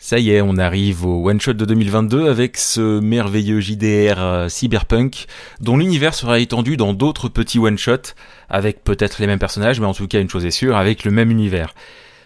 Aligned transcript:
Ça 0.00 0.20
y 0.20 0.30
est, 0.30 0.40
on 0.40 0.56
arrive 0.58 1.04
au 1.04 1.28
one 1.28 1.40
shot 1.40 1.54
de 1.54 1.64
2022 1.64 2.30
avec 2.30 2.56
ce 2.56 3.00
merveilleux 3.00 3.58
JDR 3.58 4.14
euh, 4.18 4.48
Cyberpunk 4.48 5.26
dont 5.60 5.76
l'univers 5.76 6.14
sera 6.14 6.38
étendu 6.38 6.76
dans 6.76 6.92
d'autres 6.92 7.28
petits 7.28 7.58
one 7.58 7.76
shots 7.76 8.14
avec 8.48 8.84
peut-être 8.84 9.18
les 9.18 9.26
mêmes 9.26 9.40
personnages 9.40 9.80
mais 9.80 9.86
en 9.86 9.94
tout 9.94 10.06
cas 10.06 10.20
une 10.20 10.30
chose 10.30 10.46
est 10.46 10.52
sûre 10.52 10.76
avec 10.76 11.02
le 11.02 11.10
même 11.10 11.32
univers. 11.32 11.74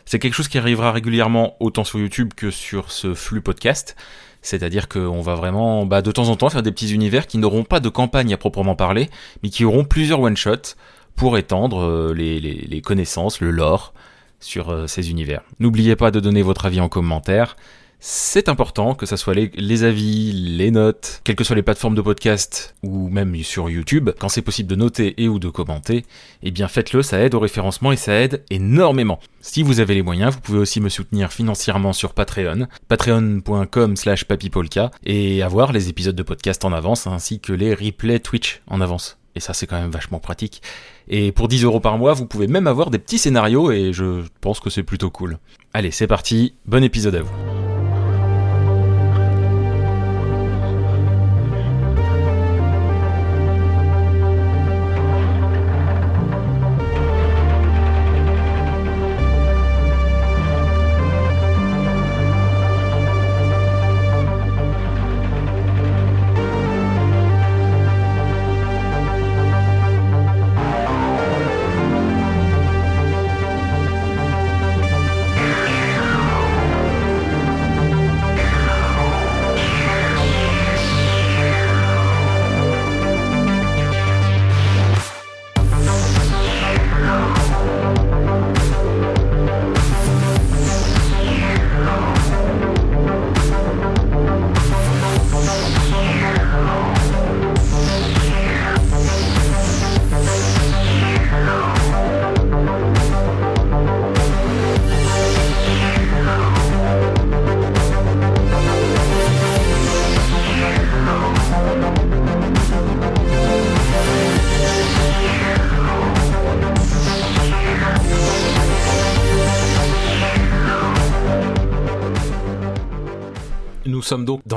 C'est 0.04 0.18
quelque 0.18 0.34
chose 0.34 0.48
qui 0.48 0.58
arrivera 0.58 0.92
régulièrement 0.92 1.56
autant 1.60 1.82
sur 1.82 1.98
YouTube 1.98 2.34
que 2.36 2.50
sur 2.50 2.92
ce 2.92 3.14
flux 3.14 3.40
podcast. 3.40 3.96
C'est-à-dire 4.42 4.86
qu'on 4.86 5.22
va 5.22 5.34
vraiment 5.34 5.86
bah, 5.86 6.02
de 6.02 6.12
temps 6.12 6.28
en 6.28 6.36
temps 6.36 6.50
faire 6.50 6.62
des 6.62 6.72
petits 6.72 6.92
univers 6.92 7.26
qui 7.26 7.38
n'auront 7.38 7.64
pas 7.64 7.80
de 7.80 7.88
campagne 7.88 8.34
à 8.34 8.36
proprement 8.36 8.76
parler, 8.76 9.08
mais 9.42 9.48
qui 9.48 9.64
auront 9.64 9.84
plusieurs 9.84 10.20
one-shots 10.20 10.76
pour 11.16 11.38
étendre 11.38 11.84
euh, 11.84 12.12
les, 12.12 12.38
les 12.38 12.80
connaissances, 12.82 13.40
le 13.40 13.50
lore, 13.50 13.94
sur 14.42 14.70
euh, 14.70 14.86
ces 14.86 15.10
univers. 15.10 15.42
N'oubliez 15.58 15.96
pas 15.96 16.10
de 16.10 16.20
donner 16.20 16.42
votre 16.42 16.66
avis 16.66 16.80
en 16.80 16.88
commentaire. 16.88 17.56
C'est 18.04 18.48
important 18.48 18.96
que 18.96 19.06
ça 19.06 19.16
soit 19.16 19.32
les, 19.32 19.84
avis, 19.84 20.32
les 20.32 20.72
notes, 20.72 21.20
quelles 21.22 21.36
que 21.36 21.44
soient 21.44 21.54
les 21.54 21.62
plateformes 21.62 21.94
de 21.94 22.02
podcast 22.02 22.74
ou 22.82 23.08
même 23.08 23.36
sur 23.44 23.70
YouTube, 23.70 24.10
quand 24.18 24.28
c'est 24.28 24.42
possible 24.42 24.68
de 24.68 24.74
noter 24.74 25.14
et 25.22 25.28
ou 25.28 25.38
de 25.38 25.48
commenter, 25.48 26.04
eh 26.42 26.50
bien 26.50 26.66
faites-le, 26.66 27.02
ça 27.02 27.20
aide 27.20 27.36
au 27.36 27.38
référencement 27.38 27.92
et 27.92 27.96
ça 27.96 28.14
aide 28.14 28.42
énormément. 28.50 29.20
Si 29.40 29.62
vous 29.62 29.78
avez 29.78 29.94
les 29.94 30.02
moyens, 30.02 30.34
vous 30.34 30.40
pouvez 30.40 30.58
aussi 30.58 30.80
me 30.80 30.88
soutenir 30.88 31.32
financièrement 31.32 31.92
sur 31.92 32.12
Patreon, 32.12 32.66
patreon.com 32.88 33.94
slash 33.94 34.24
papipolka, 34.24 34.90
et 35.04 35.44
avoir 35.44 35.70
les 35.70 35.88
épisodes 35.88 36.16
de 36.16 36.24
podcast 36.24 36.64
en 36.64 36.72
avance 36.72 37.06
ainsi 37.06 37.38
que 37.38 37.52
les 37.52 37.72
replays 37.72 38.18
Twitch 38.18 38.62
en 38.66 38.80
avance. 38.80 39.21
Et 39.34 39.40
ça, 39.40 39.54
c'est 39.54 39.66
quand 39.66 39.80
même 39.80 39.90
vachement 39.90 40.18
pratique. 40.18 40.62
Et 41.08 41.32
pour 41.32 41.48
10 41.48 41.64
euros 41.64 41.80
par 41.80 41.98
mois, 41.98 42.12
vous 42.12 42.26
pouvez 42.26 42.46
même 42.46 42.66
avoir 42.66 42.90
des 42.90 42.98
petits 42.98 43.18
scénarios 43.18 43.72
et 43.72 43.92
je 43.92 44.22
pense 44.40 44.60
que 44.60 44.70
c'est 44.70 44.82
plutôt 44.82 45.10
cool. 45.10 45.38
Allez, 45.72 45.90
c'est 45.90 46.06
parti. 46.06 46.54
Bon 46.66 46.84
épisode 46.84 47.14
à 47.14 47.22
vous. 47.22 47.71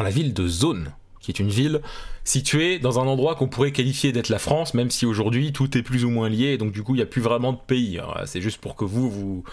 La 0.05 0.11
ville 0.11 0.33
de 0.33 0.47
Zone, 0.47 0.93
qui 1.19 1.31
est 1.31 1.39
une 1.39 1.49
ville 1.49 1.81
située 2.23 2.77
dans 2.77 2.99
un 2.99 3.07
endroit 3.07 3.33
qu'on 3.33 3.47
pourrait 3.47 3.71
qualifier 3.71 4.11
d'être 4.11 4.29
la 4.29 4.37
France, 4.37 4.75
même 4.75 4.91
si 4.91 5.07
aujourd'hui 5.07 5.51
tout 5.51 5.75
est 5.75 5.81
plus 5.81 6.05
ou 6.05 6.11
moins 6.11 6.29
lié, 6.29 6.57
donc 6.59 6.71
du 6.71 6.83
coup 6.83 6.93
il 6.93 6.97
n'y 6.97 7.03
a 7.03 7.07
plus 7.07 7.21
vraiment 7.23 7.53
de 7.53 7.57
pays. 7.57 7.99
C'est 8.25 8.39
juste 8.39 8.61
pour 8.61 8.75
que 8.75 8.85
vous, 8.85 9.09
vous, 9.09 9.43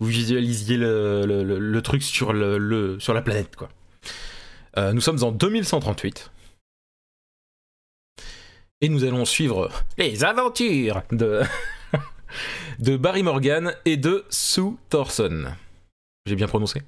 visualisiez 0.00 0.76
le, 0.76 1.80
truc 1.80 2.04
sur 2.04 2.32
la 2.32 3.22
planète. 3.22 3.56
Quoi. 3.56 3.68
Euh, 4.78 4.92
nous 4.92 5.00
sommes 5.00 5.22
en 5.24 5.32
2138. 5.32 6.30
Et 8.82 8.88
nous 8.88 9.02
allons 9.02 9.24
suivre 9.24 9.70
les 9.98 10.22
aventures 10.22 11.02
de, 11.10 11.42
de 12.78 12.96
Barry 12.96 13.24
Morgan 13.24 13.74
et 13.84 13.96
de 13.96 14.24
Sue 14.30 14.76
Thorson. 14.88 15.46
J'ai 16.26 16.36
bien 16.36 16.46
prononcé? 16.46 16.82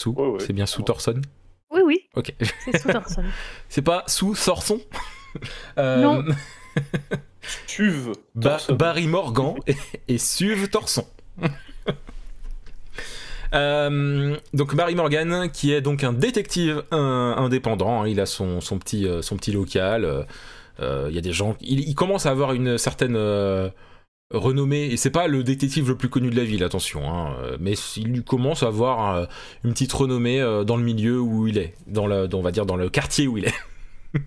Sous 0.00 0.16
C'est 0.38 0.52
bien 0.52 0.66
sous 0.66 0.82
Thorson 0.82 1.20
Oui, 1.70 1.80
oui. 1.84 2.00
Ok. 2.14 2.34
C'est 2.64 2.78
sous 2.78 2.88
Thorson. 2.88 3.24
c'est 3.68 3.82
pas 3.82 4.04
sous 4.06 4.34
Sorson 4.34 4.80
euh... 5.78 6.02
Non. 6.02 6.24
Suve. 7.66 8.12
Barry 8.34 9.06
Morgan 9.06 9.54
et, 10.08 10.18
Suve 10.18 10.68
Torson. 10.68 11.06
Euh, 13.52 14.36
donc 14.54 14.76
Barry 14.76 14.94
Morgan, 14.94 15.50
qui 15.52 15.72
est 15.72 15.80
donc 15.80 16.04
un 16.04 16.12
détective 16.12 16.84
indépendant, 16.92 18.02
hein. 18.02 18.08
il 18.08 18.20
a 18.20 18.26
son, 18.26 18.60
son, 18.60 18.78
petit, 18.78 19.08
euh, 19.08 19.22
son 19.22 19.36
petit 19.36 19.50
local. 19.50 20.26
Euh, 20.78 21.06
il 21.08 21.14
y 21.14 21.18
a 21.18 21.20
des 21.20 21.32
gens, 21.32 21.56
il, 21.60 21.80
il, 21.80 21.94
commence 21.94 22.26
à 22.26 22.30
avoir 22.30 22.52
une 22.52 22.78
certaine 22.78 23.16
renommé, 24.32 24.86
et 24.86 24.96
c'est 24.96 25.10
pas 25.10 25.26
le 25.26 25.42
détective 25.42 25.88
le 25.88 25.96
plus 25.96 26.08
connu 26.08 26.30
de 26.30 26.36
la 26.36 26.44
ville, 26.44 26.62
attention, 26.62 27.10
hein, 27.12 27.36
euh, 27.42 27.56
mais 27.60 27.74
il 27.96 28.22
commence 28.22 28.62
à 28.62 28.68
avoir 28.68 29.14
euh, 29.14 29.26
une 29.64 29.72
petite 29.72 29.92
renommée 29.92 30.40
euh, 30.40 30.62
dans 30.62 30.76
le 30.76 30.84
milieu 30.84 31.20
où 31.20 31.48
il 31.48 31.58
est, 31.58 31.74
dans 31.86 32.06
le, 32.06 32.28
on 32.32 32.42
va 32.42 32.52
dire 32.52 32.64
dans 32.64 32.76
le 32.76 32.88
quartier 32.88 33.26
où 33.26 33.38
il 33.38 33.46
est, 33.46 33.54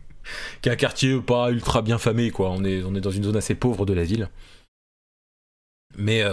qui 0.61 0.69
est 0.69 0.71
un 0.71 0.75
quartier 0.75 1.19
pas 1.21 1.51
ultra 1.51 1.81
bien 1.81 1.97
famé, 1.97 2.31
quoi. 2.31 2.49
On 2.49 2.63
est, 2.65 2.83
on 2.83 2.95
est 2.95 3.01
dans 3.01 3.11
une 3.11 3.23
zone 3.23 3.37
assez 3.37 3.55
pauvre 3.55 3.85
de 3.85 3.93
la 3.93 4.03
ville, 4.03 4.29
mais 5.97 6.23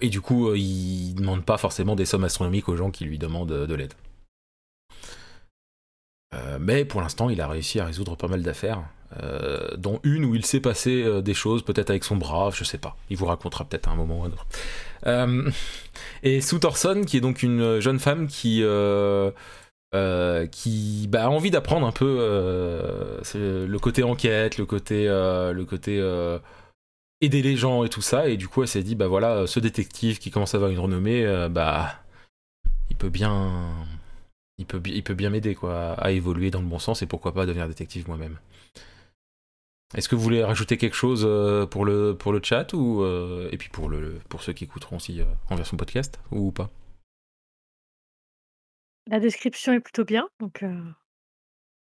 et 0.00 0.08
du 0.08 0.20
coup, 0.20 0.54
il 0.54 1.14
demande 1.14 1.44
pas 1.44 1.58
forcément 1.58 1.94
des 1.94 2.06
sommes 2.06 2.24
astronomiques 2.24 2.68
aux 2.68 2.76
gens 2.76 2.90
qui 2.90 3.04
lui 3.04 3.18
demandent 3.18 3.66
de 3.66 3.74
l'aide. 3.74 3.92
mais 6.58 6.84
pour 6.84 7.00
l'instant, 7.00 7.28
il 7.30 7.40
a 7.40 7.46
réussi 7.46 7.78
à 7.78 7.84
résoudre 7.84 8.16
pas 8.16 8.28
mal 8.28 8.42
d'affaires. 8.42 8.82
Euh, 9.20 9.76
dont 9.76 10.00
une 10.04 10.24
où 10.24 10.34
il 10.34 10.46
s'est 10.46 10.60
passé 10.60 11.02
euh, 11.02 11.20
des 11.20 11.34
choses, 11.34 11.62
peut-être 11.62 11.90
avec 11.90 12.04
son 12.04 12.16
bras, 12.16 12.50
je 12.54 12.64
sais 12.64 12.78
pas. 12.78 12.96
Il 13.10 13.16
vous 13.16 13.26
racontera 13.26 13.64
peut-être 13.64 13.88
à 13.88 13.92
un 13.92 13.96
moment 13.96 14.20
ou 14.20 14.22
à 14.24 14.26
un 14.26 14.30
autre. 14.30 14.46
Euh, 15.06 15.50
et 16.22 16.40
Sue 16.40 16.60
Thorson, 16.60 17.02
qui 17.06 17.18
est 17.18 17.20
donc 17.20 17.42
une 17.42 17.80
jeune 17.80 17.98
femme 17.98 18.26
qui 18.26 18.64
qui 20.50 21.08
bah, 21.08 21.24
a 21.24 21.28
envie 21.28 21.50
d'apprendre 21.50 21.86
un 21.86 21.92
peu 21.92 22.06
le 23.34 23.78
côté 23.78 24.02
enquête, 24.02 24.56
le 24.58 24.66
côté 24.66 25.06
le 25.06 25.64
côté 25.64 25.98
aider 27.20 27.42
les 27.42 27.56
gens 27.56 27.84
et 27.84 27.88
tout 27.88 28.02
ça. 28.02 28.28
Et 28.28 28.36
du 28.36 28.48
coup, 28.48 28.62
elle 28.62 28.68
s'est 28.68 28.82
dit 28.82 28.94
bah 28.94 29.08
voilà, 29.08 29.46
ce 29.46 29.60
détective 29.60 30.18
qui 30.18 30.30
commence 30.30 30.54
à 30.54 30.56
avoir 30.56 30.70
une 30.70 30.78
renommée, 30.78 31.26
bah 31.50 31.96
il 32.90 32.96
peut 32.96 33.10
bien 33.10 33.86
il 34.58 34.66
peut, 34.66 34.80
il 34.86 35.02
peut 35.02 35.14
bien 35.14 35.30
m'aider 35.30 35.54
quoi 35.54 35.92
à 35.94 36.12
évoluer 36.12 36.50
dans 36.50 36.60
le 36.60 36.66
bon 36.66 36.78
sens 36.78 37.02
et 37.02 37.06
pourquoi 37.06 37.34
pas 37.34 37.46
devenir 37.46 37.68
détective 37.68 38.06
moi-même. 38.08 38.38
Est-ce 39.94 40.08
que 40.08 40.14
vous 40.14 40.22
voulez 40.22 40.42
rajouter 40.42 40.78
quelque 40.78 40.96
chose 40.96 41.22
euh, 41.28 41.66
pour 41.66 41.84
le, 41.84 42.16
pour 42.16 42.32
le 42.32 42.40
chat 42.42 42.72
ou, 42.72 43.02
euh, 43.02 43.50
et 43.52 43.58
puis 43.58 43.68
pour, 43.68 43.90
le, 43.90 44.20
pour 44.30 44.42
ceux 44.42 44.54
qui 44.54 44.64
écouteront 44.64 44.96
aussi 44.96 45.20
euh, 45.20 45.24
en 45.50 45.54
version 45.54 45.76
podcast 45.76 46.18
ou 46.30 46.50
pas? 46.50 46.70
La 49.06 49.20
description 49.20 49.74
est 49.74 49.80
plutôt 49.80 50.04
bien, 50.04 50.28
donc 50.40 50.64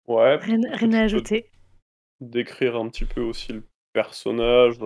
ouais, 0.08 0.36
rien, 0.36 0.92
à 0.92 1.00
ajouter. 1.00 1.50
Décrire 2.20 2.76
un 2.76 2.88
petit 2.88 3.04
peu 3.06 3.22
aussi 3.22 3.52
le 3.52 3.62
personnage 3.92 4.76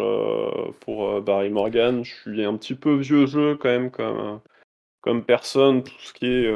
pour 0.81 1.23
Barry 1.23 1.49
Morgan. 1.49 2.05
Je 2.05 2.15
suis 2.15 2.45
un 2.45 2.57
petit 2.59 2.75
peu 2.75 2.95
vieux 2.95 3.27
jeu 3.27 3.57
quand 3.57 3.71
même 3.71 3.91
comme, 3.91 4.41
comme 5.01 5.25
personne, 5.25 5.83
tout 5.83 5.99
ce 5.99 6.13
qui 6.13 6.27
est 6.27 6.55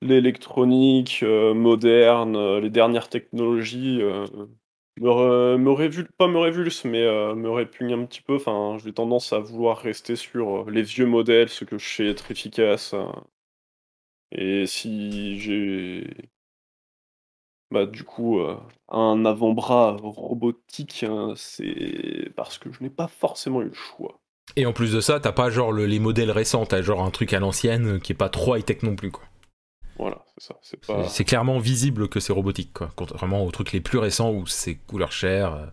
l'électronique 0.00 1.22
moderne, 1.22 2.58
les 2.60 2.70
dernières 2.70 3.10
technologies 3.10 4.00
me, 5.00 5.70
révulse, 5.70 6.08
pas 6.18 6.28
me 6.28 6.38
révulse, 6.38 6.84
mais 6.84 7.02
euh, 7.02 7.34
me 7.34 7.50
répugne 7.50 7.94
un 7.94 8.04
petit 8.04 8.22
peu. 8.22 8.36
Enfin, 8.36 8.78
j'ai 8.82 8.92
tendance 8.92 9.32
à 9.32 9.38
vouloir 9.38 9.78
rester 9.78 10.16
sur 10.16 10.62
euh, 10.62 10.70
les 10.70 10.82
vieux 10.82 11.06
modèles, 11.06 11.48
ce 11.48 11.64
que 11.64 11.78
je 11.78 11.88
sais 11.88 12.06
être 12.06 12.30
efficace. 12.30 12.94
Hein. 12.94 13.24
Et 14.32 14.66
si 14.66 15.38
j'ai, 15.40 16.06
bah, 17.70 17.86
du 17.86 18.04
coup, 18.04 18.38
euh, 18.40 18.56
un 18.88 19.24
avant-bras 19.24 19.96
robotique, 20.00 21.04
hein, 21.04 21.32
c'est 21.36 22.30
parce 22.36 22.58
que 22.58 22.70
je 22.72 22.82
n'ai 22.82 22.90
pas 22.90 23.08
forcément 23.08 23.62
eu 23.62 23.66
le 23.66 23.74
choix. 23.74 24.20
Et 24.56 24.66
en 24.66 24.72
plus 24.72 24.92
de 24.92 25.00
ça, 25.00 25.20
t'as 25.20 25.32
pas 25.32 25.50
genre 25.50 25.72
les 25.72 25.98
modèles 25.98 26.30
récents, 26.30 26.66
t'as 26.66 26.82
genre 26.82 27.02
un 27.02 27.10
truc 27.10 27.32
à 27.32 27.40
l'ancienne 27.40 28.00
qui 28.00 28.12
est 28.12 28.16
pas 28.16 28.28
trop 28.28 28.56
high-tech 28.56 28.82
non 28.82 28.96
plus, 28.96 29.10
quoi. 29.10 29.24
Voilà, 29.98 30.24
ça. 30.42 30.56
C'est 30.62 30.84
pas... 30.84 31.06
Clairement 31.24 31.58
visible 31.58 32.08
que 32.08 32.20
c'est 32.20 32.32
robotique, 32.32 32.72
quoi. 32.72 32.90
Contrairement 32.96 33.44
aux 33.44 33.50
trucs 33.50 33.72
les 33.72 33.80
plus 33.80 33.98
récents 33.98 34.30
où 34.32 34.46
c'est 34.46 34.74
couleur 34.74 35.12
chair. 35.12 35.54
euh, 35.54 35.66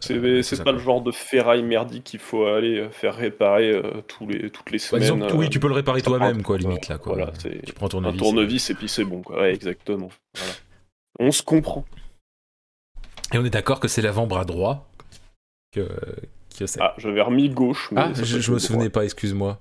C'est 0.00 0.42
ça, 0.42 0.56
pas 0.58 0.62
quoi. 0.64 0.72
le 0.72 0.78
genre 0.78 1.00
de 1.02 1.10
ferraille 1.10 1.62
merdique 1.62 2.04
qu'il 2.04 2.20
faut 2.20 2.46
aller 2.46 2.78
euh, 2.78 2.90
faire 2.90 3.14
réparer 3.16 3.70
euh, 3.70 4.02
tous 4.06 4.26
les, 4.28 4.50
toutes 4.50 4.70
les 4.70 4.78
Bah, 4.78 4.84
semaines. 4.84 5.02
disons 5.02 5.18
que, 5.26 5.32
oui, 5.34 5.46
euh, 5.46 5.48
tu 5.48 5.58
peux 5.60 5.68
le 5.68 5.74
réparer 5.74 6.02
toi-même, 6.02 6.42
quoi, 6.42 6.58
limite, 6.58 6.88
là, 6.88 6.98
quoi. 6.98 7.14
Voilà, 7.14 7.32
c'est 7.38 7.62
Tu 7.62 7.72
prends 7.72 7.86
un 7.86 7.88
un 7.88 7.90
tournevis. 7.90 8.18
tournevis 8.18 8.70
et 8.70 8.74
puis 8.74 8.88
c'est 8.88 9.04
bon, 9.04 9.22
quoi. 9.22 9.40
Ouais, 9.40 9.54
exactement. 9.54 10.10
Voilà. 10.36 10.52
On 11.20 11.32
se 11.32 11.42
comprend. 11.42 11.84
Et 13.32 13.38
on 13.38 13.44
est 13.44 13.50
d'accord 13.50 13.80
que 13.80 13.88
c'est 13.88 14.02
l'avant-bras 14.02 14.44
droit 14.44 14.88
que, 15.72 15.88
que 16.58 16.66
c'est. 16.66 16.80
Ah, 16.80 16.94
j'avais 16.98 17.20
remis 17.20 17.48
gauche, 17.50 17.88
mais 17.92 18.00
Ah, 18.02 18.12
je, 18.14 18.38
je 18.40 18.52
me 18.52 18.58
souvenais 18.58 18.84
droit. 18.88 19.00
pas, 19.00 19.04
excuse-moi. 19.04 19.58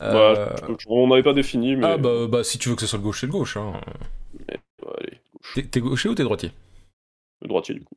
Bah, 0.00 0.34
Euh, 0.36 0.56
je- 0.78 0.86
on 0.88 1.06
n'avait 1.08 1.22
pas 1.22 1.34
défini, 1.34 1.76
mais. 1.76 1.84
Ah, 1.86 1.96
bah, 1.98 2.26
bah, 2.28 2.42
si 2.42 2.58
tu 2.58 2.68
veux 2.70 2.74
que 2.74 2.80
ce 2.80 2.86
soit 2.86 2.98
le 2.98 3.02
gauche, 3.04 3.20
c'est 3.20 3.26
le 3.26 3.32
gauche. 3.32 3.56
Hein. 3.56 3.72
Allez, 4.48 5.20
gauche. 5.32 5.52
T'es 5.54 5.62
t'es 5.64 5.80
gaucher 5.80 6.08
ou 6.08 6.14
t'es 6.14 6.22
droitier? 6.24 6.52
Le 7.42 7.48
droitier, 7.48 7.74
du 7.74 7.82
coup. 7.84 7.94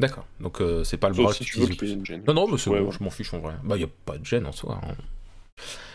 D'accord, 0.00 0.26
donc 0.40 0.60
euh, 0.60 0.82
c'est 0.82 0.96
pas 0.96 1.08
le 1.08 1.14
Sauf 1.14 1.24
bras 1.24 1.32
si 1.34 1.44
que 1.44 1.50
tu 1.50 1.60
veux 1.60 1.66
qu'il 1.66 1.88
y 1.88 1.92
ait 1.92 1.94
une 1.94 2.04
gêne. 2.04 2.24
Non, 2.26 2.34
non, 2.34 2.48
mais 2.48 2.58
c'est 2.58 2.68
Ouais, 2.70 2.80
bon, 2.80 2.86
ouais. 2.86 2.92
je 2.98 3.04
m'en 3.04 3.10
fiche 3.10 3.32
en 3.32 3.38
vrai. 3.38 3.54
Bah, 3.62 3.76
y 3.76 3.84
a 3.84 3.88
pas 4.04 4.18
de 4.18 4.24
gêne 4.26 4.44
en 4.46 4.52
soi. 4.52 4.80
hein. 4.82 4.94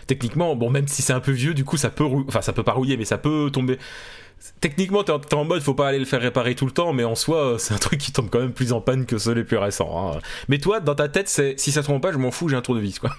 Techniquement, 0.07 0.56
bon, 0.56 0.69
même 0.69 0.88
si 0.88 1.01
c'est 1.01 1.13
un 1.13 1.19
peu 1.19 1.31
vieux, 1.33 1.54
du 1.54 1.65
coup, 1.65 1.75
ça 1.77 1.89
peut, 1.89 2.06
rou- 2.06 2.25
enfin, 2.27 2.42
ça 2.42 2.54
peut 2.54 2.63
pas 2.63 2.72
rouiller, 2.72 2.95
mais 2.98 3.06
ça 3.06 3.18
peut 3.18 3.50
tomber. 3.51 3.77
Techniquement, 4.62 5.04
t'es 5.04 5.12
en, 5.12 5.19
t'es 5.19 5.33
en 5.36 5.44
mode, 5.44 5.62
faut 5.62 5.74
pas 5.74 5.89
aller 5.89 6.00
le 6.00 6.06
faire 6.06 6.22
réparer 6.22 6.56
tout 6.56 6.65
le 6.65 6.72
temps, 6.72 6.94
mais 6.94 7.04
en 7.04 7.15
soi, 7.15 7.38
euh, 7.56 7.57
c'est 7.57 7.74
un 7.74 7.77
truc 7.80 8.00
qui 8.00 8.12
tombe 8.13 8.30
quand 8.30 8.39
même 8.39 8.54
plus 8.54 8.72
en 8.74 8.80
panne 8.81 9.06
que 9.06 9.18
ceux 9.18 9.33
les 9.33 9.44
plus 9.44 9.57
récents. 9.57 10.13
hein. 10.15 10.19
Mais 10.48 10.60
toi, 10.60 10.80
dans 10.80 10.95
ta 10.95 11.10
tête, 11.10 11.27
c'est, 11.27 11.60
si 11.60 11.72
ça 11.74 11.83
tombe 11.83 12.01
pas, 12.01 12.12
je 12.13 12.18
m'en 12.18 12.31
fous, 12.31 12.48
j'ai 12.48 12.56
un 12.56 12.62
tournevis, 12.62 13.00
quoi. 13.00 13.12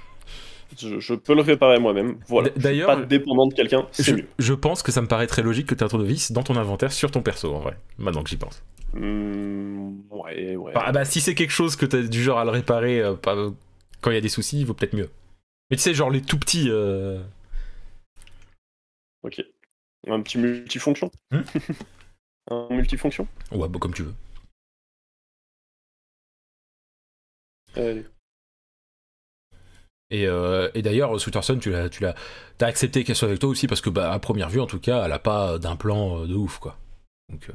Je, 0.79 1.01
je 1.01 1.15
peux 1.15 1.35
le 1.35 1.43
réparer 1.43 1.79
moi-même. 1.79 2.19
Voilà. 2.29 2.51
D'ailleurs, 2.57 2.87
pas 2.89 3.05
dépendant 3.05 3.47
de 3.47 3.55
quelqu'un, 3.55 3.87
c'est 3.93 4.05
Je, 4.05 4.15
mieux. 4.15 4.27
je 4.39 4.55
pense 4.55 4.83
que 4.83 4.93
ça 4.93 5.03
me 5.03 5.07
paraît 5.09 5.27
très 5.27 5.43
logique 5.43 5.67
que 5.67 5.75
tu 5.75 5.81
aies 5.81 5.85
un 5.85 5.89
tournevis 5.89 6.33
dans 6.33 6.43
ton 6.43 6.57
inventaire 6.57 6.93
sur 6.93 7.11
ton 7.11 7.23
perso, 7.23 7.53
en 7.55 7.61
vrai. 7.61 7.77
Maintenant 7.99 8.23
que 8.23 8.31
j'y 8.31 8.37
pense. 8.37 8.63
Hmm, 8.93 10.01
ouais, 10.11 10.57
ouais. 10.57 10.73
Bah, 10.73 10.91
bah, 10.93 11.05
si 11.05 11.21
c'est 11.21 11.35
quelque 11.35 11.51
chose 11.53 11.77
que 11.77 11.87
t'as 11.87 12.03
du 12.03 12.23
genre 12.23 12.39
à 12.39 12.45
le 12.45 12.51
réparer 12.51 13.01
euh, 13.01 13.15
pas- 13.15 13.37
quand 14.01 14.11
il 14.11 14.15
y 14.15 14.19
a 14.19 14.21
des 14.21 14.29
soucis, 14.29 14.61
il 14.61 14.67
vaut 14.67 14.75
peut-être 14.75 14.95
mieux. 14.97 15.11
Mais 15.71 15.77
tu 15.77 15.83
sais, 15.83 15.95
genre 15.95 16.11
les 16.11 16.23
tout 16.23 16.39
petits. 16.39 16.69
euh, 16.71 17.21
Ok. 19.23 19.43
Un 20.07 20.21
petit 20.23 20.39
multifonction. 20.39 21.11
Hmm 21.31 21.41
un 22.51 22.69
multifonction. 22.71 23.29
Ouais, 23.53 23.69
bah, 23.69 23.79
comme 23.81 23.95
tu 23.95 24.03
veux. 24.03 24.15
Allez. 27.75 28.05
Et, 30.11 30.27
euh, 30.27 30.69
et 30.75 30.83
d'ailleurs, 30.83 31.21
Sweeterson, 31.21 31.59
tu 31.59 31.71
l'as, 31.71 31.89
tu 31.89 32.03
l'as, 32.03 32.15
t'as 32.59 32.67
accepté 32.67 33.05
qu'elle 33.05 33.17
soit 33.17 33.29
avec 33.29 33.41
toi 33.41 33.49
aussi 33.49 33.67
parce 33.67 33.81
que, 33.81 33.91
bah, 33.91 34.13
à 34.13 34.19
première 34.19 34.49
vue, 34.49 34.61
en 34.61 34.67
tout 34.67 34.81
cas, 34.81 35.05
elle 35.05 35.13
a 35.13 35.19
pas 35.19 35.59
d'implant 35.59 36.23
euh, 36.23 36.27
de 36.27 36.35
ouf, 36.35 36.59
quoi. 36.59 36.77
Euh... 37.33 37.53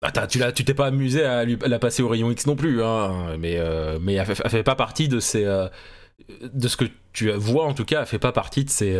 bah, 0.00 0.26
tu 0.26 0.38
l'as, 0.38 0.52
tu 0.52 0.64
t'es 0.64 0.74
pas 0.74 0.86
amusé 0.86 1.22
à, 1.24 1.44
la 1.44 1.78
passer 1.78 2.02
au 2.02 2.08
rayon 2.08 2.30
X 2.30 2.46
non 2.46 2.56
plus, 2.56 2.82
hein. 2.82 3.36
Mais, 3.38 3.52
elle, 3.52 4.26
fait, 4.26 4.48
fait 4.48 4.62
pas 4.62 4.74
partie 4.74 5.08
de 5.08 5.20
ces, 5.20 5.44
de 5.44 6.68
ce 6.68 6.76
que 6.76 6.86
tu 7.12 7.30
vois 7.32 7.66
en 7.66 7.74
tout 7.74 7.84
cas, 7.84 8.00
elle 8.00 8.06
fait 8.06 8.18
pas 8.18 8.32
partie 8.32 8.64
de 8.64 8.70
ces, 8.70 8.98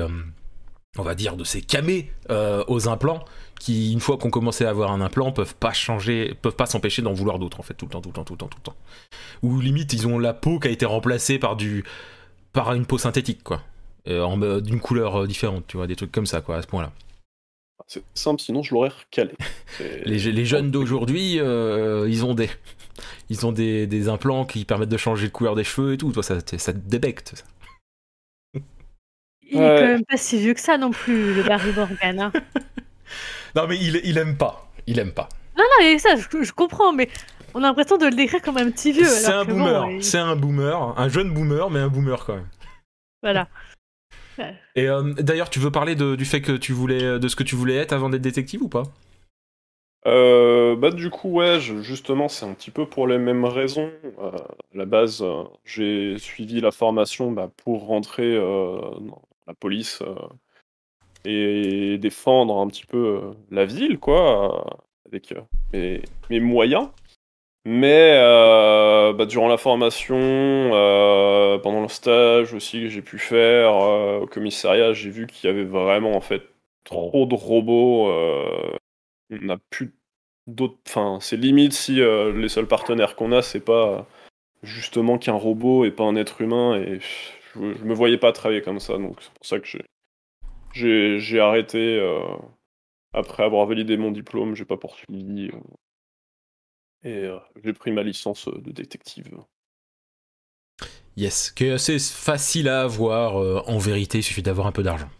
on 0.98 1.02
va 1.02 1.14
dire, 1.14 1.36
de 1.36 1.44
ces 1.44 1.62
camés 1.62 2.12
aux 2.28 2.88
implants 2.88 3.24
qui, 3.60 3.92
une 3.92 4.00
fois 4.00 4.16
qu'on 4.16 4.30
commençait 4.30 4.64
à 4.64 4.70
avoir 4.70 4.90
un 4.90 5.00
implant, 5.00 5.30
peuvent 5.30 5.54
pas 5.54 5.72
changer, 5.72 6.34
peuvent 6.42 6.56
pas 6.56 6.66
s'empêcher 6.66 7.02
d'en 7.02 7.12
vouloir 7.12 7.38
d'autres 7.38 7.60
en 7.60 7.62
fait, 7.62 7.74
tout 7.74 7.84
le 7.86 7.92
temps, 7.92 8.00
tout 8.00 8.08
le 8.08 8.14
temps, 8.14 8.24
tout 8.24 8.32
le 8.32 8.38
temps, 8.38 8.48
tout 8.48 8.58
le 8.58 8.62
temps. 8.64 8.76
Ou 9.42 9.60
limite, 9.60 9.92
ils 9.92 10.08
ont 10.08 10.18
la 10.18 10.34
peau 10.34 10.58
qui 10.58 10.66
a 10.66 10.70
été 10.72 10.86
remplacée 10.86 11.38
par 11.38 11.54
du, 11.54 11.84
par 12.52 12.72
une 12.74 12.86
peau 12.86 12.98
synthétique 12.98 13.44
quoi, 13.44 13.62
Euh, 14.08 14.22
en 14.22 14.36
mode- 14.36 14.64
d'une 14.64 14.80
couleur 14.80 15.22
euh, 15.22 15.26
différente, 15.28 15.64
tu 15.68 15.76
vois, 15.76 15.86
des 15.86 15.94
trucs 15.94 16.10
comme 16.10 16.26
ça 16.26 16.40
quoi, 16.40 16.56
à 16.56 16.62
ce 16.62 16.66
point-là. 16.66 16.90
C'est 17.86 18.02
simple, 18.14 18.40
sinon 18.40 18.62
je 18.62 18.72
l'aurais 18.74 18.90
recalé. 18.90 19.32
Les, 20.06 20.18
les 20.18 20.44
jeunes 20.46 20.70
d'aujourd'hui, 20.70 21.38
euh, 21.40 22.06
ils 22.08 22.24
ont 22.24 22.34
des, 22.34 22.48
ils 23.30 23.44
ont 23.46 23.52
des, 23.52 23.86
des 23.86 24.08
implants 24.08 24.44
qui 24.46 24.64
permettent 24.64 24.88
de 24.90 24.96
changer 24.96 25.26
de 25.26 25.32
couleur 25.32 25.54
des 25.54 25.64
cheveux 25.64 25.92
et 25.94 25.98
tout, 25.98 26.12
toi, 26.12 26.22
ça, 26.22 26.38
ça 26.40 26.72
te 26.72 26.78
débecte. 26.78 27.34
ça. 27.36 27.44
Il 29.42 29.56
est 29.56 29.58
Ouais. 29.58 29.76
quand 29.80 29.86
même 29.86 30.04
pas 30.04 30.16
si 30.16 30.38
vieux 30.38 30.54
que 30.54 30.60
ça 30.60 30.78
non 30.78 30.92
plus, 30.92 31.34
le 31.34 31.42
Barry 31.42 31.72
Morgan. 31.72 32.20
hein. 32.20 32.32
Non 33.56 33.66
mais 33.68 33.76
il, 33.76 34.00
il 34.04 34.18
aime 34.18 34.36
pas, 34.36 34.70
il 34.86 34.98
aime 34.98 35.12
pas. 35.12 35.28
Non, 35.56 35.64
non, 35.64 35.86
et 35.86 35.98
ça, 35.98 36.16
je, 36.16 36.42
je 36.42 36.52
comprends, 36.52 36.92
mais 36.92 37.08
on 37.54 37.58
a 37.62 37.66
l'impression 37.68 37.96
de 37.98 38.06
le 38.06 38.14
décrire 38.14 38.40
comme 38.42 38.56
un 38.56 38.70
petit 38.70 38.92
vieux. 38.92 39.04
C'est 39.04 39.32
un 39.32 39.44
bon, 39.44 39.54
boomer, 39.54 40.02
c'est 40.02 40.18
un 40.18 40.36
boomer, 40.36 40.94
un 40.98 41.08
jeune 41.08 41.32
boomer, 41.32 41.68
mais 41.70 41.80
un 41.80 41.88
boomer 41.88 42.24
quand 42.24 42.36
même. 42.36 42.48
Voilà. 43.22 43.48
Et 44.74 44.88
euh, 44.88 45.12
d'ailleurs, 45.18 45.50
tu 45.50 45.58
veux 45.58 45.70
parler 45.70 45.94
de- 45.94 46.16
du 46.16 46.24
fait 46.24 46.40
que 46.40 46.52
tu 46.52 46.72
voulais, 46.72 47.18
de 47.18 47.28
ce 47.28 47.36
que 47.36 47.42
tu 47.42 47.56
voulais 47.56 47.76
être 47.76 47.92
avant 47.92 48.08
d'être 48.08 48.22
détective 48.22 48.62
ou 48.62 48.68
pas? 48.68 48.84
Euh, 50.06 50.76
bah 50.76 50.90
du 50.90 51.10
coup 51.10 51.28
ouais, 51.28 51.60
je- 51.60 51.82
justement 51.82 52.28
c'est 52.28 52.46
un 52.46 52.54
petit 52.54 52.70
peu 52.70 52.86
pour 52.86 53.06
les 53.06 53.18
mêmes 53.18 53.44
raisons. 53.44 53.90
Euh, 54.18 54.30
à 54.30 54.54
la 54.72 54.86
base, 54.86 55.20
euh, 55.20 55.44
j'ai 55.66 56.16
suivi 56.18 56.62
la 56.62 56.70
formation 56.70 57.32
bah, 57.32 57.50
pour 57.64 57.84
rentrer 57.86 58.34
euh, 58.34 58.80
dans 59.00 59.20
la 59.46 59.52
police 59.52 60.00
euh, 60.00 60.14
et 61.24 61.98
défendre 61.98 62.58
un 62.58 62.66
petit 62.68 62.86
peu 62.86 63.20
euh, 63.22 63.32
la 63.50 63.64
ville 63.64 63.98
quoi, 63.98 64.80
avec 65.06 65.32
euh, 65.74 65.98
mes, 66.30 66.40
moyens. 66.40 66.88
Mais 67.66 68.14
euh, 68.14 69.12
bah, 69.12 69.26
durant 69.26 69.48
la 69.48 69.58
formation, 69.58 70.16
pendant 71.62 71.82
le 71.82 71.88
stage 71.88 72.54
aussi 72.54 72.80
que 72.80 72.88
j'ai 72.88 73.02
pu 73.02 73.18
faire 73.18 73.74
au 74.22 74.26
commissariat, 74.26 74.92
j'ai 74.92 75.10
vu 75.10 75.26
qu'il 75.26 75.48
y 75.48 75.52
avait 75.52 75.64
vraiment 75.64 76.16
en 76.16 76.20
fait 76.20 76.42
trop 76.84 77.26
de 77.26 77.34
robots. 77.34 78.10
on 79.30 79.36
n'a 79.42 79.58
plus 79.70 79.94
d'autres. 80.46 80.78
Enfin, 80.88 81.18
c'est 81.20 81.36
limite 81.36 81.74
si 81.74 81.96
les 81.96 82.48
seuls 82.48 82.66
partenaires 82.66 83.14
qu'on 83.14 83.32
a, 83.32 83.42
c'est 83.42 83.64
pas 83.64 84.06
justement 84.62 85.18
qu'un 85.18 85.34
robot 85.34 85.84
et 85.84 85.90
pas 85.90 86.04
un 86.04 86.16
être 86.16 86.40
humain. 86.40 86.76
Et 86.76 87.00
je, 87.00 87.74
je 87.74 87.84
me 87.84 87.94
voyais 87.94 88.18
pas 88.18 88.32
travailler 88.32 88.62
comme 88.62 88.80
ça, 88.80 88.94
donc 88.96 89.16
c'est 89.20 89.32
pour 89.34 89.46
ça 89.46 89.60
que 89.60 89.66
j'ai 89.66 89.84
j'ai 90.72 91.40
arrêté 91.40 91.98
euh, 91.98 92.20
après 93.12 93.44
avoir 93.44 93.66
validé 93.66 93.96
mon 93.96 94.10
diplôme. 94.10 94.54
J'ai 94.54 94.64
pas 94.64 94.76
poursuivi 94.76 95.50
euh, 95.52 97.08
et 97.08 97.26
euh, 97.26 97.38
j'ai 97.62 97.72
pris 97.72 97.92
ma 97.92 98.02
licence 98.02 98.48
de 98.48 98.70
détective. 98.70 99.30
Yes, 101.16 101.50
qui 101.50 101.66
est 101.66 101.72
assez 101.72 101.98
facile 101.98 102.68
à 102.68 102.82
avoir. 102.82 103.36
en 103.68 103.78
vérité, 103.78 104.18
il 104.18 104.22
suffit 104.22 104.42
d'avoir 104.42 104.66
un 104.66 104.72
peu 104.72 104.82
d'argent. 104.82 105.10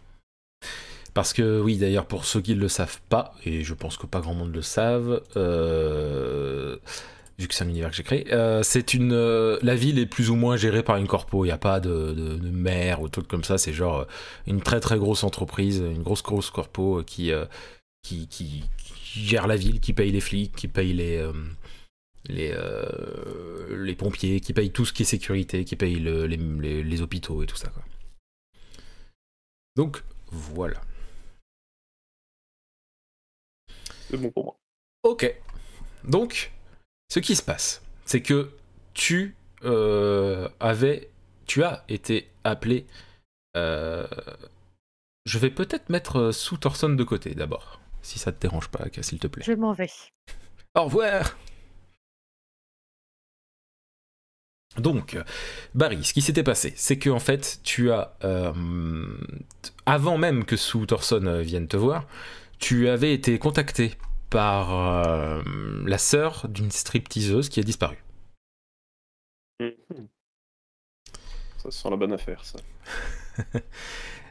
Parce 1.13 1.33
que 1.33 1.59
oui, 1.59 1.77
d'ailleurs, 1.77 2.05
pour 2.05 2.25
ceux 2.25 2.41
qui 2.41 2.55
ne 2.55 2.59
le 2.59 2.69
savent 2.69 3.01
pas, 3.09 3.33
et 3.45 3.63
je 3.63 3.73
pense 3.73 3.97
que 3.97 4.05
pas 4.05 4.21
grand 4.21 4.33
monde 4.33 4.53
le 4.53 4.61
savent, 4.61 5.21
euh, 5.35 6.77
vu 7.41 7.47
que 7.47 7.53
c'est 7.55 7.63
un 7.63 7.69
univers 7.69 7.89
que 7.89 7.95
j'ai 7.95 8.03
créé, 8.03 8.33
euh, 8.33 8.63
c'est 8.63 8.93
une, 8.93 9.11
euh, 9.13 9.59
la 9.61 9.75
ville 9.75 9.99
est 9.99 10.05
plus 10.05 10.29
ou 10.29 10.35
moins 10.35 10.55
gérée 10.57 10.83
par 10.83 10.97
une 10.97 11.07
corpo. 11.07 11.43
Il 11.43 11.49
n'y 11.49 11.51
a 11.53 11.57
pas 11.57 11.79
de, 11.79 12.13
de, 12.13 12.35
de 12.35 12.49
maire 12.49 13.01
ou 13.01 13.09
truc 13.09 13.27
comme 13.27 13.43
ça. 13.43 13.57
C'est 13.57 13.73
genre 13.73 13.99
euh, 13.99 14.05
une 14.47 14.61
très 14.61 14.79
très 14.79 14.97
grosse 14.97 15.23
entreprise, 15.23 15.79
une 15.79 16.03
grosse 16.03 16.23
grosse 16.23 16.49
corpo 16.49 17.03
qui, 17.05 17.31
euh, 17.31 17.45
qui, 18.03 18.27
qui, 18.27 18.63
qui 18.77 19.25
gère 19.25 19.47
la 19.47 19.55
ville, 19.57 19.79
qui 19.79 19.93
paye 19.93 20.11
les 20.11 20.21
flics, 20.21 20.55
qui 20.55 20.67
paye 20.67 20.93
les 20.93 21.25
les, 22.29 22.55
les 23.69 23.95
pompiers, 23.95 24.39
qui 24.39 24.53
payent 24.53 24.71
tout 24.71 24.85
ce 24.85 24.93
qui 24.93 25.01
est 25.01 25.05
sécurité, 25.05 25.65
qui 25.65 25.75
payent 25.75 25.99
le- 25.99 26.27
les, 26.27 26.37
les- 26.37 26.83
les 26.83 27.01
hôpitaux 27.01 27.41
et 27.43 27.47
tout 27.47 27.57
ça. 27.57 27.69
Quoi. 27.69 27.83
Donc 29.75 30.03
voilà. 30.31 30.79
C'est 34.09 34.17
bon 34.17 34.29
pour 34.31 34.45
moi. 34.45 34.55
Ok. 35.03 35.35
Donc, 36.03 36.51
ce 37.11 37.19
qui 37.19 37.35
se 37.35 37.43
passe, 37.43 37.81
c'est 38.05 38.21
que 38.21 38.51
tu 38.93 39.35
euh, 39.65 40.47
avais, 40.61 41.09
tu 41.45 41.61
as 41.61 41.83
été 41.89 42.29
appelé. 42.45 42.87
euh, 43.57 44.07
je 45.25 45.37
vais 45.37 45.49
peut-être 45.49 45.89
mettre 45.89 46.19
euh, 46.19 46.31
sous 46.31 46.55
Thorson 46.55 46.87
de 46.87 47.03
côté 47.03 47.35
d'abord, 47.35 47.81
si 48.01 48.17
ça 48.17 48.31
te 48.31 48.39
dérange 48.39 48.69
pas, 48.69 48.85
s'il 49.01 49.19
te 49.19 49.27
plaît. 49.27 49.43
Je 49.45 49.51
m'en 49.51 49.73
vais. 49.73 49.89
Au 50.73 50.85
revoir 50.85 51.37
Donc, 54.77 55.17
Barry, 55.75 56.05
ce 56.05 56.13
qui 56.13 56.21
s'était 56.21 56.43
passé, 56.43 56.71
c'est 56.77 56.97
que 56.97 57.09
en 57.09 57.19
fait, 57.19 57.59
tu 57.63 57.91
as, 57.91 58.15
euh, 58.23 58.53
avant 59.85 60.17
même 60.17 60.45
que 60.45 60.55
Sue 60.55 60.87
Thorson 60.87 61.41
vienne 61.41 61.67
te 61.67 61.75
voir, 61.75 62.07
tu 62.57 62.87
avais 62.87 63.13
été 63.13 63.37
contacté 63.37 63.97
par 64.31 64.73
euh, 64.73 65.43
la 65.85 65.99
sœur 65.99 66.47
d'une 66.47 66.71
stripteaseuse 66.71 67.49
qui 67.49 67.59
a 67.59 67.63
disparu. 67.63 67.97
Mhm. 69.59 70.07
Ça 71.57 71.69
sent 71.69 71.89
la 71.91 71.97
bonne 71.97 72.13
affaire, 72.13 72.43
ça. 72.43 72.57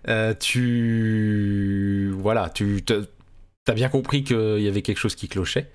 Euh, 0.09 0.33
tu, 0.35 2.11
voilà, 2.17 2.49
tu 2.49 2.83
t'as 2.83 3.75
bien 3.75 3.91
compris 3.91 4.25
qu'il 4.25 4.61
y 4.63 4.67
avait 4.67 4.81
quelque 4.81 4.97
chose 4.97 5.15
qui 5.15 5.29
clochait. 5.29 5.71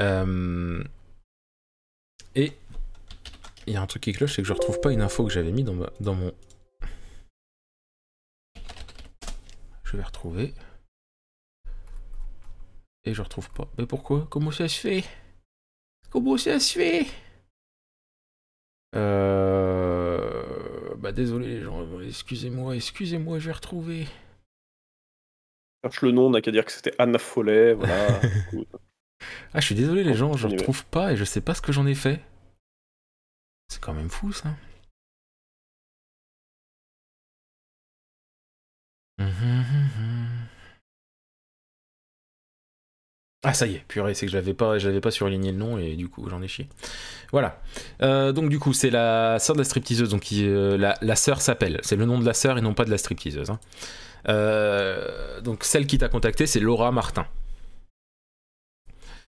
Euh, 0.00 0.82
et 2.34 2.52
Il 3.68 3.72
y 3.74 3.76
a 3.76 3.80
un 3.82 3.86
truc 3.86 4.02
qui 4.02 4.12
cloche, 4.12 4.34
c'est 4.34 4.42
que 4.42 4.48
je 4.48 4.52
retrouve 4.52 4.80
pas 4.80 4.90
une 4.92 5.00
info 5.00 5.24
que 5.24 5.32
j'avais 5.32 5.52
mis 5.52 5.62
dans, 5.62 5.74
ma- 5.74 5.92
dans 6.00 6.14
mon. 6.14 6.32
Je 9.84 9.96
vais 9.96 10.02
retrouver. 10.02 10.54
Et 13.04 13.14
je 13.14 13.22
retrouve 13.22 13.50
pas. 13.50 13.68
Mais 13.78 13.86
pourquoi? 13.86 14.26
Comment 14.30 14.50
ça 14.50 14.68
se 14.68 14.78
fait? 14.78 15.04
Comment 16.10 16.36
ça 16.36 16.60
se 16.60 16.74
fait? 16.74 17.06
Euh... 18.94 20.94
Bah 20.96 21.12
désolé 21.12 21.48
les 21.48 21.60
gens, 21.62 22.00
excusez-moi, 22.00 22.76
excusez-moi, 22.76 23.38
je 23.38 23.46
vais 23.46 23.52
retrouver. 23.52 24.06
Cherche 25.84 26.02
le 26.02 26.12
nom, 26.12 26.26
on 26.26 26.30
n'a 26.30 26.40
qu'à 26.40 26.52
dire 26.52 26.64
que 26.64 26.70
c'était 26.70 26.94
Anna 26.98 27.18
Follet, 27.18 27.74
voilà. 27.74 28.20
Ah, 29.54 29.60
je 29.60 29.66
suis 29.66 29.76
désolé 29.76 30.02
les 30.02 30.14
gens, 30.14 30.32
je 30.32 30.48
va. 30.48 30.54
retrouve 30.54 30.84
pas 30.86 31.12
et 31.12 31.16
je 31.16 31.24
sais 31.24 31.40
pas 31.40 31.54
ce 31.54 31.62
que 31.62 31.70
j'en 31.70 31.86
ai 31.86 31.94
fait. 31.94 32.20
C'est 33.68 33.80
quand 33.80 33.94
même 33.94 34.10
fou 34.10 34.32
ça. 34.32 34.48
Ah 43.44 43.54
ça 43.54 43.66
y 43.66 43.74
est, 43.74 43.84
purée, 43.88 44.14
c'est 44.14 44.26
que 44.26 44.30
je 44.32 44.36
l'avais 44.36 44.54
pas, 44.54 44.78
je 44.78 44.86
l'avais 44.86 45.00
pas 45.00 45.10
surligné 45.10 45.50
le 45.50 45.58
nom 45.58 45.76
et 45.76 45.96
du 45.96 46.08
coup 46.08 46.28
j'en 46.30 46.40
ai 46.42 46.48
chié. 46.48 46.68
Voilà. 47.32 47.60
Euh, 48.00 48.30
donc 48.30 48.48
du 48.50 48.60
coup 48.60 48.72
c'est 48.72 48.90
la 48.90 49.40
sœur 49.40 49.56
de 49.56 49.60
la 49.60 49.64
stripteaseuse, 49.64 50.10
donc 50.10 50.20
qui, 50.20 50.46
euh, 50.46 50.76
la, 50.78 50.96
la 51.02 51.16
sœur 51.16 51.40
s'appelle, 51.40 51.80
c'est 51.82 51.96
le 51.96 52.04
nom 52.04 52.20
de 52.20 52.24
la 52.24 52.34
sœur 52.34 52.56
et 52.56 52.60
non 52.60 52.72
pas 52.72 52.84
de 52.84 52.90
la 52.90 52.98
stripteaseuse. 52.98 53.50
hein. 53.50 53.58
Euh, 54.28 55.40
donc 55.40 55.64
celle 55.64 55.88
qui 55.88 55.98
t'a 55.98 56.08
contacté 56.08 56.46
c'est 56.46 56.60
Laura 56.60 56.92
Martin. 56.92 57.26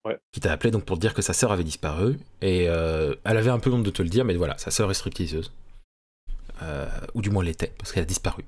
Ouais. 0.05 0.17
Qui 0.31 0.39
t'a 0.39 0.53
appelé 0.53 0.71
donc 0.71 0.85
pour 0.85 0.97
te 0.97 1.01
dire 1.01 1.15
que 1.15 1.23
sa 1.23 1.33
sœur 1.33 1.51
avait 1.51 1.65
disparu 1.65 2.17
et 2.41 2.65
elle 2.67 3.17
avait 3.25 3.51
un 3.51 3.59
peu 3.59 3.73
honte 3.73 3.83
de 3.83 3.91
te 3.91 4.03
le 4.03 4.09
dire, 4.11 4.25
mais 4.25 4.37
voilà, 4.37 4.57
sa 4.59 4.71
sœur 4.71 4.91
est 4.93 4.95
stripteaseuse. 4.95 5.51
Ou 7.15 7.21
du 7.21 7.31
moins 7.31 7.43
l'était 7.43 7.73
parce 7.79 7.91
qu'elle 7.91 8.05
a 8.05 8.07
disparu. 8.07 8.45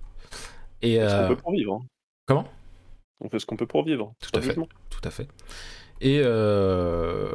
Et 0.82 0.98
vivre. 1.50 1.74
hein. 1.82 1.86
comment? 2.26 2.46
On 3.20 3.28
fait 3.30 3.38
ce 3.38 3.46
qu'on 3.46 3.56
peut 3.56 3.66
pour 3.66 3.84
vivre. 3.84 4.14
Tout 4.20 4.38
à 4.38 4.42
fait. 4.42 4.54
tout 4.54 5.00
à 5.04 5.10
fait. 5.10 5.28
Et 6.00 6.20
euh, 6.22 7.32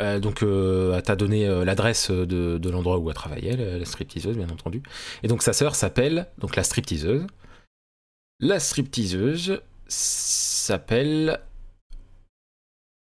euh, 0.00 0.20
donc, 0.20 0.42
euh, 0.42 0.94
elle 0.94 1.02
t'a 1.02 1.16
donné 1.16 1.46
euh, 1.48 1.64
l'adresse 1.64 2.10
de, 2.10 2.58
de 2.58 2.70
l'endroit 2.70 2.98
où 2.98 3.08
elle 3.08 3.14
travaillait, 3.16 3.56
la, 3.56 3.78
la 3.78 3.84
stripteaseuse, 3.84 4.36
bien 4.36 4.48
entendu. 4.50 4.82
Et 5.22 5.28
donc, 5.28 5.42
sa 5.42 5.52
sœur 5.52 5.74
s'appelle, 5.74 6.28
donc 6.38 6.56
la 6.56 6.64
stripteaseuse. 6.64 7.26
La 8.40 8.60
stripteaseuse 8.60 9.62
s'appelle 9.88 11.40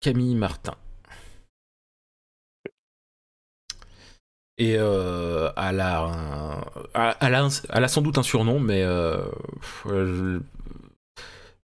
Camille 0.01 0.35
Martin. 0.37 0.77
Et 4.57 4.77
euh, 4.79 5.51
elle, 5.57 5.81
a 5.81 6.03
un- 6.05 6.65
elle, 7.21 7.35
a 7.35 7.45
un- 7.45 7.49
elle 7.71 7.85
a 7.85 7.89
sans 7.89 8.03
doute 8.03 8.19
un 8.19 8.23
surnom, 8.23 8.61
mais 8.61 8.83
euh, 8.85 9.27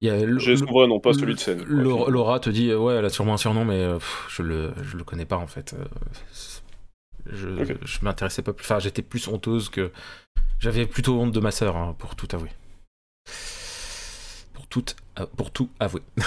J'ai 0.00 0.56
son 0.56 0.66
vrai 0.66 0.86
nom, 0.86 1.00
pas 1.00 1.12
celui 1.12 1.34
de 1.34 1.40
scène. 1.40 1.62
Laura, 1.64 2.10
Laura 2.10 2.40
te 2.40 2.50
dit 2.50 2.72
ouais 2.72 2.94
elle 2.94 3.04
a 3.04 3.10
sûrement 3.10 3.34
un 3.34 3.38
surnom 3.38 3.64
mais 3.64 3.84
pff, 3.94 4.26
je 4.30 4.42
le 4.42 4.72
je 4.82 4.96
le 4.96 5.04
connais 5.04 5.24
pas 5.26 5.36
en 5.36 5.46
fait. 5.48 5.74
Euh, 5.74 5.84
Je, 7.32 7.48
Ok. 7.48 7.76
je 7.84 7.98
m'intéressais 8.02 8.42
pas 8.42 8.52
plus. 8.52 8.64
Enfin 8.64 8.78
j'étais 8.78 9.02
plus 9.02 9.26
honteuse 9.28 9.68
que 9.68 9.90
j'avais 10.60 10.86
plutôt 10.86 11.18
honte 11.20 11.32
de 11.32 11.40
ma 11.40 11.50
sœur 11.50 11.76
hein, 11.76 11.94
pour 11.98 12.14
tout 12.16 12.28
avouer. 12.32 12.50
Pour 14.54 14.66
tout 14.68 14.84
euh, 15.18 15.26
pour 15.36 15.50
tout 15.50 15.68
avouer. 15.80 16.02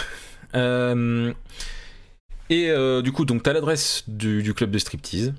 Euh, 0.54 1.34
et 2.50 2.70
euh, 2.72 3.01
du 3.01 3.13
coup 3.13 3.24
donc 3.24 3.42
t'as 3.42 3.54
l'adresse 3.54 4.04
du, 4.10 4.44
du 4.44 4.54
club 4.54 4.70
de 4.70 4.80
striptease. 4.80 5.34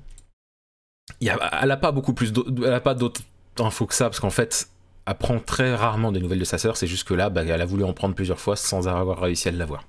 Y 1.21 1.29
a, 1.29 1.59
elle 1.61 1.69
a 1.69 1.77
pas 1.77 1.91
beaucoup 1.91 2.15
plus 2.15 2.33
d'au- 2.33 2.47
elle 2.65 2.73
a 2.73 2.79
pas 2.79 2.95
d'autres 2.95 3.21
infos 3.59 3.85
que 3.85 3.93
ça 3.93 4.05
parce 4.05 4.19
qu'en 4.19 4.31
fait 4.31 4.67
elle 5.05 5.15
prend 5.15 5.39
très 5.39 5.75
rarement 5.75 6.11
des 6.11 6.19
nouvelles 6.19 6.39
de 6.39 6.45
sa 6.45 6.57
sœur, 6.57 6.77
c'est 6.77 6.87
juste 6.87 7.07
que 7.07 7.13
là, 7.13 7.29
bah, 7.29 7.43
elle 7.43 7.61
a 7.61 7.65
voulu 7.65 7.83
en 7.83 7.93
prendre 7.93 8.15
plusieurs 8.15 8.39
fois 8.39 8.55
sans 8.55 8.87
avoir 8.87 9.19
réussi 9.19 9.49
à 9.49 9.51
l'avoir. 9.51 9.85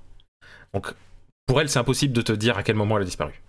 Donc, 0.73 0.93
pour 1.45 1.61
elle, 1.61 1.69
c'est 1.69 1.79
impossible 1.79 2.13
de 2.13 2.21
te 2.21 2.31
dire 2.31 2.57
à 2.57 2.63
quel 2.63 2.75
moment 2.75 2.97
elle 2.97 3.03
a 3.03 3.05
disparu. 3.05 3.41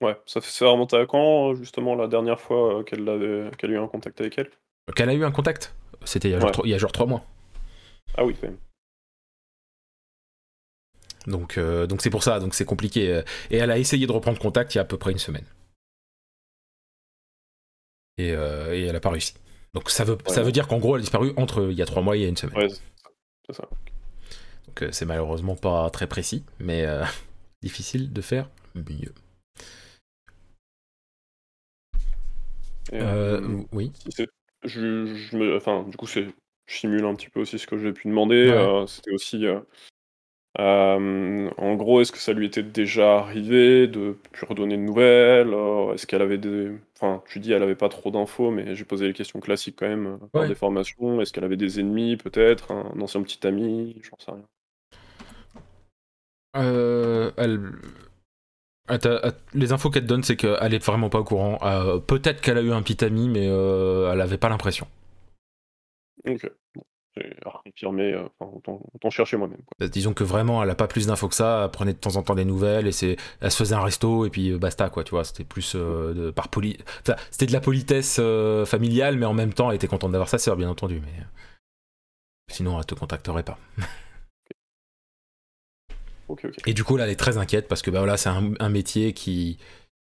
Ouais, 0.00 0.18
ça, 0.26 0.40
fait- 0.40 0.50
ça 0.50 0.66
remonte 0.66 0.94
à 0.94 1.06
quand, 1.06 1.54
justement, 1.54 1.94
la 1.94 2.08
dernière 2.08 2.40
fois 2.40 2.80
euh, 2.80 2.82
qu'elle 2.82 3.08
avait- 3.08 3.50
qu'elle 3.56 3.70
a 3.70 3.74
eu 3.74 3.78
un 3.78 3.86
contact 3.88 4.20
avec 4.20 4.36
elle? 4.38 4.50
Qu'elle 4.96 5.10
a 5.10 5.14
eu 5.14 5.24
un 5.24 5.30
contact? 5.30 5.74
C'était 6.04 6.28
il, 6.28 6.32
y 6.32 6.34
a 6.34 6.40
genre 6.40 6.46
Ouais. 6.48 6.52
trois- 6.52 6.66
il 6.66 6.70
y 6.70 6.74
a 6.74 6.78
genre 6.78 6.90
trois 6.92 7.06
mois. 7.06 7.24
Ah 8.16 8.24
oui, 8.24 8.34
quand 8.34 8.48
même. 8.48 8.58
Donc, 11.26 11.56
euh, 11.56 11.86
donc 11.86 12.02
c'est 12.02 12.10
pour 12.10 12.24
ça, 12.24 12.40
donc 12.40 12.54
c'est 12.54 12.64
compliqué. 12.64 13.12
euh, 13.12 13.22
Et 13.50 13.58
elle 13.58 13.70
a 13.70 13.78
essayé 13.78 14.06
de 14.06 14.12
reprendre 14.12 14.38
contact 14.40 14.74
il 14.74 14.78
y 14.78 14.80
a 14.80 14.82
à 14.82 14.84
peu 14.84 14.98
près 14.98 15.12
une 15.12 15.18
semaine. 15.18 15.44
Et, 18.18 18.32
euh, 18.32 18.74
et 18.74 18.82
elle 18.82 18.96
a 18.96 19.00
pas 19.00 19.10
réussi. 19.10 19.34
Donc 19.74 19.90
ça 19.90 20.04
veut, 20.04 20.18
ça 20.26 20.42
veut 20.42 20.52
dire 20.52 20.68
qu'en 20.68 20.78
gros, 20.78 20.96
elle 20.96 21.00
a 21.00 21.02
disparu 21.02 21.32
entre 21.36 21.70
il 21.70 21.76
y 21.76 21.82
a 21.82 21.86
trois 21.86 22.02
mois 22.02 22.16
et 22.16 22.20
il 22.20 22.22
y 22.22 22.26
a 22.26 22.28
une 22.28 22.36
semaine. 22.36 22.56
Ouais, 22.56 22.68
c'est 23.46 23.54
ça. 23.54 23.68
Donc 24.66 24.82
euh, 24.82 24.92
c'est 24.92 25.06
malheureusement 25.06 25.56
pas 25.56 25.88
très 25.90 26.06
précis, 26.06 26.44
mais 26.58 26.84
euh, 26.84 27.04
difficile 27.62 28.12
de 28.12 28.20
faire 28.20 28.50
mieux. 28.74 29.12
Euh, 32.92 33.40
euh, 33.40 33.62
oui. 33.72 33.92
je, 34.64 35.06
je 35.06 35.36
me, 35.36 35.56
enfin, 35.56 35.84
du 35.88 35.96
coup, 35.96 36.06
c'est, 36.06 36.26
je 36.66 36.76
simule 36.76 37.04
un 37.06 37.14
petit 37.14 37.30
peu 37.30 37.40
aussi 37.40 37.58
ce 37.58 37.66
que 37.66 37.78
j'ai 37.78 37.92
pu 37.92 38.08
demander. 38.08 38.50
Ouais. 38.50 38.84
c'était 38.86 39.12
aussi, 39.12 39.46
euh, 40.58 41.48
euh, 41.48 41.50
en 41.56 41.74
gros, 41.76 42.00
est-ce 42.00 42.12
que 42.12 42.18
ça 42.18 42.32
lui 42.32 42.46
était 42.46 42.62
déjà 42.62 43.18
arrivé 43.20 43.86
de 43.86 44.16
plus 44.32 44.46
redonner 44.46 44.76
de 44.76 44.82
nouvelles 44.82 45.52
euh, 45.54 45.94
Est-ce 45.94 46.06
qu'elle 46.06 46.22
avait 46.22 46.38
des, 46.38 46.72
enfin, 46.96 47.22
tu 47.28 47.40
dis, 47.40 47.52
elle 47.52 47.62
avait 47.62 47.74
pas 47.74 47.88
trop 47.88 48.10
d'infos, 48.10 48.50
mais 48.50 48.74
j'ai 48.74 48.84
posé 48.84 49.06
les 49.06 49.14
questions 49.14 49.40
classiques 49.40 49.76
quand 49.78 49.88
même 49.88 50.06
euh, 50.06 50.26
par 50.34 50.44
Ouais. 50.44 50.46
des 50.46 50.54
formations. 50.54 51.20
Est-ce 51.20 51.32
qu'elle 51.32 51.44
avait 51.44 51.56
des 51.56 51.80
ennemis, 51.80 52.16
peut-être, 52.16 52.70
un, 52.72 53.00
ancien 53.00 53.22
petit 53.22 53.46
ami 53.46 53.96
J'en 54.02 54.18
sais 54.18 54.30
rien. 54.32 54.44
Euh, 56.56 57.30
elle... 57.36 57.72
elle 58.88 58.98
t'a- 59.00 59.20
elle- 59.24 59.34
Les 59.54 59.72
infos 59.72 59.90
qu'elle 59.90 60.02
te 60.02 60.08
donne, 60.08 60.22
c'est 60.22 60.36
qu'elle 60.36 60.72
est 60.74 60.84
vraiment 60.84 61.08
pas 61.10 61.18
au 61.20 61.24
courant. 61.24 61.58
Euh, 61.62 61.98
Peut-être 61.98 62.40
qu'elle 62.40 62.58
a 62.58 62.62
eu 62.62 62.72
un 62.72 62.82
petit 62.82 63.04
ami, 63.04 63.28
mais 63.28 63.46
euh, 63.48 64.12
elle 64.12 64.20
avait 64.20 64.38
pas 64.38 64.48
l'impression. 64.48 64.86
Ok. 66.26 66.42
Bon, 66.74 66.84
j'ai 67.16 67.36
confirmé. 67.64 68.12
euh, 68.12 68.24
enfin, 68.38 68.50
autant, 68.54 68.80
autant 68.94 69.10
chercher 69.10 69.36
moi-même. 69.36 69.60
Euh, 69.82 69.88
Disons 69.88 70.14
que 70.14 70.24
vraiment, 70.24 70.62
elle 70.62 70.70
a 70.70 70.74
pas 70.74 70.86
plus 70.88 71.06
d'infos 71.06 71.28
que 71.28 71.34
ça. 71.34 71.62
Elle 71.64 71.70
prenait 71.70 71.92
de 71.92 71.98
temps 71.98 72.16
en 72.16 72.22
temps 72.22 72.34
des 72.34 72.44
nouvelles 72.44 72.86
et 72.86 72.92
c'est, 72.92 73.16
elle 73.40 73.50
se 73.50 73.56
faisait 73.56 73.74
un 73.74 73.82
resto 73.82 74.24
et 74.26 74.30
puis 74.30 74.50
euh, 74.50 74.58
basta 74.58 74.88
quoi. 74.88 75.04
Tu 75.04 75.10
vois, 75.10 75.24
c'était 75.24 75.44
plus 75.44 75.74
euh, 75.76 76.14
de, 76.14 76.30
par 76.30 76.48
poli, 76.48 76.78
enfin, 77.02 77.16
c'était 77.30 77.46
de 77.46 77.52
la 77.52 77.60
politesse 77.60 78.16
euh, 78.20 78.64
familiale, 78.64 79.16
mais 79.18 79.26
en 79.26 79.34
même 79.34 79.52
temps, 79.52 79.70
elle 79.70 79.76
était 79.76 79.88
contente 79.88 80.12
d'avoir 80.12 80.28
sa 80.28 80.38
sœur, 80.38 80.56
bien 80.56 80.70
entendu. 80.70 81.00
Mais 81.00 81.24
sinon, 82.50 82.78
elle 82.78 82.86
te 82.86 82.94
contacterait 82.94 83.44
pas. 83.44 83.58
Et 86.66 86.72
du 86.72 86.82
coup, 86.82 86.96
là, 86.96 87.04
elle 87.04 87.10
est 87.10 87.16
très 87.16 87.36
inquiète 87.36 87.68
parce 87.68 87.82
que 87.82 87.90
bah, 87.90 87.98
voilà, 87.98 88.16
c'est 88.16 88.30
un, 88.30 88.54
un 88.58 88.68
métier 88.70 89.12
qui, 89.12 89.58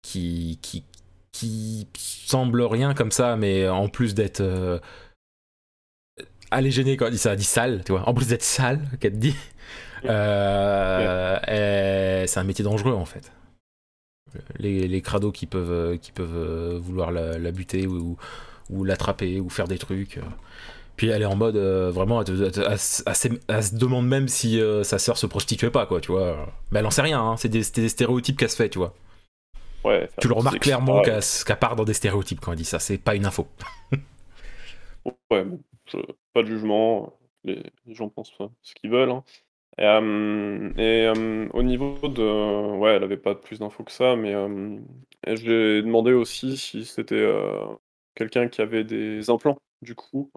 qui, 0.02 0.60
qui, 0.62 0.84
qui 1.32 1.88
semble 1.96 2.62
rien 2.64 2.94
comme 2.94 3.12
ça, 3.12 3.38
mais 3.38 3.70
en 3.70 3.88
plus 3.88 4.16
d'être. 4.16 4.42
Euh, 6.54 6.58
elle 6.58 6.68
est 6.68 6.72
gênée 6.72 6.98
quand 6.98 7.06
elle 7.06 7.12
dit 7.14 7.18
ça, 7.18 7.32
elle 7.34 7.38
dit 7.38 7.44
sale, 7.44 7.84
tu 7.86 7.92
vois. 7.92 8.08
En 8.08 8.14
plus 8.14 8.28
d'être 8.28 8.44
sale, 8.44 8.80
qu'elle 9.00 9.14
te 9.14 9.18
dit, 9.18 9.36
euh, 10.06 11.38
c'est 12.28 12.40
un 12.40 12.44
métier 12.44 12.64
dangereux 12.64 12.94
en 12.94 13.06
fait. 13.06 13.32
Les, 14.60 14.88
les 14.88 15.02
crados 15.02 15.32
qui 15.32 15.48
peuvent, 15.48 15.98
qui 15.98 16.12
peuvent 16.12 16.36
euh, 16.36 16.80
vouloir 16.82 17.12
la, 17.12 17.40
la 17.40 17.52
buter 17.52 17.88
ou, 17.88 18.16
ou 18.70 18.84
l'attraper 18.84 19.40
ou 19.40 19.50
faire 19.50 19.68
des 19.68 19.80
trucs. 19.80 20.18
euh. 20.18 20.24
Puis 20.98 21.08
elle 21.08 21.22
est 21.22 21.26
en 21.26 21.36
mode 21.36 21.56
euh, 21.56 21.90
vraiment, 21.92 22.22
elle, 22.24 22.78
se- 22.78 23.04
elle 23.48 23.78
demande 23.80 24.08
même 24.08 24.28
si 24.28 24.60
euh, 24.62 24.84
sa 24.84 25.00
sœur 25.00 25.18
se 25.18 25.26
prostituait 25.26 25.72
pas, 25.72 25.86
quoi, 25.88 26.02
tu 26.02 26.12
vois. 26.12 26.54
Mais 26.72 26.80
elle 26.80 26.86
en 26.86 26.92
sait 26.92 27.02
rien, 27.02 27.22
hein. 27.22 27.38
c'est 27.38 27.50
des, 27.50 27.64
stéréotypes 27.64 28.38
qu'elle 28.38 28.50
se 28.50 28.56
fait, 28.58 28.70
tu 28.70 28.78
vois. 28.80 28.94
Ouais, 29.86 30.10
Tu 30.20 30.28
le 30.28 30.34
remarques 30.34 30.60
clairement 30.60 31.02
qu'elle 31.02 31.22
part 31.60 31.76
dans 31.78 31.86
des 31.86 31.94
stéréotypes 31.94 32.42
quand 32.42 32.52
elle 32.52 32.58
dit 32.58 32.66
ça, 32.66 32.80
c'est 32.80 32.98
pas 32.98 33.16
une 33.16 33.26
info. 33.26 33.48
Ouais, 35.32 35.46
je- 35.92 35.98
pas 36.40 36.44
de 36.44 36.48
jugement, 36.56 37.20
les, 37.44 37.62
les 37.86 37.96
gens 37.96 38.10
pensent 38.10 38.34
ce 38.62 38.74
qu'ils 38.76 38.92
veulent. 38.92 39.12
hein. 39.12 39.24
Et, 39.78 39.86
euh, 39.86 40.70
et, 40.78 41.08
euh, 41.08 41.48
au 41.54 41.64
niveau 41.64 41.98
de... 42.08 42.76
Ouais, 42.78 42.92
elle 42.96 43.04
avait 43.04 43.18
pas 43.18 43.36
plus 43.36 43.60
d'infos 43.60 43.84
que 43.84 43.92
ça, 43.92 44.16
mais 44.18 44.34
euh, 44.34 44.78
j'ai 45.28 45.82
demandé 45.82 46.12
aussi 46.12 46.58
si 46.58 46.84
c'était 46.86 47.16
euh, 47.16 47.66
quelqu'un 48.16 48.50
qui 48.50 48.62
avait 48.62 48.84
des 48.84 49.30
implants, 49.30 49.58
du 49.82 49.96
coup, 49.96 50.32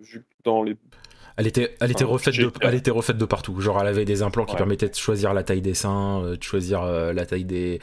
vu 0.00 0.24
dans 0.44 0.62
les... 0.62 0.76
Elle 1.36 1.46
était, 1.46 1.74
elle 1.80 1.90
était, 1.90 2.04
refaite 2.04 2.36
de, 2.36 2.50
elle 2.60 2.74
était 2.74 2.90
refaite 2.90 3.16
de 3.18 3.24
partout. 3.24 3.58
Genre, 3.60 3.80
elle 3.80 3.86
avait 3.88 4.04
des 4.04 4.22
implants 4.22 4.44
qui 4.44 4.52
Ouais. 4.52 4.58
permettaient 4.58 4.88
de 4.88 4.94
choisir 4.94 5.32
la 5.34 5.42
taille 5.42 5.62
des 5.62 5.74
seins, 5.74 6.22
de 6.36 6.42
choisir 6.42 6.84
la 6.84 7.24
taille 7.26 7.44
des. 7.44 7.80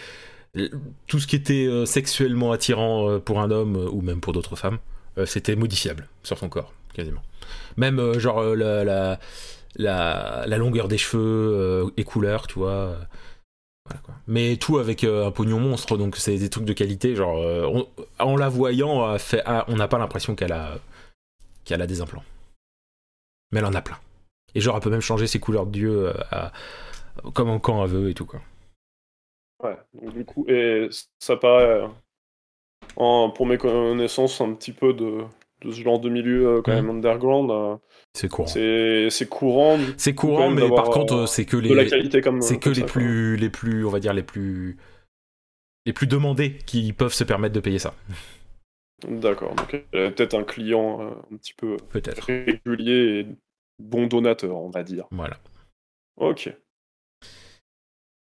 Tout 1.07 1.19
ce 1.19 1.27
qui 1.27 1.35
était 1.35 1.67
sexuellement 1.85 2.51
attirant 2.51 3.19
pour 3.19 3.39
un 3.41 3.51
homme 3.51 3.75
ou 3.91 4.01
même 4.01 4.21
pour 4.21 4.33
d'autres 4.33 4.55
femmes, 4.55 4.77
c'était 5.25 5.55
modifiable 5.55 6.07
sur 6.23 6.37
son 6.37 6.49
corps, 6.49 6.71
quasiment. 6.97 7.21
Même, 7.77 7.99
euh, 7.99 8.19
genre, 8.19 8.39
euh, 8.39 8.55
la, 8.55 9.19
la, 9.77 10.57
longueur 10.57 10.89
des 10.89 10.97
cheveux 10.97 11.23
euh, 11.23 11.89
et 11.95 12.03
couleurs, 12.03 12.47
tu 12.47 12.59
vois. 12.59 12.97
Mais 14.27 14.57
tout 14.57 14.79
avec 14.79 15.05
un 15.05 15.31
pognon 15.31 15.61
monstre, 15.61 15.95
donc 15.95 16.17
c'est 16.17 16.37
des 16.37 16.49
trucs 16.49 16.65
de 16.65 16.73
qualité. 16.73 17.15
Genre, 17.15 17.87
en 18.19 18.35
la 18.35 18.49
voyant, 18.49 19.15
on 19.67 19.75
n'a 19.77 19.87
pas 19.87 19.97
l'impression 19.97 20.35
qu'elle 20.35 20.51
a, 20.51 20.77
qu'elle 21.63 21.81
a 21.81 21.87
des 21.87 22.01
implants. 22.01 22.23
Mais 23.51 23.59
elle 23.59 23.65
en 23.65 23.73
a 23.73 23.81
plein. 23.81 23.97
Et 24.55 24.59
genre, 24.59 24.75
elle 24.75 24.81
peut 24.81 24.89
même 24.89 25.01
changer 25.01 25.27
ses 25.27 25.39
couleurs 25.39 25.67
d'yeux 25.67 26.07
euh, 26.07 26.13
à- 26.31 26.51
comme 27.33 27.61
quand 27.61 27.85
elle 27.85 28.09
et 28.09 28.13
tout, 28.13 28.25
quoi. 28.25 28.41
Ouais, 29.63 29.77
du 29.93 30.25
coup, 30.25 30.45
et 30.47 30.89
ça 31.19 31.37
paraît, 31.37 31.87
pour 32.95 33.45
mes 33.45 33.57
connaissances, 33.57 34.41
un 34.41 34.53
petit 34.53 34.71
peu 34.71 34.93
de, 34.93 35.23
de 35.61 35.71
ce 35.71 35.81
genre 35.81 35.99
de 35.99 36.09
milieu 36.09 36.47
euh, 36.47 36.61
quand 36.61 36.73
même 36.73 36.89
underground. 36.89 37.49
euh, 37.51 37.75
C'est 38.13 38.27
courant. 38.29 38.47
c'est 38.47 39.27
courant 39.29 39.77
C'est 39.97 40.13
courant, 40.15 40.49
mais 40.51 40.69
par 40.69 40.89
contre, 40.89 41.13
euh, 41.15 41.25
c'est 41.25 41.45
que 41.45 41.57
de 41.57 41.73
la 41.73 41.83
les, 41.83 41.89
qualité 41.89 42.21
comme 42.21 42.41
c'est 42.41 42.59
que 42.59 42.69
les 42.69 42.75
ça, 42.75 42.81
quoi. 42.81 42.91
plus, 42.91 43.35
les 43.37 43.49
plus, 43.49 43.85
on 43.85 43.89
va 43.89 43.99
dire 43.99 44.13
les 44.13 44.23
plus, 44.23 44.77
les 45.85 45.93
plus 45.93 46.07
demandés 46.07 46.57
qui 46.65 46.93
peuvent 46.93 47.13
se 47.13 47.23
permettre 47.23 47.55
de 47.55 47.59
payer 47.59 47.79
ça. 47.79 47.93
D'accord, 49.07 49.53
donc 49.55 49.83
peut-être 49.91 50.33
un 50.35 50.43
client 50.43 51.01
un 51.31 51.37
petit 51.37 51.53
peu 51.53 51.77
Peut-être. 51.89 52.25
régulier 52.25 53.19
et 53.19 53.27
bon 53.79 54.07
donateur, 54.07 54.55
on 54.57 54.69
va 54.71 54.83
dire. 54.83 55.05
Voilà. 55.11 55.37
Ok. 56.17 56.51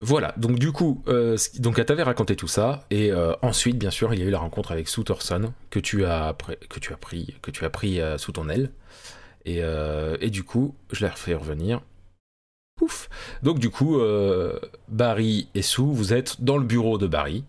Voilà, 0.01 0.33
donc 0.37 0.59
du 0.59 0.71
coup, 0.71 1.01
euh, 1.07 1.37
donc 1.59 1.79
elle 1.79 1.85
t'avait 1.85 2.03
raconté 2.03 2.35
tout 2.35 2.47
ça, 2.47 2.85
et 2.91 3.11
euh, 3.11 3.33
ensuite, 3.41 3.77
bien 3.77 3.91
sûr, 3.91 4.13
il 4.13 4.19
y 4.19 4.23
a 4.23 4.25
eu 4.25 4.29
la 4.29 4.39
rencontre 4.39 4.71
avec 4.71 4.89
Sue 4.89 5.03
Thorson, 5.03 5.53
que 5.69 5.79
tu 5.79 6.05
as, 6.05 6.33
pris, 6.33 8.01
euh, 8.01 8.17
sous 8.17 8.33
ton 8.33 8.49
aile, 8.49 8.71
et, 9.45 10.29
du 10.29 10.43
coup, 10.43 10.75
je 10.91 11.05
la 11.05 11.11
refais 11.11 11.33
revenir. 11.33 11.81
Pouf. 12.75 13.09
Donc 13.41 13.59
du 13.59 13.69
coup, 13.69 13.97
Barry 14.89 15.47
et 15.55 15.61
Sue, 15.61 15.81
vous 15.81 16.13
êtes 16.13 16.41
dans 16.41 16.57
le 16.57 16.65
bureau 16.65 16.97
de 16.97 17.07
Barry, 17.07 17.45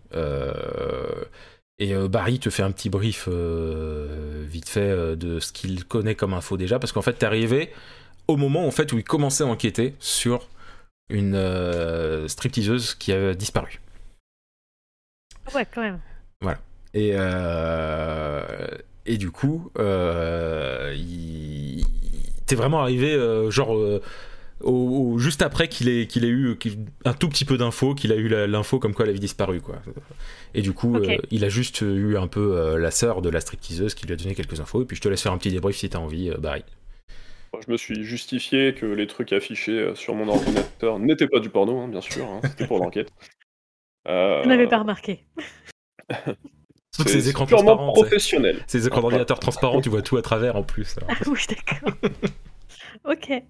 et 1.79 1.93
Barry 2.07 2.39
te 2.39 2.49
fait 2.49 2.63
un 2.63 2.71
petit 2.71 2.89
brief 2.89 3.27
vite 3.27 4.69
fait 4.69 5.17
de 5.17 5.39
ce 5.41 5.51
qu'il 5.51 5.83
connaît 5.83 6.15
comme 6.15 6.33
info 6.33 6.55
déjà, 6.55 6.79
parce 6.79 6.93
qu'en 6.93 7.01
fait, 7.01 7.13
t'es 7.13 7.25
arrivé 7.25 7.73
au 8.29 8.37
moment 8.37 8.65
en 8.65 8.71
fait 8.71 8.93
où 8.93 8.97
il 8.97 9.03
commençait 9.03 9.43
à 9.43 9.47
enquêter 9.47 9.95
sur 9.99 10.47
une 11.09 11.35
euh, 11.35 12.27
stripteaseuse 12.27 12.95
qui 12.95 13.11
a 13.13 13.33
disparu. 13.33 13.79
Ouais, 15.55 15.65
quand 15.73 15.81
même. 15.81 15.99
Et, 16.93 17.11
euh, 17.13 18.67
et 19.05 19.17
du 19.17 19.29
coup, 19.29 19.71
euh, 19.77 20.95
il... 20.97 21.85
t'es 22.47 22.55
vraiment 22.55 22.81
arrivé 22.81 23.15
genre 23.51 23.69
au, 23.69 24.01
au- 24.61 25.19
juste 25.19 25.43
après 25.43 25.67
qu'il 25.67 25.89
ait, 25.89 26.07
qu'il 26.07 26.25
ait 26.25 26.29
eu 26.29 26.57
un 27.05 27.13
tout 27.13 27.29
petit 27.29 27.45
peu 27.45 27.57
d'infos, 27.57 27.93
qu'il 27.93 28.11
a 28.11 28.15
eu 28.15 28.29
l'info 28.47 28.79
comme 28.79 28.93
quoi 28.95 29.05
elle 29.05 29.11
avait 29.11 29.19
disparu. 29.19 29.61
Quoi. 29.61 29.75
Et 30.55 30.61
du 30.61 30.73
coup, 30.73 30.97
il 31.29 31.43
a 31.45 31.49
juste 31.49 31.81
eu 31.81 32.17
un 32.17 32.27
peu 32.27 32.77
la 32.77 32.89
sœur 32.89 33.21
de 33.21 33.29
la 33.29 33.41
stripteaseuse 33.41 33.93
qui 33.93 34.07
lui 34.07 34.13
a 34.13 34.15
donné 34.15 34.33
quelques 34.33 34.59
infos. 34.59 34.81
Et 34.81 34.85
puis 34.85 34.95
je 34.95 35.01
te 35.01 35.09
laisse 35.09 35.21
faire 35.21 35.33
un 35.33 35.37
petit 35.37 35.51
débrief 35.51 35.75
si 35.77 35.89
t'as 35.89 35.99
envie, 35.99 36.31
Barry. 36.39 36.63
Je 37.65 37.71
me 37.71 37.77
suis 37.77 38.03
justifié 38.03 38.73
que 38.73 38.85
les 38.85 39.07
trucs 39.07 39.33
affichés 39.33 39.79
euh, 39.79 39.95
sur 39.95 40.15
mon 40.15 40.27
ordinateur 40.27 40.99
n'étaient 40.99 41.27
pas 41.27 41.39
du 41.39 41.49
porno, 41.49 41.79
hein, 41.79 41.87
bien 41.87 42.01
sûr, 42.01 42.25
hein, 42.27 42.41
c'était 42.43 42.67
pour 42.67 42.79
l'enquête. 42.79 43.09
Euh, 44.07 44.41
Je 44.43 44.47
n'avais 44.47 44.67
pas 44.67 44.77
remarqué. 44.77 45.25
Surtout 46.09 47.03
que 47.03 47.09
c'est 47.09 47.19
ces 47.19 47.29
écrans 47.29 47.45
purement 47.45 47.91
professionnel. 47.91 48.63
ces 48.65 48.87
écrans 48.87 49.01
d'ordinateur 49.01 49.37
transparents, 49.37 49.81
tu 49.81 49.89
vois 49.89 50.01
tout 50.01 50.15
à 50.15 50.21
travers 50.21 50.55
en 50.55 50.63
plus. 50.63 50.95
alors. 50.97 51.09
Ah 51.11 51.29
oui, 51.29 51.39
d'accord. 51.49 51.93
ok. 53.03 53.43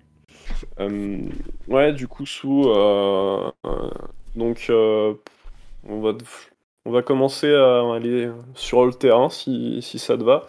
Euh, 0.79 1.19
ouais, 1.67 1.93
du 1.93 2.07
coup, 2.07 2.25
sous. 2.25 2.63
euh, 2.69 3.51
euh, 3.67 3.89
donc, 4.35 4.65
euh, 4.71 5.13
on, 5.87 6.01
va, 6.01 6.13
on 6.85 6.91
va 6.91 7.03
commencer 7.03 7.53
à 7.53 7.93
aller 7.93 8.31
sur 8.55 8.83
le 8.83 8.93
terrain 8.93 9.29
si, 9.29 9.83
si 9.83 9.99
ça 9.99 10.17
te 10.17 10.23
va. 10.23 10.47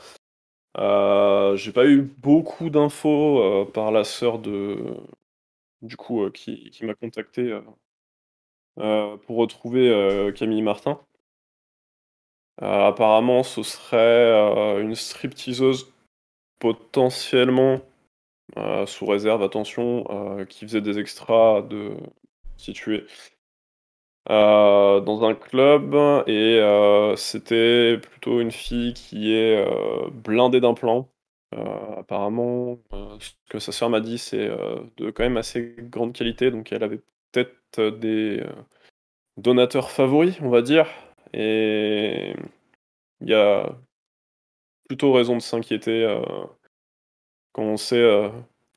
Euh, 0.79 1.57
J'ai 1.57 1.73
pas 1.73 1.87
eu 1.87 2.03
beaucoup 2.03 2.71
d'infos 2.71 3.43
euh, 3.43 3.65
par 3.65 3.91
la 3.91 4.05
sœur 4.05 4.39
de. 4.39 4.97
Du 5.83 5.97
coup, 5.97 6.25
euh, 6.25 6.31
qui, 6.31 6.71
qui 6.71 6.85
m'a 6.85 6.95
contacté 6.95 7.59
pour 8.77 9.37
retrouver 9.37 10.33
Camille 10.37 10.63
Martin. 10.63 11.01
Apparemment, 12.61 13.43
ce 13.43 13.63
serait 13.63 14.81
une 14.81 14.95
stripteaseuse 14.95 15.93
potentiellement 16.61 17.81
sous 18.87 19.07
réserve, 19.07 19.43
attention, 19.43 20.05
qui 20.49 20.65
faisait 20.65 20.81
des 20.81 20.99
extras 20.99 21.63
de 21.63 21.97
situés 22.57 23.07
euh, 24.31 25.01
dans 25.01 25.25
un 25.25 25.35
club 25.35 25.95
et 26.27 26.59
euh, 26.61 27.17
c'était 27.17 27.97
plutôt 27.99 28.41
une 28.41 28.51
fille 28.51 28.93
qui 28.93 29.33
est 29.35 29.67
euh, 29.67 30.11
blindée 30.11 30.61
d'implants. 30.61 31.09
Apparemment, 31.97 32.79
ce 33.21 33.31
que 33.49 33.59
sa 33.59 33.73
sœur 33.73 33.89
m'a 33.89 34.01
dit, 34.01 34.19
c'est 34.19 34.49
de 34.99 35.11
quand 35.11 35.23
même 35.23 35.39
assez 35.39 35.75
grande 35.79 36.13
qualité, 36.13 36.51
donc 36.51 36.73
elle 36.73 36.85
avait 36.85 37.01
peut-être 37.33 37.99
des 37.99 38.45
donateurs 39.39 39.91
favoris, 39.91 40.39
on 40.43 40.51
va 40.51 40.61
dire, 40.61 40.87
et 41.33 42.35
il 43.23 43.29
y 43.29 43.35
a 43.35 43.75
plutôt 44.89 45.13
raison 45.15 45.37
de 45.37 45.43
s'inquiéter 45.43 46.21
quand 47.53 47.63
on 47.63 47.79
sait 47.79 48.05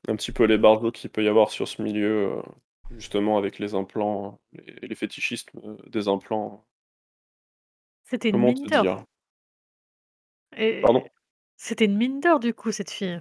un 0.08 0.16
petit 0.16 0.32
peu 0.32 0.44
les 0.44 0.58
barjots 0.58 0.92
qu'il 0.92 1.10
peut 1.10 1.22
y 1.22 1.28
avoir 1.28 1.50
sur 1.50 1.68
ce 1.68 1.82
milieu, 1.82 2.42
justement 2.98 3.38
avec 3.38 3.58
les 3.58 3.74
implants, 3.74 4.40
les, 4.52 4.88
les 4.88 4.94
fétichistes 4.94 5.50
euh, 5.64 5.76
des 5.86 6.08
implants. 6.08 6.64
C'était 8.04 8.30
une 8.30 8.38
mine 8.38 8.66
d'or. 8.66 9.04
Et- 10.56 10.80
Pardon? 10.82 11.04
C'était 11.56 11.84
une 11.84 11.96
mine 11.96 12.20
d'or, 12.20 12.40
du 12.40 12.54
coup, 12.54 12.72
cette 12.72 12.90
fille. 12.90 13.20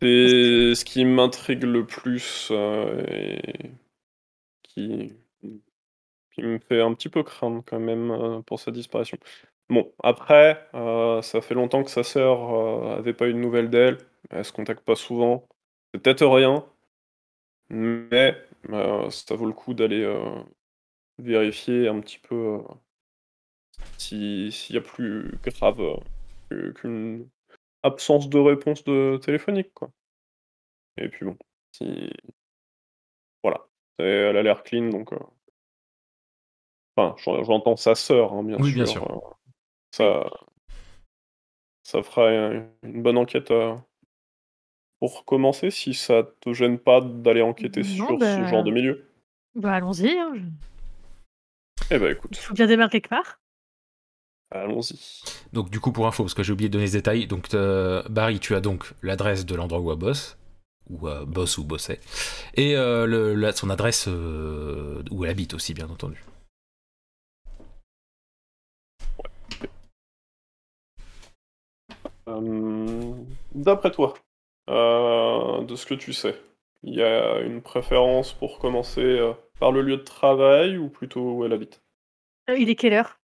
C'est 0.00 0.74
ce 0.74 0.84
qui 0.84 1.04
m'intrigue 1.04 1.62
le 1.62 1.86
plus 1.86 2.48
euh, 2.50 3.04
et 3.08 3.70
qui, 4.62 5.12
qui 6.32 6.42
me 6.42 6.58
fait 6.58 6.80
un 6.80 6.94
petit 6.94 7.08
peu 7.08 7.22
craindre 7.22 7.62
quand 7.64 7.78
même 7.78 8.10
euh, 8.10 8.40
pour 8.42 8.58
sa 8.58 8.70
disparition. 8.70 9.18
Bon, 9.68 9.92
après, 10.02 10.68
euh, 10.74 11.22
ça 11.22 11.40
fait 11.40 11.54
longtemps 11.54 11.84
que 11.84 11.90
sa 11.90 12.02
sœur 12.02 12.52
euh, 12.54 12.96
avait 12.96 13.14
pas 13.14 13.28
eu 13.28 13.32
de 13.32 13.38
nouvelles 13.38 13.70
d'elle. 13.70 13.98
Elle 14.30 14.44
se 14.44 14.52
contacte 14.52 14.84
pas 14.84 14.96
souvent. 14.96 15.46
C'est 15.92 16.00
peut-être 16.02 16.26
rien, 16.26 16.64
mais 17.72 18.36
euh, 18.70 19.10
ça 19.10 19.34
vaut 19.36 19.46
le 19.46 19.52
coup 19.52 19.74
d'aller 19.74 20.02
euh, 20.02 20.40
vérifier 21.18 21.88
un 21.88 22.00
petit 22.00 22.18
peu 22.20 22.34
euh, 22.36 22.62
si- 23.96 24.52
s'il 24.52 24.74
y 24.74 24.78
a 24.78 24.82
plus 24.82 25.38
grave 25.44 25.80
euh, 26.52 26.72
qu'une 26.74 27.28
absence 27.82 28.28
de 28.30 28.38
réponse 28.38 28.84
de 28.84 29.18
téléphonique, 29.24 29.72
quoi. 29.74 29.92
Et 30.96 31.08
puis 31.08 31.26
bon, 31.26 31.36
si... 31.72 32.10
Voilà. 33.42 33.66
Et 34.00 34.02
Elle 34.04 34.36
a 34.36 34.42
l'air 34.42 34.62
clean, 34.64 34.88
donc... 34.90 35.12
euh, 35.12 35.18
Enfin, 36.96 37.14
j'en- 37.18 37.44
j'entends 37.44 37.76
sa 37.76 37.94
sœur, 37.94 38.32
hein, 38.32 38.42
bien 38.44 38.58
Oui, 38.58 38.72
sûr. 38.72 38.72
bien 38.72 38.86
sûr. 38.86 39.06
Ça... 39.92 40.30
ça 41.84 42.02
fera 42.02 42.30
une 42.82 43.02
bonne 43.02 43.18
enquête 43.18 43.50
pour 45.02 45.24
commencer, 45.24 45.72
si 45.72 45.94
ça 45.94 46.22
te 46.40 46.52
gêne 46.52 46.78
pas 46.78 47.00
d'aller 47.00 47.42
enquêter 47.42 47.82
Non, 47.82 47.96
sur 47.96 48.18
ce 48.20 48.20
bah, 48.20 48.44
genre 48.44 48.62
de 48.62 48.70
milieu. 48.70 49.04
Bah, 49.56 49.72
allons-y. 49.74 50.16
hein. 50.16 50.34
Eh 51.90 51.98
ben 51.98 52.06
Il 52.06 52.12
écoute, 52.12 52.36
faut 52.36 52.54
bien 52.54 52.68
démarrer 52.68 52.88
quelque 52.90 53.08
part. 53.08 53.40
allons-y. 54.52 55.24
Donc 55.52 55.70
du 55.70 55.80
coup 55.80 55.90
pour 55.90 56.06
info, 56.06 56.22
parce 56.22 56.34
que 56.34 56.44
j'ai 56.44 56.52
oublié 56.52 56.68
de 56.68 56.74
donner 56.74 56.84
les 56.84 56.92
détails, 56.92 57.26
donc 57.26 57.52
euh, 57.52 58.04
Barry, 58.10 58.38
tu 58.38 58.54
as 58.54 58.60
donc 58.60 58.92
l'adresse 59.02 59.44
de 59.44 59.56
l'endroit 59.56 59.80
où 59.80 59.90
elle 59.90 59.98
bosse, 59.98 60.38
ou 60.88 61.08
euh, 61.08 61.24
bosse 61.24 61.58
ou 61.58 61.64
bossait, 61.64 61.98
et 62.54 62.76
euh, 62.76 63.04
le- 63.04 63.34
la- 63.34 63.50
son 63.52 63.70
adresse 63.70 64.04
euh, 64.06 65.02
où 65.10 65.24
elle 65.24 65.32
habite 65.32 65.54
aussi, 65.54 65.74
bien 65.74 65.90
entendu. 65.90 66.22
Euh, 72.28 73.14
D'après 73.54 73.90
toi, 73.90 74.14
de 74.68 75.76
ce 75.76 75.86
que 75.86 75.94
tu 75.94 76.12
sais, 76.12 76.40
il 76.82 76.94
y 76.94 77.02
a 77.02 77.40
une 77.40 77.62
préférence 77.62 78.32
pour 78.32 78.58
commencer 78.58 79.00
euh, 79.00 79.32
par 79.60 79.72
le 79.72 79.82
lieu 79.82 79.96
de 79.96 80.02
travail 80.02 80.76
ou 80.78 80.88
plutôt 80.88 81.34
où 81.36 81.44
elle 81.44 81.52
habite? 81.52 81.82
Euh, 82.50 82.56
il 82.56 82.70
est 82.70 82.76
quelle 82.76 82.92
heure? 82.92 83.18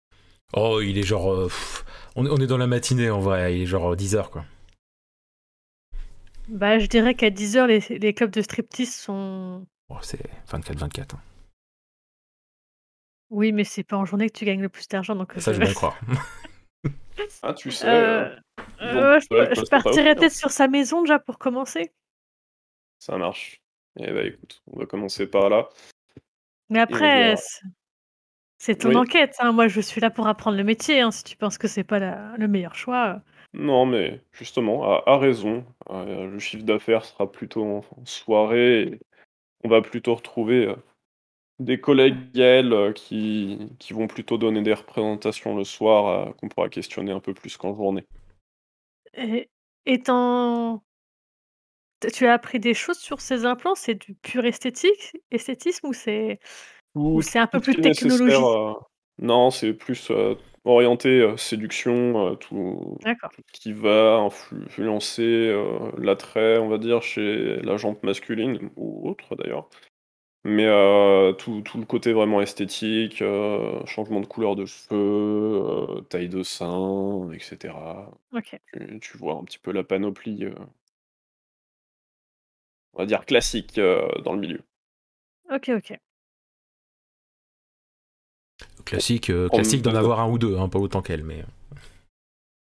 Oh, 0.55 0.81
il 0.81 0.99
est 0.99 1.03
genre... 1.05 1.33
euh, 1.33 1.44
pff, 1.46 1.85
on, 2.16 2.27
est- 2.27 2.31
on 2.31 2.37
est 2.38 2.46
dans 2.46 2.59
la 2.59 2.66
matinée 2.66 3.11
en 3.11 3.20
vrai, 3.20 3.57
il 3.57 3.62
est 3.62 3.66
genre 3.66 3.94
10h 3.96 4.31
quoi. 4.31 4.44
Bah, 6.49 6.79
je 6.79 6.87
dirais 6.87 7.14
qu'à 7.14 7.31
10h, 7.31 7.66
les, 7.66 7.81
les 7.99 8.14
clubs 8.14 8.31
de 8.31 8.40
striptease 8.42 8.94
sont. 8.94 9.66
Oh, 9.88 9.99
c'est 10.03 10.20
24-24. 10.49 11.16
hein. 11.16 11.20
Oui, 13.31 13.53
mais 13.53 13.64
c'est 13.64 13.83
pas 13.85 13.96
en 13.96 14.05
journée 14.05 14.29
que 14.31 14.38
tu 14.38 14.44
gagnes 14.44 14.62
le 14.62 14.68
plus 14.68 14.87
d'argent. 14.88 15.14
Donc, 15.16 15.37
Ça 15.38 15.53
je 15.53 15.57
euh, 15.57 15.61
veux 15.61 15.62
bien 15.64 15.75
croire. 15.75 15.99
Ah, 17.42 17.55
tu 17.55 17.70
sais, 17.70 17.87
Euh, 17.88 18.29
euh, 18.83 19.16
euh, 19.16 19.20
je, 19.20 19.68
partirais 19.70 20.11
offert. 20.11 20.16
peut-être 20.16 20.33
sur 20.35 20.51
sa 20.51 20.68
maison 20.68 21.03
déjà 21.03 21.18
pour 21.18 21.38
commencer. 21.38 21.92
ça 22.99 23.16
marche. 23.16 23.61
Eh 23.99 24.12
ben 24.12 24.27
écoute, 24.27 24.62
on 24.66 24.79
va 24.79 24.87
commencer 24.87 25.27
par 25.27 25.49
là. 25.49 25.68
Mais 26.68 26.81
après, 26.81 27.31
verra. 27.31 27.40
c'est 28.59 28.77
ton 28.77 28.90
Oui. 28.90 28.96
enquête, 28.96 29.35
hein. 29.38 29.53
Moi, 29.53 29.68
je 29.68 29.81
suis 29.81 30.01
là 30.01 30.11
pour 30.11 30.27
apprendre 30.27 30.57
le 30.57 30.64
métier, 30.64 31.01
hein. 31.01 31.11
Si 31.11 31.25
tu 31.25 31.37
penses 31.37 31.57
que 31.57 31.68
c'est 31.68 31.85
pas 31.85 31.99
la 31.99 32.35
le 32.37 32.49
meilleur 32.49 32.75
choix, 32.75 33.14
heu 33.14 33.20
Non, 33.55 33.87
mais 33.87 34.20
justement, 34.33 34.85
a 35.07 35.18
raison. 35.18 35.64
Le 35.90 36.38
chiffre 36.38 36.64
d'affaires 36.64 37.05
sera 37.05 37.31
plutôt 37.31 37.64
en 37.64 37.85
en 37.99 38.05
soirée 38.05 38.83
et 38.83 39.01
on 39.64 39.68
va 39.68 39.81
plutôt 39.81 40.14
retrouver, 40.14 40.75
des 41.59 41.81
collègues 41.81 42.38
à 42.40 42.45
elle, 42.45 42.73
heu, 42.73 42.92
qui 42.92 43.59
qui 43.79 43.92
vont 43.92 44.07
plutôt 44.09 44.38
donner 44.38 44.62
des 44.62 44.75
représentations 44.75 45.57
le 45.57 45.64
soir, 45.64 46.29
heu, 46.31 46.33
qu'on 46.35 46.49
pourra 46.49 46.69
questionner 46.69 47.12
un 47.12 47.21
peu 47.21 47.35
plus 47.35 47.57
qu'en 47.57 47.75
journée. 47.75 48.07
et 49.14 49.51
étant 49.87 50.83
tu 52.14 52.27
as 52.27 52.33
appris 52.35 52.61
des 52.61 52.75
choses 52.75 52.99
sur 52.99 53.21
ces 53.21 53.45
implants? 53.45 53.75
C'est 53.75 53.95
du 53.95 54.14
pur 54.14 54.45
esthétique 54.45 55.16
esthétisme 55.31 55.88
ou 55.88 55.92
c'est 55.92 56.38
ou 57.12 57.23
c'est 57.23 57.38
un 57.40 57.47
peu 57.49 57.61
plus 57.61 57.81
technologie? 57.81 58.49
heu 58.57 58.75
non, 59.19 59.51
c'est 59.51 59.73
plus, 59.73 60.11
heu, 60.11 60.37
orienté, 60.64 61.21
heu, 61.21 61.37
séduction, 61.38 62.37
tout 62.37 62.99
qui 63.53 63.73
va 63.73 64.16
influ 64.19 64.64
influencer, 64.66 65.55
l'attrait, 65.99 66.59
on 66.59 66.69
va 66.69 66.79
dire, 66.79 67.03
chez 67.03 67.57
la 67.62 67.77
jante 67.79 68.03
masculine 68.03 68.71
ou 68.77 69.09
autre 69.09 69.37
d'ailleurs. 69.37 69.69
Mais, 70.49 70.65
heu, 70.67 71.35
tout 71.39 71.61
tout 71.63 71.77
le 71.79 71.85
côté 71.87 72.13
vraiment 72.13 72.41
esthétique, 72.41 73.21
heu, 73.21 73.85
changement 73.85 74.21
de 74.21 74.27
couleur 74.27 74.55
de 74.55 74.65
cheveux, 74.65 74.97
heu, 75.99 76.03
taille 76.09 76.29
de 76.29 76.45
sein 76.45 77.29
et 77.33 77.41
cetera. 77.41 78.13
OK. 78.33 78.57
Tu 78.73 79.01
tu 79.01 79.19
vois 79.19 79.35
un 79.35 79.43
petit 79.45 79.59
peu 79.59 79.73
la 79.73 79.83
panoplie, 79.83 80.45
heu 80.45 80.55
on 82.95 82.99
va 83.01 83.07
dire 83.07 83.27
classique, 83.27 83.81
dans 84.25 84.33
le 84.33 84.41
milieu. 84.41 84.61
OK, 85.51 85.71
OK. 85.77 85.99
Classique, 88.85 89.33
classique 89.53 89.83
d'en 89.83 89.95
avoir 89.95 90.21
un 90.21 90.31
ou 90.31 90.39
2, 90.39 90.57
hein, 90.57 90.69
pas 90.69 90.79
autant 90.79 91.03
qu'elle, 91.03 91.25
mais, 91.25 91.45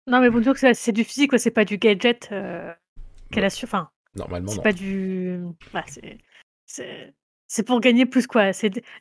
Non, 0.06 0.20
mais 0.20 0.28
bon, 0.28 0.42
que 0.42 0.74
c'est 0.74 0.92
du 0.92 1.04
physique, 1.04 1.38
c'est 1.38 1.50
pas 1.50 1.64
du 1.64 1.78
gadget, 1.78 2.28
qu'elle 2.28 3.44
a 3.44 3.50
su 3.50 3.64
enfin, 3.64 3.90
normalement 4.14 4.52
c'est 4.52 4.62
pas 4.62 4.72
du 4.72 5.40
bah, 5.72 5.84
c'est 6.66 7.14
c'est 7.50 7.64
pour 7.64 7.80
gagner 7.80 8.06
plus, 8.06 8.28
quoi. 8.28 8.52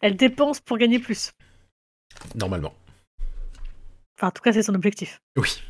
Elle 0.01 0.17
dépense 0.17 0.59
pour 0.59 0.79
gagner 0.79 0.97
plus. 0.97 1.33
Normalement. 2.33 2.73
Enfin, 4.17 4.29
en 4.29 4.31
tout 4.31 4.41
cas, 4.41 4.51
c'est 4.51 4.63
son 4.63 4.73
objectif. 4.73 5.21
Oui. 5.37 5.61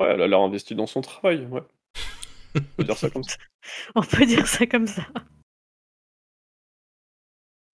Ouais, 0.00 0.08
elle 0.08 0.22
a 0.22 0.26
l'air 0.26 0.40
investie 0.40 0.74
dans 0.74 0.86
son 0.86 1.02
travail, 1.02 1.44
ouais. 1.44 1.60
On 2.56 2.60
peut 2.78 2.84
dire 2.84 2.96
ça 2.96 3.10
comme 3.10 3.22
ça. 3.22 3.36
On 3.94 4.00
peut 4.00 4.24
dire 4.24 4.46
ça 4.46 4.66
comme 4.66 4.86
ça. 4.86 5.02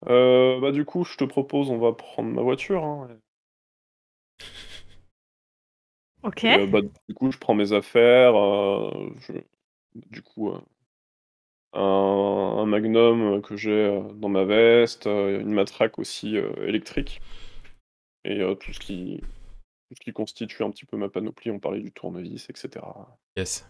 Heu, 0.10 0.60
bah, 0.62 0.72
du 0.72 0.84
coup, 0.84 1.04
je 1.04 1.18
te 1.18 1.24
propose, 1.24 1.70
on 1.70 1.78
va 1.78 1.94
prendre 1.94 2.30
ma 2.30 2.42
voiture, 2.42 2.84
hein, 2.84 3.08
OK. 6.24 6.44
et 6.44 6.58
heu, 6.58 6.66
bah, 6.66 6.82
du 6.82 7.14
coup, 7.14 7.32
je 7.32 7.38
prends 7.38 7.54
mes 7.54 7.72
affaires, 7.72 8.34
je 8.34 9.34
du 9.94 10.22
coup, 10.22 10.52
un 11.76 12.58
un 12.60 12.66
magnum, 12.66 13.42
que 13.42 13.56
j'ai, 13.58 13.72
heu, 13.72 14.04
dans 14.16 14.30
ma 14.30 14.44
veste, 14.46 15.08
heu, 15.08 15.40
une 15.42 15.52
matraque 15.54 16.00
aussi, 16.00 16.38
heu, 16.38 16.52
électrique 16.68 17.22
et 18.26 18.40
tout 18.60 18.74
ce 18.74 18.80
qui 18.80 19.22
tout 19.22 19.96
ce 19.96 20.02
qui 20.04 20.14
constitue 20.14 20.64
un 20.64 20.72
petit 20.72 20.86
peu 20.86 20.98
ma 20.98 21.10
panoplie. 21.10 21.52
On 21.52 21.60
parlait 21.60 21.82
du 21.82 21.92
tournevis 21.92 22.50
et 22.50 22.54
cetera. 22.56 23.18
Yes. 23.38 23.68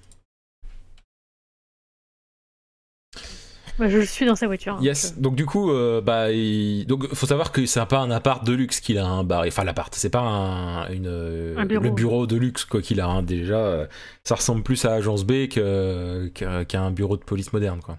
Bah, 3.78 3.90
je 3.90 4.00
suis 4.00 4.26
dans 4.26 4.36
sa 4.36 4.48
voiture, 4.48 4.78
Yes. 4.82 5.18
Donc 5.18 5.36
du 5.36 5.46
coup, 5.46 5.70
heu, 5.72 6.02
bah, 6.02 6.32
il 6.32 6.86
donc 6.86 7.14
faut 7.14 7.26
savoir 7.26 7.52
que 7.52 7.66
c'est 7.66 7.86
pas 7.86 8.00
un 8.00 8.12
appart 8.12 8.46
de 8.46 8.54
luxe 8.54 8.80
qu'il 8.80 8.98
a, 8.98 9.06
hein, 9.06 9.24
Barry. 9.24 9.50
Enfin 9.50 9.64
l'appart, 9.64 9.94
c'est 9.94 10.10
pas 10.10 10.22
un 10.22 10.88
une, 10.90 11.56
Un 11.58 11.66
bureau, 11.66 11.84
le 11.84 11.90
bureau 11.92 12.28
de 12.28 12.36
luxe 12.38 12.64
quoi 12.66 12.82
qu'il 12.82 13.02
a, 13.02 13.08
hein. 13.08 13.24
Déjà, 13.24 13.88
ça 14.24 14.36
ressemble 14.36 14.64
plus 14.64 14.86
à 14.86 14.94
Agence 14.94 15.26
B 15.26 15.48
que 15.50 16.32
qu'à 16.34 16.82
un 16.82 16.92
bureau 16.92 17.18
de 17.18 17.24
police 17.24 17.52
moderne, 17.54 17.80
quoi. 17.82 17.98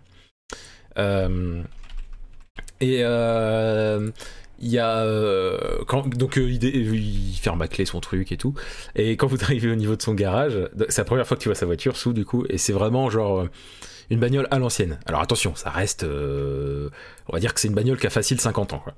Et 2.80 3.00
il 4.58 4.70
y 4.70 4.78
a, 4.78 5.06
quand 5.86 6.08
donc 6.08 6.38
heu, 6.38 6.48
il 6.50 6.64
il 6.64 7.36
ferme 7.36 7.60
à 7.60 7.68
clé 7.68 7.84
son 7.84 8.00
truc 8.00 8.32
et 8.32 8.38
tout 8.38 8.54
et 8.94 9.16
quand 9.16 9.26
vous 9.26 9.36
arrivez 9.44 9.70
au 9.70 9.74
niveau 9.74 9.96
de 9.96 10.02
son 10.02 10.14
garage, 10.14 10.58
c'est 10.88 10.98
la 10.98 11.04
première 11.04 11.26
fois 11.26 11.36
que 11.36 11.42
tu 11.42 11.48
vois 11.48 11.54
sa 11.54 11.66
voiture 11.66 11.96
sous 11.96 12.14
du 12.14 12.24
coup 12.24 12.46
et 12.48 12.56
c'est 12.56 12.72
vraiment 12.72 13.10
genre, 13.10 13.46
une 14.10 14.20
bagnole 14.20 14.48
à 14.50 14.58
l'ancienne. 14.58 14.98
Alors 15.06 15.20
attention, 15.20 15.54
ça 15.54 15.70
reste, 15.70 16.04
heu, 16.04 16.90
on 17.28 17.32
va 17.32 17.40
dire 17.40 17.54
que 17.54 17.60
c'est 17.60 17.68
une 17.68 17.74
bagnole 17.74 17.98
qui 17.98 18.06
a 18.06 18.10
facile 18.10 18.40
50 18.40 18.72
ans, 18.72 18.78
quoi. 18.78 18.94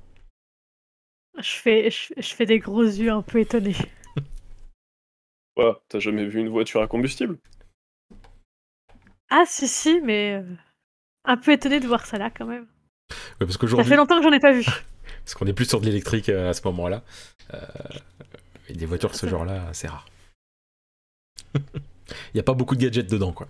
je 1.37 1.51
fais 1.51 1.89
je 1.89 2.13
je 2.17 2.33
fais 2.35 2.45
des 2.45 2.59
gros 2.59 2.83
yeux 2.83 3.11
un 3.11 3.21
peu 3.21 3.39
étonnés. 3.39 3.75
Quoi? 5.55 5.83
Tu 5.89 5.99
jamais 5.99 6.25
vu 6.25 6.39
une 6.39 6.49
voiture 6.49 6.81
à 6.81 6.87
combustible? 6.87 7.37
Ah 9.29 9.43
si, 9.45 9.67
si, 9.67 10.01
mais 10.01 10.37
heu, 10.37 10.57
un 11.25 11.37
peu 11.37 11.51
étonnée 11.51 11.79
de 11.79 11.87
voir 11.87 12.05
ça 12.05 12.17
là, 12.17 12.29
quand 12.29 12.45
même. 12.45 12.67
Ouais, 13.39 13.47
parce 13.47 13.57
Ça 13.57 13.83
fait 13.83 13.95
longtemps 13.95 14.17
que 14.17 14.23
j'en 14.23 14.31
ai 14.31 14.39
pas 14.39 14.51
vu. 14.53 14.63
parce 15.25 15.33
qu'on 15.35 15.45
est 15.47 15.53
plus 15.53 15.65
sur 15.67 15.81
de 15.81 15.85
l'électrique, 15.85 16.29
heu, 16.29 16.47
à 16.47 16.53
ce 16.53 16.61
moment-là, 16.65 17.03
et 18.69 18.73
des 18.73 18.85
voitures 18.85 19.09
de 19.11 19.15
ce 19.15 19.27
genre-là, 19.27 19.67
c'est 19.73 19.87
rare. 19.87 20.05
Il 22.33 22.37
y 22.37 22.39
a 22.39 22.43
pas 22.43 22.53
beaucoup 22.53 22.75
de 22.75 22.81
gadgets 22.81 23.09
dedans, 23.09 23.33
quoi. 23.33 23.47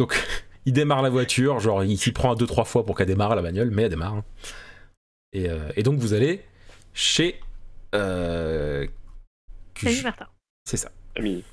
Donc 0.00 0.14
il 0.66 0.72
démarre 0.72 1.02
la 1.02 1.10
voiture, 1.10 1.60
genre 1.60 1.84
il 1.84 1.98
s'y 1.98 2.10
prend 2.12 2.32
à 2.32 2.34
2-3 2.34 2.64
fois 2.64 2.86
pour 2.86 2.96
qu'elle 2.96 3.06
démarre 3.06 3.34
la 3.36 3.42
bagnole, 3.42 3.70
mais 3.70 3.82
elle 3.82 3.90
démarre, 3.90 4.14
hein. 4.14 4.24
Et 5.32 5.48
heu 5.48 5.60
et 5.76 5.82
donc 5.82 5.98
vous 6.00 6.14
allez 6.14 6.42
chez, 6.94 7.38
Martin. 10.02 10.26
c'est 10.64 10.76
ça. 10.76 10.90
Camille. 11.14 11.44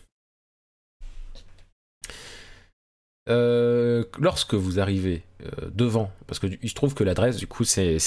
Euh, 3.29 4.05
lorsque 4.19 4.53
vous 4.53 4.79
arrivez 4.79 5.23
euh, 5.43 5.69
devant, 5.73 6.11
parce 6.27 6.39
que 6.39 6.47
il 6.61 6.69
se 6.69 6.73
trouve 6.75 6.93
que 6.93 7.03
l'adresse, 7.03 7.35
du 7.37 7.47
coup, 7.47 7.65
c'est 7.65 7.97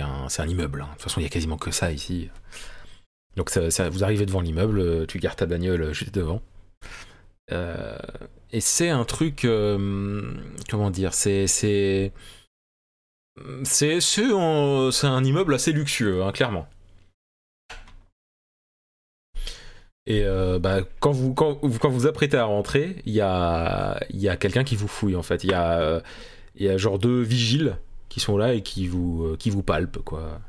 un, 0.00 0.28
c'est 0.28 0.42
un 0.42 0.46
immeuble. 0.48 0.82
hein. 0.82 0.86
De 0.88 0.92
toute 0.92 1.02
façon, 1.02 1.20
il 1.20 1.22
y 1.22 1.26
a 1.26 1.30
quasiment 1.30 1.56
que 1.56 1.70
ça 1.70 1.90
ici. 1.92 2.28
Donc, 3.36 3.48
ça, 3.50 3.70
ça- 3.70 3.88
vous 3.88 4.04
arrivez 4.04 4.26
devant 4.26 4.40
l'immeuble, 4.42 4.78
euh, 4.78 5.06
tu 5.06 5.18
gardes 5.18 5.38
ta 5.38 5.46
bagnole 5.46 5.82
euh, 5.82 5.92
juste 5.94 6.14
devant. 6.14 6.42
Euh, 7.52 7.96
et 8.52 8.60
c'est 8.60 8.88
un 8.90 9.04
truc, 9.04 9.44
euh, 9.44 10.32
comment 10.70 10.90
dire, 10.90 11.14
c'est 11.14 11.46
c'est 11.46 12.12
c'est 13.64 13.98
un, 14.32 15.24
immeuble 15.24 15.54
assez 15.54 15.72
luxueux, 15.72 16.22
hein, 16.22 16.32
clairement. 16.32 16.66
Et 20.06 20.22
euh, 20.24 20.58
bah, 20.58 20.80
quand, 21.00 21.10
vous, 21.10 21.34
quand, 21.34 21.58
vous- 21.62 21.78
quand 21.78 21.90
vous 21.90 22.06
apprêtez 22.06 22.36
à 22.36 22.44
rentrer, 22.44 23.02
il 23.06 23.12
y 23.12 23.20
a, 23.20 23.98
y 24.10 24.28
a 24.28 24.36
quelqu'un 24.36 24.62
qui 24.64 24.76
vous 24.76 24.88
fouille 24.88 25.16
en 25.16 25.22
fait. 25.22 25.42
Il 25.44 25.50
y, 25.50 25.54
a, 25.54 26.00
y 26.54 26.68
a 26.68 26.78
genre 26.78 26.98
deux 26.98 27.20
vigiles 27.22 27.76
qui 28.08 28.20
sont 28.20 28.36
là 28.38 28.54
et 28.54 28.62
qui 28.62 28.86
vous, 28.86 29.24
euh, 29.24 29.36
qui 29.36 29.50
vous 29.50 29.62
palpent 29.62 30.02
quoi. 30.04 30.40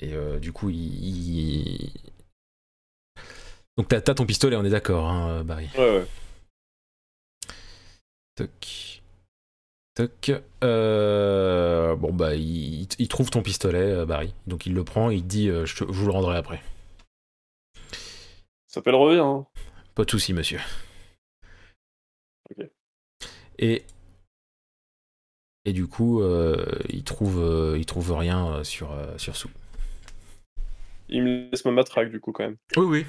Et 0.00 0.14
du 0.40 0.52
coup, 0.52 0.70
il. 0.70 1.90
Donc 3.76 3.88
t'as 3.88 4.00
t'as 4.00 4.14
ton 4.14 4.26
pistolet, 4.26 4.54
on 4.56 4.64
est 4.64 4.70
d'accord, 4.70 5.08
hein, 5.08 5.42
Barry. 5.42 5.68
Ouais, 5.76 5.98
ouais. 5.98 6.06
Toc. 8.38 9.02
Toc. 9.94 10.32
Euh, 10.62 11.96
Bon 11.96 12.12
bah, 12.12 12.36
il, 12.36 12.86
il 12.98 13.08
trouve 13.08 13.30
ton 13.30 13.42
pistolet, 13.42 13.78
euh, 13.82 14.06
Barry. 14.06 14.32
Donc 14.46 14.64
il 14.64 14.74
le 14.74 14.84
prend 14.84 15.10
et 15.10 15.16
il 15.16 15.22
te 15.22 15.26
dit 15.26 15.48
euh, 15.48 15.66
je, 15.66 15.74
te- 15.74 15.92
je 15.92 15.98
vous 15.98 16.06
le 16.06 16.12
rendrai 16.12 16.36
après. 16.36 16.62
Ça 18.68 18.74
s'appelle 18.74 18.94
revient, 18.94 19.18
hein. 19.18 19.44
Pas 19.96 20.04
de 20.04 20.10
souci, 20.10 20.32
monsieur. 20.32 20.60
Ok. 22.50 22.66
Et 23.58 23.82
et 25.64 25.72
du 25.72 25.88
coup, 25.88 26.22
euh, 26.22 26.64
il 26.88 27.02
trouve 27.02 27.40
euh, 27.42 27.76
il 27.76 27.86
trouve 27.86 28.12
rien 28.12 28.46
euh, 28.52 28.64
sur 28.64 28.92
euh, 28.92 29.18
sur 29.18 29.34
Sue. 29.34 29.48
Il 31.08 31.24
me 31.24 31.50
laisse 31.50 31.64
ma 31.64 31.72
matraque, 31.72 32.10
du 32.10 32.20
coup, 32.20 32.30
quand 32.32 32.44
même. 32.44 32.56
Oui 32.76 32.84
oui. 32.84 33.06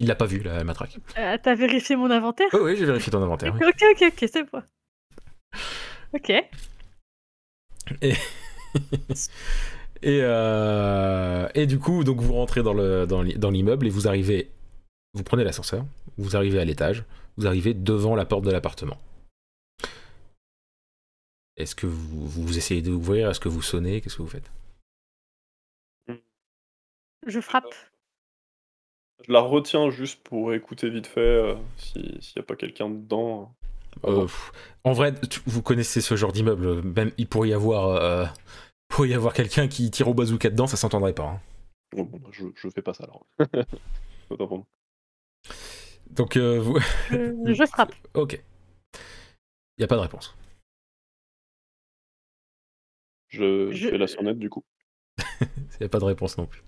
Il 0.00 0.08
l'a 0.08 0.14
pas 0.16 0.26
vu 0.26 0.40
la 0.42 0.64
matraque. 0.64 0.98
Euh, 1.18 1.36
T'as 1.42 1.54
vérifié 1.54 1.94
mon 1.96 2.10
inventaire 2.10 2.48
Oui 2.52 2.60
oui, 2.62 2.76
j'ai 2.76 2.84
vérifié 2.84 3.10
ton 3.12 3.22
inventaire. 3.22 3.54
oui. 3.54 3.66
Ok, 3.66 3.82
ok, 3.92 4.12
ok, 4.12 4.28
c'est 4.32 4.50
bon. 4.50 4.62
Ok. 6.12 6.30
Et 10.02 10.20
euh, 10.22 11.48
et 11.54 11.66
du 11.66 11.78
coup, 11.78 12.04
donc 12.04 12.20
vous 12.20 12.32
rentrez 12.34 12.62
dans 12.62 12.74
le 12.74 13.06
dans 13.06 13.50
l'immeuble 13.50 13.86
et 13.86 13.90
vous 13.90 14.06
arrivez, 14.08 14.50
vous 15.14 15.22
prenez 15.22 15.44
l'ascenseur, 15.44 15.84
vous 16.18 16.36
arrivez 16.36 16.58
à 16.60 16.64
l'étage, 16.64 17.04
vous 17.36 17.46
arrivez 17.46 17.72
devant 17.72 18.14
la 18.16 18.24
porte 18.26 18.44
de 18.44 18.50
l'appartement. 18.50 18.98
Est-ce 21.56 21.74
que 21.76 21.86
vous, 21.86 22.26
vous 22.26 22.58
essayez 22.58 22.82
d'ouvrir? 22.82 23.30
Est-ce 23.30 23.38
que 23.40 23.48
vous 23.48 23.62
sonnez? 23.62 24.00
Qu'est-ce 24.00 24.16
que 24.16 24.22
vous 24.22 24.28
faites? 24.28 24.50
Je 27.26 27.40
frappe. 27.40 27.72
Je 29.26 29.32
la 29.32 29.40
retiens 29.40 29.90
juste 29.90 30.22
pour 30.22 30.52
écouter 30.52 30.90
vite 30.90 31.06
fait, 31.06 31.20
euh, 31.20 31.54
si- 31.76 32.18
s'il 32.20 32.32
n'y 32.36 32.40
a 32.40 32.42
pas 32.42 32.56
quelqu'un 32.56 32.90
dedans. 32.90 33.54
Euh, 34.04 34.26
en 34.82 34.92
vrai, 34.92 35.14
tu- 35.20 35.40
vous 35.46 35.62
connaissez 35.62 36.00
ce 36.00 36.16
genre 36.16 36.32
d'immeuble. 36.32 36.82
Même 36.82 37.12
il 37.16 37.28
pourrait 37.28 37.48
y 37.50 37.54
avoir, 37.54 37.88
euh, 37.90 38.26
pourrait 38.88 39.08
y 39.10 39.14
avoir 39.14 39.32
quelqu'un 39.32 39.68
qui 39.68 39.90
tire 39.90 40.08
au 40.08 40.14
bazooka 40.14 40.50
dedans, 40.50 40.66
ça 40.66 40.76
s'entendrait 40.76 41.14
pas. 41.14 41.24
hein. 41.28 41.40
Bon, 41.92 42.02
bon, 42.02 42.20
je, 42.32 42.44
je 42.56 42.68
fais 42.70 42.82
pas 42.82 42.92
ça 42.92 43.04
alors. 43.04 43.24
Autant 44.30 44.48
pour 44.48 44.56
moi. 44.58 44.66
Donc, 46.10 46.36
euh, 46.36 46.58
vous... 46.58 46.78
Je, 47.10 47.54
je 47.54 47.66
frappe. 47.66 47.94
ok. 48.14 48.42
Il 49.78 49.80
y 49.80 49.84
a 49.84 49.86
pas 49.86 49.96
de 49.96 50.00
réponse. 50.00 50.36
Je, 53.28 53.70
Je- 53.72 53.88
fais 53.88 53.98
la 53.98 54.06
sonnette 54.06 54.38
du 54.38 54.50
coup. 54.50 54.64
Il 55.40 55.80
y 55.80 55.84
a 55.84 55.88
pas 55.88 55.98
de 55.98 56.04
réponse 56.04 56.36
non 56.38 56.46
plus. 56.46 56.62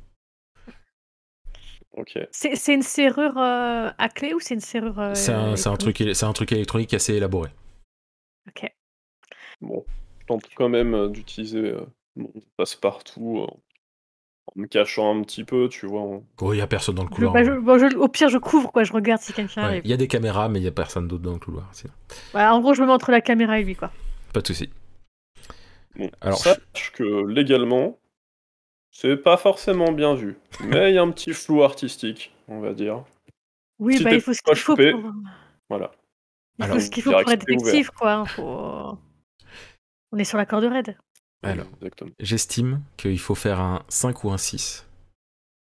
C'est 2.30 2.74
une 2.74 2.82
serrure 2.82 3.38
euh, 3.38 3.90
à 3.98 4.08
clé 4.08 4.34
ou 4.34 4.40
c'est 4.40 4.54
une 4.54 4.60
serrure. 4.60 4.98
euh, 5.00 5.14
c'est 5.14 5.32
un, 5.32 5.54
un 5.54 5.76
truc, 5.76 6.02
c'est 6.12 6.24
un 6.26 6.32
truc 6.32 6.52
électronique 6.52 6.92
assez 6.94 7.14
élaboré. 7.14 7.50
Ok. 8.48 8.70
Bon, 9.60 9.84
je 10.20 10.26
tente 10.26 10.44
quand 10.54 10.68
même 10.68 10.94
euh, 10.94 11.08
d'utiliser 11.08 11.58
euh, 11.70 11.80
mon 12.16 12.30
passe-partout 12.56 13.38
euh, 13.40 13.46
en 14.48 14.52
me 14.56 14.66
cachant 14.66 15.16
un 15.18 15.22
petit 15.22 15.44
peu, 15.44 15.68
tu 15.68 15.86
vois. 15.86 16.02
en- 16.02 16.22
Oh, 16.40 16.52
il 16.52 16.58
y 16.58 16.60
a 16.60 16.66
personne 16.66 16.94
dans 16.94 17.02
le 17.04 17.08
Je- 17.08 17.14
couloir. 17.14 17.32
bah, 17.32 17.42
je- 17.44 17.52
bon, 17.52 17.78
je- 17.78 17.96
au 17.96 18.08
pire, 18.08 18.28
je 18.28 18.38
couvre, 18.38 18.70
quoi. 18.70 18.84
Je 18.84 18.92
regarde 18.92 19.20
si 19.22 19.32
quelqu'un 19.32 19.62
Ouais, 19.62 19.68
arrive. 19.68 19.82
Il 19.84 19.90
y 19.90 19.94
a 19.94 19.96
des 19.96 20.08
caméras, 20.08 20.48
mais 20.48 20.60
il 20.60 20.64
y 20.64 20.68
a 20.68 20.72
personne 20.72 21.08
d'autre 21.08 21.22
dans 21.22 21.32
le 21.32 21.38
couloir. 21.38 21.70
en 22.34 22.60
gros, 22.60 22.74
je 22.74 22.82
me 22.82 22.86
mets 22.86 22.92
entre 22.92 23.10
la 23.10 23.20
caméra 23.22 23.58
et 23.58 23.64
lui, 23.64 23.74
quoi. 23.74 23.90
Pas 24.32 24.40
de 24.42 24.46
souci. 24.46 24.68
Bon, 25.96 26.10
Alors, 26.20 26.38
sache 26.38 26.92
que 26.92 27.26
légalement, 27.26 27.98
c'est 28.98 29.16
pas 29.18 29.36
forcément 29.36 29.92
bien 29.92 30.14
vu. 30.14 30.38
Mais 30.64 30.90
il 30.90 30.94
y 30.94 30.98
a 30.98 31.02
un 31.02 31.10
petit 31.10 31.34
flou 31.42 31.62
artistique, 31.62 32.32
on 32.48 32.60
va 32.60 32.72
dire. 32.72 33.04
Oui, 33.78 33.98
Si 33.98 34.04
bah, 34.04 34.14
il 34.14 34.22
faut 34.22 34.32
ce 34.32 34.40
qu'il 34.42 34.56
faut 34.56 34.74
pour, 34.74 35.12
Voilà. 35.68 35.92
il 36.58 36.64
faut 36.66 36.80
ce 36.80 36.88
qu'il 36.90 37.02
faut 37.02 37.10
pour 37.10 37.20
être 37.30 37.44
détective, 37.44 37.90
quoi. 37.90 38.12
hein, 38.12 38.24
Faut... 38.24 38.98
On 40.12 40.18
est 40.18 40.24
sur 40.24 40.38
la 40.38 40.46
corde 40.46 40.64
raide. 40.64 40.96
Alors, 41.42 41.66
j'estime 42.18 42.80
qu'il 42.96 43.18
faut 43.20 43.34
faire 43.34 43.60
un 43.60 43.84
5 43.88 44.24
ou 44.24 44.30
un 44.30 44.38
6. 44.38 44.86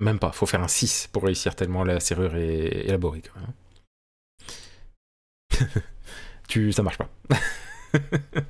Même 0.01 0.20
pas, 0.20 0.31
faut 0.31 0.47
faire 0.47 0.62
un 0.62 0.68
6 0.68 1.09
pour 1.12 1.25
réussir 1.25 1.57
tellement 1.57 1.83
la 1.83 1.99
serrure 1.99 2.37
est 2.37 2.85
élaborée 2.87 3.23
quand 3.23 3.40
même. 5.61 5.62
tu, 6.49 6.70
ça 6.73 6.85
marche 6.85 6.99
pas. 6.99 7.09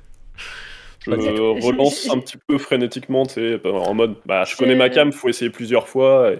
Je 1.07 1.65
relance 1.65 2.09
un 2.09 2.19
petit 2.19 2.37
peu 2.47 2.57
frénétiquement, 2.57 3.25
tu 3.25 3.33
sais, 3.35 3.67
en 3.67 3.93
mode, 3.93 4.15
bah, 4.25 4.43
je 4.45 4.55
connais 4.55 4.75
ma 4.75 4.89
cam, 4.89 5.11
faut 5.11 5.29
essayer 5.29 5.51
plusieurs 5.51 5.87
fois. 5.87 6.33
et- 6.33 6.39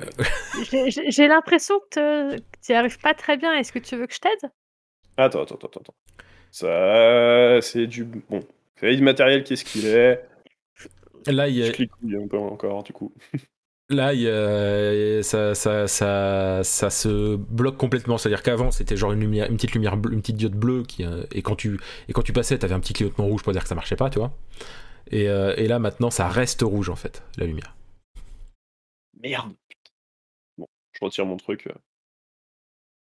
J'ai- 1.11 1.27
l'impression 1.27 1.75
que 1.91 2.35
tu 2.35 2.41
n'y 2.71 2.75
arrives 2.75 2.99
pas 2.99 3.13
très 3.13 3.37
bien. 3.37 3.53
Est-ce 3.53 3.71
que 3.71 3.79
tu 3.79 3.95
veux 3.95 4.07
que 4.07 4.13
je 4.13 4.19
t'aide? 4.19 4.51
Attends, 5.17 5.43
attends, 5.43 5.55
attends, 5.55 5.79
attends. 5.81 5.95
Ça, 6.51 7.59
c'est 7.61 7.87
du... 7.87 8.03
Bon, 8.05 8.39
c'est 8.79 8.93
immatériel, 8.95 9.43
qu'est-ce 9.43 9.65
qu'il 9.65 9.85
est? 9.85 10.25
Là, 11.27 11.47
il 11.49 11.55
y 11.55 11.63
a, 11.63 11.67
Je 11.67 11.71
clique 11.71 11.91
un 12.03 12.27
peu 12.27 12.37
encore, 12.37 12.83
du 12.83 12.93
coup. 12.93 13.13
Là, 13.89 14.13
il 14.15 14.21
y 14.21 14.27
a- 14.29 15.21
ça, 15.21 15.53
ça, 15.53 15.87
ça, 15.87 16.63
ça 16.63 16.89
se 16.89 17.35
bloque 17.35 17.77
complètement. 17.77 18.17
C'est-à-dire 18.17 18.41
qu'avant, 18.41 18.71
c'était 18.71 18.97
genre 18.97 19.11
une, 19.11 19.19
lumière, 19.19 19.47
une 19.49 19.57
petite 19.57 19.73
lumière, 19.73 19.95
bleue- 19.95 20.11
une 20.13 20.21
petite 20.21 20.37
diode 20.37 20.55
bleue, 20.55 20.83
qui, 20.83 21.03
euh, 21.05 21.23
et, 21.31 21.43
quand 21.43 21.55
tu, 21.55 21.79
et 22.07 22.13
quand 22.13 22.23
tu 22.23 22.33
passais, 22.33 22.57
t'avais 22.57 22.73
un 22.73 22.79
petit 22.79 22.93
clignotement 22.93 23.25
rouge 23.25 23.43
pour 23.43 23.53
dire 23.53 23.61
que 23.61 23.69
ça 23.69 23.75
marchait 23.75 23.95
pas, 23.95 24.09
tu 24.09 24.17
vois. 24.19 24.31
Et, 25.11 25.29
euh, 25.29 25.55
et 25.57 25.67
là, 25.67 25.79
maintenant, 25.79 26.11
ça 26.11 26.27
reste 26.29 26.61
rouge, 26.63 26.89
en 26.89 26.95
fait, 26.95 27.23
la 27.37 27.45
lumière. 27.45 27.75
Merde. 29.21 29.55
Bon, 30.57 30.67
je 30.93 31.05
retire 31.05 31.25
mon 31.25 31.37
truc. 31.37 31.67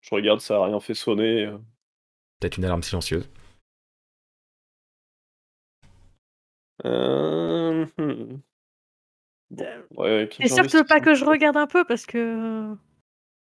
Je 0.01 0.15
regarde, 0.15 0.39
ça 0.41 0.57
a 0.57 0.65
rien 0.65 0.79
fait 0.79 0.93
sonner. 0.93 1.49
Peut-être 2.39 2.57
une 2.57 2.65
alarme 2.65 2.83
silencieuse. 2.83 3.29
Euh, 6.85 7.85
hmm. 7.97 8.41
Ouais, 9.95 10.29
tu 10.29 10.43
veux 10.43 10.83
pas 10.85 10.99
que 10.99 11.13
je 11.13 11.25
regarde 11.25 11.57
un 11.57 11.67
peu 11.67 11.83
parce 11.83 12.05
que 12.05 12.73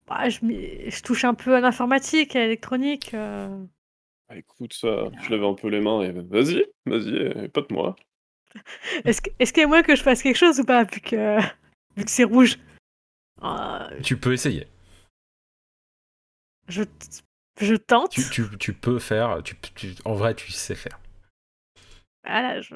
bah, 0.07 0.27
je, 0.29 1.01
touche 1.01 1.23
un 1.23 1.33
peu 1.33 1.55
à 1.55 1.59
l'informatique, 1.59 2.35
à 2.35 2.39
l'électronique. 2.39 3.13
euh. 3.13 3.63
Ah, 4.29 4.37
écoute, 4.37 4.73
ça, 4.73 5.05
je 5.21 5.29
lève 5.29 5.43
un 5.43 5.53
peu 5.53 5.69
les 5.69 5.79
mains 5.81 6.01
et 6.01 6.11
vas-y, 6.11 6.65
vas-y, 6.85 7.45
épote-moi. 7.45 7.95
Est-ce 9.05 9.21
que- 9.21 9.29
est-ce 9.39 9.51
qu'il 9.53 9.61
y 9.61 9.63
a 9.63 9.67
moyen 9.67 9.83
que 9.83 9.95
je 9.95 10.03
fasse 10.03 10.21
quelque 10.21 10.37
chose 10.37 10.59
ou 10.59 10.63
pas 10.65 10.83
vu 10.83 10.99
que, 10.99 11.39
vu 11.97 12.05
que 12.05 12.11
c'est 12.11 12.23
rouge? 12.23 12.59
Euh, 13.41 14.01
Tu 14.01 14.17
peux 14.17 14.33
essayer. 14.33 14.67
je, 16.67 16.83
je 17.59 17.75
tente. 17.75 18.11
Tu, 18.11 18.21
tu, 18.29 18.43
tu 18.59 18.73
peux 18.73 18.99
faire. 18.99 19.41
Tu, 19.43 19.55
tu- 19.75 19.95
en 20.05 20.13
vrai, 20.13 20.35
tu 20.35 20.51
sais 20.51 20.75
faire. 20.75 20.99
Voilà, 22.25 22.61
je... 22.61 22.75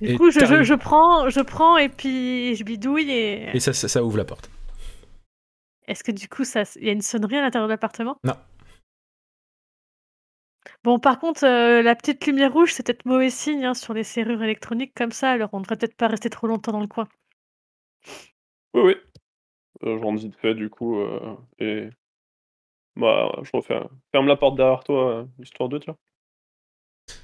Du 0.00 0.10
Et 0.10 0.16
coup, 0.16 0.30
je, 0.30 0.40
je, 0.40 0.40
t'arrives- 0.40 0.62
je 0.62 0.74
prends, 0.74 1.30
je 1.30 1.40
prends 1.40 1.78
et 1.78 1.88
puis 1.88 2.54
je 2.56 2.64
bidouille 2.64 3.10
et. 3.10 3.56
Et 3.56 3.60
ça, 3.60 3.72
ça, 3.72 3.88
ça 3.88 4.04
ouvre 4.04 4.18
la 4.18 4.24
porte. 4.24 4.50
Est-ce 5.88 6.04
que 6.04 6.12
du 6.12 6.28
coup, 6.28 6.44
ça, 6.44 6.64
il 6.76 6.84
y 6.84 6.88
a 6.90 6.92
une 6.92 7.00
sonnerie 7.00 7.36
à 7.36 7.42
l'intérieur 7.42 7.68
de 7.68 7.72
l'appartement? 7.72 8.18
Non. 8.24 8.34
Bon, 10.84 10.98
par 10.98 11.18
contre, 11.18 11.44
euh, 11.44 11.80
la 11.80 11.94
petite 11.94 12.26
lumière 12.26 12.52
rouge, 12.52 12.72
c'est 12.72 12.84
peut-être 12.84 13.06
mauvais 13.06 13.30
signe 13.30 13.64
hein, 13.64 13.74
sur 13.74 13.94
les 13.94 14.04
serrures 14.04 14.42
électroniques 14.42 14.92
comme 14.94 15.12
ça, 15.12 15.30
alors 15.30 15.50
on 15.52 15.60
devrait 15.60 15.76
peut-être 15.76 15.96
pas 15.96 16.08
rester 16.08 16.28
trop 16.28 16.46
longtemps 16.48 16.72
dans 16.72 16.80
le 16.80 16.86
coin. 16.86 17.08
Oui, 18.74 18.82
oui. 18.82 18.96
Euh, 19.84 19.96
je 19.98 20.02
rentre 20.02 20.20
vite 20.20 20.36
fait, 20.36 20.54
du 20.54 20.68
coup, 20.68 20.98
euh, 20.98 21.36
et... 21.58 21.88
Bah, 22.96 23.32
je 23.42 23.50
refais... 23.54 23.80
Ferme 24.12 24.26
la 24.26 24.36
porte 24.36 24.56
derrière 24.56 24.84
toi, 24.84 25.26
histoire 25.38 25.68
de 25.68 25.78
tiens. 25.78 25.96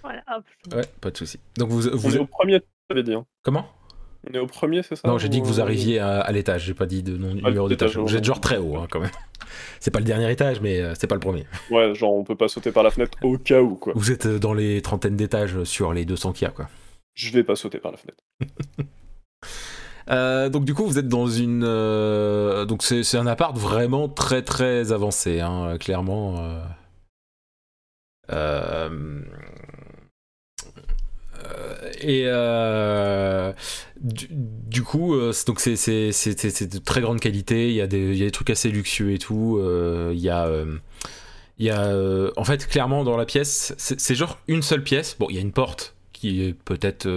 Voilà, 0.03 0.23
hop. 0.37 0.45
Ouais, 0.75 0.85
pas 1.01 1.11
de 1.11 1.17
souci. 1.17 1.39
Donc 1.57 1.71
vous, 1.71 1.89
On 1.89 1.97
vous 1.97 2.17
est 2.17 2.21
au 2.21 2.27
premier, 2.27 2.61
tu 2.61 2.67
avais 2.91 3.03
dit. 3.03 3.15
Hein. 3.15 3.25
comment? 3.43 3.67
On 4.29 4.33
est 4.35 4.39
au 4.39 4.47
premier, 4.47 4.83
c'est 4.83 4.95
ça? 4.97 5.09
Non, 5.09 5.19
j'ai 5.19 5.29
dit 5.29 5.41
que 5.41 5.47
vous 5.47 5.59
ou, 5.59 5.63
arriviez 5.63 5.99
à, 5.99 6.21
à 6.21 6.31
l'étage. 6.33 6.65
J'ai 6.65 6.75
pas 6.75 6.87
dit 6.87 7.03
de 7.03 7.17
nom, 7.17 7.35
numéro 7.35 7.69
d'étage. 7.69 7.97
Vous 7.97 8.15
êtes 8.17 8.25
genre 8.25 8.41
très 8.41 8.57
haut, 8.59 8.77
hein, 8.77 8.87
quand 8.91 9.01
même. 9.01 9.11
C'est 9.81 9.91
pas 9.91 9.99
le 9.99 10.05
dernier 10.05 10.31
étage, 10.31 10.61
mais 10.61 10.81
euh, 10.81 10.95
c'est 10.97 11.09
pas 11.09 11.17
le 11.17 11.21
premier. 11.21 11.45
Ouais, 11.71 11.95
genre 11.95 12.15
on 12.15 12.25
peut 12.25 12.37
pas 12.37 12.49
sauter 12.49 12.73
par 12.73 12.83
la 12.85 12.91
fenêtre 12.91 13.19
au 13.23 13.37
cas 13.37 13.61
où, 13.61 13.75
quoi. 13.75 13.93
Vous 13.97 14.11
êtes 14.11 14.25
euh, 14.27 14.39
dans 14.39 14.55
les 14.55 14.81
trentaines 14.81 15.17
d'étages 15.17 15.65
sur 15.65 15.93
les 15.93 16.05
200 16.07 16.33
qu'il 16.33 16.47
y 16.47 16.49
a, 16.49 16.53
quoi. 16.53 16.69
Je 17.15 17.31
vais 17.33 17.45
pas 17.45 17.55
sauter 17.57 17.79
par 17.79 17.93
la 17.93 17.99
fenêtre. 17.99 18.25
Euh, 20.11 20.49
donc 20.49 20.65
du 20.65 20.75
coup, 20.75 20.85
vous 20.85 20.99
êtes 20.99 21.07
dans 21.07 21.29
une... 21.29 21.63
euh, 21.65 22.65
donc 22.65 22.83
c'est 22.83 23.05
c'est 23.05 23.19
un 23.19 23.27
appart 23.29 23.57
vraiment 23.57 24.09
très 24.09 24.43
très 24.43 24.91
avancé, 24.91 25.39
hein, 25.41 25.79
clairement. 25.79 26.59
euh. 28.31 29.21
Et 32.01 32.25
euh, 32.27 33.53
du, 34.01 34.83
coup, 34.83 35.15
euh, 35.15 35.33
donc 35.47 35.61
c'est 35.61 35.77
de 35.77 36.79
très 36.79 37.01
grande 37.01 37.21
qualité. 37.21 37.69
Il 37.69 37.75
y 37.75 37.81
a 37.81 37.87
des, 37.87 38.31
trucs 38.31 38.51
assez 38.51 38.71
luxueux 38.71 39.13
et 39.13 39.19
tout. 39.19 39.59
euh, 39.61 40.13
Il 40.15 40.21
y 40.21 40.31
a, 40.31 40.49
il 41.59 41.67
y 41.67 41.71
a, 41.71 42.31
en 42.37 42.45
fait, 42.45 42.67
clairement 42.67 43.05
dans 43.05 43.17
la 43.17 43.25
pièce, 43.25 43.75
c'est 43.79 44.15
genre 44.15 44.39
une 44.49 44.63
seule 44.63 44.83
pièce. 44.83 45.17
Bon, 45.19 45.27
il 45.31 45.37
y 45.37 45.39
a 45.39 45.43
une 45.43 45.53
porte 45.53 45.95
qui 46.13 46.45
est 46.45 46.53
peut-être 46.53 47.09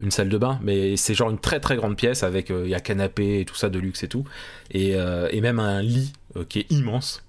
une 0.00 0.10
salle 0.10 0.28
de 0.28 0.38
bain, 0.38 0.58
mais 0.62 0.96
c'est 0.96 1.14
genre 1.14 1.30
une 1.30 1.38
très 1.38 1.60
très 1.60 1.76
grande 1.76 1.96
pièce 1.96 2.22
avec 2.22 2.50
il 2.50 2.68
y 2.68 2.74
a 2.74 2.80
canapé 2.80 3.40
et 3.40 3.44
tout 3.44 3.54
ça 3.54 3.70
de 3.70 3.78
luxe 3.78 4.02
et 4.02 4.08
tout, 4.08 4.24
et, 4.70 4.94
même 5.40 5.58
un 5.58 5.82
lit 5.82 6.12
qui 6.48 6.60
est 6.60 6.70
immense 6.70 7.24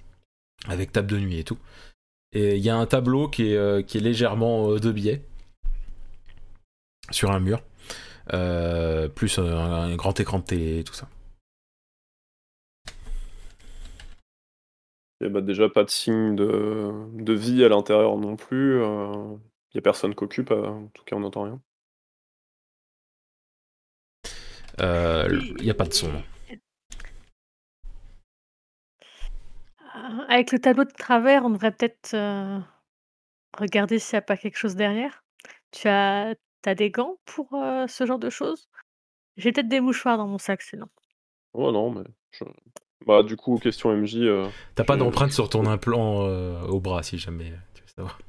avec 0.67 0.91
table 0.91 1.07
de 1.07 1.17
nuit 1.17 1.39
et 1.39 1.43
tout. 1.43 1.57
Et 2.33 2.57
il 2.57 2.63
y 2.63 2.69
a 2.69 2.75
un 2.75 2.85
tableau 2.85 3.29
qui 3.29 3.53
est, 3.53 3.87
qui 3.87 3.97
est 3.97 4.01
légèrement 4.01 4.75
de 4.75 4.91
biais 4.91 5.21
sur 7.11 7.31
un 7.31 7.39
mur, 7.39 7.61
euh, 8.33 9.07
plus 9.07 9.39
un, 9.39 9.45
un 9.45 9.95
grand 9.95 10.19
écran 10.19 10.39
de 10.39 10.43
télé 10.43 10.79
et 10.79 10.83
tout 10.83 10.93
ça. 10.93 11.07
Il 15.19 15.23
y 15.23 15.27
a 15.27 15.29
bah, 15.29 15.41
déjà 15.41 15.67
pas 15.67 15.83
de 15.83 15.89
signe 15.89 16.35
de, 16.35 16.91
de 17.13 17.33
vie 17.33 17.63
à 17.63 17.69
l'intérieur 17.69 18.17
non 18.17 18.35
plus. 18.35 18.81
Il 19.71 19.75
y 19.75 19.79
a 19.79 19.81
personne 19.81 20.15
qui 20.15 20.23
occupe, 20.23 20.51
euh, 20.51 20.67
en 20.67 20.87
tout 20.87 21.03
cas 21.03 21.15
on 21.15 21.21
n'entend 21.21 21.43
rien. 21.43 21.61
Euh, 24.79 25.27
Il 25.57 25.63
n'y 25.63 25.71
a 25.71 25.73
pas 25.73 25.85
de 25.85 25.93
son. 25.93 26.07
Euh, 26.13 26.59
Avec 30.29 30.51
le 30.51 30.59
tableau 30.59 30.83
de 30.83 30.91
travers, 30.91 31.43
on 31.45 31.49
devrait 31.49 31.71
peut-être 31.71 32.13
euh, 32.13 32.59
regarder 33.57 33.97
s'il 33.97 34.15
n'y 34.15 34.19
a 34.19 34.21
pas 34.21 34.37
quelque 34.37 34.57
chose 34.57 34.75
derrière. 34.75 35.23
Tu 35.71 35.87
as, 35.87 36.35
as 36.65 36.75
des 36.75 36.91
gants 36.91 37.17
pour 37.25 37.53
euh, 37.53 37.87
ce 37.87 38.05
genre 38.05 38.19
de 38.19 38.29
choses? 38.29 38.67
J'ai 39.37 39.51
peut-être 39.51 39.67
des 39.69 39.79
mouchoirs 39.81 40.17
dans 40.17 40.27
mon 40.27 40.37
sac 40.39 40.61
sinon. 40.61 40.87
Oh 41.53 41.71
non, 41.71 41.91
mais. 41.91 42.03
je- 42.31 42.43
Bah, 43.05 43.23
du 43.23 43.35
coup, 43.37 43.57
question 43.57 43.91
MJ. 43.93 44.17
euh, 44.23 44.47
T'as 44.75 44.83
pas 44.83 44.95
Je- 44.95 44.99
d'empreinte 44.99 45.31
sur 45.31 45.49
ton 45.49 45.65
implant 45.67 46.25
euh, 46.27 46.61
au 46.67 46.79
bras 46.79 47.03
si 47.03 47.17
jamais 47.17 47.51
tu 47.75 47.81
veux 47.83 47.87
savoir. 47.95 48.19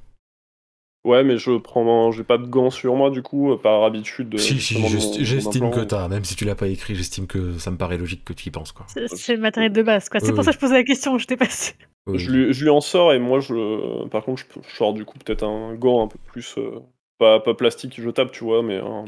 Ouais, 1.04 1.24
mais 1.24 1.38
je 1.38 1.56
prends. 1.56 2.10
J'ai 2.10 2.24
pas 2.24 2.36
de 2.38 2.46
gants 2.46 2.70
sur 2.70 2.94
moi, 2.94 3.10
du 3.10 3.22
coup, 3.22 3.52
euh, 3.52 3.56
par 3.56 3.82
habitude. 3.84 4.34
euh, 4.34 4.38
Si, 4.38 4.60
si, 4.60 4.74
justement, 4.74 4.88
de 4.90 4.92
j'est- 5.00 5.18
mon- 5.18 5.24
j'estime 5.24 5.64
mon 5.64 5.70
que 5.70 5.76
implant. 5.80 5.86
t'as, 5.98 6.08
même 6.08 6.24
si 6.24 6.36
tu 6.36 6.44
l'as 6.44 6.54
pas 6.54 6.66
écrit, 6.68 6.94
j'estime 6.94 7.26
que 7.26 7.56
ça 7.58 7.70
me 7.70 7.76
paraît 7.78 7.96
logique 7.98 8.24
que 8.24 8.32
tu 8.34 8.48
y 8.48 8.50
penses 8.50 8.72
quoi. 8.72 8.84
C'est 8.88 9.08
c'est 9.08 9.34
le 9.34 9.40
matériel 9.40 9.72
de 9.72 9.82
base, 9.82 10.08
quoi. 10.08 10.20
C'est 10.20 10.30
Oui, 10.30 10.34
pour 10.34 10.44
ça 10.44 10.50
oui. 10.50 10.56
que 10.56 10.60
je 10.60 10.66
posais 10.66 10.74
la 10.74 10.84
question, 10.84 11.16
je 11.16 11.26
t'ai 11.26 11.36
pas 11.36 11.48
su. 11.48 11.72
Oui. 12.08 12.18
Je 12.18 12.30
lui, 12.30 12.52
je 12.52 12.62
lui 12.64 12.70
en 12.70 12.80
sors 12.80 13.12
et 13.14 13.18
moi, 13.18 13.40
je, 13.40 14.06
par 14.08 14.24
contre, 14.24 14.42
je, 14.42 14.46
peux- 14.46 14.60
je 14.68 14.74
sors 14.76 14.92
du 14.92 15.04
coup 15.04 15.18
peut-être 15.18 15.44
un 15.44 15.74
gant 15.76 16.04
un 16.04 16.08
peu 16.08 16.18
plus. 16.26 16.54
euh, 16.58 16.80
pas, 17.18 17.40
pas 17.40 17.54
plastique 17.54 18.00
jetable, 18.00 18.30
tu 18.30 18.44
vois, 18.44 18.62
mais 18.62 18.78
un- 18.78 19.04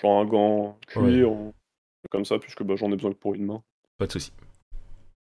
genre 0.00 0.20
un 0.20 0.24
gant 0.24 0.78
cuir, 0.86 1.30
ou- 1.32 1.54
comme 2.10 2.24
ça, 2.24 2.38
puisque 2.38 2.62
bah, 2.62 2.76
j'en 2.76 2.90
ai 2.92 2.96
besoin 2.96 3.12
que 3.12 3.16
pour 3.18 3.34
une 3.34 3.46
main. 3.46 3.62
Pas 3.98 4.06
de 4.06 4.12
souci. 4.12 4.32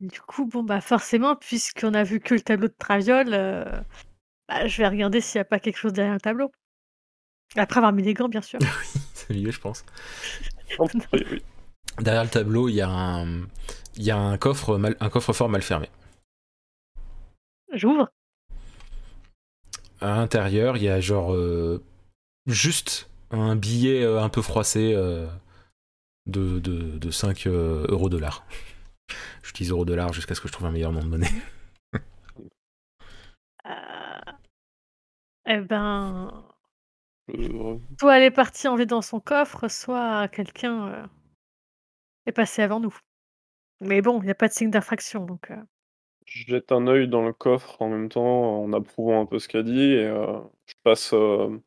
Du 0.00 0.20
coup, 0.22 0.46
bon, 0.46 0.62
bah 0.62 0.81
forcément, 0.81 1.37
puisqu'on 1.37 1.92
a 1.92 2.05
vu 2.05 2.20
que 2.20 2.33
le 2.35 2.40
tableau 2.40 2.68
de 2.68 2.74
Traviole, 2.79 3.35
euh, 3.35 3.64
bah, 4.48 4.66
je 4.66 4.79
vais 4.79 4.88
regarder 4.88 5.20
s'il 5.20 5.38
n'y 5.38 5.42
a 5.42 5.44
pas 5.44 5.59
quelque 5.61 5.76
chose 5.76 5.92
derrière 5.92 6.14
le 6.14 6.20
tableau. 6.20 6.50
Après 7.57 7.79
avoir 7.79 7.92
mis 7.92 8.03
les 8.03 8.14
gants, 8.14 8.29
bien 8.29 8.40
sûr. 8.40 8.59
C'est 9.14 9.35
lié, 9.35 9.50
je 9.50 9.61
pense. 9.61 9.85
Oui, 10.79 11.24
oui. 11.31 11.42
Derrière 11.98 12.24
le 12.24 12.31
tableau, 12.31 12.68
il 12.68 12.76
y 12.76 12.81
a 12.81 12.88
un, 12.88 13.42
il 13.96 14.03
y 14.05 14.11
a 14.11 14.16
un 14.16 14.38
coffre, 14.38 14.79
mal- 14.79 14.96
un 15.00 15.11
coffre-fort 15.11 15.48
mal 15.50 15.61
fermé. 15.62 15.90
J'ouvre. 17.72 18.11
À 20.00 20.16
l'intérieur, 20.16 20.76
il 20.79 20.85
y 20.85 20.88
a 20.88 21.00
genre 21.00 21.35
euh, 21.35 21.83
juste 22.46 23.11
un 23.31 23.57
billet 23.57 24.03
euh, 24.03 24.20
un 24.22 24.29
peu 24.29 24.42
froissé 24.42 24.92
euh, 24.94 25.26
de, 26.26 26.59
de, 26.59 26.98
de 26.98 27.11
5 27.11 27.46
euh, 27.46 27.87
euros 27.88 28.09
dollars. 28.09 28.44
J'utilise 29.42 29.70
euro 29.72 29.85
dollar 29.85 30.12
jusqu'à 30.12 30.35
ce 30.35 30.40
que 30.40 30.48
je 30.48 30.53
trouve 30.53 30.66
un 30.66 30.70
meilleur 30.70 30.92
nom 30.92 31.00
de 31.00 31.09
monnaie. 31.09 31.29
Euh, 33.66 34.33
Eh 35.46 35.59
ben, 35.61 36.44
soit 37.98 38.16
elle 38.16 38.22
est 38.24 38.31
partie 38.31 38.68
enlever 38.68 38.87
dans 38.87 39.03
son 39.03 39.20
coffre, 39.20 39.68
soit 39.68 40.29
quelqu'un 40.29 41.09
est 42.26 42.33
passé 42.33 42.62
avant 42.62 42.81
nous. 42.81 42.96
Mais 43.81 44.03
bon, 44.03 44.20
il 44.20 44.26
n'y 44.26 44.31
a 44.31 44.35
pas 44.35 44.48
de 44.48 44.53
signe 44.53 44.70
d'infraction, 44.70 45.24
donc... 45.24 45.50
euh, 45.50 45.62
je 46.26 46.44
jette 46.46 46.70
un 46.72 46.87
œil 46.87 47.09
dans 47.09 47.22
le 47.22 47.33
coffre 47.33 47.81
en 47.83 47.88
même 47.88 48.09
temps, 48.09 48.62
en 48.62 48.72
approuvant 48.72 49.20
un 49.20 49.26
peu 49.26 49.38
ce 49.38 49.48
qu'a 49.48 49.62
dit, 49.62 49.92
et 49.92 50.07
euh, 50.07 50.38
je 50.66 50.74
passe 50.85 51.12
euh, 51.12 51.59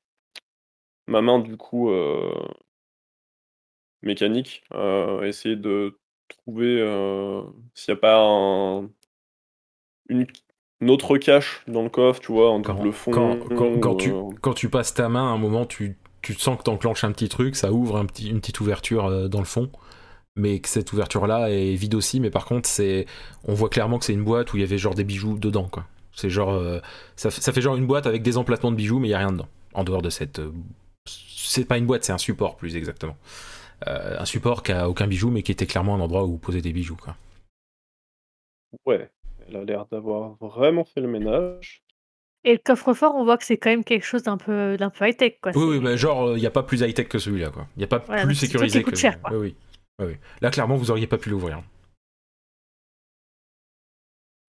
ma 1.07 1.21
main 1.21 1.39
du 1.39 1.57
coup 1.57 1.89
mécanique, 4.01 4.63
essayer 5.23 5.55
de 5.55 5.97
trouver 6.27 6.77
s'il 7.73 7.93
n'y 7.93 7.97
a 7.97 8.01
pas 8.01 8.19
un, 8.19 8.89
une, 10.09 10.25
une 10.81 10.89
autre 10.89 11.17
cache 11.17 11.63
dans 11.67 11.83
le 11.83 11.89
coffre, 11.89 12.19
tu 12.19 12.31
vois, 12.31 12.51
un 12.51 12.59
Quand, 12.61 12.75
double 12.75 12.93
fond. 12.93 13.11
quand, 13.13 13.37
quand- 13.55 13.79
quand 13.79 13.95
ou, 13.95 13.97
tu, 13.97 14.11
quand 14.41 14.53
tu 14.53 14.69
passes 14.69 14.93
ta 14.93 15.09
main, 15.09 15.29
à 15.29 15.33
un 15.33 15.37
moment, 15.37 15.65
tu, 15.65 15.97
tu 16.21 16.33
sens 16.33 16.57
que 16.57 16.63
t'enclenches 16.63 17.03
un 17.03 17.11
petit 17.11 17.29
truc, 17.29 17.55
ça 17.55 17.71
ouvre 17.71 17.97
un 17.97 18.05
petit, 18.05 18.29
une 18.29 18.39
petite 18.39 18.59
ouverture 18.61 19.29
dans 19.29 19.39
le 19.39 19.45
fond, 19.45 19.69
mais 20.35 20.59
que 20.59 20.69
cette 20.69 20.93
ouverture-là 20.93 21.49
est 21.51 21.75
vide 21.75 21.95
aussi, 21.95 22.19
mais 22.19 22.29
par 22.31 22.45
contre, 22.45 22.67
c'est, 22.69 23.05
on 23.45 23.53
voit 23.53 23.69
clairement 23.69 23.99
que 23.99 24.05
c'est 24.05 24.13
une 24.13 24.23
boîte 24.23 24.53
où 24.53 24.57
il 24.57 24.61
y 24.61 24.63
avait 24.63 24.77
genre 24.77 24.95
des 24.95 25.03
bijoux 25.03 25.37
dedans, 25.39 25.67
quoi. 25.69 25.85
C'est 26.15 26.29
genre, 26.29 26.51
euh, 26.51 26.79
ça, 27.15 27.31
fait- 27.31 27.61
genre 27.61 27.75
une 27.75 27.87
boîte 27.87 28.07
avec 28.07 28.23
des 28.23 28.37
emplacements 28.37 28.71
de 28.71 28.75
bijoux, 28.77 28.99
mais 28.99 29.07
il 29.09 29.11
y 29.11 29.15
a 29.15 29.19
rien 29.19 29.31
dedans. 29.31 29.47
En 29.73 29.83
dehors 29.83 30.01
de 30.03 30.09
cette, 30.11 30.39
c'est 31.43 31.65
pas 31.65 31.77
une 31.77 31.86
boîte, 31.86 32.03
c'est 32.03 32.13
un 32.13 32.17
support 32.17 32.56
plus 32.56 32.75
exactement. 32.75 33.17
Euh, 33.88 34.19
un 34.19 34.25
support 34.25 34.63
qui 34.63 34.71
a 34.71 34.89
aucun 34.89 35.08
bijou, 35.08 35.29
mais 35.29 35.43
qui 35.43 35.51
était 35.51 35.65
clairement 35.65 35.95
un 35.95 35.99
endroit 35.99 36.23
où 36.25 36.38
poser 36.38 36.62
des 36.62 36.71
bijoux, 36.73 36.95
quoi. 36.95 37.15
Ouais, 38.86 39.12
elle 39.47 39.58
a 39.58 39.63
l'air 39.63 39.86
d'avoir 39.88 40.36
vraiment 40.39 40.86
fait 40.86 41.01
le 41.01 41.08
ménage. 41.08 41.84
Et 42.45 42.53
le 42.53 42.60
coffre-fort, 42.60 43.15
on 43.15 43.23
voit 43.23 43.38
que 43.38 43.45
c'est 43.45 43.58
quand 43.58 43.69
même 43.69 43.84
quelque 43.84 44.03
chose 44.06 44.23
d'un 44.23 44.38
peu, 44.38 44.75
d'un 44.77 44.89
peu 44.89 45.08
high-tech, 45.08 45.39
quoi. 45.41 45.51
Oui, 45.56 45.63
oui, 45.63 45.79
bah, 45.79 45.95
genre, 45.95 46.36
il 46.36 46.39
n'y 46.41 46.45
a 46.47 46.51
pas 46.51 46.63
plus 46.63 46.82
high-tech 46.82 47.08
que 47.08 47.19
celui-là, 47.19 47.51
quoi. 47.51 47.67
Il 47.75 47.79
n'y 47.79 47.86
a 47.86 47.88
pas 47.88 47.99
Voilà, 47.99 48.23
plus 48.23 48.39
qui 48.39 48.47
sécurisé 48.47 48.84
coûte 48.84 48.93
que. 48.93 48.99
cher, 48.99 49.21
quoi. 49.21 49.32
Oui, 49.32 49.38
oui. 49.38 49.56
Oui, 49.99 50.06
oui. 50.13 50.17
Là, 50.41 50.49
clairement, 50.49 50.75
vous 50.75 50.91
auriez 50.91 51.08
pas 51.08 51.17
pu 51.17 51.29
l'ouvrir. 51.29 51.62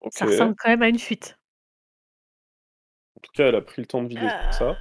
Ça 0.09 0.25
ressemble 0.25 0.55
quand 0.57 0.69
même 0.69 0.81
à 0.81 0.89
une 0.89 0.99
fuite. 0.99 1.37
En 3.17 3.21
tout 3.21 3.31
cas, 3.33 3.47
elle 3.47 3.55
a 3.55 3.61
pris 3.61 3.81
le 3.81 3.85
temps 3.87 4.03
de 4.03 4.07
vider 4.09 4.21
Euh, 4.21 4.51
ça. 4.51 4.77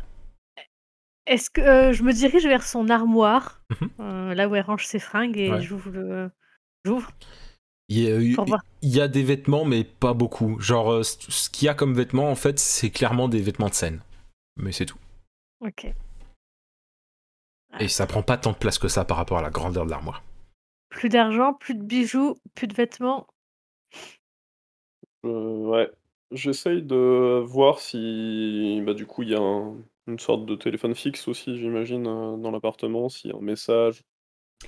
Est-ce 1.26 1.50
que 1.50 1.60
euh, 1.60 1.92
je 1.92 2.02
me 2.02 2.12
dirige 2.12 2.44
vers 2.46 2.64
son 2.64 2.88
armoire, 2.88 3.62
Mhm. 3.80 3.90
euh, 4.00 4.34
là 4.34 4.48
où 4.48 4.54
elle 4.56 4.64
range 4.64 4.86
ses 4.86 4.98
fringues, 4.98 5.36
et 5.38 5.50
Ouais. 5.50 5.60
j'ouvre 5.62 5.90
le... 5.90 6.30
J'ouvre 6.84 7.10
Il 7.88 7.98
y, 8.00 8.10
a, 8.10 8.20
eu- 8.20 8.34
pour 8.34 8.46
voir. 8.46 8.62
il 8.82 8.88
y 8.90 9.00
a 9.00 9.06
des 9.08 9.22
vêtements, 9.22 9.64
mais 9.64 9.84
pas 9.84 10.14
beaucoup. 10.14 10.58
Genre, 10.60 10.90
euh, 10.92 11.02
ce 11.04 11.48
qu'il 11.50 11.66
y 11.66 11.68
a 11.68 11.74
comme 11.74 11.94
vêtements, 11.94 12.28
en 12.30 12.34
fait, 12.34 12.58
c'est 12.58 12.90
clairement 12.90 13.28
des 13.28 13.40
vêtements 13.40 13.68
de 13.68 13.74
scène. 13.74 14.00
Mais 14.56 14.72
c'est 14.72 14.86
tout. 14.86 14.98
Ok. 15.60 15.86
Et 17.80 17.88
ça 17.88 18.06
prend 18.06 18.22
pas 18.22 18.36
tant 18.36 18.52
de 18.52 18.56
place 18.56 18.78
que 18.78 18.88
ça 18.88 19.04
par 19.04 19.16
rapport 19.16 19.38
à 19.38 19.42
la 19.42 19.50
grandeur 19.50 19.84
de 19.86 19.90
l'armoire. 19.90 20.22
Plus 20.90 21.08
d'argent, 21.08 21.54
plus 21.54 21.74
de 21.74 21.82
bijoux, 21.82 22.34
plus 22.54 22.66
de 22.66 22.74
vêtements. 22.74 23.26
Euh, 25.24 25.56
ouais. 25.68 25.90
J'essaye 26.32 26.82
de 26.82 27.40
voir 27.44 27.78
si, 27.78 28.82
bah, 28.84 28.94
du 28.94 29.06
coup, 29.06 29.22
il 29.22 29.30
y 29.30 29.34
a 29.34 29.40
un- 29.40 29.76
une 30.06 30.18
sorte 30.18 30.46
de 30.46 30.54
téléphone 30.56 30.94
fixe 30.94 31.28
aussi, 31.28 31.58
j'imagine, 31.58 32.06
euh, 32.06 32.36
dans 32.36 32.50
l'appartement, 32.50 33.08
s'il 33.08 33.30
y 33.30 33.34
a 33.34 33.36
un 33.36 33.40
message. 33.40 34.02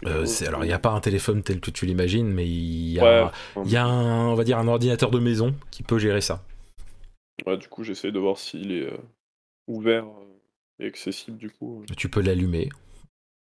Euh, 0.07 0.27
alors, 0.47 0.65
il 0.65 0.67
n'y 0.69 0.73
a 0.73 0.79
pas 0.79 0.91
un 0.91 1.01
téléphone 1.01 1.43
tel 1.43 1.61
que 1.61 1.71
tu 1.71 1.87
l'imagines, 1.87 2.27
mais 2.29 2.49
il 2.49 2.91
y 2.91 3.01
a, 3.01 3.05
Ouais, 3.05 3.31
il 3.65 3.71
y 3.71 3.77
a 3.77 3.85
un, 3.85 4.29
on 4.29 4.35
va 4.35 4.45
dire, 4.45 4.59
un 4.59 4.67
ordinateur 4.69 5.11
de 5.11 5.19
maison 5.21 5.55
qui 5.71 5.83
peut 5.83 5.99
gérer 5.99 6.21
ça. 6.21 6.43
ouais, 7.47 7.57
du 7.57 7.69
coup, 7.69 7.85
j'essaye 7.85 8.13
de 8.13 8.19
voir 8.19 8.39
s'il 8.39 8.73
est 8.73 8.87
euh, 8.93 8.97
ouvert 9.69 10.07
et 10.81 10.87
accessible, 10.87 11.39
du 11.39 11.51
coup. 11.51 11.85
Tu 11.97 12.09
peux 12.09 12.21
l'allumer. 12.21 12.69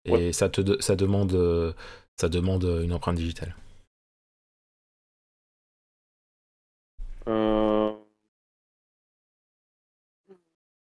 Et 0.06 0.10
Ouais. 0.12 0.32
ça, 0.32 0.48
te, 0.48 0.80
ça, 0.82 0.96
demande, 0.96 1.74
ça 2.18 2.28
demande 2.28 2.64
une 2.84 2.92
empreinte 2.92 3.16
digitale. 3.16 3.54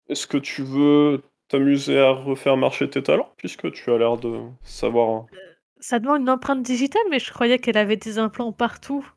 Est-ce 0.09 0.27
que 0.27 0.37
tu 0.37 0.63
veux 0.63 1.21
t'amuser 1.49 1.99
à 1.99 2.11
refaire 2.11 2.57
marcher 2.57 2.89
tes 2.89 3.03
talents, 3.03 3.33
puisque 3.37 3.71
tu 3.71 3.91
as 3.91 3.97
l'air 3.97 4.17
de 4.17 4.41
savoir... 4.63 5.25
Ça 5.79 5.99
demande 5.99 6.21
une 6.21 6.29
empreinte 6.29 6.63
digitale, 6.63 7.03
mais 7.09 7.19
je 7.19 7.31
croyais 7.31 7.59
qu'elle 7.59 7.77
avait 7.77 7.97
des 7.97 8.17
implants 8.17 8.51
partout. 8.51 9.07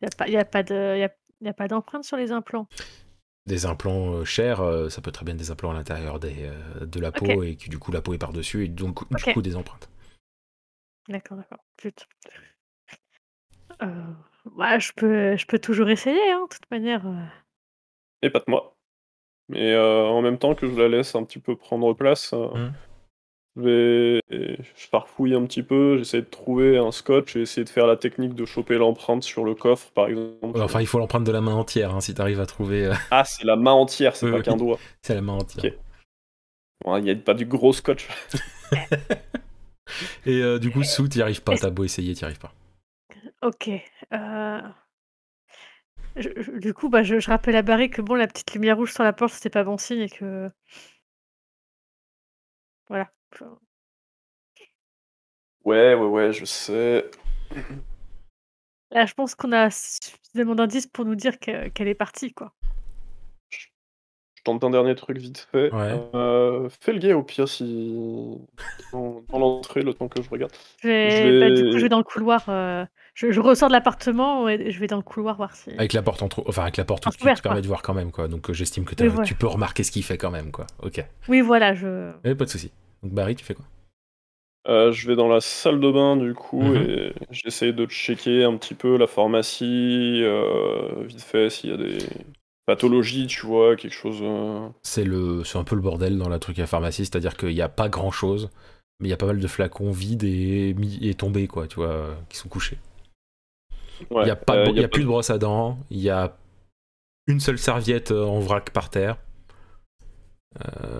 Il 0.00 0.04
n'y 0.04 0.08
a 0.08 0.16
pas, 0.16 0.28
y 0.28 0.36
a 0.36 0.44
pas 0.44 0.62
de, 0.62 0.96
y 0.96 1.04
a, 1.04 1.10
y 1.40 1.48
a 1.48 1.52
pas 1.52 1.68
d'empreinte 1.68 2.04
sur 2.04 2.16
les 2.16 2.32
implants. 2.32 2.66
Des 3.46 3.66
implants 3.66 4.12
euh, 4.12 4.24
chers, 4.24 4.60
euh, 4.60 4.88
ça 4.88 5.02
peut 5.02 5.10
très 5.12 5.24
bien 5.24 5.34
être 5.34 5.40
des 5.40 5.50
implants 5.50 5.70
à 5.70 5.74
l'intérieur 5.74 6.18
des, 6.18 6.46
euh, 6.46 6.86
de 6.86 7.00
la 7.00 7.12
peau 7.12 7.42
et 7.42 7.56
que 7.56 7.68
du 7.68 7.78
coup 7.78 7.92
la 7.92 8.00
peau 8.00 8.14
est 8.14 8.18
par-dessus 8.18 8.64
et 8.64 8.68
donc 8.68 9.08
du 9.12 9.32
coup 9.32 9.42
des 9.42 9.56
empreintes. 9.56 9.90
D'accord, 11.08 11.38
d'accord. 11.38 11.58
Euh, 13.82 14.12
ouais, 14.56 14.80
je 14.80 14.92
peux, 14.94 15.36
je 15.36 15.46
peux 15.46 15.58
toujours 15.58 15.88
essayer, 15.88 16.30
hein, 16.30 16.46
de 16.48 16.54
toute 16.54 16.70
manière. 16.70 17.04
Et 18.22 18.30
pas 18.30 18.40
de 18.40 18.44
moi. 18.48 18.77
Mais 19.48 19.72
euh, 19.72 20.04
en 20.04 20.20
même 20.22 20.38
temps 20.38 20.54
que 20.54 20.68
je 20.68 20.74
la 20.78 20.88
laisse 20.88 21.14
un 21.14 21.24
petit 21.24 21.38
peu 21.38 21.56
prendre 21.56 21.92
place, 21.94 22.32
euh, 22.34 22.48
Mhm. 22.54 22.72
je 23.56 23.62
vais... 23.62 24.22
Je 24.30 24.86
farfouille 24.90 25.34
un 25.34 25.44
petit 25.46 25.62
peu, 25.62 25.98
j'essaie 25.98 26.20
de 26.22 26.26
trouver 26.26 26.78
un 26.78 26.92
scotch 26.92 27.36
et 27.36 27.42
essayer 27.42 27.64
de 27.64 27.70
faire 27.70 27.86
la 27.86 27.96
technique 27.96 28.34
de 28.34 28.44
choper 28.44 28.76
l'empreinte 28.78 29.22
sur 29.22 29.44
le 29.44 29.54
coffre, 29.54 29.90
par 29.92 30.06
exemple. 30.08 30.60
Enfin, 30.60 30.80
il 30.80 30.86
faut 30.86 30.98
l'empreinte 30.98 31.24
de 31.24 31.32
la 31.32 31.40
main 31.40 31.54
entière 31.54 31.94
hein, 31.94 32.00
si 32.00 32.14
tu 32.14 32.20
arrives 32.20 32.40
à 32.40 32.46
trouver. 32.46 32.86
euh, 32.86 32.94
Ah, 33.10 33.24
c'est 33.24 33.44
la 33.44 33.56
main 33.56 33.72
entière, 33.72 34.14
c'est 34.16 34.26
Oui, 34.26 34.32
pas 34.32 34.38
oui. 34.38 34.44
qu'un 34.44 34.56
doigt. 34.56 34.78
c'est 35.02 35.14
la 35.14 35.22
main 35.22 35.34
entière. 35.34 35.72
Bon, 36.84 36.96
Il 36.96 37.04
n'y 37.04 37.10
a 37.10 37.16
pas 37.16 37.34
du 37.34 37.46
gros 37.46 37.72
scotch. 37.72 38.06
Et 40.26 40.42
euh, 40.42 40.58
du 40.58 40.70
coup, 40.70 40.82
sous, 40.84 41.08
t'y 41.08 41.22
arrives 41.22 41.42
pas. 41.42 41.56
T'as 41.56 41.70
beau 41.70 41.84
essayer, 41.84 42.14
t'y 42.14 42.24
arrives 42.24 42.38
pas. 42.38 42.52
Ok. 43.42 43.70
euh, 44.12 44.60
je- 46.20 46.42
je- 46.42 46.52
du 46.58 46.74
coup, 46.74 46.88
bah, 46.88 47.02
je, 47.02 47.18
je 47.20 47.28
rappelle 47.30 47.56
à 47.56 47.62
Barry 47.62 47.90
que 47.90 48.02
bon, 48.02 48.14
la 48.14 48.26
petite 48.26 48.52
lumière 48.54 48.76
rouge 48.76 48.92
sur 48.92 49.04
la 49.04 49.12
porte, 49.12 49.32
c'était 49.34 49.50
pas 49.50 49.64
bon 49.64 49.76
signe 49.78 50.00
et 50.00 50.08
que. 50.08 50.50
Voilà. 52.88 53.10
Ouais, 55.64 55.94
ouais, 55.94 56.06
ouais, 56.06 56.32
je 56.32 56.44
sais. 56.44 57.10
Là, 58.90 59.04
je 59.04 59.12
pense 59.14 59.34
qu'on 59.34 59.52
a 59.52 59.68
suffisamment 59.70 60.54
d'indices 60.54 60.86
pour 60.86 61.04
nous 61.04 61.14
dire 61.14 61.38
que- 61.38 61.68
qu'elle 61.68 61.88
est 61.88 61.94
partie, 61.94 62.32
quoi. 62.32 62.54
Je 63.50 64.42
tente 64.44 64.64
un 64.64 64.70
dernier 64.70 64.94
truc 64.94 65.18
vite 65.18 65.46
fait. 65.52 65.70
Ouais. 65.74 66.00
Euh, 66.14 66.70
fais 66.80 66.94
le 66.94 66.98
guet 67.00 67.12
au 67.12 67.22
pire 67.22 67.48
si. 67.48 68.38
dans, 68.92 69.20
dans 69.28 69.38
l'entrée, 69.38 69.82
le 69.82 69.92
temps 69.92 70.08
que 70.08 70.22
je 70.22 70.30
regarde. 70.30 70.52
Je 70.80 70.88
vais, 70.88 71.10
Je 71.10 71.40
bah, 71.40 71.50
du 71.50 71.64
coup, 71.64 71.76
je 71.76 71.82
vais 71.82 71.88
dans 71.90 71.98
le 71.98 72.04
couloir. 72.04 72.48
euh, 72.48 72.86
je, 73.18 73.32
je 73.32 73.40
ressors 73.40 73.68
de 73.68 73.72
l'appartement 73.72 74.48
et 74.48 74.70
je 74.70 74.78
vais 74.78 74.86
dans 74.86 74.96
le 74.96 75.02
couloir 75.02 75.36
voir 75.36 75.54
si. 75.56 75.70
Avec 75.72 75.92
la 75.92 76.02
porte 76.02 76.22
entre, 76.22 76.44
enfin 76.46 76.62
avec 76.62 76.76
la 76.76 76.84
porte 76.84 77.06
En 77.06 77.10
qui 77.10 77.20
ouvert, 77.22 77.36
te 77.38 77.42
permet 77.42 77.56
quoi. 77.56 77.62
de 77.62 77.66
voir 77.66 77.82
quand 77.82 77.94
même 77.94 78.12
quoi. 78.12 78.28
Donc 78.28 78.48
euh, 78.48 78.52
j'estime 78.52 78.84
que 78.84 78.94
t'as- 78.94 79.04
Oui, 79.04 79.10
voilà. 79.10 79.26
tu 79.26 79.34
peux 79.34 79.48
remarquer 79.48 79.82
ce 79.82 79.90
qu'il 79.90 80.04
fait 80.04 80.18
quand 80.18 80.30
même 80.30 80.52
quoi. 80.52 80.66
Ok. 80.82 81.04
Oui, 81.28 81.40
voilà, 81.40 81.74
je. 81.74 82.12
Eh, 82.24 82.34
pas 82.36 82.44
de 82.44 82.50
souci. 82.50 82.70
Donc 83.02 83.12
Barry, 83.12 83.34
tu 83.34 83.44
fais 83.44 83.54
quoi? 83.54 83.64
Euh, 84.68 84.92
je 84.92 85.08
vais 85.08 85.16
dans 85.16 85.28
la 85.28 85.40
salle 85.40 85.80
de 85.80 85.90
bain 85.90 86.16
du 86.16 86.34
coup 86.34 86.62
Mhm. 86.62 86.76
et 86.76 87.12
j'essaye 87.30 87.72
de 87.72 87.86
checker 87.86 88.44
un 88.44 88.56
petit 88.56 88.74
peu 88.74 88.96
la 88.98 89.06
pharmacie, 89.06 90.20
euh, 90.22 91.04
vite 91.04 91.22
fait 91.22 91.48
s'il 91.50 91.70
y 91.70 91.72
a 91.72 91.76
des 91.76 91.98
pathologies, 92.66 93.26
tu 93.26 93.46
vois, 93.46 93.76
quelque 93.76 93.94
chose. 93.94 94.22
C'est 94.82 95.04
le, 95.04 95.42
c'est 95.44 95.58
un 95.58 95.64
peu 95.64 95.74
le 95.74 95.80
bordel 95.80 96.18
dans 96.18 96.28
la 96.28 96.38
truc 96.38 96.58
à 96.58 96.66
pharmacie, 96.66 97.04
c'est-à-dire 97.06 97.36
qu'il 97.36 97.48
n'y 97.54 97.62
a 97.62 97.68
pas 97.70 97.88
grand 97.88 98.10
chose, 98.10 98.50
mais 99.00 99.08
il 99.08 99.10
y 99.10 99.14
a 99.14 99.16
pas 99.16 99.26
mal 99.26 99.40
de 99.40 99.46
flacons 99.46 99.90
vides 99.90 100.24
et, 100.24 100.74
mis- 100.74 100.98
et 101.02 101.14
tombés 101.14 101.46
quoi, 101.46 101.66
tu 101.66 101.76
vois, 101.76 102.06
qui 102.28 102.36
sont 102.36 102.48
couchés. 102.48 102.76
Ouais, 104.10 104.24
Il 104.24 104.28
y 104.28 104.30
a 104.30 104.36
pas, 104.36 104.56
euh, 104.56 104.64
de- 104.66 104.70
y 104.70 104.74
il 104.74 104.80
y 104.80 104.84
a 104.84 104.88
plus 104.88 105.02
de 105.02 105.08
brosse 105.08 105.30
à 105.30 105.38
dents, 105.38 105.78
il 105.90 105.98
y 106.00 106.10
a 106.10 106.36
une 107.26 107.40
seule 107.40 107.58
serviette 107.58 108.10
euh, 108.10 108.24
en 108.24 108.40
vrac 108.40 108.70
par 108.70 108.90
terre. 108.90 109.18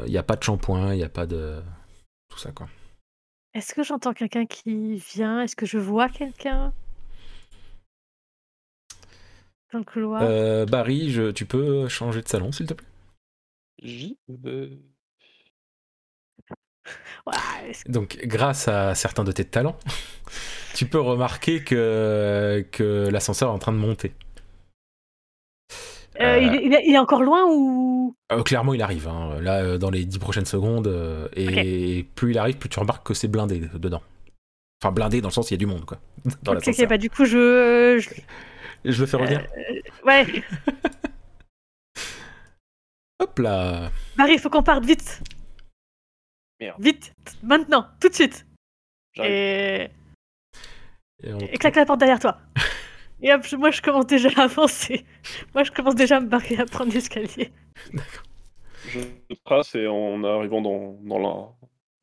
Il 0.05 0.11
n'y 0.11 0.19
a 0.19 0.23
pas 0.23 0.37
de 0.37 0.43
shampoing, 0.43 0.93
il 0.95 0.99
n'y 0.99 1.05
a 1.05 1.09
pas 1.09 1.27
de. 1.27 1.61
Tout 2.29 2.39
ça, 2.39 2.53
quoi. 2.53 2.69
Est-ce 3.55 3.75
que 3.75 3.83
j'entends 3.83 4.13
quelqu'un 4.13 4.47
qui 4.47 4.97
vient? 4.97 5.41
Est-ce 5.43 5.57
que 5.57 5.67
je 5.67 5.79
vois 5.79 6.09
quelqu'un? 6.09 6.73
Dans 9.73 9.79
le 9.79 9.85
couloir? 9.85 10.23
Euh, 10.23 10.65
Barry, 10.67 11.11
je- 11.11 11.31
tu 11.31 11.45
peux 11.47 11.89
changer 11.89 12.23
de 12.23 12.29
salon, 12.29 12.53
s'il 12.53 12.67
te 12.67 12.75
plaît? 12.75 12.87
J'y 13.83 14.19
vais. 14.29 14.79
Donc, 17.89 18.19
grâce 18.25 18.69
à 18.69 18.95
certains 18.95 19.25
de 19.25 19.33
tes 19.33 19.45
talents, 19.45 19.77
tu 20.75 20.87
peux 20.87 21.01
remarquer 21.01 21.63
que, 21.63 22.65
que 22.73 23.09
l'ascenseur 23.11 23.51
est 23.51 23.53
en 23.53 23.59
train 23.59 23.73
de 23.73 23.79
monter. 23.79 24.13
Euh, 26.21 26.35
Euh, 26.35 26.39
il, 26.41 26.75
est, 26.75 26.83
il 26.87 26.97
encore 26.99 27.23
loin 27.23 27.45
ou? 27.49 28.17
Euh, 28.33 28.43
clairement, 28.43 28.75
il 28.75 28.83
arrive. 28.83 29.07
hein. 29.09 29.39
Là, 29.41 29.63
euh, 29.63 29.79
dans 29.79 29.91
les 29.91 30.05
10 30.05 30.19
prochaines 30.19 30.47
secondes. 30.47 30.89
et 31.37 32.07
plus 32.15 32.33
il 32.33 32.39
arrive, 32.39 32.57
plus 32.57 32.69
tu 32.69 32.81
remarques 32.81 33.07
que 33.07 33.15
c'est 33.15 33.29
blindé 33.29 33.61
dedans. 33.75 34.03
Enfin, 34.83 34.93
blindé 34.93 35.21
dans 35.21 35.29
le 35.29 35.33
sens, 35.33 35.51
il 35.51 35.55
y 35.55 35.57
a 35.57 35.59
du 35.59 35.67
monde, 35.67 35.85
quoi. 35.85 35.99
Dans 36.43 36.55
bah 36.87 36.99
du 36.99 37.11
coup 37.11 37.25
je, 37.25 37.99
je- 38.01 38.91
je 38.91 39.01
le 39.01 39.07
fais 39.07 39.17
revenir. 39.17 39.45
ouais. 40.07 40.25
Hop 43.21 43.39
là. 43.41 43.91
Marie, 44.17 44.35
il 44.35 44.39
faut 44.39 44.51
qu'on 44.51 44.63
parte 44.63 44.85
vite. 44.85 45.21
Merde. 46.61 46.77
Vite, 46.83 47.13
maintenant, 47.43 47.87
tout 48.01 48.09
de 48.09 48.15
suite. 48.15 48.47
J'arrive. 49.15 49.33
Et... 49.33 49.91
Et 51.23 51.33
on- 51.33 51.39
et 51.39 51.59
claque 51.59 51.77
la 51.77 51.87
porte 51.87 52.01
derrière 52.01 52.21
toi. 52.21 52.39
Et 53.23 53.33
hop, 53.33 53.43
je- 53.45 53.57
moi 53.57 53.71
je 53.73 53.83
commence 53.83 54.07
déjà 54.07 54.29
à 54.37 54.43
avancer. 54.45 55.05
Moi 55.55 55.65
je 55.65 55.73
commence 55.73 55.97
déjà 55.97 56.19
à 56.19 56.21
me 56.21 56.27
barrer 56.29 56.57
à 56.59 56.67
prendre 56.67 56.93
l'escalier. 56.93 57.51
Je 58.93 59.35
trace 59.45 59.75
et 59.75 59.87
en 59.89 60.23
arrivant 60.25 60.63
dans, 60.63 60.99
dans 61.03 61.19
la. 61.19 61.49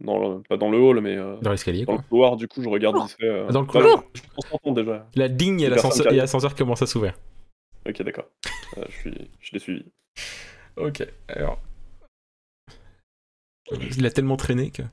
Dans 0.01 0.19
le, 0.19 0.41
pas 0.43 0.57
dans 0.57 0.69
le 0.69 0.77
hall, 0.77 0.99
mais 0.99 1.15
euh, 1.15 1.37
Dans 1.41 1.51
l'escalier, 1.51 1.85
dans 1.85 1.93
le 1.93 1.99
couloir, 1.99 2.35
du 2.35 2.49
coup, 2.49 2.61
je 2.61 2.67
regarde 2.67 2.97
fait. 3.09 3.23
euh, 3.23 3.47
Dans 3.49 3.61
le 3.61 3.65
couloir 3.65 4.03
Je 4.13 4.71
déjà. 4.73 5.07
La 5.15 5.29
digne 5.29 5.61
et 5.61 5.69
l'ascenseur 5.69 6.53
commencent 6.53 6.81
à 6.81 6.85
s'ouvrir. 6.85 7.13
Ok, 7.87 8.01
d'accord. 8.01 8.25
Euh, 8.77 8.83
je, 8.89 8.97
suis, 8.97 9.31
je 9.39 9.51
l'ai 9.53 9.59
suivi. 9.59 9.85
Ok, 10.75 11.01
alors. 11.29 11.61
Il 13.97 14.05
a 14.05 14.11
tellement 14.11 14.37
traîné 14.37 14.69
que. 14.69 14.83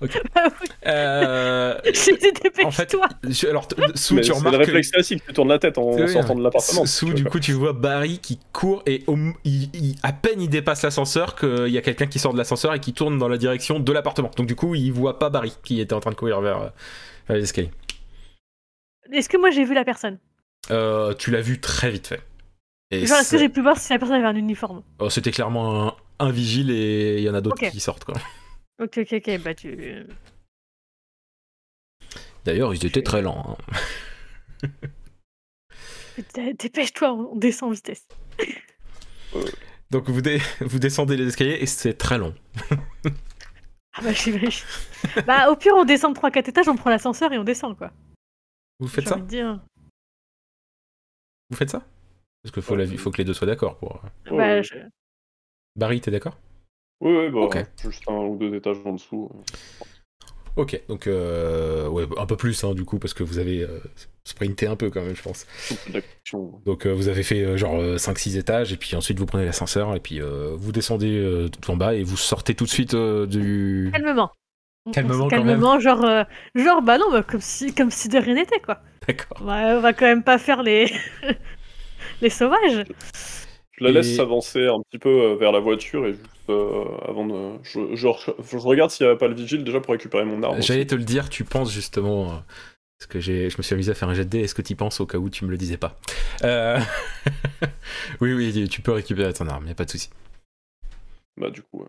Ah 0.34 0.48
oui, 0.60 0.68
Euh, 0.86 1.78
en 2.64 2.70
fait, 2.72 2.96
je- 3.28 3.46
alors, 3.46 3.68
sous, 3.94 4.16
tu 4.16 4.22
c'est 4.24 4.28
le 4.30 4.34
remarques. 4.34 4.54
que- 4.54 4.58
réflexe 4.58 4.90
classique, 4.90 5.22
tu 5.26 5.32
tournes 5.32 5.48
la 5.48 5.58
tête 5.60 5.78
en 5.78 5.92
Oui, 5.94 6.08
sortant 6.08 6.34
de 6.34 6.42
l'appartement. 6.42 6.86
Sous, 6.86 7.12
du 7.14 7.24
coup, 7.24 7.38
tu 7.38 7.52
vois 7.52 7.72
Barry 7.72 8.18
qui 8.18 8.40
court 8.52 8.82
et 8.86 9.04
au- 9.06 9.16
il- 9.44 9.70
il- 9.74 9.94
à 10.02 10.12
peine 10.12 10.40
il 10.40 10.48
dépasse 10.48 10.82
l'ascenseur 10.82 11.36
qu'il 11.36 11.68
y 11.68 11.78
a 11.78 11.82
quelqu'un 11.82 12.06
qui 12.06 12.18
sort 12.18 12.32
de 12.32 12.38
l'ascenseur 12.38 12.74
et 12.74 12.80
qui 12.80 12.92
tourne 12.92 13.16
dans 13.18 13.28
la 13.28 13.38
direction 13.38 13.78
de 13.78 13.92
l'appartement. 13.92 14.30
Donc, 14.36 14.46
du 14.48 14.56
coup, 14.56 14.74
il 14.74 14.90
voit 14.90 15.18
pas 15.20 15.30
Barry 15.30 15.54
qui 15.62 15.80
était 15.80 15.94
en 15.94 16.00
train 16.00 16.10
de 16.10 16.16
courir 16.16 16.40
vers, 16.40 16.60
euh, 16.62 16.68
vers 17.28 17.36
les 17.36 17.44
escaliers. 17.44 17.70
Est-ce 19.12 19.28
que 19.28 19.36
moi 19.36 19.50
j'ai 19.50 19.64
vu 19.64 19.74
la 19.74 19.84
personne? 19.84 20.18
Euh, 20.72 21.14
tu 21.14 21.30
l'as 21.30 21.40
vu 21.40 21.60
très 21.60 21.90
vite 21.92 22.08
fait. 22.08 22.20
Et 22.90 23.06
Genre, 23.06 23.18
est-ce 23.18 23.30
que 23.32 23.38
j'ai 23.38 23.48
pu 23.48 23.62
voir 23.62 23.78
si 23.78 23.92
la 23.92 23.98
personne 24.00 24.16
avait 24.16 24.26
un 24.26 24.34
uniforme? 24.36 24.82
Oh, 24.98 25.10
C'était 25.10 25.30
clairement 25.30 25.86
un, 25.88 25.94
un 26.18 26.30
vigile 26.30 26.70
et 26.70 27.18
il 27.18 27.22
y 27.24 27.30
en 27.30 27.34
a 27.34 27.40
d'autres 27.40 27.68
qui 27.70 27.80
sortent. 27.80 28.04
Quoi. 28.04 28.14
Ok, 28.82 28.98
ok, 28.98 29.12
ok, 29.14 29.38
bah 29.42 29.54
tu. 29.54 30.06
D'ailleurs, 32.44 32.74
ils 32.74 32.84
étaient 32.86 33.02
très 33.02 33.22
lents. 33.22 33.56
hein. 34.62 34.68
Dé- 36.34 36.54
Dépêche-toi, 36.54 37.12
on 37.12 37.36
descend 37.36 37.70
en 37.70 37.72
vitesse. 37.72 38.06
Donc, 39.90 40.08
vous, 40.08 40.20
dé- 40.22 40.40
vous 40.60 40.78
descendez 40.78 41.16
les 41.16 41.26
escaliers 41.28 41.58
et 41.60 41.66
c'est 41.66 41.94
très 41.94 42.18
long. 42.18 42.34
Ah 43.98 44.02
bah 44.02 44.12
j'imagine. 44.12 44.62
bah 45.26 45.50
au 45.50 45.56
pire, 45.56 45.72
on 45.74 45.86
descend 45.86 46.14
de 46.14 46.20
3-4 46.20 46.50
étages, 46.50 46.68
on 46.68 46.76
prend 46.76 46.90
l'ascenseur 46.90 47.32
et 47.32 47.38
on 47.38 47.44
descend 47.44 47.74
quoi. 47.78 47.90
Vous 48.78 48.88
faites 48.88 49.08
ça 49.08 49.16
dire. 49.18 49.58
Vous 51.48 51.56
faites 51.56 51.70
ça? 51.70 51.82
Parce 52.42 52.52
qu'il 52.52 52.62
faut, 52.62 52.76
la- 52.76 52.86
faut 52.98 53.10
que 53.10 53.16
les 53.16 53.24
deux 53.24 53.32
soient 53.32 53.46
d'accord. 53.46 53.78
Pour... 53.78 54.02
Oh, 54.30 54.36
bah, 54.36 54.60
je- 54.60 54.74
Barry, 55.76 56.00
t'es 56.00 56.10
d'accord? 56.10 56.36
Oui, 57.00 57.12
oui, 57.14 57.30
bah, 57.30 57.40
Ok. 57.40 57.64
juste 57.82 58.02
un 58.08 58.14
ou 58.14 58.36
deux 58.36 58.54
étages 58.54 58.78
en 58.84 58.92
dessous. 58.94 59.30
Ok, 60.56 60.80
donc 60.88 61.06
euh, 61.06 61.86
ouais, 61.88 62.06
un 62.16 62.24
peu 62.24 62.36
plus 62.36 62.64
hein, 62.64 62.72
du 62.72 62.86
coup, 62.86 62.98
parce 62.98 63.12
que 63.12 63.22
vous 63.22 63.38
avez 63.38 63.60
euh, 63.60 63.78
sprinté 64.24 64.66
un 64.66 64.74
peu 64.74 64.88
quand 64.88 65.02
même, 65.02 65.14
je 65.14 65.22
pense. 65.22 65.46
Donc 66.64 66.86
euh, 66.86 66.92
vous 66.92 67.08
avez 67.08 67.22
fait 67.22 67.42
euh, 67.42 67.58
genre 67.58 67.78
5-6 67.78 68.38
étages, 68.38 68.72
et 68.72 68.78
puis 68.78 68.96
ensuite 68.96 69.18
vous 69.18 69.26
prenez 69.26 69.44
l'ascenseur, 69.44 69.94
et 69.94 70.00
puis 70.00 70.22
euh, 70.22 70.54
vous 70.56 70.72
descendez 70.72 71.18
euh, 71.18 71.48
tout 71.48 71.70
en 71.70 71.76
bas, 71.76 71.94
et 71.94 72.02
vous 72.02 72.16
sortez 72.16 72.54
tout 72.54 72.64
de 72.64 72.70
suite 72.70 72.94
euh, 72.94 73.26
du... 73.26 73.90
Calmement. 73.92 74.30
Calmement, 74.92 75.24
quand 75.24 75.28
Calmement, 75.28 75.78
genre, 75.78 76.04
euh, 76.04 76.24
genre, 76.54 76.80
bah 76.80 76.96
non, 76.96 77.10
bah, 77.10 77.22
comme, 77.22 77.40
si, 77.40 77.74
comme 77.74 77.90
si 77.90 78.08
de 78.08 78.18
rien 78.18 78.34
n'était 78.34 78.60
quoi. 78.60 78.80
D'accord. 79.06 79.38
On 79.42 79.44
va, 79.44 79.76
on 79.76 79.80
va 79.80 79.92
quand 79.92 80.06
même 80.06 80.22
pas 80.22 80.38
faire 80.38 80.62
les. 80.62 80.90
les 82.22 82.30
sauvages. 82.30 82.84
Je 83.78 83.84
la 83.84 83.90
laisse 83.90 84.08
Et- 84.08 84.14
s'avancer 84.16 84.66
un 84.66 84.80
petit 84.88 84.98
peu 84.98 85.08
euh, 85.32 85.36
vers 85.36 85.52
la 85.52 85.60
voiture 85.60 86.06
et 86.06 86.12
juste 86.14 86.24
euh, 86.50 86.84
avant 87.06 87.26
de. 87.26 87.58
Je, 87.62 87.94
je, 87.94 88.08
je 88.42 88.56
regarde 88.56 88.90
s'il 88.90 89.06
n'y 89.06 89.12
a 89.12 89.16
pas 89.16 89.28
le 89.28 89.34
vigile 89.34 89.64
déjà 89.64 89.80
pour 89.80 89.92
récupérer 89.92 90.24
mon 90.24 90.42
arme. 90.42 90.62
J'allais 90.62 90.86
te 90.86 90.94
le 90.94 91.04
dire, 91.04 91.28
tu 91.28 91.44
penses 91.44 91.72
justement... 91.72 92.30
euh, 92.32 92.36
parce 92.98 93.06
que 93.08 93.20
j'ai, 93.20 93.50
je 93.50 93.58
me 93.58 93.62
suis 93.62 93.74
amusé 93.74 93.92
à 93.92 93.94
faire 93.94 94.08
un 94.08 94.14
jet 94.14 94.24
de 94.24 94.30
dés, 94.30 94.40
est-ce 94.40 94.54
que 94.54 94.62
tu 94.62 94.74
penses 94.74 95.00
au 95.00 95.06
cas 95.06 95.18
où 95.18 95.28
tu 95.28 95.44
me 95.44 95.50
le 95.50 95.58
disais 95.58 95.76
pas 95.76 95.98
Euh, 96.44 96.78
Oui, 98.22 98.32
oui, 98.32 98.66
tu 98.70 98.80
peux 98.80 98.92
récupérer 98.92 99.34
ton 99.34 99.46
arme, 99.48 99.66
y 99.66 99.70
a 99.70 99.74
pas 99.74 99.84
de 99.84 99.90
souci. 99.90 100.08
Bah, 101.36 101.50
du 101.50 101.60
coup, 101.62 101.84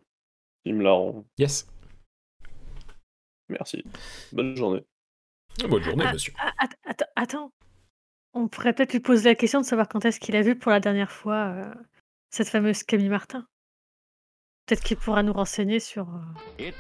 il 0.66 0.76
me 0.76 0.84
la 0.84 0.92
rend. 0.92 1.24
Yes. 1.38 1.66
Merci. 3.50 3.86
Bonne 4.34 4.58
journée. 4.58 4.84
Bonne 5.70 5.82
journée, 5.84 6.04
Ah, 6.06 6.12
monsieur. 6.14 6.34
Ah, 6.38 6.52
att- 6.60 6.76
att- 6.86 7.10
attends. 7.16 7.52
On 8.34 8.48
pourrait 8.48 8.74
peut-être 8.74 8.94
lui 8.94 9.00
poser 9.00 9.30
la 9.30 9.36
question 9.36 9.62
de 9.62 9.66
savoir 9.66 9.88
quand 9.88 10.06
est-ce 10.06 10.20
qu'il 10.20 10.36
a 10.36 10.42
vu 10.42 10.56
pour 10.58 10.72
la 10.72 10.80
dernière 10.80 11.12
fois 11.12 11.48
euh, 11.56 11.74
cette 12.30 12.50
fameuse 12.50 12.84
Camille 12.84 13.10
Martin. 13.10 13.48
Peut-être 14.66 14.84
qu'il 14.84 14.98
pourra 14.98 15.24
nous 15.24 15.34
renseigner 15.34 15.80
sur. 15.80 16.08
euh. 16.10 16.72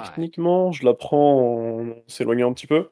Techniquement, 0.00 0.70
je 0.72 0.84
la 0.84 0.94
prends 0.94 1.80
en 1.80 1.94
s'éloignant 2.06 2.50
un 2.50 2.54
petit 2.54 2.66
peu. 2.66 2.90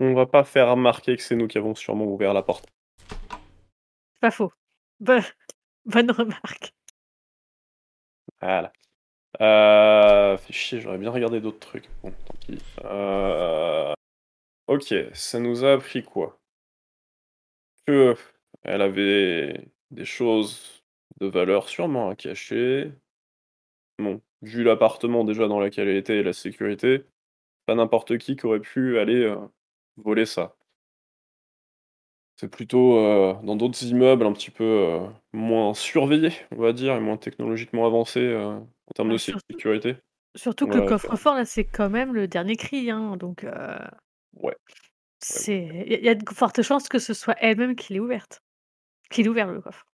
On 0.00 0.12
va 0.14 0.26
pas 0.26 0.42
faire 0.44 0.70
remarquer 0.70 1.16
que 1.16 1.22
c'est 1.22 1.36
nous 1.36 1.46
qui 1.46 1.56
avons 1.56 1.74
sûrement 1.74 2.04
ouvert 2.06 2.34
la 2.34 2.42
porte. 2.42 2.66
C'est 3.30 4.20
pas 4.20 4.30
faux. 4.32 4.52
Bo- 5.00 5.18
Bonne 5.86 6.10
remarque. 6.10 6.74
Voilà. 8.40 8.72
Euh... 9.40 10.36
Fait 10.36 10.52
chier, 10.52 10.80
j'aurais 10.80 10.98
bien 10.98 11.10
regardé 11.10 11.40
d'autres 11.40 11.60
trucs. 11.60 11.88
Bon, 12.02 12.10
tant 12.10 12.34
pis. 12.40 12.58
Euh... 12.84 13.92
Ok, 14.66 14.92
ça 15.12 15.38
nous 15.38 15.64
a 15.64 15.74
appris 15.74 16.02
quoi? 16.02 16.40
Que 17.86 18.14
elle 18.62 18.82
avait 18.82 19.70
des 19.90 20.04
choses 20.04 20.84
de 21.20 21.26
valeur 21.26 21.68
sûrement 21.68 22.08
à 22.08 22.16
cacher. 22.16 22.92
Bon, 23.98 24.20
vu 24.42 24.64
l'appartement 24.64 25.24
déjà 25.24 25.46
dans 25.48 25.60
lequel 25.60 25.88
elle 25.88 25.96
était 25.96 26.18
et 26.18 26.22
la 26.22 26.32
sécurité, 26.32 27.04
pas 27.66 27.74
n'importe 27.74 28.18
qui 28.18 28.36
qui 28.36 28.46
aurait 28.46 28.60
pu 28.60 28.98
aller 28.98 29.22
euh, 29.22 29.36
voler 29.96 30.26
ça. 30.26 30.56
C'est 32.36 32.50
plutôt 32.50 32.98
euh, 32.98 33.34
dans 33.42 33.54
d'autres 33.54 33.84
immeubles 33.84 34.26
un 34.26 34.32
petit 34.32 34.50
peu 34.50 34.64
euh, 34.64 35.06
moins 35.32 35.72
surveillés, 35.72 36.32
on 36.50 36.56
va 36.56 36.72
dire, 36.72 36.94
et 36.96 37.00
moins 37.00 37.16
technologiquement 37.16 37.86
avancés 37.86 38.34
en 38.34 38.66
termes 38.94 39.12
de 39.12 39.18
surtout- 39.18 39.40
sécurité. 39.50 39.96
Surtout 40.36 40.66
que 40.66 40.78
le 40.78 40.86
coffre-fort, 40.86 41.36
là, 41.36 41.44
c'est 41.44 41.64
quand 41.64 41.90
même 41.90 42.12
le 42.12 42.26
dernier 42.26 42.56
cri. 42.56 42.90
Hein, 42.90 43.16
donc, 43.16 43.46
Ouais. 44.32 44.56
C'est 45.24 45.84
il 45.86 46.04
y, 46.04 46.08
a- 46.08 46.12
a 46.12 46.14
de 46.14 46.24
fortes 46.30 46.62
chances 46.62 46.88
que 46.88 46.98
ce 46.98 47.14
soit 47.14 47.36
elle-même 47.40 47.76
qui 47.76 47.92
l'ait 47.94 48.00
ouverte. 48.00 48.42
Qui 49.10 49.22
l'ait 49.22 49.28
ouvert 49.28 49.50
le 49.52 49.60
coffre. 49.60 49.86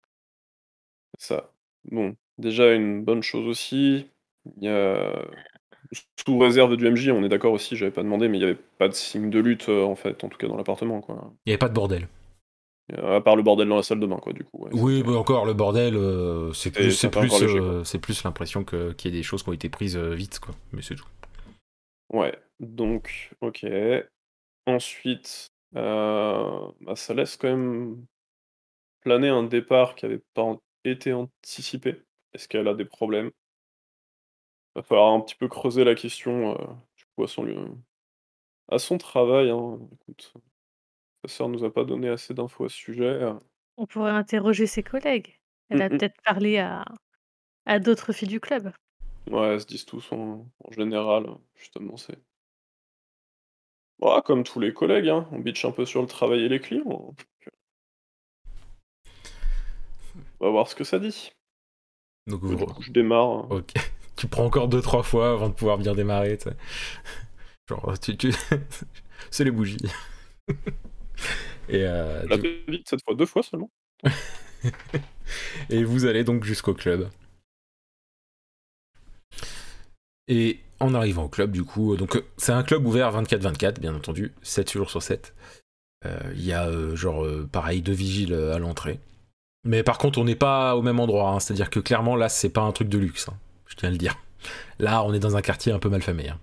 Ça. 1.18 1.52
Bon, 1.90 2.14
déjà 2.38 2.74
une 2.74 3.04
bonne 3.04 3.22
chose 3.22 3.46
aussi, 3.46 4.06
il 4.56 4.64
y 4.64 4.68
a 4.68 5.26
sous 6.24 6.38
réserve 6.38 6.76
du 6.76 6.86
MJ, 6.86 7.10
on 7.10 7.24
est 7.24 7.28
d'accord 7.28 7.52
aussi, 7.52 7.76
j'avais 7.76 7.90
pas 7.90 8.02
demandé, 8.02 8.28
mais 8.28 8.38
il 8.38 8.42
y 8.42 8.44
avait 8.44 8.58
pas 8.78 8.88
de 8.88 8.94
signe 8.94 9.30
de 9.30 9.40
lutte 9.40 9.68
euh, 9.68 9.82
en 9.84 9.96
fait, 9.96 10.22
en 10.24 10.28
tout 10.28 10.38
cas 10.38 10.46
dans 10.46 10.56
l'appartement 10.56 11.00
quoi. 11.00 11.32
Il 11.46 11.50
y 11.50 11.52
avait 11.52 11.58
pas 11.58 11.68
de 11.68 11.74
bordel. 11.74 12.08
À 12.96 13.20
part 13.20 13.36
le 13.36 13.42
bordel 13.42 13.68
dans 13.68 13.76
la 13.76 13.82
salle 13.84 14.00
de 14.00 14.06
bain 14.06 14.18
quoi, 14.18 14.32
du 14.32 14.42
coup. 14.44 14.64
ouais, 14.64 14.70
Oui, 14.72 15.02
bah 15.02 15.12
encore, 15.12 15.46
le 15.46 15.54
bordel, 15.54 15.94
euh, 15.94 16.52
c'est 16.52 16.70
plus, 16.72 16.90
c'est 16.92 17.06
euh, 17.06 17.84
c'est 17.84 17.98
plus 18.00 18.24
l'impression 18.24 18.64
que- 18.64 18.92
qu'il 18.92 19.12
y 19.12 19.14
ait 19.14 19.18
des 19.18 19.22
choses 19.22 19.42
qui 19.44 19.48
ont 19.48 19.52
été 19.52 19.68
prises 19.68 19.96
euh, 19.96 20.14
vite, 20.14 20.40
quoi. 20.40 20.54
Mais 20.72 20.82
c'est 20.82 20.96
tout. 20.96 21.06
Ouais, 22.12 22.36
donc, 22.58 23.30
ok. 23.40 23.64
Ensuite, 24.66 25.48
euh, 25.76 26.72
bah, 26.80 26.96
ça 26.96 27.14
laisse 27.14 27.36
quand 27.36 27.48
même 27.48 28.06
planer 29.00 29.28
un 29.28 29.42
départ 29.44 29.94
qui 29.94 30.04
avait 30.06 30.22
pas 30.34 30.56
été 30.84 31.12
anticipé. 31.12 32.02
Est-ce 32.32 32.48
qu'elle 32.48 32.68
a 32.68 32.74
des 32.74 32.84
problèmes? 32.84 33.30
Va 34.74 34.82
falloir 34.82 35.12
un 35.12 35.20
petit 35.20 35.34
peu 35.34 35.48
creuser 35.48 35.84
la 35.84 35.94
question, 35.94 36.52
euh, 36.52 36.66
du 36.96 37.04
coup, 37.16 37.24
à 37.24 37.28
son 37.28 37.42
lieu, 37.42 37.56
à 38.68 38.78
son 38.78 38.98
travail, 38.98 39.50
hein. 39.50 39.78
Écoute, 39.92 40.32
sa 41.24 41.28
sœur 41.34 41.48
nous 41.48 41.64
a 41.64 41.72
pas 41.72 41.84
donné 41.84 42.08
assez 42.08 42.34
d'infos 42.34 42.66
à 42.66 42.68
ce 42.68 42.76
sujet. 42.76 43.04
euh. 43.04 43.34
On 43.76 43.86
pourrait 43.86 44.12
interroger 44.12 44.66
ses 44.66 44.82
collègues. 44.82 45.38
Elle 45.68 45.82
a 45.82 45.88
peut-être 45.88 46.20
parlé 46.24 46.58
à 46.58 46.84
à 47.66 47.78
d'autres 47.78 48.12
filles 48.12 48.28
du 48.28 48.40
club. 48.40 48.72
Ouais, 49.30 49.48
elles 49.48 49.60
se 49.60 49.66
disent 49.66 49.84
tous 49.84 50.10
en 50.12 50.46
en 50.64 50.72
général, 50.72 51.26
justement, 51.56 51.96
c'est 51.96 52.18
bah, 54.00 54.22
comme 54.24 54.44
tous 54.44 54.60
les 54.60 54.72
collègues, 54.72 55.08
hein, 55.08 55.28
on 55.32 55.38
bitch 55.38 55.64
un 55.64 55.72
peu 55.72 55.84
sur 55.84 56.00
le 56.00 56.08
travail 56.08 56.40
et 56.44 56.48
les 56.48 56.60
clients, 56.60 57.14
on 60.40 60.46
va 60.46 60.50
voir 60.50 60.68
ce 60.68 60.74
que 60.74 60.84
ça 60.84 60.98
dit. 60.98 61.32
Donc 62.26 62.42
vous 62.42 62.56
coup, 62.56 62.82
je 62.82 62.92
démarre, 62.92 63.28
hein. 63.28 63.46
OK. 63.50 63.72
Tu 64.16 64.28
prends 64.28 64.44
encore 64.44 64.68
2-3 64.68 65.02
fois 65.02 65.32
avant 65.32 65.48
de 65.48 65.54
pouvoir 65.54 65.78
bien 65.78 65.94
démarrer, 65.94 66.36
tu? 66.36 66.50
Genre, 67.70 67.98
tu 67.98 68.18
tu 68.18 68.32
c'est 69.30 69.44
les 69.44 69.50
bougies. 69.50 69.78
Et 71.70 71.84
heu, 71.84 72.26
La 72.28 72.36
fait 72.36 72.62
vite 72.68 72.86
cette 72.86 73.02
fois, 73.02 73.14
2 73.14 73.24
fois 73.24 73.42
seulement. 73.42 73.70
et 75.70 75.84
vous 75.84 76.04
allez 76.04 76.22
donc 76.22 76.44
jusqu'au 76.44 76.74
club. 76.74 77.08
Et 80.28 80.60
en 80.80 80.94
arrivant 80.94 81.24
au 81.24 81.28
club, 81.28 81.52
du 81.52 81.62
coup, 81.64 81.96
donc 81.96 82.16
euh, 82.16 82.24
c'est 82.36 82.52
un 82.52 82.62
club 82.62 82.86
ouvert 82.86 83.12
24-24, 83.22 83.80
bien 83.80 83.94
entendu, 83.94 84.32
7 84.42 84.72
jours 84.72 84.90
sur 84.90 85.02
7. 85.02 85.34
Euh, 86.06 86.18
Il 86.34 86.44
y 86.44 86.52
a 86.52 86.66
euh, 86.66 86.96
genre 86.96 87.24
euh, 87.24 87.46
pareil 87.50 87.82
deux 87.82 87.92
vigiles 87.92 88.32
euh, 88.32 88.54
à 88.54 88.58
l'entrée. 88.58 88.98
Mais 89.64 89.82
par 89.82 89.98
contre, 89.98 90.18
on 90.18 90.24
n'est 90.24 90.34
pas 90.36 90.74
au 90.76 90.82
même 90.82 91.00
endroit, 91.00 91.30
hein, 91.30 91.40
c'est-à-dire 91.40 91.68
que 91.70 91.80
clairement 91.80 92.16
là, 92.16 92.28
c'est 92.30 92.48
pas 92.48 92.62
un 92.62 92.72
truc 92.72 92.88
de 92.88 92.96
luxe, 92.98 93.28
hein, 93.28 93.34
je 93.66 93.76
tiens 93.76 93.90
à 93.90 93.92
le 93.92 93.98
dire. 93.98 94.16
Là, 94.78 95.04
on 95.04 95.12
est 95.12 95.18
dans 95.18 95.36
un 95.36 95.42
quartier 95.42 95.70
un 95.72 95.78
peu 95.78 95.90
malfamé. 95.90 96.30
hein. 96.30 96.38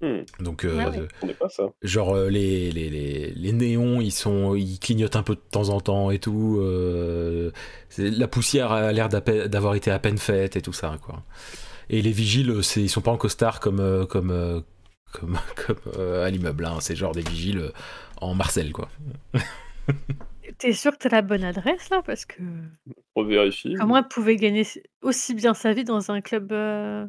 Mmh, 0.00 0.42
Donc, 0.42 0.64
euh, 0.64 0.76
Ah 0.84 0.90
ouais. 0.90 0.98
euh, 0.98 1.08
on 1.22 1.26
n'est 1.28 1.34
pas 1.34 1.48
ça. 1.48 1.62
genre 1.82 2.14
euh, 2.14 2.28
les, 2.28 2.72
les, 2.72 2.90
les, 2.90 3.30
les 3.30 3.52
néons, 3.52 4.00
ils 4.00 4.10
sont, 4.10 4.54
ils 4.56 4.78
clignotent 4.80 5.16
un 5.16 5.22
peu 5.22 5.36
de 5.36 5.40
temps 5.50 5.68
en 5.68 5.80
temps 5.80 6.10
et 6.10 6.18
tout. 6.18 6.58
euh, 6.60 7.52
la 7.96 8.26
poussière 8.28 8.72
a 8.72 8.92
l'air 8.92 9.08
d'avoir 9.08 9.76
été 9.76 9.90
à 9.92 9.98
peine 10.00 10.18
faite 10.18 10.56
et 10.56 10.62
tout 10.62 10.72
ça, 10.72 10.98
quoi. 11.00 11.22
Et 11.90 12.02
les 12.02 12.12
vigiles, 12.12 12.62
c'est, 12.62 12.82
ils 12.82 12.88
sont 12.88 13.00
pas 13.02 13.10
en 13.10 13.16
costard 13.16 13.60
comme, 13.60 13.80
euh, 13.80 14.06
comme, 14.06 14.30
euh, 14.30 14.60
comme, 15.12 15.38
comme 15.66 15.80
euh, 15.98 16.24
à 16.24 16.30
l'immeuble. 16.30 16.64
hein. 16.64 16.78
C'est 16.80 16.96
genre 16.96 17.12
des 17.12 17.22
vigiles 17.22 17.58
euh, 17.58 17.72
en 18.20 18.34
Marcel, 18.34 18.72
quoi. 18.72 18.88
T'es 20.58 20.72
sûr 20.72 20.92
que 20.92 20.98
t'as 20.98 21.08
la 21.08 21.22
bonne 21.22 21.44
adresse 21.44 21.90
là? 21.90 22.02
Parce 22.02 22.24
que 22.24 22.42
Revérifie. 23.14 23.74
comment 23.74 23.96
elle 23.98 24.08
pouvait 24.08 24.36
gagner 24.36 24.64
aussi 25.02 25.34
bien 25.34 25.52
sa 25.52 25.72
vie 25.72 25.84
dans 25.84 26.10
un 26.10 26.20
club, 26.20 26.48
de 26.48 27.08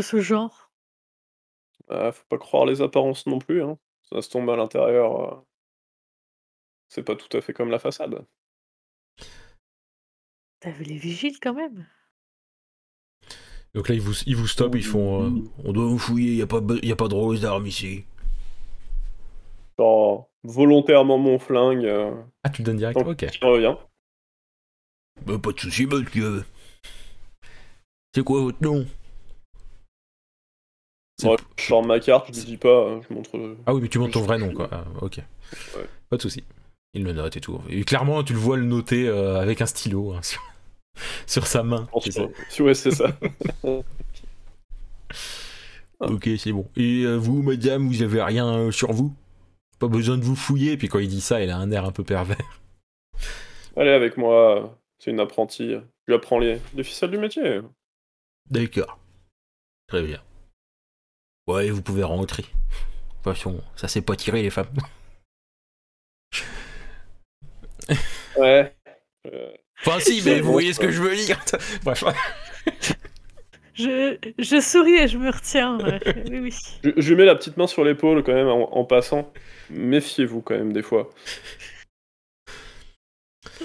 ce 0.00 0.20
genre? 0.20 0.70
Ah, 1.88 2.12
faut 2.12 2.24
pas 2.28 2.38
croire 2.38 2.66
les 2.66 2.80
apparences 2.82 3.26
non 3.26 3.38
plus, 3.38 3.62
hein. 3.62 3.78
Ça 4.10 4.22
se 4.22 4.30
tombe 4.30 4.48
à 4.50 4.56
l'intérieur, 4.56 5.44
c'est 6.88 7.02
pas 7.02 7.16
tout 7.16 7.34
à 7.36 7.40
fait 7.40 7.52
comme 7.52 7.70
la 7.70 7.78
façade. 7.78 8.24
Tu 10.60 10.70
vu 10.70 10.84
les 10.84 10.96
vigiles 10.96 11.38
quand 11.40 11.54
même? 11.54 11.86
Donc 13.76 13.88
là, 13.90 13.94
ils 13.94 14.00
vous, 14.00 14.14
ils 14.26 14.34
vous 14.34 14.46
stoppent, 14.48 14.74
ils 14.74 14.82
font 14.84 15.22
euh, 15.26 15.30
On 15.64 15.72
doit 15.72 15.84
vous 15.84 15.98
fouiller, 15.98 16.30
il 16.30 16.36
n'y 16.36 16.42
a, 16.42 16.46
pas 16.46 16.60
y 16.82 16.90
a 16.90 16.96
pas 16.96 17.08
de 17.08 17.14
rose 17.14 17.42
d'armes 17.42 17.66
ici. 17.66 18.04
Genre, 19.78 20.30
volontairement 20.44 21.18
mon 21.18 21.38
flingue, 21.38 21.84
heu, 21.84 22.14
Ah, 22.42 22.48
tu 22.48 22.62
le 22.62 22.66
donnes 22.66 22.78
direct 22.78 22.98
Ok. 22.98 23.26
qu'il 23.26 23.44
revient. 23.46 23.74
Bah, 25.26 25.38
pas 25.38 25.52
de 25.52 25.60
soucis, 25.60 25.86
monsieur. 25.86 26.44
C'est 28.14 28.24
quoi 28.24 28.40
votre 28.40 28.62
nom? 28.62 28.86
Ouais, 31.22 31.36
je 31.58 31.62
sors 31.64 31.84
ma 31.84 32.00
carte, 32.00 32.28
je 32.34 32.44
dis 32.44 32.56
pas, 32.56 32.88
hein, 32.90 33.00
je 33.08 33.14
montre, 33.14 33.56
Ah 33.66 33.74
oui, 33.74 33.82
mais 33.82 33.88
tu 33.88 33.98
montes 33.98 34.12
ton 34.12 34.20
Je- 34.20 34.24
vrai 34.24 34.38
nom, 34.38 34.50
je- 34.50 34.56
quoi. 34.56 34.68
Ah, 34.72 34.84
ok. 35.02 35.18
Ouais. 35.76 35.86
Pas 36.08 36.16
de 36.16 36.22
souci. 36.22 36.44
Il 36.94 37.04
le 37.04 37.12
note 37.12 37.36
et 37.36 37.40
tout. 37.42 37.60
Et 37.68 37.84
clairement, 37.84 38.22
tu 38.22 38.32
le 38.32 38.38
vois 38.38 38.56
le 38.56 38.64
noter 38.64 39.06
euh, 39.06 39.38
avec 39.38 39.60
un 39.60 39.66
stylo 39.66 40.12
hein, 40.14 40.22
sur... 40.22 40.42
sur 41.26 41.46
sa 41.46 41.62
main. 41.62 41.88
ouais, 42.60 42.74
c'est 42.74 42.90
ça. 42.90 43.16
Ok, 46.00 46.28
c'est 46.38 46.52
bon. 46.52 46.68
Et 46.76 47.04
euh, 47.04 47.16
vous, 47.16 47.42
madame, 47.42 47.88
vous 47.88 48.02
avez 48.02 48.22
rien 48.22 48.46
euh, 48.46 48.70
sur 48.70 48.92
vous? 48.92 49.14
Pas 49.78 49.88
besoin 49.88 50.18
de 50.18 50.24
vous 50.24 50.36
fouiller? 50.36 50.76
Puis 50.76 50.88
quand 50.88 50.98
il 50.98 51.08
dit 51.08 51.22
ça, 51.22 51.42
il 51.42 51.48
a 51.50 51.56
un 51.56 51.70
air 51.70 51.86
un 51.86 51.90
peu 51.92 52.04
pervers. 52.04 52.60
Allez 53.76 53.90
avec 53.90 54.18
moi, 54.18 54.78
c'est 54.98 55.10
une 55.10 55.20
apprentie, 55.20 55.70
je 55.70 55.80
lui 56.06 56.14
apprends 56.14 56.38
les 56.38 56.60
les 56.74 56.84
ficelles 56.84 57.10
du 57.10 57.18
métier. 57.18 57.60
D'accord. 58.50 58.98
Très 59.86 60.02
bien. 60.02 60.22
Ouais, 61.46 61.70
vous 61.70 61.82
pouvez 61.82 62.02
rentrer. 62.02 62.42
De 62.42 62.48
toute 62.48 63.34
façon, 63.34 63.62
ça 63.74 63.88
s'est 63.88 64.02
pas 64.02 64.16
tiré, 64.16 64.42
les 64.42 64.50
femmes. 64.50 64.66
Ouais. 68.36 68.74
Heu, 69.26 69.56
Enfin, 69.84 70.00
si, 70.00 70.22
mais 70.24 70.40
vous 70.40 70.52
voyez 70.52 70.72
ce 70.72 70.80
que 70.80 70.90
je 70.90 71.02
veux 71.02 71.14
dire. 71.14 71.38
Bref. 71.84 72.04
Je 73.74 74.16
je 74.38 74.60
souris 74.60 74.96
et 74.96 75.06
je 75.08 75.18
me 75.18 75.30
retiens, 75.30 75.78
heu, 75.80 75.98
oui, 76.30 76.38
oui. 76.40 76.92
je 76.96 77.14
mets 77.14 77.26
la 77.26 77.34
petite 77.34 77.58
main 77.58 77.66
sur 77.66 77.84
l'épaule 77.84 78.22
quand 78.22 78.32
même 78.32 78.48
en 78.48 78.74
en 78.74 78.84
passant. 78.84 79.30
Méfiez-vous 79.68 80.40
quand 80.40 80.56
même 80.56 80.72
des 80.72 80.82
fois. 80.82 81.10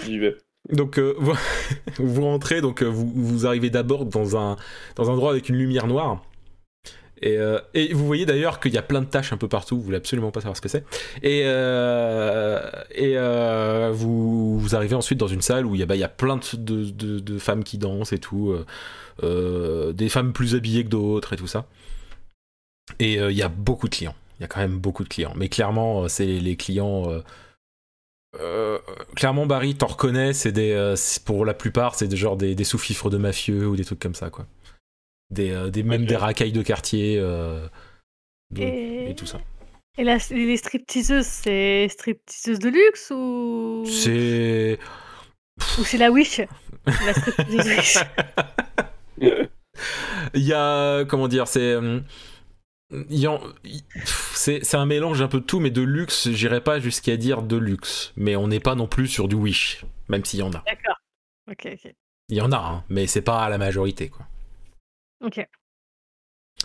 J'y 0.03 0.19
vais. 0.19 0.35
Donc 0.69 0.99
euh, 0.99 1.15
vous, 1.19 1.33
vous 1.97 2.21
rentrez, 2.23 2.61
donc 2.61 2.83
euh, 2.83 2.87
vous, 2.87 3.11
vous 3.13 3.45
arrivez 3.45 3.69
d'abord 3.69 4.05
dans 4.05 4.37
un, 4.37 4.57
dans 4.95 5.09
un 5.09 5.13
endroit 5.13 5.31
avec 5.31 5.49
une 5.49 5.57
lumière 5.57 5.87
noire. 5.87 6.21
Et, 7.21 7.37
euh, 7.37 7.59
et 7.73 7.93
vous 7.93 8.05
voyez 8.05 8.25
d'ailleurs 8.25 8.59
qu'il 8.59 8.73
y 8.73 8.77
a 8.77 8.81
plein 8.81 9.01
de 9.01 9.05
taches 9.05 9.31
un 9.31 9.37
peu 9.37 9.47
partout, 9.47 9.77
vous 9.77 9.83
voulez 9.83 9.97
absolument 9.97 10.31
pas 10.31 10.41
savoir 10.41 10.57
ce 10.57 10.61
que 10.61 10.69
c'est. 10.69 10.83
Et, 11.21 11.43
euh, 11.45 12.59
euh, 12.99 13.91
vous, 13.93 14.67
arrivez 14.73 14.95
ensuite 14.95 15.19
dans 15.19 15.27
une 15.27 15.41
salle 15.41 15.65
où 15.65 15.75
il 15.75 15.79
y 15.79 15.83
a, 15.83 15.85
bah, 15.85 16.07
plein 16.07 16.39
de, 16.53 17.37
femmes 17.37 17.63
qui 17.63 17.77
dansent 17.77 18.13
et 18.13 18.19
tout, 18.19 18.55
des 19.21 20.09
femmes 20.09 20.33
plus 20.33 20.55
habillées 20.55 20.83
que 20.83 20.89
d'autres 20.89 21.33
et 21.33 21.37
tout 21.37 21.47
ça. 21.47 21.67
Et 22.99 23.15
il 23.15 23.37
y 23.37 23.43
a 23.43 23.49
beaucoup 23.49 23.87
de 23.87 23.95
clients, 23.95 24.15
il 24.39 24.41
y 24.41 24.45
a 24.45 24.47
quand 24.47 24.59
même 24.59 24.79
beaucoup 24.79 25.03
de 25.03 25.09
clients. 25.09 25.33
Mais 25.35 25.49
clairement, 25.49 26.07
c'est 26.07 26.25
les 26.25 26.55
clients... 26.55 27.07
clairement, 29.15 29.45
Barry, 29.45 29.75
t'en 29.75 29.87
reconnais, 29.87 30.33
c'est 30.33 30.51
des, 30.51 30.95
pour 31.25 31.45
la 31.45 31.53
plupart, 31.53 31.93
c'est 31.93 32.07
des, 32.07 32.17
genre 32.17 32.35
des, 32.35 32.55
des 32.55 32.63
sous-fifres 32.63 33.11
de 33.11 33.17
mafieux 33.17 33.67
ou 33.67 33.75
des 33.75 33.85
trucs 33.85 33.99
comme 33.99 34.15
ça, 34.15 34.31
quoi. 34.31 34.47
Des, 35.31 35.51
euh, 35.51 35.69
des, 35.69 35.83
même 35.83 36.05
des 36.05 36.15
racailles 36.17 36.51
de 36.51 36.61
quartier 36.61 37.17
euh, 37.17 37.67
de- 38.53 38.61
Et 38.61 39.11
et 39.11 39.15
tout 39.15 39.25
ça. 39.25 39.39
et 39.97 40.03
la 40.03 40.17
les 40.29 40.57
stripteaseuses, 40.57 41.25
c'est 41.25 41.87
stripteaseuses 41.89 42.59
de 42.59 42.69
luxe 42.69 43.11
ou 43.15 43.83
C'est. 43.85 44.77
ou 45.79 45.83
c'est 45.85 45.97
la 45.97 46.11
Wish? 46.11 46.41
La 46.85 47.13
stripteaseuse 47.13 47.67
Wish? 47.77 47.97
Il 50.33 50.41
y 50.43 50.53
a. 50.53 51.05
Comment 51.05 51.27
dire 51.27 51.47
C'est. 51.47 51.77
il 52.91 53.19
y 53.19 53.27
en- 53.27 53.41
il- 53.63 53.83
pff, 53.83 54.31
C'est 54.35 54.63
c'est 54.65 54.77
un 54.77 54.85
mélange 54.85 55.21
un 55.21 55.27
peu 55.27 55.39
de 55.39 55.45
tout, 55.45 55.59
mais 55.59 55.69
de 55.71 55.81
luxe, 55.81 56.29
j'irais 56.31 56.61
pas 56.61 56.79
jusqu'à 56.79 57.15
dire 57.17 57.41
de 57.41 57.55
luxe. 57.57 58.11
Mais 58.17 58.35
on 58.35 58.47
n'est 58.47 58.59
pas 58.59 58.75
non 58.75 58.87
plus 58.87 59.07
sur 59.07 59.27
du 59.27 59.35
Wish, 59.35 59.85
même 60.09 60.25
s'il 60.25 60.39
y 60.39 60.43
en 60.43 60.51
a. 60.51 60.63
D'accord. 60.65 60.97
OK, 61.49 61.67
OK. 61.73 61.93
Il 62.29 62.37
y 62.37 62.41
en 62.41 62.51
a, 62.51 62.57
hein, 62.57 62.83
mais 62.89 63.07
c'est 63.07 63.21
pas 63.21 63.47
la 63.49 63.57
majorité, 63.57 64.09
quoi. 64.09 64.25
OK. 65.21 65.45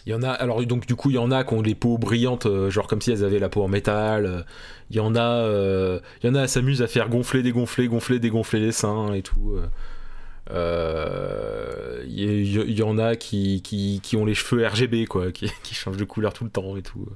Il 0.06 0.10
y 0.10 0.14
en 0.14 0.22
a, 0.22 0.30
alors 0.30 0.64
donc 0.66 0.86
du 0.86 0.94
coup, 0.94 1.10
il 1.10 1.16
y 1.16 1.18
en 1.18 1.30
a 1.32 1.42
qui 1.44 1.54
ont 1.54 1.62
les 1.62 1.74
peaux 1.74 1.98
brillantes, 1.98 2.46
euh, 2.46 2.70
genre 2.70 2.86
comme 2.86 3.00
si 3.00 3.10
elles 3.10 3.24
avaient 3.24 3.38
la 3.40 3.48
peau 3.48 3.62
en 3.62 3.68
métal. 3.68 4.26
euh, 4.26 4.42
Il 4.90 4.96
y 4.96 5.00
en 5.00 5.14
a, 5.16 5.20
euh, 5.20 5.98
il 6.22 6.28
y 6.28 6.30
en 6.30 6.34
a, 6.36 6.42
elles 6.42 6.48
s'amusent 6.48 6.82
à 6.82 6.86
faire 6.86 7.08
gonfler, 7.08 7.42
dégonfler, 7.42 7.88
gonfler, 7.88 8.18
dégonfler 8.20 8.60
les 8.60 8.72
seins 8.72 9.12
et 9.14 9.22
tout. 9.22 9.58
Il 10.50 10.54
y, 12.78 12.82
en 12.82 12.98
a 12.98 13.16
qui, 13.16 13.62
qui, 13.62 14.00
qui 14.02 14.16
ont 14.16 14.24
les 14.24 14.34
cheveux 14.34 14.66
RGB, 14.66 15.06
quoi, 15.06 15.32
qui, 15.32 15.50
qui 15.62 15.74
changent 15.74 15.96
de 15.96 16.04
couleur 16.04 16.32
tout 16.32 16.44
le 16.44 16.50
temps 16.50 16.76
et 16.76 16.82
tout. 16.82 17.06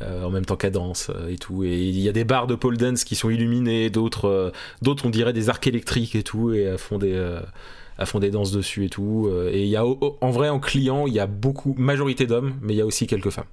En 0.00 0.30
même 0.30 0.44
temps 0.44 0.56
qu'à 0.56 0.70
danse 0.70 1.10
et 1.28 1.36
tout. 1.36 1.64
Et 1.64 1.88
il 1.88 1.98
y 2.00 2.08
a 2.08 2.12
des 2.12 2.24
barres 2.24 2.46
de 2.46 2.54
pole 2.54 2.76
dance 2.76 3.04
qui 3.04 3.16
sont 3.16 3.30
illuminées, 3.30 3.90
d'autres, 3.90 4.52
d'autres 4.82 5.06
on 5.06 5.10
dirait 5.10 5.32
des 5.32 5.48
arcs 5.48 5.66
électriques 5.66 6.14
et 6.14 6.22
tout, 6.22 6.52
et 6.52 6.76
font 6.78 6.98
des, 6.98 7.38
euh, 7.98 8.02
elles 8.02 8.06
font 8.06 8.18
des 8.20 8.30
danses 8.30 8.52
dessus 8.52 8.84
et 8.86 8.90
tout. 8.90 9.26
Euh, 9.28 9.50
Et 9.52 9.62
il 9.64 9.68
y 9.68 9.76
a, 9.76 9.84
en 9.84 10.30
vrai, 10.30 10.48
en 10.48 10.60
client, 10.60 11.06
il 11.06 11.14
y 11.14 11.20
a 11.20 11.26
beaucoup, 11.26 11.74
majorité 11.78 12.26
d'hommes, 12.26 12.58
mais 12.62 12.74
il 12.74 12.76
y 12.76 12.80
a 12.82 12.86
aussi 12.86 13.06
quelques 13.06 13.30
femmes. 13.30 13.46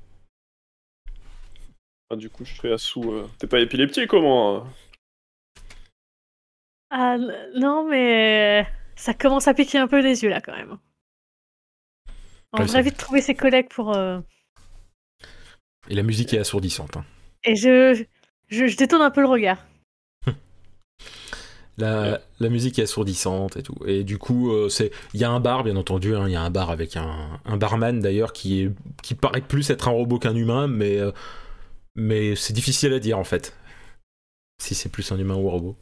Ah, 2.09 2.15
du 2.15 2.29
coup, 2.29 2.45
je 2.45 2.53
fais 2.53 2.71
à 2.71 2.77
sous, 2.77 3.11
heu: 3.11 3.27
«Tu 3.39 3.47
pas 3.47 3.59
épileptique 3.59 4.07
comment, 4.07 4.55
hein?» 4.55 4.67
Ah 6.89 7.17
non, 7.55 7.85
mais 7.89 8.65
ça 8.95 9.13
commence 9.13 9.47
à 9.49 9.53
piquer 9.53 9.79
un 9.79 9.87
peu 9.87 9.99
les 10.01 10.23
yeux 10.23 10.29
là 10.29 10.39
quand 10.41 10.55
même. 10.55 10.77
On 12.53 12.59
Ouais, 12.59 12.65
devrait 12.65 12.81
vite 12.83 12.95
trouver 12.97 13.21
ses 13.21 13.35
collègues 13.35 13.69
pour, 13.69 13.93
Et 15.87 15.95
la 15.95 16.03
musique 16.03 16.33
est 16.33 16.39
assourdissante. 16.39 16.97
hein. 16.97 17.05
et 17.45 17.55
je 17.55 18.03
je 18.49 18.67
je 18.67 18.77
détourne 18.77 19.01
un 19.01 19.11
peu 19.11 19.21
le 19.21 19.27
regard. 19.27 19.65
La, 21.77 22.21
la 22.39 22.49
musique 22.49 22.77
est 22.77 22.83
assourdissante 22.83 23.57
et 23.57 23.63
tout. 23.63 23.75
Et 23.87 24.03
du 24.03 24.19
coup, 24.19 24.51
euh, 24.51 24.69
c'est, 24.69 24.91
il 25.15 25.19
y 25.19 25.23
a 25.23 25.31
un 25.31 25.39
bar, 25.39 25.63
bien 25.63 25.75
entendu. 25.75 26.15
hein, 26.15 26.25
Il 26.27 26.31
y 26.31 26.35
a 26.35 26.41
un 26.41 26.51
bar 26.51 26.69
avec 26.69 26.95
un, 26.97 27.39
un 27.45 27.57
barman 27.57 27.99
d'ailleurs 27.99 28.31
qui 28.31 28.61
est, 28.61 28.71
qui 29.01 29.15
paraît 29.15 29.41
plus 29.41 29.69
être 29.71 29.87
un 29.87 29.91
robot 29.91 30.19
qu'un 30.19 30.35
humain, 30.35 30.67
mais, 30.67 30.99
euh, 30.99 31.11
mais 31.95 32.35
c'est 32.35 32.53
difficile 32.53 32.93
à 32.93 32.99
dire 32.99 33.17
en 33.17 33.23
fait. 33.23 33.55
Si 34.61 34.75
c'est 34.75 34.89
plus 34.89 35.11
un 35.11 35.17
humain 35.17 35.35
ou 35.35 35.47
un 35.49 35.51
robot. 35.51 35.75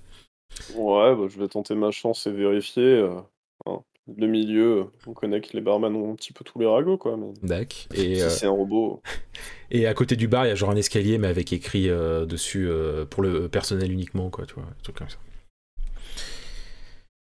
Ouais, 0.75 1.15
bah, 1.15 1.27
je 1.29 1.37
vais 1.39 1.47
tenter 1.49 1.75
ma 1.75 1.91
chance 1.91 2.25
et 2.25 2.31
vérifier. 2.31 2.83
euh, 2.83 3.19
hein. 3.65 3.81
Le 4.17 4.27
milieu, 4.27 4.87
on 5.07 5.13
connaît 5.13 5.41
que 5.41 5.49
les 5.53 5.61
barman 5.61 5.95
ont 5.95 6.13
un 6.13 6.15
petit 6.15 6.33
peu 6.33 6.43
tous 6.43 6.57
les 6.59 6.65
ragots, 6.65 6.97
quoi. 6.97 7.17
Mais 7.17 7.33
Dac. 7.43 7.87
Et, 7.93 8.15
si 8.15 8.29
c'est 8.29 8.45
un 8.47 8.51
robot, 8.51 9.01
et 9.71 9.87
à 9.87 9.93
côté 9.93 10.15
du 10.15 10.27
bar, 10.29 10.45
il 10.45 10.49
y 10.49 10.51
a 10.51 10.55
genre 10.55 10.71
un 10.71 10.75
escalier, 10.75 11.17
mais 11.17 11.27
avec 11.27 11.51
écrit 11.53 11.87
dessus 11.89 12.69
pour 13.09 13.23
le 13.23 13.47
personnel 13.49 13.91
uniquement, 13.91 14.29
quoi, 14.29 14.45
tu 14.45 14.55
vois, 14.55 14.63
un 14.63 14.83
truc 14.83 14.97
comme 14.97 15.09
ça. 15.09 15.17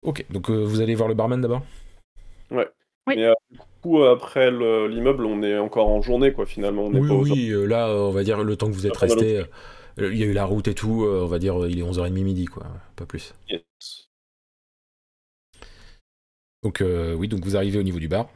Ok, 0.04 0.26
donc 0.32 0.50
euh, 0.50 0.64
vous 0.64 0.82
allez 0.82 0.96
voir 0.96 1.10
le 1.10 1.16
barman 1.16 1.42
d'abord? 1.42 1.64
Oui. 2.52 2.64
Mais 3.16 3.24
euh, 3.26 3.34
du 3.50 3.60
coup, 3.82 4.04
après 4.04 4.52
le- 4.52 4.88
l'immeuble, 4.88 5.26
on 5.26 5.42
est 5.44 5.58
encore 5.58 5.90
en 5.90 6.02
journée, 6.02 6.34
quoi, 6.34 6.46
finalement. 6.46 6.84
On 6.86 6.92
n'est 6.92 7.02
Oui, 7.02 7.02
pas 7.02 7.16
oui, 7.22 7.50
euh, 7.52 7.66
là, 7.66 7.88
euh, 7.88 8.00
on 8.10 8.12
va 8.12 8.24
dire 8.24 8.44
le 8.44 8.56
temps 8.58 8.68
que 8.68 8.74
vous 8.74 8.86
êtes 8.88 8.98
resté, 8.98 9.38
euh, 10.00 10.12
il 10.14 10.18
y 10.18 10.24
a 10.24 10.26
eu 10.26 10.34
la 10.34 10.44
route 10.46 10.68
et 10.68 10.76
tout, 10.76 11.06
euh, 11.06 11.22
on 11.24 11.28
va 11.28 11.40
dire 11.40 11.56
il 11.68 11.80
est 11.80 11.84
11h30 11.84 12.24
midi, 12.26 12.46
quoi, 12.46 12.66
pas 12.98 13.06
plus. 13.06 13.34
Yes. 13.48 14.08
Donc 16.64 16.82
euh, 16.82 17.14
oui, 17.16 17.28
donc 17.28 17.44
vous 17.44 17.56
arrivez 17.58 17.78
au 17.80 17.84
niveau 17.84 18.00
du 18.00 18.08
bar. 18.08 18.28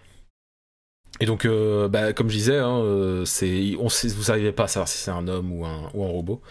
Et 1.22 1.26
donc, 1.26 1.46
euh, 1.46 1.88
bah, 1.88 2.12
comme 2.14 2.30
je 2.30 2.36
disais, 2.36 2.58
hein, 2.58 2.78
euh, 2.82 3.24
c'est, 3.26 3.76
on 3.80 3.88
sait, 3.90 4.10
vous 4.10 4.24
n'arrivez 4.26 4.52
pas 4.52 4.66
à 4.66 4.68
savoir 4.68 4.88
si 4.90 4.98
c'est 4.98 5.12
un 5.12 5.28
homme 5.28 5.52
ou 5.54 5.66
un, 5.66 5.90
ou 5.94 6.04
un 6.04 6.08
robot. 6.08 6.42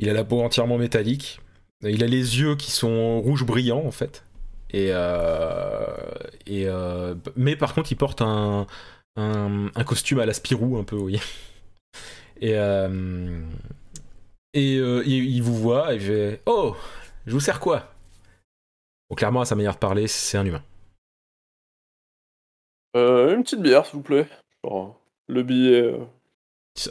Il 0.00 0.08
a 0.10 0.14
la 0.14 0.24
peau 0.24 0.42
entièrement 0.42 0.78
métallique. 0.78 1.40
Il 1.82 2.04
a 2.04 2.08
les 2.08 2.40
yeux 2.40 2.56
qui 2.56 2.72
sont 2.72 3.20
rouges 3.22 3.44
brillants 3.46 3.84
en 3.86 3.92
fait. 3.92 4.24
Et, 4.70 4.88
euh, 4.92 5.86
et 6.46 6.68
euh, 6.68 7.14
mais 7.36 7.56
par 7.56 7.74
contre, 7.74 7.90
il 7.92 7.96
porte 7.96 8.20
un, 8.22 8.66
un, 9.16 9.70
un 9.74 9.84
costume 9.84 10.20
à 10.20 10.26
la 10.26 10.34
Spirou 10.34 10.76
un 10.78 10.84
peu, 10.84 10.96
voyez. 10.96 11.20
Et 12.40 12.56
euh, 12.56 13.40
et 14.54 14.76
euh, 14.76 15.02
il, 15.06 15.24
il 15.24 15.42
vous 15.42 15.56
voit 15.56 15.92
et 15.92 15.96
il 15.96 16.02
fait 16.02 16.42
Oh, 16.46 16.76
je 17.26 17.32
vous 17.32 17.40
sers 17.40 17.60
quoi? 17.60 17.92
Bon, 19.10 19.16
clairement, 19.16 19.40
à 19.40 19.44
sa 19.44 19.54
manière 19.56 19.74
de 19.74 19.78
parler, 19.78 20.06
c'est 20.06 20.38
un 20.38 20.46
humain. 20.46 20.62
Euh, 22.96 23.34
une 23.34 23.42
petite 23.42 23.62
bière, 23.62 23.86
s'il 23.86 23.96
vous 23.96 24.02
plaît. 24.02 24.28
Genre, 24.64 25.00
le 25.28 25.42
billet, 25.42 25.82
euh, 25.82 26.04
Ça- 26.74 26.90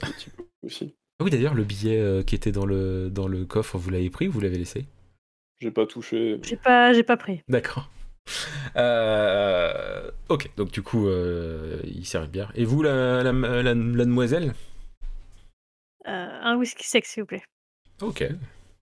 aussi. 0.63 0.95
Ah 1.19 1.23
oui, 1.23 1.31
d'ailleurs, 1.31 1.53
le 1.55 1.63
billet 1.63 1.99
euh, 1.99 2.23
qui 2.23 2.35
était 2.35 2.51
dans 2.51 2.65
le, 2.65 3.09
dans 3.09 3.27
le 3.27 3.45
coffre, 3.45 3.77
vous 3.77 3.89
l'avez 3.89 4.09
pris 4.09 4.27
ou 4.27 4.31
vous 4.31 4.39
l'avez 4.41 4.57
laissé? 4.57 4.85
J'ai 5.59 5.71
pas 5.71 5.85
touché. 5.85 6.39
J'ai 6.43 6.57
pas, 6.57 6.93
j'ai 6.93 7.03
pas 7.03 7.17
pris. 7.17 7.41
D'accord. 7.47 7.89
Euh, 8.75 10.11
ok, 10.29 10.49
donc 10.57 10.71
du 10.71 10.83
coup, 10.83 11.07
euh, 11.07 11.81
il 11.85 12.05
sert 12.05 12.23
une 12.23 12.31
bière. 12.31 12.51
Et 12.55 12.65
vous, 12.65 12.83
la, 12.83 13.23
la, 13.23 13.31
la- 13.31 13.63
la 13.63 13.73
demoiselle? 13.73 14.53
Euh, 16.07 16.39
un 16.41 16.57
whisky 16.57 16.87
sec, 16.87 17.05
s'il 17.05 17.23
vous 17.23 17.27
plaît. 17.27 17.43
Ok, 18.01 18.23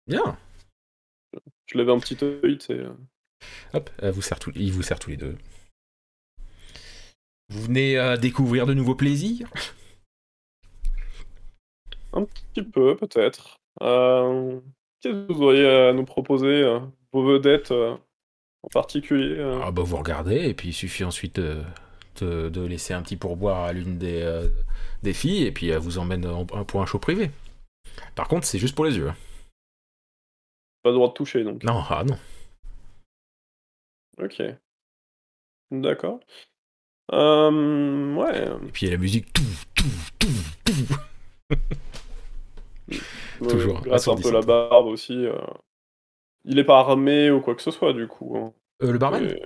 bien. 0.07 0.37
Je 1.67 1.77
lève 1.77 1.89
un 1.89 1.99
petit 1.99 2.17
œil, 2.23 2.57
tu 2.57 2.65
sais. 2.65 2.81
Hop, 3.73 3.89
vous 4.01 4.21
sert 4.21 4.39
il 4.55 4.71
vous 4.71 4.83
sert 4.83 4.99
tous 4.99 5.09
les 5.09 5.17
deux. 5.17 5.37
Vous 7.49 7.61
venez 7.61 7.97
euh, 7.99 8.17
découvrir 8.17 8.65
de 8.65 8.73
nouveaux 8.73 8.95
plaisirs? 8.95 9.51
Un 12.13 12.25
petit 12.25 12.63
peu, 12.63 12.95
peut-être. 12.95 13.57
Euh, 13.81 14.59
Qu'est-ce 15.03 15.27
que 15.27 15.33
vous 15.33 15.41
auriez 15.43 15.67
à 15.69 15.91
nous 15.93 16.05
proposer 16.05 16.63
euh, 16.63 16.79
Vos 17.11 17.25
vedettes 17.25 17.71
euh, 17.71 17.95
en 18.63 18.69
particulier 18.69 19.37
euh? 19.37 19.59
Ah 19.61 19.71
bah 19.71 19.83
vous 19.83 19.97
regardez, 19.97 20.47
et 20.47 20.53
puis 20.53 20.69
il 20.69 20.73
suffit 20.73 21.03
ensuite 21.03 21.39
de, 21.39 21.61
de- 22.49 22.65
laisser 22.65 22.93
un 22.93 23.01
petit 23.01 23.17
pourboire 23.17 23.65
à 23.65 23.73
l'une 23.73 23.97
des, 23.97 24.21
euh, 24.21 24.47
des 25.03 25.13
filles, 25.13 25.43
et 25.43 25.51
puis 25.51 25.67
elle 25.67 25.79
vous 25.79 25.97
emmène 25.97 26.25
en- 26.25 26.45
pour 26.45 26.81
un 26.81 26.85
show 26.85 26.99
privé. 26.99 27.31
Par 28.15 28.27
contre, 28.29 28.47
c'est 28.47 28.59
juste 28.59 28.75
pour 28.75 28.85
les 28.85 28.95
yeux. 28.97 29.09
hein. 29.09 29.15
Pas 30.83 30.89
le 30.89 30.95
droit 30.95 31.09
de 31.09 31.13
toucher, 31.13 31.43
donc. 31.43 31.63
Non, 31.63 31.83
ah 31.89 32.03
non. 32.05 32.17
Ok. 34.21 34.41
D'accord. 35.71 36.19
Euh, 37.11 38.15
ouais. 38.15 38.47
Et 38.67 38.71
puis 38.71 38.85
il 38.85 38.89
y 38.89 38.91
a 38.91 38.95
la 38.95 39.01
musique, 39.01 39.33
tout, 39.33 39.43
tout, 39.75 39.85
tout, 40.19 40.27
tout. 40.63 41.55
Toujours 43.49 43.77
Euh, 43.77 43.81
Grâce 43.81 44.07
un 44.07 44.15
peu 44.15 44.31
la 44.31 44.41
barbe 44.41 44.87
aussi. 44.87 45.25
euh. 45.25 45.37
Il 46.45 46.59
est 46.59 46.63
pas 46.65 46.79
armé 46.79 47.31
ou 47.31 47.41
quoi 47.41 47.55
que 47.55 47.61
ce 47.61 47.71
soit, 47.71 47.93
du 47.93 48.07
coup. 48.07 48.35
hein. 48.37 48.53
Euh, 48.81 48.91
le 48.91 48.97
barman 48.97 49.23
Et- 49.23 49.43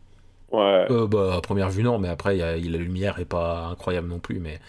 Ouais. 0.49 0.87
Euh, 0.89 1.07
bah, 1.07 1.35
à 1.35 1.41
première 1.41 1.69
vue, 1.69 1.83
non, 1.83 1.99
mais 1.99 2.07
après, 2.07 2.37
il 2.37 2.39
y 2.39 2.41
a- 2.43 2.55
la 2.55 2.77
lumière 2.77 3.19
est 3.19 3.25
pas 3.25 3.65
incroyable 3.67 4.07
non 4.07 4.19
plus. 4.19 4.39
Mais, 4.39 4.59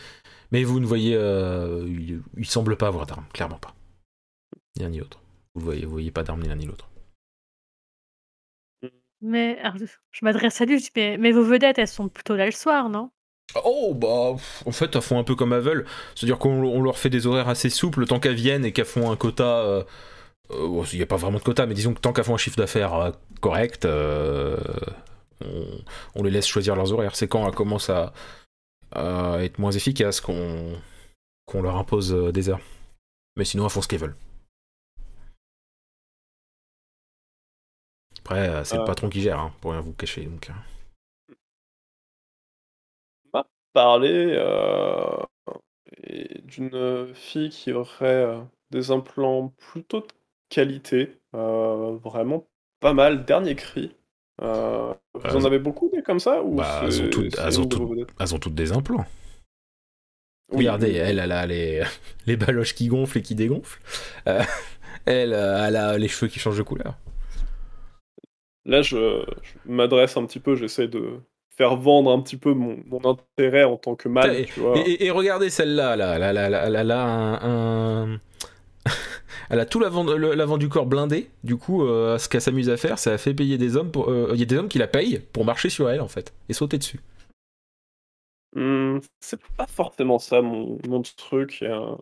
mais 0.51 0.65
vous 0.65 0.81
ne 0.81 0.87
voyez. 0.87 1.15
euh, 1.15 1.85
il, 1.87 2.21
il 2.37 2.47
semble 2.47 2.77
pas 2.77 2.89
avoir 2.89 3.07
d'armes, 3.07 3.27
clairement 3.33 3.59
pas. 3.59 3.75
Ni 4.77 4.83
l'un 4.83 4.91
ni 4.91 4.99
l'autre. 4.99 5.21
Vous 5.55 5.61
voyez, 5.65 5.85
vous 5.85 5.93
voyez 5.93 6.11
pas 6.11 6.25
d'armes 6.25 6.43
ni 6.43 6.49
l'un 6.49 6.57
ni 6.57 6.67
l'autre. 6.67 6.89
Mais 9.21 9.59
alors, 9.59 9.77
je 10.13 10.25
m'adresse 10.25 10.61
à 10.61 10.65
lui, 10.65 10.79
je 10.79 10.85
dis, 10.85 10.91
mais, 10.97 11.17
mais 11.19 11.33
vos 11.33 11.43
vedettes, 11.43 11.79
elles 11.79 11.89
sont 11.89 12.09
plutôt 12.09 12.37
là 12.37 12.47
le 12.47 12.53
soir, 12.53 12.89
non? 12.89 13.11
Oh, 13.65 13.95
bah, 13.95 14.37
en 14.67 14.73
fait, 14.73 14.95
elles 14.95 15.03
font 15.03 15.19
un 15.19 15.25
peu 15.25 15.35
comme 15.35 15.53
elles 15.53 15.61
veulent. 15.61 15.87
C'est-à-dire 16.15 16.39
qu'on 16.39 16.63
on 16.65 16.83
leur 16.83 16.99
fait 16.99 17.11
des 17.11 17.27
horaires 17.27 17.49
assez 17.49 17.71
souples 17.71 18.07
tant 18.07 18.21
qu'elles 18.21 18.35
viennent 18.35 18.65
et 18.65 18.73
qu'elles 18.73 18.85
font 18.85 19.11
un 19.11 19.17
quota. 19.17 19.45
euh, 19.61 19.85
euh, 20.53 20.85
il 20.93 20.97
n'y 20.99 21.03
a 21.03 21.07
pas 21.07 21.17
vraiment 21.17 21.39
de 21.39 21.43
quota, 21.45 21.67
mais 21.67 21.75
disons 21.75 21.95
que 21.95 22.01
tant 22.01 22.13
qu'elles 22.13 22.25
font 22.25 22.35
un 22.35 22.39
chiffre 22.39 22.57
d'affaires 22.59 22.95
euh, 22.95 23.11
correct, 23.41 23.85
euh, 23.87 24.59
on, 25.45 25.67
on 26.17 26.23
les 26.23 26.31
laisse 26.31 26.47
choisir 26.47 26.77
leurs 26.77 26.93
horaires. 26.93 27.17
C'est 27.17 27.29
quand 27.29 27.47
elles 27.49 27.55
commencent 27.55 27.91
à, 27.91 28.13
à 28.93 29.39
être 29.43 29.59
moins 29.59 29.73
efficaces 29.73 30.21
qu'on 30.21 30.81
leur 31.55 31.77
impose 31.77 32.13
des 32.33 32.51
heures. 32.51 32.61
Mais 33.37 33.45
sinon, 33.45 33.65
elles 33.65 33.71
font 33.71 33.83
ce 33.83 33.89
qu'elles 33.89 34.01
veulent. 34.01 34.17
Après, 38.21 38.65
c'est 38.65 38.77
le 38.77 38.85
patron 38.85 39.09
qui 39.09 39.23
gère, 39.23 39.41
hein, 39.41 39.53
pour 39.61 39.73
rien 39.73 39.81
vous 39.81 39.93
cacher. 39.93 40.25
Donc, 40.25 40.51
Parler 43.79 44.33
euh, 44.37 45.07
et 46.05 46.41
d'une 46.43 47.15
fille 47.15 47.51
qui 47.51 47.73
aurait 47.73 48.25
euh, 48.25 48.41
des 48.71 48.91
implants 48.91 49.49
plutôt 49.59 50.01
de 50.01 50.07
qualité. 50.49 51.19
euh, 51.35 51.97
vraiment 52.03 52.49
pas 52.81 52.95
mal. 52.95 53.25
Dernier 53.25 53.55
cri. 53.57 53.95
Vous 54.39 54.45
Euh, 54.47 54.95
en 55.25 55.45
avez 55.45 55.59
beaucoup 55.59 55.89
des 55.91 56.03
comme 56.03 56.21
ça 56.21 56.43
ou 56.43 56.57
bah, 56.57 56.83
elles 56.85 57.03
ont 57.03 57.09
toutes- 57.11 57.39
elles 57.39 57.61
ont 57.61 57.67
toutes- 57.67 57.89
vedettes 57.91 58.15
elles 58.21 58.35
ont 58.35 58.39
toutes 58.39 58.55
des 58.55 58.73
implants. 58.73 59.07
Oui, 60.53 60.59
Regardez, 60.59 60.93
elle, 60.95 61.19
elle 61.19 61.33
a 61.33 61.47
les, 61.47 61.83
les 62.27 62.37
baloches 62.37 62.75
qui 62.75 62.89
gonflent 62.89 63.19
et 63.19 63.23
qui 63.23 63.35
dégonflent. 63.35 63.81
Elle, 65.07 65.33
elle 65.33 65.77
a 65.77 65.97
les 65.97 66.09
cheveux 66.09 66.29
qui 66.29 66.39
changent 66.39 66.59
de 66.59 66.63
couleur. 66.63 66.97
Là, 68.65 68.83
je, 68.83 69.25
je 69.43 69.55
m'adresse 69.71 70.17
un 70.17 70.25
petit 70.27 70.41
peu, 70.41 70.55
j'essaie 70.55 70.89
de 70.89 71.21
faire 71.59 71.77
vendre 71.77 72.11
un 72.13 72.21
petit 72.23 72.37
peu 72.39 72.55
mon, 72.55 72.79
mon 72.87 73.05
intérêt 73.05 73.65
en 73.65 73.77
tant 73.77 73.97
que 73.97 74.09
mâle, 74.09 74.35
Et, 74.35 74.45
tu 74.47 74.61
vois. 74.61 74.79
et- 74.79 75.05
et 75.07 75.11
regardez 75.11 75.51
celle-là, 75.51 75.97
là, 75.97 76.19
là, 76.19 76.33
là, 76.33 76.49
là, 76.49 76.71
là, 76.71 76.85
là, 76.85 77.05
un, 77.05 78.13
un- 78.15 78.21
elle 79.51 79.61
a 79.61 79.67
tout 79.67 79.81
l'avant, 79.81 80.57
du 80.57 80.69
corps 80.69 80.87
blindé. 80.87 81.29
Du 81.45 81.57
coup, 81.57 81.85
euh, 81.85 82.17
ce 82.17 82.29
qu'elle 82.29 82.41
s'amuse 82.41 82.71
à 82.71 82.77
faire, 82.77 82.99
c'est 82.99 83.13
à 83.13 83.19
fait 83.19 83.35
payer 83.35 83.59
des 83.59 83.77
hommes. 83.77 83.91
euh, 83.97 84.31
Il 84.35 84.41
y 84.41 84.43
a 84.43 84.47
des 84.47 84.57
hommes 84.57 84.69
qui 84.69 84.79
la 84.79 84.87
payent 84.87 85.19
pour 85.33 85.45
marcher 85.45 85.69
sur 85.69 85.91
elle, 85.91 86.01
en 86.01 86.09
fait, 86.09 86.33
et 86.49 86.53
sauter 86.53 86.79
dessus. 86.79 87.01
Hmm, 88.55 88.99
c'est 89.21 89.41
pas 89.57 89.67
forcément 89.67 90.19
ça 90.19 90.41
mon, 90.43 90.79
mon 90.89 91.03
truc. 91.03 91.59
euh. 91.63 91.97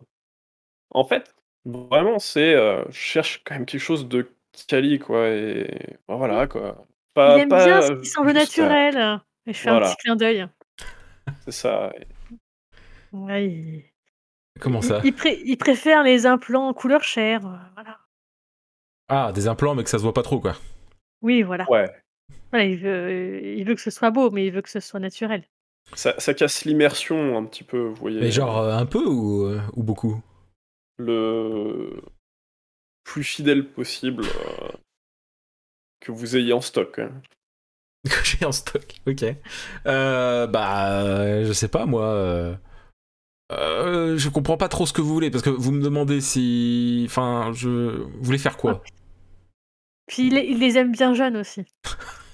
En 0.91 1.03
fait, 1.03 1.35
vraiment, 1.65 2.19
c'est. 2.19 2.53
euh, 2.55 2.83
je 2.89 2.97
cherche 2.99 3.43
quand 3.45 3.55
même 3.55 3.65
quelque 3.65 3.81
chose 3.81 4.07
de 4.07 4.29
quali, 4.67 4.99
quoi. 4.99 5.27
Et 5.29 5.67
ben 6.07 6.15
voilà, 6.15 6.47
quoi. 6.47 6.85
Pas, 7.13 7.35
Il 7.37 7.41
aime 7.41 7.49
pas, 7.49 7.65
bien 7.65 7.81
ce 7.81 7.91
euh, 7.91 7.99
qui 8.01 8.07
semble 8.07 8.29
euh, 8.29 8.33
naturel. 8.33 9.21
Et 9.47 9.53
je 9.53 9.57
fais 9.59 9.69
voilà. 9.69 9.87
un 9.87 9.89
petit 9.93 9.97
clin 10.03 10.15
d'œil. 10.15 10.47
C'est 11.45 11.51
ça. 11.51 11.91
Ouais, 13.11 13.47
il... 13.47 13.85
Comment 14.59 14.81
ça 14.81 15.01
il, 15.03 15.13
pré- 15.13 15.41
il 15.45 15.57
préfère 15.57 16.03
les 16.03 16.25
implants 16.25 16.67
en 16.67 16.73
couleur 16.73 17.03
chair. 17.03 17.45
euh, 17.45 17.57
Voilà. 17.73 17.99
Ah, 19.07 19.31
des 19.33 19.47
implants, 19.47 19.73
mais 19.75 19.83
que 19.83 19.89
ça 19.89 19.97
se 19.97 20.03
voit 20.03 20.13
pas 20.13 20.23
trop, 20.23 20.39
quoi. 20.39 20.55
Oui, 21.21 21.41
voilà. 21.43 21.69
Ouais. 21.69 21.89
Voilà, 22.51 22.65
il, 22.65 22.77
veut, 22.77 23.41
il 23.43 23.63
veut 23.65 23.75
que 23.75 23.81
ce 23.81 23.91
soit 23.91 24.11
beau, 24.11 24.31
mais 24.31 24.45
il 24.47 24.51
veut 24.51 24.61
que 24.61 24.69
ce 24.69 24.79
soit 24.79 24.99
naturel. 24.99 25.43
Ça, 25.93 26.19
ça 26.19 26.33
casse 26.33 26.65
l'immersion 26.65 27.37
un 27.37 27.45
petit 27.45 27.63
peu, 27.63 27.79
vous 27.79 27.95
voyez. 27.95 28.19
Mais 28.19 28.31
genre 28.31 28.57
euh, 28.57 28.75
un 28.75 28.85
peu 28.85 29.05
ou, 29.05 29.45
euh, 29.45 29.61
ou 29.75 29.83
beaucoup? 29.83 30.21
Le 30.97 32.01
plus 33.05 33.23
fidèle 33.23 33.65
possible 33.65 34.25
euh, 34.25 34.71
que 36.01 36.11
vous 36.11 36.35
ayez 36.35 36.51
en 36.51 36.59
stock. 36.61 36.99
hein. 36.99 37.11
que 38.11 38.23
j'ai 38.23 38.45
en 38.45 38.51
stock. 38.51 38.95
Ok. 39.07 39.23
Euh, 39.85 40.47
bah, 40.47 41.01
euh, 41.01 41.45
je 41.45 41.53
sais 41.53 41.67
pas 41.67 41.85
moi. 41.85 42.05
euh, 42.05 42.55
je 44.17 44.29
comprends 44.29 44.57
pas 44.57 44.69
trop 44.69 44.85
ce 44.85 44.93
que 44.93 45.01
vous 45.01 45.13
voulez 45.13 45.31
parce 45.31 45.43
que 45.43 45.49
vous 45.49 45.71
me 45.71 45.81
demandez 45.81 46.21
si, 46.21 47.05
enfin, 47.07 47.51
je 47.53 47.69
vous 47.69 48.23
voulez 48.23 48.37
faire 48.37 48.57
quoi? 48.57 48.83
Puis 50.07 50.27
il, 50.27 50.37
il 50.37 50.59
les 50.59 50.77
aime 50.77 50.91
bien 50.91 51.13
jeunes 51.13 51.37
aussi. 51.37 51.65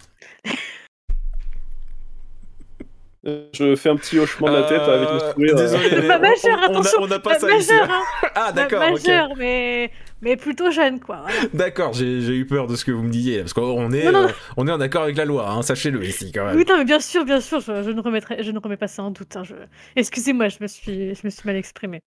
Je 3.25 3.75
fais 3.77 3.89
un 3.89 3.95
petit 3.95 4.19
hochement 4.19 4.49
de 4.49 4.53
la 4.55 4.63
tête 4.63 4.81
avec 4.81 5.07
le 5.09 5.15
Euh, 5.15 5.31
sourire. 5.31 5.55
Désolé, 5.55 5.89
mais 6.01 6.07
Pas 6.09 6.17
on- 6.17 6.21
majeur, 6.21 6.63
attention. 6.63 6.99
on 7.01 7.07
n'a 7.07 7.19
pas 7.19 7.39
ça 7.39 7.47
Ma- 7.47 7.53
ici. 7.55 7.71
majeur, 7.71 7.89
hein. 7.89 8.03
Ah, 8.35 8.43
Ma- 8.47 8.51
d'accord, 8.51 8.83
ok. 8.83 8.89
Majeur, 8.91 9.29
mais... 9.37 9.91
mais 10.21 10.35
plutôt 10.35 10.71
jeune, 10.71 10.99
quoi. 10.99 11.21
voilà. 11.21 11.39
D'accord, 11.53 11.93
j'ai 11.93 12.05
eu 12.35 12.45
peur 12.45 12.67
de 12.67 12.75
ce 12.75 12.83
que 12.83 12.91
vous 12.91 13.03
me 13.03 13.09
disiez, 13.09 13.39
parce 13.39 13.53
qu'on 13.53 13.91
est, 13.93 14.07
euh, 14.13 14.27
on 14.57 14.67
est 14.67 14.71
en 14.71 14.81
accord 14.81 15.03
avec 15.03 15.15
la 15.15 15.23
loi, 15.23 15.49
hein, 15.49 15.61
sachez-le 15.61 16.03
ici 16.03 16.33
quand 16.33 16.45
même. 16.45 16.57
Oui, 16.57 16.65
non, 16.67 16.77
mais 16.77 16.83
bien 16.83 16.99
sûr, 16.99 17.23
bien 17.23 17.39
sûr, 17.39 17.61
je, 17.61 17.81
je 17.83 17.91
ne, 17.91 18.01
remettrai, 18.01 18.43
je 18.43 18.51
ne 18.51 18.59
remets 18.59 18.75
pas 18.75 18.87
ça 18.89 19.03
en 19.03 19.11
doute. 19.11 19.33
hein, 19.37 19.43
je... 19.45 19.55
Excusez-moi, 19.95 20.49
je 20.49 20.57
me 20.59 20.67
suis, 20.67 21.15
je 21.15 21.21
me 21.23 21.29
suis 21.29 21.43
mal 21.45 21.55
exprimée. 21.55 22.01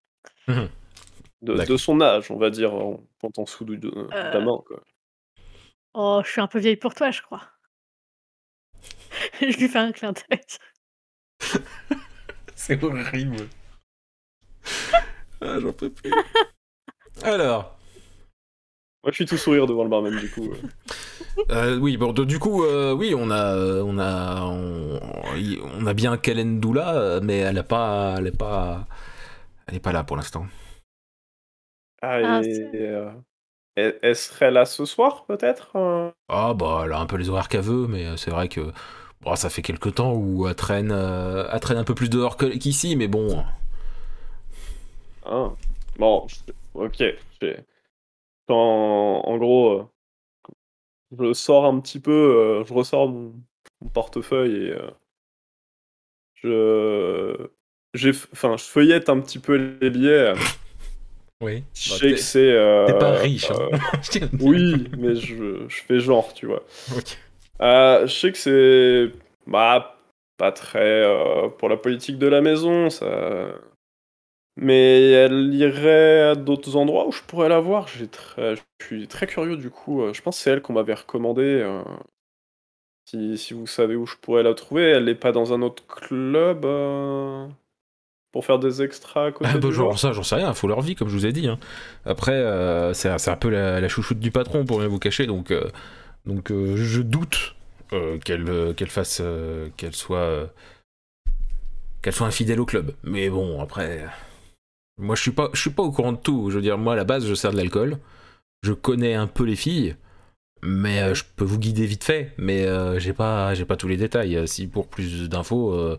de, 0.48 0.68
D'accord. 1.54 1.66
de 1.66 1.76
son 1.78 2.00
âge, 2.02 2.30
on 2.30 2.36
va 2.36 2.50
dire, 2.50 2.74
en 2.74 3.00
quand 3.22 3.38
en 3.38 3.46
sous 3.46 3.64
de 3.64 3.88
Euh. 3.88 4.06
la 4.12 4.40
main. 4.40 4.58
Quoi. 4.66 4.82
Oh, 5.94 6.20
je 6.22 6.30
suis 6.30 6.40
un 6.42 6.46
peu 6.46 6.58
vieille 6.58 6.76
pour 6.76 6.94
toi, 6.94 7.10
je 7.10 7.22
crois. 7.22 7.40
je 9.40 9.46
lui 9.46 9.68
fais 9.68 9.78
un 9.78 9.92
clin 9.92 10.12
d'œil. 10.12 10.40
C'est 12.54 12.82
horrible. 12.82 13.48
ah, 15.40 15.58
j'en 15.60 15.72
peux 15.72 15.90
plus. 15.90 16.12
Alors, 17.22 17.76
Moi, 19.02 19.10
je 19.10 19.14
suis 19.16 19.26
tout 19.26 19.38
sourire 19.38 19.66
devant 19.66 19.84
le 19.84 19.90
barman, 19.90 20.16
du 20.18 20.28
coup. 20.30 20.50
euh. 20.52 20.56
euh, 21.50 21.78
oui, 21.78 21.96
bon, 21.96 22.12
de- 22.12 22.24
du 22.24 22.38
coup, 22.38 22.64
euh, 22.64 22.92
oui, 22.92 23.14
on 23.16 23.30
a, 23.30 23.56
on 23.82 23.98
a, 23.98 24.42
on, 24.44 25.00
on 25.78 25.86
a 25.86 25.94
bien 25.94 26.16
Kellen 26.16 26.60
Doula, 26.60 27.20
mais 27.22 27.38
elle 27.38 27.58
a 27.58 27.62
pas, 27.62 28.16
elle 28.18 28.26
est 28.28 28.36
pas, 28.36 28.86
elle 29.66 29.76
est 29.76 29.80
pas 29.80 29.92
là 29.92 30.04
pour 30.04 30.16
l'instant. 30.16 30.46
Ah, 32.02 32.18
Ah, 32.22 32.40
et, 32.42 32.62
euh, 32.74 33.10
elle, 33.76 33.98
elle 34.02 34.16
serait 34.16 34.50
là 34.50 34.66
ce 34.66 34.84
soir, 34.84 35.26
peut-être 35.26 35.72
Ah 36.28 36.54
bah, 36.54 36.82
elle 36.84 36.92
a 36.92 36.98
un 37.00 37.06
peu 37.06 37.16
les 37.16 37.28
horaires 37.28 37.48
qu'elle 37.48 37.62
veut, 37.62 37.86
mais 37.86 38.16
c'est 38.16 38.30
vrai 38.30 38.48
que, 38.48 38.72
bon, 39.22 39.36
ça 39.36 39.50
fait 39.50 39.62
quelque 39.62 39.88
temps 39.88 40.14
où 40.14 40.46
elle 40.46 40.54
traîne, 40.54 40.92
euh, 40.92 41.48
elle 41.52 41.60
traîne 41.60 41.78
un 41.78 41.84
peu 41.84 41.94
plus 41.94 42.10
dehors 42.10 42.36
qu'ici, 42.36 42.96
mais 42.96 43.08
bon. 43.08 43.44
Ah. 45.24 45.52
Bon, 45.98 46.26
ok. 46.74 47.02
en 48.48 49.36
gros, 49.38 49.70
euh, 49.72 49.84
je 51.18 51.32
sors 51.32 51.64
un 51.64 51.80
petit 51.80 52.00
peu, 52.00 52.12
euh, 52.12 52.64
je 52.64 52.74
ressors 52.74 53.08
mon, 53.08 53.34
mon 53.80 53.88
portefeuille 53.88 54.68
et 54.68 54.74
je, 56.34 57.48
j'ai, 57.94 58.10
enfin, 58.32 58.56
je 58.56 58.64
feuillette 58.64 59.08
un 59.08 59.20
petit 59.20 59.38
peu 59.38 59.78
les 59.80 59.90
billets. 59.90 60.34
Oui. 61.42 61.64
Je 61.74 61.90
sais 61.90 62.10
que 62.12 62.16
c'est. 62.16 62.54
Bah, 62.54 62.84
T'es 62.86 62.98
pas 62.98 63.12
riche. 63.12 63.50
Hein. 63.50 63.68
euh, 64.22 64.28
oui, 64.40 64.88
mais 64.96 65.16
je, 65.16 65.68
je 65.68 65.82
fais 65.82 66.00
genre, 66.00 66.32
tu 66.32 66.46
vois. 66.46 66.62
Euh, 67.62 68.06
je 68.06 68.14
sais 68.14 68.32
que 68.32 68.38
c'est 68.38 69.12
bah 69.46 69.96
pas 70.36 70.52
très 70.52 70.78
euh, 71.04 71.48
pour 71.48 71.68
la 71.68 71.76
politique 71.76 72.18
de 72.18 72.26
la 72.26 72.40
maison, 72.42 72.90
ça. 72.90 73.06
Mais 74.58 75.10
elle 75.10 75.54
irait 75.54 76.20
à 76.30 76.34
d'autres 76.34 76.76
endroits 76.76 77.06
où 77.06 77.12
je 77.12 77.22
pourrais 77.22 77.48
la 77.48 77.60
voir. 77.60 77.88
J'ai 77.88 78.08
très, 78.08 78.56
je 78.56 78.62
suis 78.84 79.06
très 79.08 79.26
curieux 79.26 79.56
du 79.56 79.70
coup. 79.70 80.02
Euh, 80.02 80.12
Je 80.14 80.22
pense 80.22 80.36
que 80.38 80.42
c'est 80.42 80.50
elle 80.50 80.62
qu'on 80.62 80.72
m'avait 80.72 80.94
recommandé. 80.94 81.42
euh, 81.42 81.82
Si, 83.04 83.38
si 83.38 83.54
vous 83.54 83.66
savez 83.66 83.94
où 83.96 84.06
je 84.06 84.16
pourrais 84.16 84.42
la 84.42 84.54
trouver, 84.54 84.82
elle 84.90 85.04
n'est 85.04 85.14
pas 85.14 85.32
dans 85.32 85.52
un 85.52 85.62
autre 85.62 85.86
club 85.86 86.64
euh, 86.64 87.46
pour 88.32 88.44
faire 88.44 88.58
des 88.58 88.82
extras 88.82 89.26
à 89.26 89.32
côté 89.32 89.52
Ah 89.52 89.58
bah, 89.58 89.70
genre 89.70 89.98
ça, 89.98 90.12
j'en 90.12 90.22
sais 90.22 90.34
rien, 90.36 90.52
faut 90.54 90.66
leur 90.66 90.80
vie, 90.80 90.94
comme 90.94 91.08
je 91.08 91.14
vous 91.14 91.26
ai 91.26 91.32
dit. 91.32 91.46
hein. 91.46 91.58
Après, 92.04 92.42
c'est 92.94 93.08
un 93.28 93.36
peu 93.36 93.48
la, 93.50 93.80
la 93.80 93.88
chouchoute 93.88 94.18
du 94.18 94.30
patron, 94.30 94.64
pour 94.64 94.80
rien 94.80 94.88
vous 94.88 94.98
cacher, 94.98 95.26
donc, 95.26 95.52
donc 96.26 96.50
euh, 96.50 96.76
je 96.76 97.02
doute 97.02 97.54
euh, 97.92 98.18
qu'elle 98.18 98.48
euh, 98.50 98.72
qu'elle 98.72 98.90
fasse, 98.90 99.22
qu'elle 99.76 99.94
soit, 99.94 100.52
qu'elle 102.02 102.12
soit 102.12 102.26
infidèle 102.26 102.60
au 102.60 102.66
club. 102.66 102.94
Mais 103.04 103.30
bon, 103.30 103.60
après, 103.60 104.04
moi 104.98 105.14
je 105.14 105.22
suis 105.22 105.30
pas, 105.30 105.50
je 105.52 105.60
suis 105.60 105.70
pas 105.70 105.82
au 105.82 105.92
courant 105.92 106.12
de 106.12 106.18
tout. 106.18 106.50
Je 106.50 106.56
veux 106.56 106.62
dire, 106.62 106.78
moi 106.78 106.94
à 106.94 106.96
la 106.96 107.04
base, 107.04 107.26
je 107.26 107.34
sers 107.34 107.52
de 107.52 107.56
l'alcool, 107.56 107.98
je 108.62 108.72
connais 108.72 109.14
un 109.14 109.26
peu 109.26 109.44
les 109.44 109.56
filles. 109.56 109.96
Mais 110.62 111.14
je 111.14 111.22
peux 111.36 111.44
vous 111.44 111.58
guider 111.58 111.86
vite 111.86 112.02
fait, 112.02 112.32
mais 112.38 112.66
j'ai 112.98 113.12
pas, 113.12 113.54
tous 113.78 113.88
les 113.88 113.98
détails. 113.98 114.48
Si 114.48 114.66
pour 114.66 114.88
plus 114.88 115.28
d'infos, 115.28 115.96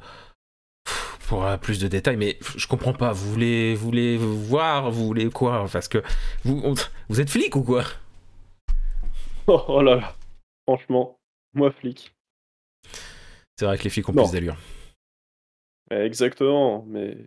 pour 1.27 1.45
plus 1.59 1.79
de 1.79 1.87
détails, 1.87 2.17
mais 2.17 2.37
je 2.41 2.67
comprends 2.67 2.93
pas. 2.93 3.13
Vous 3.13 3.31
voulez, 3.31 3.75
vous 3.75 3.85
voulez 3.85 4.17
voir, 4.17 4.91
vous 4.91 5.05
voulez 5.05 5.29
quoi? 5.29 5.67
Parce 5.71 5.87
que 5.87 6.03
vous 6.43 7.21
êtes 7.21 7.29
flic 7.29 7.55
ou 7.55 7.63
quoi? 7.63 7.83
Oh, 9.49 9.63
oh 9.69 9.81
là 9.81 9.95
là, 9.95 10.16
franchement, 10.67 11.19
moi 11.53 11.71
flic. 11.71 12.13
C'est 13.57 13.65
vrai 13.65 13.77
que 13.77 13.83
les 13.83 13.89
flics 13.89 14.07
ont 14.09 14.13
Non. 14.13 14.23
plus 14.23 14.33
d'allure. 14.33 14.57
Ouais, 15.89 16.05
Exactement, 16.05 16.83
mais 16.87 17.25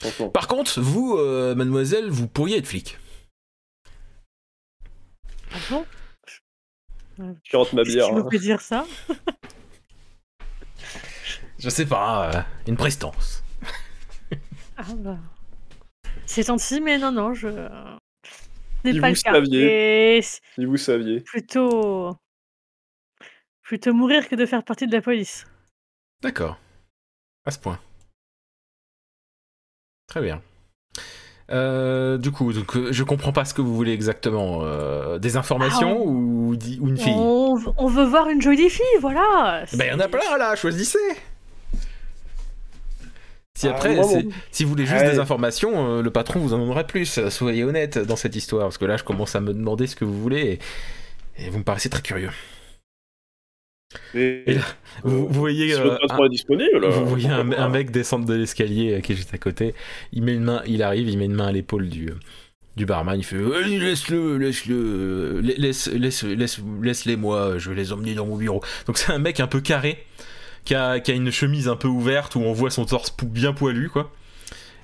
franchement. 0.00 0.28
Par 0.30 0.48
contre, 0.48 0.80
vous, 0.80 1.16
euh, 1.16 1.54
mademoiselle, 1.54 2.10
vous 2.10 2.26
pourriez 2.28 2.58
être 2.58 2.66
flic. 2.66 2.98
Ah 5.52 5.58
bon? 5.70 5.86
Je 7.44 7.56
rentre 7.56 7.74
ma 7.74 7.84
bière. 7.84 8.08
hein. 8.08 8.26
dire 8.38 8.60
ça? 8.60 8.84
Je 11.58 11.68
sais 11.68 11.86
pas, 11.86 12.30
euh, 12.34 12.42
une 12.66 12.76
prestance. 12.76 13.44
Ah 14.76 14.94
bah. 14.96 15.18
C'est 16.26 16.44
gentil, 16.46 16.80
mais 16.80 16.98
non, 16.98 17.12
non, 17.12 17.34
je. 17.34 17.48
Ce 18.84 18.90
Si 18.90 18.98
vous 18.98 19.04
le 19.04 19.12
cas. 19.22 19.32
saviez. 19.32 20.16
Et 20.16 20.22
Si 20.22 20.64
vous 20.64 20.76
saviez. 20.76 21.20
plutôt. 21.20 22.16
Plutôt 23.72 23.94
mourir 23.94 24.28
que 24.28 24.34
de 24.34 24.44
faire 24.44 24.62
partie 24.64 24.86
de 24.86 24.92
la 24.92 25.00
police. 25.00 25.46
D'accord. 26.22 26.58
À 27.46 27.50
ce 27.50 27.58
point. 27.58 27.78
Très 30.08 30.20
bien. 30.20 30.42
Euh, 31.48 32.18
du 32.18 32.30
coup, 32.32 32.52
donc, 32.52 32.76
euh, 32.76 32.92
je 32.92 33.02
comprends 33.02 33.32
pas 33.32 33.46
ce 33.46 33.54
que 33.54 33.62
vous 33.62 33.74
voulez 33.74 33.92
exactement. 33.92 34.60
Euh, 34.62 35.18
des 35.18 35.38
informations 35.38 36.02
Ah, 36.02 36.06
ou, 36.06 36.54
di- 36.54 36.78
ou 36.82 36.88
une 36.88 36.98
fille 36.98 37.14
On, 37.16 37.54
on 37.78 37.86
veut 37.86 38.04
voir 38.04 38.28
une 38.28 38.42
jolie 38.42 38.68
fille, 38.68 38.84
voilà. 39.00 39.64
Ben, 39.72 39.86
il 39.86 39.90
y 39.90 39.94
en 39.94 40.00
a 40.00 40.08
plein 40.08 40.36
là, 40.36 40.54
choisissez 40.54 40.98
Si 43.56 43.68
Ah, 43.68 43.70
après, 43.70 43.98
si 44.50 44.64
vous 44.64 44.68
voulez 44.68 44.84
juste 44.84 45.00
Ouais. 45.00 45.12
des 45.12 45.18
informations, 45.18 45.96
euh, 45.96 46.02
le 46.02 46.10
patron 46.10 46.40
vous 46.40 46.52
en 46.52 46.58
donnerait 46.58 46.86
plus. 46.86 47.26
Soyez 47.30 47.64
honnête 47.64 47.96
dans 47.96 48.16
cette 48.16 48.36
histoire, 48.36 48.64
parce 48.64 48.76
que 48.76 48.84
là, 48.84 48.98
je 48.98 49.04
commence 49.04 49.34
à 49.34 49.40
me 49.40 49.54
demander 49.54 49.86
ce 49.86 49.96
que 49.96 50.04
vous 50.04 50.20
voulez 50.20 50.60
et, 51.38 51.46
et 51.46 51.48
vous 51.48 51.56
me 51.60 51.64
paraissez 51.64 51.88
très 51.88 52.02
curieux. 52.02 52.28
Et, 54.14 54.42
Et 54.46 54.54
là, 54.54 54.62
Vous, 55.04 55.26
vous 55.28 55.40
voyez, 55.40 55.72
si 55.72 55.80
euh, 55.80 55.96
un- 56.10 56.28
disponible. 56.28 56.86
vous 56.86 57.06
voyez 57.06 57.28
un, 57.28 57.68
mec 57.68 57.90
descendre 57.90 58.26
de 58.26 58.34
l'escalier 58.34 58.94
euh, 58.94 59.00
qui 59.00 59.12
est 59.12 59.16
juste 59.16 59.34
à 59.34 59.38
côté. 59.38 59.74
Il 60.12 60.22
met 60.22 60.34
une 60.34 60.44
main, 60.44 60.62
il 60.66 60.82
arrive, 60.82 61.08
il 61.08 61.18
met 61.18 61.24
une 61.26 61.34
main 61.34 61.46
à 61.48 61.52
l'épaule 61.52 61.88
du 61.88 62.10
du 62.76 62.86
barman. 62.86 63.18
Il 63.18 63.24
fait 63.24 63.36
Euh, 63.36 63.60
laisse-le, 63.78 64.38
laisse-le, 64.38 64.74
euh, 64.74 65.40
laisse, 65.58 65.88
laisse, 65.92 66.22
laisse, 66.24 66.58
laisse-les 66.82 67.16
moi. 67.16 67.58
Je 67.58 67.68
vais 67.70 67.76
les 67.76 67.92
emmener 67.92 68.14
dans 68.14 68.26
mon 68.26 68.36
bureau. 68.36 68.62
Donc 68.86 68.98
c'est 68.98 69.12
un 69.12 69.18
mec 69.18 69.40
un 69.40 69.46
peu 69.46 69.60
carré 69.60 70.04
qui 70.64 70.74
a, 70.74 71.00
qui 71.00 71.10
a 71.10 71.14
une 71.14 71.30
chemise 71.30 71.68
un 71.68 71.76
peu 71.76 71.88
ouverte 71.88 72.34
où 72.36 72.40
on 72.40 72.52
voit 72.52 72.70
son 72.70 72.84
torse 72.86 73.14
bien 73.24 73.52
poilu 73.52 73.88
quoi. 73.90 74.10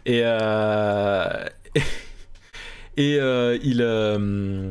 Et 0.06 0.20
euh, 0.24 1.44
et 2.96 3.16
euh, 3.20 3.58
il 3.62 3.80
euh, 3.82 4.70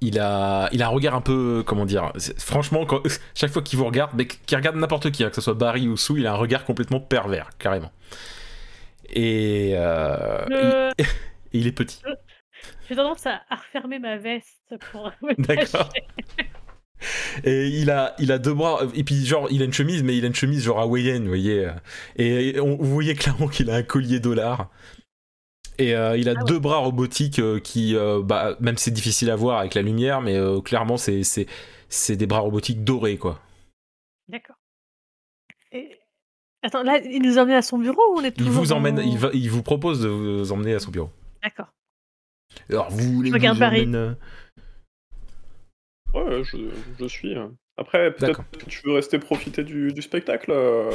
il 0.00 0.18
a, 0.18 0.68
il 0.72 0.82
a 0.82 0.86
un 0.86 0.90
regard 0.90 1.14
un 1.14 1.20
peu, 1.20 1.62
comment 1.66 1.86
dire, 1.86 2.12
franchement, 2.38 2.86
quand, 2.86 3.00
chaque 3.34 3.50
fois 3.50 3.62
qu'il 3.62 3.78
vous 3.78 3.86
regarde, 3.86 4.12
mais 4.14 4.26
qu'il 4.26 4.56
regarde 4.56 4.76
n'importe 4.76 5.10
qui, 5.10 5.24
hein, 5.24 5.30
que 5.30 5.36
ce 5.36 5.40
soit 5.40 5.54
Barry 5.54 5.88
ou 5.88 5.96
Sue, 5.96 6.14
il 6.18 6.26
a 6.26 6.32
un 6.32 6.36
regard 6.36 6.64
complètement 6.64 7.00
pervers, 7.00 7.50
carrément. 7.58 7.90
Et, 9.10 9.72
euh, 9.74 10.90
il, 11.52 11.66
est 11.66 11.72
petit. 11.72 12.02
J'ai 12.88 12.96
tendance 12.96 13.26
à, 13.26 13.40
refermer 13.50 13.98
ma 13.98 14.16
veste 14.16 14.74
pour 14.90 15.10
D'accord. 15.38 15.90
Et 17.44 17.66
il 17.66 17.90
a, 17.90 18.14
il 18.18 18.32
a 18.32 18.38
deux 18.38 18.54
bras, 18.54 18.80
et 18.94 19.04
puis 19.04 19.26
genre, 19.26 19.48
il 19.50 19.60
a 19.60 19.64
une 19.66 19.72
chemise, 19.72 20.02
mais 20.02 20.16
il 20.16 20.24
a 20.24 20.28
une 20.28 20.34
chemise 20.34 20.64
genre 20.64 20.80
hawaïenne, 20.80 21.22
vous 21.22 21.28
voyez. 21.28 21.68
Et 22.16 22.58
on, 22.60 22.76
vous 22.76 22.94
voyez 22.94 23.14
clairement 23.14 23.48
qu'il 23.48 23.70
a 23.70 23.74
un 23.74 23.82
collier 23.82 24.20
dollar. 24.20 24.70
Et 25.78 25.94
euh, 25.96 26.16
il 26.16 26.28
a 26.28 26.34
Ah 26.36 26.40
ouais. 26.40 26.44
deux 26.46 26.58
bras 26.58 26.78
robotiques 26.78 27.38
euh, 27.40 27.58
qui, 27.58 27.96
euh, 27.96 28.22
bah, 28.22 28.56
même 28.60 28.76
c'est 28.76 28.90
difficile 28.92 29.30
à 29.30 29.36
voir 29.36 29.58
avec 29.58 29.74
la 29.74 29.82
lumière, 29.82 30.20
mais 30.20 30.36
euh, 30.36 30.60
clairement 30.60 30.96
c'est, 30.96 31.24
c'est, 31.24 31.46
c'est 31.88 32.16
des 32.16 32.26
bras 32.26 32.40
robotiques 32.40 32.84
dorés, 32.84 33.18
quoi. 33.18 33.40
D'accord. 34.28 34.56
Et- 35.72 35.98
Attends, 36.62 36.82
là, 36.82 36.98
il 37.04 37.20
nous 37.22 37.36
emmène 37.38 37.56
à 37.56 37.62
son 37.62 37.76
bureau 37.78 38.00
ou 38.14 38.20
on 38.20 38.22
est 38.24 38.28
Il 38.28 38.44
toujours 38.44 38.62
vous 38.62 38.72
emmène, 38.72 38.98
il, 39.04 39.18
va, 39.18 39.28
il 39.34 39.50
vous 39.50 39.62
propose 39.62 40.00
de 40.02 40.08
vous 40.08 40.50
emmener 40.52 40.74
à 40.74 40.78
son 40.80 40.90
bureau. 40.90 41.10
D'accord. 41.42 41.66
Alors 42.70 42.88
vous 42.90 43.12
voulez 43.12 43.30
regarde 43.32 43.58
je 43.58 43.64
vous 43.64 43.68
emmène, 43.68 44.16
Ouais, 46.14 46.44
je, 46.44 46.56
je 46.98 47.06
suis. 47.06 47.36
hein. 47.36 47.52
Après, 47.76 48.14
peut-être 48.14 48.28
D'accord. 48.38 48.44
que 48.58 48.64
tu 48.66 48.80
veux 48.86 48.92
rester 48.94 49.18
profiter 49.18 49.64
du, 49.64 49.92
du 49.92 50.00
spectacle. 50.00 50.52
euh, 50.52 50.90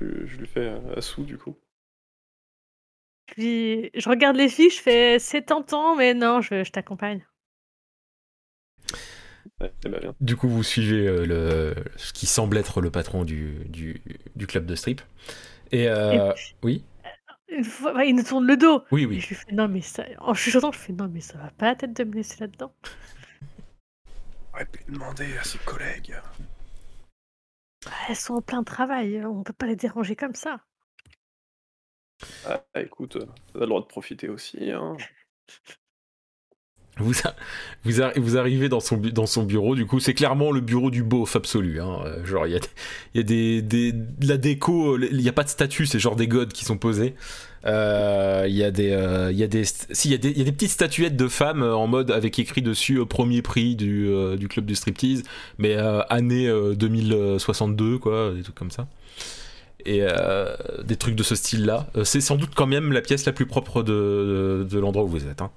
Je, 0.00 0.26
je 0.26 0.36
lui 0.38 0.46
fais 0.46 0.72
à 0.96 1.00
sous 1.02 1.22
du 1.24 1.36
coup. 1.36 1.54
Puis, 3.26 3.90
je 3.94 4.08
regarde 4.08 4.36
les 4.36 4.48
filles, 4.48 4.70
je 4.70 4.80
fais 4.80 5.18
c'est 5.18 5.42
tentant, 5.42 5.94
mais 5.96 6.14
non, 6.14 6.40
je, 6.40 6.64
je 6.64 6.70
t'accompagne. 6.70 7.26
Ouais, 9.60 9.72
bien. 9.84 10.14
Du 10.20 10.36
coup, 10.36 10.48
vous 10.48 10.62
suivez 10.62 11.06
euh, 11.06 11.26
le, 11.26 11.74
ce 11.96 12.12
qui 12.12 12.26
semble 12.26 12.56
être 12.58 12.80
le 12.80 12.90
patron 12.90 13.24
du, 13.24 13.64
du, 13.66 14.02
du 14.34 14.46
club 14.46 14.66
de 14.66 14.74
strip. 14.74 15.00
Et, 15.72 15.88
euh, 15.88 16.32
oui, 16.62 16.84
Une 17.48 17.64
fois, 17.64 18.04
il 18.04 18.16
nous 18.16 18.22
tourne 18.22 18.46
le 18.46 18.56
dos. 18.56 18.84
oui, 18.90 19.06
Et 19.06 19.06
oui. 19.06 19.20
je 19.20 19.28
lui 19.28 19.34
fais 19.34 19.52
non 19.52 19.68
mais 19.68 19.80
ça, 19.80 20.04
en 20.18 20.34
chuchotant, 20.34 20.72
je 20.72 20.78
fais 20.78 20.92
non 20.92 21.08
mais 21.08 21.20
ça 21.20 21.38
va 21.38 21.50
pas 21.52 21.66
la 21.66 21.76
tête 21.76 21.92
de 21.94 22.04
me 22.04 22.12
laisser 22.14 22.36
là-dedans. 22.40 22.74
Ouais, 24.54 24.64
puis 24.64 24.84
demander 24.88 25.36
à 25.36 25.44
ses 25.44 25.58
collègues. 25.58 26.16
Bah, 27.86 27.92
Elles 28.08 28.16
sont 28.16 28.34
en 28.34 28.42
plein 28.42 28.62
travail, 28.62 29.24
on 29.24 29.42
peut 29.42 29.52
pas 29.54 29.66
les 29.66 29.76
déranger 29.76 30.16
comme 30.16 30.34
ça. 30.34 30.60
Ah, 32.44 32.64
écoute, 32.76 33.18
t'as 33.52 33.60
le 33.60 33.66
droit 33.66 33.80
de 33.80 33.86
profiter 33.86 34.28
aussi. 34.28 34.70
Hein. 34.70 34.96
Vous, 36.96 37.12
vous, 37.84 38.00
arri- 38.00 38.20
vous 38.20 38.36
arrivez 38.38 38.68
dans 38.68 38.78
son, 38.78 39.42
bureau, 39.42 39.74
du 39.74 39.84
coup, 39.84 39.98
c'est 39.98 40.14
clairement 40.14 40.52
le 40.52 40.60
bureau 40.60 40.92
du 40.92 41.02
beauf 41.02 41.34
absolu. 41.34 41.80
Hein. 41.80 41.98
Euh, 42.06 42.24
Genre, 42.24 42.46
il 42.46 42.52
y 42.52 43.18
a, 43.18 43.22
des, 43.24 43.62
de 43.62 44.28
la 44.28 44.36
déco, 44.36 44.96
il 45.00 45.16
n'y 45.16 45.28
a 45.28 45.32
pas 45.32 45.42
de 45.42 45.48
statue, 45.48 45.86
c'est 45.86 45.98
genre 45.98 46.14
des 46.14 46.28
godes 46.28 46.52
qui 46.52 46.64
sont 46.64 46.78
posés. 46.78 47.14
Euh, 47.66 48.44
Il 48.48 48.54
y 48.54 48.62
a 48.62 48.70
des, 48.70 48.92
euh, 48.92 49.32
y 49.32 49.42
si, 49.92 50.08
y 50.08 50.12
y 50.12 50.14
a 50.40 50.44
des 50.44 50.52
petites 50.52 50.70
statuettes 50.70 51.16
de 51.16 51.26
femmes 51.26 51.64
en 51.64 51.88
mode 51.88 52.12
avec 52.12 52.38
écrit 52.38 52.62
dessus 52.62 53.04
premier 53.06 53.42
prix 53.42 53.74
du, 53.74 54.08
club 54.48 54.64
du 54.64 54.76
striptease, 54.76 55.24
mais 55.58 55.74
année 56.10 56.46
euh, 56.46 56.76
2062, 56.76 57.98
quoi, 57.98 58.32
des 58.34 58.42
trucs 58.44 58.54
comme 58.54 58.70
ça. 58.70 58.86
Et 59.86 60.00
euh, 60.02 60.56
des 60.82 60.96
trucs 60.96 61.14
de 61.14 61.22
ce 61.22 61.34
style-là. 61.34 61.86
Euh, 61.96 62.04
c'est 62.04 62.20
sans 62.20 62.36
doute 62.36 62.54
quand 62.54 62.66
même 62.66 62.92
la 62.92 63.00
pièce 63.02 63.26
la 63.26 63.32
plus 63.32 63.46
propre 63.46 63.82
de, 63.82 63.92
de, 64.62 64.68
de 64.70 64.78
l'endroit 64.78 65.04
où 65.04 65.08
vous 65.08 65.26
êtes. 65.28 65.42
Hein. 65.42 65.50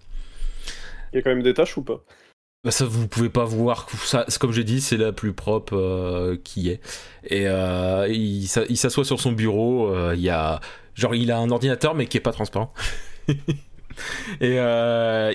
Il 1.13 1.17
y 1.17 1.19
a 1.19 1.21
quand 1.21 1.29
même 1.29 1.43
des 1.43 1.53
tâches 1.53 1.77
ou 1.77 1.83
pas? 1.83 2.03
Bah 2.63 2.71
ça, 2.71 2.85
vous 2.85 3.07
pouvez 3.07 3.29
pas 3.29 3.45
voir. 3.45 3.87
Ça, 4.03 4.25
comme 4.39 4.51
j'ai 4.51 4.63
dit, 4.63 4.81
c'est 4.81 4.97
la 4.97 5.13
plus 5.13 5.33
propre 5.33 5.75
euh, 5.75 6.37
qui 6.43 6.69
est. 6.69 6.81
Et 7.23 7.47
euh, 7.47 8.07
il, 8.09 8.47
s'a- 8.47 8.65
il 8.69 8.77
s'assoit 8.77 9.05
sur 9.05 9.19
son 9.21 9.31
bureau. 9.31 9.93
euh, 9.93 10.13
il 10.15 10.21
y 10.21 10.29
a, 10.29 10.59
genre, 10.95 11.15
il 11.15 11.31
a 11.31 11.37
un 11.39 11.49
ordinateur 11.51 11.95
mais 11.95 12.07
qui 12.07 12.17
est 12.17 12.21
pas 12.21 12.31
transparent. 12.33 12.73
et 14.41 14.57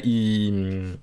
il, 0.05 0.99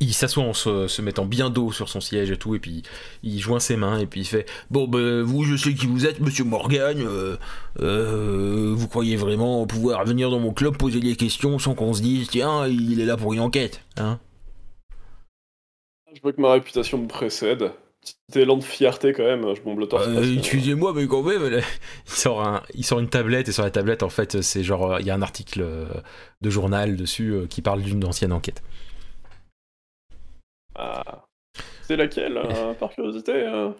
il 0.00 0.14
s'assoit 0.14 0.44
en 0.44 0.52
se, 0.54 0.88
se 0.88 1.02
mettant 1.02 1.26
bien 1.26 1.50
dos 1.50 1.72
sur 1.72 1.88
son 1.88 2.00
siège 2.00 2.30
et 2.30 2.36
tout. 2.36 2.54
Et 2.54 2.58
puis 2.58 2.82
il 3.22 3.38
joint 3.38 3.60
ses 3.60 3.76
mains 3.76 3.98
et 3.98 4.06
puis 4.06 4.20
il 4.20 4.26
fait 4.26 4.46
Bon, 4.70 4.88
ben 4.88 5.22
vous, 5.22 5.44
je 5.44 5.56
sais 5.56 5.74
qui 5.74 5.86
vous 5.86 6.06
êtes, 6.06 6.20
Monsieur 6.20 6.44
Morgan. 6.44 6.98
euh, 7.00 7.36
euh, 7.80 8.72
vous 8.74 8.88
croyez 8.88 9.16
vraiment 9.16 9.66
pouvoir 9.66 10.04
venir 10.04 10.30
dans 10.30 10.40
mon 10.40 10.52
club 10.52 10.76
poser 10.76 11.00
des 11.00 11.16
questions 11.16 11.58
sans 11.58 11.74
qu'on 11.74 11.92
se 11.92 12.02
dise 12.02 12.28
tiens, 12.28 12.66
il 12.66 13.00
est 13.00 13.04
là 13.06 13.16
pour 13.16 13.32
une 13.34 13.40
enquête, 13.40 13.82
hein? 13.96 14.18
Je 16.12 16.20
veux 16.24 16.32
que 16.32 16.40
ma 16.40 16.52
réputation 16.52 16.98
me 16.98 17.06
précède. 17.06 17.70
Petit 18.02 18.40
élan 18.40 18.56
de 18.56 18.64
fierté 18.64 19.12
quand 19.12 19.22
même, 19.24 19.54
je 19.54 19.60
bombe 19.60 19.78
le 19.78 19.86
torse. 19.86 20.06
Euh, 20.08 20.36
Excusez-moi, 20.38 20.92
mais 20.94 21.06
quand 21.06 21.22
même, 21.22 21.46
là, 21.48 21.60
il 22.06 22.12
sort, 22.12 22.42
un, 22.42 22.62
il 22.74 22.84
sort 22.84 22.98
une 22.98 23.10
tablette 23.10 23.48
et 23.48 23.52
sur 23.52 23.62
la 23.62 23.70
tablette, 23.70 24.02
en 24.02 24.08
fait, 24.08 24.40
c'est 24.40 24.64
genre, 24.64 24.94
euh, 24.94 25.00
il 25.00 25.06
y 25.06 25.10
a 25.10 25.14
un 25.14 25.22
article 25.22 25.64
de 26.40 26.50
journal 26.50 26.96
dessus 26.96 27.34
qui 27.50 27.60
parle 27.62 27.82
d'une 27.82 28.04
ancienne 28.04 28.32
enquête. 28.32 28.62
Ah. 30.82 31.26
C'est 31.82 31.96
laquelle, 31.96 32.36
euh, 32.38 32.72
par 32.80 32.90
curiosité 32.90 33.44
hein 33.44 33.74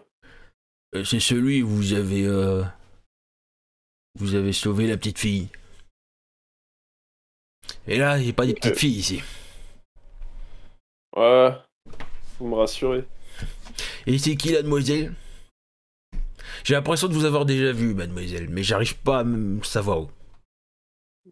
Euh, 0.94 1.04
c'est 1.04 1.20
celui 1.20 1.62
où 1.62 1.68
vous 1.68 1.92
avez, 1.94 2.26
euh, 2.26 2.62
vous 4.18 4.34
avez 4.34 4.52
sauvé 4.52 4.86
la 4.86 4.96
petite 4.96 5.18
fille. 5.18 5.48
Et 7.86 7.96
là, 7.96 8.18
il 8.18 8.24
n'y 8.24 8.30
a 8.30 8.34
pas 8.34 8.46
des 8.46 8.54
petites 8.54 8.72
Euh. 8.72 8.78
filles 8.78 8.98
ici. 8.98 9.22
Ouais. 11.16 11.52
Vous 12.38 12.48
me 12.48 12.54
rassurez. 12.56 13.04
Et 14.06 14.18
c'est 14.18 14.36
qui 14.36 14.50
la 14.52 14.62
demoiselle 14.62 15.14
J'ai 16.64 16.74
l'impression 16.74 17.08
de 17.08 17.14
vous 17.14 17.24
avoir 17.24 17.46
déjà 17.46 17.72
vu, 17.72 17.94
mademoiselle, 17.94 18.48
mais 18.50 18.62
j'arrive 18.62 18.96
pas 18.98 19.20
à 19.20 19.24
me 19.24 19.62
savoir 19.62 20.02
où. 20.02 20.10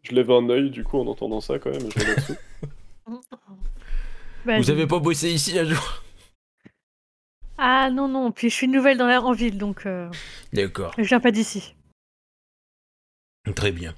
Je 0.03 0.13
lève 0.15 0.31
un 0.31 0.49
œil 0.49 0.71
du 0.71 0.85
coup 0.85 0.99
en 0.99 1.07
entendant 1.07 1.41
ça 1.41 1.59
quand 1.59 1.71
même. 1.71 1.87
et 1.87 1.91
Je. 1.91 2.35
Bah, 4.49 4.59
Vous 4.59 4.71
avez 4.71 4.87
pas 4.87 4.99
bossé 4.99 5.31
ici 5.31 5.59
un 5.59 5.65
jour 5.67 6.03
Ah 7.59 7.91
non 7.91 8.09
non, 8.09 8.33
puis 8.33 8.49
je 8.49 8.55
suis 8.55 8.67
nouvelle 8.67 8.97
dans 8.97 9.07
l'air 9.07 9.27
en 9.27 9.33
ville 9.33 9.59
donc 9.59 9.85
euh, 9.85 10.09
D'accord. 10.55 10.95
je 10.97 11.03
viens 11.03 11.21
pas 11.21 11.31
d'ici. 11.31 11.75
Très 13.55 13.73
bien. 13.73 13.95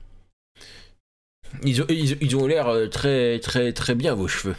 Ils 1.63 1.83
ont, 1.83 1.87
ils, 1.89 2.21
ils 2.21 2.37
ont 2.37 2.47
l'air 2.49 2.67
euh, 2.67 2.89
très 2.89 3.39
très 3.39 3.73
très 3.73 3.95
bien 3.95 4.15
vos 4.15 4.27
cheveux. 4.27 4.57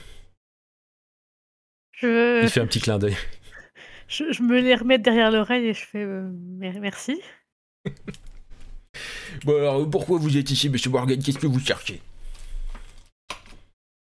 Je, 1.93 2.43
Il 2.43 2.49
fait 2.49 2.61
un 2.61 2.67
petit 2.67 2.79
clin 2.81 2.97
d'œil. 2.99 3.17
je, 4.07 4.31
je 4.31 4.41
me 4.43 4.61
les 4.61 4.75
remets 4.75 4.97
derrière 4.97 5.29
l'oreille 5.29 5.67
et 5.67 5.73
je 5.73 5.85
fais 5.85 6.03
euh, 6.03 6.29
mer- 6.57 6.79
merci. 6.79 7.21
Bon 9.45 9.55
alors 9.57 9.89
pourquoi 9.89 10.19
vous 10.19 10.37
êtes 10.37 10.51
ici, 10.51 10.69
Monsieur 10.69 10.89
Morgan? 10.91 11.21
Qu'est-ce 11.21 11.39
que 11.39 11.47
vous 11.47 11.59
cherchez? 11.59 12.01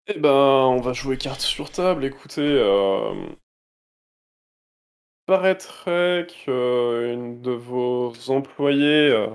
Eh 0.05 0.19
ben, 0.19 0.29
on 0.29 0.79
va 0.79 0.93
jouer 0.93 1.17
carte 1.17 1.41
sur 1.41 1.71
table. 1.71 2.05
Écoutez, 2.05 2.41
euh... 2.41 3.15
paraîtrait 5.25 6.27
qu'une 6.27 7.41
de 7.41 7.51
vos 7.51 8.13
employés 8.29 9.09
euh, 9.09 9.29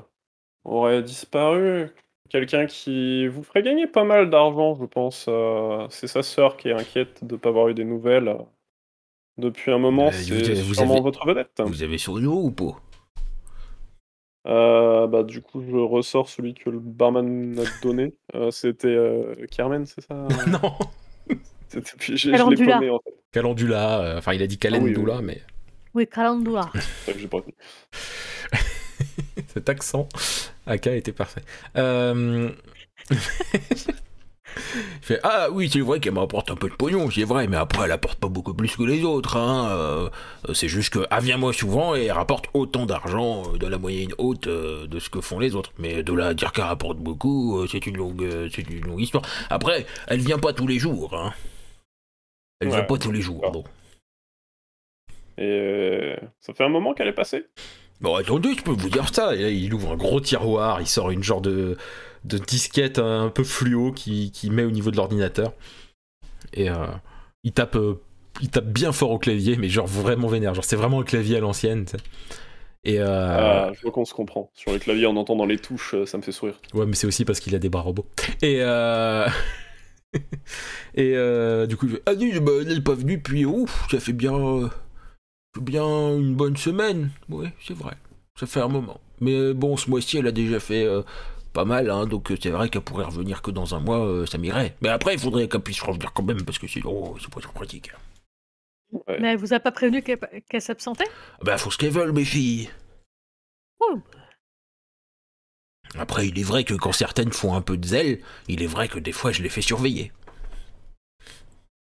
aurait 0.65 1.03
disparu. 1.05 1.91
Quelqu'un 2.31 2.67
qui 2.67 3.29
vous 3.29 3.43
ferait 3.45 3.63
gagner 3.63 3.87
pas 3.89 4.05
mal 4.05 4.31
d'argent, 4.31 4.77
je 4.77 4.87
pense. 4.87 5.27
euh, 5.29 5.87
c'est 5.91 6.09
sa 6.09 6.23
sœur 6.25 6.57
qui 6.57 6.69
est 6.71 6.75
inquiète 6.75 7.25
de 7.25 7.35
ne 7.37 7.41
pas 7.41 7.51
avoir 7.51 7.69
eu 7.69 7.75
des 7.75 7.85
nouvelles 7.85 8.29
euh, 8.29 8.39
depuis 9.39 9.73
un 9.73 9.79
moment. 9.79 10.09
Euh, 10.09 10.55
c'est 10.55 10.55
sûrement 10.57 11.01
avez- 11.01 11.03
votre 11.03 11.27
vedette. 11.27 11.63
Vous 11.65 11.83
avez 11.83 11.99
nom 12.21 12.45
ou 12.45 12.51
pas? 12.51 12.81
Euh, 14.47 15.07
bah, 15.09 15.23
du 15.25 15.43
coup, 15.43 15.61
je 15.69 15.77
ressors 15.77 16.29
celui 16.29 16.55
que 16.55 16.71
le 16.71 16.79
barman 16.79 17.59
a 17.59 17.65
donné. 17.83 18.15
Euh, 18.35 18.51
C'était 18.51 18.89
euh, 18.89 19.35
Carmen, 19.51 19.87
c'est 19.87 20.03
ça 20.03 20.15
Non. 20.47 20.73
C'était- 21.69 22.17
Je 22.17 22.31
l'ai 22.31 22.37
Calendula. 22.39 22.75
paumé 22.77 22.91
en 22.91 22.99
fait. 23.01 23.15
Calendula. 23.33 24.01
euh, 24.01 24.19
Enfin 24.19 24.33
il 24.35 24.43
a 24.43 24.47
dit 24.47 24.59
Ah 24.63 24.67
oui, 24.67 24.71
Calendula, 24.73 25.17
oui. 25.17 25.25
mais 25.25 25.43
Oui, 25.95 26.07
que 27.15 27.19
j'ai 27.19 27.27
pas 27.29 27.39
retenu. 27.39 27.55
cet 29.49 29.69
accent 29.69 30.09
AK 30.67 30.87
était 30.89 31.13
parfait. 31.13 31.43
Il 34.57 35.03
fait 35.03 35.21
Ah 35.23 35.49
oui, 35.53 35.69
c'est 35.73 35.81
vrai 35.81 36.01
qu'elle 36.01 36.15
m'apporte 36.15 36.51
un 36.51 36.55
peu 36.55 36.69
de 36.69 36.75
pognon, 36.75 37.11
c'est 37.11 37.25
vrai, 37.25 37.47
mais 37.47 37.57
après 37.57 37.85
elle 37.85 37.93
apporte 37.93 38.19
pas 38.19 38.29
beaucoup 38.29 38.55
plus 38.55 38.75
que 38.77 38.83
les 38.83 39.05
autres. 39.05 39.37
Hein. 39.37 39.69
euh, 39.71 40.09
c'est 40.55 40.69
juste 40.69 40.93
qu'elle 40.93 41.23
vient 41.23 41.37
moi 41.37 41.53
souvent 41.53 41.95
et 41.95 42.05
elle 42.05 42.13
rapporte 42.13 42.47
autant 42.55 42.87
d'argent 42.87 43.43
euh, 43.53 43.59
de 43.59 43.67
la 43.67 43.79
moyenne 43.79 44.13
haute 44.19 44.47
euh, 44.47 44.87
de 44.87 44.99
ce 44.99 45.11
que 45.11 45.21
font 45.21 45.39
les 45.39 45.55
autres. 45.55 45.73
Mais 45.79 46.03
de 46.03 46.13
là 46.13 46.29
à 46.29 46.35
dire 46.35 46.53
qu'elle 46.53 46.65
rapporte 46.65 46.99
beaucoup, 46.99 47.59
euh, 47.59 47.67
c'est 47.71 47.87
une 47.87 47.97
longue, 47.97 48.27
c'est 48.53 48.69
une 48.69 48.87
longue 48.87 49.01
histoire. 49.01 49.25
Après, 49.51 49.87
elle 50.09 50.21
vient 50.21 50.39
pas 50.39 50.53
tous 50.53 50.67
les 50.67 50.79
jours. 50.79 51.15
Hein. 51.15 51.33
Elle 52.61 52.69
vient 52.69 52.85
pas 52.85 52.99
tous 52.99 53.13
les 53.13 53.21
jours. 53.21 53.41
d'accord. 53.43 53.53
Bon. 53.53 53.65
Et 55.39 55.45
euh, 55.45 56.17
ça 56.41 56.55
fait 56.55 56.65
un 56.65 56.69
moment 56.69 56.95
qu'elle 56.95 57.09
est 57.09 57.13
passée? 57.13 57.45
Bon, 58.01 58.15
attendez, 58.15 58.55
je 58.57 58.63
peux 58.63 58.73
vous 58.73 58.89
dire 58.89 59.13
ça. 59.13 59.35
Et 59.35 59.43
là, 59.43 59.51
il 59.51 59.73
ouvre 59.75 59.93
un 59.93 59.97
gros 59.97 60.21
tiroir, 60.21 60.81
il 60.81 60.87
sort 60.87 61.11
une 61.11 61.23
genre 61.23 61.41
de, 61.41 61.77
de 62.27 62.39
disquette 62.39 62.99
un 62.99 63.29
peu 63.31 63.45
fluo 63.45 63.93
qui, 63.93 64.31
qui 64.33 64.51
met 64.51 64.65
au 64.65 64.71
niveau 64.71 64.91
de 64.91 64.97
l'ordinateur. 64.97 65.53
Et 66.53 66.71
euh, 66.71 66.87
il 67.45 67.53
tape. 67.53 67.77
euh, 67.77 68.01
il 68.43 68.51
tape 68.51 68.67
bien 68.67 68.93
fort 68.93 69.11
au 69.13 69.19
clavier, 69.19 69.57
mais 69.57 69.69
genre 69.69 69.87
vraiment 69.87 70.29
vénère. 70.29 70.55
Genre, 70.55 70.65
c'est 70.65 70.77
vraiment 70.77 71.01
un 71.01 71.05
clavier 71.05 71.37
à 71.39 71.41
l'ancienne. 71.41 71.87
Et 72.85 73.01
euh, 73.01 73.07
Ah, 73.09 73.71
je 73.75 73.81
vois 73.83 73.93
qu'on 73.93 74.05
se 74.05 74.15
comprend. 74.15 74.51
Sur 74.55 74.73
le 74.73 74.79
clavier, 74.79 75.07
en 75.07 75.17
entendant 75.17 75.47
les 75.47 75.59
touches, 75.59 75.95
ça 76.05 76.19
me 76.19 76.23
fait 76.23 76.33
sourire. 76.33 76.61
ouais, 76.75 76.87
mais 76.87 76.95
c'est 76.95 77.07
aussi 77.07 77.25
parce 77.25 77.41
qu'il 77.41 77.55
a 77.55 77.59
des 77.59 77.69
bras 77.69 77.83
robots. 77.83 78.07
Et 78.43 78.59
euh, 78.61 79.27
et 80.95 81.67
du 81.67 81.77
coup, 81.77 81.87
il 81.87 81.93
fait, 81.93 82.03
ah 82.07 82.13
oui, 82.19 82.39
bah, 82.41 82.53
elle 82.61 82.69
n'est 82.69 82.81
pas 82.81 82.95
venue 82.95 83.19
depuis. 83.19 83.45
Ouf, 83.45 83.87
ça 83.91 84.01
fait 84.01 84.13
bien, 84.13 84.71
bien 85.61 86.17
une 86.17 86.35
bonne 86.35 86.57
semaine. 86.57 87.11
Ouais, 87.29 87.53
c'est 87.67 87.77
vrai. 87.77 87.95
Ça 88.39 88.47
fait 88.47 88.61
un 88.61 88.69
moment. 88.69 89.01
Mais 89.21 89.55
bon, 89.55 89.77
ce 89.77 89.89
mois-ci, 89.91 90.19
elle 90.19 90.27
a 90.27 90.33
déjà 90.33 90.61
fait 90.61 90.87
pas 91.57 91.65
mal, 91.65 91.91
hein, 91.91 92.05
donc 92.05 92.31
euh, 92.31 92.37
c'est 92.39 92.51
vrai 92.51 92.69
qu'elle 92.69 92.83
pourrait 92.83 93.07
revenir 93.07 93.41
que 93.41 93.51
dans 93.51 93.75
un 93.75 93.81
mois, 93.81 94.05
euh, 94.07 94.27
ça 94.27 94.37
m'irait. 94.37 94.77
Mais 94.83 94.91
après, 94.91 95.15
il 95.15 95.19
faudrait 95.19 95.49
qu'elle 95.49 95.63
puisse 95.63 95.81
revenir 95.81 96.13
quand 96.13 96.23
même, 96.23 96.45
parce 96.45 96.59
que 96.59 96.67
sinon, 96.67 97.17
c'est 97.19 97.33
pas 97.33 97.41
trop 97.41 97.55
pratique. 97.55 97.93
Ouais. 98.93 99.17
Mais 99.21 99.33
elle 99.33 99.39
vous 99.39 99.55
a 99.55 99.59
pas 99.59 99.73
prévenu 99.73 100.03
qu'elle 100.03 100.61
s'absentait? 100.61 101.09
Bah, 101.43 101.57
faut 101.57 101.71
ce 101.71 101.79
qu'elles 101.79 101.93
veulent, 101.93 102.13
mes 102.13 102.27
filles. 102.27 102.69
Oh. 103.81 103.99
Après, 105.99 106.29
il 106.29 106.39
est 106.39 106.43
vrai 106.43 106.65
que 106.65 106.75
quand 106.75 106.93
certaines 106.93 107.33
font 107.33 107.55
un 107.55 107.63
peu 107.63 107.79
de 107.79 107.87
zèle, 107.87 108.21
il 108.49 108.63
est 108.63 108.67
vrai 108.67 108.89
que 108.89 108.99
des 108.99 109.13
fois, 109.13 109.33
je 109.33 109.43
les 109.43 109.49
fais 109.49 109.63
surveiller. 109.63 110.13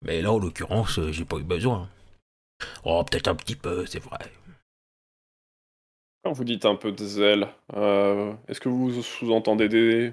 Mais 0.02 0.20
là, 0.20 0.32
en 0.32 0.40
l'occurrence, 0.40 0.98
euh, 0.98 1.12
j'ai 1.12 1.24
pas 1.24 1.36
eu 1.36 1.44
besoin. 1.44 1.88
Oh, 2.84 3.04
peut-être 3.08 3.28
un 3.28 3.36
petit 3.36 3.54
peu, 3.54 3.86
c'est 3.86 4.02
vrai. 4.02 4.32
Quand 6.22 6.32
vous 6.32 6.44
dites 6.44 6.66
un 6.66 6.74
peu 6.76 6.92
de 6.92 7.04
zèle, 7.04 7.48
euh, 7.74 8.34
est-ce 8.48 8.60
que 8.60 8.68
vous 8.68 9.02
sous-entendez 9.02 9.68
des 9.68 10.12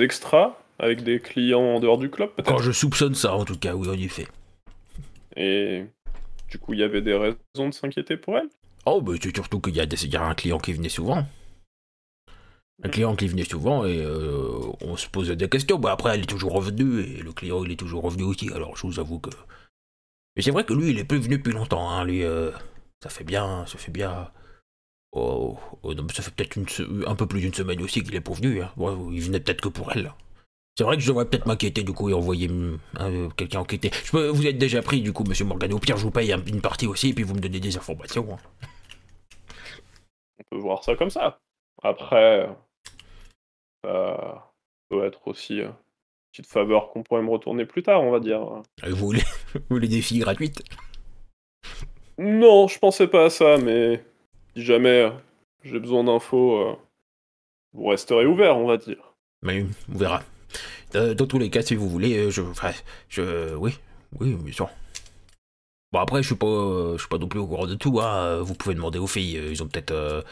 extras 0.00 0.58
avec 0.78 1.02
des 1.04 1.20
clients 1.20 1.60
en 1.60 1.80
dehors 1.80 1.98
du 1.98 2.10
club 2.10 2.30
Quand 2.36 2.42
peut-être 2.42 2.62
je 2.62 2.72
soupçonne 2.72 3.14
ça, 3.14 3.34
en 3.34 3.44
tout 3.44 3.56
cas, 3.58 3.74
oui, 3.74 3.88
en 3.88 3.92
effet. 3.92 4.26
Et 5.36 5.84
Du 6.50 6.58
coup, 6.58 6.72
il 6.72 6.80
y 6.80 6.82
avait 6.82 7.02
des 7.02 7.14
raisons 7.14 7.68
de 7.68 7.72
s'inquiéter 7.72 8.16
pour 8.16 8.38
elle? 8.38 8.48
Oh, 8.86 9.00
bah, 9.00 9.12
c'est 9.20 9.34
surtout 9.34 9.60
qu'il 9.60 9.74
y 9.76 9.80
a 9.80 10.22
un 10.24 10.34
client 10.34 10.58
qui 10.58 10.72
venait 10.72 10.88
souvent. 10.88 11.24
Un 12.82 12.88
client 12.88 13.14
qui 13.16 13.28
venait 13.28 13.44
souvent 13.44 13.84
et 13.84 13.98
euh, 14.00 14.58
on 14.80 14.96
se 14.96 15.08
posait 15.08 15.36
des 15.36 15.48
questions. 15.48 15.78
Bah, 15.78 15.92
après, 15.92 16.14
elle 16.14 16.22
est 16.22 16.26
toujours 16.26 16.52
revenue 16.52 17.00
et 17.00 17.22
le 17.22 17.32
client, 17.32 17.64
il 17.64 17.72
est 17.72 17.76
toujours 17.76 18.02
revenu 18.02 18.24
aussi. 18.24 18.50
Alors, 18.52 18.76
je 18.76 18.86
vous 18.86 18.98
avoue 18.98 19.20
que. 19.20 19.30
Mais 20.36 20.42
c'est 20.42 20.50
vrai 20.50 20.64
que 20.64 20.74
lui, 20.74 20.90
il 20.90 20.98
est 20.98 21.04
plus 21.04 21.18
venu 21.20 21.38
depuis 21.38 21.52
longtemps. 21.52 21.88
Hein. 21.90 22.04
Lui, 22.04 22.24
euh, 22.24 22.50
ça 23.02 23.08
fait 23.08 23.24
bien. 23.24 23.64
Ça 23.66 23.78
fait 23.78 23.92
bien. 23.92 24.30
Oh, 25.16 25.56
oh, 25.84 25.94
non, 25.94 26.02
mais 26.02 26.12
ça 26.12 26.22
fait 26.22 26.32
peut-être 26.32 26.58
un 27.06 27.14
peu 27.14 27.26
plus 27.26 27.40
d'une 27.40 27.54
semaine 27.54 27.80
aussi 27.82 28.02
qu'il 28.02 28.14
est 28.16 28.20
pas 28.20 28.32
venu. 28.32 28.62
Hein. 28.62 28.72
Il 29.12 29.20
venait 29.22 29.38
peut-être 29.40 29.60
que 29.60 29.68
pour 29.68 29.92
elle. 29.92 30.12
C'est 30.76 30.82
vrai 30.82 30.96
que 30.96 31.02
je 31.02 31.06
devrais 31.08 31.24
peut-être 31.26 31.46
m'inquiéter 31.46 31.84
du 31.84 31.92
coup 31.92 32.10
et 32.10 32.14
envoyer 32.14 32.48
hum, 32.50 32.80
euh, 32.98 33.28
quelqu'un 33.36 33.60
enquêter. 33.60 33.92
Je 34.04 34.10
peux, 34.10 34.26
vous 34.26 34.44
êtes 34.44 34.58
déjà 34.58 34.82
pris 34.82 35.00
du 35.02 35.12
coup, 35.12 35.22
monsieur 35.22 35.44
Morgan. 35.44 35.72
Au 35.72 35.78
pire, 35.78 35.96
je 35.96 36.02
vous 36.02 36.10
paye 36.10 36.32
un- 36.32 36.44
une 36.46 36.60
partie 36.60 36.88
aussi 36.88 37.10
et 37.10 37.14
puis 37.14 37.22
vous 37.22 37.34
me 37.34 37.38
donnez 37.40 37.60
des 37.60 37.76
informations. 37.76 38.26
hein. 38.34 38.38
On 40.40 40.56
peut 40.56 40.62
voir 40.62 40.82
ça 40.82 40.96
comme 40.96 41.10
ça. 41.10 41.38
Après, 41.82 42.48
ça 43.84 44.52
peut 44.88 45.04
être 45.04 45.28
aussi 45.28 45.60
euh, 45.60 45.66
une 45.68 45.72
petite 46.32 46.46
faveur 46.50 46.90
qu'on 46.90 47.04
pourrait 47.04 47.22
me 47.22 47.30
retourner 47.30 47.66
plus 47.66 47.84
tard, 47.84 48.02
on 48.02 48.10
va 48.10 48.18
dire. 48.18 48.42
Euh, 48.82 48.90
Vous 48.90 49.06
voulez, 49.06 49.22
vous 49.54 49.60
voulez 49.70 49.88
des 49.88 50.02
filles 50.02 50.20
gratuites? 50.20 50.62
Non, 52.18 52.66
je 52.68 52.78
pensais 52.80 53.06
pas 53.08 53.26
à 53.26 53.30
ça, 53.30 53.56
mais 53.58 54.04
si 54.56 54.64
jamais 54.64 55.02
euh, 55.02 55.10
j'ai 55.62 55.78
besoin 55.80 56.04
d'infos, 56.04 56.56
euh, 56.60 56.76
vous 57.72 57.86
resterez 57.86 58.26
ouvert, 58.26 58.56
on 58.56 58.66
va 58.66 58.76
dire. 58.76 59.14
Mais 59.42 59.64
on 59.92 59.98
verra. 59.98 60.22
Euh, 60.94 61.14
dans 61.14 61.26
tous 61.26 61.38
les 61.38 61.50
cas, 61.50 61.62
si 61.62 61.74
vous 61.74 61.88
voulez, 61.88 62.30
je, 62.30 63.54
oui, 63.56 63.74
oui, 64.20 64.34
bien 64.34 64.52
sûr. 64.52 64.68
Bon 65.92 66.00
après, 66.00 66.22
je 66.22 66.28
suis 66.28 66.36
pas, 66.36 66.92
je 66.94 66.98
suis 66.98 67.08
pas 67.08 67.18
non 67.18 67.28
plus 67.28 67.40
au 67.40 67.46
courant 67.46 67.66
de 67.66 67.74
tout. 67.74 68.00
Hein. 68.00 68.40
Vous 68.42 68.54
pouvez 68.54 68.74
demander 68.74 68.98
aux 68.98 69.06
filles. 69.06 69.40
Ils 69.50 69.62
ont 69.62 69.68
peut-être. 69.68 69.92
euh, 69.92 70.22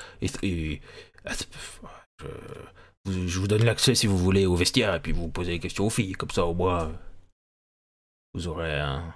ah, 1.24 1.32
je, 3.06 3.38
vous- 3.38 3.46
donne 3.48 3.64
l'accès 3.64 3.94
si 3.94 4.06
vous 4.06 4.18
voulez 4.18 4.46
au 4.46 4.54
vestiaire 4.56 4.94
et 4.94 5.00
puis 5.00 5.12
vous 5.12 5.28
posez 5.28 5.52
des 5.52 5.58
questions 5.60 5.86
aux 5.86 5.90
filles. 5.90 6.12
Comme 6.12 6.30
ça, 6.30 6.46
au 6.46 6.54
moins, 6.54 6.92
vous 8.34 8.46
aurez 8.48 8.78
un- 8.78 9.14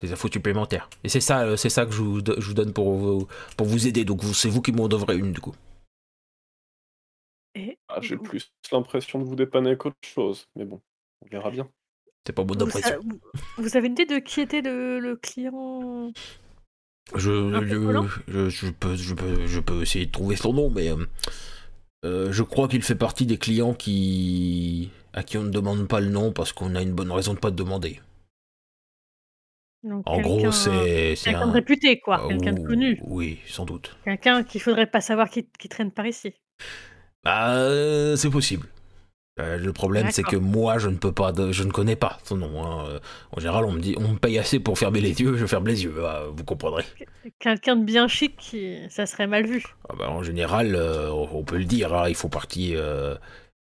des 0.00 0.12
infos 0.12 0.28
supplémentaires. 0.30 0.88
Et 1.04 1.08
c'est 1.08 1.20
ça, 1.20 1.42
euh, 1.42 1.56
c'est 1.56 1.70
ça 1.70 1.86
que 1.86 1.92
je 1.92 2.02
vous, 2.02 2.22
do- 2.22 2.34
je 2.38 2.46
vous 2.46 2.54
donne 2.54 2.72
pour 2.72 2.94
vous, 2.94 3.28
pour 3.56 3.66
vous 3.66 3.86
aider. 3.86 4.04
Donc 4.04 4.22
c'est 4.24 4.48
vous 4.48 4.62
qui 4.62 4.72
m'en 4.72 4.88
devrez 4.88 5.16
une 5.16 5.32
du 5.32 5.40
coup. 5.40 5.54
Ah, 7.88 8.00
j'ai 8.00 8.16
plus 8.16 8.52
l'impression 8.70 9.18
de 9.18 9.24
vous 9.24 9.34
dépanner 9.34 9.76
qu'autre 9.76 9.96
chose, 10.04 10.46
mais 10.54 10.64
bon, 10.64 10.80
on 11.22 11.28
verra 11.28 11.50
bien. 11.50 11.68
C'est 12.26 12.32
pas 12.32 12.44
mon 12.44 12.54
vous, 12.54 12.62
impression. 12.62 12.80
sa- 12.90 12.98
vous- 12.98 13.20
vous 13.56 13.76
avez 13.76 13.86
une 13.86 13.94
idée 13.94 14.06
de 14.06 14.18
qui 14.18 14.40
était 14.40 14.60
le, 14.60 15.00
le 15.00 15.16
client? 15.16 16.12
Je, 17.16 18.70
peux, 18.70 18.94
je, 18.96 19.14
peux, 19.14 19.46
je 19.46 19.60
peux 19.60 19.82
essayer 19.82 20.06
de 20.06 20.12
trouver 20.12 20.36
son 20.36 20.52
nom, 20.52 20.68
mais 20.70 20.90
euh, 20.92 21.06
euh, 22.04 22.30
je 22.32 22.42
crois 22.42 22.68
qu'il 22.68 22.82
fait 22.82 22.94
partie 22.94 23.26
des 23.26 23.38
clients 23.38 23.74
qui 23.74 24.90
à 25.14 25.22
qui 25.22 25.38
on 25.38 25.42
ne 25.42 25.50
demande 25.50 25.88
pas 25.88 26.00
le 26.00 26.10
nom 26.10 26.32
parce 26.32 26.52
qu'on 26.52 26.74
a 26.74 26.82
une 26.82 26.92
bonne 26.92 27.10
raison 27.10 27.32
de 27.34 27.38
pas 27.38 27.50
te 27.50 27.56
demander. 27.56 28.00
Donc, 29.84 30.02
En 30.06 30.20
gros, 30.20 30.50
c'est 30.50 31.14
Quelqu'un 31.22 31.42
un 31.42 31.46
de 31.48 31.52
réputé, 31.52 32.00
quoi. 32.00 32.22
Ah, 32.24 32.28
quelqu'un 32.28 32.52
de 32.52 32.66
connu. 32.66 32.98
Oui, 33.04 33.38
sans 33.46 33.64
doute. 33.64 33.96
Quelqu'un 34.04 34.42
qu'il 34.42 34.60
faudrait 34.60 34.86
pas 34.90 35.00
savoir 35.00 35.30
qui, 35.30 35.48
qui 35.58 35.68
traîne 35.68 35.92
par 35.92 36.06
ici. 36.06 36.34
Bah, 37.24 37.52
euh, 37.54 38.16
c'est 38.16 38.30
possible. 38.30 38.66
Euh, 39.40 39.56
le 39.56 39.72
problème, 39.72 40.10
c'est 40.10 40.24
que 40.24 40.34
moi, 40.34 40.78
je 40.78 40.88
ne 40.88 40.96
peux 40.96 41.12
pas, 41.12 41.30
de- 41.30 41.52
je 41.52 41.62
ne 41.62 41.70
connais 41.70 41.94
pas 41.94 42.18
son 42.24 42.36
nom. 42.38 42.64
hein. 42.66 42.98
En 43.30 43.38
général, 43.38 43.64
on 43.66 43.70
me 43.72 43.78
dit, 43.80 43.94
on 43.96 44.08
me 44.08 44.18
paye 44.18 44.36
assez 44.36 44.58
pour 44.58 44.76
fermer 44.76 45.00
les 45.00 45.20
yeux, 45.20 45.36
je 45.36 45.46
ferme 45.46 45.68
les 45.68 45.84
yeux. 45.84 45.94
Ah, 46.04 46.24
vous 46.32 46.42
comprendrez. 46.44 46.84
Quelqu'un 47.38 47.76
de 47.76 47.84
bien 47.84 48.08
chic, 48.08 48.36
qui... 48.36 48.78
ça 48.90 49.06
serait 49.06 49.28
mal 49.28 49.46
vu. 49.46 49.64
Ah 49.88 49.94
bah, 49.96 50.10
en 50.10 50.24
général, 50.24 50.74
euh, 50.74 51.08
on 51.12 51.44
peut 51.44 51.58
le 51.58 51.64
dire, 51.66 51.94
hein, 51.94 52.08
il 52.08 52.16
faut 52.16 52.28
partie. 52.28 52.74
euh, 52.74 53.14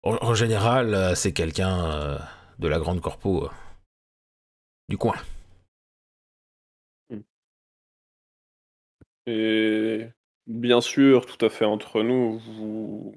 en, 0.05 0.17
en 0.21 0.35
général, 0.35 1.17
c'est 1.17 1.33
quelqu'un 1.33 2.21
de 2.61 2.69
la 2.69 2.79
grande 2.79 3.01
corpo 3.01 3.51
du 4.89 4.97
coin. 4.97 5.17
Et 9.27 10.07
bien 10.47 10.81
sûr, 10.81 11.27
tout 11.27 11.45
à 11.45 11.49
fait 11.49 11.65
entre 11.65 12.03
nous, 12.03 12.39
vous 12.39 13.15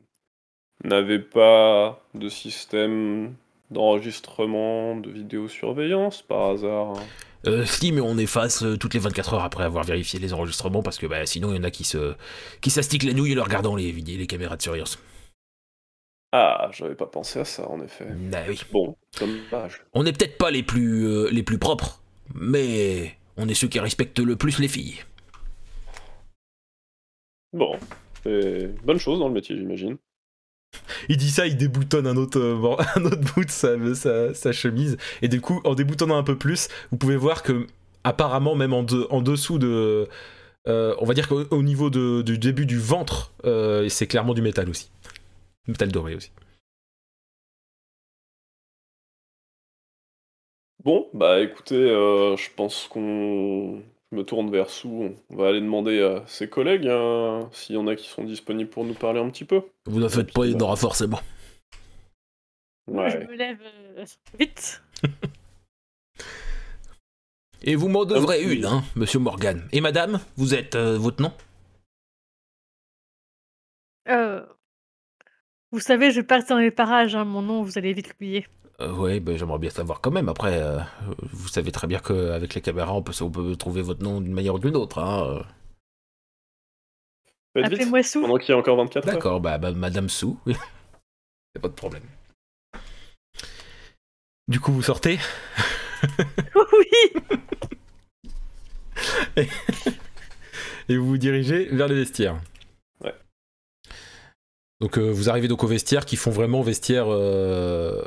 n'avez 0.83 1.19
pas 1.19 2.01
de 2.13 2.29
système 2.29 3.35
d'enregistrement 3.71 4.95
de 4.95 5.09
vidéosurveillance 5.09 6.21
par 6.21 6.51
hasard 6.51 6.97
hein? 6.97 7.03
Euh, 7.45 7.65
si, 7.65 7.91
mais 7.91 8.01
on 8.01 8.17
efface 8.17 8.63
euh, 8.63 8.77
toutes 8.77 8.93
les 8.93 8.99
24 8.99 9.35
heures 9.35 9.43
après 9.43 9.63
avoir 9.63 9.83
vérifié 9.83 10.19
les 10.19 10.33
enregistrements 10.33 10.81
parce 10.81 10.97
que 10.97 11.05
bah, 11.05 11.25
sinon, 11.25 11.53
il 11.53 11.57
y 11.57 11.59
en 11.59 11.63
a 11.63 11.71
qui 11.71 11.83
se 11.83 12.15
qui 12.61 12.69
s'astiquent 12.69 13.03
la 13.03 13.13
nouille 13.13 13.39
en 13.39 13.43
regardant 13.43 13.75
les, 13.75 13.91
les 13.91 14.27
caméras 14.27 14.57
de 14.57 14.61
surveillance. 14.61 14.99
Ah, 16.33 16.69
j'avais 16.73 16.95
pas 16.95 17.05
pensé 17.05 17.39
à 17.39 17.45
ça 17.45 17.69
en 17.69 17.81
effet. 17.81 18.07
Ah 18.33 18.43
oui. 18.49 18.59
Bon, 18.71 18.95
dommage. 19.19 19.83
On 19.93 20.03
n'est 20.03 20.13
peut-être 20.13 20.37
pas 20.37 20.51
les 20.51 20.63
plus 20.63 21.07
euh, 21.07 21.29
les 21.31 21.43
plus 21.43 21.57
propres, 21.57 22.01
mais 22.33 23.15
on 23.37 23.47
est 23.47 23.53
ceux 23.53 23.67
qui 23.67 23.79
respectent 23.79 24.19
le 24.19 24.35
plus 24.35 24.59
les 24.59 24.67
filles. 24.67 24.97
Bon, 27.51 27.77
c'est 28.23 28.67
bonne 28.85 28.99
chose 28.99 29.19
dans 29.19 29.27
le 29.27 29.33
métier, 29.33 29.57
j'imagine. 29.57 29.97
Il 31.09 31.17
dit 31.17 31.29
ça, 31.31 31.47
il 31.47 31.57
déboutonne 31.57 32.07
un 32.07 32.17
autre, 32.17 32.39
euh, 32.39 32.75
un 32.95 33.05
autre 33.05 33.33
bout 33.35 33.45
de 33.45 33.49
sa, 33.49 33.95
sa- 33.95 34.33
sa 34.33 34.51
chemise. 34.51 34.97
Et 35.21 35.27
du 35.27 35.41
coup, 35.41 35.61
en 35.63 35.75
déboutonnant 35.75 36.17
un 36.17 36.23
peu 36.23 36.37
plus, 36.37 36.67
vous 36.91 36.97
pouvez 36.97 37.15
voir 37.17 37.43
que, 37.43 37.67
apparemment, 38.03 38.55
même 38.55 38.73
en, 38.73 38.83
de- 38.83 39.07
en 39.09 39.21
dessous 39.21 39.59
de. 39.59 40.07
euh, 40.67 40.95
on 40.99 41.05
va 41.05 41.13
dire 41.13 41.27
qu'au 41.27 41.43
au 41.51 41.63
niveau 41.63 41.89
de- 41.89 42.21
du 42.23 42.37
début 42.39 42.65
du 42.65 42.79
ventre, 42.79 43.33
euh, 43.45 43.89
c'est 43.89 44.07
clairement 44.07 44.33
du 44.33 44.41
métal 44.41 44.69
aussi. 44.69 44.91
Du 45.65 45.71
métal 45.71 45.91
doré 45.91 46.15
aussi. 46.15 46.31
Bon, 50.83 51.07
bah 51.13 51.39
écoutez, 51.41 51.75
je 51.75 52.49
pense 52.55 52.87
qu'on 52.87 53.83
je 54.11 54.17
me 54.17 54.23
tourne 54.23 54.49
vers 54.51 54.69
Sou. 54.69 55.15
On 55.29 55.35
va 55.35 55.49
aller 55.49 55.59
demander 55.61 56.01
à 56.01 56.23
ses 56.27 56.49
collègues 56.49 56.87
hein, 56.87 57.49
s'il 57.51 57.75
y 57.75 57.77
en 57.77 57.87
a 57.87 57.95
qui 57.95 58.07
sont 58.07 58.23
disponibles 58.23 58.69
pour 58.69 58.85
nous 58.85 58.93
parler 58.93 59.19
un 59.19 59.29
petit 59.29 59.45
peu. 59.45 59.61
Vous 59.85 59.99
ne 59.99 60.07
faites 60.07 60.31
pas, 60.33 60.45
il 60.45 60.53
y 60.53 60.55
en 60.55 60.59
aura 60.59 60.75
forcément. 60.75 61.19
Moi, 62.89 63.09
je 63.09 63.17
Ouais. 63.17 63.27
me 63.27 63.35
lève 63.35 63.59
euh, 63.97 64.05
vite. 64.39 64.81
Et 67.63 67.75
vous 67.75 67.89
m'en 67.89 68.05
devrez 68.05 68.43
une, 68.43 68.65
hein, 68.65 68.83
monsieur 68.95 69.19
Morgan. 69.19 69.67
Et 69.71 69.81
madame, 69.81 70.19
vous 70.37 70.53
êtes 70.53 70.75
euh, 70.75 70.97
votre 70.97 71.21
nom? 71.21 71.33
Euh, 74.07 74.45
vous 75.71 75.79
savez, 75.79 76.11
je 76.11 76.21
passe 76.21 76.45
dans 76.45 76.57
les 76.59 76.71
parages. 76.71 77.15
hein, 77.15 77.25
Mon 77.25 77.41
nom, 77.41 77.63
vous 77.63 77.77
allez 77.77 77.91
vite 77.93 78.09
l'oublier. 78.09 78.47
Euh, 78.81 78.93
Oui, 78.93 79.19
ben, 79.19 79.37
j'aimerais 79.37 79.59
bien 79.59 79.69
savoir 79.69 80.01
quand 80.01 80.11
même. 80.11 80.29
Après, 80.29 80.59
euh, 80.61 80.79
vous 81.31 81.47
savez 81.47 81.71
très 81.71 81.87
bien 81.87 81.99
qu'avec 81.99 82.53
les 82.53 82.61
caméras, 82.61 82.93
on 82.93 83.03
peut, 83.03 83.13
on 83.21 83.31
peut 83.31 83.55
trouver 83.55 83.81
votre 83.81 84.03
nom 84.03 84.21
d'une 84.21 84.33
manière 84.33 84.55
ou 84.55 84.59
d'une 84.59 84.75
autre. 84.75 84.99
Hein. 84.99 85.43
Vite, 87.55 87.65
Appelez-moi 87.65 88.03
Sou. 88.03 88.21
pendant 88.21 88.37
qu'il 88.37 88.49
y 88.49 88.53
a 88.53 88.57
encore 88.57 88.77
24 88.77 89.07
heures. 89.07 89.13
D'accord, 89.13 89.41
bah, 89.41 89.57
bah, 89.57 89.71
madame 89.71 90.09
Sou. 90.09 90.39
oui. 90.45 90.55
C'est 91.55 91.61
pas 91.61 91.69
de 91.69 91.73
problème. 91.73 92.03
Du 94.47 94.59
coup, 94.59 94.71
vous 94.71 94.83
sortez? 94.83 95.17
Oui. 96.55 97.45
et 100.89 100.97
vous 100.97 101.07
vous 101.07 101.17
dirigez 101.17 101.65
vers 101.65 101.87
les 101.87 101.95
vestiaires. 101.95 102.39
Donc 104.79 104.99
euh, 104.99 105.09
vous 105.09 105.29
arrivez 105.29 105.47
donc 105.47 105.63
aux 105.63 105.67
vestiaires 105.67 106.05
qui 106.05 106.15
font 106.15 106.29
vraiment 106.29 106.61
vestiaire 106.61 107.07
euh, 107.09 107.99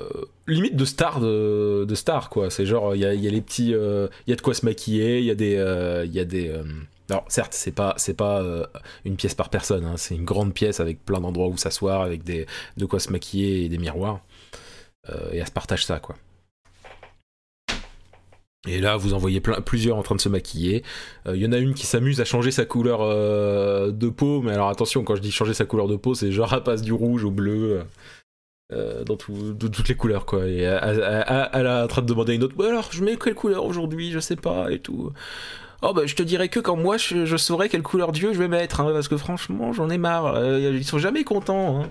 limite 0.47 0.77
de 0.77 0.85
star 0.85 1.21
de, 1.21 1.95
star 1.95 2.31
quoi. 2.31 2.49
C'est 2.51 2.64
genre 2.64 2.95
il 2.95 3.01
y 3.01 3.05
a, 3.05 3.12
les 3.12 3.41
petits, 3.41 3.75
euh, 3.75 4.07
il 4.27 4.31
y 4.31 4.33
a 4.33 4.37
de 4.37 4.41
quoi 4.41 4.55
se 4.55 4.64
maquiller, 4.64 5.18
il 5.18 5.25
y 5.25 5.31
a 5.31 5.35
des, 5.35 5.57
euh, 5.57 6.05
il 6.05 6.12
y 6.12 6.21
a 6.21 6.25
des. 6.25 6.55
Alors 7.09 7.25
certes 7.29 7.55
c'est 7.55 7.73
pas 7.73 7.95
c'est 7.97 8.14
pas 8.14 8.41
une 9.05 9.16
pièce 9.16 9.35
par 9.35 9.51
personne, 9.51 9.85
hein, 9.85 9.97
c'est 9.97 10.14
une 10.14 10.25
grande 10.25 10.55
pièce 10.55 10.79
avec 10.79 11.05
plein 11.05 11.21
d'endroits 11.21 11.49
où 11.49 11.57
s'asseoir, 11.57 12.03
avec 12.03 12.23
des 12.23 12.47
de 12.77 12.87
quoi 12.87 13.01
se 13.01 13.11
maquiller 13.11 13.64
et 13.64 13.68
des 13.68 13.79
miroirs. 13.79 14.21
Et 15.33 15.39
elle 15.39 15.47
se 15.47 15.51
partage 15.51 15.85
ça 15.85 15.99
quoi. 15.99 16.14
Et 18.69 18.79
là, 18.79 18.97
vous 18.97 19.15
en 19.15 19.19
voyez 19.19 19.41
plusieurs 19.41 19.97
en 19.97 20.03
train 20.03 20.17
de 20.17 20.21
se 20.21 20.29
maquiller. 20.29 20.83
Il 21.27 21.37
y 21.37 21.47
en 21.47 21.53
a 21.53 21.59
une 21.59 21.73
qui 21.73 21.87
s'amuse 21.87 22.21
à 22.21 22.27
changer 22.27 22.51
sa 22.51 22.67
couleur 22.67 23.01
euh, 23.01 23.91
de 23.91 24.09
peau, 24.11 24.43
mais 24.43 24.53
alors 24.53 24.69
attention, 24.69 25.03
quand 25.03 25.17
je 25.17 25.23
dis 25.23 25.31
changer 25.33 25.55
sa 25.55 25.65
couleur 25.65 25.89
de 25.89 25.97
peau, 25.97 26.15
c'est 26.15 26.31
genre 26.31 26.63
passe 26.63 26.83
du 26.83 26.93
rouge 26.93 27.25
au 27.25 27.31
bleu, 27.31 27.83
euh, 28.73 29.03
dans 29.05 29.15
de 29.15 29.69
toutes 29.69 29.89
les 29.89 29.95
couleurs, 29.95 30.27
quoi. 30.27 30.47
Et 30.47 30.59
elle, 30.59 31.01
est 31.01 31.83
en 31.83 31.89
train 31.89 32.03
de 32.03 32.07
demander 32.07 32.33
à 32.33 32.35
une 32.35 32.45
autre, 32.45 32.55
Ouais, 32.59 32.69
alors 32.69 32.91
je 32.93 33.03
mets 33.03 33.17
quelle 33.17 33.35
couleur 33.35 33.65
aujourd'hui, 33.65 34.13
je 34.13 34.21
sais 34.21 34.37
pas, 34.37 34.71
et 34.71 34.79
tout. 34.79 35.11
Oh 35.83 35.95
bah 35.95 36.03
je 36.05 36.15
te 36.15 36.23
dirais 36.23 36.49
que 36.49 36.61
quand 36.61 36.77
moi 36.77 36.99
je, 36.99 37.25
je 37.25 37.37
saurais 37.39 37.71
quelle 37.71 37.83
couleur 37.83 38.13
Dieu 38.13 38.35
je 38.35 38.39
vais 38.39 38.49
mettre, 38.49 38.81
hein, 38.81 38.91
parce 38.93 39.09
que 39.09 39.17
franchement 39.17 39.73
j'en 39.73 39.89
ai 39.89 39.97
marre, 39.97 40.27
euh, 40.27 40.73
ils 40.75 40.85
sont 40.85 40.99
jamais 40.99 41.25
contents. 41.25 41.83
hein. 41.83 41.89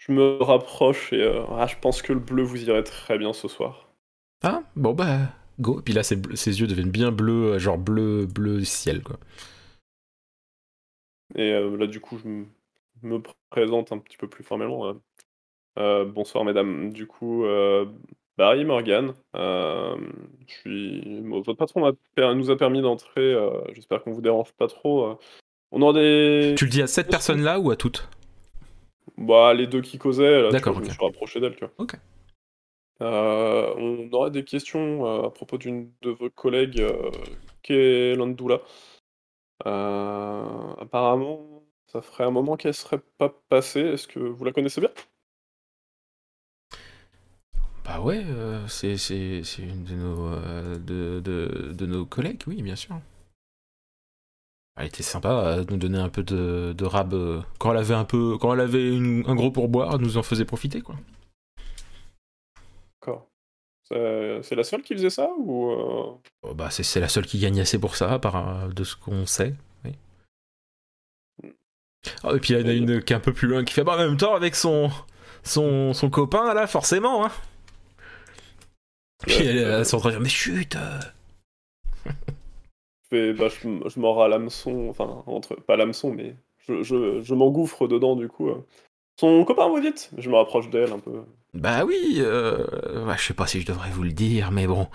Je 0.00 0.12
me 0.12 0.42
rapproche 0.42 1.12
et 1.12 1.22
euh, 1.22 1.44
ah, 1.50 1.66
je 1.66 1.76
pense 1.78 2.00
que 2.00 2.14
le 2.14 2.20
bleu 2.20 2.42
vous 2.42 2.64
irait 2.64 2.82
très 2.82 3.18
bien 3.18 3.34
ce 3.34 3.48
soir. 3.48 3.90
Ah, 4.42 4.62
bon 4.74 4.94
bah, 4.94 5.18
go. 5.60 5.80
Et 5.80 5.82
puis 5.82 5.92
là, 5.92 6.02
ses, 6.02 6.16
yeux 6.16 6.66
deviennent 6.66 6.90
bien 6.90 7.12
bleus, 7.12 7.52
euh, 7.52 7.58
genre 7.58 7.76
bleu, 7.76 8.24
bleu 8.24 8.64
ciel, 8.64 9.02
quoi. 9.02 9.18
Et 11.34 11.52
euh, 11.52 11.76
là, 11.76 11.86
du 11.86 12.00
coup, 12.00 12.18
je 12.18 13.06
me 13.06 13.22
présente 13.50 13.92
un 13.92 13.98
petit 13.98 14.16
peu 14.16 14.26
plus 14.26 14.42
formellement. 14.42 14.86
euh. 14.86 14.94
Euh, 15.78 16.04
bonsoir, 16.06 16.46
mesdames. 16.46 16.94
Du 16.94 17.06
coup, 17.06 17.44
Barry 18.38 18.64
Morgan. 18.64 19.12
je 19.34 19.98
suis... 20.46 21.20
votre 21.28 21.52
patron 21.52 21.94
nous 22.16 22.50
a 22.50 22.56
permis 22.56 22.80
d'entrer. 22.80 23.36
J'espère 23.74 24.02
qu'on 24.02 24.12
vous 24.12 24.22
dérange 24.22 24.52
pas 24.52 24.66
trop. 24.66 25.18
On 25.72 25.92
des. 25.92 26.54
Tu 26.56 26.64
le 26.64 26.70
dis 26.70 26.82
à 26.82 26.86
cette 26.86 27.08
personne-là 27.08 27.60
ou 27.60 27.70
à 27.70 27.76
toutes? 27.76 28.08
Bah, 29.20 29.54
les 29.54 29.68
deux 29.68 29.82
qui 29.82 29.98
causaient, 29.98 30.42
là, 30.42 30.52
D'accord, 30.52 30.74
vois, 30.74 30.80
je 30.80 30.82
me 30.82 30.88
suis 30.88 31.04
rapproché 31.04 31.38
d'elle, 31.40 31.54
tu 31.54 31.64
vois. 31.64 31.74
Ok. 31.78 31.94
Euh, 33.02 33.74
on 33.78 34.10
aurait 34.12 34.30
des 34.30 34.44
questions 34.44 35.06
euh, 35.06 35.26
à 35.26 35.30
propos 35.30 35.56
d'une 35.58 35.92
de 36.02 36.10
vos 36.10 36.28
collègues, 36.30 36.80
euh, 36.80 37.10
qui 37.62 37.72
est 37.72 38.14
Landoula. 38.14 38.60
Euh, 39.66 40.74
apparemment, 40.78 41.62
ça 41.86 42.02
ferait 42.02 42.24
un 42.24 42.30
moment 42.30 42.56
qu'elle 42.56 42.74
serait 42.74 43.00
pas 43.18 43.28
passée. 43.48 43.80
Est-ce 43.80 44.08
que 44.08 44.18
vous 44.20 44.44
la 44.44 44.52
connaissez 44.52 44.80
bien? 44.80 44.90
Bah 47.84 48.00
ouais, 48.00 48.24
c'est 48.68 48.96
c'est- 48.96 49.42
c'est 49.44 49.62
une 49.62 49.84
de 49.84 49.94
nos, 49.94 50.30
de, 50.78 51.20
de, 51.20 51.72
de 51.72 51.86
nos 51.86 52.04
collègues, 52.06 52.42
oui, 52.46 52.62
bien 52.62 52.76
sûr. 52.76 53.00
Elle 54.80 54.86
était 54.86 55.02
sympa 55.02 55.28
à 55.30 55.56
nous 55.58 55.76
donner 55.76 55.98
un 55.98 56.08
peu 56.08 56.22
de, 56.22 56.72
de 56.76 56.84
rab. 56.86 57.12
euh, 57.14 57.40
quand 57.58 57.70
elle 57.72 57.78
avait 57.78 57.94
un 57.94 58.04
peu, 58.04 58.38
quand 58.38 58.52
elle 58.54 58.60
avait 58.60 58.88
une- 58.96 59.24
un 59.28 59.34
gros 59.34 59.50
pourboire, 59.50 59.94
elle 59.94 60.00
nous 60.00 60.16
en 60.16 60.22
faisait 60.22 60.44
profiter, 60.46 60.80
quoi. 60.80 60.96
D'accord. 63.00 63.26
C'est 63.84 64.54
la 64.54 64.62
seule 64.64 64.82
qui 64.82 64.94
faisait 64.94 65.10
ça 65.10 65.28
ou 65.38 65.70
euh, 65.72 66.12
Oh, 66.42 66.54
bah 66.54 66.70
c'est 66.70 67.00
la 67.00 67.08
seule 67.08 67.26
qui 67.26 67.38
gagne 67.40 67.60
assez 67.60 67.78
pour 67.78 67.96
ça, 67.96 68.18
par, 68.18 68.36
euh, 68.36 68.68
de 68.68 68.84
ce 68.84 68.94
qu'on 68.96 69.26
sait. 69.26 69.54
Oui. 69.84 69.92
Ah, 72.22 72.32
et 72.34 72.38
puis 72.38 72.54
il 72.54 72.60
y 72.60 72.64
en 72.64 72.68
a 72.68 72.72
une 72.72 73.02
qui 73.02 73.12
est 73.12 73.16
un 73.16 73.20
peu 73.20 73.32
plus 73.32 73.48
loin, 73.48 73.64
qui 73.64 73.74
fait 73.74 73.84
bah 73.84 73.94
en 73.94 73.98
même 73.98 74.16
temps 74.16 74.34
avec 74.34 74.54
son, 74.54 74.90
son, 75.42 75.92
son 75.92 76.08
copain, 76.08 76.54
là, 76.54 76.66
forcément, 76.66 77.26
hein. 77.26 77.30
Puis 79.26 79.34
elle, 79.44 79.58
elle 79.58 79.80
en 79.80 79.84
train 79.84 80.08
de 80.08 80.10
dire, 80.14 80.20
mais 80.20 80.28
chut 80.28 80.76
euh. 80.76 81.00
Fais- 83.10 83.32
bah, 83.34 83.48
je, 83.48 83.68
je 83.88 84.00
mords 84.00 84.22
à 84.22 84.28
l'hameçon, 84.28 84.88
enfin 84.90 85.22
entre 85.26 85.54
pas 85.56 85.76
l'hameçon, 85.76 86.12
mais 86.12 86.36
je, 86.58 86.82
je, 86.82 87.20
je 87.22 87.34
m'engouffre 87.34 87.86
dedans 87.88 88.16
du 88.16 88.28
coup. 88.28 88.48
euh. 88.48 88.64
Son 89.18 89.44
copain, 89.44 89.68
vous 89.68 89.80
dites? 89.80 90.10
Je 90.18 90.30
me 90.30 90.36
rapproche 90.36 90.70
d'elle 90.70 90.92
un 90.92 90.98
peu. 90.98 91.22
Bah 91.52 91.84
oui, 91.84 92.16
euh, 92.18 93.04
ouais, 93.06 93.18
je 93.18 93.24
sais 93.24 93.34
pas 93.34 93.46
si 93.46 93.60
je 93.60 93.66
devrais 93.66 93.90
vous 93.90 94.02
le 94.04 94.12
dire, 94.12 94.50
mais 94.50 94.66
bon, 94.66 94.86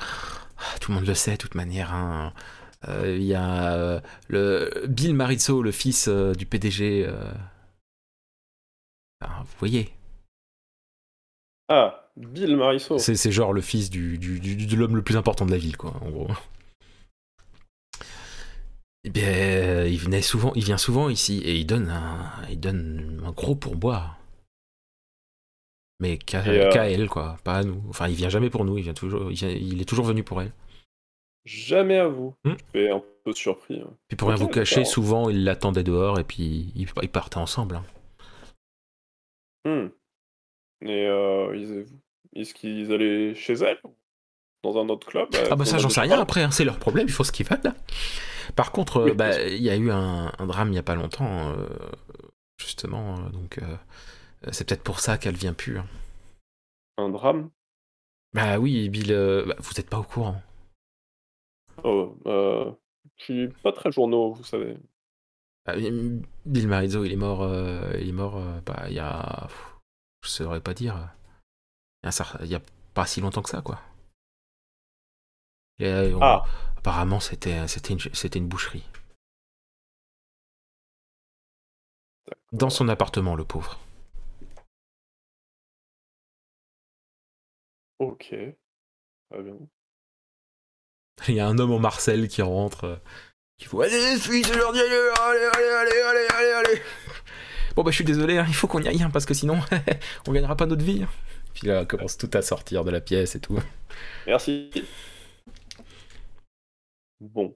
tout 0.81 0.91
le 0.91 0.95
monde 0.95 1.05
le 1.07 1.13
sait 1.13 1.33
de 1.33 1.37
toute 1.37 1.55
manière. 1.55 1.93
hein. 1.93 2.33
Euh, 2.87 3.15
Il 3.17 3.23
y 3.23 3.33
a 3.35 3.73
euh, 3.73 3.99
le 4.27 4.85
Bill 4.87 5.13
Marizzo, 5.15 5.61
le 5.61 5.71
fils 5.71 6.07
euh, 6.07 6.33
du 6.33 6.45
PDG. 6.45 7.07
enfin, 9.21 9.41
vous 9.43 9.55
voyez, 9.59 9.89
Ah, 11.67 12.09
Bill 12.15 12.55
Marisseau. 12.57 12.97
c'est 12.99 13.15
c'est 13.15 13.31
genre 13.31 13.51
le 13.53 13.61
fils 13.61 13.89
du, 13.89 14.17
du- 14.17 14.39
du- 14.39 14.55
de 14.67 14.75
l'homme 14.75 14.95
le 14.95 15.01
plus 15.01 15.17
important 15.17 15.45
de 15.45 15.51
la 15.51 15.57
ville, 15.57 15.77
quoi, 15.77 15.93
en 16.01 16.09
gros. 16.09 16.27
Eh 19.07 19.09
bien, 19.11 19.27
euh, 19.27 19.87
il 19.87 19.99
venait 19.99 20.23
souvent, 20.23 20.51
il 20.55 20.63
vient 20.63 20.79
souvent 20.79 21.09
ici 21.09 21.37
et 21.45 21.55
il 21.55 21.65
donne 21.65 21.89
un, 21.89 22.31
il 22.49 22.59
donne 22.59 23.21
un 23.23 23.31
gros 23.31 23.55
pourboire. 23.55 24.19
Mais 25.99 26.17
qu'à 26.17 26.43
Et, 26.45 26.59
euh, 26.59 26.83
elle, 26.83 27.07
quoi, 27.07 27.37
pas 27.43 27.57
à 27.59 27.63
nous. 27.63 27.81
Enfin, 27.87 28.07
il 28.09 28.15
vient 28.15 28.29
jamais 28.29 28.49
pour 28.49 28.65
nous, 28.65 28.77
il 28.77 28.83
vient 28.83 28.93
toujours, 28.95 29.31
il, 29.31 29.35
vient- 29.37 29.49
il 29.49 29.79
est 29.79 29.85
toujours 29.85 30.05
venu 30.05 30.23
pour 30.23 30.41
elle. 30.41 30.51
Jamais 31.45 31.97
à 31.99 32.07
vous. 32.07 32.33
Hmm. 32.43 32.55
Je 32.57 32.63
fais 32.73 32.89
un 32.89 33.03
peu 33.23 33.31
surpris. 33.33 33.79
hein. 33.79 33.93
Puis 34.07 34.17
pour 34.17 34.29
rien 34.29 34.37
vous 34.37 34.47
cacher, 34.47 34.77
d'accord. 34.77 34.91
souvent 34.91 35.29
il 35.29 35.43
l'attendait 35.43 35.83
dehors 35.83 36.19
et 36.19 36.23
puis 36.23 36.71
ils, 36.75 36.87
ils 37.03 37.09
partaient 37.09 37.37
ensemble. 37.37 37.75
hein. 37.75 37.85
Hmm. 39.65 39.89
Et 40.81 41.05
euh, 41.07 41.55
ils- 41.55 41.85
est-ce 42.41 42.53
qu'ils 42.55 42.91
allaient 42.91 43.35
chez 43.35 43.53
elle? 43.53 43.79
Dans 44.65 44.81
un 44.81 44.89
autre 44.89 45.05
club? 45.07 45.29
Ah 45.51 45.55
bah 45.55 45.63
ça 45.63 45.77
j'en 45.77 45.89
sais 45.89 46.01
rien 46.01 46.19
après, 46.19 46.41
hein, 46.41 46.49
c'est 46.49 46.65
leur 46.65 46.79
problème, 46.79 47.05
ils 47.07 47.11
font 47.13 47.23
ce 47.23 47.31
qu'ils 47.31 47.45
veulent. 47.45 47.61
là. 47.63 47.75
Par 48.55 48.71
contre, 48.71 48.97
euh, 48.97 49.13
bah, 49.13 49.39
il 49.43 49.61
y 49.61 49.69
a 49.69 49.75
eu 49.75 49.91
un, 49.91 50.31
un 50.39 50.45
drame 50.47 50.71
il 50.71 50.75
y 50.75 50.79
a 50.79 50.83
pas 50.83 50.95
longtemps, 50.95 51.49
euh, 51.51 51.67
justement, 52.57 53.15
euh, 53.19 53.29
donc 53.29 53.59
euh, 53.59 53.75
c'est 54.51 54.67
peut-être 54.67 54.81
pour 54.83 54.99
ça 54.99 55.19
qu'elle 55.19 55.35
vient 55.35 55.53
plus. 55.53 55.77
hein. 55.77 55.85
Un 56.97 57.09
drame? 57.09 57.51
Bah 58.33 58.57
oui, 58.57 58.89
Bill, 58.89 59.11
euh, 59.11 59.45
bah, 59.45 59.55
vous 59.59 59.79
êtes 59.79 59.89
pas 59.89 59.99
au 59.99 60.03
courant. 60.03 60.41
Oh, 61.83 62.17
euh, 62.25 62.71
je 63.17 63.23
suis 63.23 63.47
pas 63.61 63.71
très 63.71 63.91
journaux, 63.91 64.33
vous 64.33 64.43
savez. 64.43 64.77
Bah, 65.65 65.73
Bill 66.45 66.67
Marizzo, 66.67 67.03
il 67.05 67.11
est 67.11 67.17
mort, 67.17 67.43
euh, 67.43 67.91
il 67.99 68.09
est 68.09 68.13
mort, 68.13 68.37
euh, 68.37 68.59
bah, 68.65 68.85
il 68.87 68.95
y 68.95 68.99
a, 68.99 69.47
je 70.23 70.29
saurais 70.29 70.61
pas 70.61 70.73
dire, 70.73 70.95
il 72.03 72.09
il 72.41 72.47
y 72.47 72.55
a 72.55 72.61
pas 72.93 73.05
si 73.05 73.19
longtemps 73.21 73.41
que 73.41 73.49
ça, 73.49 73.61
quoi. 73.61 73.79
Et, 75.79 76.13
on- 76.13 76.21
Ah. 76.21 76.43
Apparemment, 76.77 77.19
c'était, 77.19 77.67
c'était 77.67 77.93
une, 77.93 77.99
c'était 77.99 78.39
une 78.39 78.47
boucherie. 78.47 78.83
Dans 82.51 82.69
son 82.69 82.87
appartement, 82.89 83.35
le 83.35 83.43
pauvre. 83.43 83.79
Ok. 87.99 88.27
Très 88.29 89.43
bien. 89.43 89.55
Il 91.27 91.35
y 91.35 91.39
a 91.39 91.47
un 91.47 91.57
homme 91.57 91.71
en 91.71 91.79
Marcel 91.79 92.27
qui 92.27 92.41
rentre, 92.41 92.83
euh, 92.83 92.95
qui 93.57 93.65
faut 93.65 93.81
allez 93.81 93.91
les 94.13 94.19
filles, 94.19 94.43
allez, 94.45 94.59
allez, 94.61 95.45
allez, 95.53 96.01
allez, 96.01 96.27
allez, 96.33 96.51
allez. 96.51 96.81
Bon 97.75 97.83
bah 97.83 97.91
je 97.91 97.95
suis 97.95 98.05
désolé, 98.05 98.37
hein, 98.37 98.45
il 98.47 98.53
faut 98.53 98.67
qu'on 98.67 98.81
y 98.81 98.87
aille 98.87 99.03
hein, 99.03 99.09
parce 99.11 99.25
que 99.25 99.33
sinon 99.33 99.59
on 100.27 100.31
gagnera 100.31 100.55
pas 100.55 100.65
notre 100.65 100.83
vie. 100.83 101.03
hein. 101.03 101.09
Puis 101.53 101.67
là, 101.67 101.81
on 101.81 101.85
commence 101.85 102.17
tout 102.17 102.29
à 102.33 102.41
sortir 102.41 102.83
de 102.83 102.91
la 102.91 102.99
pièce 103.01 103.35
et 103.35 103.39
tout. 103.39 103.57
Merci. 104.27 104.69
Bon. 107.19 107.55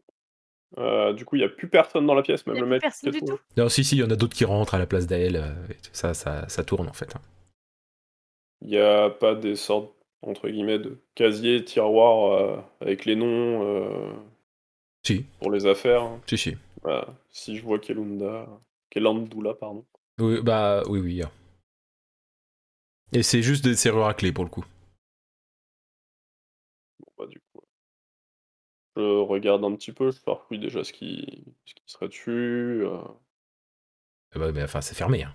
Euh, 0.78 1.14
du 1.14 1.26
coup, 1.26 1.36
il 1.36 1.39
n'y 1.39 1.45
a 1.45 1.49
plus 1.49 1.68
personne 1.70 2.05
dans 2.05 2.14
la 2.14 2.22
pièce, 2.22 2.45
même 2.47 2.57
Y 2.57 2.60
a 2.60 2.62
le 2.62 2.68
plus 2.68 2.70
mec. 2.70 2.82
personne 2.82 3.10
qui 3.12 3.18
est 3.18 3.22
du 3.22 3.26
tout? 3.26 3.39
Non, 3.57 3.70
si 3.70 3.84
si, 3.84 3.95
il 3.97 3.99
y 3.99 4.03
en 4.03 4.10
a 4.12 4.16
d'autres 4.16 4.36
qui 4.36 4.45
rentrent 4.45 4.76
à 4.76 4.80
la 4.80 4.86
place 4.88 5.07
d'elle. 5.07 5.36
euh, 5.38 5.53
ça, 5.93 6.14
ça, 6.14 6.47
ça 6.49 6.64
tourne 6.64 6.88
en 6.88 6.93
fait. 6.93 7.16
hein. 7.16 7.22
Il 8.62 8.70
n'y 8.70 8.78
a 8.78 9.10
pas 9.10 9.36
des 9.36 9.55
sortes, 9.55 9.93
entre 10.22 10.49
guillemets, 10.49 10.80
de 10.80 10.99
casiers, 11.16 11.64
tiroirs 11.64 12.34
euh, 12.34 12.57
avec 12.82 13.05
les 13.05 13.16
noms 13.16 13.64
euh, 13.64 14.14
Si, 15.05 15.26
pour 15.39 15.51
les 15.51 15.66
affaires. 15.66 16.03
hein. 16.03 16.22
si 16.28 16.38
si. 16.38 16.57
Voilà. 16.84 17.07
Si 17.32 17.57
je 17.57 17.64
vois 17.64 17.80
Kelunda, 17.80 18.47
Kelandula, 18.89 19.53
pardon. 19.55 19.86
Oui, 20.20 20.41
bah 20.41 20.84
oui 20.88 20.99
oui. 20.99 21.22
hein. 21.24 21.32
Et 23.12 23.24
c'est 23.24 23.41
juste 23.41 23.64
des 23.64 23.76
serrures 23.76 24.07
à 24.07 24.14
clé 24.14 24.32
pour 24.32 24.43
le 24.43 24.49
coup. 24.49 24.66
Je 29.00 29.20
regarde 29.22 29.64
un 29.64 29.76
petit 29.76 29.94
peu, 29.94 30.12
je 30.12 30.20
parcouille 30.22 30.60
déjà 30.60 30.84
ce 30.84 30.92
qui, 30.92 31.46
ce 31.66 31.74
qui 31.74 31.84
serait 31.86 32.10
dessus. 32.10 32.82
euh. 32.86 33.00
Eh 34.36 34.40
bah, 34.40 34.52
mais 34.52 34.64
enfin, 34.64 34.82
c'est 34.82 34.96
fermé. 34.96 35.24
hein. 35.24 35.34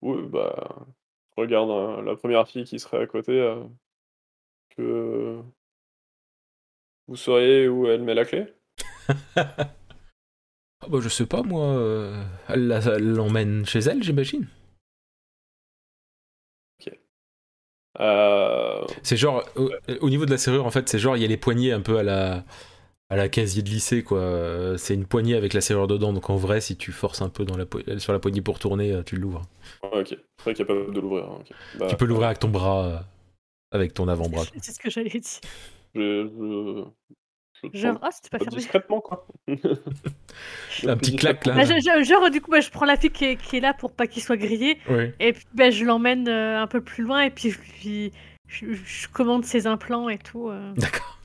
Oui, 0.00 0.22
bah. 0.28 0.86
Je 1.36 1.42
regarde 1.42 1.70
euh, 1.70 2.02
la 2.02 2.16
première 2.16 2.48
fille 2.48 2.64
qui 2.64 2.78
serait 2.80 3.02
à 3.02 3.06
côté. 3.06 3.32
euh, 3.32 3.62
que. 4.70 5.40
Vous 7.08 7.16
sauriez 7.16 7.68
où 7.68 7.86
elle 7.86 8.02
met 8.02 8.14
la 8.14 8.24
clé 8.24 8.46
Ah 9.36 10.86
bah 10.88 10.98
je 11.00 11.08
sais 11.08 11.26
pas 11.26 11.42
moi. 11.42 11.66
euh, 11.66 12.24
Elle 12.48 12.68
la- 12.68 12.78
elle 12.96 13.12
l'emmène 13.12 13.66
chez 13.66 13.80
elle, 13.80 14.02
j'imagine. 14.02 14.46
Euh, 18.00 18.84
C'est 19.02 19.16
genre, 19.16 19.44
au, 19.56 19.70
au 20.00 20.10
niveau 20.10 20.24
de 20.26 20.30
la 20.30 20.38
serrure, 20.38 20.66
en 20.66 20.70
fait, 20.70 20.88
c'est 20.88 20.98
genre, 20.98 21.16
il 21.16 21.22
y 21.22 21.24
a 21.24 21.28
les 21.28 21.36
poignées 21.36 21.72
un 21.72 21.80
peu 21.80 21.98
à 21.98 22.02
la, 22.02 22.44
à 23.10 23.16
la 23.16 23.28
casier 23.28 23.62
de 23.62 23.68
lycée, 23.70 24.02
quoi. 24.02 24.18
Euh, 24.20 24.76
C'est 24.76 24.94
une 24.94 25.06
poignée 25.06 25.34
avec 25.34 25.52
la 25.54 25.60
serrure 25.60 25.86
dedans, 25.88 26.12
donc 26.12 26.30
en 26.30 26.36
vrai, 26.36 26.60
si 26.60 26.76
tu 26.76 26.92
forces 26.92 27.22
un 27.22 27.28
peu 27.28 27.44
dans 27.44 27.56
la, 27.56 27.66
po- 27.66 27.80
sur 27.98 28.12
la 28.12 28.18
poignée 28.18 28.42
pour 28.42 28.58
tourner, 28.58 28.92
euh, 28.92 29.02
tu 29.02 29.16
l'ouvres. 29.16 29.42
Ok, 29.92 30.08
je 30.10 30.16
serais 30.42 30.54
capable 30.54 30.92
de 30.94 31.00
l'ouvrir. 31.00 31.24
hein. 31.24 31.38
Bah, 31.78 31.86
Tu 31.88 31.96
peux 31.96 32.04
l'ouvrir 32.04 32.28
avec 32.28 32.38
ton 32.38 32.48
bras, 32.48 32.84
euh, 32.86 32.98
avec 33.72 33.94
ton 33.94 34.08
avant-bras. 34.08 34.44
C'est 34.62 34.72
ce 34.72 34.78
que 34.78 34.90
j'allais 34.90 35.10
dire. 35.10 35.40
Je 35.94 36.84
Genre, 37.72 37.98
ah, 38.02 38.08
c'était 38.12 38.30
pas 38.30 38.38
fermé. 38.38 38.56
discrètement, 38.56 39.00
quoi. 39.00 39.26
Un 39.48 40.96
petit 40.96 41.16
clac, 41.16 41.44
là. 41.46 41.54
Bah, 41.54 41.64
je- 41.64 41.72
je- 41.80 42.04
genre, 42.04 42.30
du 42.30 42.40
coup, 42.40 42.50
bah, 42.50 42.60
je 42.60 42.70
prends 42.70 42.84
la 42.86 42.96
fille 42.96 43.10
qui 43.10 43.24
est, 43.24 43.36
qui 43.36 43.56
est 43.56 43.60
là 43.60 43.74
pour 43.74 43.92
pas 43.92 44.06
qu'il 44.06 44.22
soit 44.22 44.36
grillé. 44.36 44.78
Oui. 44.88 45.10
Et 45.20 45.32
puis, 45.32 45.44
bah, 45.54 45.70
je 45.70 45.84
l'emmène 45.84 46.28
euh, 46.28 46.60
un 46.60 46.66
peu 46.66 46.80
plus 46.80 47.02
loin. 47.04 47.22
Et 47.22 47.30
puis, 47.30 47.50
je, 47.50 47.58
lui- 47.82 48.12
je, 48.46 48.72
je 48.72 49.08
commande 49.08 49.44
ses 49.44 49.66
implants 49.66 50.08
et 50.08 50.18
tout. 50.18 50.48
euh, 50.48 50.72
D'accord. 50.76 51.18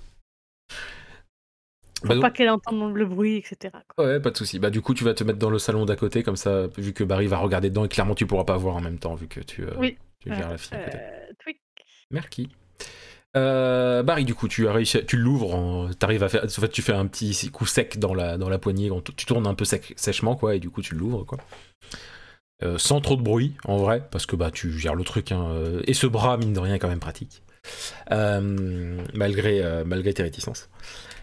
pour 1.96 2.08
Bah, 2.10 2.16
donc- 2.16 2.22
pas 2.24 2.32
qu'elle 2.32 2.50
entende 2.50 2.94
le 2.96 3.06
bruit, 3.06 3.38
etc. 3.38 3.74
quoi. 3.96 4.06
ouais, 4.06 4.20
pas 4.20 4.32
de 4.32 4.38
souci. 4.38 4.60
Bah 4.60 4.70
du 4.70 4.82
coup, 4.82 4.94
tu 4.94 5.04
vas 5.06 5.14
te 5.14 5.24
mettre 5.24 5.40
dans 5.40 5.50
le 5.50 5.60
salon 5.60 5.86
d'à 5.86 5.96
côté, 5.96 6.22
comme 6.24 6.36
ça, 6.36 6.68
vu 6.78 6.92
que 6.94 7.04
Barry 7.06 7.28
va 7.28 7.38
regarder 7.38 7.70
dedans, 7.70 7.86
et 7.86 7.90
clairement, 7.90 8.16
tu 8.16 8.26
pourras 8.28 8.44
pas 8.44 8.58
voir 8.58 8.76
en 8.76 8.82
même 8.82 9.00
temps, 9.00 9.16
vu 9.16 9.28
que 9.28 9.40
tu, 9.40 9.64
euh, 9.64 9.72
Oui. 9.78 9.98
tu 10.20 10.34
gères 10.34 10.50
la 10.50 10.58
fille 10.58 10.76
à 10.76 10.84
côté. 10.84 10.98
Euh, 10.98 11.32
tweak. 11.40 11.62
Merci. 12.12 12.50
Euh, 13.36 14.04
Barry, 14.04 14.26
du 14.26 14.36
coup, 14.36 14.48
tu 14.48 14.68
as 14.68 14.84
tu 14.84 15.18
l'ouvres, 15.18 15.90
t'arrives 15.98 16.24
à 16.24 16.30
faire, 16.30 16.44
en 16.46 16.48
fait, 16.48 16.70
tu 16.70 16.82
fais 16.84 16.94
un 16.94 17.08
petit 17.08 17.50
coup 17.50 17.66
sec 17.66 17.98
dans 18.00 18.14
la 18.14 18.38
dans 18.38 18.50
la 18.50 18.60
poignée, 18.60 18.92
tu 19.18 19.26
tournes 19.26 19.48
un 19.48 19.56
peu 19.56 19.66
sèchement, 19.66 20.36
quoi, 20.36 20.56
et 20.56 20.60
du 20.60 20.70
coup, 20.70 20.82
tu 20.82 20.94
l'ouvres, 20.96 21.24
quoi. 21.26 21.40
Euh, 22.64 22.78
sans 22.78 23.02
trop 23.02 23.16
de 23.16 23.22
bruit, 23.24 23.56
en 23.66 23.78
vrai, 23.78 24.08
parce 24.12 24.26
que 24.26 24.36
bah 24.36 24.52
tu 24.52 24.78
gères 24.80 24.96
le 24.96 25.04
truc, 25.04 25.32
hein, 25.32 25.48
euh, 25.50 25.82
et 25.88 25.94
ce 25.94 26.08
bras, 26.08 26.38
mine 26.38 26.54
de 26.54 26.60
rien, 26.60 26.76
est 26.76 26.80
quand 26.80 26.88
même 26.88 27.00
pratique, 27.00 27.42
Euh, 28.12 29.02
malgré 29.14 30.14
tes 30.14 30.24
réticences. 30.24 30.70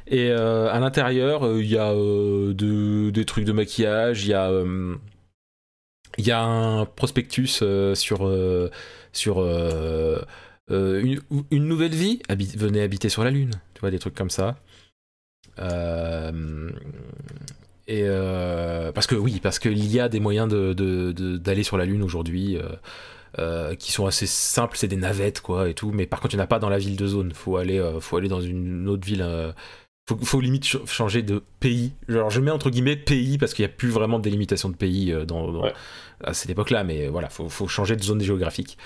Et 0.06 0.30
à 0.32 0.78
l'intérieur, 0.80 1.46
il 1.58 1.66
y 1.66 1.78
a 1.78 1.92
de- 1.94 3.10
des 3.10 3.24
trucs 3.24 3.44
de 3.44 3.52
maquillage, 3.52 4.24
il 4.24 4.30
y 4.30 4.34
a 4.34 4.50
y 6.18 6.30
a 6.30 6.42
un 6.42 6.84
prospectus 6.86 7.62
sur 7.94 8.30
sur 9.12 9.40
euh, 10.70 11.00
une, 11.02 11.20
une 11.50 11.66
nouvelle 11.66 11.94
vie, 11.94 12.20
Habi- 12.28 12.56
venez 12.56 12.82
habiter 12.82 13.08
sur 13.08 13.24
la 13.24 13.30
lune, 13.30 13.52
tu 13.74 13.80
vois 13.80 13.90
des 13.90 13.98
trucs 13.98 14.14
comme 14.14 14.30
ça. 14.30 14.56
Euh, 15.58 16.70
et 17.86 18.02
euh, 18.04 18.92
parce 18.92 19.06
que 19.06 19.14
oui, 19.16 19.40
parce 19.42 19.58
qu'il 19.58 19.84
y 19.92 19.98
a 20.00 20.08
des 20.08 20.20
moyens 20.20 20.48
de- 20.48 20.72
de- 20.72 21.12
de- 21.12 21.36
d'aller 21.36 21.62
sur 21.64 21.76
la 21.76 21.84
lune 21.84 22.02
aujourd'hui. 22.02 22.58
qui 23.78 23.92
sont 23.92 24.06
assez 24.06 24.26
simples, 24.26 24.76
c'est 24.76 24.88
des 24.88 24.96
navettes 24.96 25.40
quoi 25.40 25.68
et 25.68 25.74
tout, 25.74 25.92
mais 25.92 26.04
par 26.06 26.20
contre 26.20 26.34
il 26.34 26.36
n'y 26.38 26.42
en 26.42 26.44
a 26.44 26.48
pas 26.48 26.58
dans 26.58 26.68
la 26.68 26.78
ville 26.78 26.96
de 26.96 27.06
zone. 27.06 27.32
Faut 27.32 27.56
aller, 27.56 27.80
faut 28.00 28.16
aller 28.16 28.28
dans 28.28 28.40
une 28.40 28.88
autre 28.88 29.06
ville. 29.06 29.24
faut, 30.08 30.18
faut 30.18 30.40
limite 30.40 30.64
ch- 30.64 30.84
changer 30.86 31.22
de 31.22 31.42
pays. 31.60 31.92
Genre 32.08 32.28
je 32.30 32.40
mets 32.40 32.50
entre 32.50 32.68
guillemets 32.70 32.96
pays 32.96 33.38
parce 33.38 33.54
qu'il 33.54 33.64
n'y 33.64 33.70
a 33.70 33.74
plus 33.74 33.88
vraiment 33.90 34.18
de 34.18 34.24
délimitation 34.24 34.68
de 34.68 34.76
pays 34.76 35.14
dans, 35.26 35.50
dans- 35.52 35.62
Ouais. 35.62 35.72
à 36.24 36.34
cette 36.34 36.50
époque-là, 36.50 36.82
mais 36.84 37.06
voilà, 37.08 37.28
faut, 37.30 37.48
faut 37.48 37.68
changer 37.68 37.96
de 37.96 38.02
zone 38.02 38.20
géographique 38.20 38.76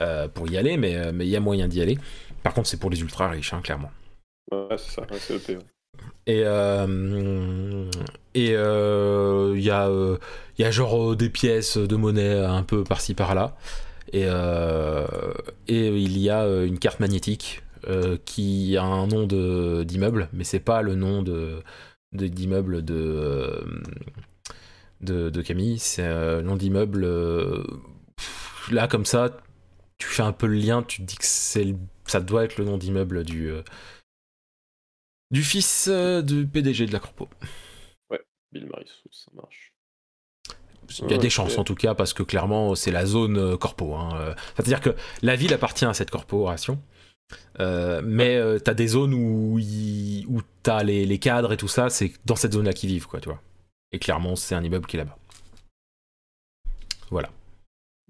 euh, 0.00 0.28
pour 0.28 0.48
y 0.50 0.56
aller, 0.56 0.76
mais 0.76 0.96
euh, 0.96 1.12
mais 1.14 1.26
il 1.26 1.30
y 1.30 1.36
a 1.36 1.40
moyen 1.40 1.68
d'y 1.68 1.80
aller. 1.80 1.98
Par 2.42 2.54
contre 2.54 2.68
c'est 2.68 2.78
pour 2.78 2.90
les 2.90 3.00
ultra 3.00 3.28
riches, 3.28 3.52
hein, 3.52 3.60
clairement. 3.62 3.90
Ouais, 4.50 4.76
c'est 4.76 4.92
ça, 4.92 5.02
ouais, 5.02 5.18
c'est 5.18 5.56
ouais. 5.56 5.58
Et 6.26 6.42
euh, 6.44 7.90
et 8.34 8.54
euh, 8.54 9.54
il 9.56 9.62
y 9.62 9.70
a 9.70 9.88
euh, 9.88 10.18
il 10.58 10.62
y 10.62 10.64
a 10.64 10.70
genre 10.70 11.16
des 11.16 11.28
pièces 11.28 11.76
de 11.76 11.96
monnaie 11.96 12.38
un 12.38 12.62
peu 12.62 12.84
par-ci 12.84 13.14
par-là. 13.14 13.56
Et 14.12 14.26
et 15.68 15.88
il 15.88 16.18
y 16.18 16.30
a 16.30 16.46
une 16.64 16.78
carte 16.78 17.00
magnétique 17.00 17.62
qui 18.26 18.76
a 18.76 18.84
un 18.84 19.06
nom 19.06 19.26
de 19.26 19.84
d'immeuble, 19.84 20.28
mais 20.32 20.44
c'est 20.44 20.60
pas 20.60 20.82
le 20.82 20.94
nom 20.94 21.22
de 21.22 21.62
d'immeuble 22.12 22.84
de, 22.84 23.64
de 25.00 25.30
de 25.30 25.42
Camille, 25.42 25.78
c'est 25.78 26.06
le 26.06 26.42
nom 26.42 26.56
d'immeuble 26.56 27.06
là 28.70 28.86
comme 28.86 29.06
ça, 29.06 29.30
tu 30.08 30.14
fais 30.14 30.22
un 30.22 30.32
peu 30.32 30.46
le 30.46 30.54
lien, 30.54 30.82
tu 30.82 30.98
te 31.02 31.06
dis 31.06 31.16
que 31.16 31.24
c'est 31.24 31.64
le- 31.64 31.76
ça 32.06 32.20
doit 32.20 32.44
être 32.44 32.56
le 32.58 32.64
nom 32.64 32.76
d'immeuble 32.78 33.24
du 33.24 33.50
euh, 33.50 33.62
du 35.30 35.42
fils 35.42 35.88
euh, 35.90 36.22
du 36.22 36.46
PDG 36.46 36.86
de 36.86 36.92
la 36.92 36.98
Corpo. 37.00 37.28
Bill 38.52 38.66
Marisou, 38.66 39.08
ça 39.10 39.30
marche. 39.34 39.72
Il 40.98 40.98
y 40.98 41.02
a 41.04 41.06
Ouais, 41.16 41.18
des 41.18 41.30
chances 41.30 41.56
en 41.56 41.64
tout 41.64 41.74
cas 41.74 41.94
parce 41.94 42.12
que 42.12 42.22
clairement 42.22 42.74
c'est 42.74 42.90
la 42.90 43.06
zone 43.06 43.38
euh, 43.38 43.56
corpo. 43.56 43.94
hein. 43.94 44.34
C'est-à-dire 44.54 44.80
que 44.82 44.90
la 45.22 45.36
ville 45.36 45.54
appartient 45.54 45.86
à 45.86 45.94
cette 45.94 46.10
corporation, 46.10 46.78
euh, 47.60 48.02
mais 48.04 48.36
euh, 48.36 48.58
t'as 48.58 48.74
des 48.74 48.88
zones 48.88 49.14
où, 49.14 49.58
où 49.58 50.42
t'as 50.62 50.82
les, 50.82 51.06
les 51.06 51.18
cadres 51.18 51.52
et 51.54 51.56
tout 51.56 51.68
ça, 51.68 51.88
c'est 51.88 52.12
dans 52.26 52.36
cette 52.36 52.52
zone-là 52.52 52.74
qu'ils 52.74 52.90
vivent, 52.90 53.06
quoi, 53.06 53.20
tu 53.20 53.30
vois. 53.30 53.40
Et 53.92 53.98
clairement 53.98 54.36
c'est 54.36 54.54
un 54.54 54.62
immeuble 54.62 54.86
qui 54.86 54.96
est 54.96 54.98
là-bas. 54.98 55.16
Voilà. 57.10 57.30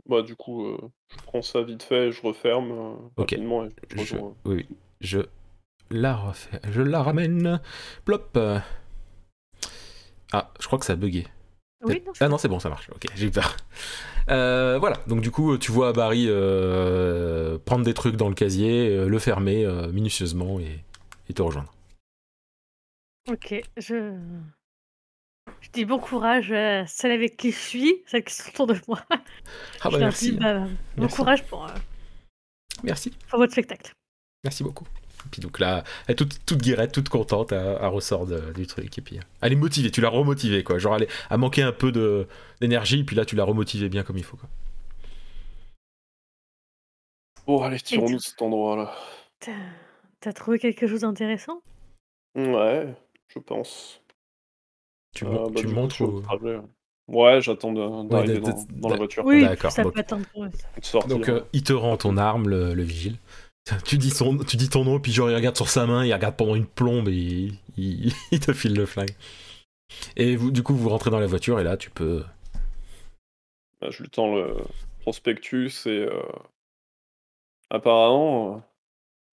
Bah, 0.09 0.23
du 0.23 0.35
coup, 0.37 0.67
euh, 0.67 0.79
je 1.09 1.17
prends 1.25 1.43
ça 1.43 1.63
vite 1.63 1.83
fait, 1.83 2.11
je 2.13 2.21
referme 2.23 2.73
euh, 2.73 2.93
Ok. 3.17 3.31
rapidement 3.33 3.65
et 3.65 3.71
je 3.91 3.97
Je, 4.05 4.15
rejoins. 4.15 4.35
oui, 4.45 4.55
oui. 4.57 4.77
Je 5.01 5.21
la 5.91 6.15
refais, 6.17 6.61
je 6.71 6.83
la 6.83 7.03
ramène. 7.03 7.61
Plop. 8.05 8.39
Ah, 10.33 10.51
je 10.61 10.67
crois 10.67 10.79
que 10.79 10.87
ça 10.87 10.95
a 10.95 10.97
bugué. 10.97 11.27
Oui, 11.85 12.01
non, 12.07 12.13
Ah 12.21 12.29
non, 12.29 12.39
c'est 12.39 12.49
bon, 12.49 12.61
ça 12.61 12.69
marche. 12.69 12.89
Ok, 12.95 13.07
j'ai 13.15 13.27
eu 13.27 13.31
peur. 13.31 13.57
Euh, 14.31 14.79
voilà, 14.79 14.99
donc 15.09 15.21
du 15.21 15.33
coup, 15.33 15.59
tu 15.59 15.73
vois 15.73 15.93
Barry 15.93 16.27
euh, 16.29 17.59
prendre 17.65 17.85
des 17.85 17.93
trucs 17.93 18.15
dans 18.17 18.29
le 18.29 18.35
casier, 18.37 19.05
le 19.05 19.19
fermer 19.19 19.65
euh, 19.67 19.91
minutieusement 19.91 20.61
et, 20.61 20.79
et 21.29 21.35
te 21.35 21.43
rejoindre. 21.43 21.73
Ok, 23.29 23.61
je. 23.77 24.17
Je 25.61 25.71
dis 25.73 25.85
bon 25.85 25.99
courage 25.99 26.53
à 26.53 26.87
celle 26.87 27.13
avec 27.13 27.37
qui 27.37 27.51
je 27.53 27.59
suis, 27.59 28.03
celles 28.07 28.25
qui 28.25 28.35
sont 28.35 28.49
autour 28.51 28.67
de 28.69 28.77
moi. 28.89 29.03
Ah 29.11 29.19
je 29.87 29.91
bah 29.91 29.99
merci, 29.99 30.33
dis 30.33 30.37
bah, 30.39 30.67
bon 30.97 31.09
courage 31.09 31.45
pour, 31.47 31.65
euh, 31.65 31.75
merci, 32.83 33.11
pour 33.29 33.39
votre 33.39 33.53
spectacle. 33.53 33.93
merci 34.45 34.63
beaucoup. 34.63 34.87
Et 35.25 35.29
puis 35.31 35.41
donc 35.41 35.61
là, 35.61 35.85
elle 36.09 36.13
est 36.13 36.17
toute, 36.17 36.45
toute 36.47 36.59
guirette, 36.61 36.93
toute 36.93 37.09
contente, 37.09 37.53
elle, 37.53 37.79
elle 37.81 37.87
ressort 37.89 38.27
de- 38.27 38.53
du 38.53 38.67
truc. 38.67 38.99
Et 38.99 39.01
puis 39.01 39.19
euh, 39.19 39.23
elle 39.41 39.53
est 39.53 39.57
motivée, 39.57 39.91
tu 39.91 40.01
l'as 40.01 40.09
remotivée 40.09 40.65
quoi. 40.65 40.79
Genre 40.79 40.97
elle, 40.97 41.05
est- 41.05 41.11
elle 41.31 41.39
manquait 41.39 41.63
un 41.63 41.73
peu 41.73 41.93
de- 41.93 42.27
d'énergie, 42.61 43.05
puis 43.05 43.15
là 43.17 43.25
tu 43.25 43.37
l'as 43.37 43.45
remotivée 43.45 43.89
bien 43.89 44.03
comme 44.03 44.19
il 44.19 44.25
faut 44.25 44.37
quoi. 44.37 44.49
Bon, 47.47 47.63
allez, 47.63 47.81
tirons-nous 47.81 48.19
de 48.19 48.23
cet 48.23 48.41
endroit-là. 48.43 48.95
T'as 49.41 49.53
t'as 50.21 50.33
trouvé 50.33 50.59
quelque 50.61 50.87
chose 50.87 51.01
d'intéressant? 51.01 51.63
Ouais, 52.37 52.95
je 53.29 53.39
pense. 53.41 54.02
Tu, 55.15 55.25
Euh, 55.27 55.29
bah, 55.31 55.45
tu 55.57 55.63
du 55.63 55.69
coup, 55.69 55.75
montres 55.81 56.23
trajet. 56.23 56.59
Ouais, 57.09 57.41
j'attends 57.43 57.73
de- 57.73 58.09
d'arriver 58.09 58.41
d'être- 58.41 58.67
dans, 58.71 58.81
dans 58.81 58.89
la 58.91 58.97
voiture. 58.97 59.25
Oui, 59.27 59.43
D'accord, 59.43 59.71
ça 59.73 59.83
donc- 59.83 59.95
peut 59.95 60.01
attendre. 60.01 60.25
Donc 61.09 61.29
euh, 61.29 61.43
il 61.53 61.63
te 61.63 61.73
rend 61.73 61.97
ton 61.97 62.17
arme, 62.17 62.49
le, 62.49 62.75
le 62.75 62.83
vigile. 62.83 63.17
Tu 63.85 63.97
dis, 63.99 64.11
son, 64.11 64.39
tu 64.39 64.57
dis 64.57 64.69
ton 64.69 64.85
nom, 64.85 64.99
puis 64.99 65.13
genre 65.13 65.31
il 65.31 65.37
regarde 65.37 65.57
sur 65.57 65.69
sa 65.69 65.87
main, 65.87 66.05
il 66.05 66.13
regarde 66.13 66.37
pendant 66.37 66.55
une 66.57 66.67
plombe 66.67 67.09
et 67.09 67.13
il, 67.13 67.59
il- 67.77 68.13
il 68.33 68.41
te 68.41 68.53
file 68.53 68.75
le 68.75 68.87
flingue. 68.87 69.15
Et 70.17 70.35
vous, 70.37 70.51
du 70.51 70.63
coup, 70.63 70.75
vous 70.75 70.89
rentrez 70.89 71.11
dans 71.11 71.21
la 71.21 71.27
voiture 71.27 71.61
et 71.61 71.65
là 71.65 71.77
tu 71.77 71.91
peux. 71.91 72.25
Bah, 73.81 73.89
je 73.91 74.03
lui 74.03 74.09
tends 74.09 74.35
le 74.35 74.57
prospectus 75.01 75.87
et 75.87 75.91
euh, 76.07 76.23
apparemment, 77.71 78.57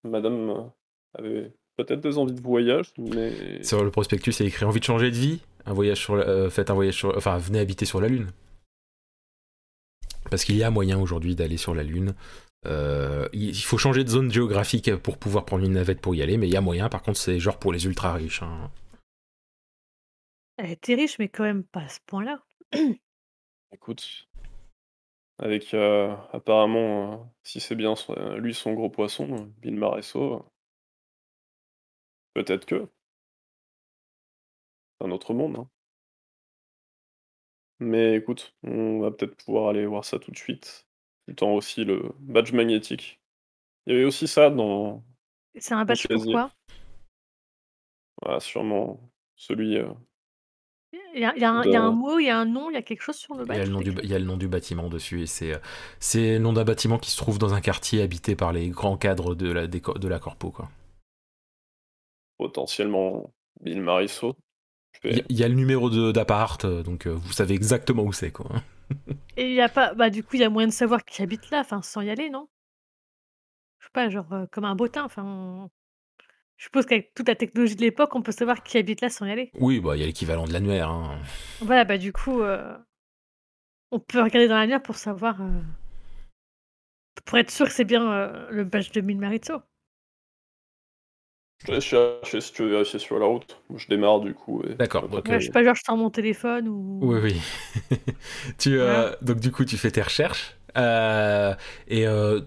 euh, 0.05 0.09
madame 0.09 0.69
avait 1.17 1.51
peut-être 1.77 2.01
des 2.01 2.17
envies 2.17 2.33
de 2.33 2.41
voyage, 2.41 2.91
mais 2.97 3.63
Sur 3.63 3.83
le 3.83 3.91
prospectus, 3.91 4.39
a 4.41 4.45
écrit 4.45 4.65
envie 4.65 4.79
de 4.79 4.85
changer 4.85 5.11
de 5.11 5.15
vie, 5.15 5.39
un 5.69 5.73
voyage 5.73 5.99
sur, 5.99 6.15
la- 6.15 6.27
euh, 6.27 6.49
faites 6.49 6.69
un 6.69 6.73
voyage 6.73 6.95
sur, 6.95 7.15
enfin 7.17 7.37
venez 7.37 7.59
habiter 7.59 7.85
sur 7.85 8.01
la 8.01 8.07
lune. 8.07 8.31
Parce 10.29 10.43
qu'il 10.43 10.57
y 10.57 10.63
a 10.63 10.69
moyen 10.69 10.99
aujourd'hui 10.99 11.35
d'aller 11.35 11.57
sur 11.57 11.73
la 11.73 11.83
lune. 11.83 12.13
Euh, 12.65 13.27
il 13.33 13.55
faut 13.55 13.77
changer 13.77 14.03
de 14.03 14.09
zone 14.09 14.31
géographique 14.31 14.93
pour 14.97 15.17
pouvoir 15.17 15.45
prendre 15.45 15.63
une 15.63 15.73
navette 15.73 16.01
pour 16.01 16.13
y 16.13 16.21
aller, 16.21 16.37
mais 16.37 16.47
il 16.47 16.53
y 16.53 16.57
a 16.57 16.61
moyen. 16.61 16.89
Par 16.89 17.01
contre, 17.01 17.17
c'est 17.17 17.39
genre 17.39 17.57
pour 17.57 17.71
les 17.71 17.85
ultra 17.85 18.13
riches. 18.13 18.43
hein. 18.43 18.69
Elle 20.57 20.71
était 20.71 20.95
riche, 20.95 21.17
mais 21.19 21.29
quand 21.29 21.43
même 21.43 21.63
pas 21.63 21.81
à 21.81 21.87
ce 21.89 21.99
point-là. 22.05 22.43
écoute, 23.71 24.27
avec 25.37 25.73
euh, 25.73 26.13
apparemment, 26.33 27.13
euh, 27.13 27.17
si 27.43 27.59
c'est 27.61 27.75
bien 27.75 27.93
lui 28.37 28.53
son 28.53 28.73
gros 28.73 28.89
poisson, 28.89 29.51
Bill 29.61 29.75
Maresso, 29.75 30.45
peut-être 32.33 32.65
que. 32.65 32.89
Un 35.01 35.11
autre 35.11 35.33
monde. 35.33 35.57
hein. 35.57 35.69
Mais 37.79 38.15
écoute, 38.15 38.55
on 38.63 38.99
va 38.99 39.11
peut-être 39.11 39.35
pouvoir 39.43 39.69
aller 39.69 39.85
voir 39.85 40.03
ça 40.05 40.19
tout 40.19 40.31
de 40.31 40.37
suite. 40.37 40.87
Tends 41.37 41.53
aussi 41.53 41.85
le 41.85 42.11
badge 42.19 42.51
magnétique. 42.53 43.21
Il 43.85 43.93
y 43.93 43.95
avait 43.97 44.05
aussi 44.05 44.27
ça 44.27 44.49
dans. 44.49 45.03
C'est 45.57 45.73
un 45.73 45.85
badge 45.85 46.07
casier. 46.07 46.15
pourquoi 46.33 46.51
Voilà, 48.21 48.39
sûrement 48.39 48.99
celui. 49.35 49.77
euh, 49.77 49.89
il 51.13 51.21
y, 51.21 51.25
a, 51.25 51.35
il 51.35 51.41
y 51.41 51.45
a 51.45 51.51
un, 51.51 51.65
il 51.65 51.71
y 51.71 51.75
a 51.75 51.83
un 51.83 51.91
mot, 51.91 52.19
il 52.19 52.25
y 52.25 52.29
a 52.29 52.37
un 52.39 52.45
nom, 52.45 52.69
il 52.69 52.73
y 52.73 52.77
a 52.77 52.81
quelque 52.81 53.01
chose 53.01 53.17
sur 53.17 53.35
le 53.35 53.45
Il 53.45 53.47
badge. 53.47 53.57
y, 53.57 53.61
a 53.61 53.65
le 53.65 53.71
nom 53.71 53.81
du, 53.81 53.91
il 54.03 54.09
y 54.09 54.15
a 54.15 54.19
le 54.19 54.25
nom 54.25 54.37
du 54.37 54.47
bâtiment 54.47 54.89
dessus 54.89 55.21
et 55.21 55.25
c'est 55.27 55.53
euh, 55.53 55.59
c'est 55.99 56.33
le 56.33 56.39
nom 56.39 56.53
d'un 56.53 56.63
bâtiment 56.63 56.97
qui 56.99 57.11
se 57.11 57.17
trouve 57.17 57.37
dans 57.39 57.53
un 57.53 57.61
quartier 57.61 58.01
habité 58.01 58.35
par 58.35 58.53
les 58.53 58.69
grands 58.69 58.97
cadres 58.97 59.35
de 59.35 59.51
la, 59.51 59.67
de 59.67 60.07
la 60.07 60.19
corpo. 60.19 60.51
Quoi. 60.51 60.69
potentiellement 62.37 63.33
Bill 63.61 63.81
Marisot. 63.81 64.35
Il 65.03 65.17
y, 65.17 65.19
a- 65.21 65.23
il 65.29 65.37
y 65.39 65.43
a 65.43 65.47
le 65.47 65.53
numéro 65.55 65.89
de- 65.89 66.11
d'appart, 66.11 66.63
euh, 66.65 66.83
donc 66.83 67.07
euh, 67.07 67.11
vous 67.11 67.31
savez 67.31 67.53
exactement 67.55 68.03
où 68.03 68.11
c'est. 68.13 68.31
quoi. 68.31 68.49
Et 69.37 69.49
il 69.49 69.53
y 69.53 69.61
a 69.61 69.69
pas. 69.69 69.93
Bah, 69.93 70.09
du 70.09 70.23
coup, 70.23 70.35
il 70.35 70.41
y 70.41 70.43
a 70.43 70.49
moyen 70.49 70.67
de 70.67 70.73
savoir 70.73 71.05
qui 71.05 71.21
habite 71.21 71.49
là, 71.51 71.59
enfin, 71.61 71.81
sans 71.81 72.01
y 72.01 72.09
aller, 72.09 72.29
non? 72.29 72.49
Je 73.79 73.85
sais 73.85 73.91
pas, 73.93 74.09
genre 74.09 74.31
euh, 74.33 74.45
comme 74.51 74.65
un 74.65 74.75
bottin. 74.75 75.03
Enfin, 75.05 75.23
on- 75.23 75.69
je 76.57 76.65
suppose 76.65 76.85
qu'avec 76.85 77.13
toute 77.13 77.27
la 77.29 77.35
technologie 77.35 77.75
de 77.77 77.81
l'époque, 77.81 78.13
on 78.15 78.21
peut 78.21 78.33
savoir 78.33 78.63
qui 78.63 78.77
habite 78.77 78.99
là 78.99 79.09
sans 79.09 79.25
y 79.25 79.31
aller. 79.31 79.51
Oui, 79.59 79.79
bah 79.79 79.95
il 79.95 79.99
y 80.01 80.03
a 80.03 80.05
l'équivalent 80.07 80.45
de 80.45 80.51
l'annuaire. 80.51 80.89
hein. 80.89 81.17
Voilà, 81.61 81.85
bah 81.85 81.97
du 81.97 82.11
coup, 82.11 82.41
euh, 82.41 82.77
on 83.91 83.99
peut 83.99 84.21
regarder 84.21 84.49
dans 84.49 84.57
l'annuaire 84.57 84.81
pour 84.83 84.95
savoir, 84.97 85.41
euh, 85.41 85.61
pour 87.25 87.37
être 87.37 87.51
sûr 87.51 87.65
que 87.67 87.71
c'est 87.71 87.85
bien 87.85 88.11
euh, 88.11 88.47
le 88.51 88.65
badge 88.65 88.91
de 88.91 88.99
Mille 89.01 89.19
Maritzo. 89.19 89.61
Je 91.61 91.67
te 91.67 91.71
laisse 91.71 91.83
chercher 91.83 92.41
si 92.41 92.53
tu 92.53 92.63
veux 92.63 92.69
vérifier 92.69 92.99
sur 92.99 93.19
la 93.19 93.25
route. 93.25 93.57
Je 93.75 93.87
démarre 93.87 94.19
du 94.21 94.33
coup. 94.33 94.61
et- 94.63 94.75
D'accord, 94.75 95.03
après, 95.05 95.17
donc, 95.17 95.27
Ouais, 95.29 95.39
je 95.39 95.45
sais 95.47 95.51
pas, 95.51 95.63
genre 95.63 95.75
je 95.75 95.81
sors 95.85 95.97
mon 95.97 96.09
téléphone 96.09 96.67
ou. 96.67 96.99
Oui, 97.01 97.19
oui. 97.21 97.41
tu, 98.57 98.79
euh, 98.79 98.85
Voilà. 98.85 99.17
Donc 99.21 99.39
du 99.39 99.51
coup, 99.51 99.65
tu 99.65 99.77
fais 99.77 99.91
tes 99.91 100.01
recherches. 100.01 100.55
euh, 100.77 101.53
et 101.87 102.07
euh, 102.07 102.41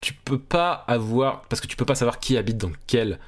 tu 0.00 0.14
peux 0.14 0.38
pas 0.38 0.72
avoir 0.88 1.42
parce 1.42 1.60
que 1.60 1.66
tu 1.66 1.76
peux 1.76 1.84
pas 1.84 1.94
savoir 1.94 2.18
qui 2.20 2.36
habite 2.36 2.58
dans 2.58 2.72
quel 2.86 3.18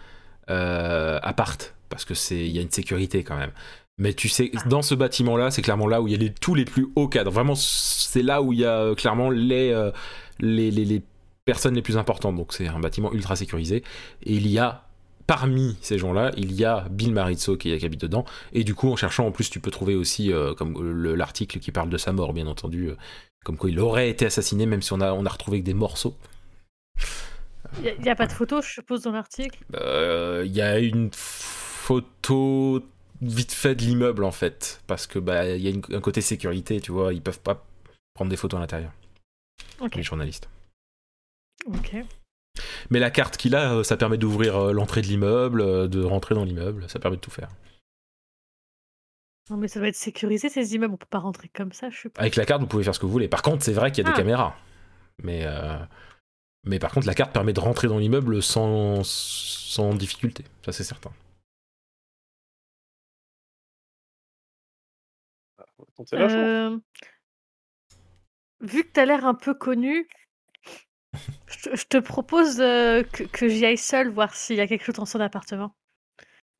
euh, 0.50 1.18
appart 1.22 1.74
parce 1.88 2.04
que 2.04 2.14
c'est 2.14 2.36
il 2.46 2.50
y 2.54 2.58
a 2.58 2.62
une 2.62 2.70
sécurité 2.70 3.22
quand 3.24 3.36
même. 3.36 3.52
Mais 3.98 4.12
tu 4.12 4.28
sais, 4.28 4.50
dans 4.66 4.82
ce 4.82 4.94
bâtiment-là, 4.96 5.52
c'est 5.52 5.62
clairement 5.62 5.86
là 5.86 6.02
où 6.02 6.08
il 6.08 6.12
y 6.12 6.14
a 6.16 6.18
les, 6.18 6.32
tous 6.32 6.54
les 6.56 6.64
plus 6.64 6.88
hauts 6.96 7.06
cadres. 7.08 7.30
Vraiment, 7.30 7.54
c'est 7.54 8.22
là 8.22 8.42
où 8.42 8.52
il 8.52 8.60
y 8.60 8.64
a 8.64 8.78
euh, 8.80 8.94
clairement 8.96 9.30
les, 9.30 9.70
euh, 9.72 9.92
les, 10.40 10.72
les, 10.72 10.84
les 10.84 11.02
personnes 11.44 11.74
les 11.76 11.82
plus 11.82 11.96
importantes. 11.96 12.34
Donc 12.36 12.52
c'est 12.52 12.66
un 12.66 12.80
bâtiment 12.80 13.12
ultra 13.12 13.36
sécurisé. 13.36 13.84
Et 14.24 14.34
il 14.34 14.48
y 14.48 14.58
a 14.58 14.83
parmi 15.26 15.76
ces 15.80 15.98
gens-là, 15.98 16.32
il 16.36 16.52
y 16.52 16.64
a 16.64 16.86
Bill 16.90 17.12
Marizzo 17.12 17.56
qui, 17.56 17.76
qui 17.78 17.84
habite 17.86 18.00
dedans. 18.00 18.24
Et 18.52 18.64
du 18.64 18.74
coup, 18.74 18.90
en 18.90 18.96
cherchant, 18.96 19.26
en 19.26 19.32
plus, 19.32 19.50
tu 19.50 19.60
peux 19.60 19.70
trouver 19.70 19.94
aussi 19.94 20.32
euh, 20.32 20.54
comme 20.54 20.80
le- 20.82 21.14
l'article 21.14 21.58
qui 21.60 21.72
parle 21.72 21.88
de 21.90 21.98
sa 21.98 22.12
mort, 22.12 22.32
bien 22.32 22.46
entendu, 22.46 22.90
euh, 22.90 22.96
comme 23.44 23.56
quoi 23.56 23.70
il 23.70 23.78
aurait 23.80 24.08
été 24.10 24.26
assassiné, 24.26 24.66
même 24.66 24.82
si 24.82 24.92
on 24.92 25.00
a, 25.00 25.12
on 25.12 25.24
a 25.26 25.28
retrouvé 25.30 25.60
que 25.60 25.64
des 25.66 25.74
morceaux. 25.74 26.16
Il 27.82 28.00
n'y 28.02 28.08
a, 28.10 28.14
pas 28.14 28.26
de 28.26 28.32
photo, 28.32 28.62
je 28.62 28.70
suppose, 28.70 29.02
dans 29.02 29.10
l'article? 29.12 29.58
Euh, 29.74 30.42
Il 30.46 30.52
y 30.54 30.60
a 30.60 30.78
une 30.78 31.10
photo 31.12 32.82
vite 33.20 33.52
fait 33.52 33.74
de 33.74 33.82
l'immeuble 33.82 34.24
en 34.24 34.30
fait, 34.32 34.82
parce 34.86 35.06
que 35.06 35.18
bah 35.18 35.48
il 35.48 35.62
y 35.62 35.66
a 35.68 35.70
une- 35.70 35.82
un 35.92 36.00
côté 36.00 36.20
sécurité, 36.20 36.80
tu 36.80 36.92
vois, 36.92 37.12
ils 37.14 37.22
peuvent 37.22 37.40
pas 37.40 37.64
prendre 38.12 38.30
des 38.30 38.36
photos 38.36 38.58
à 38.58 38.60
l'intérieur, 38.60 38.92
Ok. 39.80 39.96
les 39.96 40.02
journalistes. 40.02 40.48
Ok. 41.66 41.96
Mais 42.90 42.98
la 43.00 43.10
carte 43.10 43.36
qu'il 43.36 43.54
a, 43.56 43.74
euh, 43.74 43.82
ça 43.82 43.96
permet 43.96 44.18
d'ouvrir 44.18 44.56
euh, 44.56 44.72
l'entrée 44.72 45.02
de 45.02 45.06
l'immeuble, 45.06 45.60
euh, 45.60 45.88
de 45.88 46.02
rentrer 46.02 46.34
dans 46.34 46.44
l'immeuble, 46.44 46.88
ça 46.88 46.98
permet 46.98 47.16
de 47.16 47.20
tout 47.20 47.30
faire. 47.30 47.48
Non, 49.50 49.56
mais 49.58 49.68
ça 49.68 49.78
doit 49.78 49.88
être 49.88 49.96
sécurisé, 49.96 50.48
ces 50.48 50.74
immeubles. 50.74 50.94
On 50.94 50.96
peut 50.96 51.06
pas 51.10 51.18
rentrer 51.18 51.48
comme 51.48 51.72
ça, 51.72 51.90
je 51.90 51.98
suppose. 51.98 52.20
Avec 52.20 52.36
la 52.36 52.46
carte, 52.46 52.60
vous 52.62 52.66
pouvez 52.66 52.84
faire 52.84 52.94
ce 52.94 53.00
que 53.00 53.06
vous 53.06 53.12
voulez. 53.12 53.28
Par 53.28 53.42
contre, 53.42 53.62
c'est 53.62 53.72
vrai 53.74 53.92
qu'il 53.92 54.02
y 54.04 54.06
a 54.06 54.10
des 54.10 54.14
Ah. 54.14 54.18
caméras. 54.18 54.56
Mais, 55.22 55.42
euh, 55.46 55.78
mais 56.64 56.78
par 56.78 56.92
contre, 56.92 57.06
la 57.06 57.14
carte 57.14 57.32
permet 57.32 57.52
de 57.52 57.60
rentrer 57.60 57.88
dans 57.88 57.98
l'immeuble 57.98 58.42
sans, 58.42 59.02
sans 59.04 59.94
difficulté. 59.94 60.44
Ça, 60.64 60.72
c'est 60.72 60.84
certain. 60.84 61.12
On 65.78 65.82
va 65.84 65.90
tenter 65.96 66.16
la 66.16 66.28
chance. 66.28 66.38
Euh, 66.38 66.78
Vu 68.60 68.84
que 68.84 68.92
tu 68.92 69.00
as 69.00 69.04
l'air 69.04 69.26
un 69.26 69.34
peu 69.34 69.52
connu, 69.54 70.08
je, 71.46 71.58
te- 71.70 71.76
je 71.76 71.86
te 71.86 71.98
propose 71.98 72.60
euh, 72.60 73.02
que, 73.02 73.24
que 73.24 73.48
j'y 73.48 73.64
aille 73.64 73.78
seule 73.78 74.08
voir 74.08 74.34
s'il 74.34 74.56
y 74.56 74.60
a 74.60 74.66
quelque 74.66 74.84
chose 74.84 74.94
dans 74.96 75.06
son 75.06 75.20
appartement. 75.20 75.74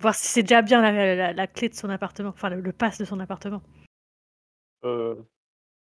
Voir 0.01 0.15
si 0.15 0.27
c'est 0.27 0.43
déjà 0.43 0.63
bien 0.63 0.81
la, 0.83 1.15
la- 1.15 1.33
la 1.33 1.47
clé 1.47 1.69
de 1.69 1.75
son 1.75 1.89
appartement, 1.91 2.31
enfin 2.31 2.51
le, 2.51 2.61
le 2.61 2.73
pass 2.73 2.99
de 2.99 3.05
son 3.05 3.21
appartement. 3.21 3.63
Euh, 4.85 5.15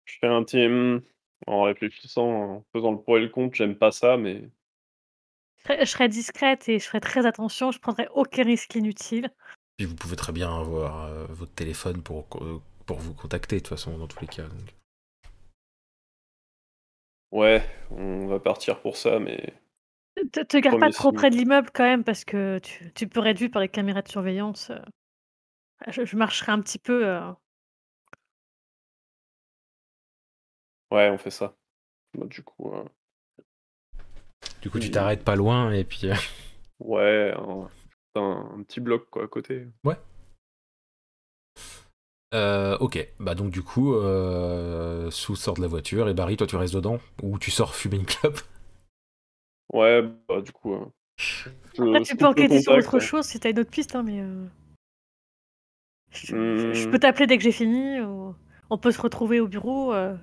je 0.06 0.14
fais 0.20 0.26
un 0.26 0.42
petit. 0.42 0.64
hum, 0.66 1.02
En 1.46 1.62
réfléchissant, 1.62 2.28
en 2.28 2.64
faisant 2.72 2.92
le 2.92 2.98
pour 2.98 3.16
et 3.18 3.20
le 3.20 3.28
contre, 3.28 3.54
j'aime 3.54 3.76
pas 3.76 3.92
ça, 3.92 4.16
mais. 4.16 4.48
Je 5.68 5.84
serais- 5.84 6.08
discrète 6.08 6.68
et 6.68 6.78
je 6.78 6.86
ferais 6.86 7.00
très 7.00 7.26
attention, 7.26 7.70
je 7.70 7.78
prendrais 7.78 8.08
aucun 8.14 8.44
risque 8.44 8.74
inutile. 8.74 9.30
Puis 9.76 9.86
vous 9.86 9.94
pouvez 9.94 10.16
très 10.16 10.32
bien 10.32 10.54
avoir 10.58 11.04
euh, 11.04 11.26
votre 11.28 11.52
téléphone 11.54 12.02
pour, 12.02 12.26
euh, 12.40 12.60
pour 12.86 12.98
vous 12.98 13.14
contacter, 13.14 13.56
de 13.56 13.60
toute 13.60 13.68
façon, 13.68 13.96
dans 13.98 14.06
tous 14.06 14.20
les 14.20 14.26
cas. 14.26 14.44
donc. 14.44 14.74
Ouais, 17.32 17.62
on 17.90 18.26
va 18.26 18.40
partir 18.40 18.80
pour 18.80 18.96
ça, 18.96 19.18
mais. 19.18 19.54
Te, 20.32 20.40
te 20.40 20.56
garde 20.58 20.80
pas 20.80 20.90
trop 20.90 21.08
signe. 21.10 21.16
près 21.16 21.30
de 21.30 21.36
l'immeuble 21.36 21.70
quand 21.72 21.84
même 21.84 22.04
parce 22.04 22.24
que 22.24 22.58
tu, 22.58 22.92
tu 22.92 23.08
peux 23.08 23.24
être 23.26 23.38
vu 23.38 23.50
par 23.50 23.62
les 23.62 23.68
caméras 23.68 24.02
de 24.02 24.08
surveillance. 24.08 24.70
euh. 24.70 24.78
Je, 25.88 26.04
je 26.04 26.16
marcherai 26.16 26.52
un 26.52 26.60
petit 26.60 26.78
peu. 26.78 27.06
euh. 27.06 27.32
Ouais, 30.92 31.08
on 31.10 31.18
fait 31.18 31.30
ça. 31.30 31.56
Bah, 32.14 32.26
du 32.26 32.42
coup, 32.42 32.72
euh, 32.74 32.84
Du 34.62 34.70
coup, 34.70 34.78
tu 34.78 34.90
t'arrêtes 34.90 35.24
pas 35.24 35.36
loin 35.36 35.72
et 35.72 35.84
puis. 35.84 36.08
euh, 36.10 36.14
ouais, 36.80 37.32
un, 37.36 37.68
un- 38.20 38.50
un 38.58 38.62
petit 38.62 38.80
bloc 38.80 39.08
quoi 39.10 39.24
à 39.24 39.28
côté. 39.28 39.66
Euh, 42.32 42.76
ok, 42.78 43.08
bah 43.18 43.34
donc 43.34 43.50
du 43.50 43.62
coup, 43.62 43.94
euh, 43.94 45.10
Sue 45.10 45.34
sort 45.34 45.54
de 45.54 45.62
la 45.62 45.66
voiture 45.66 46.08
et 46.08 46.14
Barry, 46.14 46.36
toi 46.36 46.46
tu 46.46 46.56
restes 46.56 46.74
dedans 46.74 46.98
ou 47.22 47.38
tu 47.38 47.50
sors 47.50 47.74
fumer 47.74 47.96
une 47.96 48.06
clope? 48.06 48.40
Ouais, 49.72 50.02
bah 50.28 50.40
du 50.42 50.52
coup. 50.52 50.74
euh, 50.74 50.86
je- 51.16 51.50
Après, 51.78 52.00
je 52.04 52.08
tu 52.08 52.16
peux 52.16 52.26
enquêter 52.26 52.58
sur 52.60 52.74
autre 52.74 52.98
hein. 52.98 53.00
chose 53.00 53.26
si 53.26 53.40
t'as 53.40 53.50
une 53.50 53.58
autre 53.60 53.70
piste, 53.70 53.94
hein, 53.96 54.02
mais. 54.02 54.20
euh, 54.20 54.46
Je, 56.12 56.26
je- 56.56 56.72
je 56.72 56.86
Hmm. 56.86 56.88
peux 56.88 56.98
t'appeler 57.00 57.26
dès 57.26 57.36
que 57.36 57.42
j'ai 57.44 57.50
fini. 57.52 58.00
ou 58.00 58.34
On 58.70 58.78
peut 58.78 58.92
se 58.92 59.00
retrouver 59.00 59.40
au 59.40 59.48
bureau. 59.48 59.92
euh, 59.92 60.16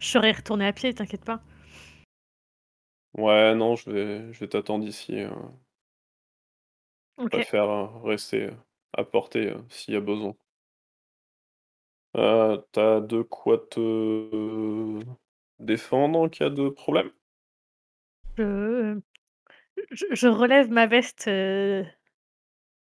Je 0.00 0.08
serai 0.08 0.32
retourné 0.32 0.66
à 0.66 0.72
pied, 0.72 0.94
t'inquiète 0.94 1.24
pas. 1.24 1.42
Ouais, 3.14 3.54
non, 3.56 3.74
je 3.76 3.90
vais, 3.90 4.32
je 4.32 4.38
vais 4.40 4.48
t'attendre 4.48 4.86
ici. 4.86 5.18
euh, 5.20 5.30
Je 7.18 7.24
Ok. 7.24 7.38
préfère 7.38 7.64
euh, 7.68 7.86
rester 8.04 8.50
à 8.92 9.02
portée 9.02 9.48
euh, 9.50 9.58
s'il 9.68 9.94
y 9.94 9.96
a 9.96 10.00
besoin. 10.00 10.36
Euh, 12.16 12.58
T'as 12.72 13.00
de 13.00 13.22
quoi 13.22 13.58
te 13.58 15.00
défendre 15.60 16.18
en 16.20 16.28
cas 16.28 16.50
de 16.50 16.68
problème? 16.68 17.10
Je... 18.36 19.00
je- 19.92 20.06
je 20.14 20.28
relève 20.28 20.70
ma 20.70 20.86
veste 20.86 21.28
euh, 21.28 21.84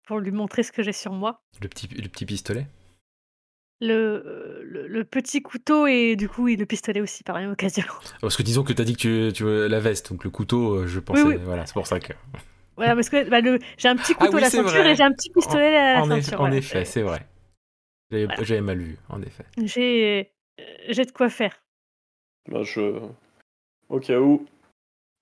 pour 0.06 0.18
lui 0.18 0.30
montrer 0.30 0.62
ce 0.62 0.72
que 0.72 0.82
j'ai 0.82 0.92
sur 0.94 1.12
moi. 1.12 1.42
le 1.60 1.68
petit, 1.68 1.88
le 1.88 2.08
petit 2.08 2.26
pistolet? 2.26 2.68
Le, 3.80 4.62
le, 4.64 4.86
le 4.88 5.04
petit 5.04 5.40
couteau 5.42 5.86
et 5.86 6.16
du 6.16 6.28
coup, 6.28 6.48
et 6.48 6.56
le 6.56 6.66
pistolet 6.66 7.00
aussi 7.00 7.22
par 7.22 7.36
la 7.36 7.42
même 7.42 7.50
occasion. 7.52 7.84
Parce 8.20 8.36
que 8.36 8.42
disons 8.42 8.64
que 8.64 8.72
t'as 8.72 8.84
dit 8.84 8.94
que 8.96 9.28
tu, 9.28 9.32
tu 9.32 9.42
veux 9.44 9.66
la 9.68 9.80
veste, 9.80 10.10
donc 10.12 10.24
le 10.24 10.30
couteau, 10.30 10.74
euh, 10.74 10.86
je 10.86 11.00
pensais. 11.00 11.36
oui. 11.36 11.44
Voilà, 11.44 11.66
c'est 11.66 11.74
pour 11.74 11.86
ça 11.86 12.00
que. 12.00 12.12
Voilà, 12.76 12.94
parce 12.96 13.08
que 13.08 13.28
bah, 13.28 13.40
le... 13.40 13.58
j'ai 13.78 13.88
un 13.88 13.96
petit 13.96 14.14
Ah 14.16 14.28
couteau 14.28 14.36
oui, 14.36 14.40
à 14.40 14.40
la 14.40 14.50
ceinture 14.50 14.84
vrai. 14.84 14.86
et 14.86 14.96
j'ai 14.96 15.04
un 15.04 15.12
petit 15.12 15.30
pistolet 15.30 15.76
à 15.76 15.94
la 15.96 16.02
en, 16.02 16.10
eff- 16.10 16.32
ceinture. 16.32 16.38
en 16.38 16.50
effet, 16.50 16.84
c'est 16.84 17.02
vrai. 17.02 17.26
J'avais 18.10 18.26
Voilà. 18.26 18.60
mal 18.62 18.78
vu, 18.78 18.98
en 19.08 19.22
effet. 19.22 19.44
J'ai 19.58 20.32
euh, 20.60 20.64
j'ai 20.88 21.04
de 21.04 21.10
quoi 21.10 21.28
faire. 21.30 21.64
Bah, 22.46 22.62
je... 22.62 23.00
Au 23.88 24.00
cas 24.00 24.18
où, 24.20 24.46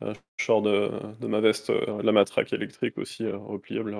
euh, 0.02 0.14
je 0.38 0.44
sors 0.44 0.62
de, 0.62 0.90
de 1.20 1.26
ma 1.26 1.40
veste 1.40 1.70
euh, 1.70 2.02
la 2.02 2.12
matraque 2.12 2.52
électrique 2.52 2.98
aussi 2.98 3.26
repliable. 3.28 3.96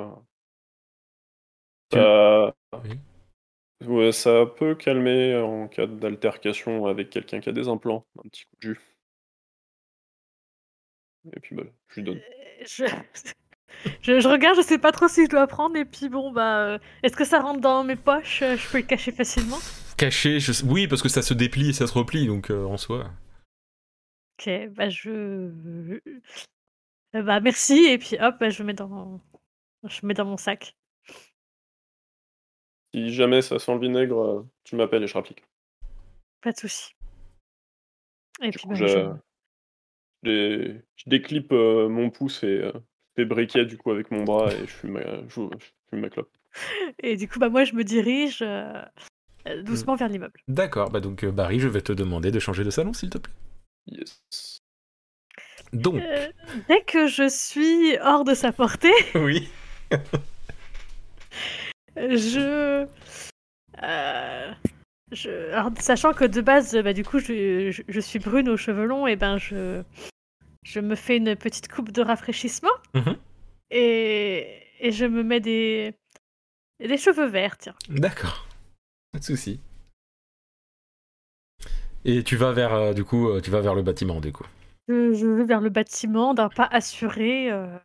Ça... 1.93 2.55
Oui. 2.85 2.99
Ouais, 3.87 4.13
ça 4.13 4.47
peut 4.47 4.77
calmer 4.77 5.37
en 5.37 5.67
cas 5.67 5.87
d'altercation 5.87 6.87
avec 6.87 7.11
quelqu'un 7.11 7.41
qui 7.41 7.49
a 7.49 7.53
des 7.53 7.69
implants. 7.69 8.07
Un 8.19 8.29
petit 8.29 8.45
coup 8.45 8.57
de 8.57 8.63
jus. 8.63 8.81
Et 11.35 11.41
puis 11.41 11.55
bah, 11.57 11.65
je 11.89 11.95
lui 11.97 12.03
donne. 12.05 12.19
Euh, 12.19 12.65
Je... 12.65 12.85
je, 14.03 14.21
je 14.21 14.29
regarde, 14.29 14.57
je 14.57 14.63
sais 14.63 14.79
pas 14.79 14.93
trop 14.93 15.09
si 15.09 15.25
je 15.25 15.31
dois 15.31 15.47
prendre 15.47 15.77
et 15.77 15.85
puis 15.85 16.09
bon 16.09 16.33
bah 16.33 16.59
euh, 16.75 16.79
est-ce 17.03 17.17
que 17.17 17.25
ça 17.25 17.41
rentre 17.41 17.61
dans 17.61 17.85
mes 17.85 17.97
poches 17.97 18.43
euh, 18.43 18.57
Je 18.57 18.69
peux 18.69 18.79
le 18.79 18.85
cacher 18.85 19.13
facilement? 19.13 19.59
Caché, 19.97 20.41
je... 20.41 20.65
oui, 20.65 20.87
parce 20.89 21.03
que 21.03 21.09
ça 21.09 21.23
se 21.23 21.35
déplie 21.35 21.71
et 21.71 21.73
ça 21.73 21.87
se 21.87 21.93
replie, 21.93 22.27
donc 22.27 22.51
euh, 22.51 22.65
en 22.65 22.77
soi. 22.77 23.11
Ok, 24.39 24.49
bah 24.75 24.89
je 24.91 25.09
Euh, 27.15 27.23
bah 27.23 27.41
merci 27.41 27.85
et 27.87 27.99
puis 27.99 28.17
hop, 28.21 28.37
bah, 28.41 28.51
je 28.51 28.63
mets 28.63 28.75
dans 28.75 29.21
je 29.85 30.07
mets 30.07 30.15
dans 30.15 30.25
mon 30.25 30.37
sac. 30.37 30.77
Si 32.95 33.13
jamais 33.13 33.43
ça 33.43 33.59
sent 33.59 33.75
le 33.75 33.81
vinaigre, 33.81 34.47
tu 34.65 34.77
m'appelles 34.77 35.03
et 35.03 35.07
je 35.07 35.13
rapplique. 35.15 35.45
Pas 36.41 36.53
de 36.53 36.59
souci. 36.59 36.95
Et 38.43 38.51
Du 38.51 38.59
puis 38.59 38.67
coup, 38.67 38.75
bah, 38.75 38.75
je, 38.75 38.87
je- 38.87 38.99
je 38.99 39.11
dé- 40.23 40.83
je 40.97 41.05
déclipe 41.11 41.53
euh, 41.53 41.89
mon 41.89 42.11
pouce 42.11 42.43
et 42.45 42.47
euh, 42.63 42.73
fais 43.17 43.25
briquet 43.25 43.65
du 43.65 43.77
coup 43.79 43.91
avec 43.91 44.11
mon 44.11 44.25
bras 44.25 44.53
et 44.53 44.61
je 44.61 44.73
fume 44.73 44.93
ma, 44.93 45.01
je, 45.29 45.29
je 45.59 45.67
fume 45.91 46.01
ma 46.01 46.09
clope. 46.11 46.31
et 47.03 47.17
du 47.17 47.29
coup 47.29 47.39
bah 47.39 47.49
moi 47.49 47.65
je 47.65 47.75
me 47.75 47.85
dirige 47.85 48.41
euh, 48.43 48.83
euh, 49.49 49.63
doucement 49.63 49.97
vers 49.97 50.09
l'immeuble. 50.09 50.41
D'accord, 50.49 50.91
bah 50.91 51.01
donc 51.01 51.25
euh, 51.25 51.31
Barry, 51.33 51.61
je 51.61 51.69
vais 51.69 51.81
te 51.83 51.93
demander 51.93 52.31
de 52.31 52.39
changer 52.39 52.65
de 52.65 52.71
salon, 52.71 52.93
s'il 52.93 53.11
te 53.11 53.19
plaît. 53.19 53.33
Yes. 53.87 54.23
Donc, 55.73 56.03
Euh, 56.03 56.29
dès 56.69 56.83
que 56.83 57.07
je 57.07 57.29
suis 57.29 57.97
hors 58.03 58.25
de 58.25 58.35
sa 58.35 58.53
portée, 58.53 58.93
oui. 59.15 59.49
je, 61.97 62.87
euh, 63.83 64.53
je 65.13 65.53
alors, 65.53 65.71
sachant 65.81 66.13
que 66.13 66.25
de 66.25 66.41
base 66.41 66.77
bah 66.83 66.93
du 66.93 67.05
coup 67.05 67.19
je, 67.19 67.71
je, 67.71 67.83
je 67.89 68.01
suis 68.01 68.19
brune 68.19 68.49
aux 68.49 68.57
cheveux 68.57 68.85
longs 68.87 69.07
et 69.07 69.17
ben 69.17 69.39
je 69.39 69.83
je 70.63 70.81
me 70.81 70.95
fais 70.95 71.17
une 71.17 71.37
petite 71.37 71.69
coupe 71.69 71.91
de 71.93 72.03
rafraîchissement 72.03 72.71
Mhm. 72.95 73.17
et 73.71 74.59
et 74.81 74.91
je 74.93 75.05
me 75.07 75.23
mets 75.23 75.41
des 75.41 75.95
des 76.81 76.97
cheveux 76.99 77.27
verts 77.29 77.57
tiens. 77.59 77.75
D'accord. 77.89 78.47
Pas 79.13 79.19
de 79.21 79.25
souci. 79.25 79.61
Et 82.05 82.25
tu 82.25 82.35
vas 82.37 82.51
vers, 82.53 82.73
euh, 82.75 82.93
du 82.95 83.05
coup, 83.05 83.29
euh, 83.29 83.41
tu 83.41 83.51
vas 83.51 83.61
vers 83.61 83.77
le 83.77 83.83
bâtiment, 83.83 84.21
du 84.21 84.33
coup. 84.33 84.45
Je, 84.89 85.13
je 85.15 85.27
vais 85.27 85.45
vers 85.45 85.61
le 85.61 85.71
bâtiment 85.71 86.35
d'un 86.35 86.49
pas 86.49 86.65
assuré, 86.65 87.53
euh, 87.53 87.79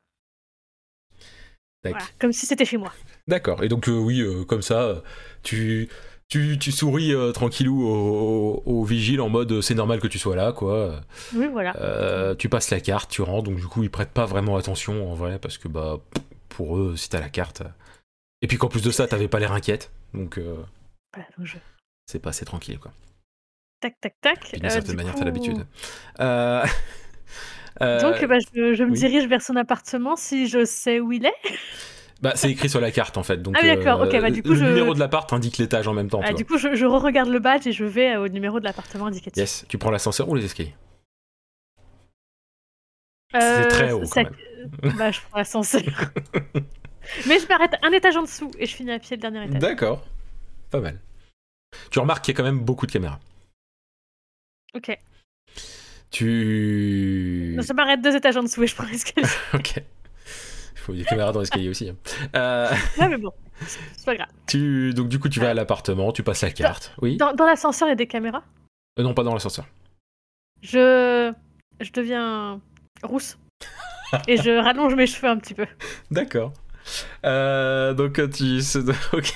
voilà, 1.84 1.99
comme 2.20 2.34
si 2.34 2.48
c'était 2.48 2.66
chez 2.66 2.78
moi. 2.78 2.91
D'accord. 3.28 3.64
Et 3.64 3.68
donc, 3.68 3.88
euh, 3.88 3.91
oui, 3.98 4.24
comme 4.48 4.64
ça, 4.64 5.04
tu, 5.44 5.88
tu, 6.30 6.58
tu 6.60 6.72
souris 6.72 7.14
euh, 7.14 7.32
tranquillou 7.32 7.82
au, 7.88 8.62
au, 8.66 8.80
au 8.82 8.84
vigile 8.84 9.22
en 9.22 9.30
mode 9.30 9.62
c'est 9.62 9.76
normal 9.76 9.99
que 10.02 10.08
tu 10.08 10.20
sois 10.20 10.36
là, 10.36 10.52
quoi. 10.52 11.02
Oui, 11.34 11.48
voilà. 11.52 11.76
Euh, 11.78 12.36
tu 12.36 12.49
passes 12.49 12.70
la 12.70 12.80
carte, 12.82 13.10
tu 13.10 13.22
rentres, 13.22 13.44
donc 13.49 13.58
du 13.58 13.68
coup 13.68 13.84
ils 13.84 13.90
prêtent 13.90 14.12
pas 14.12 14.26
vraiment 14.26 14.58
attention 14.58 15.10
en 15.12 15.16
vrai 15.16 15.40
parce 15.40 15.58
que 15.58 15.68
bah 15.68 15.99
pour 16.49 16.78
eux 16.78 16.95
si 16.98 17.10
t'as 17.10 17.20
la 17.20 17.30
carte. 17.30 17.64
Et 18.41 18.48
puis 18.48 18.58
qu'en 18.58 18.68
plus 18.68 18.82
de 18.84 18.91
ça 18.91 19.08
t'avais 19.08 19.28
pas 19.28 19.40
l'air 19.40 19.52
inquiète, 19.54 19.91
donc 20.14 20.38
euh, 20.38 20.56
Voilà, 21.14 21.28
donc 21.38 21.48
je- 21.48 21.58
c'est 22.08 22.20
passé 22.20 22.45
tranquille 22.45 22.80
quoi. 22.80 22.91
Tac, 23.80 23.95
tac, 24.02 24.16
tac. 24.22 24.54
D'une 24.54 24.66
Euh, 24.66 24.70
certaine 24.70 24.95
manière 24.95 25.14
coup- 25.14 25.20
t'as 25.20 25.26
l'habitude. 25.26 25.66
Euh, 26.20 26.66
euh, 27.82 28.02
Donc, 28.02 28.26
bah, 28.26 28.38
je, 28.54 28.74
je 28.74 28.84
me 28.84 28.91
oui. 28.91 28.98
dirige 28.98 29.28
vers 29.28 29.41
son 29.41 29.56
appartement 29.56 30.16
si 30.16 30.48
je 30.48 30.66
sais 30.66 30.99
où 30.99 31.12
il 31.12 31.26
est. 31.26 31.34
bah, 32.22 32.34
c'est 32.35 32.49
écrit 32.52 32.69
sur 32.69 32.80
la 32.81 32.91
carte 32.91 33.18
en 33.18 33.23
fait, 33.23 33.38
donc 33.41 33.56
Ah 33.60 33.65
d'accord, 33.65 34.02
ok, 34.02 34.11
bah, 34.22 34.31
du 34.31 34.41
coup, 34.44 34.49
le 34.49 34.56
je- 34.56 34.65
numéro 34.65 34.94
de 34.94 34.99
l'appart 34.99 35.31
indique 35.34 35.57
l'étage 35.57 35.88
en 35.88 35.94
même 35.94 36.10
temps. 36.10 36.22
Ah, 36.23 36.30
tu 36.30 36.35
du 36.35 36.44
vois. 36.44 36.57
coup, 36.57 36.61
je, 36.61 36.76
je 36.76 36.85
re-regarde 36.85 37.30
le 37.30 37.39
badge 37.39 37.68
et 37.68 37.72
je 37.72 37.85
vais 37.85 38.15
euh, 38.15 38.22
au 38.23 38.27
numéro 38.27 38.60
de 38.60 38.65
l'appartement 38.65 39.06
indiqué 39.07 39.30
dessus. 39.30 39.39
Yes, 39.39 39.65
tu 39.69 39.77
prends 39.77 39.91
l'ascenseur 39.91 40.27
ou 40.30 40.35
les 40.35 40.45
escaliers? 40.45 40.73
Euh, 43.35 43.39
C'est 43.64 43.68
très 43.68 43.91
haut 43.91 44.06
ça- 44.06 44.23
quand 44.23 44.31
même. 44.84 44.95
Bah, 44.98 45.11
je 45.11 45.19
prends 45.30 45.38
l'ascenseur. 45.38 45.81
Mais 47.27 47.39
je 47.39 47.48
m'arrête 47.48 47.73
un 47.84 47.91
étage 47.91 48.15
en 48.18 48.23
dessous 48.23 48.52
et 48.57 48.65
je 48.65 48.76
finis 48.76 48.91
à 48.91 48.99
pied 48.99 49.15
le 49.15 49.22
dernier 49.22 49.45
étage. 49.45 49.60
D'accord, 49.61 50.06
pas 50.72 50.80
mal. 50.81 50.99
Tu 51.91 51.99
remarques 51.99 52.23
qu'il 52.26 52.34
y 52.34 52.35
a 52.35 52.38
quand 52.38 52.44
même 52.44 52.60
beaucoup 52.60 52.85
de 52.88 52.91
caméras. 52.91 53.19
Ok. 54.73 54.98
Tu. 56.11 57.53
Non, 57.57 57.64
je 57.64 57.73
m'arrête 57.73 58.02
deux 58.02 58.15
étages 58.15 58.38
en 58.38 58.44
dessous 58.44 58.64
et 58.64 58.68
je 58.68 58.76
prends 58.76 58.85
l'escalier. 58.85 59.27
ok. 59.53 59.81
Il 60.88 60.93
faut 60.93 60.93
des 60.93 61.03
caméras 61.03 61.31
dans 61.34 61.39
l'escalier 61.41 61.69
aussi. 61.69 61.89
hein. 61.89 61.95
Euh, 62.35 62.69
mais 62.99 63.18
bon, 63.18 63.31
c'est 63.65 64.05
pas 64.05 64.15
grave. 64.15 64.27
tu... 64.47 64.93
Donc 64.93 65.09
du 65.09 65.19
coup, 65.19 65.27
tu 65.30 65.39
vas 65.39 65.49
à 65.49 65.53
l'appartement, 65.53 66.11
tu 66.11 66.23
passes 66.23 66.41
la 66.43 66.51
carte. 66.51 66.93
Oui 67.01 67.18
Dans, 67.18 67.34
dans 67.34 67.45
l'ascenseur, 67.45 67.88
il 67.88 67.91
y 67.91 67.93
a 67.93 67.95
des 67.95 68.07
caméras? 68.07 68.43
Euh, 68.99 69.03
Non, 69.03 69.14
pas 69.14 69.23
dans 69.23 69.34
l'ascenseur. 69.34 69.65
Je, 70.61 71.34
je 71.81 71.91
deviens 71.91 72.61
rousse. 73.03 73.38
et 74.27 74.38
je 74.38 74.51
rallonge 74.64 74.95
mes 74.95 75.07
cheveux 75.07 75.27
un 75.30 75.38
petit 75.38 75.53
peu. 75.53 75.65
D'accord. 76.11 76.53
Euh, 77.26 77.93
donc 77.93 78.19
tu... 78.31 78.59
Ok. 79.14 79.34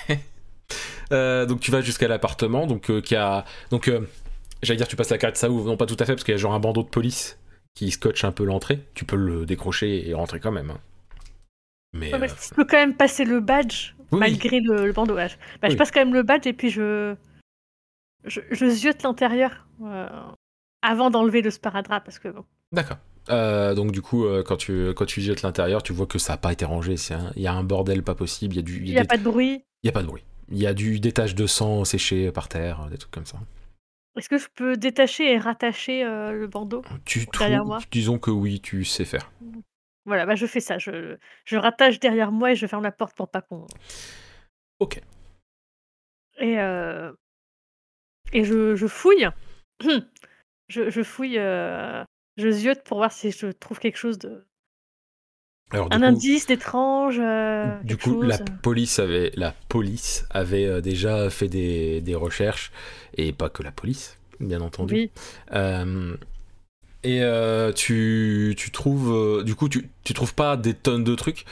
Euh, 1.11 1.45
donc 1.45 1.59
tu 1.59 1.71
vas 1.71 1.81
jusqu'à 1.81 2.07
l'appartement, 2.07 2.65
donc 2.67 3.01
qui 3.01 3.15
a... 3.17 3.43
Donc 3.69 3.91
j'allais 4.63 4.77
dire 4.77 4.87
tu 4.87 4.95
passes 4.95 5.09
la 5.09 5.17
carte, 5.17 5.35
ça 5.35 5.49
ouvre. 5.49 5.65
Non, 5.65 5.75
pas 5.77 5.85
tout 5.85 5.97
à 5.99 6.05
fait, 6.05 6.13
parce 6.13 6.23
qu'il 6.23 6.33
y 6.33 6.35
a 6.35 6.37
genre 6.39 6.53
un 6.53 6.59
bandeau 6.59 6.83
de 6.83 6.87
police 6.87 7.37
qui 7.75 7.91
scotche 7.91 8.23
un 8.23 8.31
peu 8.31 8.45
l'entrée. 8.45 8.79
Tu 8.93 9.03
peux 9.05 9.15
le 9.17 9.45
décrocher 9.45 10.07
et 10.09 10.13
rentrer 10.13 10.39
quand 10.39 10.51
même. 10.51 10.69
hein. 10.71 10.79
Mais... 11.93 12.13
Ouais, 12.13 12.23
euh, 12.23 12.27
je 12.49 12.55
peux 12.55 12.65
quand 12.65 12.77
même 12.77 12.95
passer 12.95 13.25
le 13.25 13.39
badge 13.39 13.93
oui, 14.11 14.19
malgré 14.19 14.59
le, 14.61 14.85
le 14.85 14.93
je- 14.93 15.35
bah, 15.61 15.69
Je 15.69 15.75
passe 15.75 15.91
quand 15.91 15.99
même 15.99 16.13
le 16.13 16.23
badge 16.23 16.47
et 16.47 16.53
puis 16.53 16.69
je, 16.69 17.15
je, 18.25 18.39
je 18.51 18.65
ziote 18.69 19.03
l'intérieur 19.03 19.67
euh, 19.83 20.07
avant 20.81 21.09
d'enlever 21.09 21.41
le 21.41 21.49
sparadrap 21.51 22.03
parce 22.03 22.19
que 22.19 22.29
bon. 22.29 22.45
D'accord. 22.71 22.97
Euh, 23.29 23.75
donc 23.75 23.91
du 23.91 24.01
coup, 24.01 24.25
euh, 24.25 24.41
quand 24.43 24.57
tu 24.57 24.89
quand 24.95 25.05
tu 25.05 25.21
jettes 25.21 25.41
l'intérieur, 25.43 25.83
tu 25.83 25.93
vois 25.93 26.07
que 26.07 26.17
ça 26.17 26.33
n'a 26.33 26.37
pas 26.37 26.51
été 26.53 26.65
rangé. 26.65 26.95
Il 27.35 27.41
y 27.41 27.47
a 27.47 27.53
un 27.53 27.63
bordel 27.63 28.03
pas 28.03 28.15
possible. 28.15 28.53
Il 28.55 28.57
y 28.57 28.59
a 28.59 28.63
du, 28.63 28.77
Il 28.77 28.91
n'y 28.93 28.97
a 28.97 29.01
des- 29.01 29.07
pas 29.07 29.17
de 29.17 29.23
bruit. 29.23 29.63
il 29.83 29.87
y 29.87 29.89
a 29.89 29.91
pas 29.91 30.01
de 30.01 30.07
bruit. 30.07 30.23
Il 30.49 30.57
y 30.57 30.67
a 30.67 30.73
du 30.73 30.99
des 30.99 31.11
taches 31.11 31.35
de 31.35 31.45
sang 31.47 31.85
séchées 31.85 32.31
par 32.31 32.47
terre, 32.49 32.87
des 32.89 32.97
trucs 32.97 33.11
comme 33.11 33.25
ça. 33.25 33.37
Est-ce 34.17 34.27
que 34.27 34.37
je 34.37 34.47
peux 34.53 34.75
détacher 34.75 35.31
et 35.31 35.37
rattacher 35.37 36.03
le 36.03 36.45
bandeau 36.47 36.81
Tu 37.05 37.25
Derrière 37.39 37.63
moi? 37.63 37.79
disons 37.91 38.17
que 38.19 38.31
oui, 38.31 38.59
tu 38.59 38.83
sais 38.83 39.05
faire. 39.05 39.31
Voilà, 40.05 40.25
bah 40.25 40.35
je 40.35 40.45
fais 40.45 40.59
ça. 40.59 40.77
Je, 40.77 41.17
je 41.45 41.57
rattache 41.57 41.99
derrière 41.99 42.31
moi 42.31 42.51
et 42.51 42.55
je 42.55 42.65
ferme 42.67 42.83
la 42.83 42.91
porte 42.91 43.15
pour 43.15 43.29
pas 43.29 43.41
qu'on. 43.41 43.67
Ok. 44.79 45.01
Et, 46.39 46.59
euh, 46.59 47.11
et 48.33 48.43
je, 48.43 48.75
je 48.75 48.87
fouille. 48.87 49.27
je, 50.69 50.89
je 50.89 51.03
fouille. 51.03 51.37
euh, 51.37 52.03
Je 52.37 52.49
ziote 52.49 52.83
pour 52.83 52.97
voir 52.97 53.11
si 53.11 53.31
je 53.31 53.47
trouve 53.47 53.79
quelque 53.79 53.97
chose 53.97 54.17
de. 54.17 54.45
Alors 55.73 55.87
Un 55.91 55.99
coup, 55.99 56.05
indice 56.05 56.47
d'étrange. 56.47 57.19
euh, 57.19 57.79
du 57.83 57.95
coup, 57.97 58.21
la 58.23 58.37
police 58.39 58.99
avait 58.99 59.31
la 59.35 59.53
police 59.69 60.25
avait 60.29 60.81
déjà 60.81 61.29
fait 61.29 61.47
des, 61.47 62.01
des 62.01 62.15
recherches 62.15 62.71
et 63.15 63.31
pas 63.31 63.49
que 63.49 63.63
la 63.63 63.71
police, 63.71 64.17
bien 64.41 64.59
entendu. 64.59 64.95
Oui. 64.95 65.11
Euh, 67.05 67.09
et 67.09 67.21
euh, 67.23 67.71
tu, 67.73 68.55
tu 68.57 68.71
trouves, 68.71 69.11
euh, 69.11 69.43
du 69.43 69.55
coup, 69.55 69.69
tu, 69.69 69.89
tu 70.03 70.13
trouves 70.13 70.33
pas 70.33 70.57
des 70.57 70.73
tonnes 70.73 71.03
de 71.03 71.15
trucs. 71.15 71.45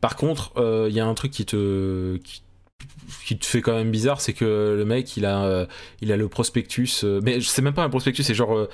Par 0.00 0.16
contre, 0.16 0.52
il 0.88 0.94
y 0.94 1.00
a 1.00 1.06
un 1.06 1.14
truc 1.14 1.32
qui 1.32 1.46
te, 1.46 2.18
fait 3.42 3.60
quand 3.60 3.74
même 3.74 3.90
bizarre, 3.90 4.20
c'est 4.20 4.32
que 4.32 4.74
le 4.76 4.84
mec, 4.84 5.16
il 5.16 5.26
a, 5.26 5.44
euh, 5.44 5.66
le 6.02 6.28
prospectus, 6.28 7.04
euh, 7.04 7.20
mais 7.22 7.40
c'est 7.40 7.62
même 7.62 7.74
pas 7.74 7.82
un 7.84 7.88
prospectus, 7.88 8.24
c'est 8.24 8.34
genre, 8.34 8.56
euh, 8.56 8.68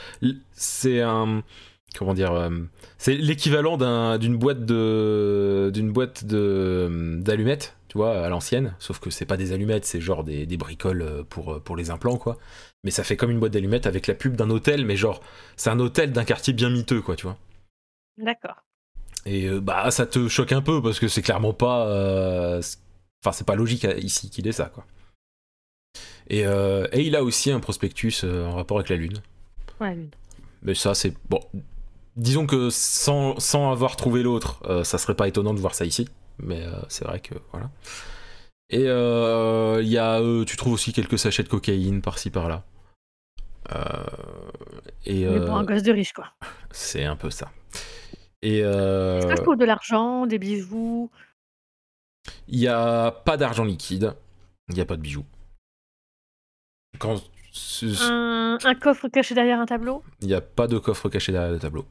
c'est 0.52 1.00
un, 1.00 1.42
comment 1.96 2.14
dire, 2.14 2.32
euh, 2.32 2.50
c'est 2.98 3.14
l'équivalent 3.14 3.76
d'un- 3.76 4.18
d'une 4.18 4.36
boîte 4.36 4.64
de, 4.64 5.70
d'une 5.72 5.92
boîte 5.92 6.24
d'allumettes, 6.24 7.76
tu 7.93 7.98
vois, 7.98 8.24
à 8.24 8.28
l'ancienne. 8.31 8.74
Sauf 8.78 9.01
que 9.01 9.10
c'est 9.10 9.27
pas 9.27 9.36
des 9.36 9.52
allumettes, 9.52 9.85
c'est 9.85 10.01
genre 10.01 10.24
des, 10.24 10.47
des 10.47 10.56
bricoles 10.56 11.02
euh, 11.02 11.23
pour, 11.24 11.60
pour 11.62 11.77
les 11.77 11.90
implants, 11.90 12.16
quoi. 12.16 12.39
Mais 12.85 12.90
ça 12.90 13.05
fait 13.05 13.19
comme 13.19 13.31
une 13.31 13.39
boîte 13.39 13.52
d'allumettes 13.52 13.86
avec 13.86 14.06
la 14.06 14.14
pub 14.14 14.35
d'un 14.35 14.48
hôtel, 14.48 14.86
mais 14.86 14.97
genre, 14.97 15.20
c'est 15.56 15.69
un 15.69 15.78
hôtel 15.78 16.10
d'un 16.10 16.24
quartier 16.24 16.55
bien 16.55 16.70
miteux, 16.70 17.02
quoi, 17.02 17.16
tu 17.16 17.27
vois. 17.27 17.36
D'accord. 18.16 18.56
Et 19.27 19.47
euh, 19.47 19.60
bah, 19.60 19.90
ça 19.90 20.06
te 20.06 20.27
choque 20.27 20.52
un 20.52 20.62
peu 20.62 20.81
parce 20.81 20.98
que 20.98 21.06
c'est 21.06 21.20
clairement 21.20 21.52
pas. 21.52 21.86
euh, 21.89 22.62
Enfin, 23.23 23.32
c'est 23.32 23.47
pas 23.47 23.56
logique 23.56 23.85
euh, 23.85 23.98
ici 23.98 24.31
qu'il 24.31 24.48
ait 24.48 24.52
ça, 24.52 24.70
quoi. 24.73 24.86
Et, 26.28 26.47
euh, 26.47 26.89
et 26.93 27.02
il 27.02 27.14
a 27.14 27.23
aussi 27.23 27.51
un 27.51 27.60
prospectus 27.60 28.24
euh, 28.24 28.47
en 28.47 28.55
rapport 28.55 28.78
avec 28.78 28.89
la 28.89 28.97
Lune. 28.97 29.19
Ouais, 29.81 29.94
lune. 29.94 30.10
Mais 30.62 30.74
ça, 30.74 30.94
c'est. 30.94 31.12
Bon. 31.28 31.40
Disons 32.16 32.47
que 32.47 32.69
sans, 32.70 33.39
sans 33.39 33.70
avoir 33.70 33.97
trouvé 33.97 34.23
l'autre, 34.23 34.62
euh, 34.69 34.82
ça 34.82 34.98
serait 34.98 35.14
pas 35.14 35.28
étonnant 35.28 35.55
de 35.55 35.60
voir 35.60 35.74
ça 35.74 35.85
ici. 35.85 36.09
Mais 36.38 36.62
euh, 36.64 36.72
c'est 36.88 37.04
vrai 37.04 37.20
que. 37.20 37.34
Voilà. 37.52 37.70
Et 38.70 38.84
euh, 38.88 39.80
il 39.82 39.88
y 39.88 39.98
a. 39.98 40.20
euh, 40.20 40.44
tu 40.44 40.56
trouves 40.56 40.72
aussi 40.72 40.92
quelques 40.92 41.18
sachets 41.18 41.42
de 41.42 41.48
cocaïne 41.48 42.00
par-ci 42.02 42.30
par-là. 42.30 42.64
Et 45.06 45.24
Mais 45.26 45.40
bon, 45.40 45.56
un 45.56 45.64
gosse 45.64 45.82
de 45.82 45.92
riche, 45.92 46.12
quoi. 46.12 46.32
c'est 46.70 47.04
un 47.04 47.16
peu 47.16 47.30
ça. 47.30 47.50
Et. 48.42 48.62
euh, 48.64 49.18
Est-ce 49.18 49.26
que 49.26 49.36
je 49.36 49.42
trouve 49.42 49.56
de 49.56 49.64
l'argent, 49.64 50.26
des 50.26 50.38
bijoux? 50.38 51.10
Il 52.48 52.59
n'y 52.59 52.68
a 52.68 53.10
pas 53.10 53.36
d'argent 53.36 53.64
liquide. 53.64 54.14
Il 54.68 54.74
n'y 54.74 54.80
a 54.80 54.84
pas 54.86 54.96
de 54.96 55.02
bijoux. 55.02 55.24
Quand... 56.98 57.20
un, 58.04 58.59
un 58.62 58.74
coffre 58.74 59.09
caché 59.09 59.34
derrière 59.34 59.59
un 59.60 59.66
tableau? 59.66 60.02
Il 60.20 60.28
n'y 60.28 60.34
a 60.34 60.40
pas 60.40 60.66
de 60.66 60.78
coffre 60.78 61.09
caché 61.09 61.32
derrière 61.32 61.50
le 61.52 61.59
tableau. 61.59 61.84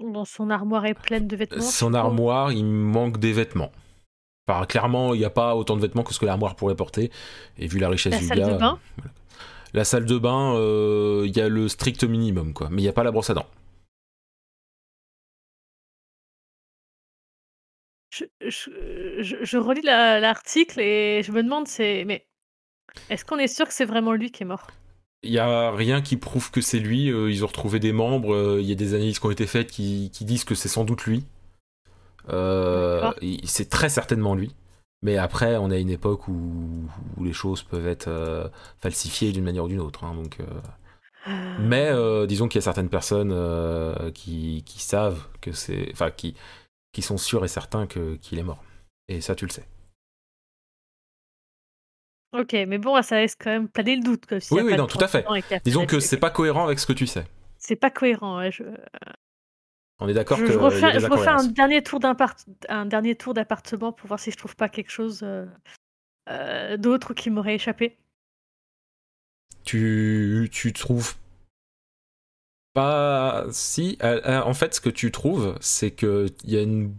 Bon, 0.00 0.24
son 0.24 0.50
armoire 0.50 0.86
est 0.86 0.94
pleine 0.94 1.26
de 1.28 1.36
vêtements. 1.36 1.60
Son 1.60 1.66
je 1.66 1.72
suppose. 1.72 1.94
armoire, 1.96 2.52
il 2.52 2.64
manque 2.64 3.18
des 3.18 3.32
vêtements. 3.32 3.70
Enfin, 4.48 4.64
clairement, 4.66 5.14
il 5.14 5.18
n'y 5.18 5.24
a 5.24 5.30
pas 5.30 5.54
autant 5.54 5.76
de 5.76 5.82
vêtements 5.82 6.02
que 6.02 6.12
ce 6.14 6.18
que 6.18 6.26
l'armoire 6.26 6.56
pourrait 6.56 6.74
porter. 6.74 7.10
Et 7.58 7.66
vu 7.66 7.78
la 7.78 7.88
richesse 7.88 8.14
La 8.14 8.18
du 8.20 8.26
salle 8.26 8.38
gars. 8.38 8.52
de 8.54 8.58
bain 8.58 8.72
euh, 8.80 8.92
voilà. 8.96 9.10
La 9.74 9.84
salle 9.84 10.06
de 10.06 10.18
bain, 10.18 10.54
euh, 10.56 11.24
il 11.26 11.36
y 11.36 11.40
a 11.40 11.48
le 11.48 11.68
strict 11.68 12.02
minimum, 12.04 12.54
quoi. 12.54 12.68
Mais 12.70 12.80
il 12.80 12.84
n'y 12.84 12.88
a 12.88 12.92
pas 12.92 13.04
la 13.04 13.12
brosse 13.12 13.30
à 13.30 13.34
dents. 13.34 13.46
je, 18.10 18.24
je, 18.40 18.70
je- 19.22 19.44
je 19.44 19.56
relis 19.58 19.82
la- 19.82 20.18
l'article 20.20 20.80
et 20.80 21.22
je 21.22 21.30
me 21.32 21.42
demande, 21.42 21.68
c'est. 21.68 22.04
Mais 22.04 22.26
est-ce 23.08 23.24
qu'on 23.24 23.38
est 23.38 23.46
sûr 23.48 23.66
que 23.66 23.72
c'est 23.74 23.84
vraiment 23.84 24.12
lui 24.12 24.30
qui 24.32 24.42
est 24.42 24.46
mort? 24.46 24.66
Il 25.22 25.30
n'y 25.32 25.38
a 25.38 25.70
rien 25.70 26.00
qui 26.00 26.16
prouve 26.16 26.50
que 26.50 26.60
c'est 26.60 26.78
lui. 26.78 27.10
euh, 27.10 27.30
ils 27.30 27.44
ont 27.44 27.48
retrouvé 27.48 27.78
des 27.78 27.92
membres. 27.92 28.34
euh, 28.34 28.60
Il 28.60 28.66
y 28.66 28.72
a 28.72 28.74
des 28.74 28.94
analyses 28.94 29.18
qui 29.18 29.26
ont 29.26 29.30
été 29.30 29.46
faites 29.46 29.70
qui, 29.70 30.10
qui 30.12 30.24
disent 30.24 30.44
que 30.44 30.54
c'est 30.54 30.68
sans 30.68 30.84
doute 30.84 31.04
lui. 31.04 31.24
Euh, 32.28 33.10
c'est 33.44 33.68
très 33.68 33.88
certainement 33.88 34.34
lui. 34.34 34.54
Mais 35.02 35.16
après, 35.16 35.56
on 35.56 35.70
a 35.70 35.78
une 35.78 35.90
époque 35.90 36.28
où, 36.28 36.86
où 37.16 37.24
les 37.24 37.32
choses 37.32 37.62
peuvent 37.62 37.86
être 37.86 38.08
euh, 38.08 38.48
falsifiées 38.80 39.32
d'une 39.32 39.44
manière 39.44 39.64
ou 39.64 39.68
d'une 39.68 39.80
autre. 39.80 40.04
hein, 40.04 40.14
donc, 40.14 40.38
euh, 40.40 40.44
Euh, 41.28 41.56
Mais 41.58 42.26
disons 42.26 42.48
qu'il 42.48 42.58
y 42.58 42.62
a 42.62 42.64
certaines 42.64 42.88
personnes 42.88 43.34
qui, 44.12 44.62
qui 44.64 44.80
savent 44.80 45.26
que 45.40 45.52
c'est. 45.52 45.88
Enfin, 45.92 46.10
qui, 46.10 46.34
qui 46.92 47.02
sont 47.02 47.18
sûrs 47.18 47.44
et 47.44 47.48
certains 47.48 47.86
qu'il 47.86 48.38
est 48.38 48.42
mort. 48.42 48.62
Et 49.08 49.20
ça, 49.20 49.34
tu 49.34 49.44
le 49.46 49.50
sais. 49.50 49.66
Ok, 52.32 52.52
mais 52.52 52.78
bon, 52.78 53.00
ça 53.02 53.18
laisse 53.18 53.34
quand 53.34 53.50
même 53.50 53.68
planer 53.68 53.96
le 53.96 54.02
doute. 54.02 54.26
Quoi, 54.26 54.40
s'il 54.40 54.56
y 54.56 54.60
Oui, 54.60 54.70
oui, 54.70 54.76
non, 54.76 54.86
tout 54.86 54.98
à 55.00 55.08
fait. 55.08 55.26
Disons 55.64 55.86
que 55.86 55.98
c'est 55.98 56.18
pas 56.18 56.30
cohérent 56.30 56.64
avec 56.64 56.78
ce 56.78 56.86
que 56.86 56.92
tu 56.92 57.06
sais. 57.06 57.24
C'est 57.58 57.76
pas 57.76 57.90
cohérent. 57.90 58.38
ouais, 58.38 58.52
je 58.52 58.62
On 59.98 60.08
est 60.08 60.14
d'accord 60.14 60.38
que. 60.38 60.46
je 60.46 60.58
refais, 60.58 60.98
je 60.98 61.06
refais 61.06 61.28
un 61.28 61.44
dernier 61.44 61.82
tour 61.82 62.00
un 62.68 62.86
dernier 62.86 63.14
tour 63.16 63.34
d'appartement 63.34 63.92
pour 63.92 64.08
voir 64.08 64.20
si 64.20 64.30
je 64.30 64.36
trouve 64.36 64.56
pas 64.56 64.68
quelque 64.68 64.90
chose 64.90 65.20
euh, 65.22 65.44
euh, 66.30 66.76
d'autre 66.76 67.14
qui 67.14 67.30
m'aurait 67.30 67.56
échappé. 67.56 67.98
tu, 69.64 70.48
tu 70.52 70.72
trouves 70.72 71.14
pas 72.72 73.46
si 73.50 73.98
euh, 74.02 74.40
en 74.42 74.54
fait 74.54 74.74
ce 74.74 74.80
que 74.80 74.90
tu 74.90 75.10
trouves 75.10 75.56
c'est 75.60 75.90
que 75.90 76.26
il 76.44 76.54
y 76.54 76.56
a 76.56 76.62
une 76.62 76.94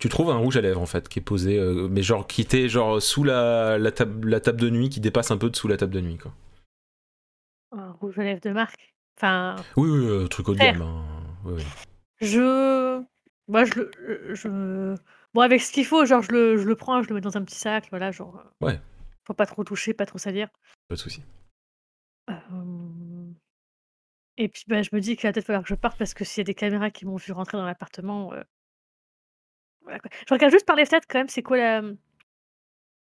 Tu 0.00 0.08
trouves 0.08 0.30
un 0.30 0.36
rouge 0.38 0.56
à 0.56 0.60
lèvres 0.62 0.80
en 0.80 0.86
fait 0.86 1.08
qui 1.08 1.18
est 1.18 1.22
posé, 1.22 1.58
euh, 1.58 1.86
mais 1.90 2.02
genre 2.02 2.26
qui 2.26 2.40
était 2.40 2.68
genre 2.68 3.00
sous 3.02 3.22
la, 3.22 3.76
la, 3.78 3.92
table, 3.92 4.28
la 4.30 4.40
table 4.40 4.58
de 4.60 4.70
nuit, 4.70 4.88
qui 4.88 4.98
dépasse 5.00 5.30
un 5.30 5.36
peu 5.36 5.50
dessous 5.50 5.68
la 5.68 5.76
table 5.76 5.92
de 5.92 6.00
nuit 6.00 6.16
quoi. 6.16 6.32
Un 7.72 7.92
rouge 7.92 8.18
à 8.18 8.24
lèvres 8.24 8.40
de 8.40 8.50
marque? 8.50 8.94
Enfin, 9.18 9.56
Oui, 9.76 9.90
oui, 9.90 10.06
euh, 10.06 10.26
truc 10.26 10.48
haut 10.48 10.54
de 10.54 10.58
gamme. 10.58 10.80
hein. 10.82 11.04
Oui, 11.44 11.52
oui. 11.56 11.62
je. 12.20 13.02
Moi, 13.48 13.64
je. 13.64 14.94
Bon, 15.34 15.40
avec 15.42 15.60
ce 15.60 15.70
qu'il 15.72 15.84
faut, 15.84 16.04
genre, 16.06 16.22
je 16.22 16.32
le, 16.32 16.56
je 16.56 16.66
le 16.66 16.74
prends, 16.76 17.02
je 17.02 17.08
le 17.08 17.16
mets 17.16 17.20
dans 17.20 17.36
un 17.36 17.44
petit 17.44 17.56
sac, 17.58 17.86
voilà, 17.90 18.10
genre. 18.10 18.36
euh, 18.62 18.66
Ouais. 18.66 18.80
Faut 19.26 19.34
pas 19.34 19.46
trop 19.46 19.62
toucher, 19.64 19.92
pas 19.94 20.06
trop 20.06 20.18
salir. 20.18 20.48
Pas 20.88 20.94
de 20.94 21.00
souci. 21.00 21.22
Euh, 22.30 22.34
Et 24.38 24.48
puis, 24.48 24.64
bah, 24.66 24.82
je 24.82 24.90
me 24.92 25.00
dis 25.00 25.16
qu'il 25.16 25.28
va 25.28 25.32
peut-être 25.32 25.46
falloir 25.46 25.62
que 25.62 25.68
je 25.68 25.74
parte 25.74 25.98
parce 25.98 26.14
que 26.14 26.24
s'il 26.24 26.40
y 26.40 26.42
a 26.42 26.44
des 26.44 26.54
caméras 26.54 26.90
qui 26.90 27.04
m'ont 27.06 27.16
vu 27.16 27.32
rentrer 27.32 27.58
dans 27.58 27.66
l'appartement. 27.66 28.32
euh, 28.32 28.42
voilà, 29.82 29.98
quoi. 30.00 30.10
Je 30.28 30.34
regarde 30.34 30.52
juste 30.52 30.66
par 30.66 30.76
les 30.76 30.84
fenêtres 30.86 31.06
quand 31.08 31.18
même, 31.18 31.28
c'est 31.28 31.42
quoi 31.42 31.56
la. 31.56 31.82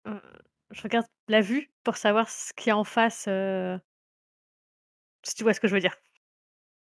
euh, 0.08 0.20
Je 0.70 0.82
regarde 0.82 1.06
la 1.28 1.40
vue 1.40 1.70
pour 1.84 1.96
savoir 1.96 2.28
ce 2.28 2.52
qu'il 2.54 2.68
y 2.68 2.70
a 2.70 2.76
en 2.76 2.84
face. 2.84 3.26
euh, 3.28 3.78
Si 5.22 5.34
tu 5.34 5.42
vois 5.42 5.54
ce 5.54 5.60
que 5.60 5.68
je 5.68 5.74
veux 5.74 5.80
dire. 5.80 5.96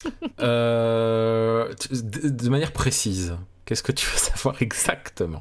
Euh, 0.40 1.72
tu- 1.74 1.88
de, 2.02 2.28
de 2.28 2.48
manière 2.50 2.72
précise, 2.72 3.36
qu'est-ce 3.64 3.82
que 3.82 3.92
tu 3.92 4.06
veux 4.06 4.16
savoir 4.18 4.60
exactement? 4.60 5.40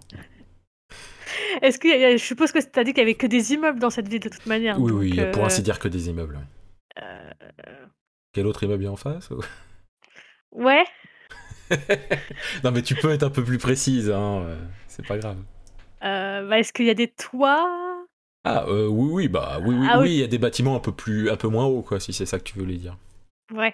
Est-ce 1.61 1.79
que 1.79 1.87
je 1.89 2.17
suppose 2.23 2.51
que 2.51 2.59
tu 2.59 2.79
as 2.79 2.83
dit 2.83 2.91
qu'il 2.93 2.99
y 2.99 3.01
avait 3.01 3.15
que 3.15 3.27
des 3.27 3.53
immeubles 3.53 3.79
dans 3.79 3.89
cette 3.89 4.07
ville 4.07 4.19
de 4.21 4.29
toute 4.29 4.45
manière. 4.45 4.79
Oui, 4.79 4.91
donc, 4.91 4.99
oui, 4.99 5.31
pour 5.31 5.43
euh, 5.43 5.47
ainsi 5.47 5.61
dire 5.63 5.79
que 5.79 5.87
des 5.87 6.09
immeubles. 6.09 6.39
euh, 7.01 7.31
Quel 8.33 8.45
autre 8.47 8.63
immeuble 8.63 8.85
est 8.85 8.89
en 8.89 8.95
face 8.95 9.29
ou- 9.31 9.41
Ouais. 10.51 10.85
Non, 12.63 12.71
mais 12.71 12.81
tu 12.81 12.95
peux 12.95 13.11
être 13.11 13.23
un 13.23 13.29
peu 13.29 13.43
plus 13.43 13.57
précise, 13.57 14.09
hein, 14.11 14.43
euh, 14.45 14.57
c'est 14.87 15.05
pas 15.05 15.17
grave. 15.17 15.37
euh, 16.03 16.47
bah, 16.47 16.59
Est-ce 16.59 16.73
qu'il 16.73 16.85
y 16.85 16.89
a 16.89 16.93
des 16.95 17.07
toits? 17.07 17.69
Ah, 18.45 18.65
euh, 18.67 18.87
oui, 18.87 19.09
oui, 19.11 19.27
bah 19.29 19.59
oui, 19.63 19.75
oui, 19.75 19.87
Ah 19.89 19.99
oui. 19.99 20.07
oui, 20.07 20.13
il 20.15 20.19
y 20.19 20.23
a 20.23 20.27
des 20.27 20.37
bâtiments 20.37 20.75
un 20.75 20.79
peu 20.79 20.91
plus, 20.91 21.29
un 21.29 21.37
peu 21.37 21.47
moins 21.47 21.65
hauts, 21.65 21.81
quoi, 21.81 21.99
si 21.99 22.11
c'est 22.13 22.25
ça 22.25 22.37
que 22.39 22.43
tu 22.43 22.59
voulais 22.59 22.75
dire. 22.75 22.97
Ouais. 23.53 23.71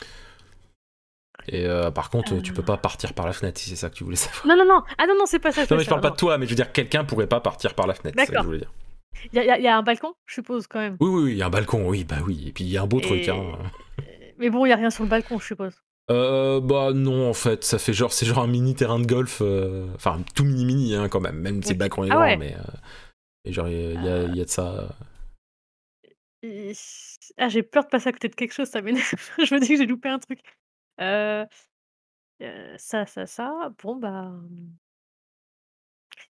Et 1.48 1.66
euh, 1.66 1.90
par 1.90 2.10
contre, 2.12 2.36
Euh. 2.36 2.42
tu 2.42 2.54
peux 2.54 2.62
pas 2.64 2.78
partir 2.78 3.14
par 3.14 3.26
la 3.26 3.34
fenêtre, 3.34 3.60
si 3.60 3.70
c'est 3.70 3.76
ça 3.76 3.90
que 3.90 3.96
tu 3.96 4.04
voulais 4.04 4.16
savoir. 4.18 4.46
Non, 4.46 4.56
non, 4.56 4.66
non. 4.76 4.84
Ah 4.98 5.08
non, 5.08 5.16
non, 5.18 5.26
c'est 5.26 5.40
pas 5.40 5.52
ça. 5.52 5.62
Non, 5.62 5.78
mais 5.78 5.84
je 5.84 5.90
parle 5.90 6.02
pas 6.02 6.12
de 6.12 6.16
toi, 6.16 6.38
mais 6.38 6.46
je 6.46 6.52
veux 6.52 6.56
dire, 6.56 6.72
quelqu'un 6.72 7.04
pourrait 7.04 7.28
pas 7.28 7.40
partir 7.40 7.74
par 7.74 7.88
la 7.88 7.96
fenêtre, 7.96 8.16
c'est 8.20 8.26
ça 8.26 8.28
que 8.28 8.32
D'accord. 8.32 8.44
je 8.44 8.48
voulais 8.48 8.60
dire. 8.60 8.72
Il 9.34 9.42
y, 9.42 9.44
y 9.44 9.64
y 9.64 9.68
a 9.68 9.76
un 9.78 9.82
balcon, 9.82 10.14
je 10.28 10.36
suppose, 10.36 10.68
quand 10.68 10.80
même. 10.80 10.98
Oui, 11.00 11.10
oui, 11.10 11.24
oui, 11.24 11.32
il 11.32 11.38
y 11.38 11.42
a 11.42 11.48
un 11.48 11.50
balcon, 11.50 11.88
oui, 11.88 12.04
bah 12.04 12.18
oui, 12.26 12.46
et 12.48 12.52
puis 12.52 12.64
il 12.66 12.70
y 12.70 12.78
a 12.78 12.84
un 12.84 12.88
beau 12.88 13.00
truc, 13.00 13.28
hein. 13.28 13.42
Mais 14.38 14.50
bon, 14.50 14.66
il 14.66 14.70
y 14.70 14.72
a 14.72 14.76
rien 14.76 14.90
sur 14.92 15.04
le 15.04 15.10
balcon, 15.10 15.40
je 15.40 15.46
suppose. 15.48 15.82
Euh, 16.12 16.60
bah 16.60 16.92
non, 16.94 17.30
en 17.30 17.34
fait, 17.34 17.64
ça 17.64 17.78
fait 17.78 17.94
genre, 17.94 18.12
c'est 18.12 18.26
genre 18.26 18.40
un 18.40 18.48
mini 18.48 18.74
terrain 18.74 19.00
de 19.00 19.06
golf, 19.06 19.40
euh, 19.42 19.88
enfin, 19.96 20.22
tout 20.36 20.44
mini-mini, 20.44 20.96
hein, 20.96 21.08
quand 21.08 21.20
même, 21.20 21.38
même 21.40 21.62
si 21.62 21.74
le 21.74 21.78
balcon 21.78 22.04
est 22.04 22.10
Ah 22.10 22.16
grand, 22.16 22.22
ouais. 22.24 22.38
mais. 22.38 22.56
euh, 22.56 22.62
et 23.46 23.54
genre, 23.54 23.68
il 23.70 23.76
y, 24.04 24.08
a- 24.08 24.26
y 24.26 24.40
de 24.40 24.46
ça. 24.50 24.90
Et- 26.42 26.74
Ah, 27.38 27.50
j'ai 27.50 27.64
peur 27.64 27.84
de 27.84 27.90
passer 27.90 28.10
à 28.10 28.12
côté 28.12 28.28
de 28.30 28.36
quelque 28.36 28.54
chose, 28.54 28.70
ça 28.70 28.82
m'énerve. 28.82 29.14
je 29.46 29.54
me 29.56 29.60
dis 29.60 29.70
que 29.70 29.78
j'ai 29.78 29.86
loupé 29.86 30.10
un 30.10 30.20
truc. 30.20 30.40
Euh, 31.02 31.46
euh, 32.42 32.76
ça, 32.78 33.06
ça, 33.06 33.26
ça. 33.26 33.72
Bon, 33.84 33.96
bah. 33.96 34.32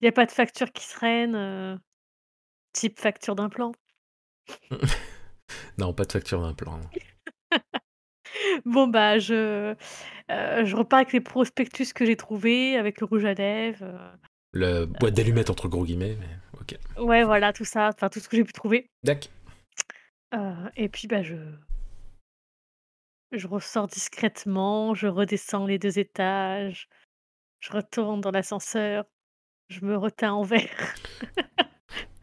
Il 0.02 0.06
n'y 0.06 0.08
a 0.10 0.12
pas 0.12 0.26
de 0.26 0.32
facture 0.32 0.72
qui 0.72 0.88
traîne, 0.88 1.36
euh, 1.36 1.78
type 2.74 3.00
facture 3.00 3.36
d'implant. 3.36 3.72
Non, 5.78 5.94
pas 5.94 6.06
de 6.06 6.12
facture 6.12 6.42
d'implant. 6.42 6.80
Bon, 8.66 8.88
bah, 8.88 9.20
je, 9.20 9.76
euh, 10.32 10.66
je 10.66 10.76
repars 10.76 10.98
avec 11.00 11.14
les 11.14 11.22
prospectus 11.22 11.94
que 11.94 12.06
j'ai 12.06 12.16
trouvés, 12.16 12.78
avec 12.78 13.00
le 13.02 13.06
rouge 13.06 13.26
à 13.26 13.34
lèvres. 13.34 13.84
euh, 13.84 14.12
Le 14.52 14.86
boîte 14.86 15.14
d'allumettes 15.14 15.50
entre 15.50 15.68
gros 15.68 15.84
guillemets, 15.86 16.18
mais 16.20 16.60
ok. 16.60 16.78
Ouais, 17.04 17.24
voilà, 17.24 17.54
tout 17.54 17.66
ça, 17.66 17.90
enfin, 17.90 18.10
tout 18.10 18.20
ce 18.20 18.30
que 18.30 18.38
j'ai 18.38 18.44
pu 18.44 18.54
trouver. 18.54 18.88
Dac. 19.04 19.30
Euh, 20.34 20.70
et 20.76 20.90
puis, 20.90 21.08
bah, 21.08 21.24
je. 21.24 21.36
Je 23.32 23.48
ressors 23.48 23.88
discrètement, 23.88 24.96
je 24.96 25.06
redescends 25.08 25.68
les 25.68 25.78
deux 25.78 26.00
étages, 26.00 26.90
je 27.60 27.72
retourne 27.72 28.22
dans 28.22 28.32
l'ascenseur, 28.32 29.06
je 29.70 29.86
me 29.86 29.96
reteins 29.96 30.34
en 30.34 30.42
verre. 30.42 30.96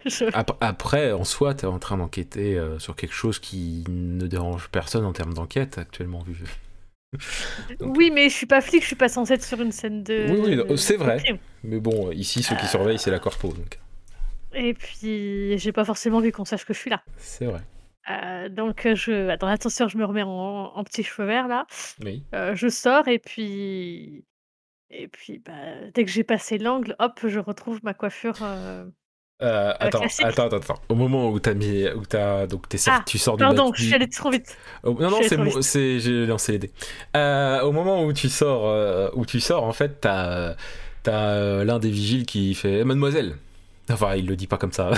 Je- 0.10 0.24
Après, 0.60 1.12
en 1.12 1.24
soi, 1.24 1.54
t'es 1.54 1.66
en 1.66 1.78
train 1.78 1.96
d'enquêter 1.96 2.56
euh, 2.58 2.78
sur 2.78 2.94
quelque 2.96 3.14
chose 3.14 3.38
qui 3.38 3.84
ne 3.88 4.26
dérange 4.26 4.68
personne 4.70 5.04
en 5.04 5.12
termes 5.12 5.34
d'enquête 5.34 5.78
actuellement 5.78 6.22
vu. 6.22 6.42
Donc- 7.80 7.96
Oui, 7.96 8.10
mais 8.12 8.28
je 8.28 8.34
suis 8.34 8.46
pas 8.46 8.60
flic, 8.60 8.82
je 8.82 8.86
suis 8.86 8.96
pas 8.96 9.08
censée 9.08 9.34
être 9.34 9.44
sur 9.44 9.60
une 9.60 9.72
scène 9.72 10.02
de. 10.02 10.26
Oui, 10.30 10.60
oui, 10.68 10.78
c'est 10.78 10.96
vrai. 10.96 11.22
Mais 11.64 11.80
bon, 11.80 12.10
ici, 12.12 12.42
ceux 12.42 12.56
qui 12.56 12.64
Euh. 12.64 12.68
surveillent, 12.68 12.98
c'est 12.98 13.10
la 13.10 13.18
corpo, 13.18 13.48
donc 13.48 13.78
Et 14.54 14.74
puis, 14.74 15.56
j'ai 15.58 15.72
pas 15.72 15.84
forcément 15.84 16.18
envie 16.18 16.32
qu'on 16.32 16.44
sache 16.44 16.64
que 16.64 16.74
je 16.74 16.78
suis 16.78 16.90
là. 16.90 17.02
c'est 17.16 17.46
vrai. 17.46 17.60
Euh, 18.08 18.48
donc, 18.48 18.86
je, 18.94 19.36
dans 19.36 19.48
l'ascenseur, 19.48 19.88
je 19.88 19.98
me 19.98 20.04
remets 20.04 20.22
en, 20.22 20.28
en 20.28 20.84
petit 20.84 21.02
cheveux 21.02 21.26
verts 21.26 21.48
là. 21.48 21.66
Oui. 22.04 22.22
Je 22.54 22.68
sors 22.68 23.08
et 23.08 23.18
puis. 23.18 24.24
Et 24.90 25.08
puis, 25.08 25.40
bah, 25.44 25.52
dès 25.92 26.04
que 26.04 26.10
j'ai 26.12 26.22
passé 26.22 26.58
l'angle, 26.58 26.94
hop, 27.00 27.18
je 27.26 27.40
retrouve 27.40 27.80
ma 27.82 27.92
coiffure. 27.94 28.36
euh, 28.42 28.84
Euh, 29.42 29.74
attends, 29.78 30.00
attends, 30.22 30.46
attends, 30.46 30.56
attends. 30.56 30.80
Au 30.88 30.94
moment 30.94 31.30
où 31.30 31.38
t'as 31.38 31.52
mis, 31.52 31.86
où 31.90 32.06
t'as, 32.06 32.46
donc 32.46 32.68
t'es 32.68 32.78
sorti, 32.78 33.00
Ah, 33.00 33.04
tu 33.06 33.18
sors 33.18 33.36
du 33.36 33.44
Pardon, 33.44 33.70
je 33.74 33.84
suis 33.84 33.94
allée 33.94 34.08
trop 34.08 34.30
vite. 34.30 34.56
Oh, 34.82 34.96
non, 34.98 35.10
non, 35.10 35.18
c'est, 35.60 36.00
j'ai 36.00 36.24
lancé 36.26 36.52
les 36.52 36.58
dés. 36.58 36.70
Euh, 37.16 37.60
au 37.60 37.72
moment 37.72 38.02
où 38.04 38.12
tu 38.14 38.30
sors, 38.30 38.66
euh, 38.66 39.10
où 39.14 39.26
tu 39.26 39.40
sors, 39.40 39.64
en 39.64 39.72
fait, 39.72 40.00
t'as, 40.00 40.54
t'as 41.02 41.32
euh, 41.32 41.64
l'un 41.64 41.78
des 41.78 41.90
vigiles 41.90 42.24
qui 42.24 42.54
fait 42.54 42.82
Mademoiselle. 42.84 43.36
Enfin, 43.90 44.14
il 44.16 44.26
le 44.26 44.36
dit 44.36 44.46
pas 44.46 44.56
comme 44.56 44.72
ça. 44.72 44.92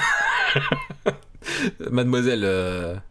Mademoiselle. 1.90 3.02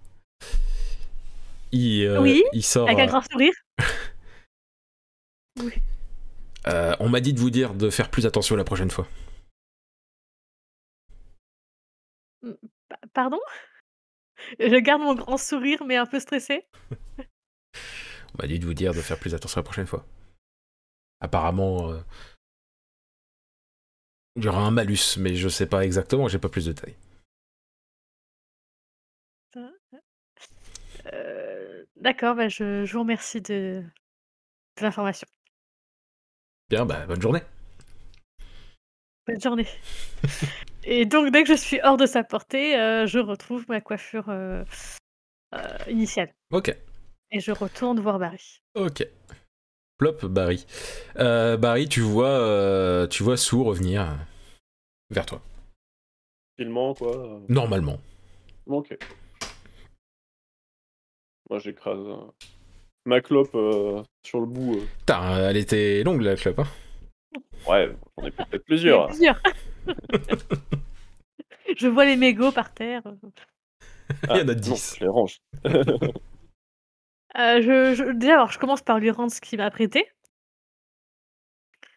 Il, 1.74 2.18
Oui, 2.20 2.44
il 2.54 2.64
sort. 2.64 2.88
Avec 2.88 3.00
un 3.00 3.06
grand 3.06 3.22
sourire. 3.30 3.54
euh, 6.68 6.96
on 7.00 7.10
m'a 7.10 7.20
dit 7.20 7.34
de 7.34 7.40
vous 7.40 7.50
dire 7.50 7.74
de 7.74 7.90
faire 7.90 8.10
plus 8.10 8.26
attention 8.26 8.56
la 8.56 8.64
prochaine 8.64 8.92
fois. 8.92 9.08
Pa- 12.90 13.00
Pardon? 13.14 13.40
Je 14.60 14.76
garde 14.80 15.02
mon 15.02 15.16
grand 15.16 15.38
sourire, 15.38 15.84
mais 15.86 15.96
un 15.98 16.06
peu 16.06 16.20
stressé. 16.20 16.68
On 18.34 18.42
m'a 18.42 18.48
dit 18.48 18.60
de 18.60 18.66
vous 18.66 18.74
dire 18.74 18.94
de 18.94 19.02
faire 19.02 19.20
plus 19.20 19.34
attention 19.34 19.60
la 19.60 19.64
prochaine 19.64 19.88
fois. 19.88 20.06
Apparemment, 21.20 21.90
euh, 21.92 22.00
il 24.36 24.44
y 24.44 24.48
aura 24.48 24.62
un 24.62 24.72
malus, 24.72 25.18
mais 25.18 25.36
je 25.36 25.50
sais 25.50 25.66
pas 25.66 25.84
exactement, 25.84 26.28
j'ai 26.28 26.40
pas 26.40 26.50
plus 26.50 26.66
de 26.66 26.74
détails. 26.74 26.96
Euh, 31.14 31.86
D'accord, 31.96 32.36
bah, 32.36 32.50
je, 32.50 32.86
je 32.86 32.94
vous 32.94 33.00
remercie 33.00 33.42
de, 33.42 33.84
de 34.78 34.82
l'information. 34.84 35.28
Bien, 36.70 36.86
bah, 36.86 37.06
bonne 37.08 37.22
journée. 37.22 37.42
Bonne 39.26 39.42
journée. 39.42 39.68
Et 40.90 41.06
donc, 41.06 41.32
dès 41.34 41.44
que 41.44 41.50
je 41.50 41.58
suis 41.60 41.82
hors 41.84 41.98
de 41.98 42.06
sa 42.06 42.24
portée, 42.24 42.78
euh, 42.80 43.06
je 43.06 43.20
retrouve 43.20 43.66
ma 43.68 43.82
coiffure 43.82 44.30
euh, 44.30 44.64
euh, 45.54 45.78
initiale. 45.90 46.34
Ok. 46.52 46.74
Et 47.32 47.42
je 47.42 47.52
retourne 47.52 48.00
voir 48.00 48.20
Barry. 48.20 48.62
Ok. 48.74 49.06
Plop, 49.98 50.26
Barry. 50.26 50.66
Euh, 51.18 51.58
Barry, 51.58 51.90
tu 51.90 52.00
vois, 52.00 52.30
euh, 52.30 53.06
tu 53.08 53.22
vois 53.22 53.36
Sue 53.36 53.58
revenir 53.58 54.08
vers 55.10 55.26
toi. 55.26 55.42
Tranquillement, 56.56 56.94
quoi. 56.94 57.42
Normalement. 57.50 58.00
Ok. 58.66 58.98
Moi, 61.50 61.60
j'écrase 61.60 62.00
ma 63.06 63.20
clope 63.20 63.56
euh, 63.56 64.04
sur 64.26 64.40
le 64.40 64.46
bout. 64.46 64.76
euh. 64.76 64.86
Putain, 65.00 65.50
elle 65.50 65.58
était 65.58 66.02
longue 66.04 66.22
la 66.22 66.36
clope. 66.38 66.60
Hein. 66.60 66.68
Ouais, 67.68 67.94
j'en 68.18 68.26
ai 68.26 68.32
peut-être 68.32 68.64
plusieurs. 68.64 69.08
plusieurs. 69.08 69.42
je 71.78 71.88
vois 71.88 72.06
les 72.06 72.16
mégots 72.18 72.52
par 72.52 72.74
terre. 72.74 73.02
Il 74.24 74.30
y 74.30 74.32
en 74.32 74.36
a 74.40 74.44
non, 74.44 74.54
10. 74.54 74.96
je 74.96 75.04
les 75.04 75.10
range. 75.10 75.38
Euh, 77.38 77.62
je, 77.62 77.94
je- 77.94 78.12
déjà, 78.14 78.34
alors, 78.34 78.52
je 78.52 78.58
commence 78.58 78.82
par 78.82 78.98
lui 79.00 79.12
rendre 79.12 79.32
ce 79.32 79.42
qu'il 79.42 79.60
m'a 79.60 79.70
prêté. 79.70 80.10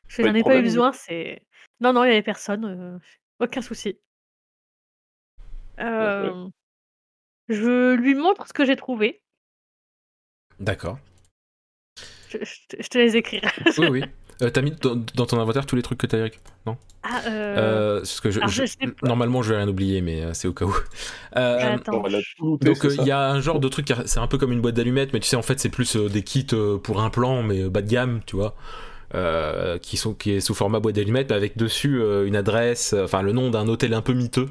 Je 0.09 0.21
n'en 0.21 0.35
ai 0.35 0.43
pas 0.43 0.57
eu 0.59 0.63
besoin, 0.63 0.93
c'est... 0.93 1.47
Non, 1.81 1.95
non, 1.95 2.03
il 2.05 2.09
n'y 2.09 2.13
avait 2.15 2.23
personne. 2.23 2.65
euh, 2.67 2.99
aucun 3.39 3.63
souci. 3.63 3.99
Euh, 5.79 6.47
je 7.49 7.95
lui 7.95 8.15
montre 8.17 8.47
ce 8.49 8.53
que 8.53 8.67
j'ai 8.67 8.77
trouvé. 8.77 9.23
D'accord. 10.59 10.99
Je, 12.29 12.39
je 12.45 12.67
te- 12.69 12.83
je 12.83 12.89
te 12.89 12.99
laisse 12.99 13.15
écrire. 13.15 13.51
Oui, 13.79 13.89
oui. 13.89 14.05
Euh, 14.43 14.51
T'as 14.51 14.63
mis 14.63 14.71
dans, 14.73 14.97
dans 15.15 15.27
ton 15.27 15.39
inventaire 15.39 15.67
tous 15.67 15.77
les 15.77 15.83
trucs 15.83 15.99
que 15.99 16.07
t'as 16.07 16.23
récupérés 16.23 16.55
Ah, 17.03 17.21
euh... 17.27 17.29
euh, 17.29 17.97
parce 17.99 18.21
que 18.21 18.31
je, 18.31 18.41
je-. 18.47 18.63
Normalement, 19.03 19.43
je 19.43 19.51
vais 19.53 19.59
rien 19.59 19.69
oublier, 19.69 20.01
mais 20.01 20.23
euh, 20.23 20.33
c'est 20.35 20.49
au 20.49 20.53
cas 20.55 20.65
où. 20.65 20.75
Euh, 21.37 21.75
Attends. 21.75 22.03
Looter, 22.41 22.67
Donc 22.67 22.85
euh, 22.85 22.95
il 22.99 23.07
y 23.07 23.11
a 23.11 23.31
un 23.31 23.41
genre 23.41 23.61
de 23.61 23.69
truc, 23.69 23.93
c'est 24.07 24.19
un 24.21 24.27
peu 24.27 24.39
comme 24.39 24.53
une 24.53 24.61
boîte 24.61 24.75
d'allumettes, 24.75 25.13
mais 25.13 25.21
tu 25.21 25.29
sais 25.29 25.37
en 25.37 25.43
fait 25.43 25.61
c'est 25.61 25.69
plus 25.69 25.97
euh, 25.97 26.09
des 26.09 26.23
kits 26.23 26.47
euh, 26.53 26.79
pour 26.79 27.01
un 27.03 27.11
plan, 27.11 27.43
mais 27.43 27.63
euh, 27.65 27.71
bas 27.71 27.83
de 27.83 27.89
gamme, 27.91 28.21
tu 28.27 28.37
vois. 28.37 28.55
euh, 29.15 29.79
qui, 29.79 29.97
sont, 29.97 30.15
qui 30.15 30.33
est 30.33 30.41
sous 30.41 30.55
format 30.55 30.81
boîte 30.81 30.97
d'allumettes, 30.97 31.33
avec 31.33 31.57
dessus 31.59 32.01
euh, 32.01 32.27
une 32.27 32.37
adresse, 32.37 32.95
euh, 32.95 33.05
enfin 33.05 33.23
le 33.23 33.33
nom 33.33 33.51
d'un 33.51 33.69
hôtel 33.69 33.95
un 33.95 34.03
peu 34.03 34.13
miteux 34.15 34.49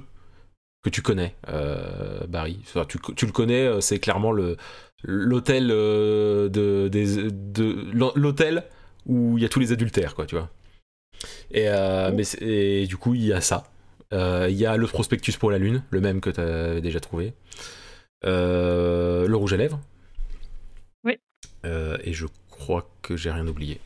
que 0.84 0.90
tu 0.90 1.02
connais, 1.02 1.36
euh, 1.50 2.26
Barry. 2.28 2.60
Enfin, 2.64 2.86
tu, 2.88 3.00
tu 3.16 3.26
le 3.26 3.32
connais, 3.32 3.66
euh, 3.68 3.82
c'est 3.82 4.00
clairement 4.00 4.32
le 4.32 4.56
l'hôtel 5.04 5.70
euh, 5.72 6.50
de, 6.50 6.90
des- 6.90 7.32
de 7.32 7.88
l'hôtel 8.16 8.64
où 9.06 9.38
il 9.38 9.42
y 9.42 9.46
a 9.46 9.50
tous 9.50 9.60
les 9.60 9.72
adultères, 9.72 10.16
quoi, 10.16 10.26
tu 10.26 10.36
vois. 10.36 10.50
Et, 11.52 11.68
euh, 11.68 12.12
mais 12.14 12.24
et 12.42 12.88
du 12.88 12.98
coup, 12.98 13.14
il 13.14 13.26
y 13.26 13.34
a 13.34 13.42
ça. 13.42 13.70
Euh, 14.14 14.48
Il 14.50 14.56
y 14.56 14.66
a 14.66 14.78
le 14.78 14.88
prospectus 14.88 15.38
pour 15.38 15.52
la 15.52 15.58
lune, 15.58 15.84
le 15.90 16.02
même 16.02 16.22
que 16.22 16.30
tu 16.30 16.40
avais 16.40 16.82
déjà 16.82 17.00
trouvé. 17.00 17.34
Euh, 18.26 19.28
le 19.28 19.36
rouge 19.36 19.54
à 19.54 19.58
lèvres. 19.58 19.80
Oui. 21.04 21.18
Et 21.64 22.14
je 22.14 22.28
crois 22.50 22.90
que 23.02 23.16
j'ai 23.18 23.32
rien 23.32 23.48
oublié. 23.48 23.80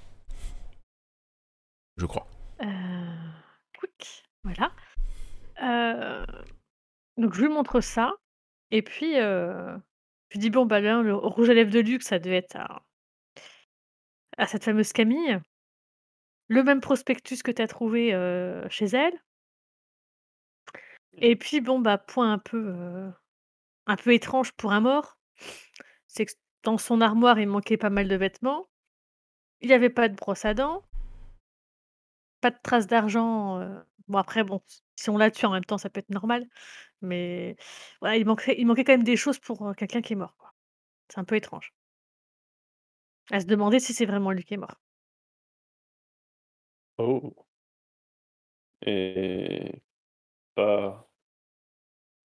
Je 1.97 2.05
crois. 2.05 2.27
Quick, 3.79 4.23
voilà. 4.43 4.71
Donc 7.17 7.33
je 7.33 7.41
lui 7.41 7.49
montre 7.49 7.81
ça 7.81 8.13
et 8.71 8.81
puis, 8.81 9.13
je 9.15 9.77
lui 10.31 10.39
dis: 10.39 10.49
«Bon, 10.49 10.65
bah, 10.65 10.79
là, 10.79 11.01
le 11.01 11.15
rouge 11.15 11.49
à 11.49 11.53
lèvres 11.53 11.71
de 11.71 11.79
luxe, 11.79 12.07
ça 12.07 12.19
devait 12.19 12.37
être 12.37 12.57
à 14.37 14.47
cette 14.47 14.63
fameuse 14.63 14.93
Camille. 14.93 15.39
Le 16.47 16.63
même 16.63 16.81
prospectus 16.81 17.43
que 17.43 17.51
tu 17.51 17.61
as 17.61 17.67
trouvé, 17.67 18.11
chez 18.69 18.85
elle». 18.85 19.13
Et 21.13 21.35
puis 21.35 21.61
bon, 21.61 21.79
bah, 21.79 21.97
point 21.97 22.33
un 22.33 22.39
peu, 22.39 22.73
un 23.85 23.95
peu 23.95 24.13
étrange 24.13 24.51
pour 24.53 24.71
un 24.71 24.81
mort, 24.81 25.17
c'est 26.07 26.25
que 26.25 26.33
dans 26.63 26.77
son 26.77 27.01
armoire, 27.01 27.39
il 27.39 27.47
manquait 27.47 27.77
pas 27.77 27.89
mal 27.89 28.07
de 28.07 28.15
vêtements. 28.15 28.67
Il 29.61 29.69
y 29.69 29.73
avait 29.73 29.89
pas 29.89 30.09
de 30.09 30.15
brosse 30.15 30.45
à 30.45 30.53
dents. 30.53 30.83
Pas 32.41 32.51
de 32.51 32.57
traces 32.61 32.87
d'argent, 32.87 33.59
bon 34.07 34.17
après 34.17 34.43
bon, 34.43 34.61
si 34.95 35.09
on 35.09 35.17
l'a 35.17 35.31
tué 35.31 35.47
en 35.47 35.51
même 35.51 35.65
temps, 35.65 35.77
ça 35.77 35.89
peut 35.89 35.99
être 35.99 36.09
normal, 36.09 36.45
mais 37.01 37.55
voilà, 38.01 38.17
il 38.17 38.25
manquerait 38.25 38.55
il 38.57 38.65
manquait 38.65 38.83
quand 38.83 38.93
même 38.93 39.03
des 39.03 39.17
choses 39.17 39.39
pour, 39.39 39.75
quelqu'un 39.75 40.01
qui 40.01 40.13
est 40.13 40.15
mort, 40.17 40.35
quoi. 40.37 40.53
C'est 41.09 41.19
un 41.19 41.25
peu 41.25 41.35
étrange. 41.35 41.73
À 43.31 43.39
se 43.39 43.45
demander 43.45 43.79
si 43.79 43.93
c'est 43.93 44.05
vraiment 44.05 44.31
lui 44.31 44.43
qui 44.43 44.53
est 44.53 44.57
mort. 44.57 44.75
Oh. 46.97 47.33
Et 48.85 49.81
pas 50.55 51.09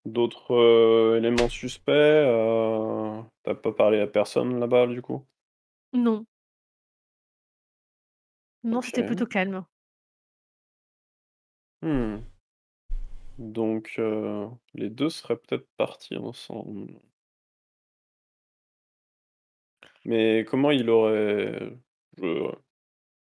d'autres, 0.04 1.16
éléments 1.18 1.48
suspects, 1.48 1.92
tu 3.44 3.54
pas 3.54 3.72
parlé 3.72 4.00
à 4.00 4.06
personne 4.06 4.58
là-bas, 4.58 4.86
du 4.86 5.02
coup? 5.02 5.24
Non. 5.92 6.26
Non, 8.64 8.82
c'était 8.82 9.06
plutôt 9.06 9.26
calme. 9.26 9.64
Mmh. 11.82 12.18
Donc 13.38 14.00
les 14.74 14.90
2 14.90 15.10
seraient 15.10 15.36
peut-être 15.36 15.68
partis 15.76 16.16
ensemble. 16.16 16.92
Mais 20.08 20.44
comment 20.44 20.72
il 20.72 20.90
aurait 20.90 21.72
je 22.20 22.50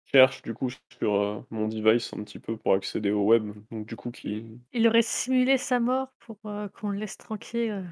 cherche 0.05 0.43
du 0.43 0.55
coup 0.55 0.70
sur, 0.70 1.15
heu, 1.16 1.44
mon 1.51 1.66
device 1.69 2.12
un 2.15 2.23
petit 2.24 2.39
peu 2.39 2.57
pour 2.57 2.74
accéder 2.74 3.11
au 3.11 3.24
web, 3.24 3.53
donc 3.73 3.86
du 3.86 3.97
coup 3.97 4.11
qui 4.12 4.61
Il 4.74 4.86
aurait 4.86 5.01
simulé 5.01 5.57
sa 5.57 5.81
mort 5.81 6.12
pour, 6.19 6.36
heu, 6.44 6.69
qu'on 6.69 6.90
le 6.90 6.99
laisse 6.99 7.16
tranquille, 7.16 7.70
heu. 7.70 7.85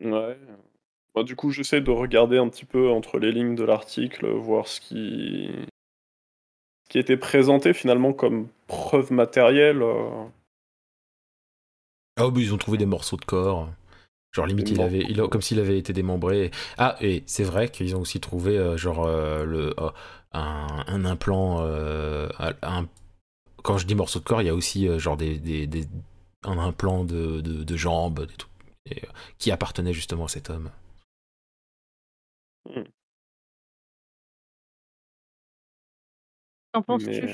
ouais, 0.00 0.38
bah, 1.14 1.22
du 1.24 1.36
coup 1.36 1.50
j'essaie 1.50 1.80
de 1.80 1.90
regarder 1.90 2.38
un 2.38 2.48
petit 2.48 2.64
peu 2.64 2.90
entre 2.90 3.18
les 3.18 3.32
lignes 3.32 3.54
de 3.56 3.64
l'article, 3.64 4.28
voir 4.28 4.68
ce 4.68 4.80
qui 4.80 5.50
ce 6.82 6.88
qui 6.88 6.98
était 6.98 7.16
présenté 7.16 7.72
finalement 7.72 8.12
comme 8.12 8.48
preuve 8.66 9.12
matérielle. 9.12 9.80
Ah, 12.16 12.28
bah, 12.30 12.40
ils 12.40 12.52
ont 12.52 12.58
trouvé 12.58 12.76
des 12.76 12.84
morceaux 12.84 13.16
de 13.16 13.24
corps. 13.24 13.70
Genre 14.38 14.46
limite, 14.46 14.70
il 14.70 14.80
avait, 14.80 15.04
il 15.08 15.20
a- 15.20 15.26
comme 15.28 15.42
s'il 15.42 15.58
avait 15.58 15.78
été 15.78 15.92
démembré. 15.92 16.50
Ah, 16.78 16.96
et 17.00 17.24
c'est 17.26 17.42
vrai 17.42 17.68
qu'ils 17.68 17.96
ont 17.96 18.00
aussi 18.00 18.20
trouvé 18.20 18.56
euh, 18.56 18.76
genre 18.76 19.04
euh, 19.06 19.44
le 19.44 19.74
euh, 19.80 19.90
un, 20.32 20.84
un 20.86 21.04
implant. 21.04 21.58
euh, 21.62 22.28
un- 22.62 22.86
quand 23.64 23.78
je 23.78 23.86
dis 23.86 23.94
morceau 23.96 24.20
de 24.20 24.24
corps, 24.24 24.40
il 24.42 24.46
y 24.46 24.48
a 24.50 24.54
aussi 24.54 24.88
euh, 24.88 24.98
genre 25.00 25.16
des, 25.16 25.38
des, 25.38 25.66
des- 25.66 25.86
un 26.44 26.58
implant 26.58 27.04
de, 27.04 27.40
de, 27.40 27.64
de 27.64 27.76
jambes, 27.76 28.24
des 28.26 28.34
trucs, 28.34 28.52
et, 28.86 29.04
euh, 29.04 29.08
qui 29.38 29.50
appartenait 29.50 29.92
justement 29.92 30.26
à 30.26 30.28
cet 30.28 30.50
homme. 30.50 30.70
Mmh. 32.68 32.84
Qu'en 36.72 36.82
penses-tu? 36.82 37.26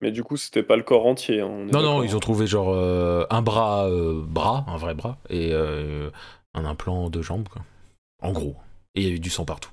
Mais 0.00 0.10
du 0.10 0.22
coup, 0.22 0.36
c'était 0.36 0.62
pas 0.62 0.76
le 0.76 0.82
corps 0.82 1.06
entier, 1.06 1.40
hein, 1.40 1.66
Non, 1.72 1.82
non, 1.82 2.02
ils 2.02 2.16
ont 2.16 2.20
trouvé 2.20 2.46
genre 2.46 2.70
euh, 2.70 3.26
un 3.30 3.42
bras, 3.42 3.88
euh, 3.88 4.22
bras, 4.22 4.64
un 4.68 4.76
vrai 4.76 4.94
bras, 4.94 5.18
et 5.28 5.52
euh, 5.52 6.10
un 6.54 6.64
implant 6.64 7.10
de 7.10 7.22
jambe, 7.22 7.48
quoi. 7.48 7.62
En 8.22 8.32
gros. 8.32 8.56
Et 8.94 9.02
il 9.02 9.08
y 9.08 9.10
a 9.10 9.14
eu 9.14 9.20
du 9.20 9.30
sang 9.30 9.44
partout. 9.44 9.70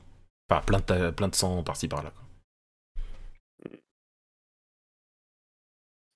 Enfin, 0.49 0.61
plein 0.61 0.79
de, 0.79 0.83
ta- 0.83 1.11
plein 1.11 1.27
de 1.27 1.35
sang 1.35 1.63
par-ci 1.63 1.87
par-là. 1.87 2.11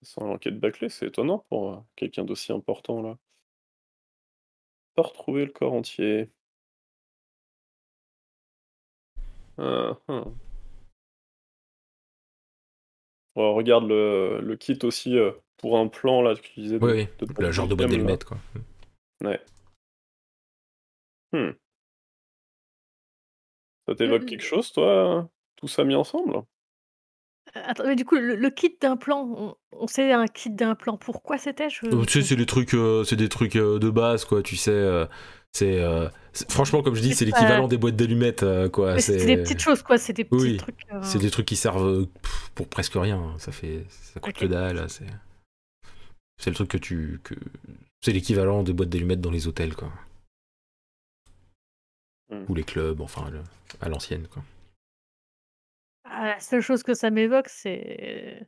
sent 0.01 0.21
l'enquête 0.21 0.59
bâclée, 0.59 0.89
c'est 0.89 1.07
étonnant 1.07 1.45
pour, 1.49 1.71
heu, 1.71 1.77
quelqu'un 1.95 2.23
d'aussi 2.23 2.51
important 2.51 3.01
là. 3.01 3.17
Pas 4.95 5.01
retrouvé 5.03 5.45
le 5.45 5.51
corps 5.51 5.73
entier. 5.73 6.31
Hein, 9.57 9.97
hein. 10.07 10.23
Oh, 13.35 13.53
regarde 13.53 13.87
le 13.87 14.39
le 14.41 14.55
kit 14.55 14.77
aussi, 14.83 15.15
heu, 15.17 15.33
pour 15.57 15.77
un 15.77 15.87
plan 15.87 16.21
là, 16.21 16.35
tu 16.35 16.59
disais 16.59 16.77
Oui, 16.81 16.91
de 16.91 16.95
oui, 16.95 17.07
de 17.35 17.41
le 17.45 17.51
genre 17.51 17.67
de 17.67 17.75
boîte 17.75 17.89
d'allumettes, 17.89 18.23
quoi. 18.25 18.37
Ouais. 19.23 19.39
Mmh. 21.33 21.51
Ça 23.87 23.95
t'évoque 23.95 24.21
l 24.23 24.27
quelque 24.27 24.43
chose 24.43 24.71
toi, 24.71 25.29
tout 25.55 25.67
ça 25.67 25.83
mis 25.83 25.95
ensemble? 25.95 26.35
Heu, 27.55 27.61
attends, 27.65 27.85
mais 27.87 27.95
du 27.95 28.05
coup, 28.05 28.15
le 28.15 28.35
le 28.35 28.49
kit 28.49 28.77
d'implant, 28.79 29.27
on 29.37 29.55
on 29.71 29.87
sait 29.87 30.11
un 30.11 30.27
kit 30.27 30.49
d'implant, 30.49 30.97
pourquoi 30.97 31.37
c'était? 31.37 31.69
Je 31.69 31.85
Euh, 31.87 32.05
tu 32.05 32.21
sais, 32.21 32.27
c'est 32.27 32.35
des 32.35 32.45
trucs, 32.45 32.73
euh, 32.73 33.03
c'est 33.03 33.15
des 33.15 33.29
trucs 33.29 33.55
euh, 33.55 33.79
de 33.79 33.89
base, 33.89 34.25
quoi. 34.25 34.41
Tu 34.43 34.55
sais, 34.55 34.71
euh, 34.71 35.05
c'est 35.53 35.81
euh, 35.81 36.07
c'est- 36.33 36.51
franchement, 36.51 36.81
comme 36.83 36.95
je 36.95 37.01
dis, 37.01 37.13
c'est 37.13 37.25
l'équivalent 37.25 37.63
pas 37.63 37.69
des 37.69 37.77
boîtes 37.77 37.95
d'allumettes, 37.95 38.43
euh, 38.43 38.69
quoi. 38.69 38.99
c'est 38.99 39.25
des 39.25 39.37
petites 39.37 39.59
choses, 39.61 39.81
quoi, 39.81 39.97
c'est 39.97 40.13
des 40.13 40.23
petits 40.23 40.41
oui, 40.43 40.57
trucs, 40.57 40.85
heu 40.93 40.99
c'est 41.03 41.19
des 41.19 41.31
trucs 41.31 41.45
qui 41.47 41.55
servent 41.55 41.87
euh, 41.87 42.05
pour 42.55 42.67
presque 42.69 42.93
rien. 42.95 43.35
Ça 43.39 43.51
fait, 43.51 43.85
ça 43.89 44.19
coûte 44.19 44.33
que 44.35 44.45
dalle. 44.45 44.89
C'est, 44.89 45.05
c'est 46.37 46.49
le 46.49 46.55
truc 46.55 46.69
que 46.69 46.77
tu, 46.77 47.19
que 47.23 47.35
c'est 48.01 48.11
l'équivalent 48.13 48.63
des 48.63 48.73
boîtes 48.73 48.89
d'allumettes 48.89 49.21
dans 49.21 49.31
les 49.31 49.47
hôtels, 49.47 49.75
quoi, 49.75 49.91
Mmh. 52.31 52.45
ou 52.47 52.53
les 52.53 52.63
clubs, 52.63 53.01
enfin, 53.01 53.27
le- 53.31 53.41
à 53.81 53.89
l'ancienne, 53.89 54.27
quoi. 54.27 54.43
Ah, 56.03 56.27
la 56.27 56.39
seule 56.39 56.61
chose 56.61 56.83
que 56.83 56.93
ça 56.93 57.09
m'évoque, 57.09 57.49
c'est 57.49 58.47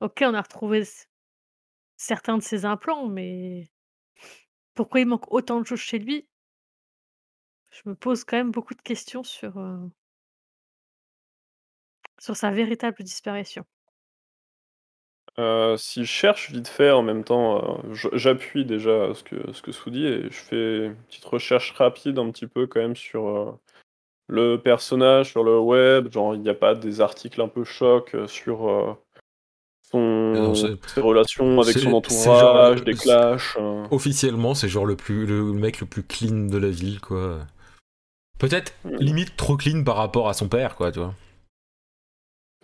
OK, 0.00 0.22
on 0.22 0.32
a 0.34 0.40
retrouvé 0.42 0.84
certains 1.96 2.38
de 2.38 2.42
ses 2.42 2.64
implants, 2.64 3.08
mais 3.08 3.68
pourquoi 4.74 5.00
il 5.00 5.06
manque 5.06 5.32
autant 5.32 5.60
de 5.60 5.66
choses 5.66 5.80
chez 5.80 5.98
lui? 5.98 6.26
Je 7.70 7.88
me 7.88 7.94
pose 7.94 8.24
quand 8.24 8.36
même 8.36 8.50
beaucoup 8.50 8.74
de 8.74 8.82
questions 8.82 9.22
sur, 9.22 9.58
sur 12.18 12.36
sa 12.36 12.50
véritable 12.50 13.02
disparition. 13.02 13.64
Heu, 15.38 15.76
si 15.76 16.04
je 16.04 16.10
cherche 16.10 16.50
vite 16.50 16.68
fait 16.68 16.90
en 16.90 17.02
même 17.02 17.24
temps, 17.24 17.80
je 17.92 18.08
j'appuie 18.12 18.64
déjà 18.64 19.14
ce 19.14 19.22
que 19.22 19.52
ce 19.52 19.62
que 19.62 19.70
et 19.90 20.30
je 20.30 20.40
fais 20.40 20.86
une 20.86 20.96
petite 21.06 21.24
recherche 21.24 21.70
rapide 21.72 22.18
un 22.18 22.30
petit 22.30 22.46
peu 22.48 22.66
quand 22.66 22.80
même 22.80 22.96
sur, 22.96 23.58
le 24.28 24.56
personnage, 24.58 25.30
sur 25.30 25.44
le 25.44 25.58
web, 25.58 26.12
genre 26.12 26.34
il 26.34 26.42
y 26.42 26.48
a 26.48 26.54
pas 26.54 26.74
des 26.74 27.00
articles 27.00 27.40
un 27.42 27.48
peu 27.48 27.64
chocs, 27.64 28.14
heu, 28.14 28.26
sur, 28.26 28.98
Non, 29.92 30.54
ses 30.54 31.00
relations 31.00 31.60
avec 31.60 31.76
son 31.78 31.90
genre 31.90 31.96
entourage, 31.96 32.84
des 32.84 32.94
clashs, 32.94 33.56
heu? 33.58 33.84
officiellement, 33.90 34.54
c'est 34.54 34.68
genre 34.68 34.86
le 34.86 34.96
plus, 34.96 35.26
le 35.26 35.42
mec 35.52 35.80
le 35.80 35.86
plus 35.86 36.02
clean 36.02 36.46
de 36.46 36.58
la 36.58 36.70
ville, 36.70 37.00
quoi. 37.00 37.38
Peut-être 38.38 38.74
Mmh. 38.84 38.96
limite 38.98 39.36
trop 39.36 39.56
clean 39.56 39.84
par 39.84 39.96
rapport 39.96 40.28
à 40.28 40.34
son 40.34 40.48
père, 40.48 40.76
quoi, 40.76 40.92
tu 40.92 40.98
vois. 41.00 41.14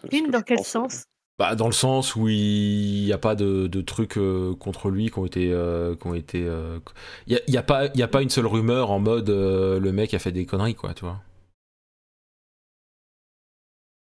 Clean 0.09 0.25
que 0.27 0.31
dans 0.31 0.43
quel 0.43 0.65
sens? 0.65 1.05
Bah, 1.39 1.55
dans 1.55 1.67
le 1.67 1.73
sens 1.73 2.17
où 2.17 2.29
il 2.29 3.05
n'y 3.05 3.13
a 3.13 3.19
pas 3.19 3.35
de, 3.35 3.67
de 3.67 3.81
trucs 3.83 4.17
euh, 4.17 4.55
contre 4.55 4.89
lui 4.89 5.11
qui 5.11 5.19
ont 5.19 5.27
été. 5.27 5.53
euh, 5.53 5.95
qui 5.95 6.07
ont 6.07 6.15
été 6.15 6.45
euh, 6.47 6.79
Il 7.27 7.35
n'y 7.35 7.37
a, 7.39 7.43
y 7.51 7.57
a, 7.59 7.63
pas- 7.63 7.87
il 7.87 8.01
y 8.01 8.03
a 8.03 8.09
pas 8.09 8.23
une 8.23 8.31
seule 8.31 8.47
rumeur 8.47 8.91
en 8.91 9.01
mode 9.01 9.29
euh, 9.29 9.79
le 9.79 9.93
mec 9.93 10.15
a 10.15 10.19
fait 10.19 10.33
des 10.33 10.47
conneries, 10.47 10.75
quoi, 10.75 10.95
tu 10.95 11.05
vois. 11.05 11.21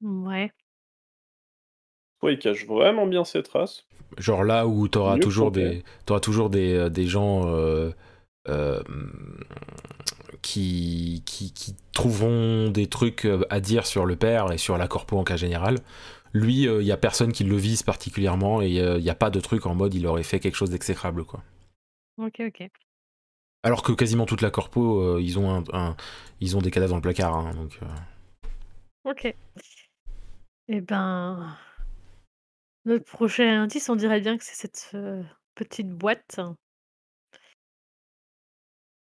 Ouais. 0.01 0.51
Ouais, 2.23 2.35
il 2.35 2.39
cache 2.39 2.67
vraiment 2.67 3.07
bien 3.07 3.25
ses 3.25 3.43
traces. 3.43 3.87
Genre 4.17 4.43
là 4.45 4.67
où 4.67 4.89
t'auras 4.89 5.15
Mieux 5.15 5.19
que 5.21 5.25
toujours 5.25 5.51
des, 5.51 5.85
t'auras 6.07 6.21
toujours 6.21 6.51
des, 6.51 6.75
euh, 6.75 6.89
des 6.89 7.07
gens 7.07 7.47
euh, 7.47 7.91
euh, 8.49 8.83
qui, 10.43 11.23
qui, 11.27 11.53
qui 11.53 11.75
trouveront 11.93 12.71
des 12.71 12.87
trucs 12.87 13.25
euh, 13.25 13.45
à 13.51 13.61
dire 13.61 13.87
sur 13.87 14.07
le 14.07 14.17
père 14.17 14.53
et 14.53 14.59
sur 14.59 14.79
la 14.79 14.89
corpo 14.89 15.19
en 15.19 15.25
cas 15.25 15.37
général. 15.37 15.79
Lui, 16.35 16.65
il 16.65 16.83
y 16.83 16.93
a 16.93 16.97
personne 16.99 17.33
qui 17.33 17.43
le 17.45 17.57
vise 17.57 17.83
particulièrement 17.83 18.61
et 18.61 18.69
il 18.69 19.03
n'y 19.03 19.09
a 19.11 19.15
pas 19.15 19.31
de 19.31 19.41
truc 19.41 19.65
en 19.65 19.75
mode 19.75 19.95
il 19.95 20.07
aurait 20.07 20.23
fait 20.23 20.41
quelque 20.41 20.57
chose 20.57 20.71
d'exécrable 20.71 21.25
quoi. 21.25 21.43
Ok, 22.19 22.41
ok. 22.47 22.69
Alors 23.63 23.83
que 23.83 23.93
quasiment 23.93 24.27
toute 24.27 24.43
la 24.43 24.51
corpo, 24.51 25.01
euh, 25.01 25.21
ils, 25.23 25.39
ont 25.39 25.51
un, 25.51 25.65
un- 25.73 25.97
ils 26.41 26.57
ont 26.57 26.61
des 26.61 26.71
cadavres 26.71 26.91
dans 26.91 26.97
le 26.97 27.03
placard. 27.03 27.35
hein, 27.35 27.53
donc, 27.55 27.79
euh, 27.83 29.11
Ok. 29.11 29.35
Eh 30.69 30.81
ben, 30.83 31.57
notre 32.85 33.05
prochain 33.05 33.63
indice, 33.63 33.89
on 33.89 33.97
dirait 33.97 34.21
bien 34.21 34.39
que 34.39 34.45
c'est 34.45 34.55
cette 34.55 34.91
euh, 34.95 35.23
petite 35.55 35.91
boîte. 35.91 36.41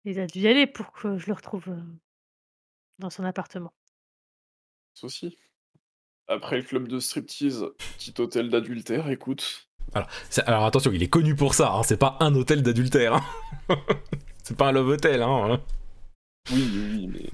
Il 0.06 0.20
a 0.20 0.28
dû 0.28 0.40
y 0.40 0.48
aller 0.48 0.66
pour 0.68 0.92
que 0.92 1.18
je 1.18 1.28
le 1.28 1.34
retrouve 1.34 1.70
euh, 1.70 1.82
dans 3.00 3.10
son 3.10 3.24
appartement. 3.24 3.74
Ceci. 4.94 5.38
Après 6.28 6.58
le 6.58 6.64
club 6.64 6.88
de 6.88 7.00
striptease, 7.00 7.66
petit 7.98 8.14
hôtel 8.20 8.50
d'adultère, 8.50 9.10
écoute. 9.10 9.68
c'est- 10.30 10.44
alors 10.48 10.66
attention, 10.66 10.92
il 10.92 11.02
est 11.04 11.10
connu 11.10 11.36
pour 11.36 11.54
ça. 11.56 11.74
hein, 11.74 11.84
c'est 11.84 11.98
pas 11.98 12.18
un 12.20 12.34
hôtel 12.36 12.62
d'adultère. 12.62 13.16
hein. 13.16 13.24
c'est 14.44 14.56
pas 14.58 14.68
un 14.70 14.72
love 14.72 14.90
hotel. 14.90 15.22
Hein. 15.22 15.62
Oui, 16.52 16.64
oui, 16.74 16.88
oui, 16.92 17.08
mais. 17.08 17.30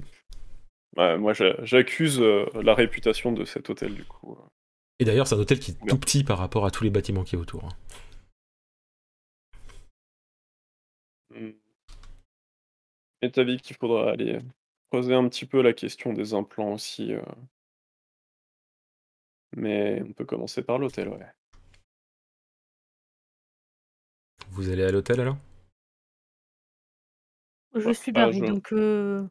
Ouais, 0.96 1.18
moi, 1.18 1.34
j'a- 1.34 1.62
j'accuse 1.64 2.20
euh, 2.20 2.46
la 2.62 2.74
réputation 2.74 3.32
de 3.32 3.44
cet 3.44 3.68
hôtel, 3.68 3.94
du 3.94 4.04
coup. 4.04 4.38
Et 4.98 5.04
d'ailleurs, 5.04 5.26
c'est 5.26 5.34
un 5.34 5.38
hôtel 5.38 5.58
qui 5.60 5.70
est 5.72 5.86
tout 5.86 5.98
petit 5.98 6.24
par 6.24 6.38
rapport 6.38 6.66
à 6.66 6.70
tous 6.70 6.84
les 6.84 6.90
bâtiments 6.90 7.24
qui 7.24 7.36
est 7.36 7.38
autour. 7.38 7.64
hein. 7.64 7.76
Hmm. 11.30 11.52
Et 13.20 13.30
t'as 13.30 13.44
dit 13.44 13.58
qu'il 13.58 13.76
faudra 13.76 14.10
aller 14.12 14.38
creuser 14.90 15.14
un 15.14 15.28
petit 15.28 15.44
peu 15.44 15.60
la 15.60 15.74
question 15.74 16.12
des 16.14 16.32
implants 16.32 16.72
aussi. 16.72 17.12
euh. 17.12 17.20
Mais 19.56 20.00
on 20.06 20.12
peut 20.12 20.24
commencer 20.24 20.62
par 20.62 20.78
l'hôtel, 20.78 21.08
ouais. 21.08 21.26
Vous 24.50 24.70
allez 24.70 24.82
à 24.82 24.90
l'hôtel 24.90 25.20
alors? 25.20 25.36
Je 27.74 27.88
Ouais, 27.88 27.94
suis 27.94 28.10
ah, 28.14 28.26
Barry, 28.26 28.40
je- 28.40 28.44
donc 28.44 28.72
euh, 28.72 29.24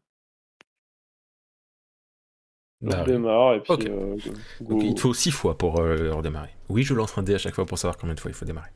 On 2.85 2.99
oui. 2.99 3.05
démarre 3.05 3.53
et 3.55 3.59
puis. 3.61 3.73
Ok. 3.73 3.85
euh, 3.87 4.15
go- 4.15 4.69
Donc, 4.69 4.79
go. 4.81 4.85
il 4.87 4.93
te 4.95 4.99
faut 5.01 5.13
6 5.13 5.31
fois 5.31 5.57
pour 5.57 5.79
euh, 5.79 6.11
redémarrer. 6.13 6.49
Oui, 6.69 6.83
je 6.83 6.93
lance 6.93 7.17
un 7.17 7.23
dé 7.23 7.33
à 7.35 7.37
chaque 7.37 7.55
fois 7.55 7.65
pour 7.65 7.77
savoir 7.77 7.97
combien 7.97 8.15
de 8.15 8.19
fois 8.19 8.31
il 8.31 8.35
faut 8.35 8.45
démarrer. 8.45 8.69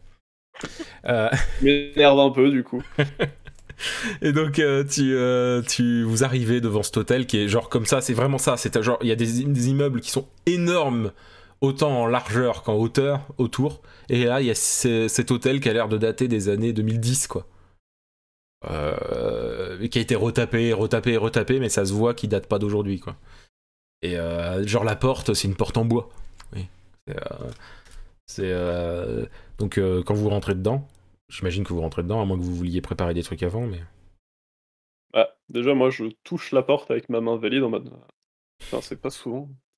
Euh, 1.05 1.29
m'énerve 1.61 2.19
un 2.19 2.29
peu, 2.31 2.49
du 2.51 2.63
coup. 2.65 2.83
Et 4.21 4.33
donc 4.33 4.59
euh, 4.59 4.83
tu, 4.83 5.15
euh, 5.15 5.61
tu 5.61 6.03
vous 6.03 6.25
arrivez 6.25 6.59
devant 6.59 6.83
cet 6.83 6.97
hôtel 6.97 7.25
qui 7.25 7.37
est 7.37 7.47
genre 7.47 7.69
comme 7.69 7.85
ça, 7.85 8.01
c'est 8.01 8.13
vraiment 8.13 8.37
ça, 8.37 8.57
c'est 8.57 8.81
genre 8.83 8.97
il 9.01 9.07
y 9.07 9.11
a 9.13 9.15
des, 9.15 9.43
des 9.45 9.69
immeubles 9.69 10.01
qui 10.01 10.11
sont 10.11 10.27
énormes 10.45 11.13
autant 11.61 12.01
en 12.01 12.05
largeur 12.07 12.63
qu'en 12.63 12.73
hauteur 12.73 13.21
autour 13.37 13.81
et 14.09 14.25
là 14.25 14.41
il 14.41 14.47
y 14.47 14.51
a 14.51 14.55
ce- 14.55 15.07
cet 15.07 15.31
hôtel 15.31 15.61
qui 15.61 15.69
a 15.69 15.73
l'air 15.73 15.87
de 15.87 15.97
dater 15.97 16.27
des 16.27 16.49
années 16.49 16.73
2010 16.73 17.27
quoi. 17.27 17.47
Euh, 18.69 19.87
qui 19.87 19.99
a 19.99 20.01
été 20.01 20.15
retapé, 20.15 20.73
retapé, 20.73 21.15
retapé 21.15 21.59
mais 21.61 21.69
ça 21.69 21.85
se 21.85 21.93
voit 21.93 22.13
qu'il 22.13 22.27
date 22.29 22.47
pas 22.47 22.59
d'aujourd'hui 22.59 22.99
quoi. 22.99 23.15
Et 24.01 24.17
euh, 24.17 24.65
genre 24.65 24.83
la 24.83 24.95
porte, 24.95 25.33
c'est 25.33 25.47
une 25.47 25.55
porte 25.55 25.77
en 25.77 25.85
bois. 25.85 26.09
Oui. 26.53 26.67
C'est 28.27 28.51
euh, 28.51 29.23
euh, 29.23 29.25
donc 29.57 29.79
quand 30.05 30.13
vous 30.13 30.29
rentrez 30.29 30.55
dedans, 30.55 30.87
J'imagine 31.29 31.63
que 31.63 31.73
vous 31.73 31.81
rentrez 31.81 32.01
dedans, 32.01 32.21
à 32.21 32.25
moins 32.25 32.37
que 32.37 32.43
vous 32.43 32.55
vouliez 32.55 32.81
préparer 32.81 33.13
des 33.13 33.21
trucs 33.21 33.43
avant, 33.43 33.67
mais. 33.67 33.81
Bah, 35.13 35.29
déjà, 35.47 35.75
moi, 35.75 35.91
je 35.91 36.05
touche 36.23 36.51
la 36.51 36.63
porte 36.63 36.89
avec 36.89 37.07
ma 37.07 37.21
main 37.21 37.37
valide 37.37 37.63
en 37.63 37.69
mode. 37.69 37.91
Enfin, 38.63 38.81
c'est 38.81 38.99
pas 38.99 39.11
souvent. 39.11 39.49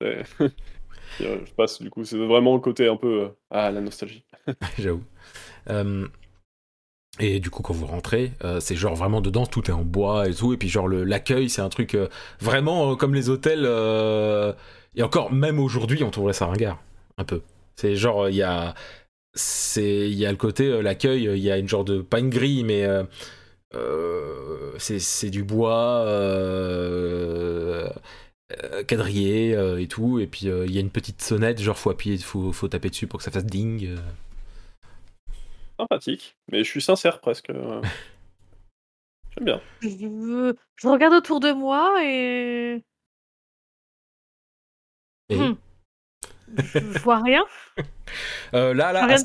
Je 1.20 1.52
passe, 1.54 1.82
du 1.82 1.90
coup, 1.90 2.04
c'est 2.04 2.16
vraiment 2.16 2.54
le 2.54 2.60
côté 2.60 2.88
un 2.88 2.96
peu. 2.96 3.32
Ah, 3.50 3.70
la 3.70 3.82
nostalgie. 3.82 4.24
J'avoue. 4.78 5.04
Euh, 5.68 6.08
et 7.20 7.40
du 7.40 7.50
coup, 7.50 7.62
quand 7.62 7.74
vous 7.74 7.86
rentrez, 7.86 8.32
euh, 8.42 8.58
c'est 8.60 8.74
genre 8.74 8.94
vraiment 8.94 9.20
dedans, 9.20 9.44
tout 9.44 9.70
est 9.70 9.74
en 9.74 9.84
bois 9.84 10.28
et 10.28 10.34
tout. 10.34 10.54
Et 10.54 10.56
puis, 10.56 10.68
genre, 10.68 10.88
l'accueil, 10.88 11.50
c'est 11.50 11.60
un 11.60 11.68
truc 11.68 11.94
euh, 11.94 12.08
vraiment 12.40 12.92
euh, 12.92 12.96
comme 12.96 13.14
les 13.14 13.28
hôtels. 13.28 13.66
et 14.96 15.02
encore, 15.02 15.32
même 15.32 15.58
aujourd'hui, 15.60 16.02
on 16.04 16.10
trouverait 16.10 16.32
ça 16.32 16.46
ringard. 16.46 16.82
Un 17.18 17.24
peu. 17.24 17.42
C'est 17.76 17.96
genre, 17.96 18.28
il 18.28 18.36
y 18.36 18.42
a. 18.42 18.74
C'est, 19.34 20.10
il 20.10 20.18
y 20.18 20.26
a 20.26 20.30
le 20.30 20.36
côté, 20.36 20.82
l'accueil, 20.82 21.24
il 21.24 21.38
y 21.38 21.50
a 21.50 21.56
une 21.58 21.68
genre 21.68 21.84
de 21.84 22.02
pas 22.02 22.18
une 22.18 22.30
grille, 22.30 22.64
mais 22.64 22.86
c'est, 24.78 25.30
du 25.30 25.44
bois 25.44 26.04
quadrillé 28.86 29.56
et 29.78 29.86
tout. 29.88 30.18
Et 30.18 30.26
puis, 30.26 30.46
il 30.46 30.72
y 30.72 30.78
a 30.78 30.80
une 30.80 30.90
petite 30.90 31.22
sonnette, 31.22 31.60
genre, 31.60 31.78
faut 31.78 31.90
appuyer, 31.90 32.18
faut, 32.18 32.52
faut 32.52 32.68
taper 32.68 32.90
dessus 32.90 33.06
pour 33.06 33.18
que 33.18 33.24
ça 33.24 33.30
fasse 33.30 33.46
ding. 33.46 33.96
Euh. 35.82 35.86
Sympathique. 35.88 36.36
Mais 36.50 36.58
je 36.64 36.68
suis 36.70 36.82
sincère 36.82 37.20
presque. 37.20 37.50
euh. 37.50 37.80
J'aime 39.36 39.44
bien. 39.46 39.60
je, 39.80 40.54
je 40.76 40.88
regarde 40.88 41.14
autour 41.14 41.40
de 41.40 41.52
moi 41.52 42.02
et. 42.04 42.82
Et? 45.30 45.36
Hmm. 45.38 45.56
Je 46.74 46.98
vois 47.00 47.22
rien. 47.22 47.44
Euh, 48.52 48.74
là, 48.74 48.92
là, 48.92 49.06
Rien 49.06 49.16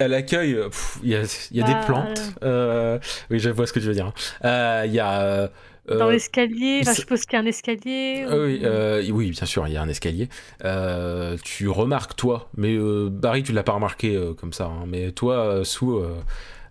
à, 0.00 0.08
l'accueil, 0.08 0.54
euh, 0.54 0.70
il 1.02 1.10
y 1.10 1.14
a, 1.14 1.20
y 1.50 1.60
a 1.60 1.66
Bah, 1.66 1.74
des 1.74 1.84
plantes. 1.86 2.20
euh, 2.42 2.98
oui, 3.28 3.38
je 3.38 3.50
vois 3.50 3.66
ce 3.66 3.74
que 3.74 3.80
tu 3.80 3.84
veux 3.84 3.92
dire. 3.92 4.06
hein. 4.06 4.14
Euh, 4.46 4.84
Il 4.86 4.92
y 4.94 4.98
a. 5.00 5.50
Dans 5.90 6.08
euh, 6.08 6.12
l'escalier, 6.12 6.80
enfin, 6.82 6.92
je 6.92 7.00
suppose 7.00 7.24
qu'il 7.24 7.34
y 7.34 7.36
a 7.36 7.42
un 7.42 7.46
escalier. 7.46 8.24
ah 8.28 8.36
oui, 8.36 8.60
ou- 8.62 8.66
euh, 8.66 9.10
oui, 9.10 9.30
bien 9.30 9.46
sûr, 9.46 9.66
il 9.66 9.72
y 9.72 9.76
a 9.76 9.82
un 9.82 9.88
escalier. 9.88 10.28
Euh, 10.64 11.36
tu 11.42 11.68
remarques, 11.68 12.16
toi, 12.16 12.50
mais 12.56 12.76
Barry, 13.10 13.42
tu 13.42 13.52
l'as 13.52 13.62
pas 13.62 13.72
remarqué 13.72 14.18
comme 14.38 14.52
ça, 14.52 14.66
hein, 14.66 14.84
mais 14.86 15.12
toi, 15.12 15.64
Sue, 15.64 15.84
euh, 15.86 16.14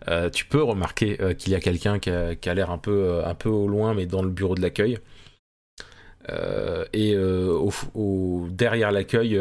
euh, 0.10 0.30
tu 0.30 0.46
peux 0.46 0.62
remarquer 0.64 1.20
euh, 1.22 1.34
qu'il 1.34 1.52
y 1.52 1.56
a 1.56 1.60
quelqu'un 1.60 2.00
qui 2.00 2.10
a, 2.10 2.54
l'air 2.54 2.72
un 2.72 2.78
peu, 2.78 2.92
euh, 2.92 3.26
un 3.26 3.36
peu 3.36 3.50
au 3.50 3.68
loin, 3.68 3.94
mais 3.94 4.06
dans 4.06 4.22
le 4.22 4.30
bureau 4.30 4.56
de 4.56 4.62
l'accueil. 4.62 5.00
Et 6.94 7.16
au, 7.18 7.70
f- 7.70 7.90
au- 7.94 8.48
derrière 8.52 8.92
l'accueil, 8.92 9.40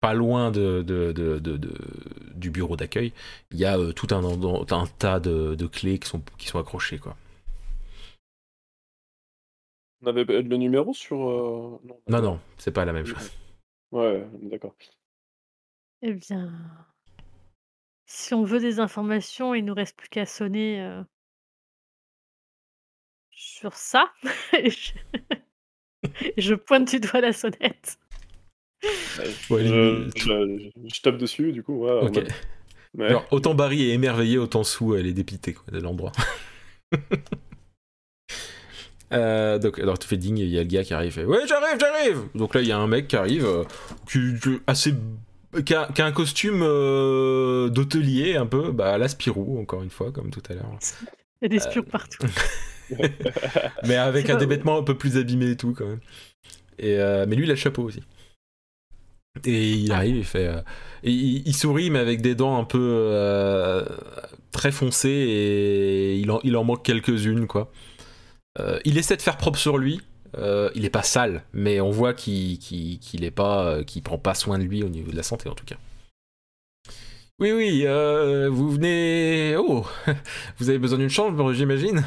pas 0.00 0.14
loin 0.14 0.50
de, 0.50 0.82
du 2.34 2.50
bureau 2.50 2.76
d'accueil, 2.76 3.12
il 3.50 3.58
y 3.58 3.64
a 3.64 3.76
tout 3.94 4.06
un, 4.12 4.22
un 4.24 4.86
tas 4.98 5.20
de, 5.20 5.54
de 5.54 5.66
clés 5.66 5.98
qui 5.98 6.08
sont, 6.08 6.22
qui 6.38 6.46
sont 6.46 6.58
accrochées. 6.58 6.98
Quoi. 6.98 7.16
On 10.02 10.06
avait 10.08 10.24
le 10.24 10.56
numéro 10.56 10.92
sur. 10.92 11.16
euh, 11.28 11.80
Non, 11.84 12.00
Non, 12.08 12.22
non, 12.22 12.40
c'est 12.58 12.72
pas 12.72 12.84
la 12.84 12.92
même 12.92 13.06
chose. 13.06 13.30
Ouais, 13.92 14.26
d'accord. 14.42 14.74
Eh 16.02 16.12
bien, 16.12 16.52
si 18.04 18.34
on 18.34 18.44
veut 18.44 18.60
des 18.60 18.78
informations, 18.80 19.54
il 19.54 19.64
nous 19.64 19.74
reste 19.74 19.96
plus 19.96 20.08
qu'à 20.08 20.26
sonner 20.26 20.82
euh, 20.82 21.02
sur 23.30 23.74
ça. 23.74 24.12
Et 24.58 24.70
je... 24.70 24.92
je 26.36 26.54
pointe 26.54 26.90
du 26.90 27.00
doigt 27.00 27.20
la 27.20 27.32
sonnette. 27.32 27.98
Ouais, 28.84 29.24
je, 29.66 30.02
lui- 30.04 30.10
je- 30.14 30.70
je 30.94 31.00
tape 31.00 31.16
dessus, 31.16 31.52
du 31.52 31.62
coup. 31.62 31.86
Ouais, 31.86 33.14
autant 33.30 33.54
Barry 33.54 33.90
est 33.90 33.94
émerveillé, 33.94 34.38
autant 34.38 34.64
Sue, 34.64 34.94
elle 34.98 35.06
est 35.06 35.12
dépitée 35.14 35.54
quoi, 35.54 35.64
de 35.72 35.80
l'endroit. 35.80 36.12
Euh, 39.12 39.58
donc, 39.58 39.78
alors 39.78 39.98
tu 39.98 40.08
fais 40.08 40.16
ding, 40.16 40.38
et 40.38 40.44
il 40.44 40.50
y 40.50 40.58
a 40.58 40.62
le 40.62 40.68
gars 40.68 40.82
qui 40.84 40.92
arrive, 40.94 41.12
fait 41.12 41.24
Ouais, 41.24 41.46
j'arrive, 41.46 41.78
j'arrive 41.80 42.22
Donc 42.34 42.54
là, 42.54 42.60
il 42.60 42.66
y 42.66 42.72
a 42.72 42.78
un 42.78 42.86
mec 42.86 43.08
qui 43.08 43.16
arrive, 43.16 43.44
euh, 43.46 43.64
qui, 44.08 44.34
qui- 44.42 44.58
assez, 44.66 44.94
qui, 45.64 45.74
a, 45.74 45.88
qui 45.94 46.02
a 46.02 46.06
un 46.06 46.12
costume 46.12 46.60
euh, 46.62 47.68
d'hôtelier, 47.68 48.36
un 48.36 48.46
peu, 48.46 48.72
bah, 48.72 48.94
à 48.94 48.98
la 48.98 49.08
Spirou, 49.08 49.60
encore 49.60 49.82
une 49.82 49.90
fois, 49.90 50.10
comme 50.12 50.30
tout 50.30 50.42
à 50.48 50.54
l'heure. 50.54 50.70
Il 51.40 51.44
y 51.44 51.46
a 51.46 51.48
des 51.48 51.58
spions 51.60 51.82
partout. 51.82 52.26
Mais 53.84 53.96
avec 53.96 54.30
un 54.30 54.36
vêtements 54.36 54.78
un 54.78 54.82
peu 54.82 54.96
plus 54.96 55.16
abîmés 55.16 55.50
et 55.50 55.56
tout, 55.56 55.72
quand 55.76 55.86
même. 55.86 56.00
Et, 56.78 56.96
mais 57.26 57.36
lui, 57.36 57.44
il 57.44 57.50
a 57.50 57.54
le 57.54 57.58
chapeau 57.58 57.82
aussi. 57.82 58.02
Et 59.44 59.72
il 59.72 59.92
arrive, 59.92 60.16
il 60.16 60.24
fait. 60.24 60.46
euh, 60.46 60.60
et 61.02 61.10
il, 61.10 61.46
il 61.46 61.54
sourit, 61.54 61.90
mais 61.90 61.98
avec 61.98 62.20
des 62.22 62.34
dents 62.34 62.58
un 62.58 62.64
peu 62.64 62.78
euh, 62.80 63.84
très 64.52 64.72
foncées, 64.72 65.08
et 65.08 66.16
il 66.16 66.30
en, 66.30 66.40
il 66.42 66.56
en 66.56 66.64
manque 66.64 66.82
quelques-unes, 66.84 67.46
quoi. 67.46 67.70
Euh, 68.58 68.78
il 68.84 68.98
essaie 68.98 69.16
de 69.16 69.22
faire 69.22 69.36
propre 69.36 69.58
sur 69.58 69.78
lui. 69.78 70.00
euh, 70.38 70.70
il 70.74 70.84
est 70.84 70.90
pas 70.90 71.02
sale, 71.02 71.44
mais 71.52 71.80
on 71.80 71.90
voit 71.90 72.12
qu'il 72.14 72.58
qu'il 72.58 73.24
est 73.24 73.30
pas, 73.30 73.64
euh, 73.66 73.84
qu'il 73.84 74.02
prend 74.02 74.18
pas 74.18 74.34
soin 74.34 74.58
de 74.58 74.64
lui 74.64 74.82
au 74.82 74.88
niveau 74.88 75.10
de 75.10 75.16
la 75.16 75.22
santé, 75.22 75.48
en 75.48 75.54
tout 75.54 75.64
cas. 75.64 75.76
Oui, 77.38 77.52
oui, 77.52 77.82
euh, 77.86 78.48
vous 78.50 78.70
venez. 78.70 79.56
Oh, 79.58 79.86
vous 80.58 80.68
avez 80.70 80.78
besoin 80.78 80.98
d'une 80.98 81.10
chambre, 81.10 81.52
j'imagine? 81.52 82.04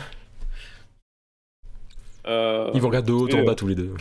Ils 2.28 2.80
vous 2.80 2.88
regardent 2.88 3.08
de 3.08 3.14
haut 3.14 3.30
en 3.36 3.44
bas 3.44 3.56
tous 3.56 3.68
les 3.68 3.76
deux. 3.76 3.94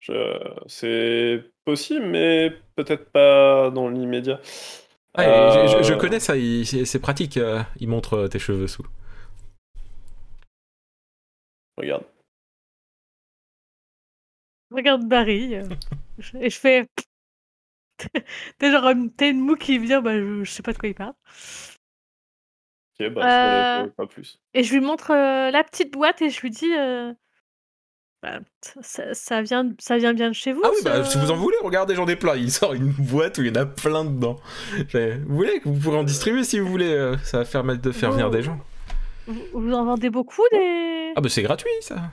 je- 0.00 0.54
C'est 0.66 1.44
possible, 1.64 2.06
mais 2.06 2.52
peut-être 2.74 3.10
pas 3.10 3.70
dans 3.70 3.88
l'immédiat. 3.88 4.40
Euh, 5.18 5.82
je, 5.82 5.94
connais 5.94 6.20
ça, 6.20 6.34
c'est 6.84 6.98
pratique. 7.00 7.38
il 7.80 7.88
montre 7.88 8.28
tes 8.28 8.38
cheveux 8.38 8.66
sous. 8.66 8.84
Regarde. 11.76 12.04
Je 14.70 14.76
regarde 14.76 15.06
Barry 15.08 15.54
euh, 15.54 15.64
et 16.40 16.50
je 16.50 16.58
fais. 16.58 16.88
T'es 18.58 18.70
genre 18.70 18.92
t'as 19.16 19.28
une 19.30 19.40
moue 19.40 19.56
qui 19.56 19.78
vient, 19.78 20.00
bah, 20.02 20.18
je, 20.18 20.44
je 20.44 20.50
sais 20.50 20.62
pas 20.62 20.72
de 20.72 20.78
quoi 20.78 20.88
il 20.88 20.94
parle. 20.94 21.14
Ok, 23.00 23.08
bah, 23.10 23.82
Euh, 23.84 23.86
pas 23.88 24.06
plus. 24.06 24.38
Et 24.54 24.62
je 24.62 24.72
lui 24.74 24.80
montre 24.80 25.10
euh, 25.12 25.50
la 25.50 25.64
petite 25.64 25.92
boîte 25.92 26.20
et 26.22 26.30
je 26.30 26.40
lui 26.40 26.50
dis 26.50 26.74
euh, 26.76 27.12
bah, 28.22 28.40
ça, 28.82 29.14
ça 29.14 29.40
vient, 29.42 29.72
ça 29.78 29.96
vient 29.98 30.12
bien 30.14 30.28
de 30.28 30.34
chez 30.34 30.52
vous. 30.52 30.60
Ah 30.64 30.70
oui, 30.72 30.78
bah 30.84 31.04
si 31.04 31.16
vous 31.18 31.30
en 31.30 31.36
voulez, 31.36 31.56
regardez, 31.62 31.94
j'en 31.94 32.06
ai 32.08 32.16
plein. 32.16 32.36
Il 32.36 32.50
sort 32.50 32.74
une 32.74 32.90
boîte 32.90 33.38
où 33.38 33.42
il 33.42 33.48
y 33.48 33.50
en 33.50 33.62
a 33.62 33.66
plein 33.66 34.04
dedans. 34.04 34.36
J'ai- 34.88 35.16
Vous 35.18 35.36
voulez 35.36 35.60
Vous 35.64 35.78
pourrez 35.78 35.98
en 35.98 36.04
distribuer 36.04 36.44
si 36.44 36.58
vous 36.58 36.68
voulez. 36.68 36.92
euh, 36.92 37.16
Ça 37.18 37.38
va 37.38 37.44
permettre 37.44 37.80
de 37.82 37.92
faire 37.92 38.10
venir 38.12 38.30
des 38.30 38.42
gens. 38.42 38.58
Vous, 39.26 39.42
vous 39.52 39.72
en 39.72 39.84
vendez 39.84 40.10
beaucoup 40.10 40.42
des. 40.52 41.12
Ah 41.16 41.20
bah 41.20 41.28
c'est 41.28 41.42
gratuit 41.42 41.68
ça. 41.80 42.10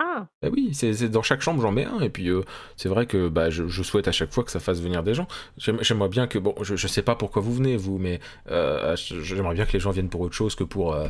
Ah, 0.00 0.28
Bah 0.42 0.48
oui, 0.52 0.74
c'est 0.74 0.94
c'est 0.94 1.08
dans 1.08 1.22
chaque 1.24 1.40
chambre 1.40 1.60
j'en 1.60 1.72
mets 1.72 1.84
un 1.84 1.98
et 2.00 2.08
puis 2.08 2.28
euh, 2.28 2.42
c'est 2.76 2.88
vrai 2.88 3.06
que 3.06 3.28
bah, 3.28 3.50
je, 3.50 3.66
je 3.66 3.82
souhaite 3.82 4.06
à 4.06 4.12
chaque 4.12 4.32
fois 4.32 4.44
que 4.44 4.50
ça 4.52 4.60
fasse 4.60 4.80
venir 4.80 5.02
des 5.02 5.12
gens. 5.12 5.26
J'aime- 5.56 5.82
J'aimerais 5.82 6.08
bien 6.08 6.28
que 6.28 6.38
bon, 6.38 6.54
je, 6.62 6.76
je 6.76 6.86
sais 6.86 7.02
pas 7.02 7.16
pourquoi 7.16 7.42
vous 7.42 7.52
venez 7.52 7.76
vous, 7.76 7.98
mais 7.98 8.20
euh, 8.48 8.94
j'aimerais 8.96 9.54
bien 9.54 9.66
que 9.66 9.72
les 9.72 9.80
gens 9.80 9.90
viennent 9.90 10.08
pour 10.08 10.20
autre 10.20 10.36
chose 10.36 10.54
que 10.54 10.62
pour 10.62 10.94
euh, 10.94 11.08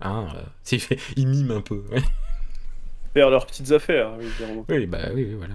hein, 0.00 0.28
euh, 0.36 0.76
ils 1.16 1.26
miment 1.26 1.50
un 1.56 1.60
peu. 1.62 1.82
Faire 3.12 3.30
leurs 3.30 3.46
petites 3.46 3.72
affaires, 3.72 4.14
oui, 4.18 4.26
clairement. 4.36 4.64
Oui 4.68 4.86
bah 4.86 5.08
oui, 5.12 5.24
oui, 5.28 5.34
voilà. 5.34 5.54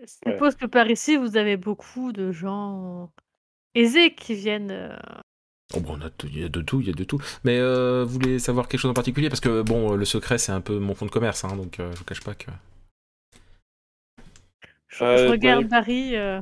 je 0.00 0.06
suppose 0.30 0.54
que 0.54 0.66
par 0.66 0.88
ici, 0.88 1.16
vous 1.16 1.36
avez 1.36 1.56
beaucoup 1.56 2.12
de 2.12 2.30
gens 2.30 3.10
aisés 3.74 4.14
qui 4.14 4.34
viennent. 4.34 4.96
Euh, 5.76 5.80
Oh, 5.80 5.80
bon, 5.80 5.98
il 6.24 6.38
y 6.40 6.44
a 6.44 6.48
de 6.48 6.60
tout, 6.62 6.80
il 6.80 6.86
y 6.86 6.90
a 6.90 6.94
de 6.94 7.04
tout. 7.04 7.20
Mais 7.44 7.58
euh, 7.58 8.04
vous 8.04 8.12
voulez 8.14 8.38
savoir 8.38 8.68
quelque 8.68 8.80
chose 8.80 8.90
en 8.90 8.94
particulier? 8.94 9.28
Parce 9.28 9.40
que 9.40 9.62
bon, 9.62 9.94
le 9.94 10.04
secret 10.04 10.38
c'est 10.38 10.52
un 10.52 10.60
peu 10.60 10.78
mon 10.78 10.94
fond 10.94 11.06
de 11.06 11.10
commerce, 11.10 11.44
hein, 11.44 11.56
donc 11.56 11.80
euh, 11.80 11.90
je 11.92 11.98
vous 11.98 12.04
cache 12.04 12.22
pas 12.22 12.34
que. 12.34 12.50
Je, 14.88 15.04
Euh, 15.04 15.16
je 15.26 15.30
regarde. 15.30 15.68
Barry. 15.68 16.16
euh, 16.16 16.40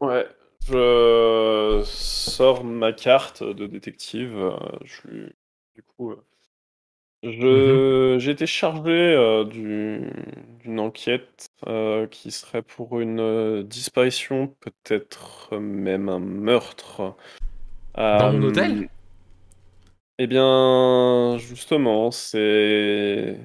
Ouais, 0.00 0.26
je 0.68 1.82
sors 1.84 2.64
ma 2.64 2.92
carte 2.92 3.42
de 3.42 3.66
détective. 3.66 4.36
euh, 4.36 4.56
Je 4.84 5.08
lui- 5.08 5.32
du 5.74 5.82
coup, 5.82 6.12
euh, 6.12 6.22
je 7.22 8.16
j'ai 8.18 8.30
été 8.32 8.46
chargé 8.46 8.90
euh, 8.90 9.44
du- 9.44 10.10
d'une 10.60 10.80
enquête 10.80 11.48
euh, 11.66 12.06
qui 12.06 12.30
serait 12.30 12.62
pour 12.62 13.00
une 13.00 13.20
euh, 13.20 13.62
disparition, 13.62 14.48
peut-être 14.60 15.56
même 15.58 16.08
un 16.08 16.18
meurtre. 16.18 17.16
Dans 17.96 18.32
mon 18.32 18.42
Euh, 18.42 18.48
hôtel? 18.48 18.88
Eh 20.18 20.26
bien, 20.26 21.36
justement, 21.38 22.10
c'est 22.10 23.38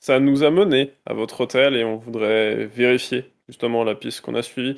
ça 0.00 0.20
nous 0.20 0.42
a 0.44 0.50
mené 0.50 0.92
à 1.06 1.14
votre 1.14 1.40
hôtel 1.42 1.74
et 1.76 1.84
on 1.84 1.96
voudrait 1.96 2.66
vérifier 2.66 3.32
justement 3.48 3.82
la 3.84 3.94
piste 3.94 4.20
qu'on 4.20 4.34
a 4.34 4.42
suivie. 4.42 4.76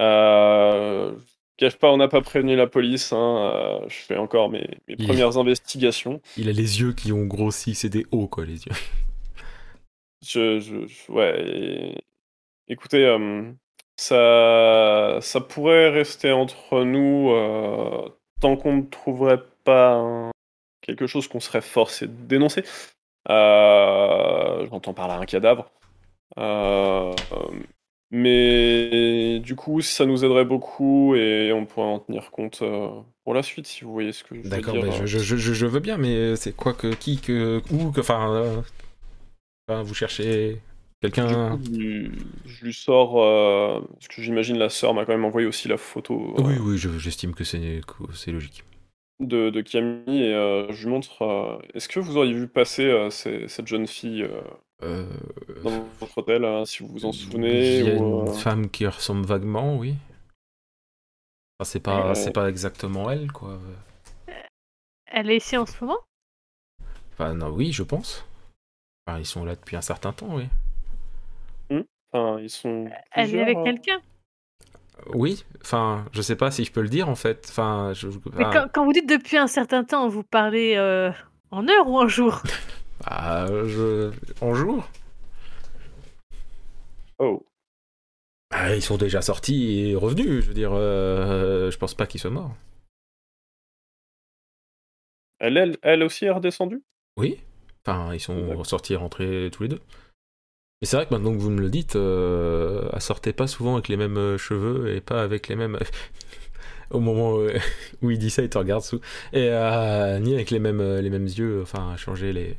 Euh, 0.00 1.14
je 1.18 1.66
cache 1.66 1.76
pas, 1.78 1.92
on 1.92 1.98
n'a 1.98 2.08
pas 2.08 2.22
prévenu 2.22 2.56
la 2.56 2.66
police. 2.68 3.12
hein, 3.12 3.82
euh, 3.84 3.88
je 3.88 3.96
fais 3.96 4.16
encore 4.18 4.50
mes, 4.50 4.68
mes 4.88 4.96
Il- 4.98 5.06
premières 5.06 5.38
investigations. 5.38 6.20
Il 6.36 6.48
a 6.48 6.52
les 6.52 6.80
yeux 6.80 6.92
qui 6.92 7.12
ont 7.12 7.24
grossi, 7.26 7.76
c'est 7.76 7.88
des 7.88 8.04
hauts 8.10 8.26
quoi 8.28 8.44
les 8.44 8.64
yeux. 8.64 8.72
Je, 10.22 10.60
je- 10.60 10.86
je- 10.86 11.12
ouais. 11.12 11.42
et- 11.48 12.04
Écoutez, 12.68 13.04
euh, 13.06 13.52
ça, 13.96 15.18
ça 15.22 15.40
pourrait 15.42 15.90
rester 15.90 16.32
entre 16.32 16.84
nous 16.84 17.30
tant 18.40 18.56
qu'on 18.56 18.76
ne 18.78 18.82
trouverait 18.82 19.42
pas 19.64 19.94
un- 19.94 20.30
quelque 20.82 21.06
chose 21.06 21.28
qu'on 21.28 21.40
serait 21.40 21.60
forcé 21.60 22.06
de 22.06 22.12
dénoncer. 22.12 22.64
Euh, 23.28 24.66
J'entends 24.70 24.94
par 24.94 25.08
là 25.08 25.14
un 25.18 25.26
cadavre. 25.26 25.70
Euh, 26.38 27.12
mais 28.10 29.38
du 29.40 29.54
coup, 29.54 29.80
ça 29.82 30.04
nous 30.06 30.24
aiderait 30.24 30.44
beaucoup 30.44 31.14
et 31.14 31.52
on 31.52 31.64
pourrait 31.66 31.86
en 31.86 31.98
tenir 32.00 32.30
compte 32.30 32.60
euh, 32.62 32.88
pour 33.24 33.34
la 33.34 33.42
suite, 33.42 33.66
si 33.66 33.84
vous 33.84 33.92
voyez 33.92 34.12
ce 34.12 34.24
que 34.24 34.34
je 34.34 34.40
veux 34.40 34.48
D'accord, 34.48 34.74
dire. 34.74 34.84
mais 34.84 34.92
je, 34.92 35.06
je, 35.06 35.18
je, 35.36 35.52
je 35.52 35.66
veux 35.66 35.80
bien, 35.80 35.96
mais 35.96 36.34
c'est 36.36 36.52
quoi 36.54 36.72
que 36.72 36.92
qui 36.94 37.18
que 37.18 37.62
où 37.72 37.90
que 37.92 38.00
enfin, 38.00 38.62
euh, 39.68 39.82
vous 39.82 39.94
cherchez 39.94 40.60
quelqu'un 41.00 41.58
je, 42.44 42.64
lui- 42.64 42.72
sors, 42.74 43.20
euh, 43.22 43.80
parce 43.94 44.08
que 44.08 44.22
j'imagine 44.22 44.58
la 44.58 44.68
sœur 44.68 44.94
m'a 44.94 45.04
quand 45.04 45.12
même 45.12 45.24
envoyé 45.24 45.46
aussi 45.46 45.68
la 45.68 45.76
photo 45.76 46.36
euh, 46.38 46.42
Oui, 46.42 46.58
oui, 46.58 46.76
je- 46.78 46.98
j'estime 46.98 47.34
que 47.34 47.44
c'est 47.44 47.82
que 47.86 48.12
c'est 48.14 48.32
logique. 48.32 48.64
de, 49.20 49.50
de 49.50 49.60
Camille 49.60 50.22
et 50.24 50.34
euh, 50.34 50.72
je 50.72 50.84
lui 50.84 50.92
montre. 50.92 51.22
euh, 51.22 51.58
Est-ce 51.74 51.88
que 51.88 52.00
vous 52.00 52.16
auriez 52.16 52.32
vu 52.32 52.48
passer 52.48 52.84
euh, 52.84 53.10
ces- 53.10 53.48
cette 53.48 53.66
jeune 53.66 53.86
fille 53.86 54.22
euh, 54.22 54.40
Euh, 54.82 55.06
dans 55.64 55.96
votre 56.00 56.18
hôtel, 56.18 56.44
hein, 56.44 56.64
si 56.66 56.82
vous 56.82 56.88
vous 56.90 57.04
en 57.06 57.12
Il 57.76 57.82
souvenez 57.82 57.82
y 57.84 57.88
a 57.88 57.94
ou, 57.94 57.96
une 57.96 58.26
euh, 58.28 58.28
femme 58.28 58.68
qui 58.70 58.86
ressemble 58.86 59.24
vaguement, 59.26 59.76
oui. 59.78 59.94
Enfin, 61.60 61.70
c'est 61.70 61.80
pas, 61.80 62.14
Ouais. 62.14 62.14
c'est 62.16 62.32
pas 62.32 62.48
exactement 62.48 63.08
elle, 63.10 63.30
quoi. 63.30 63.60
Elle 65.04 65.30
est 65.30 65.36
ici 65.36 65.58
en 65.58 65.66
ce 65.66 65.84
moment? 65.84 66.00
Enfin, 67.12 67.34
non, 67.34 67.50
oui, 67.50 67.72
je 67.72 67.82
pense. 67.82 68.24
Enfin, 69.06 69.18
ils 69.20 69.26
sont 69.26 69.44
là 69.44 69.56
depuis 69.56 69.76
un 69.76 69.82
certain 69.82 70.12
temps, 70.12 70.34
oui. 70.36 70.46
Enfin, 72.12 72.40
ils 72.40 72.50
sont. 72.50 72.88
Elle 73.12 73.22
est 73.22 73.28
plusieurs, 73.28 73.42
avec 73.42 73.56
euh, 73.58 73.64
quelqu'un 73.64 74.00
Oui, 75.14 75.44
enfin, 75.62 76.04
je 76.12 76.22
sais 76.22 76.36
pas 76.36 76.50
si 76.50 76.64
je 76.64 76.72
peux 76.72 76.82
le 76.82 76.88
dire, 76.88 77.08
en 77.08 77.14
fait. 77.14 77.46
Enfin, 77.48 77.92
je... 77.94 78.08
Mais 78.08 78.44
ah, 78.44 78.50
quand, 78.52 78.68
quand 78.72 78.84
vous 78.84 78.92
dites 78.92 79.08
depuis 79.08 79.36
un 79.36 79.46
certain 79.46 79.84
temps, 79.84 80.08
vous 80.08 80.24
parlez 80.24 80.74
euh, 80.76 81.10
en 81.50 81.68
heure 81.68 81.88
ou 81.88 81.98
en 81.98 82.08
jour? 82.08 82.42
Ah, 83.06 83.46
je... 83.48 84.12
En 84.42 84.52
jour? 84.52 84.86
Oh. 87.18 87.46
Ah, 88.50 88.74
Ils 88.74 88.82
sont 88.82 88.98
déjà 88.98 89.22
sortis 89.22 89.88
et 89.88 89.94
revenus, 89.94 90.42
je 90.44 90.48
veux 90.48 90.54
dire, 90.54 90.72
euh, 90.74 91.70
je 91.70 91.78
pense 91.78 91.94
pas 91.94 92.06
qu'ils 92.06 92.20
soient 92.20 92.30
morts. 92.30 92.54
Elle, 95.38 95.56
elle, 95.56 95.76
elle 95.80 96.02
aussi 96.02 96.26
est 96.26 96.30
redescendue? 96.30 96.82
Oui, 97.16 97.40
enfin, 97.86 98.12
ils 98.12 98.20
sont 98.20 98.62
sortis 98.64 98.92
et 98.92 98.96
rentrés 98.96 99.48
tous 99.50 99.62
les 99.62 99.68
deux. 99.70 99.80
Et 100.82 100.86
c'est 100.86 100.96
vrai 100.96 101.06
que 101.06 101.12
maintenant 101.12 101.32
que 101.32 101.38
vous 101.38 101.50
me 101.50 101.60
le 101.60 101.68
dites, 101.68 101.94
euh, 101.96 102.88
elle 102.92 103.00
sortait 103.02 103.34
pas 103.34 103.46
souvent 103.46 103.74
avec 103.74 103.88
les 103.88 103.98
mêmes 103.98 104.16
euh, 104.16 104.38
cheveux 104.38 104.94
et 104.94 105.00
pas 105.02 105.22
avec 105.22 105.48
les 105.48 105.56
mêmes. 105.56 105.78
Au 106.90 107.00
moment 107.00 107.38
euh, 107.38 107.56
où 108.02 108.10
il 108.10 108.18
dit 108.18 108.30
ça, 108.30 108.42
il 108.42 108.48
te 108.48 108.58
regarde 108.58 108.82
sous. 108.82 109.00
Et 109.32 109.48
euh, 109.50 110.18
ni 110.20 110.34
avec 110.34 110.50
les 110.50 110.58
mêmes, 110.58 110.80
euh, 110.80 111.02
les 111.02 111.10
mêmes 111.10 111.26
yeux, 111.26 111.60
enfin, 111.62 111.96
changer 111.96 112.32
les. 112.32 112.56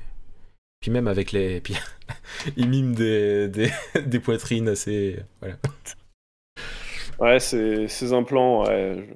Puis 0.82 0.92
même 0.92 1.08
avec 1.08 1.32
les. 1.32 1.62
Puis 1.62 1.76
il 2.58 2.70
mime 2.70 2.94
des, 2.94 3.48
des, 3.48 3.72
des 4.06 4.20
poitrines 4.20 4.68
assez. 4.70 5.18
Voilà. 5.40 5.56
Ouais, 7.20 7.40
ces, 7.40 8.14
implants, 8.14 8.66
ouais. 8.66 9.08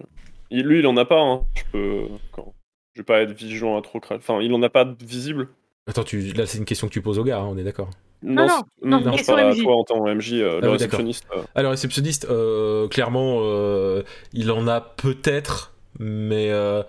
je- 0.51 0.57
lui, 0.57 0.79
il 0.79 0.87
en 0.87 0.97
a 0.97 1.05
pas, 1.05 1.21
hein. 1.21 1.45
Je 1.55 1.63
peux. 1.71 2.07
Quand... 2.31 2.53
Je 2.93 3.01
vais 3.01 3.05
pas 3.05 3.21
être 3.21 3.33
vigilant 3.33 3.77
à 3.77 3.81
trop. 3.81 3.99
Enfin, 4.09 4.41
il 4.41 4.53
en 4.53 4.63
a 4.63 4.69
pas 4.69 4.85
de 4.85 5.05
visible. 5.05 5.49
Attends, 5.87 6.03
tu... 6.03 6.21
là, 6.33 6.45
c'est 6.45 6.57
une 6.57 6.65
question 6.65 6.87
que 6.87 6.93
tu 6.93 7.01
poses 7.01 7.19
au 7.19 7.23
gars, 7.23 7.39
hein, 7.39 7.47
on 7.47 7.57
est 7.57 7.63
d'accord. 7.63 7.89
Non, 8.27 8.47
non, 8.81 9.01
c'est- 9.01 9.05
non, 9.05 9.11
je 9.17 9.17
question 9.17 9.35
parle 9.35 9.39
à 9.39 9.43
MJ. 9.51 9.63
toi 9.63 9.75
en 9.75 9.83
tant 9.83 10.03
que 10.03 10.09
MJ, 10.09 10.33
euh, 10.41 10.59
Ah 10.61 10.65
le 10.65 10.69
réceptionniste. 10.71 11.25
euh, 11.35 11.43
Alors, 11.55 11.71
réceptionniste, 11.71 12.25
euh, 12.29 12.87
clairement, 12.87 13.39
euh, 13.43 14.03
il 14.33 14.51
en 14.51 14.67
a 14.67 14.81
peut-être, 14.81 15.73
mais 15.99 16.49
euh, 16.51 16.83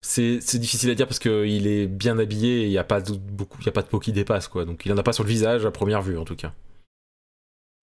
c'est 0.00 0.38
difficile 0.58 0.90
à 0.90 0.94
dire 0.94 1.06
parce 1.06 1.18
qu'il 1.18 1.66
est 1.66 1.86
bien 1.86 2.18
habillé 2.18 2.62
et 2.62 2.64
il 2.64 2.70
n'y 2.70 2.78
a, 2.78 2.84
pas 2.84 3.00
de- 3.00 3.12
beaucoup- 3.16 3.58
il 3.60 3.66
y 3.66 3.68
a 3.68 3.72
pas 3.72 3.82
de 3.82 3.88
peau 3.88 3.98
qui 3.98 4.12
dépasse, 4.12 4.48
quoi. 4.48 4.64
Donc, 4.64 4.86
il 4.86 4.92
en 4.92 4.98
a 4.98 5.02
pas 5.02 5.12
sur 5.12 5.24
le 5.24 5.28
visage 5.30 5.66
à 5.66 5.70
première 5.70 6.02
vue, 6.02 6.18
en 6.18 6.24
tout 6.24 6.36
cas. 6.36 6.52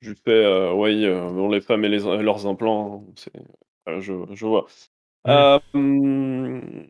Je 0.00 0.12
euh, 0.28 0.72
oui, 0.72 1.04
euh, 1.06 1.30
bon, 1.30 1.48
les 1.48 1.60
femmes 1.62 1.84
et 1.84 1.88
les, 1.88 2.00
leurs 2.22 2.46
implants, 2.46 3.04
je, 3.86 4.12
je 4.32 4.46
vois. 4.46 4.66
Ouais. 5.26 5.32
Euh, 5.32 5.58
hum, 5.74 6.86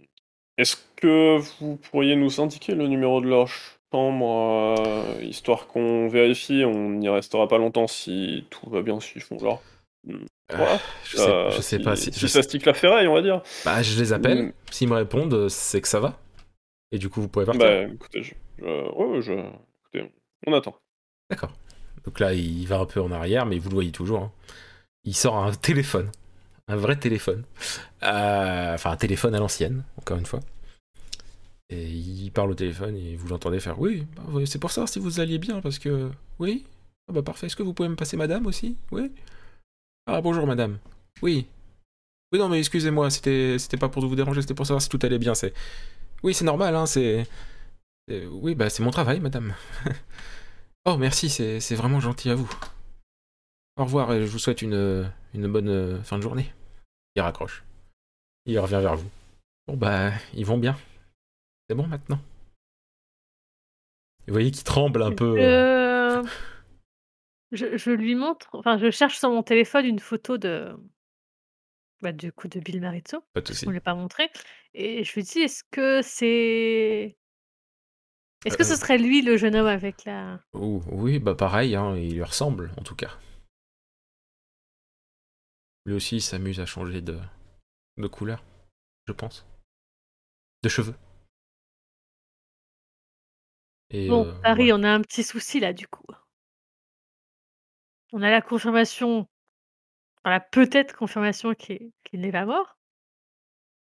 Est-ce 0.59 0.77
que 0.97 1.39
vous 1.61 1.77
pourriez 1.77 2.17
nous 2.17 2.41
indiquer 2.41 2.75
le 2.75 2.89
numéro 2.89 3.21
de 3.21 3.29
leur 3.29 3.49
chambre, 3.95 4.77
euh, 4.81 5.23
histoire 5.23 5.67
qu'on 5.69 6.09
vérifie 6.09 6.65
On 6.65 6.91
n'y 6.91 7.09
restera 7.09 7.47
pas 7.47 7.59
longtemps 7.59 7.87
si 7.87 8.45
tout 8.51 8.69
va 8.71 8.83
bien, 8.83 8.99
s'ils 8.99 9.23
font 9.23 9.39
genre. 9.39 9.63
Voilà. 10.51 10.79
Je 11.05 11.17
sais, 11.17 11.31
Euh, 11.31 11.51
je 11.51 11.61
sais 11.61 11.79
si, 11.79 11.83
pas 11.85 11.95
si. 11.97 12.13
si 12.13 12.19
je, 12.21 12.27
ça 12.27 12.43
sais- 12.43 12.49
stick 12.49 12.67
la 12.67 12.75
ferraille, 12.75 13.07
on 13.07 13.15
va 13.15 13.23
dire. 13.23 13.41
bah, 13.65 13.83
je 13.83 13.99
les 13.99 14.13
appelle. 14.13 14.43
Mm. 14.47 14.53
S'ils 14.73 14.89
me 14.89 14.95
répondent, 14.97 15.49
c'est 15.49 15.81
que 15.81 15.89
ça 15.89 16.01
va. 16.01 16.19
Et 16.93 16.99
du 16.99 17.09
coup, 17.09 17.21
vous 17.21 17.29
pouvez 17.29 17.47
partir. 17.47 17.61
Bah, 17.65 17.83
écoutez, 17.83 18.23
je, 18.23 18.35
je, 18.59 18.65
ouais, 18.65 19.07
ouais, 19.07 19.23
je, 19.23 19.33
écoutez, 19.33 20.13
on 20.47 20.53
attend. 20.53 20.77
D'accord. 21.31 21.51
Donc 22.05 22.19
là, 22.21 22.35
il 22.35 22.67
va 22.67 22.81
un 22.81 22.85
peu 22.87 23.01
en 23.01 23.11
arrière, 23.13 23.47
mais 23.47 23.59
vous 23.59 23.69
le 23.71 23.75
voyez 23.75 23.93
toujours. 23.93 24.21
hein. 24.21 24.33
Il 25.05 25.15
sort 25.15 25.37
un 25.37 25.53
téléphone. 25.53 26.11
Un 26.69 26.77
vrai 26.77 26.97
téléphone. 26.97 27.45
Euh, 28.03 28.75
Enfin, 28.75 28.91
un 28.91 28.97
téléphone 28.97 29.35
à 29.35 29.39
l'ancienne, 29.39 29.85
encore 29.99 30.19
une 30.19 30.27
fois. 30.27 30.41
Et 31.71 31.87
il 31.89 32.31
parle 32.31 32.51
au 32.51 32.55
téléphone 32.55 32.97
et 32.97 33.17
vous 33.17 33.29
l'entendez 33.29 33.61
faire 33.61 33.81
Oui, 33.81 34.07
bah, 34.17 34.41
c'est 34.47 34.59
pour 34.59 34.71
ça 34.71 34.87
si 34.87 34.99
vous 34.99 35.21
alliez 35.21 35.39
bien, 35.39 35.61
parce 35.61 35.79
que. 35.79 36.11
Oui 36.39 36.65
Ah 37.09 37.13
bah 37.13 37.23
parfait. 37.23 37.47
Est-ce 37.47 37.57
que 37.57 37.63
vous 37.63 37.75
pouvez 37.75 37.89
me 37.89 37.97
passer 37.97 38.17
madame 38.17 38.47
aussi? 38.47 38.77
Oui 38.91 39.11
Ah 40.07 40.21
bonjour 40.21 40.47
madame. 40.47 40.79
Oui. 41.23 41.47
Oui, 42.33 42.39
non, 42.39 42.49
mais 42.49 42.59
excusez-moi, 42.59 43.11
c'était, 43.11 43.59
pas 43.79 43.89
pour 43.89 44.05
vous 44.07 44.17
déranger, 44.17 44.43
c'était 44.43 44.55
pour 44.55 44.67
savoir 44.67 44.83
si 44.83 44.89
tout 44.89 44.99
allait 45.03 45.19
bien. 45.19 45.35
C'est, 45.35 45.55
oui, 46.23 46.35
c'est 46.35 46.45
normal, 46.45 46.75
hein, 46.75 46.87
c'est, 46.87 47.27
oui, 48.09 48.55
bah 48.55 48.71
c'est 48.71 48.83
mon 48.83 48.91
travail, 48.91 49.21
madame. 49.21 49.55
oh, 50.85 50.97
merci, 50.97 51.31
c'est, 51.31 51.61
c'est 51.61 51.77
vraiment 51.77 52.01
gentil 52.01 52.31
à 52.31 52.35
vous. 52.35 52.51
Au 53.77 53.85
revoir 53.85 54.13
et 54.13 54.23
je 54.23 54.31
vous 54.31 54.39
souhaite 54.39 54.63
une, 54.63 55.11
une 55.35 55.49
bonne 55.49 55.69
euh, 55.69 56.03
fin 56.03 56.17
de 56.17 56.23
journée. 56.23 56.53
Il 57.17 57.23
raccroche. 57.23 57.65
Il 58.47 58.59
revient 58.59 58.81
vers 58.81 58.97
vous. 58.97 59.09
Bon 59.67 59.77
bah, 59.77 60.13
ils 60.35 60.47
vont 60.47 60.59
bien. 60.59 60.77
C'est 61.69 61.75
bon 61.77 61.87
maintenant? 61.87 62.19
Vous 64.27 64.33
voyez 64.33 64.51
qu'il 64.51 64.65
tremble 64.65 65.03
un 65.03 65.13
peu. 65.13 65.37
euh, 65.39 66.23
Euh, 66.23 66.23
Je, 67.53 67.77
je 67.77 67.91
lui 67.91 68.15
montre, 68.17 68.49
enfin, 68.55 68.79
je 68.79 68.91
cherche 68.91 69.19
sur 69.19 69.31
mon 69.31 69.45
téléphone 69.45 69.87
une 69.87 70.01
photo 70.01 70.39
de, 70.39 70.75
bah, 72.03 72.11
du 72.13 72.33
coup, 72.33 72.49
de 72.49 72.59
Bill 72.59 72.81
Marizzo. 72.81 73.21
Pas 73.33 73.41
de 73.41 73.47
parce 73.47 73.51
souci. 73.51 73.65
qu'on 73.67 73.71
ne 73.71 73.77
l'a 73.77 73.81
pas 73.81 73.95
montré. 73.95 74.29
Et 74.73 75.05
je 75.05 75.15
lui 75.15 75.23
dis, 75.23 75.39
est-ce 75.41 75.63
que 75.71 76.03
c'est. 76.03 77.17
Est-ce 78.45 78.57
que 78.57 78.63
Euh, 78.63 78.67
ce 78.67 78.75
serait 78.77 78.99
lui 78.99 79.23
le 79.23 79.37
jeune 79.37 79.55
homme 79.55 79.69
avec 79.69 80.05
la. 80.05 80.41
Oui, 80.53 81.21
bah 81.21 81.35
pareil, 81.37 81.77
hein, 81.77 81.97
il 81.97 82.15
lui 82.15 82.23
ressemble 82.25 82.73
en 82.77 82.83
tout 82.83 82.97
cas. 82.97 83.17
Lui 85.87 85.95
aussi 85.95 86.17
il 86.17 86.23
s'amuse 86.23 86.59
à 86.61 86.67
changer 86.67 87.03
de, 87.03 87.21
de 87.99 88.07
couleur, 88.09 88.43
je 89.07 89.13
pense. 89.13 89.47
De 90.65 90.69
cheveux. 90.69 90.95
Et, 93.91 94.09
Bon, 94.09 94.25
euh, 94.25 94.33
Paris, 94.43 94.71
voilà. 94.73 94.81
on 94.81 94.83
a 94.85 94.91
un 94.91 95.01
petit 95.01 95.23
souci 95.23 95.61
là, 95.61 95.73
du 95.73 95.87
coup. 95.87 96.05
On 98.13 98.23
a 98.23 98.31
la 98.31 98.41
confirmation, 98.41 99.27
enfin, 100.19 100.31
la 100.31 100.41
peut-être 100.41 100.95
confirmation 100.97 101.55
qu'il 101.55 101.91
qu'il 102.05 102.21
n'est 102.21 102.33
pas 102.33 102.45
mort. 102.47 102.77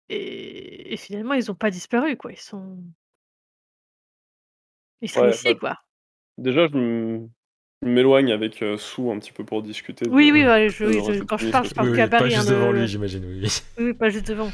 Et, 0.09 0.93
et 0.93 0.97
finalement, 0.97 1.35
ils 1.35 1.47
n'ont 1.49 1.55
pas 1.55 1.71
disparu, 1.71 2.17
quoi. 2.17 2.33
Ils 2.33 2.39
sont. 2.41 2.83
Ils 5.01 5.11
sont 5.11 5.23
Ouais, 5.23 5.31
ici, 5.31 5.45
bah, 5.55 5.55
quoi. 5.61 5.79
déjà, 6.39 6.67
je 6.69 6.77
m- 6.77 7.29
je 7.83 7.89
m'éloigne 7.89 8.33
avec 8.33 8.63
euh, 8.63 8.77
Sue 8.79 9.11
un 9.11 9.19
petit 9.19 9.33
peu 9.33 9.45
pour 9.45 9.63
discuter 9.63 10.07
Oui, 10.09 10.29
de, 10.29 10.33
oui, 10.33 10.45
ouais, 10.47 10.69
je, 10.69 10.85
de 10.85 10.89
oui, 10.91 10.97
le 11.09 11.15
je- 11.15 11.25
quand 11.25 11.37
je 11.39 11.51
parle, 11.51 11.67
je 11.67 11.75
parle 11.75 11.91
Oui, 11.91 11.97
qu'à 11.97 12.05
oui, 12.05 12.11
pas 12.11 12.19
Paris. 12.19 12.35
hein, 12.35 12.37
juste 12.39 12.51
devant 12.51 12.71
le- 12.73 12.81
lui, 12.83 12.89
j'imagine. 12.89 13.25
Oui, 13.25 13.49
oui, 13.79 13.95
pas 13.95 14.09
juste 14.11 14.29
devant. 14.29 14.51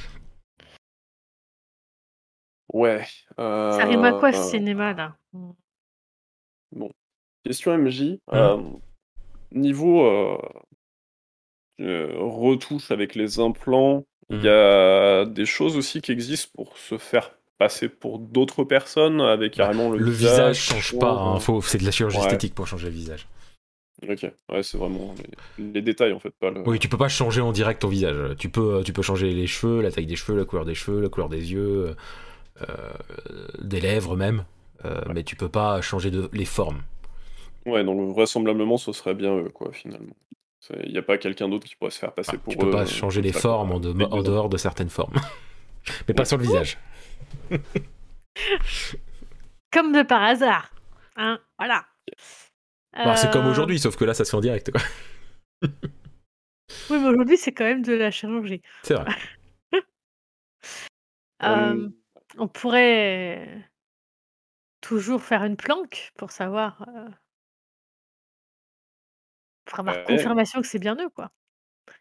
Ouais. 2.73 3.05
Ça 3.37 3.85
rime 3.85 4.05
à 4.05 4.13
quoi 4.13 4.33
ce 4.33 4.39
euh, 4.39 4.43
cinéma 4.43 4.93
là? 4.93 5.17
Question 7.45 7.73
MJ. 7.79 8.03
Mmh. 8.03 8.17
euh, 8.35 8.57
niveau 9.53 10.05
euh, 10.05 10.39
euh, 11.81 12.13
retouche 12.19 12.91
avec 12.91 13.15
les 13.15 13.39
implants, 13.41 14.05
il 14.31 14.43
y 14.43 14.49
a 14.49 15.25
des 15.25 15.47
choses 15.47 15.77
aussi 15.77 16.03
qui 16.03 16.13
existent 16.13 16.51
pour 16.55 16.77
se 16.77 16.99
faire 16.99 17.31
passer 17.57 17.89
pour 17.89 18.19
d'autres 18.19 18.65
personnes 18.65 19.21
avec 19.21 19.57
Bah, 19.57 19.65
carrément 19.65 19.91
le, 19.91 19.99
Le 19.99 20.11
visage 20.11 20.59
change 20.61 20.99
pas, 20.99 21.11
hein, 21.11 21.35
hein. 21.37 21.41
faut- 21.41 21.63
c'est 21.63 21.79
de 21.79 21.85
la 21.85 21.91
chirurgie 21.91 22.19
Ouais. 22.19 22.25
esthétique 22.25 22.55
pour 22.55 22.67
changer 22.67 22.89
le 22.89 22.93
visage. 22.93 23.27
Ok, 24.09 24.31
ouais, 24.51 24.63
c'est 24.63 24.79
vraiment 24.79 25.13
les, 25.59 25.65
les 25.73 25.83
détails 25.83 26.13
en 26.13 26.21
fait, 26.21 26.31
pas 26.39 26.51
le. 26.51 26.63
Oui, 26.69 26.79
tu 26.79 26.89
peux 26.89 26.99
pas 26.99 27.09
changer 27.09 27.41
en 27.41 27.51
direct 27.51 27.83
ton 27.83 27.89
visage. 27.89 28.37
Tu 28.39 28.49
peux, 28.49 28.83
tu 28.85 28.93
peux 28.93 29.03
changer 29.03 29.33
les 29.33 29.47
cheveux, 29.49 29.81
la 29.81 29.91
taille 29.91 30.07
des 30.07 30.15
cheveux, 30.15 30.39
la 30.39 30.45
couleur 30.45 30.65
des 30.65 30.75
cheveux, 30.77 31.01
la 31.01 31.09
couleur 31.09 31.29
des 31.29 31.53
yeux, 31.53 31.89
euh, 31.89 31.95
des 33.61 33.81
lèvres 33.81 34.17
même. 34.17 34.45
Euh, 34.85 35.01
Mais 35.13 35.25
tu 35.25 35.35
peux 35.37 35.49
pas 35.49 35.81
changer 35.81 36.11
de, 36.11 36.29
les 36.33 36.45
formes. 36.45 36.83
Ouais, 37.67 37.83
donc 37.85 38.15
vraisemblablement 38.15 38.77
ce 38.77 38.93
serait 38.93 39.15
bien 39.15 39.37
eux, 39.37 39.49
quoi, 39.51 39.73
finalement. 39.73 40.15
Il 40.85 40.93
n'y 40.93 40.99
a 40.99 41.03
pas 41.03 41.19
quelqu'un 41.19 41.49
d'autre 41.49 41.67
qui 41.67 41.77
pourrait 41.77 41.91
se 41.91 41.99
faire 41.99 42.13
passer 42.13 42.31
Enfin, 42.31 42.39
pour 42.39 42.53
tu 42.53 42.59
peux 42.59 42.67
eux, 42.69 42.71
pas 42.71 42.83
euh, 42.83 42.87
changer 42.87 43.21
les 43.23 43.33
formes 43.33 43.73
en, 43.73 43.81
de- 43.81 43.93
dehors 44.23 44.49
de 44.49 44.57
certaines 44.57 44.89
formes. 44.91 45.15
Mais 46.09 46.15
pas 46.15 46.25
sur 46.25 46.37
le 46.37 46.43
visage. 46.45 46.79
Comme 49.73 49.93
de 49.93 50.03
par 50.03 50.23
hasard. 50.23 50.71
Hein, 51.17 51.39
voilà. 51.59 51.85
Bah, 52.95 53.17
c'est 53.17 53.31
comme 53.33 53.47
Euh, 53.47 53.51
aujourd'hui, 53.51 53.79
sauf 53.79 53.97
que 53.97 54.05
là, 54.05 54.15
ça 54.15 54.25
se 54.25 54.31
fait 54.31 54.37
en 54.37 54.41
direct. 54.41 54.71
quoi. 54.73 54.81
Oui, 56.91 56.99
mais 56.99 57.07
aujourd'hui, 57.09 57.37
c'est 57.37 57.53
quand 57.53 57.65
même 57.65 57.83
de 57.83 57.93
la 57.93 58.11
chirurgie. 58.11 58.63
C'est 58.83 58.95
vrai. 58.95 59.07
Euh, 61.45 61.47
Euh, 61.75 61.89
on 62.39 62.49
pourrait 62.49 63.71
toujours 64.81 65.23
faire 65.23 65.45
une 65.45 65.57
planque 65.57 66.13
pour 66.17 66.31
savoir. 66.33 66.83
euh, 66.89 67.09
pour 69.65 69.79
avoir 69.81 69.97
Ouais. 69.99 70.05
confirmation 70.05 70.61
que 70.61 70.67
c'est 70.67 70.79
bien 70.79 70.97
eux, 70.97 71.11
quoi. 71.11 71.31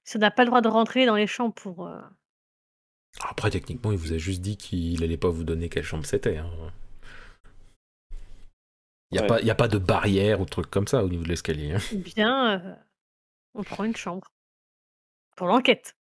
Si 0.04 0.18
on 0.18 0.20
n'a 0.20 0.32
pas 0.32 0.44
le 0.44 0.48
droit 0.50 0.62
de 0.62 0.70
rentrer 0.70 1.06
dans 1.06 1.16
les 1.16 1.28
champs 1.28 1.52
pour. 1.52 1.88
euh, 1.88 2.02
Après, 3.22 3.50
techniquement, 3.52 3.92
il 3.92 3.98
vous 3.98 4.14
a 4.14 4.18
juste 4.18 4.42
dit 4.42 4.58
qu'il 4.58 5.04
allait 5.04 5.18
pas 5.18 5.30
vous 5.30 5.44
donner 5.44 5.70
quelle 5.70 5.84
chambre 5.84 6.06
c'était. 6.06 6.38
hein. 6.38 6.50
Il 9.12 9.16
n'y 9.16 9.20
a, 9.20 9.22
Ouais. 9.22 9.28
pas- 9.28 9.42
y 9.42 9.50
a 9.50 9.56
pas 9.56 9.68
de 9.68 9.78
barrière 9.78 10.40
ou 10.42 10.46
de 10.46 10.50
truc 10.50 10.70
comme 10.70 10.88
ça 10.88 11.04
au 11.04 11.10
niveau 11.10 11.24
de 11.24 11.30
l'escalier. 11.30 11.74
hein. 11.74 11.80
bien, 11.92 12.60
euh, 12.60 12.76
on 13.56 13.64
prend 13.64 13.84
une 13.86 13.96
chambre. 13.96 14.32
Pour 15.38 15.48
l'enquête. 15.48 15.96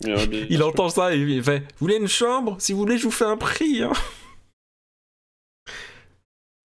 Bien 0.00 0.16
Il 0.50 0.62
entend 0.62 0.88
ça 0.88 1.14
et 1.14 1.18
il 1.18 1.42
fait 1.42 1.60
Vous 1.60 1.66
voulez 1.80 1.96
une 1.96 2.08
chambre? 2.08 2.56
Si 2.60 2.72
vous 2.72 2.78
voulez, 2.80 2.98
je 2.98 3.04
vous 3.04 3.10
fais 3.10 3.24
un 3.24 3.36
prix. 3.36 3.82
hein. 3.82 3.92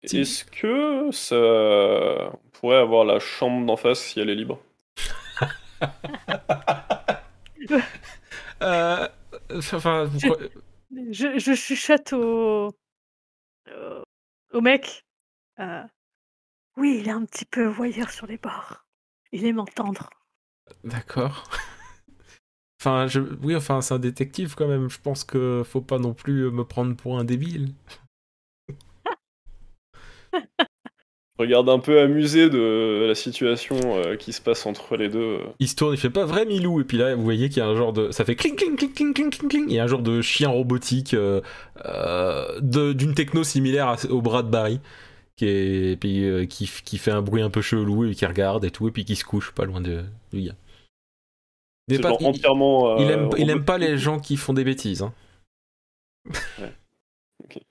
Est-ce 0.02 0.44
que 0.44 1.11
ça 1.12 1.36
on 1.36 2.48
pourrait 2.52 2.77
avoir 2.77 3.05
la 3.05 3.19
chambre 3.20 3.65
d'en 3.66 3.77
face 3.77 4.01
si 4.05 4.20
elle 4.20 4.31
est 4.31 4.35
libre? 4.35 4.61
Euh, 8.62 9.09
enfin, 9.73 10.11
Je- 10.19 10.28
Je, 11.11 11.39
je 11.39 11.55
chuchote 11.55 12.12
au, 12.12 12.69
au, 13.69 14.02
au 14.52 14.61
mec. 14.61 15.05
euh, 15.59 15.82
oui, 16.77 16.98
il 17.01 17.09
est 17.09 17.12
un 17.12 17.24
petit 17.24 17.44
peu 17.44 17.65
voyeur 17.66 18.11
sur 18.11 18.27
les 18.27 18.39
bords. 18.39 18.85
Il 19.32 19.44
aime 19.47 19.59
entendre. 19.61 20.11
D'accord. 20.85 21.48
Enfin, 22.85 23.06
je... 23.06 23.20
oui, 23.43 23.56
enfin, 23.56 23.81
c'est 23.81 23.94
un 23.94 23.98
détective 23.98 24.55
quand 24.55 24.69
même. 24.69 24.90
Je 24.90 24.98
pense 25.02 25.24
que 25.24 25.62
faut 25.65 25.81
pas 25.81 25.98
non 25.98 26.12
plus 26.12 26.51
me 26.51 26.65
prendre 26.65 26.94
pour 26.94 27.19
un 27.19 27.24
débile. 27.24 27.73
Regarde 31.39 31.69
un 31.69 31.81
peu 31.81 31.98
amusé 32.01 32.48
de 32.48 33.06
la 33.09 33.15
situation 33.16 33.77
euh, 33.97 34.16
qui 34.16 34.32
se 34.32 34.40
passe 34.40 34.66
entre 34.66 34.97
les 34.97 35.09
deux. 35.09 35.40
Il 35.59 35.66
se 35.69 35.74
tourne, 35.74 35.94
il 35.94 35.97
fait 35.98 36.11
pas 36.11 36.24
vrai 36.27 36.44
Milou, 36.47 36.81
et 36.81 36.85
puis 36.85 36.97
là, 36.97 37.16
vous 37.16 37.24
voyez 37.24 37.48
qu'il 37.48 37.59
y 37.59 37.61
a 37.61 37.66
un 37.66 37.74
genre 37.74 37.93
de. 37.93 38.12
Ça 38.12 38.24
fait 38.24 38.36
cling, 38.36 38.55
cling, 38.55 38.77
cling, 38.77 38.93
cling, 38.93 39.15
cling, 39.15 39.31
cling, 39.31 39.48
cling. 39.48 39.65
Il 39.69 39.74
y 39.74 39.78
a 39.81 39.85
un 39.85 39.89
genre 39.89 40.02
de 40.02 40.20
chien 40.23 40.48
robotique 40.51 41.15
euh, 41.15 41.40
euh, 41.86 42.61
d'une 42.93 43.15
techno 43.15 43.43
similaire 43.43 43.89
à- 43.89 43.97
au 44.11 44.23
bras 44.23 44.44
de 44.44 44.48
Barry, 44.51 44.78
qui, 45.36 45.47
est, 45.47 45.93
et 45.93 45.97
puis, 45.97 46.47
qui, 46.48 46.66
f- 46.66 46.85
qui 46.85 46.98
fait 46.98 47.11
un 47.11 47.23
bruit 47.23 47.43
un 47.43 47.51
peu 47.51 47.62
chelou 47.62 48.05
et 48.05 48.15
qui 48.15 48.27
regarde 48.27 48.65
et 48.65 48.70
tout, 48.70 48.86
et 48.86 48.93
puis 48.93 49.05
qui 49.05 49.16
se 49.16 49.24
couche 49.24 49.51
pas 49.52 49.65
loin 49.65 49.81
de, 49.81 50.05
du 50.32 50.43
gars. 50.43 50.55
Pas- 52.01 52.09
genre 52.09 52.19
il- 52.20 52.27
entièrement. 52.27 52.97
il 52.98 53.11
euh, 53.11 53.15
aime, 53.15 53.31
il 53.39 53.51
aime 53.51 53.65
pas 53.65 53.78
les 53.78 53.98
gens 53.98 54.19
qui 54.19 54.36
font 54.36 54.52
des 54.55 54.65
bêtises. 54.65 55.02
hein. 55.02 55.12
Ouais. 56.59 56.73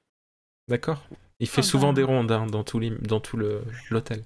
D'accord 0.68 1.04
Il 1.40 1.48
fait 1.48 1.60
Ah 1.62 1.64
souvent 1.64 1.88
bah. 1.94 1.98
des 1.98 2.04
rondes 2.04 2.32
hein, 2.32 2.46
dans 2.48 2.64
tout 2.64 2.80
l'im- 2.80 3.00
dans 3.02 3.20
tout 3.20 3.38
le- 3.38 3.64
l'hôtel. 3.90 4.24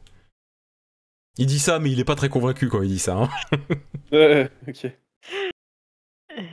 Il 1.39 1.45
dit 1.45 1.59
ça, 1.59 1.79
mais 1.79 1.91
il 1.91 1.99
est 1.99 2.03
pas 2.05 2.15
très 2.15 2.29
convaincu 2.29 2.67
quand 2.69 2.81
il 2.81 2.89
dit 2.89 2.99
ça. 2.99 3.15
hein. 3.17 3.29
Ouais, 4.11 4.49
ok. 4.67 4.85
Euh, 4.85 6.43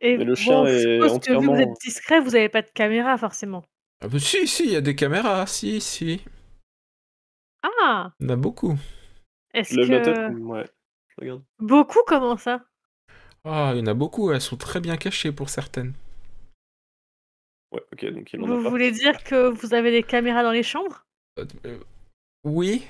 Et 0.00 0.16
Mais 0.16 0.24
le 0.24 0.32
bon, 0.32 0.34
chien 0.34 0.64
je 0.66 0.70
est 0.70 0.80
suppose 0.80 1.18
que 1.20 1.32
vu 1.32 1.38
que 1.38 1.44
vous 1.44 1.48
entièrement- 1.50 1.56
êtes 1.56 1.80
discret, 1.82 2.20
vous 2.20 2.30
n'avez 2.30 2.48
pas 2.48 2.62
de 2.62 2.70
caméra 2.70 3.18
forcément. 3.18 3.64
Ah 4.02 4.08
bah 4.08 4.18
si, 4.18 4.46
si, 4.48 4.64
il 4.64 4.70
y 4.72 4.76
a 4.76 4.80
des 4.80 4.94
caméras, 4.96 5.46
si, 5.46 5.80
si. 5.80 6.22
Ah 7.62 8.12
Il 8.20 8.26
y 8.26 8.30
en 8.30 8.32
a 8.32 8.36
beaucoup. 8.36 8.78
Est-ce 9.52 9.74
que. 9.74 10.38
Ouais. 10.40 10.64
Regarde. 11.20 11.42
Beaucoup, 11.58 12.00
comment 12.06 12.36
ça? 12.36 12.64
Ah, 13.44 13.72
il 13.74 13.80
y 13.80 13.82
en 13.82 13.86
a 13.86 13.94
beaucoup, 13.94 14.32
elles 14.32 14.40
sont 14.40 14.56
très 14.56 14.80
bien 14.80 14.96
cachées 14.96 15.32
pour 15.32 15.48
certaines. 15.48 15.94
Ouais, 17.72 17.82
ok, 17.92 18.04
donc 18.12 18.32
il 18.32 18.40
en 18.40 18.50
a 18.50 18.56
Vous 18.56 18.62
pas. 18.62 18.70
voulez 18.70 18.90
dire 18.90 19.22
que 19.22 19.48
vous 19.48 19.74
avez 19.74 19.90
des 19.90 20.02
caméras 20.02 20.42
dans 20.42 20.50
les 20.50 20.62
chambres? 20.62 21.06
Euh, 21.38 21.46
euh, 21.66 21.78
oui. 22.44 22.86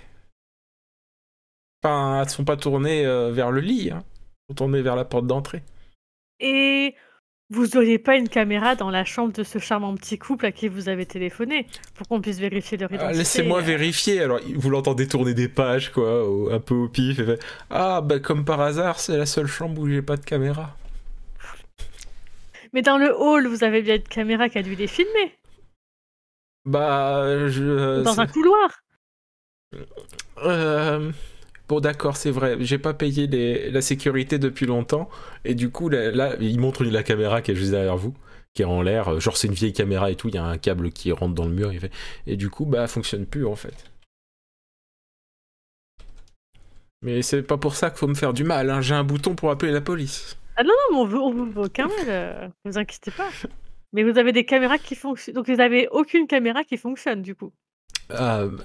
Enfin, 1.82 2.22
elles 2.22 2.30
sont 2.30 2.44
pas 2.44 2.56
tournées 2.56 3.06
euh, 3.06 3.30
vers 3.32 3.50
le 3.50 3.60
lit, 3.60 3.90
hein. 3.90 4.04
Elles 4.48 4.52
sont 4.52 4.54
tournées 4.56 4.82
vers 4.82 4.96
la 4.96 5.04
porte 5.04 5.26
d'entrée. 5.26 5.62
Et 6.40 6.94
vous 7.50 7.76
auriez 7.76 7.98
pas 7.98 8.16
une 8.16 8.28
caméra 8.28 8.76
dans 8.76 8.90
la 8.90 9.04
chambre 9.04 9.32
de 9.32 9.42
ce 9.42 9.58
charmant 9.58 9.94
petit 9.96 10.18
couple 10.18 10.46
à 10.46 10.52
qui 10.52 10.68
vous 10.68 10.88
avez 10.88 11.04
téléphoné 11.04 11.66
pour 11.94 12.06
qu'on 12.06 12.20
puisse 12.20 12.38
vérifier 12.38 12.78
leur 12.78 12.88
Ah, 12.92 12.94
identité 12.94 13.18
Laissez-moi 13.18 13.58
euh, 13.58 13.62
vérifier. 13.62 14.20
Alors, 14.22 14.38
vous 14.54 14.70
l'entendez 14.70 15.08
tourner 15.08 15.34
des 15.34 15.48
pages, 15.48 15.90
quoi, 15.92 16.24
au- 16.28 16.50
un 16.50 16.60
peu 16.60 16.74
au 16.74 16.88
pif. 16.88 17.18
Et 17.18 17.24
fait, 17.24 17.40
ah, 17.70 18.00
bah, 18.02 18.20
comme 18.20 18.44
par 18.44 18.60
hasard, 18.60 19.00
c'est 19.00 19.16
la 19.16 19.26
seule 19.26 19.46
chambre 19.48 19.80
où 19.82 19.88
j'ai 19.88 20.00
pas 20.02 20.16
de 20.16 20.24
caméra. 20.24 20.76
Mais 22.72 22.82
dans 22.82 22.98
le 22.98 23.12
hall, 23.16 23.48
vous 23.48 23.64
avez 23.64 23.82
bien 23.82 23.96
une 23.96 24.02
caméra 24.02 24.48
qui 24.48 24.58
a 24.58 24.62
dû 24.62 24.76
les 24.76 24.86
filmer. 24.86 25.34
Bah, 26.64 27.48
je. 27.48 28.00
Ou 28.00 28.02
dans 28.04 28.20
un 28.20 28.26
couloir. 28.28 28.80
Euh, 30.44 31.10
bon 31.70 31.78
d'accord, 31.80 32.16
c'est 32.16 32.32
vrai, 32.32 32.56
j'ai 32.60 32.78
pas 32.78 32.94
payé 32.94 33.28
les- 33.28 33.70
la 33.70 33.80
sécurité 33.80 34.38
depuis 34.40 34.66
longtemps, 34.66 35.08
et 35.44 35.54
du 35.54 35.70
coup, 35.70 35.88
là, 35.88 36.10
là, 36.10 36.34
il 36.40 36.58
montre 36.58 36.82
la 36.84 37.02
caméra 37.04 37.42
qui 37.42 37.52
est 37.52 37.54
juste 37.54 37.70
derrière 37.70 37.96
vous, 37.96 38.12
qui 38.54 38.62
est 38.62 38.64
en 38.64 38.82
l'air, 38.82 39.20
genre 39.20 39.36
c'est 39.36 39.46
une 39.46 39.54
vieille 39.54 39.72
caméra 39.72 40.10
et 40.10 40.16
tout, 40.16 40.28
il 40.28 40.34
y 40.34 40.38
a 40.38 40.44
un 40.44 40.58
câble 40.58 40.90
qui 40.90 41.12
rentre 41.12 41.34
dans 41.34 41.44
le 41.46 41.52
mur, 41.54 41.70
fait- 41.80 41.92
et 42.26 42.36
du 42.36 42.50
coup, 42.50 42.66
bah, 42.66 42.82
elle 42.82 42.88
fonctionne 42.88 43.24
plus 43.24 43.46
en 43.46 43.54
fait. 43.54 43.84
Mais 47.02 47.22
c'est 47.22 47.42
pas 47.42 47.56
pour 47.56 47.76
ça 47.76 47.90
qu'il 47.90 47.98
faut 47.98 48.08
me 48.08 48.14
faire 48.14 48.32
du 48.34 48.42
mal, 48.44 48.68
hein. 48.68 48.80
j'ai 48.80 48.94
un 48.94 49.04
bouton 49.04 49.34
pour 49.36 49.50
appeler 49.50 49.70
la 49.72 49.80
police. 49.80 50.36
Ah 50.56 50.64
non, 50.64 50.70
non, 50.90 51.06
mais 51.06 51.16
on 51.18 51.30
vous 51.32 51.50
veut 51.52 51.62
aucun 51.62 51.86
mal, 51.86 52.08
euh, 52.08 52.48
vous 52.64 52.76
inquiétez 52.76 53.12
pas. 53.12 53.28
Mais 53.92 54.02
vous 54.02 54.18
avez 54.18 54.32
des 54.32 54.44
caméras 54.44 54.76
qui 54.78 54.94
fonctionnent. 54.96 55.34
Donc 55.36 55.48
vous 55.48 55.60
avez 55.60 55.88
aucune 55.88 56.26
caméra 56.26 56.62
qui 56.64 56.76
fonctionne 56.76 57.22
du 57.22 57.34
coup. 57.34 57.52
Ah, 58.10 58.44
bah, 58.46 58.64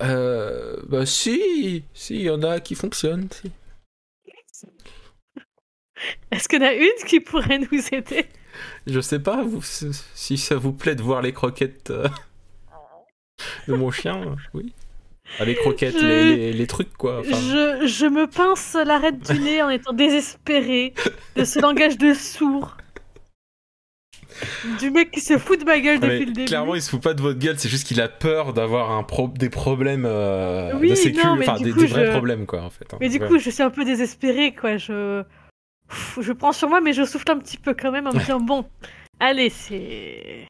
euh, 0.00 0.76
bah 0.88 1.04
si, 1.06 1.84
si, 1.92 2.14
il 2.16 2.22
y 2.22 2.30
en 2.30 2.42
a 2.42 2.60
qui 2.60 2.74
fonctionnent, 2.74 3.28
si. 3.30 3.50
Est-ce 6.30 6.48
qu'il 6.48 6.60
y 6.60 6.64
en 6.64 6.68
a 6.68 6.72
une 6.72 7.06
qui 7.06 7.20
pourrait 7.20 7.58
nous 7.58 7.80
aider? 7.92 8.26
Je 8.86 9.00
sais 9.00 9.20
pas 9.20 9.42
vous, 9.42 9.62
si 9.62 10.36
ça 10.38 10.56
vous 10.56 10.72
plaît 10.72 10.94
de 10.94 11.02
voir 11.02 11.22
les 11.22 11.32
croquettes 11.32 11.90
euh, 11.90 12.08
de 13.68 13.74
mon 13.74 13.90
chien, 13.90 14.36
oui. 14.54 14.72
Ah, 15.38 15.44
les 15.44 15.54
croquettes, 15.54 15.98
Je- 15.98 16.04
les, 16.06 16.36
les- 16.36 16.52
les 16.52 16.66
trucs 16.66 16.92
quoi. 16.94 17.20
enfin. 17.20 17.30
je, 17.36 17.86
je 17.86 18.06
me 18.06 18.26
pince 18.26 18.74
l'arête 18.74 19.20
du 19.20 19.38
nez 19.40 19.62
en 19.62 19.70
étant 19.70 19.92
désespéré 19.94 20.92
de 21.36 21.44
ce 21.44 21.58
langage 21.60 21.96
de 21.96 22.12
sourd. 22.12 22.76
Du 24.78 24.90
mec 24.90 25.10
qui 25.10 25.20
se 25.20 25.38
fout 25.38 25.58
de 25.60 25.64
ma 25.64 25.80
gueule 25.80 26.00
depuis 26.00 26.12
mais 26.20 26.24
le 26.26 26.32
début. 26.32 26.44
clairement, 26.46 26.74
il 26.74 26.82
se 26.82 26.90
fout 26.90 27.02
pas 27.02 27.14
de 27.14 27.22
votre 27.22 27.38
gueule, 27.38 27.58
c'est 27.58 27.68
juste 27.68 27.86
qu'il 27.86 28.00
a 28.00 28.08
peur 28.08 28.52
d'avoir 28.52 28.92
un 28.92 29.02
pro- 29.02 29.28
des 29.28 29.50
problèmes 29.50 30.04
euh, 30.06 30.72
Oui, 30.80 30.90
de 30.90 30.94
sécu, 30.94 31.20
enfin 31.26 31.56
des, 31.58 31.70
coup, 31.72 31.80
des 31.80 31.86
vrais 31.86 32.06
je- 32.06 32.10
problèmes 32.12 32.46
quoi 32.46 32.62
en 32.62 32.70
fait. 32.70 32.86
hein. 32.92 32.98
Mais 33.00 33.08
du 33.08 33.18
Ouais. 33.18 33.28
coup, 33.28 33.38
je 33.38 33.50
suis 33.50 33.62
un 33.62 33.70
peu 33.70 33.84
désespérée, 33.84 34.52
quoi. 34.54 34.76
Je... 34.76 35.22
Je 36.20 36.32
prends 36.32 36.52
sur 36.52 36.68
moi, 36.68 36.80
mais 36.80 36.92
je 36.94 37.04
souffle 37.04 37.30
un 37.30 37.38
petit 37.38 37.58
peu 37.58 37.74
quand 37.74 37.92
même 37.92 38.06
en 38.06 38.12
me 38.14 38.18
disant 38.18 38.40
bon, 38.40 38.64
allez, 39.20 39.50
c'est. 39.50 40.46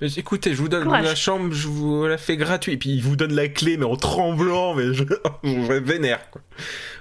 Mais 0.00 0.08
écoutez, 0.16 0.52
je 0.54 0.56
vous 0.60 0.68
donne 0.68 0.84
Courage. 0.84 1.04
la 1.04 1.14
chambre, 1.14 1.52
je 1.52 1.66
vous 1.68 2.06
la 2.06 2.18
fais 2.18 2.36
gratuit. 2.36 2.72
Et 2.72 2.76
puis 2.76 2.90
il 2.90 3.02
vous 3.02 3.16
donne 3.16 3.32
la 3.32 3.48
clé, 3.48 3.76
mais 3.76 3.84
en 3.84 3.96
tremblant, 3.96 4.74
mais 4.74 4.92
je, 4.92 5.04
je 5.44 5.72
vénère 5.74 6.30
quoi. 6.30 6.42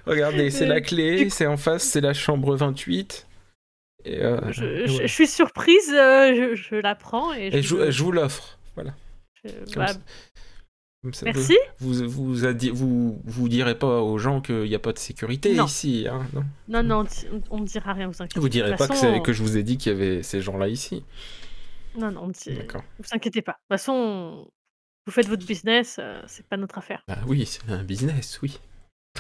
Regardez, 0.05 0.49
c'est 0.51 0.65
la 0.65 0.81
clé, 0.81 1.29
c'est 1.29 1.47
en 1.47 1.57
face, 1.57 1.83
c'est 1.83 2.01
la 2.01 2.13
chambre 2.13 2.55
28. 2.55 3.25
Euh, 4.07 4.51
Je, 4.51 5.07
suis 5.07 5.27
surprise, 5.27 5.91
euh, 5.91 6.53
je, 6.53 6.55
je 6.55 6.75
la 6.75 6.95
prends 6.95 7.33
et 7.33 7.51
je. 7.51 7.57
Et 7.57 7.61
je, 7.61 7.91
je 7.91 8.03
vous 8.03 8.11
l'offre. 8.11 8.59
Voilà. 8.75 8.93
Comme 9.43 9.53
bah, 9.75 9.87
ça. 9.87 9.99
Comme 11.03 11.13
ça, 11.13 11.25
merci. 11.25 11.57
Vous, 11.79 12.07
vous, 12.07 13.21
vous, 13.25 13.49
direz 13.49 13.77
pas 13.77 14.01
aux 14.01 14.17
gens 14.17 14.39
qu'il 14.39 14.63
n'y 14.63 14.75
a 14.75 14.79
pas 14.79 14.93
de 14.93 14.99
sécurité 14.99 15.53
Non. 15.53 15.65
ici. 15.65 16.07
Hein, 16.09 16.25
non 16.33 16.43
Non, 16.69 16.83
non, 16.83 17.05
on 17.31 17.41
on 17.57 17.59
ne 17.59 17.65
dira 17.65 17.91
rien, 17.91 18.07
vous 18.07 18.21
inquiétez 18.21 18.39
vous 18.39 18.47
direz 18.47 18.71
pas 18.75 18.87
que, 18.87 18.93
façon, 18.93 19.13
c'est- 19.13 19.21
que 19.21 19.33
je 19.33 19.43
vous 19.43 19.57
ai 19.57 19.63
dit 19.63 19.77
qu'il 19.77 19.91
y 19.91 19.95
avait 19.95 20.23
ces 20.23 20.39
gens-là 20.39 20.69
ici. 20.69 21.03
Non, 21.97 22.09
non, 22.09 22.23
on 22.23 22.27
dit... 22.29 22.55
D'accord. 22.55 22.83
vous 22.99 23.09
inquiétez 23.11 23.41
pas. 23.41 23.51
De 23.51 23.57
toute 23.57 23.81
façon, 23.81 24.49
vous 25.05 25.11
faites 25.11 25.27
votre 25.27 25.45
business, 25.45 25.97
euh, 25.99 26.21
c'est 26.25 26.47
pas 26.47 26.55
notre 26.55 26.77
affaire. 26.77 27.03
Ah 27.09 27.19
oui, 27.27 27.45
c'est 27.45 27.69
un 27.69 27.83
business, 27.83 28.39
oui. 28.41 28.57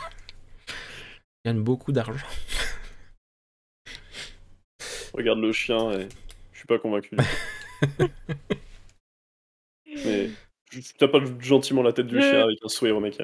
Il 1.45 1.51
gagne 1.51 1.61
beaucoup 1.61 1.91
d'argent. 1.91 2.25
Regarde 5.13 5.39
le 5.39 5.51
chien 5.51 5.91
et 5.91 6.07
je 6.51 6.57
suis 6.57 6.67
pas 6.67 6.79
convaincu. 6.79 7.15
Mais 10.05 10.29
je 10.71 10.79
tape 10.97 11.11
pas 11.11 11.19
gentiment 11.39 11.83
la 11.83 11.93
tête 11.93 12.07
du 12.07 12.15
Je- 12.15 12.21
chien 12.21 12.41
avec 12.43 12.57
un 12.63 12.67
sourire 12.69 12.97
au 12.97 12.99
mec. 12.99 13.21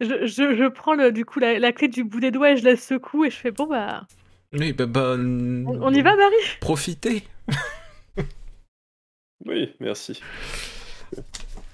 Je, 0.00 0.26
je, 0.26 0.56
je 0.56 0.68
prends 0.68 0.94
le, 0.94 1.12
du 1.12 1.24
coup 1.24 1.40
la, 1.40 1.58
la 1.58 1.72
clé 1.72 1.88
du 1.88 2.04
bout 2.04 2.20
des 2.20 2.30
doigts 2.30 2.52
et 2.52 2.56
je 2.56 2.64
la 2.64 2.76
secoue 2.76 3.24
et 3.26 3.30
je 3.30 3.36
fais 3.36 3.50
bon 3.50 3.66
bah. 3.66 4.06
Oui, 4.52 4.72
bah, 4.72 4.86
bah, 4.86 5.14
On, 5.16 5.66
on 5.82 5.94
y 5.94 6.02
va, 6.02 6.16
Barry? 6.16 6.34
Profitez. 6.60 7.22
Oui, 9.46 9.72
merci. 9.78 10.20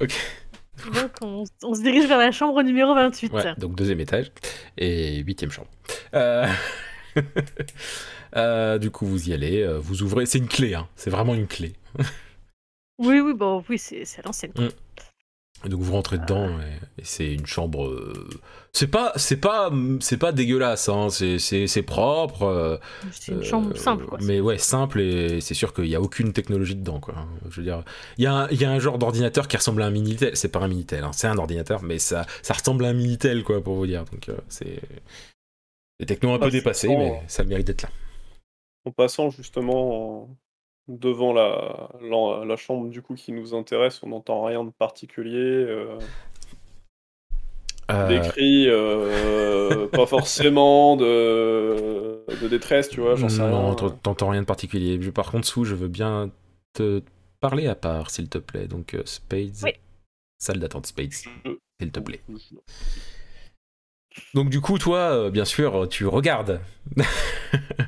Donc 0.00 1.10
on, 1.22 1.44
on 1.62 1.74
se 1.74 1.82
dirige 1.82 2.06
vers 2.06 2.18
la 2.18 2.30
chambre 2.32 2.62
numéro 2.62 2.94
28. 2.94 3.32
Ouais, 3.32 3.54
donc 3.56 3.74
deuxième 3.76 4.00
étage 4.00 4.30
et 4.76 5.16
huitième 5.22 5.50
chambre. 5.50 5.68
Euh, 6.14 6.46
euh, 8.36 8.78
du 8.78 8.90
coup, 8.90 9.06
vous 9.06 9.28
y 9.28 9.32
allez, 9.32 9.62
euh, 9.62 9.78
vous 9.78 10.02
ouvrez. 10.02 10.26
C'est 10.26 10.38
une 10.38 10.48
clé, 10.48 10.74
hein. 10.74 10.88
C'est 10.96 11.10
vraiment 11.10 11.34
une 11.34 11.46
clé. 11.46 11.72
Oui, 12.98 13.20
oui, 13.20 13.34
bon, 13.34 13.62
oui, 13.68 13.78
c'est 13.78 14.04
l'ancienne. 14.24 14.52
Et 15.64 15.70
donc 15.70 15.80
vous 15.80 15.92
rentrez 15.92 16.18
dedans 16.18 16.48
et, 16.60 17.00
et 17.00 17.04
c'est 17.04 17.32
une 17.32 17.46
chambre. 17.46 17.86
euh, 17.86 18.12
C'est 18.72 18.88
pas, 18.88 19.12
c'est 19.16 19.38
pas, 19.38 19.72
c'est 20.00 20.18
pas 20.18 20.30
dégueulasse. 20.32 20.88
Hein. 20.90 21.08
C'est, 21.08 21.38
c'est, 21.38 21.66
c'est 21.66 21.82
propre. 21.82 22.42
euh, 22.42 22.76
C'est 23.10 23.32
une 23.32 23.38
euh, 23.38 23.42
chambre 23.42 23.76
simple, 23.76 24.04
quoi. 24.04 24.18
Mais 24.22 24.38
ouais, 24.38 24.58
simple 24.58 25.00
et 25.00 25.40
c'est 25.40 25.54
sûr 25.54 25.72
qu'il 25.72 25.86
y 25.86 25.94
a 25.94 26.00
aucune 26.00 26.34
technologie 26.34 26.76
dedans, 26.76 27.00
quoi. 27.00 27.14
Je 27.48 27.56
veux 27.56 27.62
dire, 27.64 27.82
il 28.18 28.24
y 28.24 28.26
a, 28.26 28.34
un- 28.34 28.48
il 28.50 28.60
y 28.60 28.66
a 28.66 28.70
un 28.70 28.78
genre 28.78 28.98
d'ordinateur 28.98 29.48
qui 29.48 29.56
ressemble 29.56 29.82
à 29.82 29.86
un 29.86 29.90
minitel. 29.90 30.36
C'est 30.36 30.50
pas 30.50 30.60
un 30.60 30.68
minitel, 30.68 31.02
hein. 31.04 31.10
c'est 31.14 31.26
un 31.26 31.38
ordinateur, 31.38 31.82
mais 31.82 31.98
ça, 31.98 32.26
ça 32.42 32.52
ressemble 32.52 32.84
à 32.84 32.88
un 32.88 32.92
minitel, 32.92 33.42
quoi, 33.42 33.62
pour 33.64 33.76
vous 33.76 33.86
dire. 33.86 34.04
Donc 34.12 34.28
euh, 34.28 34.36
c'est 34.48 34.78
des 35.98 36.06
technos 36.06 36.34
un 36.34 36.38
Bah, 36.38 36.46
peu 36.46 36.50
c'est 36.50 36.58
dépassés, 36.58 36.88
mais 36.88 37.22
ça 37.28 37.44
mérite 37.44 37.66
d'être 37.66 37.82
là. 37.82 37.88
En 38.86 38.92
passant 38.92 39.28
justement 39.30 40.22
en- 40.22 40.36
devant 40.88 41.32
la, 41.32 41.90
la, 42.00 42.44
la 42.44 42.56
chambre 42.56 42.88
du 42.88 43.02
coup 43.02 43.14
qui 43.16 43.32
nous 43.32 43.54
intéresse, 43.54 44.02
on 44.04 44.08
n'entend 44.08 44.44
rien 44.44 44.64
de 44.64 44.70
particulier. 44.70 45.36
euh, 45.36 45.98
Euh, 47.90 48.08
des 48.08 48.20
cris, 48.28 48.66
euh, 48.68 49.86
pas 49.88 50.06
forcément 50.06 50.96
de, 50.96 52.24
de 52.42 52.48
détresse, 52.48 52.88
tu 52.88 53.00
vois, 53.00 53.14
j'en 53.14 53.28
sais 53.28 53.38
non, 53.42 53.66
rien. 53.66 53.74
t'en- 53.76 53.90
t'entends 53.90 54.28
rien 54.30 54.40
de 54.40 54.46
particulier. 54.46 55.00
Je- 55.00 55.10
par 55.10 55.30
contre, 55.30 55.46
sous, 55.46 55.64
je 55.64 55.76
veux 55.76 55.86
bien 55.86 56.30
te 56.72 57.00
parler 57.38 57.68
à 57.68 57.76
part, 57.76 58.10
s'il 58.10 58.28
te 58.28 58.38
plaît. 58.38 58.66
Donc, 58.66 58.94
euh, 58.94 59.02
Spades, 59.04 59.54
Oui. 59.62 59.70
salle 60.38 60.58
d'attente 60.58 60.86
Spades, 60.86 61.12
s'il 61.12 61.92
te 61.92 62.00
plaît. 62.00 62.22
Donc, 64.34 64.50
du 64.50 64.60
coup, 64.60 64.78
toi, 64.78 64.98
euh, 64.98 65.30
bien 65.30 65.44
sûr, 65.44 65.88
tu 65.88 66.06
regardes. 66.06 66.60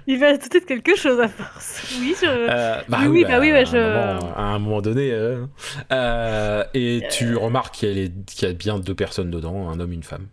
Il 0.07 0.19
va 0.19 0.37
tout 0.39 0.55
être 0.57 0.67
quelque 0.67 0.97
chose 0.97 1.21
à 1.21 1.29
force. 1.29 1.97
Oui, 2.01 2.15
je. 2.21 2.27
Euh, 2.27 2.81
Oui, 2.89 3.07
oui, 3.09 3.25
bah 3.29 3.39
oui, 3.41 3.51
à 3.51 3.55
ouais, 3.55 3.61
un 3.61 3.65
je- 3.65 3.77
moment- 4.19 4.35
à 4.35 4.43
un 4.43 4.59
moment 4.59 4.81
donné. 4.81 5.11
euh, 5.13 6.65
et 6.75 7.03
tu 7.11 7.37
remarques 7.37 7.75
qu'il 7.75 7.89
y, 7.99 8.45
a 8.45 8.49
y 8.49 8.55
bien 8.55 8.79
deux 8.79 8.95
personnes 8.95 9.31
dedans, 9.31 9.69
un 9.69 9.79
homme 9.81 9.93
et 9.93 9.97
une 9.97 10.03
femme. 10.03 10.27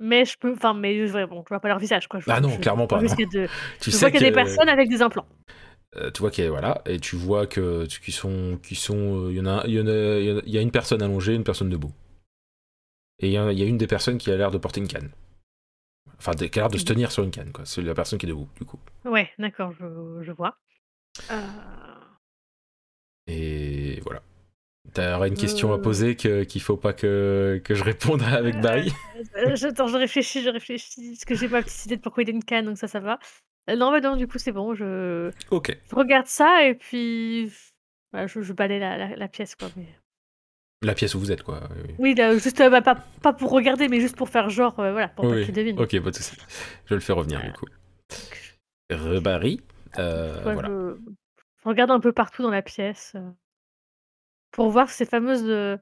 Mais 0.00 0.24
je 0.24 0.36
peux. 0.38 0.52
Enfin, 0.52 0.74
mais 0.74 0.98
bon, 1.26 1.42
je 1.44 1.48
vois 1.48 1.60
pas 1.60 1.68
leur 1.68 1.78
visage, 1.78 2.08
quoi. 2.08 2.20
Je- 2.20 2.26
Ah 2.28 2.40
non, 2.40 2.50
je- 2.50 2.58
clairement 2.58 2.86
pas, 2.86 2.96
Je, 3.00 3.06
vois 3.06 3.10
non. 3.10 3.16
qu'il 3.16 3.38
y 3.40 3.42
a 3.42 3.46
de- 3.46 3.48
Tu 3.80 3.90
je 3.90 3.96
sais 3.96 4.00
vois 4.00 4.10
qu'il 4.10 4.20
y 4.20 4.24
a 4.26 4.28
des 4.28 4.34
personnes 4.34 4.68
avec 4.68 4.88
des 4.90 5.00
implants. 5.02 5.26
Tu 6.12 6.20
vois 6.20 6.30
qu'il 6.32 6.42
y 6.44 6.46
a- 6.48 6.50
voilà 6.50 6.82
et 6.86 6.98
tu 6.98 7.14
vois 7.14 7.46
que 7.46 7.86
qui 7.86 8.10
sont 8.10 8.58
qui 8.66 8.74
sont 8.74 9.28
il 9.30 9.36
y 9.36 9.40
en 9.40 9.46
a 9.46 9.62
il 9.66 9.74
y 9.74 10.50
y 10.50 10.58
a 10.58 10.60
une 10.60 10.72
personne 10.72 11.00
allongée 11.02 11.34
une 11.34 11.44
personne 11.44 11.68
debout 11.70 11.92
et 13.20 13.28
il 13.28 13.32
y, 13.32 13.36
a- 13.38 13.52
il 13.52 13.58
y 13.58 13.62
a 13.62 13.66
une 13.66 13.78
des 13.78 13.86
personnes 13.86 14.18
qui 14.18 14.30
a 14.30 14.36
l'air 14.36 14.50
de 14.50 14.58
porter 14.58 14.80
une 14.80 14.88
canne 14.88 15.10
enfin 16.18 16.32
qui 16.32 16.44
a 16.58 16.62
l'air 16.62 16.68
de 16.68 16.78
se 16.78 16.84
tenir 16.84 17.10
sur 17.12 17.22
une 17.24 17.30
canne 17.30 17.52
quoi 17.52 17.64
c'est 17.64 17.82
la 17.82 17.94
personne 17.94 18.18
qui 18.18 18.26
est 18.26 18.28
debout 18.28 18.48
du 18.56 18.64
coup 18.64 18.78
Ouais, 19.04 19.30
d'accord, 19.38 19.72
je, 19.72 19.84
je 20.22 20.32
vois. 20.32 20.56
Euh, 21.30 21.40
et 23.26 24.00
voilà 24.02 24.22
t'aurais 24.92 25.28
une 25.28 25.36
question 25.36 25.72
à 25.72 25.76
Euh. 25.76 25.80
poser 25.82 26.14
qu'il 26.14 26.60
faut 26.60 26.76
pas 26.76 26.92
que 26.92 27.60
que 27.64 27.74
je 27.74 27.82
réponde 27.82 28.22
avec 28.22 28.60
Barry? 28.60 28.92
Euh, 29.36 29.56
je- 29.56 29.68
Attends, 29.68 29.86
je 29.88 29.96
réfléchis, 29.96 30.42
je 30.42 30.50
réfléchis. 30.50 31.12
Parce 31.12 31.24
que 31.24 31.34
j'ai 31.34 31.48
pas 31.48 31.62
petite 31.62 31.86
idée 31.86 31.96
de 31.96 32.02
pourquoi 32.02 32.22
il 32.22 32.28
a 32.28 32.32
une 32.32 32.44
canne, 32.44 32.66
donc 32.66 32.76
ça, 32.76 32.86
ça 32.86 33.00
va. 33.00 33.18
Euh, 33.70 33.76
non, 33.76 33.90
bah 33.90 34.00
non, 34.00 34.14
du 34.14 34.28
coup, 34.28 34.38
c'est 34.38 34.52
bon. 34.52 34.74
Je, 34.74 35.30
regarde 35.90 36.26
ça 36.26 36.66
et 36.66 36.74
puis. 36.74 37.50
voilà, 38.12 38.26
je, 38.26 38.42
je 38.42 38.52
balaye 38.52 38.78
la, 38.78 38.98
la, 38.98 39.16
la 39.16 39.28
pièce, 39.28 39.54
quoi. 39.56 39.68
Mais... 39.76 39.86
la 40.86 40.94
pièce 40.94 41.14
où 41.14 41.20
vous 41.20 41.32
êtes 41.32 41.42
quoi 41.42 41.60
oui, 41.76 41.82
oui. 41.88 41.94
Oui, 41.98 42.14
là, 42.14 42.36
juste, 42.36 42.60
euh, 42.60 42.70
bah, 42.70 42.82
pas, 42.82 42.96
pas 43.22 43.32
pour 43.32 43.50
regarder, 43.50 43.88
mais 43.88 44.00
juste 44.00 44.16
pour 44.16 44.28
faire 44.28 44.50
genre, 44.50 44.78
euh, 44.80 44.92
voilà, 44.92 45.08
pour 45.08 45.26
pas 45.26 45.36
Oui, 45.36 45.44
qu'il 45.44 45.54
devine. 45.54 45.78
ok 45.78 46.00
pas 46.00 46.10
de 46.10 46.16
souci 46.16 46.36
je 46.86 46.94
le 46.94 47.00
fais 47.00 47.12
revenir 47.12 47.40
du 47.42 47.52
coup 47.52 47.66
Re- 48.90 49.20
Barry 49.20 49.60
euh, 49.98 50.42
Ouais, 50.44 50.52
voilà 50.52 50.68
je... 50.68 50.96
je 51.62 51.68
regarde 51.68 51.90
un 51.90 52.00
peu 52.00 52.12
partout 52.12 52.42
dans 52.42 52.50
la 52.50 52.62
pièce 52.62 53.12
euh, 53.16 53.30
pour 54.50 54.70
voir 54.70 54.90
ces 54.90 55.04
fameuses, 55.04 55.78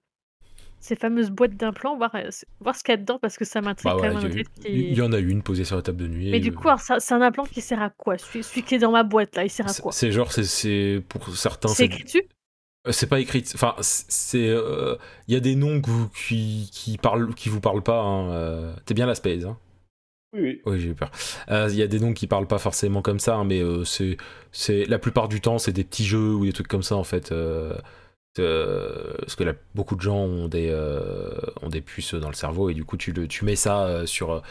ces 0.81 0.97
fameuses 0.97 1.31
boîtes 1.31 1.57
d'implants, 1.57 1.97
voir, 1.97 2.17
voir 2.61 2.77
ce 2.77 2.83
qu'il 2.83 2.93
y 2.93 2.95
a 2.95 2.97
dedans 2.97 3.19
parce 3.19 3.37
que 3.37 3.45
ça 3.45 3.61
m'intrigue 3.61 3.93
Bah 3.93 3.97
quand 4.01 4.15
même. 4.15 4.45
il 4.65 4.95
y, 4.95 5.03
en 5.03 5.13
a 5.13 5.19
une 5.19 5.43
posée 5.43 5.65
sur 5.65 5.77
la 5.77 5.83
table 5.83 5.99
de 5.99 6.07
nuit 6.09 6.31
Mais 6.31 6.39
et, 6.39 6.41
du 6.41 6.53
coup, 6.53 6.69
c'est 6.79 7.15
un 7.15 7.21
implant 7.23 7.45
qui 7.45 7.61
sert 7.61 7.83
à 7.83 7.91
quoi? 7.91 8.19
Celui, 8.19 8.43
celui 8.43 8.63
qui 8.63 8.75
est 8.77 8.79
dans 8.79 8.93
ma 8.93 9.03
boîte 9.03 9.37
là, 9.37 9.45
il 9.45 9.51
sert 9.51 9.69
à 9.69 9.75
quoi? 9.75 9.93
C'est 9.93 10.11
genre, 10.13 10.33
c'est- 10.33 11.03
pour 11.09 11.37
certains. 11.37 11.69
C'est 11.69 11.85
écrit 11.87 12.05
dessus? 12.05 12.23
C'est 12.91 13.07
pas 13.09 13.21
écrit. 13.21 13.45
Enfin, 13.55 13.77
c'est. 13.81 14.49
euh, 14.49 14.97
Il 15.29 15.35
y 15.35 15.37
a 15.37 15.41
des 15.41 15.55
noms 15.55 15.81
que 15.81 15.89
vous- 15.91 16.09
qui, 16.09 16.69
qui, 16.73 16.99
parlent, 16.99 17.33
qui 17.35 17.49
vous 17.49 17.61
parlent 17.61 17.83
pas. 17.83 18.01
hein, 18.01 18.31
euh, 18.33 18.75
T'es 18.87 18.95
bien 18.95 19.07
la 19.07 19.15
space, 19.15 19.45
hein 19.45 19.57
Oui, 20.33 20.41
oui. 20.43 20.63
Oui, 20.67 20.81
j'ai 20.81 20.89
eu 20.91 20.95
peur. 20.95 21.11
Euh, 21.51 21.69
Il 21.71 21.77
y 21.77 21.83
a 21.83 21.87
des 21.87 22.01
noms 22.01 22.13
qui 22.13 22.27
parlent 22.27 22.49
pas 22.49 22.59
forcément 22.59 23.01
comme 23.03 23.21
ça, 23.21 23.37
hein, 23.37 23.45
mais 23.45 23.61
euh, 23.63 23.85
c'est, 23.85 24.17
c'est 24.51 24.85
la 24.87 24.99
plupart 24.99 25.29
du 25.29 25.41
temps, 25.41 25.59
c'est 25.59 25.73
des 25.73 25.85
petits 25.85 26.05
jeux 26.05 26.35
ou 26.35 26.45
des 26.45 26.53
trucs 26.53 26.69
comme 26.69 26.83
ça 26.83 26.97
en 26.97 27.05
fait. 27.05 27.33
euh, 27.33 27.77
Euh, 28.41 29.15
parce 29.19 29.37
que 29.37 29.45
là, 29.45 29.55
beaucoup 29.75 29.95
de 29.97 30.01
gens 30.03 30.17
ont 30.19 30.49
des, 30.49 30.69
euh, 30.71 31.31
ont 31.63 31.69
des 31.69 31.83
puces 31.83 32.15
dans 32.15 32.29
le 32.31 32.35
cerveau 32.35 32.71
et 32.71 32.75
du 32.75 32.85
coup, 32.85 32.97
tu, 32.97 33.13
le, 33.13 33.29
tu 33.29 33.45
mets 33.45 33.57
ça 33.57 33.87
euh, 33.87 34.07
sur. 34.07 34.43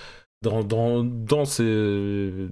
Dans, 0.44 0.64
dans, 0.64 1.04
dans 1.04 1.46
ces. 1.46 2.50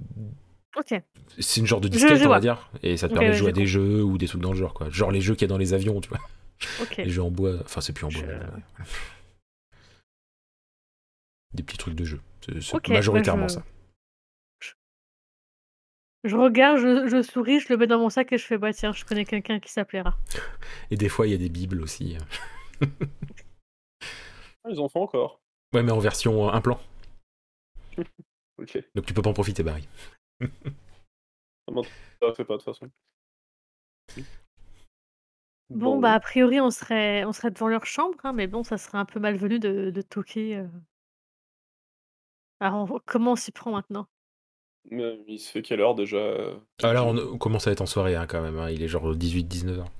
Ok. 0.76 0.94
C'est 1.38 1.60
une 1.60 1.66
genre 1.66 1.80
de 1.80 1.88
disquette, 1.88 2.16
je 2.18 2.26
on 2.26 2.28
va 2.28 2.40
dire. 2.40 2.70
Et 2.82 2.96
ça 2.96 3.08
te 3.08 3.14
permet 3.14 3.30
de 3.30 3.34
jouer 3.34 3.48
à 3.50 3.52
des 3.52 3.66
jeux 3.66 4.02
ou 4.02 4.18
des 4.18 4.28
trucs 4.28 4.40
dans 4.40 4.52
le 4.52 4.58
genre, 4.58 4.72
quoi. 4.74 4.88
Genre 4.90 5.10
les 5.10 5.20
jeux 5.20 5.34
qu'il 5.34 5.42
y 5.42 5.44
a 5.46 5.48
dans 5.48 5.58
les 5.58 5.74
avions, 5.74 6.00
tu 6.00 6.08
vois. 6.08 6.20
Les 6.98 7.10
jeux 7.10 7.22
en 7.22 7.30
bois. 7.30 7.56
Enfin, 7.64 7.80
c'est 7.80 7.92
plus 7.92 8.04
en 8.04 8.08
bois. 8.08 8.20
Je- 8.20 8.26
mais 8.26 8.34
ouais. 8.34 8.84
Des 11.52 11.62
petits 11.62 11.78
trucs 11.78 11.94
de 11.94 12.04
jeu. 12.04 12.20
C'est 12.44 12.60
c'est 12.62 12.74
Ok, 12.76 12.88
bah, 12.88 12.94
majoritairement 12.94 13.48
je- 13.48 13.54
ça. 13.54 13.64
Je 16.22 16.36
regarde, 16.36 16.78
je, 16.78 17.08
je 17.08 17.22
souris, 17.22 17.60
je 17.60 17.68
le 17.70 17.78
mets 17.78 17.86
dans 17.86 17.98
mon 17.98 18.10
sac 18.10 18.30
et 18.32 18.36
je 18.38 18.44
fais 18.44 18.58
bah 18.58 18.74
tiens, 18.74 18.92
je 18.92 19.04
connais 19.06 19.24
quelqu'un 19.24 19.58
qui 19.58 19.72
s'appellera. 19.72 20.18
Et 20.90 20.96
des 20.96 21.08
fois, 21.08 21.26
il 21.26 21.30
y 21.30 21.34
a 21.34 21.38
des 21.38 21.48
bibles 21.48 21.80
aussi. 21.80 22.16
Ah, 22.82 24.68
Ils 24.68 24.78
en 24.78 24.88
font 24.88 25.02
encore. 25.02 25.40
Ouais, 25.72 25.82
mais 25.82 25.92
en 25.92 25.98
version 25.98 26.48
euh, 26.48 26.52
un 26.52 26.60
plan. 26.60 26.78
Ok. 28.58 28.76
Donc 28.94 29.06
tu 29.06 29.14
peux 29.14 29.22
pas 29.22 29.30
en 29.30 29.34
profiter, 29.34 29.62
Barry. 29.62 29.88
Ça 32.22 32.34
fait 32.34 32.44
pas 32.44 32.54
de 32.54 32.58
toute 32.62 32.64
façon. 32.64 32.90
Bon, 35.70 35.98
bah 35.98 36.12
a 36.14 36.20
priori 36.20 36.60
on 36.60 36.70
serait 36.70 37.24
on 37.24 37.32
serait 37.32 37.50
devant 37.50 37.66
leur 37.68 37.84
chambre, 37.86 38.16
hein, 38.24 38.32
mais 38.32 38.46
bon 38.46 38.62
ça 38.64 38.76
serait 38.78 38.98
un 38.98 39.04
peu 39.04 39.18
malvenu 39.20 39.58
de, 39.58 39.90
de 39.90 40.02
toquer. 40.02 40.56
euh. 40.58 40.66
Alors 42.60 42.90
on- 42.90 43.00
comment 43.04 43.32
on 43.32 43.36
s'y 43.36 43.52
prend 43.52 43.70
maintenant? 43.72 44.06
Mais 44.90 45.18
il 45.26 45.38
se 45.38 45.50
fait 45.50 45.62
quelle 45.62 45.80
heure 45.80 45.94
déjà? 45.94 46.18
Ah 46.82 46.92
là, 46.92 47.04
on, 47.04 47.16
on 47.16 47.38
commence 47.38 47.66
à 47.66 47.72
être 47.72 47.80
en 47.80 47.86
soirée 47.86 48.16
hein, 48.16 48.26
quand 48.26 48.42
même. 48.42 48.58
hein. 48.58 48.70
Il 48.70 48.82
est 48.82 48.88
genre 48.88 49.14
18-19 49.14 49.78
heures. 49.78 49.90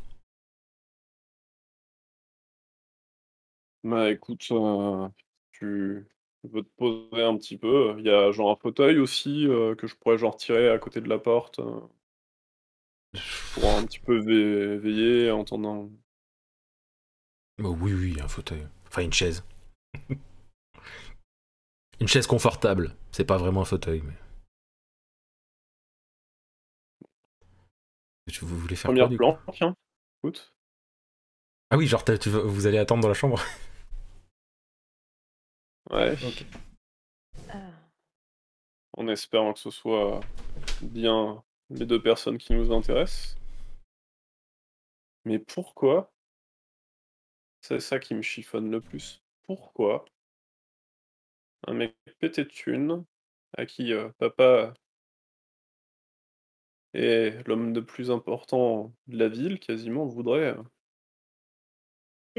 Bah 3.85 4.11
écoute, 4.11 4.47
euh, 4.53 5.09
tu 5.53 6.07
veux 6.49 6.63
te 6.63 6.69
poser 6.77 7.23
un 7.23 7.37
petit 7.37 7.57
peu. 7.59 7.95
Il 7.99 8.05
y 8.07 8.11
a 8.11 8.31
genre 8.33 8.51
un 8.51 8.57
fauteuil 8.57 8.99
aussi 8.99 9.47
euh, 9.47 9.75
que 9.75 9.87
je 9.87 9.95
pourrais 9.97 10.19
genre 10.19 10.37
tirer 10.37 10.71
à 10.71 10.79
côté 10.79 11.01
de 11.01 11.09
la 11.09 11.19
porte 11.19 11.59
euh, 11.61 11.81
pour 13.53 13.77
un 13.77 13.85
petit 13.87 14.01
peu 14.01 14.19
ve- 14.19 14.77
veiller 14.79 15.31
en 15.31 15.41
entendant. 15.41 15.89
Oh, 17.63 17.77
oui, 17.81 17.93
oui, 17.95 18.17
un 18.21 18.27
fauteuil. 18.27 18.67
Enfin, 18.89 19.03
une 19.03 19.13
chaise. 19.13 19.45
une 22.01 22.09
chaise 22.09 22.27
confortable. 22.27 22.97
C'est 23.13 23.25
pas 23.25 23.39
vraiment 23.39 23.61
un 23.63 23.65
fauteuil, 23.65 24.03
mais. 24.05 24.15
Tu- 28.31 28.45
Vous 28.47 28.59
voulez 28.59 28.77
faire 28.77 28.89
Première 28.89 28.95
quoi, 28.95 29.09
du 29.09 29.17
coup? 29.19 29.19
plan, 29.19 29.39
tiens. 29.55 29.75
Écoute. 30.19 30.55
Ah 31.71 31.77
oui, 31.77 31.87
genre 31.87 32.05
tu 32.05 32.29
vous 32.31 32.67
allez 32.67 32.79
attendre 32.79 33.03
dans 33.03 33.09
la 33.09 33.15
chambre? 33.15 33.41
Ouais, 35.91 36.15
Euh, 37.55 37.71
en 38.97 39.09
espérant 39.09 39.53
que 39.53 39.59
ce 39.59 39.71
soit 39.71 40.21
bien 40.83 41.43
les 41.71 41.87
deux 41.87 42.01
personnes 42.03 42.39
qui 42.39 42.53
nous 42.53 42.73
intéressent. 42.73 43.37
Mais 45.25 45.39
pourquoi 45.39 46.13
C'est 47.61 47.81
ça 47.81 47.99
qui 47.99 48.15
me 48.15 48.23
chiffonne 48.23 48.71
le 48.71 48.81
plus. 48.81 49.23
Pourquoi 49.45 50.05
un 51.67 51.75
mec 51.75 51.97
pété 52.19 52.45
de 52.45 52.49
thunes, 52.49 53.05
à 53.57 53.67
qui 53.67 53.93
euh, 53.93 54.09
papa 54.19 54.75
est 56.95 57.47
l'homme 57.47 57.75
le 57.75 57.85
plus 57.85 58.11
important 58.11 58.93
de 59.07 59.19
la 59.19 59.29
ville, 59.29 59.61
quasiment, 59.61 60.07
voudrait 60.07 60.57
euh, 60.57 60.63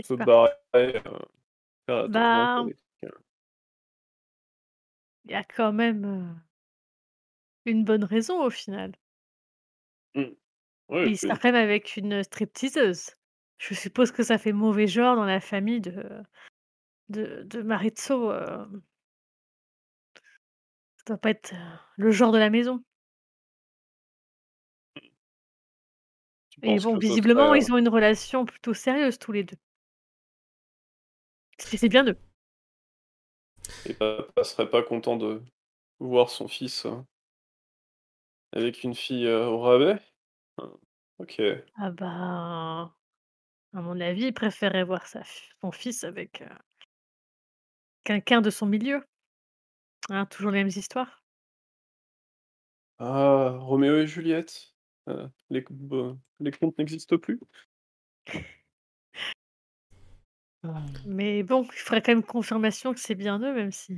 se 0.03 0.14
barrer, 0.14 1.02
euh, 1.90 2.07
Bah. 2.07 2.65
Il 5.26 5.31
y 5.31 5.35
a 5.35 5.43
quand 5.43 5.73
même 5.73 6.39
une 7.65 7.84
bonne 7.84 8.03
raison 8.03 8.43
au 8.43 8.49
final. 8.49 8.91
Oui, 10.15 10.38
Il 10.89 11.11
oui. 11.11 11.18
sort 11.18 11.39
quand 11.39 11.52
même 11.52 11.64
avec 11.64 11.98
une 11.98 12.23
stripteaseuse. 12.23 13.11
Je 13.57 13.73
suppose 13.73 14.11
que 14.11 14.23
ça 14.23 14.38
fait 14.38 14.53
mauvais 14.53 14.88
genre 14.88 15.15
dans 15.15 15.26
la 15.26 15.39
famille 15.39 15.81
de 15.81 16.23
de, 17.10 17.43
de 17.45 17.61
Maritzo. 17.61 18.31
Ça 20.98 21.03
doit 21.07 21.18
pas 21.18 21.31
être 21.31 21.53
le 21.98 22.11
genre 22.11 22.31
de 22.31 22.38
la 22.38 22.49
maison. 22.49 22.84
Tu 26.49 26.60
Et 26.64 26.76
penses 26.76 26.84
bon, 26.84 26.93
que 26.93 26.99
ce 27.02 27.07
visiblement, 27.07 27.53
ils 27.56 27.72
ont 27.73 27.77
une 27.77 27.89
relation 27.89 28.45
plutôt 28.45 28.73
sérieuse 28.73 29.18
tous 29.19 29.31
les 29.31 29.43
deux. 29.43 29.57
C'est 31.57 31.77
c'est 31.77 31.88
bien 31.89 32.03
d'eux. 32.03 32.18
Et 33.85 33.93
papa 33.93 34.43
serait 34.43 34.69
pas 34.69 34.83
content 34.83 35.17
de 35.17 35.41
voir 35.99 36.29
son 36.29 36.47
fils 36.47 36.85
euh, 36.85 36.97
avec 38.53 38.83
une 38.83 38.95
fille 38.95 39.27
euh, 39.27 39.47
au 39.47 39.59
rabais? 39.59 39.99
Ah, 40.57 40.69
Ok. 41.19 41.41
Ah 41.75 41.91
bah, 41.91 42.95
à 43.73 43.81
mon 43.81 43.99
avis, 44.01 44.25
il 44.27 44.33
préférait 44.33 44.83
voir 44.83 45.07
sa 45.07 45.23
son 45.61 45.71
fils 45.71 46.03
avec 46.03 46.41
euh, 46.41 46.49
quelqu'un 48.03 48.41
de 48.41 48.51
son 48.51 48.67
milieu. 48.67 49.03
Hein, 50.09 50.27
toujours 50.27 50.51
les 50.51 50.59
mêmes 50.59 50.67
histoires. 50.67 51.23
Ah, 52.99 53.57
Roméo 53.59 53.97
et 53.97 54.07
Juliette. 54.07 54.73
Euh, 55.09 55.27
les, 55.49 55.65
euh, 55.91 56.13
les 56.39 56.51
contes 56.51 56.77
n'existent 56.77 57.17
plus? 57.17 57.39
Mais 61.05 61.43
bon, 61.43 61.63
il 61.63 61.79
faudrait 61.79 62.01
quand 62.01 62.11
même 62.11 62.23
confirmation 62.23 62.93
que 62.93 62.99
c'est 62.99 63.15
bien 63.15 63.39
eux, 63.39 63.53
même 63.53 63.71
si. 63.71 63.97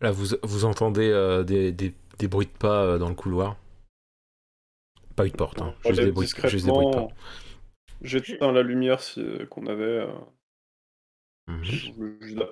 Là, 0.00 0.10
vous, 0.10 0.26
vous 0.42 0.64
entendez 0.64 1.08
euh, 1.08 1.44
des, 1.44 1.70
des, 1.72 1.94
des 2.18 2.28
bruits 2.28 2.46
de 2.46 2.58
pas 2.58 2.82
euh, 2.84 2.98
dans 2.98 3.08
le 3.08 3.14
couloir. 3.14 3.56
Pas 5.16 5.26
une 5.26 5.32
porte, 5.32 5.62
hein. 5.62 5.74
Juste, 5.86 6.00
des 6.00 6.10
bruits, 6.10 6.26
juste 6.26 6.66
des 6.66 6.72
bruits 6.72 6.86
de 6.86 6.92
pas. 6.92 7.08
J'éteins 8.02 8.50
la 8.52 8.62
lumière 8.62 9.00
si, 9.00 9.20
euh, 9.20 9.46
qu'on 9.46 9.66
avait. 9.66 9.82
euh, 9.82 10.12
Mhm. 11.46 11.62
le 11.98 12.18
Judas. 12.22 12.48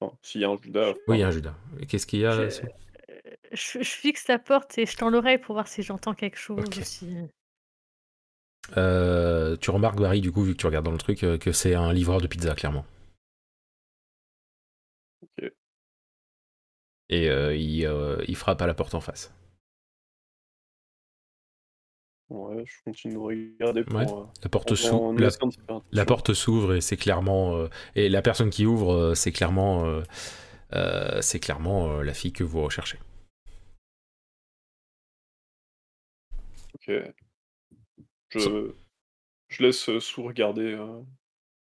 Enfin, 0.00 0.16
s'il 0.22 0.40
y 0.40 0.44
a 0.44 0.48
un 0.50 0.56
Judas. 0.62 0.94
Oui, 1.08 1.16
il 1.16 1.20
y 1.20 1.22
a 1.24 1.28
un 1.28 1.32
Judas. 1.32 1.54
Qu'est-ce 1.88 2.06
qu'il 2.06 2.20
y 2.20 2.26
a 2.26 2.30
Je- 2.30 2.42
là, 2.42 2.50
c'est- 2.50 2.72
Je, 3.52 3.82
je 3.82 3.90
fixe 3.90 4.28
la 4.28 4.38
porte 4.38 4.78
et 4.78 4.86
je 4.86 4.96
tends 4.96 5.10
l'oreille 5.10 5.38
pour 5.38 5.54
voir 5.54 5.66
si 5.66 5.82
j'entends 5.82 6.14
quelque 6.14 6.38
chose 6.38 6.64
Ok. 6.64 6.76
ou 6.76 6.82
si. 6.84 7.08
Euh, 8.76 9.56
Tu 9.56 9.70
remarques, 9.70 9.98
Barry, 10.00 10.20
du 10.20 10.32
coup, 10.32 10.42
vu 10.42 10.52
que 10.52 10.58
tu 10.60 10.66
regardes 10.66 10.84
dans 10.84 10.92
le 10.92 10.98
truc, 10.98 11.22
euh, 11.24 11.38
que 11.38 11.52
c'est 11.52 11.74
un 11.74 11.92
livreur 11.92 12.20
de 12.20 12.26
pizza, 12.26 12.54
clairement. 12.54 12.84
Ok. 15.22 15.50
Et 17.10 17.28
euh, 17.30 17.56
il, 17.56 17.86
euh, 17.86 18.22
il 18.28 18.36
frappe 18.36 18.60
à 18.60 18.66
la 18.66 18.74
porte 18.74 18.94
en 18.94 19.00
face. 19.00 19.32
Ouais, 22.28 22.62
je 22.66 22.74
continue 22.84 23.14
de 23.14 23.18
regarder 23.18 23.84
pour. 23.84 23.96
Ouais. 23.96 24.06
La 24.42 24.50
porte 24.50 24.74
s'ouvre. 24.74 25.18
La, 25.18 25.30
la 25.92 26.04
porte 26.04 26.34
et 26.74 26.80
c'est 26.82 26.98
clairement. 26.98 27.68
et 27.94 28.10
la 28.10 28.20
personne 28.20 28.50
qui 28.50 28.66
ouvre, 28.66 29.14
c'est 29.14 29.32
clairement. 29.32 30.02
c'est 31.22 31.40
clairement 31.40 32.02
la 32.02 32.12
fille 32.12 32.34
que 32.34 32.44
vous 32.44 32.62
recherchez. 32.62 32.98
Ok. 36.74 37.27
Je, 38.30 38.72
je 39.48 39.62
laisse 39.62 39.88
euh, 39.88 40.00
sous 40.00 40.22
regarder 40.22 40.74
euh, 40.74 41.02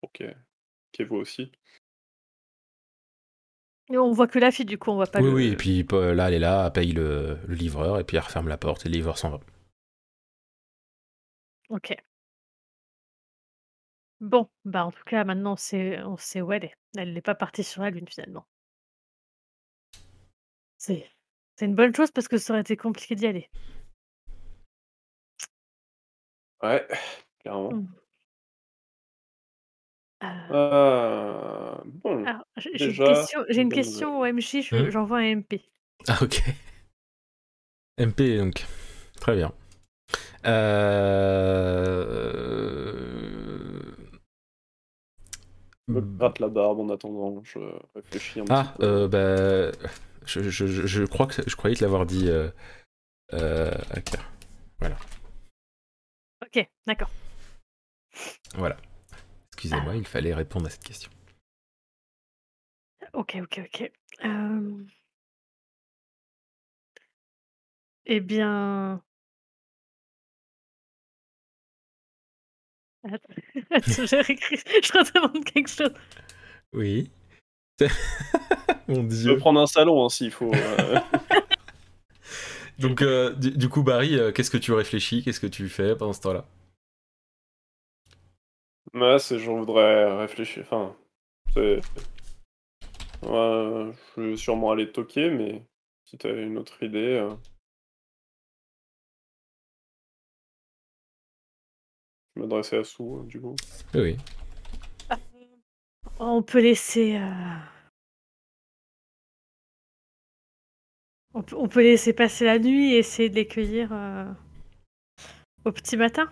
pour 0.00 0.12
qu'elle 0.12 0.36
voit 1.08 1.18
aussi. 1.18 1.50
Et 3.90 3.98
on 3.98 4.12
voit 4.12 4.28
que 4.28 4.38
la 4.38 4.52
fille, 4.52 4.66
du 4.66 4.78
coup, 4.78 4.90
on 4.90 4.94
voit 4.94 5.06
pas 5.06 5.20
oui, 5.20 5.26
le. 5.26 5.34
oui, 5.34 5.46
et 5.48 5.56
puis 5.56 5.86
euh, 5.92 6.14
là, 6.14 6.28
elle 6.28 6.34
est 6.34 6.38
là, 6.38 6.66
elle 6.66 6.72
paye 6.72 6.92
le, 6.92 7.38
le 7.46 7.54
livreur, 7.54 7.98
et 7.98 8.04
puis 8.04 8.16
elle 8.16 8.22
referme 8.22 8.48
la 8.48 8.58
porte, 8.58 8.86
et 8.86 8.88
le 8.88 8.94
livreur 8.94 9.18
s'en 9.18 9.30
va. 9.30 9.40
Ok. 11.68 11.94
Bon, 14.20 14.48
bah 14.64 14.84
en 14.84 14.92
tout 14.92 15.02
cas, 15.04 15.24
maintenant 15.24 15.52
on 15.52 15.56
sait, 15.56 16.00
on 16.02 16.16
sait 16.16 16.42
où 16.42 16.52
elle 16.52 16.64
est. 16.66 16.74
Elle 16.96 17.14
n'est 17.14 17.22
pas 17.22 17.34
partie 17.34 17.64
sur 17.64 17.82
la 17.82 17.90
Lune 17.90 18.06
finalement. 18.08 18.46
C'est, 20.78 21.10
c'est 21.56 21.66
une 21.66 21.74
bonne 21.74 21.94
chose 21.94 22.10
parce 22.10 22.28
que 22.28 22.38
ça 22.38 22.52
aurait 22.52 22.60
été 22.62 22.76
compliqué 22.76 23.14
d'y 23.14 23.26
aller. 23.26 23.50
Ouais, 26.62 26.86
clairement. 27.40 27.72
Mm. 27.72 27.86
Euh, 30.22 31.74
Ah, 31.80 31.80
bon. 31.84 32.24
alors, 32.26 32.44
j'ai 32.56 32.70
j'ai 32.74 32.84
une 32.86 32.90
déjà, 32.90 33.04
question, 33.14 33.40
j'ai 33.48 33.62
une 33.62 33.68
bonne 33.68 33.76
question 33.78 34.20
au 34.20 34.24
MJ, 34.26 34.62
je- 34.62 34.76
Hmm. 34.76 34.90
j'envoie 34.90 35.18
un 35.18 35.22
MP. 35.36 35.62
Ah, 36.08 36.18
ok. 36.22 36.42
MP, 37.98 38.36
donc. 38.38 38.66
Très 39.20 39.36
bien. 39.36 39.52
Euh... 42.90 43.94
Je 45.88 45.94
me 45.94 46.00
gratte 46.00 46.38
la 46.38 46.48
barbe 46.48 46.80
en 46.80 46.88
attendant, 46.90 47.42
je 47.44 47.58
réfléchis 47.94 48.40
un 48.40 48.44
Ah, 48.48 48.64
petit 48.64 48.78
peu. 48.78 48.84
euh, 48.86 49.08
bah, 49.08 49.88
je, 50.24 50.40
je, 50.42 50.66
je, 50.66 50.86
je 50.86 51.04
crois 51.04 51.26
que 51.26 51.42
je 51.46 51.56
croyais 51.56 51.76
te 51.76 51.82
l'avoir 51.82 52.06
dit. 52.06 52.28
Euh, 52.28 52.48
euh, 53.34 53.70
ok, 53.96 54.18
Ok, 56.54 56.68
d'accord. 56.86 57.10
voilà. 58.54 58.76
excusez-moi, 59.52 59.96
il 59.96 60.06
fallait 60.06 60.34
répondre 60.34 60.66
à 60.66 60.70
cette 60.70 60.82
question. 60.84 61.10
OK, 63.12 63.36
OK, 63.42 63.60
OK. 63.64 63.92
Hem 64.20 64.86
Eh 68.06 68.20
bien 68.20 69.02
Attends, 73.04 73.32
réécrit, 74.12 74.56
je 74.82 74.92
redemande 74.92 75.44
quelque 75.44 75.68
chose. 75.70 75.94
Oui. 76.72 77.10
Mon 78.88 79.02
Je 79.08 79.08
dieu. 79.08 79.34
peux 79.34 79.38
prendre 79.38 79.60
un 79.60 79.66
salon 79.66 80.04
hein, 80.04 80.08
s'il 80.10 80.30
faut. 80.30 80.52
euh. 80.52 81.00
Donc, 82.80 83.02
euh, 83.02 83.34
du, 83.34 83.50
du 83.50 83.68
coup, 83.68 83.82
Barry, 83.82 84.18
euh, 84.18 84.32
qu'est-ce 84.32 84.50
que 84.50 84.56
tu 84.56 84.72
réfléchis? 84.72 85.22
Qu'est-ce 85.22 85.40
que 85.40 85.46
tu 85.46 85.68
fais 85.68 85.94
pendant 85.94 86.14
ce 86.14 86.20
temps-là? 86.22 86.46
Ouais, 88.94 89.18
c'est 89.18 89.38
j'en 89.38 89.58
voudrais 89.58 90.16
réfléchir. 90.18 90.62
Enfin, 90.64 90.96
c'est. 91.54 91.80
Ouais, 93.22 93.92
je 94.16 94.22
vais 94.22 94.36
sûrement 94.36 94.70
aller 94.72 94.90
toquer, 94.90 95.30
mais 95.30 95.62
si 96.06 96.16
t'as 96.18 96.32
une 96.34 96.58
autre 96.58 96.82
idée. 96.82 97.18
euh, 97.18 97.30
Je 102.34 102.40
m'adresser 102.40 102.78
à 102.78 102.84
Sou, 102.84 103.20
hein, 103.20 103.24
du 103.26 103.40
coup. 103.40 103.56
Oui, 103.94 104.00
oui. 104.00 104.16
On 106.18 106.42
peut 106.42 106.60
laisser, 106.60 107.18
on 111.34 111.42
peut 111.42 111.56
on 111.56 111.68
peut 111.68 111.82
laisser 111.82 112.12
passer 112.12 112.44
la 112.44 112.58
nuit 112.60 112.94
et 112.94 112.98
essayer 112.98 113.28
de 113.28 113.34
les 113.34 113.46
cueillir, 113.46 113.92
heu, 113.92 114.26
au 115.64 115.72
petit 115.72 115.96
matin? 115.96 116.30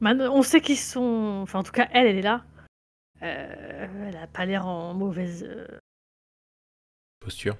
On 0.00 0.42
sait 0.42 0.60
qu'ils 0.60 0.76
sont 0.78 1.40
enfin, 1.42 1.60
en 1.60 1.62
tout 1.62 1.72
cas, 1.72 1.88
elle, 1.92 2.06
elle 2.06 2.18
est 2.18 2.22
là. 2.22 2.44
Heu, 3.22 3.26
elle 3.26 4.16
a 4.16 4.26
pas 4.28 4.46
l'air 4.46 4.66
en 4.66 4.94
mauvaise, 4.94 5.44
heu 5.44 5.66
Posture. 7.20 7.56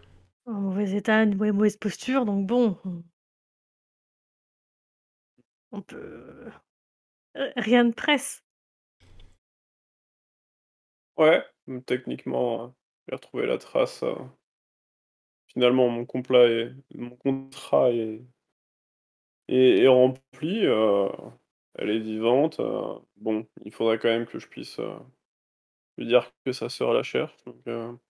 en 0.47 0.61
mauvais 0.61 0.91
état, 0.97 1.25
mau 1.27 1.53
mauvaise 1.53 1.77
posture, 1.77 2.25
donc 2.25 2.45
bon, 2.47 2.77
on 5.73 5.81
peut 5.83 6.51
rien 7.57 7.85
ne 7.85 7.93
presse. 7.93 8.43
Ouais, 11.19 11.45
techniquement, 11.87 12.75
j'ai 13.09 13.15
retrouvé 13.17 13.45
la 13.47 13.59
trace, 13.59 14.03
Finalement, 15.59 15.89
mon 15.91 16.07
complat 16.07 16.47
est 16.49 16.73
mon 16.95 17.11
contrat 17.17 17.91
est 17.91 18.23
est 19.49 19.79
est 19.83 19.89
rempli, 19.89 20.65
heu, 20.67 21.09
elle 21.75 21.91
est 21.91 21.99
vivante, 22.01 22.61
heu, 22.61 23.01
bon, 23.17 23.47
il 23.65 23.73
faudrait 23.73 23.99
quand 23.99 24.09
même 24.09 24.27
que 24.27 24.39
je 24.39 24.47
puisse, 24.49 24.79
heu, 24.79 24.93
lui 25.99 26.07
dire 26.07 26.31
que 26.47 26.53
sa 26.53 26.69
sœur 26.71 26.95
la 26.95 27.03
cherche, 27.03 27.37
donc 27.45 28.01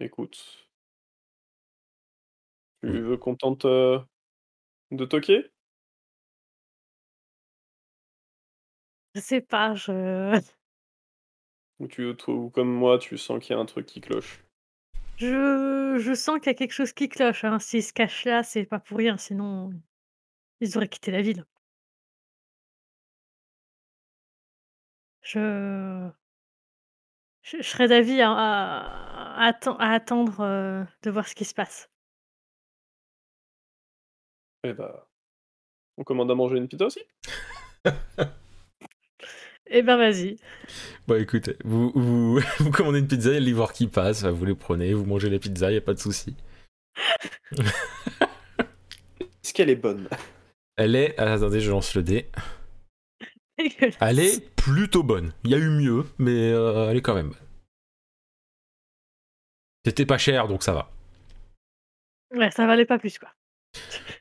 écoute. 0.00 0.68
Tu 2.86 2.90
Mmh. 2.90 3.02
veux 3.02 3.16
qu'on 3.16 3.36
tente, 3.36 3.66
de 4.90 5.06
toquer? 5.06 5.50
Je 9.14 9.20
sais 9.20 9.40
pas, 9.40 9.74
je 9.74 10.40
Ou 11.80 11.88
tu 11.88 12.14
ou 12.28 12.50
comme 12.50 12.72
moi, 12.72 12.98
tu 13.00 13.18
sens 13.18 13.40
qu'il 13.42 13.52
y 13.56 13.58
a 13.58 13.60
un 13.60 13.66
truc 13.66 13.86
qui 13.86 14.00
cloche? 14.00 14.44
Je 15.18 15.96
je 15.98 16.14
sens 16.14 16.38
qu'il 16.38 16.46
y 16.46 16.50
a 16.50 16.54
quelque 16.54 16.72
chose 16.72 16.92
qui 16.94 17.08
cloche, 17.10 17.44
hein. 17.44 17.58
S'ils 17.58 17.82
se 17.84 17.92
cachent 17.92 18.24
là, 18.24 18.42
c'est 18.42 18.64
pas 18.64 18.78
pour 18.78 18.96
rien, 18.98 19.16
sinon 19.18 19.70
ils 20.60 20.76
auraient 20.78 20.88
quitté 20.88 21.10
la 21.12 21.22
ville. 21.22 21.46
Je 25.22 26.10
je 27.42 27.56
je 27.58 27.62
serais 27.68 27.88
d'avis 27.88 28.20
à 28.20 28.30
à 28.30 29.44
à 29.44 29.46
atten 29.48 29.74
à 29.80 29.92
attendre, 29.92 30.40
heu, 30.44 30.86
de 31.02 31.10
voir 31.10 31.26
ce 31.28 31.34
qui 31.34 31.44
se 31.44 31.54
passe. 31.54 31.90
Eh 34.64 34.72
bah, 34.72 35.08
on 35.98 36.04
commande 36.04 36.30
à 36.30 36.36
manger 36.36 36.58
une 36.58 36.68
pizza 36.68 36.86
aussi? 36.86 37.00
Eh 39.70 39.82
ben, 39.82 39.96
vas-y. 39.96 40.36
Bon, 41.06 41.20
écoutez, 41.20 41.56
vous, 41.64 41.92
vous, 41.94 42.40
vous 42.58 42.70
commandez 42.70 42.98
une 43.00 43.08
pizza, 43.08 43.30
il 43.30 43.34
y 43.34 43.36
a 43.36 43.40
le 43.40 43.46
livreur 43.46 43.72
qui 43.72 43.86
passe, 43.86 44.24
vous 44.24 44.44
les 44.44 44.54
prenez, 44.54 44.94
vous 44.94 45.04
mangez 45.04 45.28
la 45.30 45.38
pizza, 45.38 45.68
il 45.70 45.72
n'y 45.74 45.78
a 45.78 45.82
pas 45.82 45.94
de 45.94 45.98
souci. 45.98 46.34
Est-ce 49.42 49.52
qu'elle 49.54 49.70
est 49.70 49.76
bonne? 49.76 50.08
Elle 50.76 50.94
est. 50.96 51.14
ah, 51.18 51.32
attendez, 51.34 51.60
je 51.60 51.70
lance 51.70 51.94
le 51.94 52.02
dé. 52.02 52.28
Elle 54.00 54.20
est 54.20 54.54
plutôt 54.54 55.02
bonne. 55.02 55.32
Il 55.44 55.50
y 55.50 55.54
a 55.54 55.58
eu 55.58 55.68
mieux, 55.70 56.04
mais 56.18 56.52
euh, 56.52 56.90
elle 56.90 56.96
est 56.98 57.02
quand 57.02 57.14
même 57.14 57.28
bonne. 57.30 57.38
C'était 59.84 60.06
pas 60.06 60.18
cher, 60.18 60.48
donc 60.48 60.62
ça 60.62 60.72
va. 60.74 60.90
Ouais, 62.34 62.50
ça 62.50 62.66
valait 62.66 62.84
pas 62.84 62.98
plus, 62.98 63.18
quoi. 63.18 63.30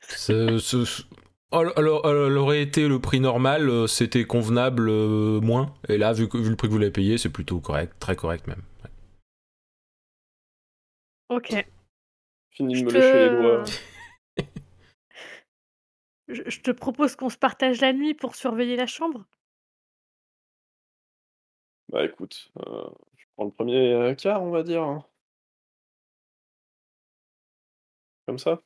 Ce- 0.08 0.58
ce- 0.60 1.04
Alors, 1.52 1.74
alors, 1.78 2.10
elle 2.10 2.38
aurait 2.38 2.62
été 2.62 2.88
le 2.88 3.00
prix 3.00 3.20
normal, 3.20 3.70
euh, 3.70 3.88
c'était 3.88 4.26
convenable 4.26 4.90
euh, 4.90 5.40
moins. 5.42 5.74
Et 5.90 5.98
là, 5.98 6.12
vu, 6.14 6.28
que- 6.30 6.38
vu 6.38 6.50
le 6.50 6.56
prix 6.56 6.68
que 6.68 6.74
vous 6.74 6.80
l'avez 6.80 6.92
payé, 6.92 7.18
c'est 7.18 7.30
plutôt 7.30 7.60
correct, 7.60 7.94
très 8.00 8.16
correct 8.16 8.48
même. 8.48 8.62
Ouais. 8.84 8.90
OK. 11.30 11.66
Fini 12.52 12.74
de 12.74 12.80
Je 12.80 12.86
me 12.86 12.92
lécher 12.92 13.20
les 13.20 13.30
doigts. 13.30 13.64
te 13.64 13.72
je 16.28 16.44
je 16.50 16.62
te 16.62 16.72
propose 16.72 17.16
qu'on 17.16 17.30
se 17.30 17.38
partage 17.38 17.82
la 17.82 17.94
nuit 17.94 18.14
pour 18.14 18.36
surveiller 18.36 18.76
la 18.76 18.88
chambre? 18.88 19.26
Bah, 21.90 22.04
écoute, 22.06 22.52
heu, 22.60 22.84
je 23.18 23.26
prends 23.36 23.46
le 23.46 23.52
1er, 23.52 23.94
heu, 23.94 24.16
quart, 24.16 24.42
on 24.44 24.52
va 24.52 24.64
dire, 24.64 24.84
hein. 24.84 25.06
Comme 28.26 28.38
ça? 28.40 28.62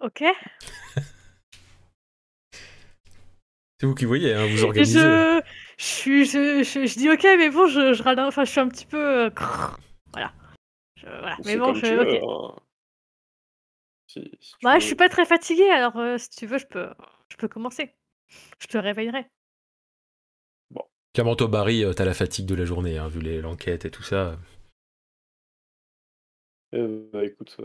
OK. 0.00 0.22
C'est 3.80 3.86
vous 3.86 3.94
qui 3.94 4.04
voyez, 4.04 4.32
hein, 4.34 4.46
vous 4.46 4.62
organisez. 4.62 5.00
je 5.00 5.40
je 5.78 5.84
suis 5.84 6.24
je 6.24 6.62
je 6.62 6.86
je 6.86 6.94
dis: 6.98 7.10
«OK», 7.10 7.22
mais 7.24 7.50
bon, 7.50 7.66
je 7.66 7.92
je 7.92 8.02
râle 8.02 8.20
enfin, 8.20 8.44
je 8.44 8.50
suis 8.50 8.60
un 8.60 8.68
petit 8.68 8.86
peu, 8.86 9.26
heu, 9.26 9.32
voilà. 10.12 10.32
Je 10.96 11.06
voilà, 11.06 11.38
mais 11.44 11.56
bon, 11.56 11.66
comme 11.66 11.76
je 11.76 11.86
tu 11.86 11.94
veux, 11.94 12.24
hein. 12.24 12.56
Si 14.06 14.20
si 14.40 14.52
tu 14.58 14.64
Bah, 14.64 14.78
je 14.78 14.84
suis 14.86 14.94
pas 14.94 15.08
très 15.08 15.26
fatiguée, 15.26 15.70
alors, 15.70 15.96
heu, 15.98 16.18
si 16.18 16.30
tu 16.30 16.46
veux, 16.46 16.58
je 16.58 16.66
peux 16.66 16.88
je 17.30 17.36
peux 17.36 17.48
commencer. 17.48 17.94
Je 18.60 18.66
te 18.66 18.78
réveillerai. 18.78 19.26
Bon. 20.70 20.82
Clairement, 21.14 21.36
toi, 21.36 21.48
Barry, 21.48 21.84
euh, 21.84 21.92
t'as 21.92 22.04
la 22.04 22.14
fatigue 22.14 22.46
de 22.46 22.54
la 22.54 22.64
journée, 22.64 22.98
hein, 22.98 23.08
vu 23.08 23.40
l'enquête 23.40 23.84
et 23.84 23.90
tout 23.90 24.02
ça? 24.02 24.38
Eh 26.72 27.08
bah, 27.12 27.24
écoute, 27.24 27.56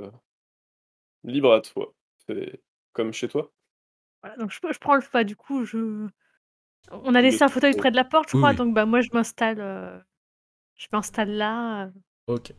libre 1.23 1.53
à 1.53 1.61
toi. 1.61 1.93
C'est 2.27 2.61
comme 2.93 3.13
chez 3.13 3.27
toi? 3.29 3.51
Voilà, 4.21 4.35
donc 4.37 4.51
je 4.51 4.79
prends 4.79 4.95
le 4.95 5.01
pas, 5.01 5.23
du 5.23 5.35
coup, 5.35 5.65
je 5.65 6.07
on 6.91 7.13
a 7.15 7.21
laissé 7.21 7.43
un 7.43 7.49
fauteuil 7.49 7.75
près 7.75 7.91
de 7.91 7.95
la 7.95 8.03
porte, 8.03 8.29
je 8.31 8.37
crois, 8.37 8.49
oui. 8.51 8.55
donc 8.55 8.73
bah, 8.73 8.85
moi, 8.85 9.01
je 9.01 9.09
m'installe, 9.13 9.59
heu, 9.59 10.01
je 10.75 10.87
m'installe 10.91 11.31
là, 11.31 11.85
heu, 11.85 11.93
Ok. 12.27 12.53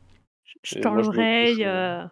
je 0.63 0.79
tends 0.79 0.95
l'oreille, 0.95 1.65
heu, 1.65 2.05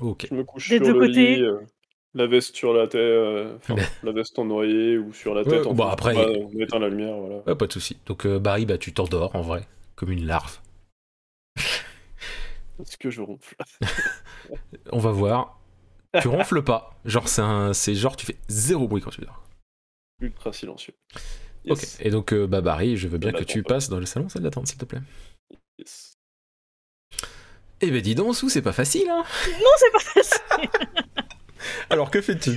Ok. 0.00 0.26
je 0.30 0.34
me 0.34 0.42
couche 0.44 0.68
des 0.70 0.76
sur 0.76 0.86
2 0.86 0.92
le 1.00 1.06
lit, 1.06 1.12
côtés. 1.12 1.40
heu, 1.40 1.66
la 2.14 2.26
veste 2.26 2.56
sur 2.56 2.72
la 2.72 2.88
tête, 2.88 3.56
enfin, 3.56 3.74
la 4.02 4.12
veste 4.12 4.38
en 4.38 4.48
oreiller 4.50 4.98
ou 4.98 5.12
sur 5.12 5.34
la 5.34 5.42
Ouais, 5.44 5.50
tête 5.50 5.66
en 5.66 5.74
bon, 5.74 5.84
fond. 5.84 5.90
après- 5.90 6.14
Bah, 6.14 6.28
on 6.32 6.60
éteint 6.60 6.78
la 6.78 6.88
lumière, 6.88 7.16
voilà. 7.16 7.42
Ouais, 7.46 7.54
pas 7.54 7.66
de 7.66 7.72
souci. 7.72 7.98
Donc, 8.06 8.26
euh, 8.26 8.38
Barry, 8.38 8.66
bah, 8.66 8.78
tu 8.78 8.92
t'endors 8.92 9.34
en 9.36 9.42
vrai, 9.42 9.66
comme 9.96 10.10
une 10.10 10.26
larve. 10.26 10.58
Est-ce 12.80 12.96
que 12.96 13.10
je 13.10 13.20
ronfle? 13.22 13.54
On 14.92 14.98
va 14.98 15.10
voir. 15.12 15.60
Tu 16.20 16.28
ronfles 16.28 16.62
pas. 16.62 16.94
Genre, 17.04 17.28
c'est 17.28 17.42
un... 17.42 17.72
c'est 17.72 17.94
genre, 17.94 18.16
tu 18.16 18.26
fais 18.26 18.36
zéro 18.48 18.88
bruit 18.88 19.02
quand 19.02 19.10
tu 19.10 19.20
dors. 19.20 19.42
Ultra 20.20 20.52
silencieux. 20.52 20.94
Ok. 21.68 21.82
Yes, 21.82 21.98
Et 22.00 22.10
donc, 22.10 22.32
euh, 22.32 22.46
bah, 22.46 22.60
Barry, 22.60 22.96
je 22.96 23.08
veux 23.08 23.18
bien 23.18 23.30
Salle 23.30 23.40
que 23.40 23.44
tu 23.44 23.62
passes 23.62 23.88
dans 23.88 23.98
le 23.98 24.06
salon, 24.06 24.28
salle 24.28 24.42
d'attente, 24.42 24.66
s'il 24.66 24.78
te 24.78 24.84
plaît. 24.84 25.00
yes. 25.78 26.14
Eh 27.80 27.90
ben, 27.90 28.00
dis 28.00 28.14
donc, 28.14 28.34
Sou, 28.34 28.48
c'est 28.48 28.62
pas 28.62 28.72
facile, 28.72 29.08
hein 29.10 29.24
Non, 29.60 29.70
c'est 29.78 29.92
pas 29.92 29.98
facile. 29.98 30.68
Alors, 31.90 32.10
que 32.10 32.20
fais-tu? 32.20 32.50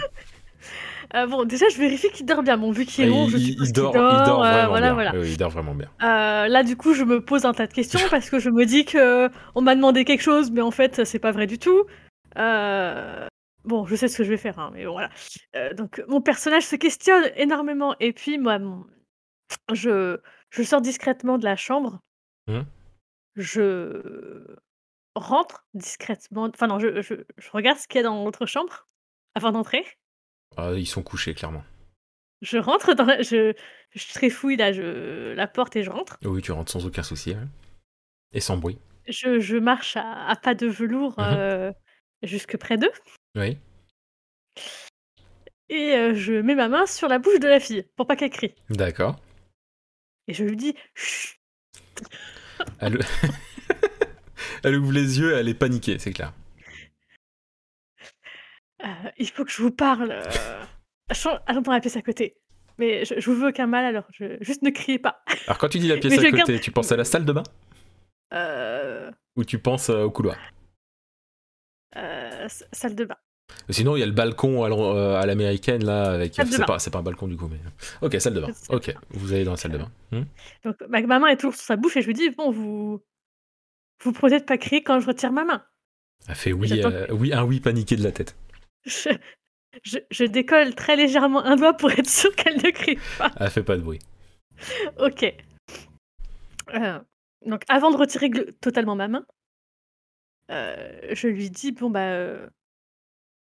Heu, 1.15 1.25
bon, 1.27 1.45
déjà, 1.45 1.67
je 1.69 1.77
vérifie 1.77 2.09
qu'il 2.11 2.25
dort 2.25 2.43
bien. 2.43 2.57
Bon, 2.57 2.71
vu 2.71 2.85
qu'il 2.85 3.05
est 3.05 3.07
il, 3.07 3.09
long, 3.11 3.27
je 3.29 3.37
suppose 3.37 3.67
il 3.69 3.73
qu'il 3.73 3.73
dort, 3.73 3.93
dort, 3.93 4.13
il 4.13 4.25
dort 4.25 4.43
heu, 4.43 4.47
vraiment 4.49 4.67
voilà, 4.69 4.85
bien. 4.87 4.93
voilà. 4.93 5.11
Oui, 5.15 5.29
il 5.31 5.37
dort 5.37 5.49
vraiment 5.51 5.73
bien. 5.73 5.87
Heu, 6.01 6.49
là, 6.49 6.63
du 6.63 6.75
coup, 6.75 6.93
je 6.93 7.03
me 7.03 7.21
pose 7.21 7.45
un 7.45 7.53
tas 7.53 7.65
de 7.67 7.73
questions 7.73 7.99
parce 8.11 8.29
que 8.29 8.39
je 8.39 8.49
me 8.49 8.65
dis 8.65 8.85
qu'on 8.85 9.61
m'a 9.61 9.75
demandé 9.75 10.05
quelque 10.05 10.21
chose, 10.23 10.51
mais 10.51 10.61
en 10.61 10.71
fait, 10.71 11.05
c'est 11.05 11.19
pas 11.19 11.31
vrai 11.31 11.47
du 11.47 11.57
tout. 11.59 11.85
Bon, 13.67 13.85
je 13.85 13.95
sais 13.95 14.07
ce 14.07 14.17
que 14.17 14.23
je 14.23 14.29
vais 14.29 14.37
faire, 14.37 14.57
hein, 14.59 14.71
mais 14.73 14.85
bon, 14.85 14.93
voilà. 14.93 15.09
Heu, 15.55 15.73
donc 15.73 16.01
mon 16.07 16.21
personnage 16.21 16.63
se 16.65 16.75
questionne 16.75 17.29
énormément 17.35 17.95
et 17.99 18.13
puis 18.13 18.37
moi, 18.37 18.59
mon 18.59 18.85
je 19.73 20.19
je 20.49 20.63
sors 20.63 20.81
discrètement 20.81 21.37
de 21.37 21.43
la 21.45 21.55
chambre. 21.55 21.99
Mmh. 22.47 22.61
Je 23.35 24.45
rentre 25.15 25.65
discrètement 25.73 26.49
enfin 26.53 26.67
non, 26.67 26.79
je 26.79 27.01
je 27.01 27.15
je 27.37 27.49
regarde 27.51 27.77
ce 27.77 27.87
qu'il 27.87 27.97
y 27.97 27.99
a 27.99 28.03
dans 28.03 28.23
l'autre 28.23 28.45
chambre 28.45 28.87
avant 29.35 29.51
d'entrer. 29.51 29.85
Ah, 30.55 30.71
ils 30.73 30.87
sont 30.87 31.03
couchés, 31.03 31.33
clairement. 31.33 31.63
Je 32.41 32.57
rentre 32.57 32.93
dans 32.93 33.05
la 33.05 33.21
je 33.21 33.53
je 33.91 34.07
tréfouille 34.13 34.55
là, 34.57 34.71
je 34.71 35.33
la 35.33 35.47
porte 35.47 35.75
et 35.75 35.83
je 35.83 35.89
rentre. 35.89 36.17
Oui, 36.23 36.41
tu 36.41 36.51
rentres 36.51 36.71
sans 36.71 36.85
aucun 36.85 37.03
souci, 37.03 37.31
ouais. 37.31 37.47
Et 38.33 38.39
sans 38.39 38.57
bruit. 38.57 38.79
Je 39.07 39.39
je 39.39 39.57
marche 39.57 39.97
à 39.97 40.27
à 40.27 40.35
pas 40.35 40.55
de 40.55 40.67
velours, 40.67 41.15
Mmh 41.17 41.23
mh. 41.23 41.37
heu, 41.37 41.73
jusque 42.23 42.57
près 42.57 42.77
d'eux 42.77 42.91
Oui. 43.35 43.57
et 45.69 45.95
heu, 45.95 46.13
je 46.15 46.33
mets 46.33 46.55
ma 46.55 46.69
main 46.69 46.85
sur 46.85 47.07
la 47.07 47.19
bouche 47.19 47.39
de 47.39 47.47
la 47.47 47.59
fille 47.59 47.85
pour 47.95 48.07
pas 48.07 48.15
qu'elle 48.15 48.29
crie 48.31 48.55
D'accord. 48.69 49.19
et 50.27 50.33
je 50.33 50.43
lui 50.43 50.55
dis: 50.55 50.75
«Chut!» 50.95 51.39
Elle... 52.79 52.99
elle 54.63 54.75
ouvre 54.77 54.91
les 54.91 55.19
yeux, 55.19 55.33
elle 55.37 55.47
est 55.49 55.53
paniquée, 55.53 55.99
c'est 55.99 56.11
clair. 56.13 56.33
Heu, 58.83 58.87
il 59.17 59.29
faut 59.29 59.43
que 59.45 59.51
je 59.51 59.61
vous 59.61 59.71
parle, 59.71 60.09
chan 61.11 61.39
ah 61.45 61.53
j'entends 61.53 61.71
la 61.73 61.79
pièce 61.79 61.97
à 61.97 62.01
côté, 62.01 62.37
mais 62.77 63.05
je 63.05 63.19
je 63.19 63.29
vous 63.29 63.35
veux 63.37 63.49
aucun 63.49 63.67
mal 63.67 63.85
alors 63.85 64.05
je 64.13 64.37
juste 64.41 64.61
ne 64.63 64.69
criez 64.69 64.99
pas. 64.99 65.23
Alors 65.47 65.57
quand 65.57 65.69
tu 65.69 65.79
dis 65.79 65.87
la 65.87 65.97
pièce 65.99 66.13
à 66.13 66.17
côté, 66.17 66.37
garde- 66.37 66.59
tu 66.59 66.71
penses 66.71 66.91
à 66.91 66.95
la 66.97 67.05
salle 67.05 67.25
de 67.25 67.33
bain? 67.33 67.43
Heu 68.33 69.11
Ou 69.35 69.43
tu 69.45 69.59
penses 69.59 69.89
euh, 69.89 70.03
au 70.03 70.11
couloir? 70.11 70.37
Heu, 71.95 71.99
s 71.99 72.26
salle 72.49 72.95
de 72.95 73.05
bain. 73.05 73.17
Sinon, 73.69 73.95
il 73.95 74.01
y 74.01 74.03
a 74.03 74.05
le 74.05 74.11
balcon 74.11 74.63
à 74.63 74.69
euh, 74.69 75.25
l'américaine, 75.25 75.85
là, 75.85 76.11
avec... 76.11 76.35
C'est 76.35 76.65
pas, 76.65 76.99
un 76.99 77.01
balcon, 77.01 77.27
du 77.27 77.37
coup, 77.37 77.47
mais... 77.47 77.59
Ok, 78.01 78.19
salle 78.19 78.33
de 78.33 78.41
bain. 78.41 78.51
Ok, 78.69 78.93
vous 79.11 79.33
allez 79.33 79.45
dans 79.45 79.51
la 79.51 79.57
salle 79.57 79.71
de 79.71 79.77
bain. 79.77 79.91
Hmm? 80.11 80.23
Donc 80.65 80.75
ma 80.89 81.01
ma 81.01 81.19
main 81.19 81.27
est 81.27 81.37
toujours 81.37 81.55
sur 81.55 81.63
sa 81.63 81.75
bouche 81.77 81.95
et 81.97 82.01
je 82.01 82.07
lui 82.07 82.13
dis: 82.13 82.29
«Bon 82.29 82.51
vous 82.51 83.01
vous 84.03 84.11
promettez 84.11 84.39
de 84.39 84.45
pas 84.45 84.57
crier 84.57 84.83
quand 84.83 84.99
je 84.99 85.07
retire 85.07 85.31
ma 85.31 85.45
main». 85.45 85.63
Elle 86.27 86.35
fait 86.35 86.51
oui, 86.51 86.69
euh, 86.83 87.07
oui, 87.11 87.33
un 87.33 87.43
oui 87.43 87.59
paniqué 87.59 87.95
de 87.95 88.03
la 88.03 88.11
tête. 88.11 88.35
Je 88.85 89.09
je 89.83 89.99
je 90.11 90.23
décolle 90.23 90.75
très 90.75 90.95
légèrement 90.95 91.43
un 91.43 91.55
doigt 91.55 91.73
pour 91.73 91.91
être 91.91 92.09
sûre 92.09 92.35
qu'elle 92.35 92.57
ne 92.57 92.71
crie 92.71 92.99
pas. 93.17 93.31
Elle 93.39 93.49
fait 93.49 93.63
pas 93.63 93.77
de 93.77 93.81
bruit. 93.81 93.99
OK. 94.99 95.33
Donc 97.45 97.63
avant 97.69 97.91
de 97.91 97.97
retirer 97.97 98.29
totalement 98.61 98.95
ma 98.95 99.07
main, 99.07 99.25
heu, 100.51 101.13
je 101.15 101.27
lui 101.27 101.49
dis: 101.49 101.71
«Bon 101.71 101.89
bah, 101.89 102.11
heu, 102.17 102.49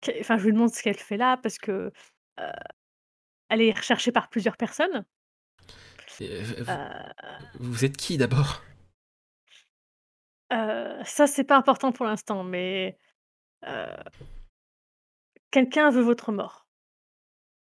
qu'est» 0.02 0.20
enfin 0.22 0.38
je 0.38 0.46
lui 0.46 0.54
demande 0.54 0.74
ce 0.74 0.84
qu'elle 0.84 0.98
fait 0.98 1.18
là 1.18 1.38
parce 1.38 1.58
que, 1.60 1.92
heu, 2.40 2.52
elle 3.50 3.62
est 3.62 3.74
recherchée 3.78 4.12
par 4.12 4.30
plusieurs 4.30 4.58
personnes. 4.58 5.06
Et, 6.20 6.42
vous, 6.42 6.72
Heu 6.72 6.78
vous 7.60 7.86
êtes 7.86 7.98
qui, 7.98 8.18
d'abord? 8.18 8.64
Heu, 10.52 11.02
ça 11.06 11.28
c'est 11.28 11.44
pas 11.44 11.58
important 11.58 11.92
pour 11.92 12.06
l'instant, 12.06 12.44
mais, 12.44 12.98
heu 13.68 13.88
quelqu'un 15.52 15.92
veut 15.92 16.02
votre 16.02 16.32
mort. 16.32 16.66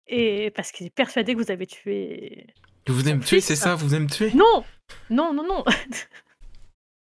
Et 0.07 0.51
parce 0.51 0.71
qu'il 0.71 0.85
est 0.87 0.91
persuadé 0.91 1.33
que 1.33 1.41
vous 1.41 1.51
avez 1.51 1.65
tué 1.65 2.47
Vous 2.87 2.93
venez 2.93 3.11
Son 3.11 3.17
me 3.17 3.23
tuer, 3.23 3.37
fils. 3.37 3.45
c'est 3.47 3.55
ça? 3.55 3.75
Vous 3.75 3.87
venez 3.87 4.01
me 4.01 4.09
tuer? 4.09 4.31
Non! 4.33 4.63
Non, 5.09 5.33
non, 5.33 5.43
non! 5.47 5.63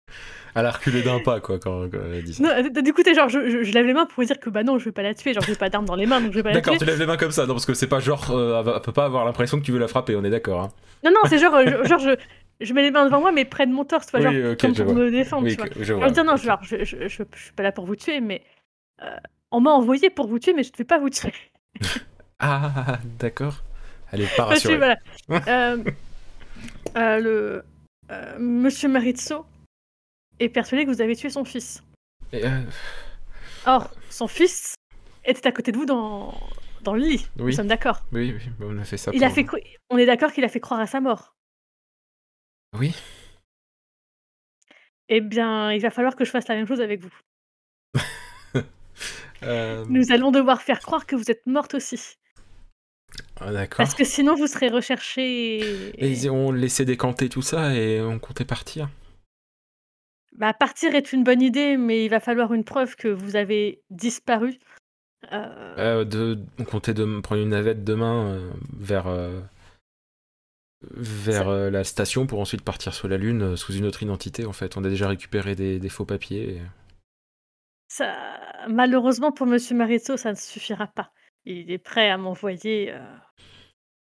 Elle 0.55 0.67
a 0.67 0.71
reculé 0.71 1.03
d'un 1.03 1.21
pas, 1.21 1.41
quoi, 1.41 1.59
quand, 1.59 1.89
quand 1.91 1.99
elle 2.05 2.19
a 2.19 2.23
dit 2.23 2.35
ça. 2.35 2.43
Non, 2.43 2.83
du 2.83 2.93
coup, 2.93 3.03
tu 3.03 3.15
genre, 3.15 3.29
je 3.29 3.49
je 3.49 3.63
je 3.63 3.73
lève 3.73 3.87
les 3.87 3.93
mains 3.95 4.07
pour 4.07 4.25
dire 4.25 4.39
que, 4.41 4.51
bah, 4.51 4.63
non, 4.63 4.79
je 4.79 4.85
vais 4.87 4.93
pas 4.93 5.03
la 5.03 5.15
tuer, 5.15 5.33
genre, 5.35 5.45
j'ai 5.45 5.55
pas 5.57 5.69
d'arme 5.71 5.85
dans 5.85 5.95
les 5.97 6.07
mains, 6.07 6.21
donc 6.21 6.33
je 6.33 6.37
vais 6.37 6.43
pas 6.43 6.51
la 6.51 6.57
D'accord, 6.57 6.75
tuer. 6.75 6.79
tu 6.79 6.91
lèves 6.91 6.99
les 6.99 7.07
mains 7.07 7.17
comme 7.17 7.31
ça, 7.31 7.47
non, 7.47 7.55
parce 7.55 7.67
que 7.67 7.75
c'est 7.75 7.87
pas 7.89 8.01
genre... 8.01 8.31
euh, 8.31 8.63
elle, 8.75 8.83
peut 8.83 8.93
pas 8.93 9.05
avoir 9.05 9.25
l'impression 9.25 9.59
que 9.61 9.65
tu 9.65 9.73
veux 9.73 9.79
la 9.79 9.89
frapper, 9.89 10.17
on 10.17 10.25
est 10.25 10.31
d'accord, 10.31 10.63
hein. 10.63 10.69
Non, 11.05 11.11
non, 11.11 11.21
c'est 11.29 11.39
genre, 11.39 11.55
je 11.65 11.85
genre, 11.89 11.99
je 11.99 12.17
je 12.61 12.75
mets 12.75 12.83
les 12.83 12.91
mains 12.91 13.07
devant 13.07 13.21
moi, 13.21 13.33
mais 13.33 13.45
près 13.47 13.67
de 13.67 13.73
mon 13.73 13.85
torse, 13.85 14.07
tu 14.07 14.11
vois? 14.13 14.21
Oui, 14.21 14.41
Genre, 14.43 14.53
ok, 14.53 14.61
comme 14.61 14.75
je 14.75 14.83
pour 14.83 14.93
vois. 14.93 14.95
me 14.95 15.11
défendre, 15.11 15.47
Oui, 15.47 15.57
tu 15.57 15.57
vois? 15.57 15.69
je 15.81 15.95
vois. 15.95 16.11
dire: 16.11 16.25
«Non, 16.25 16.37
genre, 16.37 16.63
je 16.63 16.85
je 16.85 17.09
suis 17.09 17.53
pas 17.57 17.63
là 17.63 17.73
pour 17.73 17.87
vous 17.87 17.97
tuer, 17.97 18.21
mais, 18.21 18.43
heu, 19.03 19.07
on 19.51 19.61
m'a 19.61 19.71
envoyé 19.71 20.11
pour 20.11 20.29
vous 20.29 20.39
tuer, 20.39 20.53
mais 20.55 20.63
je 20.63 20.73
ne 20.73 20.77
vais 20.79 20.85
pas 20.85 20.99
vous 20.99 21.11
tuer». 21.11 21.33
Ah, 22.39 22.99
d'accord. 23.19 23.63
Elle 24.13 24.23
est 24.23 24.37
pas 24.37 24.55
voilà, 24.65 24.97
heu, 25.49 25.85
le, 27.21 27.63
monsieur 28.39 28.89
Marizzo 28.89 29.47
est 30.41 30.49
persuadé 30.49 30.85
que 30.85 30.91
vous 30.91 31.01
avez 31.01 31.15
tué 31.15 31.31
son 31.31 31.45
fils. 31.45 31.83
Et, 32.33 32.45
euh, 32.45 32.63
Or, 33.67 33.91
son 34.09 34.27
fils 34.27 34.75
était 35.25 35.47
à 35.47 35.53
côté 35.53 35.71
de 35.73 35.77
vous 35.77 35.87
dans 35.87 36.35
dans 36.83 36.95
le 36.95 37.01
lit. 37.03 37.27
Oui. 37.39 37.45
Nous 37.47 37.53
sommes 37.53 37.67
d'accord. 37.69 38.03
oui, 38.13 38.35
oui, 38.35 38.51
on 38.61 38.79
a 38.79 38.85
fait 38.85 38.97
ça 38.97 39.11
Il 39.15 39.23
a 39.23 39.31
fait 39.31 39.47
on 39.91 39.99
est 39.99 40.07
d'accord 40.07 40.33
qu'il 40.33 40.45
a 40.45 40.49
fait 40.49 40.61
croire 40.61 40.81
à 40.81 40.87
sa 40.87 41.01
mort. 41.01 41.35
Oui. 42.79 42.95
Eh 45.09 45.21
bien, 45.21 45.73
il 45.73 45.81
va 45.83 45.91
falloir 45.91 46.15
que 46.17 46.25
je 46.25 46.31
fasse 46.31 46.49
la 46.49 46.55
même 46.55 46.67
chose 46.67 46.81
avec 46.81 47.01
vous. 47.01 47.13
Euh, 49.43 49.87
Nous 49.89 50.13
allons 50.13 50.33
devoir 50.33 50.61
faire 50.61 50.81
croire 50.81 51.07
que 51.07 51.17
vous 51.17 51.31
êtes 51.31 51.47
morte 51.47 51.73
aussi. 51.73 52.19
ah, 53.41 53.51
d'accord. 53.51 53.79
Parce 53.79 53.95
que 53.95 54.05
sinon, 54.05 54.35
vous 54.35 54.47
serez 54.47 54.69
recherchée. 54.69 55.61
Et 55.99 56.11
ils 56.11 56.29
ont 56.29 56.53
laissé 56.53 56.85
décanter 56.85 57.31
tout 57.31 57.41
ça 57.41 57.75
et 57.75 58.03
on 58.03 58.19
comptait 58.19 58.45
partir. 58.45 58.91
Bah, 60.41 60.55
partir 60.55 60.95
est 60.95 61.13
une 61.13 61.23
bonne 61.23 61.43
idée, 61.43 61.77
mais 61.77 62.05
il 62.05 62.09
va 62.09 62.19
falloir 62.19 62.55
une 62.55 62.65
preuve 62.65 62.97
que 62.97 63.09
vous 63.09 63.37
avez 63.37 63.83
disparu. 63.91 64.59
Euh, 65.33 65.75
Euh, 65.77 66.05
de, 66.05 66.39
on 66.59 66.65
comptait 66.65 66.95
de 66.95 67.05
me 67.05 67.21
prendre 67.21 67.43
une 67.43 67.51
navette 67.51 67.85
demain 67.85 68.33
euh, 68.33 68.51
vers, 68.73 69.07
euh, 69.07 69.39
vers 70.83 71.49
euh, 71.49 71.69
la 71.69 71.85
station 71.85 72.27
pour 72.27 72.41
ensuite 72.41 72.63
partir 72.63 72.95
sur 72.95 73.07
la 73.07 73.19
Lune 73.19 73.55
sous 73.55 73.75
une 73.75 73.85
autre 73.85 74.03
identité 74.03 74.47
en 74.47 74.55
fait. 74.55 74.79
On 74.79 74.85
a 74.85 74.89
déjà 74.89 75.09
récupéré 75.09 75.55
des, 75.55 75.79
des 75.79 75.89
faux 75.91 76.07
papiers. 76.07 76.55
et- 76.57 76.63
ça... 77.89 78.17
Malheureusement 78.69 79.33
pour 79.33 79.47
Monsieur 79.47 79.77
Marizzo, 79.77 80.17
ça 80.17 80.31
ne 80.31 80.37
suffira 80.37 80.87
pas. 80.87 81.13
Il 81.45 81.71
est 81.71 81.79
prêt 81.79 82.11
à 82.11 82.17
m'envoyer 82.17 82.95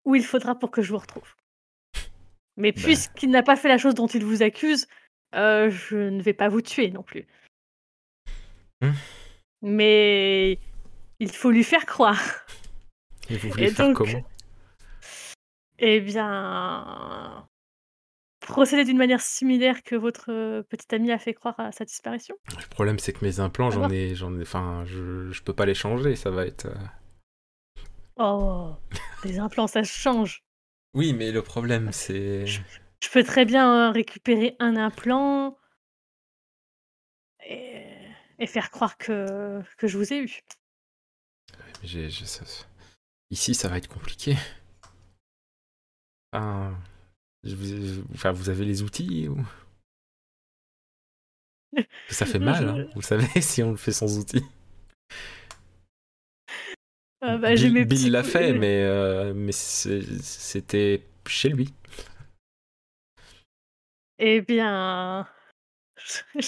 où 0.05 0.15
il 0.15 0.25
faudra 0.25 0.59
pour 0.59 0.71
que 0.71 0.83
je 0.83 0.91
vous 0.93 0.99
retrouve. 0.99 1.35
Mais 2.57 2.73
Bah. 2.73 2.81
puisqu'il 2.85 3.31
n'a 3.31 3.43
pas 3.43 3.57
fait 3.57 3.69
la 3.69 3.79
chose 3.79 3.95
dont 3.95 4.07
il 4.07 4.25
vous 4.25 4.43
accuse, 4.43 4.87
euh, 5.35 5.71
je 5.71 5.97
ne 5.97 6.23
vais 6.23 6.33
pas 6.33 6.49
vous 6.49 6.63
tuer 6.63 6.91
non 6.91 7.03
plus. 7.03 7.27
Hmm. 8.81 8.93
Mais 9.63 10.59
il 11.21 11.31
faut 11.31 11.51
lui 11.51 11.65
faire 11.65 11.87
croire. 11.87 12.21
Et 13.31 13.37
vous 13.37 13.49
voulez 13.51 13.65
Et 13.65 13.71
faire 13.71 13.87
donc- 13.89 13.97
comment? 13.97 14.25
Eh 15.79 16.01
bien, 16.01 17.47
procéder 18.41 18.85
d'une 18.85 18.99
manière 18.99 19.21
similaire 19.21 19.83
que 19.83 19.97
votre 19.97 20.31
euh, 20.31 20.63
petite 20.63 20.93
amie 20.93 21.11
a 21.11 21.19
fait 21.19 21.35
croire 21.35 21.59
à 21.59 21.73
sa 21.73 21.85
disparition. 21.85 22.37
Le 22.57 22.69
problème 22.69 22.99
c'est 22.99 23.13
que 23.13 23.25
mes 23.25 23.41
implants, 23.41 23.71
j'en 23.71 23.91
ai, 23.91 24.15
j'en 24.15 24.39
ai, 24.39 24.43
enfin, 24.43 24.85
je, 24.87 25.31
je 25.33 25.43
peux 25.43 25.53
pas 25.55 25.67
les 25.67 25.75
changer. 25.75 26.15
Ça 26.17 26.31
va 26.31 26.47
être. 26.47 26.67
euh, 26.67 26.75
Oh, 28.17 28.75
les 29.25 29.41
implants, 29.41 29.67
ça 29.67 29.83
change. 29.83 30.45
Oui, 30.95 31.13
mais 31.13 31.33
le 31.33 31.43
problème 31.43 31.91
c'est. 31.93 32.45
Je 33.05 33.11
peux 33.11 33.23
très 33.23 33.45
bien 33.45 33.89
euh, 33.89 33.91
récupérer 33.91 34.57
un 34.61 34.77
implant 34.77 35.59
et, 37.47 37.85
et 38.39 38.47
faire 38.47 38.71
croire 38.71 38.97
que, 38.97 39.61
que 39.77 39.87
je 39.87 39.99
vous 39.99 40.15
ai 40.15 40.21
eu. 40.21 40.41
Ça- 42.25 42.45
Ici, 43.31 43.55
ça 43.55 43.69
va 43.69 43.77
être 43.77 43.89
compliqué. 43.89 44.37
Je 46.33 47.55
vous, 47.55 48.03
enfin, 48.15 48.33
vous 48.33 48.49
avez 48.49 48.65
les 48.65 48.83
outils 48.83 49.29
ou... 49.29 49.37
Ça 52.09 52.25
fait 52.25 52.39
mal, 52.39 52.69
hein, 52.69 52.87
vous 52.95 53.03
savez, 53.03 53.27
si 53.43 53.63
on 53.63 53.73
le 53.73 53.77
fait 53.77 53.93
sans 53.93 54.19
outils. 54.19 54.45
Euh, 57.23 57.37
bah, 57.37 57.55
Bill, 57.55 58.13
l'a 58.13 58.23
fait, 58.23 58.53
mais, 58.55 58.83
euh, 58.83 59.35
mais 59.35 59.53
c'était 59.53 61.03
chez 61.27 61.51
lui. 61.51 61.73
Eh 64.19 64.41
bien. 64.41 65.27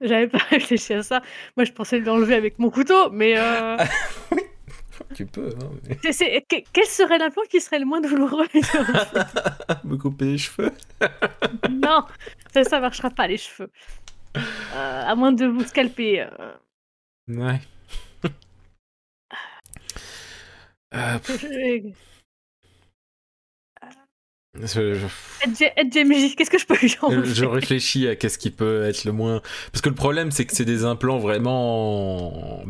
J'avais 0.00 0.28
pas 0.28 0.38
réfléchi 0.50 0.94
à 0.94 1.02
ça. 1.02 1.22
Moi, 1.56 1.64
je 1.64 1.72
pensais 1.72 1.98
l'enlever 2.00 2.34
avec 2.36 2.58
mon 2.58 2.70
couteau, 2.70 3.10
mais. 3.10 3.34
euh, 3.38 3.76
Tu 5.14 5.26
peux, 5.26 5.50
hein, 5.62 5.70
mais- 5.88 5.96
quel 6.72 6.84
serait 6.86 7.18
l'implant 7.18 7.42
qui 7.48 7.60
serait 7.60 7.78
le 7.78 7.84
moins 7.84 8.00
douloureux? 8.00 8.46
Me 9.84 9.96
couper 9.96 10.24
les 10.24 10.38
cheveux. 10.38 10.72
Non, 11.70 12.04
ça, 12.52 12.64
ça 12.64 12.80
marchera 12.80 13.08
pas, 13.10 13.28
les 13.28 13.36
cheveux. 13.36 13.70
Euh, 14.36 14.40
à 15.06 15.14
moins 15.14 15.30
de 15.32 15.46
vous 15.46 15.64
scalper. 15.64 16.22
euh. 16.22 16.52
Ouais. 17.28 17.60
Pff, 20.90 21.40
Je- 21.42 21.92
je- 24.62 25.06
qu'est-ce 26.34 26.50
que 26.50 26.58
je 26.58 26.66
peux 26.66 26.76
lui 26.78 26.88
Je, 27.34 27.44
réfléchis 27.44 28.08
à 28.08 28.16
qu'est-ce 28.16 28.38
qui 28.38 28.50
peut 28.50 28.84
être 28.84 29.04
le 29.04 29.12
moins. 29.12 29.40
Parce 29.72 29.82
que 29.82 29.88
le 29.88 29.94
problème, 29.94 30.30
c'est 30.30 30.44
que 30.46 30.54
c'est 30.54 30.64
des 30.64 30.84
implants 30.84 31.18
vraiment 31.18 32.64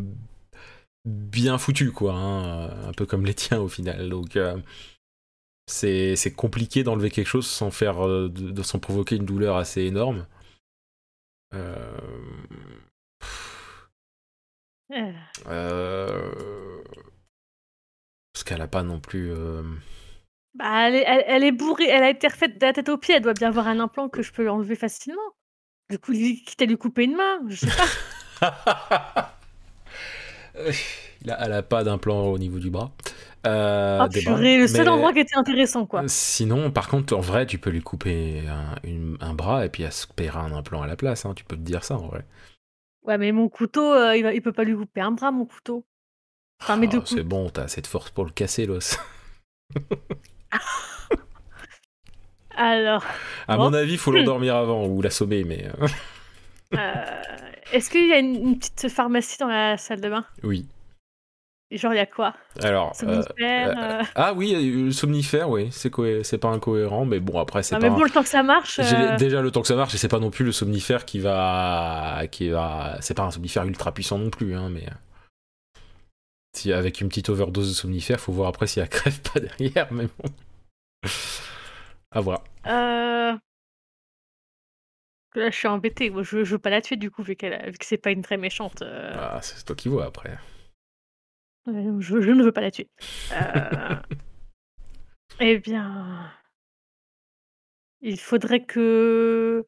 bien 1.05 1.57
foutus, 1.59 1.91
quoi. 1.93 2.13
hein, 2.15 2.89
Un 2.89 2.93
peu 2.93 3.07
comme 3.07 3.25
les 3.25 3.35
tiens 3.35 3.61
au 3.61 3.69
final. 3.69 4.09
Donc, 4.11 4.37
euh, 4.37 4.59
c'est 5.67 6.33
compliqué 6.37 6.83
d'enlever 6.85 7.11
quelque 7.11 7.27
chose 7.29 7.47
sans 7.47 7.71
faire, 7.71 8.07
euh, 8.07 8.29
de, 8.29 8.51
de- 8.51 8.63
sans 8.63 8.79
provoquer 8.79 9.17
une 9.17 9.25
douleur 9.27 9.57
assez 9.57 9.83
énorme. 9.83 10.27
Euh, 11.55 11.99
Euh, 14.91 15.13
euh, 15.49 16.83
Parce 18.33 18.45
qu'elle 18.45 18.63
a 18.63 18.69
pas 18.69 18.83
non 18.83 19.01
plus. 19.01 19.31
Euh, 20.61 20.65
Bah, 20.65 20.89
elle 20.89 20.95
est, 20.97 21.05
elle, 21.07 21.25
elle 21.27 21.45
est 21.45 21.53
bourrée, 21.53 21.89
elle 21.89 22.03
a 22.05 22.11
été 22.11 22.27
refaite 22.29 22.59
de 22.61 22.67
la 22.67 22.73
tête 22.73 22.89
aux 22.89 22.99
pieds, 22.99 23.15
elle 23.17 23.23
doit 23.23 23.33
bien 23.35 23.49
avoir 23.49 23.69
un 23.69 23.81
implant 23.81 24.09
que 24.09 24.23
je 24.23 24.33
peux 24.33 24.49
enlever 24.51 24.75
facilement. 24.77 25.21
Du 25.91 25.99
coup, 25.99 26.13
quitte 26.13 26.61
à 26.61 26.67
lui 26.67 26.77
couper 26.77 27.05
une 27.05 27.17
main, 27.17 27.41
je 27.49 27.57
sais 27.57 27.67
pas. 28.41 29.35
Elle 31.25 31.53
a 31.53 31.63
pas 31.63 31.85
d'implant 31.85 32.23
au 32.27 32.39
niveau 32.39 32.59
du 32.59 32.71
bras. 32.71 32.91
Euh, 33.47 34.01
Oh, 34.05 34.09
purée, 34.09 34.59
le 34.59 34.67
seul 34.67 34.85
Mais- 34.85 34.91
endroit 34.91 35.13
qui 35.13 35.21
était 35.21 35.37
intéressant, 35.37 35.87
quoi. 35.87 36.03
Sinon, 36.09 36.71
par 36.71 36.89
contre, 36.89 37.17
en 37.17 37.21
vrai, 37.21 37.47
tu 37.47 37.59
peux 37.59 37.71
lui 37.71 37.81
couper 37.83 38.43
un, 38.49 38.75
une- 38.85 39.17
un 39.21 39.35
bras 39.35 39.65
et 39.65 39.69
puis 39.69 39.83
elle 39.85 39.93
se 39.93 40.07
paiera 40.07 40.41
un 40.41 40.53
implant 40.53 40.83
à 40.83 40.87
la 40.87 40.97
place. 40.97 41.25
hein, 41.27 41.35
Tu 41.35 41.45
peux 41.45 41.57
te 41.57 41.61
dire 41.63 41.85
ça 41.85 41.95
en 41.97 42.07
vrai. 42.09 42.25
Ouais, 43.03 43.19
mais 43.19 43.33
mon 43.33 43.49
couteau, 43.49 43.93
euh, 43.95 44.17
il, 44.17 44.27
il 44.35 44.43
peut 44.43 44.53
pas 44.53 44.65
lui 44.65 44.75
couper 44.77 45.01
un 45.01 45.13
bras, 45.13 45.31
mon 45.31 45.47
couteau. 45.47 45.87
Enfin, 46.61 46.81
Ah, 46.83 47.03
c'est 47.05 47.23
bon, 47.23 47.49
t'as 47.51 47.63
assez 47.65 47.81
de 47.81 47.87
force 47.87 48.11
pour 48.11 48.25
le 48.25 48.31
casser, 48.33 48.67
l'os. 48.67 48.99
Alors, 52.57 53.05
À 53.47 53.57
Bon. 53.57 53.65
mon 53.65 53.75
avis, 53.75 53.97
faut 53.97 54.11
l'endormir 54.11 54.57
avant 54.57 54.87
ou 54.87 55.01
l'assommer, 55.01 55.45
mais 55.45 55.67
euh, 55.81 55.87
euh, 56.77 57.23
est-ce 57.73 57.89
qu'il 57.91 58.07
y 58.09 58.13
a 58.13 58.19
une, 58.19 58.35
une 58.35 58.59
petite 58.59 58.89
pharmacie 58.89 59.39
dans 59.39 59.47
la 59.49 59.77
salle 59.77 60.01
de 60.01 60.09
bain? 60.09 60.25
Oui. 60.43 60.67
Genre, 61.71 61.93
il 61.93 61.99
y 61.99 62.01
a 62.01 62.07
quoi? 62.07 62.35
Alors. 62.63 62.89
euh, 62.89 62.95
Somnifère 62.95 63.79
euh, 63.79 64.01
euh, 64.01 64.03
Ah 64.15 64.33
oui, 64.33 64.55
le 64.87 64.91
somnifère, 64.91 65.51
oui, 65.51 65.69
c'est 65.71 65.93
c'est 66.25 66.39
pas 66.39 66.49
incohérent, 66.49 67.05
mais 67.05 67.21
bon, 67.21 67.39
après, 67.39 67.63
c'est 67.63 67.77
pas. 67.77 67.83
mais 67.83 67.91
bon, 67.91 68.03
le 68.03 68.11
temps 68.11 68.23
que 68.23 68.29
ça 68.29 68.43
marche. 68.43 68.81
Déjà 69.19 69.43
le 69.43 69.51
temps 69.51 69.61
que 69.61 69.69
ça 69.69 69.77
marche 69.77 69.95
et 69.95 69.99
c'est 69.99 70.09
pas 70.09 70.19
non 70.19 70.31
plus 70.31 70.47
le 70.47 70.53
somnifère 70.53 71.05
qui 71.05 71.19
va 71.21 72.23
qui 72.31 72.49
va 72.49 72.97
c'est 73.01 73.13
pas 73.15 73.25
un 73.25 73.31
somnifère 73.31 73.65
ultra 73.67 73.93
puissant 73.93 74.17
non 74.19 74.31
plus 74.31 74.55
hein 74.57 74.71
mais 74.71 74.85
si 76.59 76.73
avec 76.73 77.01
une 77.01 77.09
petite 77.09 77.29
overdose 77.29 77.69
de 77.69 77.75
somnifère 77.75 78.21
faut 78.21 78.33
voir 78.33 78.49
après 78.49 78.67
si 78.67 78.81
elle 78.81 78.89
crève 78.89 79.21
pas 79.33 79.41
derrière 79.41 79.93
mais 79.93 80.07
bon 80.07 80.31
à 82.11 82.21
voir 82.21 82.43
euh, 82.67 83.37
Là, 85.35 85.51
je 85.51 85.57
suis 85.57 85.69
embêtée. 85.69 86.11
Moi, 86.11 86.23
je, 86.23 86.43
je 86.43 86.53
veux 86.53 86.59
pas 86.59 86.71
la 86.71 86.81
tuer, 86.81 86.97
du 86.97 87.11
coup, 87.11 87.23
vu, 87.23 87.37
qu'elle, 87.37 87.71
vu 87.71 87.79
que 87.79 87.85
c'est 87.85 87.99
pas 87.99 88.11
une 88.11 88.23
très 88.23 88.39
méchante. 88.39 88.83
euh, 88.83 89.13
Ah, 89.15 89.41
c'est 89.43 89.63
toi 89.65 89.77
qui 89.77 89.89
vois 89.89 90.07
après 90.07 90.37
euh, 91.69 92.01
je, 92.01 92.21
je 92.21 92.31
ne 92.31 92.43
veux 92.43 92.51
pas 92.53 92.63
la 92.63 92.71
tuer. 92.71 92.89
Eh 95.41 95.59
bien. 95.59 96.33
Il 98.01 98.19
faudrait 98.19 98.65
que. 98.65 99.65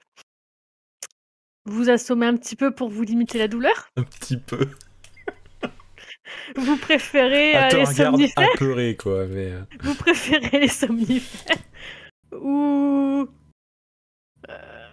Vous 1.67 1.91
assommez 1.91 2.27
un 2.27 2.37
petit 2.37 2.57
peu 2.57 2.75
pour 2.75 2.89
vous 2.89 3.03
limiter 3.03 3.39
la 3.39 3.47
douleur. 3.47 3.91
un 3.97 4.03
petit 4.03 4.39
peu 4.39 4.67
Vous 6.57 6.77
préférez 6.77 7.55
à 7.55 7.67
euh, 7.69 7.79
les 7.79 7.87
somnifères 7.87 8.51
apeuré 8.55 8.97
quoi 8.97 9.27
mais 9.27 9.53
euh, 9.53 9.63
Vous 9.81 9.95
préférez 9.95 10.61
les 10.61 10.69
somnifères 10.69 11.57
ou... 12.33 13.27
euh, 14.49 14.91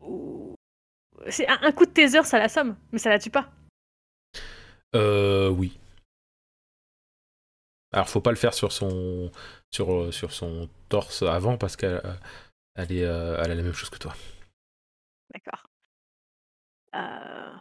ou- 0.00 0.54
C'est 1.28 1.48
un, 1.48 1.58
un 1.62 1.72
coup 1.72 1.86
de 1.86 1.90
taser, 1.90 2.22
ça 2.24 2.38
l'assomme, 2.38 2.76
mais 2.92 2.98
ça 2.98 3.10
la 3.10 3.18
tue 3.18 3.30
pas. 3.30 3.50
euh, 4.94 5.48
oui 5.50 5.78
alors 7.92 8.08
faut 8.08 8.20
pas 8.20 8.30
le 8.30 8.36
faire 8.36 8.54
sur 8.54 8.70
son 8.72 9.30
sur 9.72 9.92
euh, 9.92 10.12
sur 10.12 10.32
son 10.32 10.68
torse 10.88 11.22
avant 11.22 11.58
parce 11.58 11.74
qu'elle 11.76 12.00
elle 12.76 12.92
est 12.92 12.98
elle 13.00 13.50
a 13.50 13.54
la 13.54 13.62
même 13.62 13.72
chose 13.72 13.90
que 13.90 13.98
toi 13.98 14.14
D'accord. 15.34 15.66
Euh... 16.94 17.56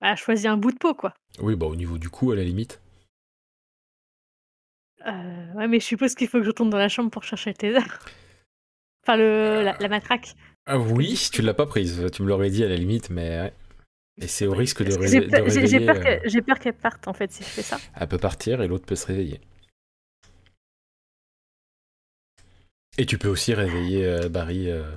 Bah, 0.00 0.14
choisis 0.16 0.46
un 0.46 0.56
bout 0.56 0.72
de 0.72 0.78
peau, 0.78 0.94
quoi. 0.94 1.14
oui 1.40 1.56
bah 1.56 1.66
au 1.66 1.76
niveau 1.76 1.98
du 1.98 2.08
cou 2.10 2.32
à 2.32 2.36
la 2.36 2.44
limite 2.44 2.80
Euh, 5.06 5.52
ouais, 5.54 5.68
mais 5.68 5.78
je 5.80 5.84
suppose 5.84 6.14
qu'il 6.14 6.26
faut 6.28 6.38
que 6.38 6.44
je 6.44 6.48
retourne 6.50 6.70
dans 6.70 6.78
la 6.78 6.88
chambre 6.88 7.10
pour 7.10 7.22
chercher 7.22 7.50
le 7.50 7.54
taser. 7.56 7.86
Enfin, 9.04 9.16
le, 9.16 9.62
la, 9.62 9.76
la 9.78 9.88
matraque. 9.88 10.34
Ah 10.66 10.78
oui, 10.78 11.28
tu 11.32 11.42
l'as 11.42 11.54
pas 11.54 11.66
prise, 11.66 12.06
tu 12.12 12.22
me 12.22 12.28
l'aurais 12.28 12.50
dit 12.50 12.64
à 12.64 12.68
la 12.68 12.74
limite, 12.76 13.10
mais. 13.10 13.52
Et 14.18 14.26
c'est 14.26 14.46
au 14.46 14.52
risque 14.54 14.82
de, 14.82 14.94
ré- 14.96 15.08
j'ai- 15.08 15.20
réveiller. 15.20 15.86
peur 15.86 15.96
euh, 15.96 16.02
qu'elle 16.02 16.22
j'ai 16.24 16.42
peur 16.42 16.58
qu'elle 16.58 16.72
parte, 16.74 17.06
en 17.06 17.12
fait, 17.12 17.30
si 17.30 17.44
je 17.44 17.48
fais 17.48 17.62
ça. 17.62 17.78
Elle 17.94 18.08
peut 18.08 18.18
partir 18.18 18.62
et 18.62 18.66
l'autre 18.66 18.86
peut 18.86 18.96
se 18.96 19.06
réveiller. 19.06 19.40
Et 22.98 23.06
tu 23.06 23.18
peux 23.18 23.28
aussi 23.28 23.52
réveiller 23.54 24.06
euh, 24.06 24.28
Barry, 24.28 24.70
euh, 24.70 24.90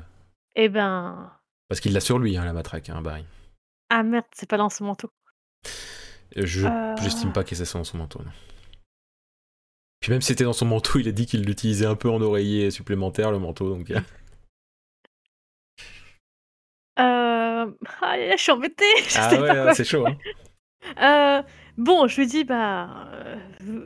Eh 0.56 0.70
ben... 0.70 1.32
parce 1.68 1.82
qu'il 1.82 1.94
l'a 1.94 2.00
sur 2.00 2.18
lui, 2.18 2.38
hein, 2.38 2.46
la 2.46 2.54
matraque, 2.54 2.90
hein, 2.90 3.02
Barry. 3.02 3.26
Ah 3.90 4.04
merde, 4.04 4.26
c'est 4.34 4.50
pas 4.50 4.58
dans 4.58 4.70
son 4.70 4.86
manteau. 4.86 5.10
Je 6.36 6.66
Euh. 6.66 6.96
j'estime 7.02 7.34
pas 7.34 7.44
que 7.44 7.56
ça 7.56 7.66
soit 7.66 7.80
dans 7.80 7.84
son 7.86 7.98
manteau, 7.98 8.20
non. 8.20 8.32
Puis 10.00 10.12
même 10.12 10.22
si 10.22 10.28
c'était 10.28 10.44
dans 10.46 10.54
son 10.54 10.66
manteau, 10.66 11.00
il 11.00 11.08
a 11.08 11.12
dit 11.12 11.26
qu'il 11.26 11.44
l'utilisait 11.44 11.86
un 11.86 11.96
peu 11.96 12.10
en 12.10 12.22
oreiller 12.22 12.72
supplémentaire, 12.72 13.32
le 13.32 13.40
manteau, 13.40 13.76
donc... 13.76 13.92
euh, 13.92 14.00
Euh... 17.00 17.72
Ah, 18.02 18.16
je 18.32 18.42
suis 18.42 18.52
embêtée. 18.52 18.86
Je 19.08 19.18
Ah 19.18 19.30
sais 19.30 19.40
ouais, 19.40 19.74
c'est 19.74 19.86
chaud, 19.86 20.06
hein. 20.08 20.18
Euh, 21.02 21.44
bon, 21.78 22.08
je 22.08 22.22
lui 22.22 22.28
dis, 22.28 22.46
bah, 22.46 23.10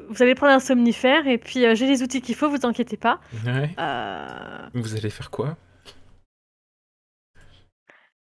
vous 0.10 0.22
allez 0.22 0.36
prendre 0.36 0.54
un 0.54 0.60
somnifère 0.60 1.28
et 1.28 1.38
puis 1.40 1.62
j'ai 1.76 1.88
les 1.88 2.04
outils 2.04 2.22
qu'il 2.22 2.36
faut, 2.36 2.50
vous 2.50 2.66
inquiétez 2.66 2.98
pas. 2.98 3.20
Ouais. 3.46 3.70
Vous 4.74 4.96
allez 4.96 5.10
faire 5.10 5.32
quoi? 5.32 5.58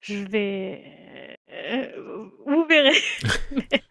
Je 0.01 0.15
vais. 0.15 1.38
Euh, 1.51 2.29
vous 2.45 2.65
verrez. 2.65 2.97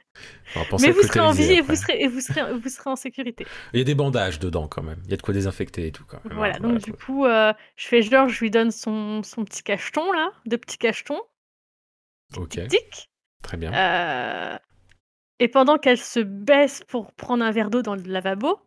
Mais 0.80 0.90
vous 0.90 1.02
serez 1.02 1.20
en 1.20 1.32
vie 1.32 1.52
et 1.52 1.60
vous 1.60 1.76
serez, 1.76 2.00
et 2.00 2.08
vous, 2.08 2.20
serez, 2.20 2.52
vous 2.54 2.68
serez 2.68 2.90
en 2.90 2.96
sécurité. 2.96 3.46
Il 3.72 3.78
y 3.78 3.80
a 3.82 3.84
des 3.84 3.94
bandages 3.94 4.38
dedans 4.38 4.66
quand 4.66 4.82
même. 4.82 5.00
Il 5.04 5.10
y 5.10 5.14
a 5.14 5.16
de 5.16 5.22
quoi 5.22 5.34
désinfecter 5.34 5.86
et 5.86 5.92
tout 5.92 6.04
quand 6.06 6.24
même. 6.24 6.36
Voilà, 6.36 6.56
hein, 6.56 6.60
donc 6.60 6.78
du 6.78 6.92
coup, 6.92 7.26
euh, 7.26 7.52
je 7.76 7.86
fais 7.86 8.02
genre, 8.02 8.28
je 8.28 8.40
lui 8.40 8.50
donne 8.50 8.70
son, 8.70 9.22
son 9.22 9.44
petit 9.44 9.62
cacheton, 9.62 10.10
là, 10.12 10.32
deux 10.46 10.58
petits 10.58 10.78
cachetons, 10.78 11.20
Ok, 12.36 12.58
tic. 12.68 13.10
très 13.42 13.56
bien. 13.56 13.72
Euh, 13.72 14.58
et 15.38 15.48
pendant 15.48 15.78
qu'elle 15.78 15.98
se 15.98 16.20
baisse 16.20 16.82
pour 16.88 17.12
prendre 17.12 17.44
un 17.44 17.50
verre 17.50 17.70
d'eau 17.70 17.82
dans 17.82 17.94
le 17.94 18.02
lavabo, 18.02 18.58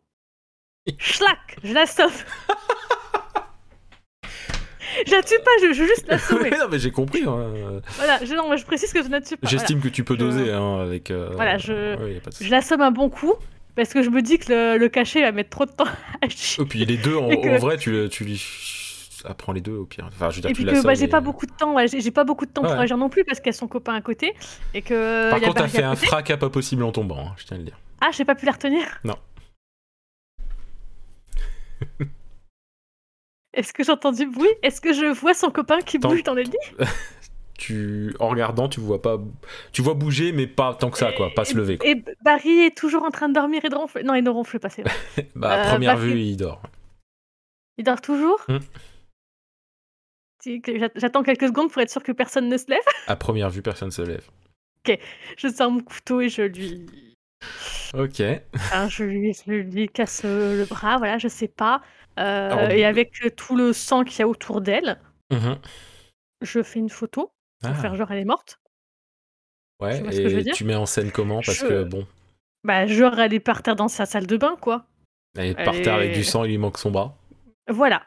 schlac, 0.98 1.58
je 1.62 1.74
la 1.74 1.86
sauve. 1.86 2.24
je 5.06 5.12
la 5.12 5.22
tue 5.22 5.34
pas, 5.44 5.50
je, 5.62 5.72
je 5.72 5.80
veux 5.82 5.86
juste 5.88 6.06
la 6.08 6.18
sauver. 6.18 6.50
Non, 6.58 6.66
mais 6.70 6.78
j'ai 6.78 6.90
compris. 6.90 7.22
hein. 7.26 7.80
Voilà, 7.96 8.24
je, 8.24 8.34
non, 8.34 8.56
je 8.56 8.64
précise 8.64 8.92
que 8.92 9.02
je 9.02 9.06
ne 9.08 9.12
la 9.12 9.20
tue 9.20 9.36
pas. 9.36 9.40
voilà. 9.42 9.58
J'estime 9.58 9.80
que 9.80 9.88
tu 9.88 10.04
peux 10.04 10.14
Je- 10.14 10.18
doser 10.20 10.52
hein, 10.52 10.78
avec. 10.80 11.10
euh, 11.10 11.30
Voilà, 11.34 11.58
je-. 11.58 11.96
Je 12.40 12.50
l'assomme 12.50 12.80
un 12.82 12.90
bon 12.90 13.08
coup, 13.10 13.34
parce 13.74 13.92
que 13.92 14.02
je 14.02 14.10
me 14.10 14.22
dis 14.22 14.38
que 14.38 14.52
le, 14.52 14.78
le 14.78 14.88
cachet 14.88 15.22
va 15.22 15.32
mettre 15.32 15.50
trop 15.50 15.66
de 15.66 15.72
temps 15.72 15.84
à 16.22 16.24
agir. 16.26 16.60
Et 16.62 16.64
puis 16.66 16.84
les 16.84 16.96
deux, 16.96 17.16
en, 17.16 17.30
Et 17.30 17.40
que- 17.40 17.48
en 17.48 17.58
vrai, 17.58 17.76
tu, 17.78 18.08
tu 18.10 18.24
lui 18.24 18.42
apprends 19.24 19.52
les 19.52 19.60
deux 19.60 19.74
au 19.76 19.84
pire. 19.84 20.04
Enfin, 20.08 20.30
je 20.30 20.36
veux 20.36 20.40
dire, 20.42 20.50
Et 20.50 20.54
tu 20.54 20.64
puis 20.64 20.72
que 20.72 20.82
bah, 20.82 20.94
j'ai 20.94 21.04
et- 21.04 21.08
pas 21.08 21.20
beaucoup 21.20 21.46
de 21.46 21.52
temps, 21.52 21.74
ouais, 21.74 21.86
j'ai 21.88 22.10
pas 22.10 22.24
beaucoup 22.24 22.44
de 22.46 22.50
temps 22.50 22.62
pour 22.62 22.72
agir 22.72 22.96
non 22.96 23.08
plus 23.08 23.24
parce 23.24 23.38
qu'elles 23.40 23.54
sont 23.54 23.68
copains 23.68 23.94
à 23.94 24.00
côté 24.00 24.34
et 24.74 24.82
que. 24.82 25.30
Par 25.30 25.38
y 25.38 25.44
a 25.44 25.46
contre, 25.48 25.62
t'as 25.62 25.68
fait 25.68 25.82
un 25.84 25.94
fracas 25.96 26.36
pas 26.36 26.50
possible 26.50 26.82
en 26.82 26.90
tombant, 26.92 27.20
hein, 27.28 27.34
je 27.36 27.44
tiens 27.44 27.56
à 27.56 27.58
le 27.58 27.64
dire. 27.64 27.78
Ah, 28.00 28.08
j'ai 28.12 28.24
pas 28.24 28.34
pu 28.34 28.46
la 28.46 28.52
retenir? 28.52 28.82
Non. 29.04 29.14
Est-ce 33.54 33.72
que 33.72 33.84
j'ai 33.84 33.92
entendu 33.92 34.26
bruit? 34.26 34.48
Est-ce 34.62 34.80
que 34.80 34.92
je 34.92 35.06
vois 35.06 35.34
son 35.34 35.50
copain 35.50 35.80
qui 35.80 36.00
Tant- 36.00 36.08
bouge 36.08 36.22
dans 36.22 36.34
le 36.34 36.42
lit? 36.42 36.56
Tu, 37.58 38.12
en 38.18 38.28
regardant, 38.28 38.68
tu 38.68 38.80
vois 38.80 39.00
pas, 39.00 39.20
tu 39.70 39.82
vois 39.82 39.94
bouger, 39.94 40.32
mais 40.32 40.48
pas 40.48 40.74
tant 40.74 40.90
que 40.90 40.98
ça, 40.98 41.12
quoi, 41.12 41.30
pas 41.32 41.44
se 41.44 41.56
lever. 41.56 41.78
Quoi. 41.78 41.88
Et 41.88 42.04
Barry 42.24 42.64
est 42.64 42.76
toujours 42.76 43.04
en 43.04 43.12
train 43.12 43.28
de 43.28 43.34
dormir 43.34 43.64
et 43.64 43.68
de 43.68 43.76
ronfler. 43.76 44.02
Non, 44.02 44.14
il 44.14 44.24
ne 44.24 44.30
ronfle 44.30 44.58
pas, 44.58 44.68
c'est 44.68 44.82
vrai. 44.82 44.92
Bah, 45.36 45.50
à 45.52 45.66
euh, 45.66 45.70
première 45.70 45.96
vue, 45.96 46.18
il 46.18 46.36
dort. 46.36 46.60
Il 47.78 47.84
dort 47.84 48.00
toujours? 48.00 48.40
Hmm. 48.48 48.58
J'attends 50.96 51.22
quelques 51.22 51.46
secondes 51.46 51.70
pour 51.70 51.80
être 51.82 51.90
sûr 51.90 52.02
que 52.02 52.10
personne 52.10 52.48
ne 52.48 52.56
se 52.56 52.66
lève. 52.68 52.82
À 53.06 53.14
première 53.14 53.48
vue, 53.48 53.62
personne 53.62 53.92
se 53.92 54.02
lève. 54.02 54.28
Je 55.36 55.46
sors 55.46 55.70
mon 55.70 55.82
couteau 55.82 56.20
et 56.20 56.28
je 56.28 56.42
lui. 56.42 56.84
Ok. 57.94 58.22
Enfin, 58.56 58.88
je, 58.88 59.04
lui 59.04 59.34
je 59.34 59.52
lui 59.52 59.88
casse 59.88 60.24
le 60.24 60.64
bras, 60.64 60.96
voilà, 60.98 61.18
je 61.18 61.28
sais 61.28 61.46
pas. 61.46 61.80
Euh, 62.18 62.68
et 62.68 62.84
avec 62.84 63.34
tout 63.36 63.56
le 63.56 63.72
sang 63.72 64.04
qu'il 64.04 64.20
y 64.20 64.22
a 64.22 64.28
autour 64.28 64.60
d'elle, 64.60 64.98
Mhm. 65.30 65.56
je 66.42 66.62
fais 66.62 66.78
une 66.78 66.90
photo 66.90 67.32
pour 67.62 67.70
Ah, 67.70 67.74
faire 67.74 67.94
genre 67.96 68.10
elle 68.10 68.18
est 68.18 68.24
morte. 68.24 68.58
ouais, 69.80 69.96
tu 69.98 70.02
vois 70.02 70.12
ce 70.12 70.20
que 70.20 70.28
je 70.28 70.34
veux 70.34 70.40
et 70.40 70.44
dire? 70.44 70.54
tu 70.54 70.64
mets 70.64 70.74
en 70.74 70.86
scène 70.86 71.10
comment? 71.10 71.40
Parce 71.44 71.58
Je- 71.58 71.66
que 71.66 71.82
bon, 71.84 72.06
Bah, 72.64 72.86
genre 72.86 73.18
elle 73.18 73.32
est 73.34 73.40
par 73.40 73.62
terre 73.62 73.76
dans 73.76 73.88
sa 73.88 74.06
salle 74.06 74.26
de 74.26 74.36
bain, 74.36 74.56
quoi. 74.60 74.84
elle 75.36 75.46
est 75.50 75.54
par 75.54 75.74
Elle 75.74 75.82
terre 75.82 75.94
avec 75.94 76.12
du 76.12 76.22
sang, 76.24 76.44
il 76.44 76.50
lui 76.50 76.58
manque 76.58 76.78
son 76.78 76.90
bras. 76.90 77.16
Voilà. 77.68 78.02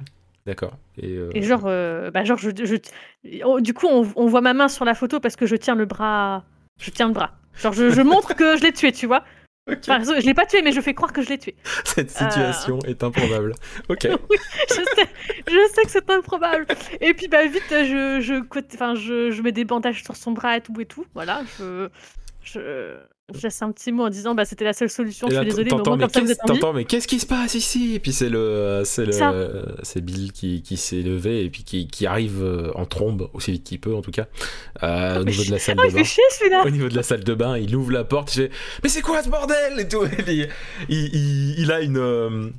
D'accord. 0.46 0.78
Et, 0.98 1.08
euh, 1.16 1.32
Et 1.34 1.42
genre, 1.42 1.64
euh, 1.66 2.12
bah, 2.12 2.24
genre 2.24 2.38
je, 2.38 2.52
je- 2.64 3.42
oh, 3.44 3.60
du 3.60 3.74
coup, 3.74 3.88
on, 3.88 4.08
on 4.16 4.28
voit 4.28 4.42
ma 4.42 4.54
main 4.54 4.68
sur 4.68 4.86
la 4.86 4.94
photo 4.94 5.20
parce 5.20 5.36
que 5.36 5.48
je 5.48 5.56
tiens 5.56 5.74
le 5.76 5.86
bras. 5.86 6.44
Je 6.80 6.92
tiens 6.92 7.08
le 7.08 7.14
bras. 7.14 7.32
Genre, 7.56 7.74
je, 7.74 7.90
je 7.90 8.02
montre 8.02 8.36
que 8.36 8.56
je 8.58 8.62
l'ai 8.62 8.72
tué, 8.72 8.92
tu 8.92 9.08
vois. 9.08 9.24
Enfin, 9.68 10.00
je 10.04 10.26
l'ai 10.26 10.34
pas 10.34 10.46
tué, 10.46 10.62
mais 10.62 10.72
je 10.72 10.82
fais 10.82 10.94
croire 10.94 11.12
que 11.12 11.22
je 11.22 11.30
l'ai 11.30 11.40
tué. 11.40 11.56
Cette 11.86 12.12
situation 12.12 12.80
est 12.86 13.04
improbable. 13.04 13.54
Ok. 13.90 14.04
je, 14.70 14.74
sais, 14.74 15.08
je 15.48 15.72
sais 15.74 15.84
que 15.84 15.92
c'est 15.92 16.10
improbable. 16.12 16.68
Et 17.02 17.14
puis, 17.14 17.28
bah, 17.28 17.46
vite, 17.46 17.64
je, 17.70 18.20
je, 18.22 18.44
enfin, 18.74 18.96
je, 18.96 19.32
je 19.32 19.42
mets 19.42 19.52
des 19.52 19.66
bandages 19.66 20.04
sur 20.04 20.16
son 20.16 20.32
bras 20.32 20.58
et 20.58 20.62
tout 20.62 20.80
et 20.80 20.86
tout. 20.86 21.06
Voilà, 21.16 21.42
je. 21.58 21.90
je... 22.44 22.98
je 23.34 23.42
laisse 23.42 23.62
un 23.64 23.72
petit 23.72 23.92
mot 23.92 24.04
en 24.06 24.10
disant 24.10 24.36
bah 24.36 24.46
c'était 24.46 24.66
la 24.66 24.74
seule 24.74 24.90
solution. 24.90 25.28
Et 25.28 25.32
Je 25.32 25.36
là, 25.36 25.42
suis 25.42 25.50
désolée, 25.50 25.64
mais 25.64 25.78
mais 25.78 26.36
t'entends, 26.36 26.74
mais 26.74 26.86
qu'est-ce 26.86 27.08
qui 27.08 27.20
se 27.20 27.26
passe 27.26 27.56
ici? 27.56 27.96
Et 27.96 28.00
puis 28.00 28.14
c'est 28.14 28.30
le, 28.30 28.84
c'est 28.86 29.06
le, 29.08 29.66
c'est 29.82 30.02
Bill 30.06 30.32
qui, 30.32 30.62
qui 30.62 30.78
s'est 30.78 31.02
levé 31.02 31.44
et 31.44 31.50
puis 31.50 31.64
qui, 31.64 31.88
qui 31.88 32.06
arrive 32.06 32.44
euh, 32.44 32.72
en 32.76 32.86
trombe 32.86 33.30
aussi 33.34 33.52
vite 33.52 33.64
qu'il 33.64 33.80
peut 33.80 33.96
en 33.96 34.02
tout 34.04 34.12
cas 34.12 34.28
euh, 34.84 35.22
au 35.22 35.24
mais 35.26 35.32
niveau 35.32 35.44
de 35.44 35.52
la 35.52 35.60
salle 35.60 35.76
Ah, 35.84 35.88
de 35.88 35.94
bain. 35.94 36.04
chier. 36.04 36.24
Au 36.66 36.70
niveau 36.70 36.88
de 36.88 36.96
la 36.96 37.02
salle 37.04 37.24
de 37.24 37.34
bain, 37.34 37.58
il 37.58 37.76
ouvre 37.76 37.92
la 37.92 38.04
porte, 38.04 38.36
il 38.36 38.44
fait 38.44 38.52
Mais 38.84 38.90
c'est 38.90 39.02
quoi 39.02 39.24
ce 39.24 39.30
bordel? 39.30 39.80
Et 39.80 39.88
tout. 39.88 40.06
Il, 40.28 40.48
il- 40.90 41.60
il 41.60 41.72
a 41.72 41.82
une, 41.82 41.98
euh, 41.98 42.50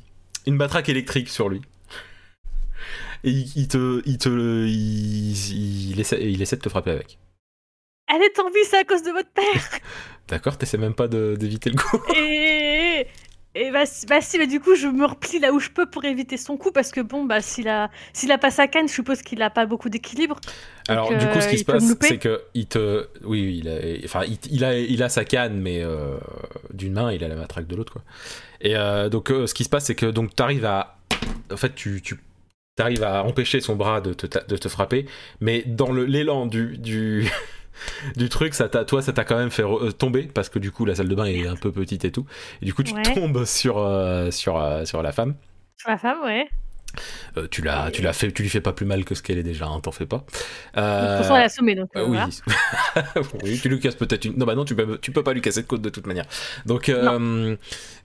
une 0.47 0.57
matraque 0.57 0.89
électrique 0.89 1.29
sur 1.29 1.49
lui. 1.49 1.61
Et 3.23 3.31
il, 3.31 3.53
il 3.55 3.69
te, 3.69 4.03
il 4.05 4.19
te, 4.19 4.29
il, 4.67 5.91
il 5.93 6.01
essaie, 6.01 6.21
il 6.29 6.43
essaie 6.43 6.57
de 6.57 6.61
te 6.63 6.69
frapper 6.69 6.91
avec. 6.91 7.19
Elle 8.09 8.23
est 8.23 8.39
en 8.39 8.49
vie, 8.49 8.65
c'est 8.69 8.79
à 8.79 8.85
cause 8.85 9.03
de 9.03 9.11
votre 9.11 9.31
père. 9.31 9.81
D'accord, 10.29 10.57
t'essaies 10.59 10.79
même 10.79 10.95
pas 10.95 11.09
d'éviter 11.09 11.71
le 11.71 11.77
coup. 11.77 12.01
Et, 12.17 13.07
et 13.55 13.71
bah, 13.71 13.87
si- 13.87 14.07
bah 14.07 14.21
si, 14.21 14.39
mais 14.39 14.47
du 14.47 14.61
coup, 14.61 14.75
je 14.75 14.87
me 14.89 15.05
replie 15.07 15.39
là 15.39 15.53
où 15.53 15.61
je 15.61 15.71
peux 15.71 15.87
pour 15.87 16.05
éviter 16.05 16.37
son 16.37 16.57
coup 16.57 16.73
parce 16.73 16.91
que 16.91 17.01
bon, 17.01 17.25
bah 17.25 17.41
s'il 17.41 17.69
a, 17.69 17.91
s'il 18.13 18.31
a 18.33 18.39
pas 18.39 18.51
sa 18.51 18.67
canne, 18.69 18.89
je 18.89 18.93
suppose 18.95 19.23
qu'il 19.23 19.41
a 19.43 19.51
pas 19.51 19.67
beaucoup 19.67 19.89
d'équilibre. 19.89 20.39
Alors, 20.89 21.09
du 21.09 21.27
coup, 21.29 21.41
ce 21.41 21.47
euh, 21.47 21.51
qui 21.51 21.55
il 21.57 21.59
se 21.61 21.65
passe, 21.65 21.95
c'est 22.01 22.19
que 22.19 22.43
il 22.55 22.67
te, 22.67 23.07
oui, 23.25 23.43
oui, 23.43 23.59
il 23.63 23.69
a, 23.69 24.05
enfin, 24.05 24.25
il, 24.25 24.39
il 24.51 24.65
a, 24.65 24.77
il 24.79 25.03
a 25.03 25.09
sa 25.09 25.25
canne, 25.25 25.61
mais 25.61 25.83
euh, 25.83 26.17
d'une 26.73 26.93
main, 26.95 27.13
il 27.13 27.23
a 27.25 27.29
la 27.29 27.37
matraque 27.37 27.67
de 27.67 27.77
l'autre, 27.77 27.93
quoi. 27.93 28.03
Et 28.61 28.77
euh, 28.77 29.09
donc, 29.09 29.31
euh, 29.31 29.47
ce 29.47 29.55
qui 29.55 29.65
se 29.65 29.69
passe, 29.69 29.85
c'est 29.87 29.95
que 29.95 30.07
donc 30.07 30.35
t'arrives 30.35 30.65
à, 30.65 30.99
en 31.53 31.57
fait, 31.57 31.75
tu, 31.75 32.03
tu 32.03 32.17
arrives 32.79 33.05
à 33.05 33.23
empêcher 33.25 33.61
son 33.61 33.77
bras 33.77 34.01
de 34.01 34.13
te, 34.13 34.27
de 34.27 34.57
te 34.57 34.69
frapper, 34.69 35.07
mais 35.41 35.63
dans 35.67 35.93
l'élan 35.93 36.47
du, 36.47 36.79
du 36.79 37.29
du 38.17 38.29
truc, 38.29 38.55
ça 38.55 38.69
t'a, 38.69 38.85
toi, 38.85 39.03
ça 39.03 39.13
t'a 39.13 39.25
quand 39.25 39.37
même 39.37 39.51
fait 39.51 39.63
euh, 39.65 39.91
tomber 39.93 40.23
parce 40.23 40.49
que 40.49 40.59
du 40.59 40.71
coup, 40.71 40.85
la 40.85 40.95
salle 40.95 41.09
de 41.09 41.15
bain 41.15 41.25
est 41.27 41.47
un 41.47 41.57
peu 41.57 41.71
petite 41.73 42.05
et 42.05 42.13
tout, 42.13 42.27
et 42.63 42.65
du 42.67 42.75
coup, 42.75 42.83
tu 42.83 42.95
Ouais. 42.95 43.03
tombes 43.03 43.45
sur 43.45 43.79
euh, 43.79 44.31
sur 44.31 44.59
euh, 44.59 44.85
sur 44.85 45.03
la 45.03 45.13
femme. 45.13 45.35
Sur 45.79 45.91
la 45.91 45.99
femme, 45.99 46.19
ouais. 46.25 46.49
Euh, 47.37 47.47
tu 47.51 47.63
l'as, 47.63 47.91
tu 47.91 48.03
l'as 48.03 48.13
fait, 48.13 48.33
tu 48.33 48.43
lui 48.43 48.49
fais 48.49 48.61
pas 48.61 48.73
plus 48.73 48.87
mal 48.87 49.05
que 49.05 49.15
ce 49.15 49.23
qu'elle 49.23 49.39
est 49.39 49.43
déjà, 49.43 49.67
hein, 49.67 49.81
t'en 49.81 49.93
fais 49.93 50.07
pas. 50.07 50.19
De 50.19 50.23
toute 50.23 50.79
Euh, 50.79 51.23
façon, 51.23 51.37
elle 51.37 51.77
donc 51.77 51.91
euh, 51.97 52.07
euh, 52.07 53.23
oui. 53.45 53.59
tu 53.61 53.69
lui 53.69 53.81
casses 53.81 53.95
peut-être 53.95 54.25
une. 54.25 54.37
Non, 54.37 54.47
bah 54.47 54.55
non, 54.55 54.65
tu 54.65 54.75
peux, 54.75 54.99
tu 54.99 55.11
peux 55.13 55.23
pas 55.23 55.33
lui 55.33 55.41
casser 55.41 55.63
de 55.63 55.67
côte 55.67 55.83
de 55.83 55.91
toute 55.91 56.07
manière. 56.07 56.27
Donc, 56.65 56.89
euh, 56.89 57.57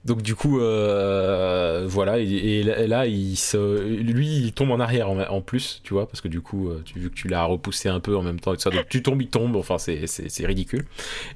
donc 0.04 0.22
du 0.22 0.34
coup, 0.34 0.60
euh, 0.60 1.84
voilà. 1.86 2.18
Et, 2.18 2.60
et 2.60 2.62
là- 2.86 3.06
il 3.06 3.36
se, 3.36 3.80
lui, 3.88 4.26
il 4.28 4.52
tombe 4.52 4.70
en 4.70 4.80
arrière 4.80 5.10
en, 5.10 5.18
en 5.20 5.40
plus, 5.40 5.80
tu 5.84 5.94
vois, 5.94 6.06
parce 6.08 6.20
que 6.20 6.28
du 6.28 6.40
coup, 6.40 6.68
euh, 6.68 6.82
tu, 6.84 6.98
vu 6.98 7.10
que 7.10 7.14
tu 7.14 7.28
l'as 7.28 7.44
repoussé 7.44 7.88
un 7.88 8.00
peu 8.00 8.16
en 8.16 8.22
même 8.22 8.40
temps, 8.40 8.52
et 8.52 8.56
tout 8.56 8.62
ça, 8.62 8.70
donc 8.70 8.88
tu 8.88 9.02
tombes, 9.02 9.22
il 9.22 9.28
tombe. 9.28 9.56
Enfin, 9.56 9.78
c'est, 9.78 10.06
c'est, 10.06 10.28
c'est 10.28 10.46
ridicule. 10.46 10.84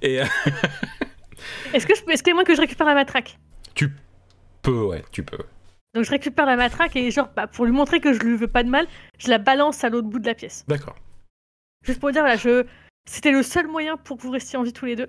Et 0.02 0.20
euh, 0.20 0.24
Est-ce 1.72 1.86
que 1.86 1.94
je 1.94 2.02
est-ce 2.12 2.22
que 2.22 2.32
moi 2.32 2.44
que 2.44 2.54
je 2.54 2.60
récupère 2.60 2.86
la 2.86 2.94
matraque? 2.94 3.38
Tu 3.74 3.92
peux, 4.62 4.82
ouais, 4.84 5.04
tu 5.12 5.22
peux. 5.22 5.38
Donc 5.96 6.04
je 6.04 6.10
récupère 6.10 6.44
la 6.44 6.56
matraque 6.56 6.94
et 6.94 7.10
genre, 7.10 7.30
bah, 7.34 7.46
pour 7.46 7.64
lui 7.64 7.72
montrer 7.72 8.00
que 8.00 8.12
je 8.12 8.18
lui 8.20 8.36
veux 8.36 8.48
pas 8.48 8.62
de 8.62 8.68
mal, 8.68 8.86
je 9.18 9.28
la 9.30 9.38
balance 9.38 9.82
à 9.82 9.88
l'autre 9.88 10.06
bout 10.08 10.18
de 10.18 10.26
la 10.26 10.34
pièce. 10.34 10.64
D'accord. 10.68 10.94
Juste 11.86 12.00
pour 12.00 12.12
dire, 12.12 12.20
voilà, 12.20 12.36
je... 12.36 12.66
c'était 13.08 13.30
le 13.30 13.42
seul 13.42 13.66
moyen 13.66 13.96
pour 13.96 14.18
que 14.18 14.22
vous 14.22 14.30
restiez 14.30 14.58
en 14.58 14.62
vie 14.62 14.74
tous 14.74 14.84
les 14.84 14.94
deux. 14.94 15.08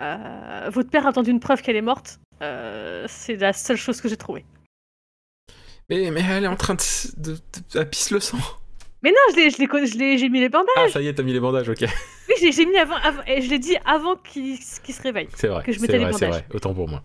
Euh, 0.00 0.68
votre 0.72 0.90
père 0.90 1.06
a 1.06 1.10
attendu 1.10 1.30
une 1.30 1.38
preuve 1.38 1.62
qu'elle 1.62 1.76
est 1.76 1.80
morte. 1.80 2.18
Euh, 2.42 3.04
c'est 3.08 3.36
la 3.36 3.52
seule 3.52 3.76
chose 3.76 4.00
que 4.00 4.08
j'ai 4.08 4.16
trouvée. 4.16 4.44
Mais, 5.88 6.10
mais 6.10 6.22
elle 6.28 6.44
est 6.44 6.48
en 6.48 6.56
train 6.56 6.74
de, 6.74 6.80
de, 7.22 7.34
de- 7.34 7.78
elle 7.78 7.88
pisse 7.88 8.10
le 8.10 8.18
sang. 8.18 8.38
Mais 9.02 9.10
non, 9.10 9.16
je 9.32 9.96
l'ai, 9.98 10.18
j'ai 10.18 10.28
mis 10.28 10.40
les 10.40 10.48
bandages. 10.48 10.74
Ah, 10.76 10.88
ça 10.88 11.00
y 11.00 11.06
est, 11.06 11.14
t'as 11.14 11.22
mis 11.22 11.32
les 11.32 11.40
bandages, 11.40 11.68
ok. 11.68 11.84
Oui, 12.28 12.50
j'ai, 12.52 12.66
mis 12.66 12.78
avant, 12.78 12.96
avant- 12.96 13.22
et 13.26 13.42
je 13.42 13.50
l'ai 13.50 13.58
dit 13.58 13.76
avant 13.84 14.16
qu'il, 14.16 14.60
se 14.60 15.02
réveille. 15.02 15.28
C'est 15.36 15.48
vrai. 15.48 15.62
Que 15.62 15.72
je 15.72 15.80
mettais 15.80 15.98
les 15.98 16.04
vrai, 16.04 16.12
c'est 16.14 16.26
bandages. 16.26 16.42
vrai. 16.42 16.56
Autant 16.56 16.74
pour 16.74 16.88
moi. 16.88 17.02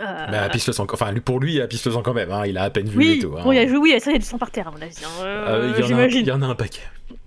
Euh, 0.00 0.26
Mais 0.30 0.48
pisse 0.50 0.66
le 0.66 0.72
sang. 0.72 0.86
Enfin, 0.90 1.12
pour 1.20 1.38
lui, 1.38 1.60
pisse 1.68 1.84
le 1.84 1.92
sang 1.92 2.02
quand 2.02 2.14
même. 2.14 2.30
Hein. 2.32 2.46
Il 2.46 2.56
a 2.56 2.62
à 2.64 2.70
peine 2.70 2.88
vu 2.88 2.96
oui, 2.96 3.18
tout. 3.20 3.34
hein. 3.36 3.42
bon, 3.44 3.52
il 3.52 3.56
y 3.56 3.58
a, 3.58 3.78
oui, 3.78 3.98
ça, 4.00 4.10
il 4.10 4.14
y 4.14 4.16
a 4.16 4.18
du 4.20 4.24
sang 4.24 4.38
par 4.38 4.50
terre, 4.50 4.68
à 4.68 4.70
mon 4.70 4.80
avis. 4.80 4.96
hein. 5.04 5.08
Euh, 5.22 5.46
Euh, 5.48 5.66
il, 5.66 5.70
y 5.70 5.72
en 5.72 5.74
a 5.74 5.84
un, 5.84 5.86
j'imagine. 5.88 6.20
il 6.20 6.26
y 6.28 6.32
en 6.32 6.42
a 6.42 6.46
un 6.46 6.54
paquet. 6.54 6.80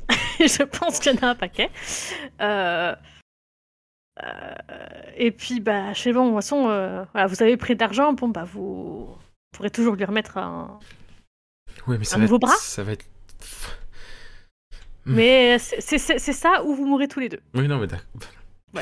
je 0.39 0.63
pense 0.63 0.99
qu'il 0.99 1.13
y 1.13 1.19
en 1.19 1.27
a 1.27 1.31
un 1.31 1.35
paquet. 1.35 1.69
Euh, 2.41 2.95
euh, 4.23 4.53
et 5.17 5.31
puis, 5.31 5.59
bah, 5.59 5.93
sais 5.93 6.11
bon, 6.13 6.25
de 6.25 6.29
toute 6.29 6.37
façon, 6.37 6.63
voilà, 7.13 7.27
vous 7.27 7.41
avez 7.43 7.55
pris 7.57 7.75
de 7.75 7.79
l'argent, 7.81 8.13
bon, 8.13 8.29
bah, 8.29 8.45
vous 8.51 9.15
pourrez 9.51 9.69
toujours 9.69 9.95
lui 9.95 10.05
remettre 10.05 10.37
un. 10.37 10.79
Oui, 11.87 11.97
mais 11.99 12.05
ça 12.05 12.15
Un 12.15 12.19
va 12.19 12.23
nouveau 12.23 12.37
être- 12.37 12.41
bras 12.41 12.55
Ça 12.59 12.83
va 12.83 12.93
être. 12.93 13.05
Hmm. 15.05 15.13
Mais 15.13 15.59
c'est- 15.59 15.99
c'est 15.99 16.33
ça 16.33 16.63
où 16.63 16.73
vous 16.73 16.87
mourrez 16.87 17.07
tous 17.07 17.19
les 17.19 17.29
deux. 17.29 17.41
Oui, 17.53 17.67
non, 17.67 17.77
mais 17.77 17.85
d'accord. 17.87 18.05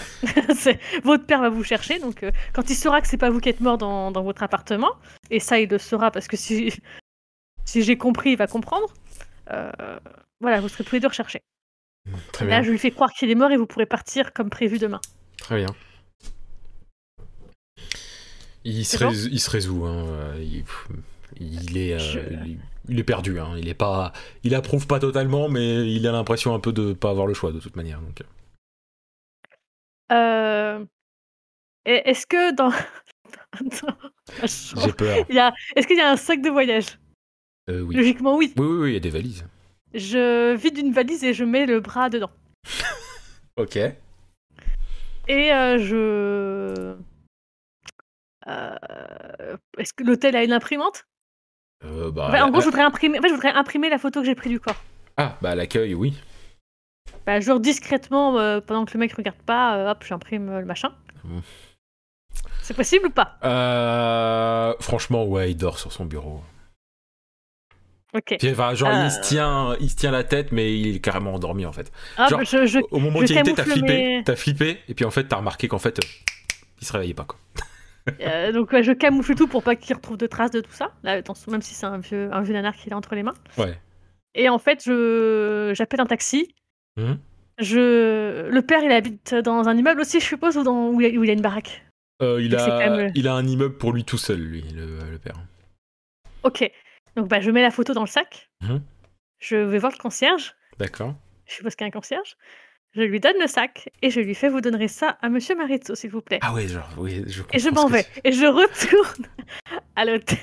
C'est- 0.55 0.79
votre 1.03 1.25
père 1.25 1.41
va 1.41 1.49
vous 1.49 1.63
chercher, 1.63 1.99
donc 1.99 2.23
euh, 2.23 2.31
quand 2.53 2.69
il 2.69 2.75
saura 2.75 3.01
que 3.01 3.07
c'est 3.07 3.17
pas 3.17 3.29
vous 3.29 3.39
qui 3.39 3.49
êtes 3.49 3.59
mort 3.61 3.77
dans, 3.77 4.11
dans 4.11 4.23
votre 4.23 4.43
appartement, 4.43 4.91
et 5.29 5.39
ça 5.39 5.59
il 5.59 5.69
le 5.69 5.77
saura 5.77 6.11
parce 6.11 6.27
que 6.27 6.37
si, 6.37 6.73
si 7.65 7.83
j'ai 7.83 7.97
compris, 7.97 8.31
il 8.31 8.37
va 8.37 8.47
comprendre. 8.47 8.87
euh, 9.51 9.71
voilà, 10.41 10.59
vous 10.61 10.69
serez 10.69 10.83
tous 10.83 10.95
les 10.95 10.99
deux 11.01 11.07
recherchés. 11.07 11.39
Très 12.33 12.45
Là, 12.45 12.57
bien. 12.59 12.63
je 12.63 12.71
lui 12.71 12.77
fais 12.79 12.91
croire 12.91 13.13
qu'il 13.13 13.29
est 13.31 13.35
mort 13.35 13.51
et 13.51 13.57
vous 13.57 13.65
pourrez 13.65 13.85
partir 13.85 14.33
comme 14.33 14.49
prévu 14.49 14.77
demain. 14.77 14.99
Très 15.37 15.55
bien. 15.57 15.69
Il 18.65 18.85
se, 18.85 18.97
bon 18.97 19.09
résout, 19.09 19.29
il 19.31 19.39
se 19.39 19.49
résout. 19.49 19.85
hein, 19.85 20.05
euh, 20.07 20.43
Il, 20.43 20.63
il 21.39 21.77
est, 21.77 21.93
euh, 21.93 21.99
Je- 21.99 22.19
il, 22.45 22.57
il 22.89 22.99
est 22.99 23.03
perdu. 23.03 23.39
hein, 23.39 23.55
Il 23.57 23.67
est 23.67 23.73
pas, 23.73 24.13
il 24.43 24.55
approuve 24.55 24.87
pas 24.87 24.99
totalement, 24.99 25.49
mais 25.49 25.91
il 25.91 26.05
a 26.07 26.11
l'impression 26.11 26.53
un 26.53 26.59
peu 26.59 26.71
de 26.73 26.93
pas 26.93 27.09
avoir 27.09 27.27
le 27.27 27.33
choix 27.33 27.51
de 27.51 27.59
toute 27.59 27.75
manière. 27.75 27.99
Donc. 28.01 28.21
Euh. 30.13 30.85
Est-ce 31.85 32.25
que 32.25 32.53
dans. 32.53 32.71
J'ai 34.43 34.93
peur. 34.93 35.25
A... 35.37 35.53
Est-ce 35.75 35.87
qu'il 35.87 35.97
y 35.97 36.01
a 36.01 36.09
un 36.11 36.17
sac 36.17 36.41
de 36.41 36.49
voyage? 36.49 36.97
Euh, 37.69 37.81
oui. 37.81 37.95
Logiquement, 37.95 38.35
oui. 38.35 38.53
oui, 38.57 38.65
oui, 38.65 38.77
oui, 38.77 38.89
il 38.91 38.93
y 38.93 38.97
a 38.97 38.99
des 38.99 39.09
valises. 39.09 39.45
Je 39.93 40.55
vide 40.55 40.77
une 40.77 40.91
valise 40.91 41.23
et 41.23 41.33
je 41.33 41.43
mets 41.43 41.65
le 41.65 41.79
bras 41.79 42.09
dedans. 42.09 42.31
Ok. 43.55 43.75
Et 43.75 43.93
euh, 45.53 45.77
je. 45.77 46.95
Euh, 48.47 49.57
Est-ce 49.77 49.93
que 49.93 50.03
l'hôtel 50.03 50.35
a 50.35 50.43
une 50.43 50.53
imprimante? 50.53 51.05
Euh, 51.85 52.09
bah, 52.09 52.29
Enfin, 52.29 52.45
En 52.45 52.49
gros, 52.49 52.61
je 52.61 52.65
voudrais, 52.65 52.81
imprimer... 52.81 53.19
en 53.19 53.21
fait, 53.21 53.29
je 53.29 53.33
voudrais 53.35 53.51
imprimer 53.53 53.89
la 53.89 53.99
photo 53.99 54.21
que 54.21 54.25
j'ai 54.25 54.33
prise 54.33 54.51
du 54.51 54.59
corps. 54.59 54.81
Ah, 55.17 55.37
bah 55.41 55.53
l'accueil, 55.53 55.93
oui. 55.93 56.15
Bah, 57.25 57.39
genre 57.39 57.59
discrètement, 57.59 58.37
euh, 58.39 58.59
pendant 58.61 58.85
que 58.85 58.93
le 58.93 58.99
mec 58.99 59.13
regarde 59.13 59.37
pas, 59.45 59.77
euh, 59.77 59.91
hop, 59.91 60.03
j'imprime 60.07 60.49
euh, 60.49 60.59
le 60.59 60.65
machin. 60.65 60.91
Mm. 61.23 61.39
C'est 62.61 62.73
possible 62.75 63.07
ou 63.07 63.09
pas? 63.09 63.37
Euh, 63.43 64.73
franchement, 64.79 65.25
ouais, 65.25 65.51
il 65.51 65.55
dort 65.55 65.79
sur 65.79 65.91
son 65.91 66.05
bureau. 66.05 66.41
Ok. 68.13 68.35
Puis, 68.39 68.51
enfin, 68.51 68.73
genre, 68.75 68.89
Euh. 68.89 69.05
il, 69.05 69.11
se 69.11 69.21
tient, 69.21 69.75
il 69.79 69.89
se 69.89 69.95
tient 69.95 70.11
la 70.11 70.23
tête, 70.23 70.51
mais 70.51 70.77
il 70.77 70.95
est 70.95 70.99
carrément 70.99 71.33
endormi 71.33 71.65
en 71.65 71.71
fait. 71.73 71.91
Hop, 72.19 72.29
genre, 72.29 72.43
je, 72.43 72.65
je- 72.67 72.79
Au 72.91 72.99
moment 72.99 73.19
où 73.19 73.23
il 73.23 73.31
était, 73.37 73.53
t'as 73.53 73.63
flippé, 73.63 73.87
mes- 73.87 74.23
t'as 74.23 74.35
flippé, 74.35 74.79
et 74.87 74.93
puis 74.93 75.03
en 75.05 75.09
fait, 75.11 75.23
t'as 75.25 75.37
remarqué 75.37 75.67
qu'en 75.67 75.79
fait, 75.79 75.97
euh, 75.99 76.07
il 76.79 76.85
se 76.85 76.93
réveillait 76.93 77.13
pas 77.15 77.25
quoi. 77.25 77.39
euh, 78.21 78.51
donc 78.51 78.71
ouais, 78.71 78.83
je 78.83 78.91
camoufle 78.91 79.33
tout 79.33 79.47
pour 79.47 79.63
pas 79.63 79.75
qu'il 79.75 79.95
retrouve 79.95 80.17
de 80.17 80.27
traces 80.27 80.51
de 80.51 80.59
tout 80.61 80.73
ça. 80.73 80.91
Là, 81.03 81.21
même 81.47 81.61
si 81.61 81.73
c'est 81.73 81.85
un 81.85 81.97
vieux, 81.97 82.29
un 82.31 82.41
vieux 82.41 82.53
nanar 82.53 82.75
qu'il 82.75 82.93
a 82.93 82.97
entre 82.97 83.15
les 83.15 83.23
mains. 83.23 83.33
Ouais. 83.57 83.79
Et 84.35 84.47
en 84.49 84.59
fait, 84.59 84.83
je 84.85 85.71
j'appelle 85.75 86.01
un 86.01 86.05
taxi. 86.05 86.53
Mhm. 86.97 87.17
Je 87.59 88.49
le 88.49 88.61
père, 88.61 88.83
il 88.83 88.91
habite 88.91 89.35
dans 89.35 89.67
un 89.67 89.77
immeuble 89.77 90.01
aussi, 90.01 90.19
je 90.19 90.25
suppose, 90.25 90.57
ou 90.57 90.63
dans 90.63 90.89
où 90.89 91.01
il 91.01 91.07
y 91.25 91.29
a, 91.29 91.33
une 91.33 91.41
baraque? 91.41 91.83
Euh, 92.21 92.41
il, 92.41 92.55
a, 92.55 92.89
même- 92.89 93.11
il 93.15 93.27
a 93.27 93.33
un 93.33 93.45
immeuble 93.45 93.77
pour 93.77 93.93
lui 93.93 94.03
tout 94.03 94.17
seul, 94.17 94.39
lui, 94.39 94.61
le, 94.73 94.99
le 95.11 95.17
père. 95.19 95.35
Ok. 96.43 96.69
Donc 97.15 97.27
bah, 97.27 97.41
je 97.41 97.51
mets 97.51 97.61
la 97.61 97.71
photo 97.71 97.93
dans 97.93 98.01
le 98.01 98.07
sac. 98.07 98.49
Mhm. 98.61 98.81
Je 99.39 99.55
vais 99.55 99.77
voir 99.77 99.91
le 99.91 99.97
concierge. 99.97 100.55
D'accord. 100.79 101.15
Je 101.45 101.55
suppose 101.55 101.75
qu'il 101.75 101.83
y 101.85 101.87
a 101.87 101.89
un 101.89 101.91
concierge. 101.91 102.37
Je 102.95 103.01
lui 103.01 103.19
donne 103.19 103.35
le 103.39 103.47
sac 103.47 103.89
et 104.01 104.09
je 104.09 104.19
lui 104.19 104.35
fais 104.35 104.49
vous 104.49 104.61
donnerez 104.61 104.87
ça 104.87 105.17
à 105.21 105.29
Monsieur 105.29 105.55
Marizzo, 105.55 105.95
s'il 105.95 106.11
vous 106.11 106.21
plaît. 106.21 106.39
Ah 106.41 106.53
ouais, 106.53 106.67
genre, 106.67 106.87
oui, 106.97 107.23
je 107.27 107.41
et 107.51 107.59
je 107.59 107.69
comprends 107.69 107.83
m'en 107.83 107.89
vais. 107.89 108.03
tu- 108.03 108.21
Et 108.23 108.31
je 108.31 108.45
retourne 108.45 109.25
à 109.95 110.05
l'hôtel. 110.05 110.37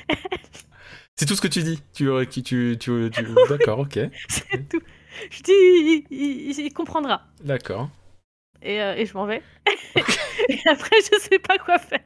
C'est 1.17 1.27
tout 1.27 1.35
ce 1.37 1.41
que 1.41 1.49
tu 1.49 1.63
dis. 1.63 1.81
Tu, 1.95 2.09
euh, 2.09 2.25
tu, 2.25 2.43
tu, 2.43 2.77
tu- 2.79 3.11
D'accord, 3.49 3.81
ok. 3.81 3.99
C'est 4.29 4.69
tout. 4.69 4.81
Je 5.31 5.43
dis, 5.43 5.53
il, 5.53 6.07
il- 6.11 6.61
il 6.67 6.73
comprendra. 6.73 7.23
D'accord. 7.43 7.89
Et, 8.63 8.81
euh, 8.83 8.95
et 8.97 9.07
je 9.07 9.15
m'en 9.15 9.25
vais. 9.27 9.43
et 10.49 10.59
après, 10.69 10.97
je 11.01 11.19
sais 11.21 11.39
pas 11.39 11.59
quoi 11.59 11.79
faire. 11.79 12.01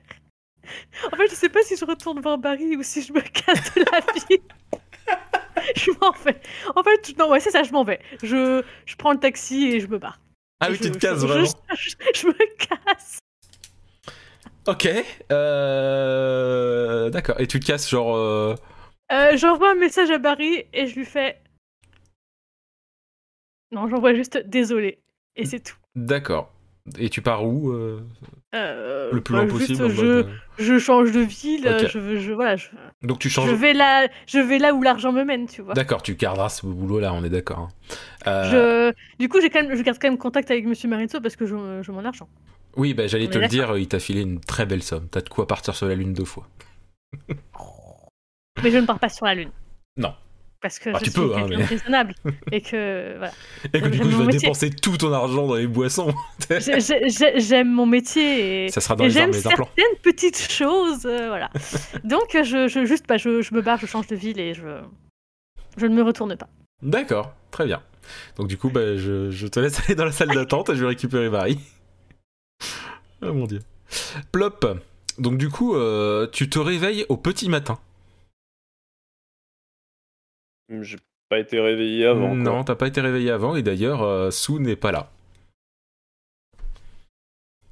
En 1.12 1.16
fait, 1.16 1.28
je 1.28 1.34
sais 1.34 1.48
pas 1.48 1.62
si 1.62 1.76
je 1.76 1.84
retourne 1.84 2.20
voir 2.20 2.38
Barry 2.38 2.76
ou 2.76 2.82
si 2.82 3.02
je 3.02 3.12
me 3.12 3.20
casse 3.20 3.74
de 3.74 3.84
la 3.90 4.00
vie. 4.28 4.42
je 5.76 5.90
m'en 6.00 6.12
vais. 6.24 6.40
En 6.76 6.82
fait, 6.82 7.12
non, 7.18 7.28
ouais, 7.30 7.40
c'est 7.40 7.50
ça, 7.50 7.62
je 7.64 7.72
m'en 7.72 7.84
vais. 7.84 8.00
Je, 8.22 8.62
je 8.86 8.96
prends 8.96 9.12
le 9.12 9.18
taxi 9.18 9.66
et 9.66 9.80
je 9.80 9.86
me 9.88 9.98
barre. 9.98 10.18
Ah 10.60 10.68
oui, 10.70 10.78
tu 10.80 10.90
te 10.90 10.98
casses 10.98 11.18
vraiment. 11.18 11.44
Je, 11.76 11.90
je- 11.90 11.96
je 12.20 12.26
me 12.28 12.56
casse. 12.56 13.18
Ok. 14.66 14.88
Euh... 15.74 17.10
D'accord. 17.10 17.38
Et 17.40 17.46
tu 17.46 17.60
te 17.60 17.66
casses 17.66 17.88
genre. 17.90 18.16
euh, 18.16 18.54
Euh, 19.12 19.36
j'envoie 19.36 19.72
un 19.72 19.74
message 19.74 20.10
à 20.10 20.18
Barry 20.18 20.64
et 20.72 20.86
je 20.86 20.94
lui 20.94 21.04
fais. 21.04 21.38
Non, 23.72 23.88
j'envoie 23.88 24.14
juste 24.14 24.38
désolé. 24.46 25.00
Et 25.36 25.46
c'est 25.46 25.60
tout. 25.60 25.76
D'accord. 25.96 26.50
Et 26.98 27.08
tu 27.08 27.22
pars 27.22 27.46
où 27.46 27.70
euh, 27.70 28.02
Euh, 28.54 29.08
Le 29.10 29.20
plus 29.22 29.32
bah, 29.34 29.44
loin 29.44 29.58
juste, 29.58 29.70
possible 29.78 29.88
je, 29.88 30.02
mode, 30.04 30.26
euh, 30.26 30.32
je 30.58 30.78
change 30.78 31.12
de 31.12 31.20
ville, 31.20 31.64
je, 31.90 32.18
je, 32.18 32.32
voilà, 32.32 32.56
je, 32.56 32.68
Donc 33.02 33.18
tu 33.20 33.30
je 33.30 33.34
changes. 33.34 33.50
vais 33.54 33.72
là, 33.72 34.06
je 34.26 34.38
vais 34.38 34.58
là 34.58 34.74
où 34.74 34.82
l'argent 34.82 35.10
me 35.10 35.24
mène, 35.24 35.46
tu 35.48 35.62
vois. 35.62 35.72
D'accord, 35.72 36.02
tu 36.02 36.14
garderas 36.14 36.50
ce 36.50 36.66
boulot-là, 36.66 37.14
on 37.14 37.24
est 37.24 37.30
d'accord. 37.30 37.58
hein. 37.58 37.68
Euh, 38.26 38.92
Je, 38.92 39.18
du 39.18 39.30
coup, 39.30 39.40
j'ai 39.40 39.48
quand 39.48 39.62
même, 39.62 39.74
je 39.74 39.82
garde 39.82 39.98
quand 39.98 40.08
même 40.08 40.18
contact 40.18 40.50
avec 40.50 40.66
Monsieur 40.66 40.88
Maritzo 40.90 41.20
parce 41.22 41.36
que 41.36 41.46
je, 41.46 41.80
je 41.82 41.90
mon 41.90 42.04
argent. 42.04 42.28
Oui, 42.76 42.92
bah, 42.92 43.06
j'allais 43.06 43.28
te 43.28 43.38
le 43.38 43.48
dire, 43.48 43.78
il 43.78 43.88
t'a 43.88 43.98
filé 43.98 44.20
une 44.20 44.40
très 44.40 44.66
belle 44.66 44.82
somme. 44.82 45.08
T'as 45.10 45.22
de 45.22 45.28
quoi 45.30 45.46
partir 45.46 45.74
sur 45.74 45.86
la 45.88 45.94
Lune 45.94 46.12
deux 46.12 46.24
fois. 46.26 46.46
Mais 48.62 48.70
je 48.70 48.78
ne 48.78 48.86
pars 48.86 48.98
pas 48.98 49.08
sur 49.08 49.26
la 49.26 49.34
lune. 49.34 49.50
Non. 49.96 50.14
Parce 50.64 50.78
que 50.78 50.88
Bah, 50.88 50.98
je 50.98 51.04
tu 51.04 51.10
suis 51.10 51.20
peux, 51.20 51.36
hein, 51.36 51.46
mais- 51.46 51.62
raisonnable 51.62 52.14
et 52.52 52.62
que 52.62 53.18
voilà. 53.18 53.32
Et 53.74 53.82
que 53.82 53.88
du 53.88 54.00
coup, 54.00 54.08
je 54.10 54.16
dois 54.16 54.26
dépenser 54.28 54.70
tout 54.70 54.96
ton 54.96 55.12
argent 55.12 55.46
dans 55.46 55.56
les 55.56 55.66
boissons. 55.66 56.14
J'ai- 56.48 56.80
j'ai- 56.80 57.10
j'ai- 57.10 57.38
J'aime 57.38 57.70
mon 57.70 57.84
métier 57.84 58.64
et, 58.64 58.68
Ça 58.70 58.80
sera 58.80 58.96
dans 58.96 59.04
et 59.04 59.10
j'aime 59.10 59.28
implants. 59.28 59.68
certaines 59.76 59.98
petites 60.02 60.38
choses, 60.50 61.04
euh, 61.04 61.28
voilà. 61.28 61.50
Donc 62.02 62.30
je, 62.32 62.66
je 62.66 62.86
juste, 62.86 63.04
bah, 63.06 63.18
je, 63.18 63.42
je 63.42 63.52
me 63.54 63.60
barre, 63.60 63.78
je 63.78 63.84
change 63.84 64.06
de 64.06 64.16
ville 64.16 64.40
et 64.40 64.54
je, 64.54 64.80
je 65.76 65.84
ne 65.84 65.94
me 65.94 66.02
retourne 66.02 66.34
pas. 66.34 66.48
D'accord, 66.80 67.34
très 67.50 67.66
bien. 67.66 67.82
Donc 68.38 68.46
du 68.48 68.56
coup, 68.56 68.70
bah, 68.70 68.96
je, 68.96 69.30
je 69.30 69.46
te 69.46 69.60
laisse 69.60 69.78
aller 69.86 69.94
dans 69.96 70.06
la 70.06 70.12
salle 70.12 70.28
d'attente 70.34 70.70
et 70.70 70.76
je 70.76 70.80
vais 70.80 70.88
récupérer 70.88 71.28
Marie. 71.28 71.58
oh 73.22 73.34
mon 73.34 73.44
dieu. 73.44 73.60
Plop. 74.32 74.66
Donc 75.18 75.36
du 75.36 75.50
coup, 75.50 75.74
euh, 75.76 76.26
tu 76.32 76.48
te 76.48 76.58
réveilles 76.58 77.04
au 77.10 77.18
petit 77.18 77.50
matin. 77.50 77.78
J'ai 80.68 80.98
pas 81.28 81.38
été 81.38 81.60
réveillé 81.60 82.06
avant. 82.06 82.34
non, 82.34 82.64
t'as 82.64 82.74
pas 82.74 82.86
été 82.86 83.00
réveillé 83.00 83.30
avant 83.30 83.56
et 83.56 83.62
d'ailleurs, 83.62 84.02
euh, 84.02 84.30
Sue 84.30 84.54
n'est 84.60 84.76
pas 84.76 84.92
là. 84.92 85.10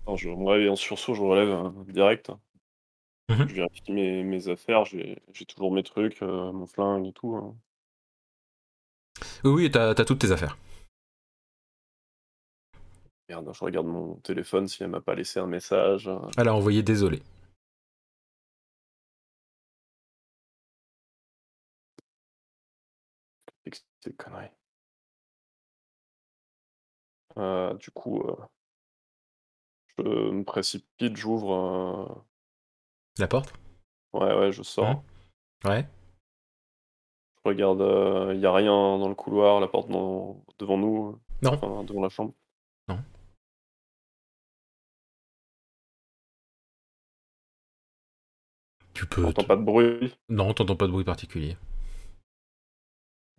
Non, 0.07 0.17
je 0.17 0.29
me 0.29 0.49
réveille 0.49 0.69
en 0.69 0.77
sursaut, 0.77 1.15
je 1.15 1.23
relève 1.23 1.49
euh, 1.49 1.71
direct. 1.93 2.31
Mhm. 3.31 3.49
Je 3.49 3.55
vérifie 3.55 3.93
mes, 3.93 4.25
mes 4.25 4.49
affaires, 4.49 4.85
j'ai 4.85 5.17
toujours 5.49 5.73
mes 5.73 5.83
trucs, 5.83 6.23
euh, 6.23 6.53
mon 6.53 6.67
flingue 6.67 7.07
et 7.07 7.13
tout. 7.13 7.35
hein. 7.37 7.55
Oui, 9.45 9.51
oui, 9.53 9.71
t'as 9.71 9.95
toutes 9.95 10.19
tes 10.21 10.33
affaires. 10.33 10.59
Merde, 13.29 13.51
je 13.55 13.65
regarde 13.65 13.87
mon 13.87 14.17
téléphone 14.17 14.67
si 14.69 14.83
elle 14.83 14.91
m'a 14.91 15.01
pas 15.01 15.15
laissé 15.15 15.39
un 15.41 15.47
message. 15.47 16.11
Elle 16.37 16.49
a 16.49 16.55
envoyé 16.55 16.83
désolé. 16.83 17.23
C'est 23.71 24.11
des 24.11 24.13
conneries. 24.17 24.51
Euh, 27.39 27.75
du 27.75 27.91
coup, 27.91 28.21
euh, 28.23 28.37
je 29.99 30.03
me 30.03 30.45
précipite, 30.45 31.17
j'ouvre. 31.17 31.55
euh, 31.55 32.15
La 33.19 33.29
porte? 33.29 33.53
Ouais, 34.13 34.35
ouais, 34.37 34.53
je 34.53 34.63
sors. 34.63 35.03
Ouais. 35.65 35.87
Je 37.45 37.49
regarde, 37.49 37.81
il 38.35 38.41
y 38.41 38.47
a 38.47 38.53
rien 38.53 38.99
dans 38.99 39.09
le 39.09 39.15
couloir, 39.15 39.61
la 39.61 39.69
porte 39.69 39.89
dans- 39.89 40.45
devant 40.59 40.77
nous, 40.79 41.09
euh, 41.11 41.21
Non. 41.43 41.55
enfin, 41.55 41.85
devant 41.85 42.03
la 42.03 42.09
chambre. 42.09 42.35
Tu 48.95 49.07
peux. 49.07 49.23
J'entends 49.23 49.45
pas 49.45 49.57
de 49.57 49.63
bruit? 49.63 50.15
Non, 50.29 50.53
t'entends 50.53 50.77
pas 50.77 50.87
de 50.87 50.93
bruit 50.93 51.05
particulier. 51.05 51.57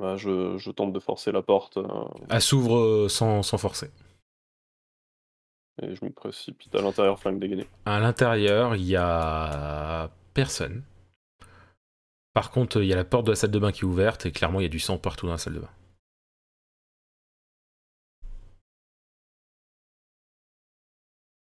Bah, 0.04 0.18
je, 0.18 0.58
je 0.58 0.70
tente 0.70 0.92
de 0.92 1.00
forcer 1.00 1.32
la 1.32 1.42
porte 1.42 1.78
euh, 1.78 1.88
Elle 2.30 2.42
s'ouvre 2.42 2.76
euh, 2.76 3.08
sans, 3.08 3.42
sans 3.42 3.58
forcer. 3.58 3.90
et 5.82 5.96
je 5.96 6.04
me 6.04 6.12
précipite 6.12 6.76
à 6.76 6.82
l'intérieur, 6.82 7.18
flingue 7.18 7.40
dégainé. 7.40 7.66
À 7.86 8.02
l'intérieur, 8.02 8.76
il 8.76 8.84
y 8.84 8.98
a 8.98 10.12
personne. 10.34 10.84
Par 12.34 12.52
contre, 12.52 12.82
il 12.82 12.88
y 12.88 12.92
a 12.92 12.98
la 12.98 13.06
porte 13.06 13.26
de 13.28 13.32
la 13.32 13.38
salle 13.38 13.52
de 13.52 13.60
bain 13.60 13.72
qui 13.72 13.82
est 13.82 13.86
ouverte 13.86 14.26
et 14.26 14.34
clairement, 14.34 14.60
il 14.60 14.64
y 14.64 14.66
a 14.66 14.70
du 14.70 14.80
sang 14.80 14.98
partout 14.98 15.28
dans 15.28 15.32
la 15.32 15.38
salle 15.38 15.54
de 15.54 15.60
bain. 15.62 15.70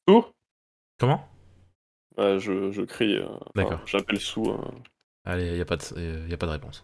Sous 0.08 0.26
Comment? 1.00 1.30
Ouais, 2.18 2.40
je, 2.40 2.72
je 2.72 2.82
crie. 2.82 3.16
euh, 3.16 3.28
D'accord. 3.54 3.82
J'appelle 3.86 4.20
sous. 4.20 4.50
euh, 4.50 4.58
Allez, 5.24 5.50
il 5.50 5.54
n'y 5.54 5.62
a, 5.62 5.66
pas 5.66 5.78
de- 5.78 6.28
y 6.28 6.34
a 6.34 6.38
pas 6.38 6.48
de 6.48 6.52
réponse. 6.54 6.84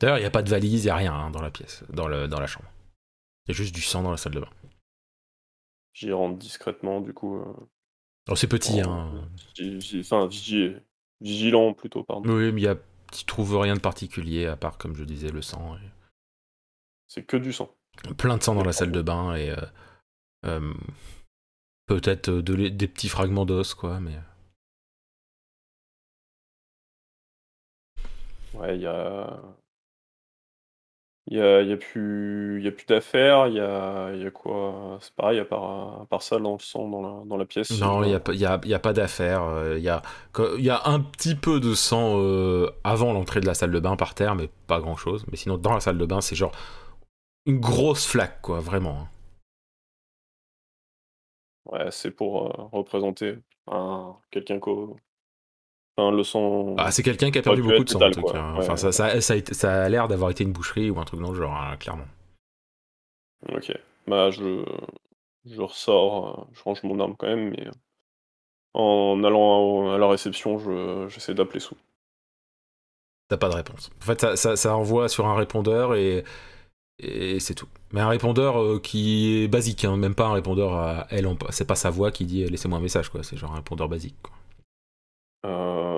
D'ailleurs, 0.00 0.18
il 0.18 0.22
n'y 0.22 0.26
a 0.26 0.30
pas 0.30 0.42
de 0.42 0.50
valise, 0.50 0.82
il 0.84 0.86
n'y 0.86 0.90
a 0.90 0.96
rien 0.96 1.14
hein, 1.14 1.30
dans 1.30 1.42
la 1.42 1.50
pièce, 1.50 1.84
dans, 1.90 2.08
le, 2.08 2.26
dans 2.26 2.40
la 2.40 2.46
chambre. 2.46 2.68
Il 3.46 3.50
y 3.50 3.52
a 3.52 3.54
juste 3.54 3.74
du 3.74 3.82
sang 3.82 4.02
dans 4.02 4.10
la 4.10 4.16
salle 4.16 4.32
de 4.34 4.40
bain. 4.40 4.50
J'y 5.92 6.10
rentre 6.12 6.38
discrètement, 6.38 7.00
du 7.00 7.12
coup. 7.12 7.36
euh, 7.38 7.52
Oh, 8.28 8.36
c'est 8.36 8.46
petit, 8.48 8.80
hein. 8.80 9.12
Enfin, 9.98 10.26
vigi- 10.26 10.76
vigilant 11.20 11.74
plutôt, 11.74 12.04
pardon. 12.04 12.30
Oui, 12.30 12.52
mais 12.52 12.60
il 12.60 12.64
y 12.64 12.68
a, 12.68 12.76
tu 13.12 13.24
trouves 13.24 13.58
rien 13.58 13.74
de 13.74 13.80
particulier 13.80 14.46
à 14.46 14.56
part, 14.56 14.78
comme 14.78 14.94
je 14.94 15.04
disais, 15.04 15.30
le 15.30 15.42
sang. 15.42 15.76
C'est 17.08 17.24
que 17.24 17.36
du 17.36 17.52
sang. 17.52 17.74
Plein 18.16 18.36
de 18.38 18.42
sang 18.42 18.54
dans 18.54 18.64
la 18.64 18.72
salle 18.72 18.92
de 18.92 19.02
bain 19.02 19.34
et 19.34 19.50
euh, 19.50 19.56
euh, 20.46 20.74
peut-être 21.86 22.30
de 22.30 22.68
des 22.68 22.88
petits 22.88 23.08
fragments 23.08 23.44
d'os, 23.44 23.74
quoi. 23.74 23.98
Mais 24.00 24.16
Ouais, 28.54 28.76
il 28.76 28.82
y 28.82 28.86
a. 28.86 29.40
Il 31.30 31.38
y 31.38 31.40
a, 31.40 31.62
il 31.62 31.68
y 31.68 31.72
a 31.72 31.76
plus, 31.78 32.58
il 32.60 32.64
y 32.64 32.68
a 32.68 32.72
plus 32.72 32.84
d'affaires, 32.86 33.46
il 33.48 33.54
y 33.54 33.60
a, 33.60 34.12
il 34.14 34.22
y 34.22 34.26
a 34.26 34.30
quoi? 34.30 34.98
C'est 35.00 35.14
pareil, 35.14 35.38
à 35.38 35.44
part, 35.44 36.02
à 36.02 36.06
part 36.06 36.22
ça, 36.22 36.38
dans 36.38 36.52
le 36.54 36.58
sang, 36.58 36.88
dans 36.88 37.02
la, 37.02 37.24
dans 37.24 37.36
la 37.36 37.46
pièce. 37.46 37.80
non, 37.80 38.02
il 38.02 38.08
n'y 38.08 38.14
a, 38.16 38.20
il 38.32 38.36
y 38.40 38.46
a, 38.46 38.60
il 38.64 38.70
y 38.70 38.74
a 38.74 38.78
pas 38.80 38.92
d'affaire. 38.92 39.42
euh, 39.44 39.76
Il 39.78 39.84
y, 39.84 39.88
a, 39.88 40.02
il 40.58 40.64
y 40.64 40.70
a 40.70 40.82
un 40.86 41.00
petit 41.00 41.36
peu 41.36 41.60
de 41.60 41.74
sang 41.74 42.14
euh, 42.18 42.68
avant 42.82 43.12
l'entrée 43.12 43.40
de 43.40 43.46
la 43.46 43.54
salle 43.54 43.70
de 43.70 43.78
bain 43.78 43.94
par 43.96 44.14
terre, 44.14 44.34
mais 44.34 44.48
pas 44.66 44.80
grand-chose. 44.80 45.24
Mais 45.30 45.36
sinon, 45.36 45.56
dans 45.56 45.72
la 45.72 45.80
salle 45.80 45.98
de 45.98 46.06
bain, 46.06 46.20
c'est 46.20 46.34
genre 46.36 46.52
une 47.46 47.60
grosse 47.60 48.06
flaque, 48.06 48.40
quoi, 48.42 48.60
vraiment. 48.60 48.98
hein. 49.02 49.08
Ouais, 51.64 51.90
c'est 51.90 52.10
pour 52.10 52.46
euh, 52.60 52.68
représenter 52.72 53.38
un, 53.66 54.18
quelqu'un 54.30 54.58
qu'au. 54.60 54.96
Enfin, 56.00 56.16
le 56.16 56.22
sang. 56.24 56.74
Ah, 56.78 56.90
c'est 56.90 57.02
quelqu'un 57.02 57.30
qui 57.30 57.38
a 57.38 57.42
perdu 57.42 57.62
beaucoup 57.62 57.84
de 57.84 57.88
sang, 57.90 57.98
létal, 58.00 58.10
en 58.10 58.12
tout 58.14 58.20
quoi. 58.22 58.32
cas. 58.32 58.52
Ouais, 58.52 58.58
Enfin, 58.58 58.72
ouais. 58.72 58.76
ça, 58.78 58.92
ça, 58.92 59.20
ça 59.20 59.32
a, 59.32 59.36
été- 59.36 59.54
ça 59.54 59.84
a 59.84 59.88
l'air 59.88 60.08
d'avoir 60.08 60.30
été 60.30 60.44
une 60.44 60.52
boucherie 60.52 60.90
ou 60.90 60.98
un 61.00 61.04
truc 61.04 61.20
dans 61.20 61.30
le 61.32 61.36
genre, 61.38 61.54
hein, 61.54 61.76
clairement. 61.76 62.06
Ok. 63.52 63.72
Bah, 64.06 64.30
je, 64.30 64.64
je 65.44 65.60
ressors, 65.60 66.40
euh, 66.40 66.44
je 66.52 66.62
range 66.62 66.82
mon 66.82 66.98
arme 67.00 67.16
quand 67.16 67.26
même, 67.26 67.50
mais 67.50 67.66
euh, 67.66 67.70
en 68.74 69.22
allant 69.24 69.90
à, 69.90 69.94
à 69.94 69.98
la 69.98 70.08
réception, 70.08 70.58
je, 70.58 71.06
j'essaie 71.08 71.34
d'appeler 71.34 71.60
sous. 71.60 71.76
T'as 73.28 73.36
pas 73.36 73.48
de 73.48 73.54
réponse. 73.54 73.90
En 74.02 74.04
fait, 74.04 74.20
ça, 74.20 74.36
ça, 74.36 74.56
ça 74.56 74.76
envoie 74.76 75.08
sur 75.08 75.26
un 75.26 75.36
répondeur 75.36 75.94
et, 75.94 76.24
et 76.98 77.38
c'est 77.40 77.54
tout. 77.54 77.68
Mais 77.92 78.00
un 78.00 78.08
répondeur 78.08 78.60
euh, 78.60 78.80
qui 78.80 79.42
est 79.44 79.48
basique, 79.48 79.84
hein, 79.84 79.96
même 79.96 80.14
pas 80.14 80.26
un 80.26 80.32
répondeur 80.32 80.74
à 80.74 81.06
elle. 81.10 81.28
C'est 81.50 81.66
pas 81.66 81.76
sa 81.76 81.90
voix 81.90 82.10
qui 82.10 82.24
dit 82.24 82.44
laissez-moi 82.44 82.78
un 82.78 82.82
message, 82.82 83.08
quoi. 83.08 83.22
C'est 83.22 83.36
genre 83.36 83.52
un 83.52 83.56
répondeur 83.56 83.88
basique. 83.88 84.16
Quoi. 84.22 84.32
Euh, 85.46 85.89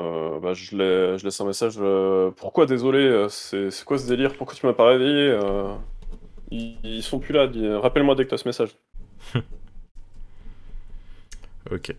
bah, 0.42 0.54
je, 0.54 0.76
lai- 0.76 1.18
je 1.18 1.24
laisse 1.24 1.40
un 1.40 1.46
message. 1.46 1.74
euh, 1.78 2.30
pourquoi 2.32 2.66
désolé 2.66 2.98
euh, 3.00 3.28
C'est 3.28 3.70
c'est 3.70 3.84
quoi 3.84 3.98
ce 3.98 4.06
délire? 4.06 4.34
Pourquoi 4.36 4.54
tu 4.56 4.66
m'as 4.66 4.72
pas 4.74 4.88
réveillé 4.88 5.30
euh, 5.30 5.74
ils, 6.50 6.78
ils 6.84 7.02
sont 7.02 7.18
plus 7.20 7.32
là. 7.32 7.46
dis- 7.46 7.66
Rappelle-moi 7.68 8.14
dès 8.14 8.24
que 8.24 8.30
t'as 8.30 8.38
ce 8.38 8.48
message. 8.48 8.76
Ok. 11.70 11.94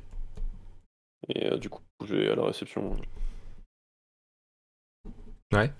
Et 1.30 1.58
du 1.58 1.70
coup, 1.70 1.82
je 2.06 2.16
vais 2.16 2.30
à 2.30 2.36
la 2.36 2.44
réception. 2.46 2.98
Ouais. 5.54 5.72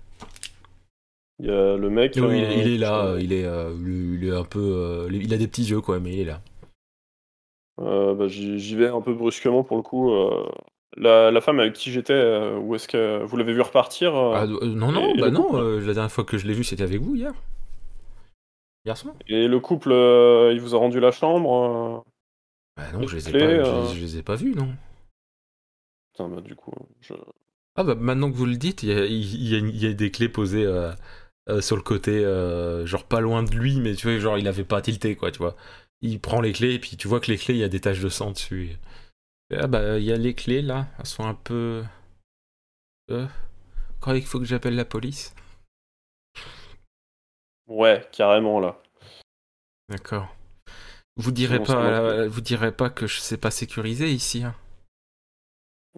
Il 1.38 1.46
y 1.46 1.50
a 1.50 1.76
le 1.76 1.90
mec. 1.90 2.14
Oui, 2.16 2.38
il, 2.38 2.58
il 2.66 2.74
est 2.74 2.78
là, 2.78 3.16
il 3.20 3.32
est, 3.32 3.44
euh, 3.44 3.74
il 3.76 4.24
est 4.26 4.34
un 4.34 4.44
peu, 4.44 4.58
euh, 4.60 5.08
il 5.12 5.34
a 5.34 5.36
des 5.36 5.48
petits 5.48 5.64
yeux, 5.64 5.82
quoi, 5.82 6.00
mais 6.00 6.14
il 6.14 6.20
est 6.20 6.24
là. 6.24 6.40
Euh, 7.80 8.14
bah, 8.14 8.26
j'y 8.28 8.74
vais 8.74 8.88
un 8.88 9.02
peu 9.02 9.12
brusquement 9.12 9.64
pour 9.64 9.76
le 9.76 9.82
coup. 9.82 10.12
La, 10.96 11.30
la 11.30 11.40
femme 11.40 11.60
avec 11.60 11.72
qui 11.74 11.90
j'étais, 11.92 12.12
euh, 12.12 12.56
où 12.58 12.74
est-ce 12.74 12.88
que 12.88 13.22
vous 13.24 13.36
l'avez 13.36 13.52
vu 13.52 13.60
repartir 13.60 14.14
euh, 14.14 14.32
Ah, 14.34 14.44
euh, 14.44 14.66
non, 14.74 14.92
non, 14.92 15.14
et 15.14 15.20
bah 15.20 15.30
non. 15.30 15.52
la 15.52 15.92
dernière 15.94 16.12
fois 16.12 16.24
que 16.24 16.38
je 16.38 16.46
l'ai 16.46 16.54
vu, 16.54 16.64
c'était 16.64 16.82
avec 16.84 17.00
vous 17.00 17.14
hier. 17.16 17.32
Hier 18.84 18.96
soir. 18.96 19.14
Et 19.28 19.48
le 19.48 19.60
couple, 19.60 19.90
il 20.52 20.60
vous 20.60 20.74
a 20.74 20.78
rendu 20.78 21.00
la 21.00 21.10
chambre 21.10 22.04
Bah 22.76 22.84
non, 22.92 23.00
Les 23.00 23.08
je 23.08 23.16
les 23.16 23.28
ai 23.28 23.32
pas, 23.32 23.38
je 23.38 23.92
les- 23.94 23.94
je 23.96 24.00
les 24.00 24.18
ai 24.18 24.22
pas 24.22 24.36
vus, 24.36 24.54
non. 24.54 24.68
Putain, 26.12 26.28
bah 26.28 26.40
du 26.40 26.54
coup, 26.54 26.72
je... 27.00 27.14
Ah 27.76 27.82
bah 27.82 27.96
maintenant 27.96 28.30
que 28.30 28.36
vous 28.36 28.46
le 28.46 28.56
dites, 28.56 28.82
il 28.84 28.90
y 28.90 28.92
a, 28.92 29.04
il 29.06 29.48
y 29.48 29.54
a- 29.56 29.58
il 29.58 29.76
y 29.82 29.86
a 29.86 29.92
des 29.94 30.10
clés 30.10 30.28
posées 30.28 30.68
sur 31.60 31.76
le 31.76 31.82
côté, 31.82 32.20
genre 32.86 33.04
pas 33.04 33.20
loin 33.20 33.42
de 33.42 33.50
lui, 33.54 33.80
mais 33.80 33.94
tu 33.94 34.06
vois, 34.08 34.18
genre 34.18 34.38
il 34.38 34.46
avait 34.48 34.64
pas 34.64 34.80
tilté, 34.80 35.16
quoi, 35.16 35.30
tu 35.32 35.38
vois. 35.38 35.56
Il 36.02 36.20
prend 36.20 36.40
les 36.42 36.52
clés, 36.52 36.74
et 36.74 36.78
puis 36.78 36.96
tu 36.98 37.08
vois 37.08 37.18
que 37.20 37.30
les 37.30 37.38
clés, 37.38 37.54
il 37.54 37.60
y 37.60 37.64
a 37.64 37.68
des 37.68 37.80
taches 37.80 38.00
de 38.00 38.08
sang 38.10 38.30
dessus. 38.32 38.64
Et, 38.66 38.76
ah 39.58 39.66
bah, 39.66 39.98
il 39.98 40.04
y 40.04 40.12
a 40.12 40.16
les 40.16 40.34
clés, 40.34 40.62
là, 40.62 40.86
elles 40.98 41.06
sont 41.06 41.24
un 41.24 41.34
peu... 41.34 41.84
Euh... 43.10 43.26
Croyez 44.00 44.20
qu'il 44.20 44.28
faut 44.28 44.38
que 44.38 44.44
j'appelle 44.44 44.76
la 44.76 44.84
police 44.84 45.34
Ouais, 47.66 48.06
carrément 48.12 48.60
là. 48.60 48.78
D'accord. 49.88 50.34
Vous 51.16 51.30
direz 51.32 51.62
pas, 51.62 51.76
euh, 51.84 52.28
vous 52.28 52.40
direz 52.40 52.72
pas 52.72 52.90
que 52.90 53.06
je 53.06 53.20
sais 53.20 53.36
pas 53.36 53.50
sécuriser 53.50 54.10
ici. 54.10 54.42
hein. 54.42 54.54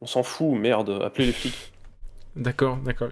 On 0.01 0.07
s'en 0.07 0.23
fout, 0.23 0.59
merde, 0.59 0.91
appelez 1.03 1.27
les 1.27 1.33
flics. 1.33 1.73
D'accord, 2.37 2.77
d'accord. 2.79 3.09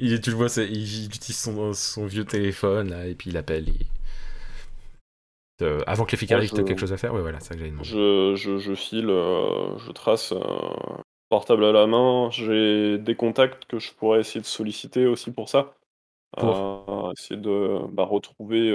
Il, 0.00 0.20
tu 0.20 0.30
le 0.30 0.36
vois, 0.36 0.48
il, 0.56 0.72
il 0.72 1.04
utilise 1.06 1.38
son, 1.38 1.72
son 1.74 2.06
vieux 2.06 2.24
téléphone 2.24 2.90
là, 2.90 3.06
et 3.06 3.14
puis 3.14 3.30
il 3.30 3.36
appelle. 3.36 3.68
il- 3.68 3.86
Euh, 5.62 5.80
avant 5.86 6.04
que 6.04 6.12
les 6.12 6.16
flics 6.18 6.30
je- 6.30 6.56
quelque 6.64 6.78
chose 6.78 6.92
à 6.92 6.96
faire 6.96 7.14
Ouais, 7.14 7.20
voilà, 7.20 7.40
c'est 7.40 7.48
ça 7.48 7.54
que 7.56 7.64
demander. 7.64 7.90
Je, 7.90 8.34
je, 8.36 8.58
je 8.58 8.74
file, 8.74 9.08
euh, 9.10 9.78
je 9.78 9.92
trace 9.92 10.32
euh, 10.32 10.38
portable 11.28 11.64
à 11.64 11.72
la 11.72 11.86
main. 11.86 12.30
J'ai 12.30 12.98
des 12.98 13.14
contacts 13.16 13.64
que 13.66 13.78
je 13.78 13.92
pourrais 13.94 14.20
essayer 14.20 14.40
de 14.40 14.46
solliciter 14.46 15.06
aussi 15.06 15.30
pour 15.32 15.48
ça. 15.48 15.74
Pour 16.38 16.56
Euh, 17.08 17.12
essayer 17.12 17.40
de 17.40 17.80
bah, 17.92 18.04
retrouver 18.04 18.72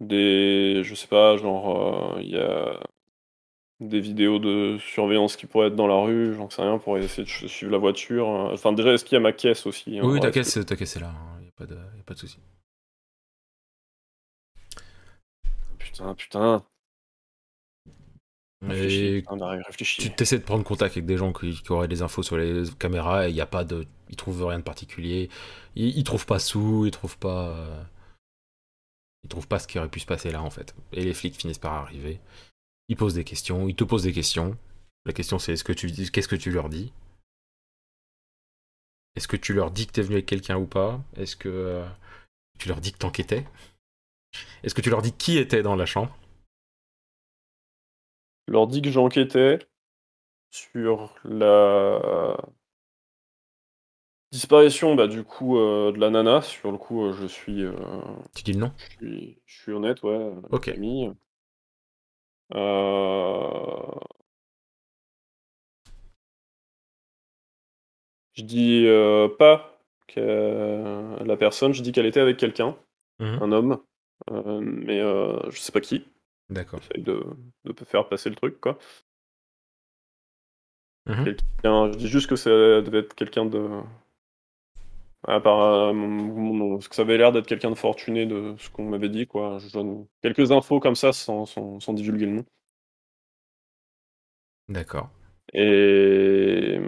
des. 0.00 0.82
Je 0.84 0.94
sais 0.94 1.06
pas, 1.08 1.36
genre, 1.36 2.18
il 2.20 2.30
y 2.30 2.36
a 2.38 2.80
des 3.80 4.00
vidéos 4.00 4.38
de 4.38 4.78
surveillance 4.80 5.36
qui 5.36 5.46
pourraient 5.46 5.68
être 5.68 5.76
dans 5.76 5.86
la 5.88 5.96
rue, 5.96 6.34
j'en 6.34 6.50
sais 6.50 6.62
rien, 6.62 6.78
pour 6.78 6.98
essayer 6.98 7.24
de 7.24 7.48
suivre 7.48 7.72
la 7.72 7.78
voiture. 7.78 8.28
Enfin, 8.28 8.72
déjà, 8.72 8.92
est-ce 8.94 9.04
qu'il 9.04 9.14
y 9.14 9.18
a 9.18 9.20
ma 9.20 9.32
caisse 9.32 9.66
aussi 9.66 9.98
hein, 9.98 10.08
Oui, 10.08 10.20
ta 10.20 10.30
caisse, 10.32 10.58
ta 10.66 10.76
caisse 10.76 10.96
est 10.96 11.00
là, 11.00 11.14
il 11.38 11.42
n'y 11.42 11.48
a 11.48 11.52
pas 11.52 11.66
de, 11.66 11.74
y 11.96 12.00
a 12.00 12.02
pas 12.04 12.14
de 12.14 12.18
souci. 12.18 12.38
Putain. 16.16 16.64
Et 18.70 19.24
tu 19.96 20.12
essaies 20.22 20.38
de 20.38 20.44
prendre 20.44 20.64
contact 20.64 20.96
avec 20.96 21.06
des 21.06 21.16
gens 21.16 21.32
qui, 21.32 21.52
qui 21.62 21.72
auraient 21.72 21.88
des 21.88 22.02
infos 22.02 22.22
sur 22.22 22.36
les 22.36 22.64
caméras 22.78 23.26
et 23.26 23.30
il 23.30 23.34
n'y 23.34 23.40
a 23.40 23.46
pas 23.46 23.64
de. 23.64 23.86
Ils 24.10 24.16
trouvent 24.16 24.46
rien 24.46 24.58
de 24.58 24.64
particulier. 24.64 25.28
Ils, 25.76 25.96
ils 25.98 26.04
trouvent 26.04 26.26
pas 26.26 26.38
sous, 26.38 26.84
ils 26.86 26.90
trouvent 26.90 27.18
pas. 27.18 27.48
euh, 27.48 27.82
Ils 29.22 29.28
trouvent 29.28 29.46
pas 29.46 29.60
ce 29.60 29.68
qui 29.68 29.78
aurait 29.78 29.88
pu 29.88 30.00
se 30.00 30.06
passer 30.06 30.32
là 30.32 30.42
en 30.42 30.50
fait. 30.50 30.74
Et 30.92 31.04
les 31.04 31.14
flics 31.14 31.36
finissent 31.36 31.58
par 31.60 31.74
arriver. 31.74 32.18
Ils 32.88 32.96
posent 32.96 33.14
des 33.14 33.24
questions, 33.24 33.68
ils 33.68 33.76
te 33.76 33.84
posent 33.84 34.04
des 34.04 34.12
questions. 34.12 34.56
La 35.06 35.12
question 35.12 35.38
c'est 35.38 35.54
est-ce 35.54 35.64
que 35.64 35.72
tu 35.74 35.90
dis 35.90 36.10
qu'est-ce 36.10 36.28
que 36.28 36.36
tu 36.36 36.50
leur 36.52 36.68
dis? 36.68 36.92
Est-ce 39.16 39.28
que 39.28 39.36
tu 39.36 39.52
leur 39.52 39.70
dis 39.70 39.86
que 39.86 39.92
t'es 39.92 40.00
venu 40.02 40.14
avec 40.14 40.24
quelqu'un 40.26 40.56
ou 40.56 40.66
pas? 40.66 41.02
Est-ce 41.16 41.36
que 41.36 41.48
euh, 41.50 41.86
tu 42.58 42.68
leur 42.68 42.80
dis 42.80 42.92
que 42.92 42.98
t'enquêtais? 42.98 43.46
Est-ce 44.62 44.74
que 44.74 44.80
tu 44.80 44.90
leur 44.90 45.02
dis 45.02 45.12
qui 45.12 45.38
était 45.38 45.62
dans 45.62 45.76
la 45.76 45.86
chambre? 45.86 46.16
Je 48.46 48.52
leur 48.52 48.66
dis 48.66 48.82
que 48.82 48.90
j'enquêtais 48.90 49.58
sur 50.50 51.14
la 51.24 52.36
disparition 54.32 54.94
bah, 54.94 55.06
du 55.08 55.24
coup 55.24 55.58
euh, 55.58 55.92
de 55.92 55.98
la 55.98 56.10
nana. 56.10 56.42
Sur 56.42 56.72
le 56.72 56.78
coup, 56.78 57.04
euh, 57.06 57.12
je 57.12 57.26
suis, 57.26 57.62
euh, 57.62 57.72
Tu 58.34 58.42
dis 58.42 58.52
le 58.52 58.60
nom? 58.60 58.72
je 58.78 59.06
suis, 59.06 59.38
je 59.46 59.60
suis 59.62 59.72
honnête, 59.72 60.02
ouais. 60.02 60.32
Ok. 60.50 60.72
Camille. 60.72 61.12
Je 68.34 68.42
dis 68.42 68.86
pas 69.38 69.78
que 70.06 71.22
la 71.24 71.36
personne, 71.36 71.72
je 71.72 71.82
dis 71.82 71.92
qu'elle 71.92 72.06
était 72.06 72.20
avec 72.20 72.36
quelqu'un, 72.36 72.76
Mhm. 73.20 73.38
un 73.42 73.52
homme, 73.52 73.80
mais 74.30 75.00
euh, 75.00 75.50
je 75.50 75.58
sais 75.60 75.72
pas 75.72 75.80
qui. 75.80 76.06
D'accord. 76.50 76.82
J'essaye 76.82 77.04
de, 77.04 77.24
de 77.64 77.74
faire 77.86 78.08
passer 78.08 78.30
le 78.30 78.36
truc, 78.36 78.60
quoi. 78.60 78.78
Mhm. 81.06 81.32
Je 81.64 81.96
dis 81.96 82.08
juste 82.08 82.28
que 82.28 82.36
ça 82.36 82.50
devait 82.50 82.98
être 83.00 83.14
quelqu'un 83.14 83.46
de. 83.46 83.68
À 85.26 85.40
part, 85.40 85.60
euh, 85.60 85.92
mon- 85.92 86.78
que 86.78 86.94
ça 86.94 87.02
avait 87.02 87.18
l'air 87.18 87.32
d'être 87.32 87.46
quelqu'un 87.46 87.70
de 87.70 87.74
fortuné 87.76 88.24
de 88.26 88.54
ce 88.58 88.70
qu'on 88.70 88.88
m'avait 88.88 89.08
dit, 89.08 89.26
quoi. 89.26 89.58
Je 89.58 89.70
donne 89.72 90.06
quelques 90.22 90.52
infos 90.52 90.80
comme 90.80 90.94
ça 90.94 91.12
sans, 91.12 91.44
sans, 91.46 91.80
sans 91.80 91.92
divulguer 91.92 92.26
le 92.26 92.32
nom. 92.32 92.44
D'accord. 94.68 95.10
Et. 95.52 96.78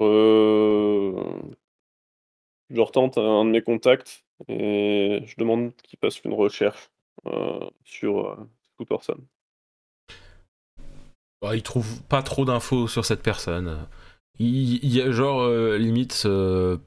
Euh, 0.00 1.40
Je 2.70 2.80
retente 2.80 3.16
un 3.18 3.44
de 3.44 3.50
mes 3.50 3.62
contacts 3.62 4.24
et 4.46 5.22
je 5.24 5.34
demande 5.36 5.72
qu'il 5.82 5.98
fasse 5.98 6.20
une 6.24 6.34
recherche 6.34 6.90
euh, 7.26 7.60
sur 7.84 8.26
euh, 8.26 8.36
toute 8.76 8.88
personne. 8.88 9.24
Bah, 11.42 11.56
il 11.56 11.62
trouve 11.62 12.02
pas 12.04 12.22
trop 12.22 12.44
d'infos 12.44 12.88
sur 12.88 13.04
cette 13.04 13.22
personne. 13.22 13.86
Il, 14.40 14.86
y 14.86 15.00
a 15.02 15.10
genre 15.10 15.40
euh, 15.40 15.78
limite, 15.78 16.26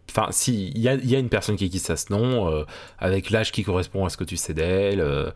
enfin 0.09 0.31
si, 0.31 0.69
il 0.69 0.81
y 0.81 0.87
a, 0.87 1.19
une 1.19 1.27
personne 1.27 1.57
qui 1.57 1.69
quitte 1.69 1.89
à 1.89 1.97
ce 1.97 2.13
nom, 2.13 2.65
avec 2.97 3.29
l'âge 3.29 3.51
qui 3.51 3.63
correspond 3.63 4.05
à 4.05 4.09
ce 4.09 4.15
que 4.15 4.23
tu 4.23 4.37
sais 4.37 4.53
d'elle, 4.53 5.33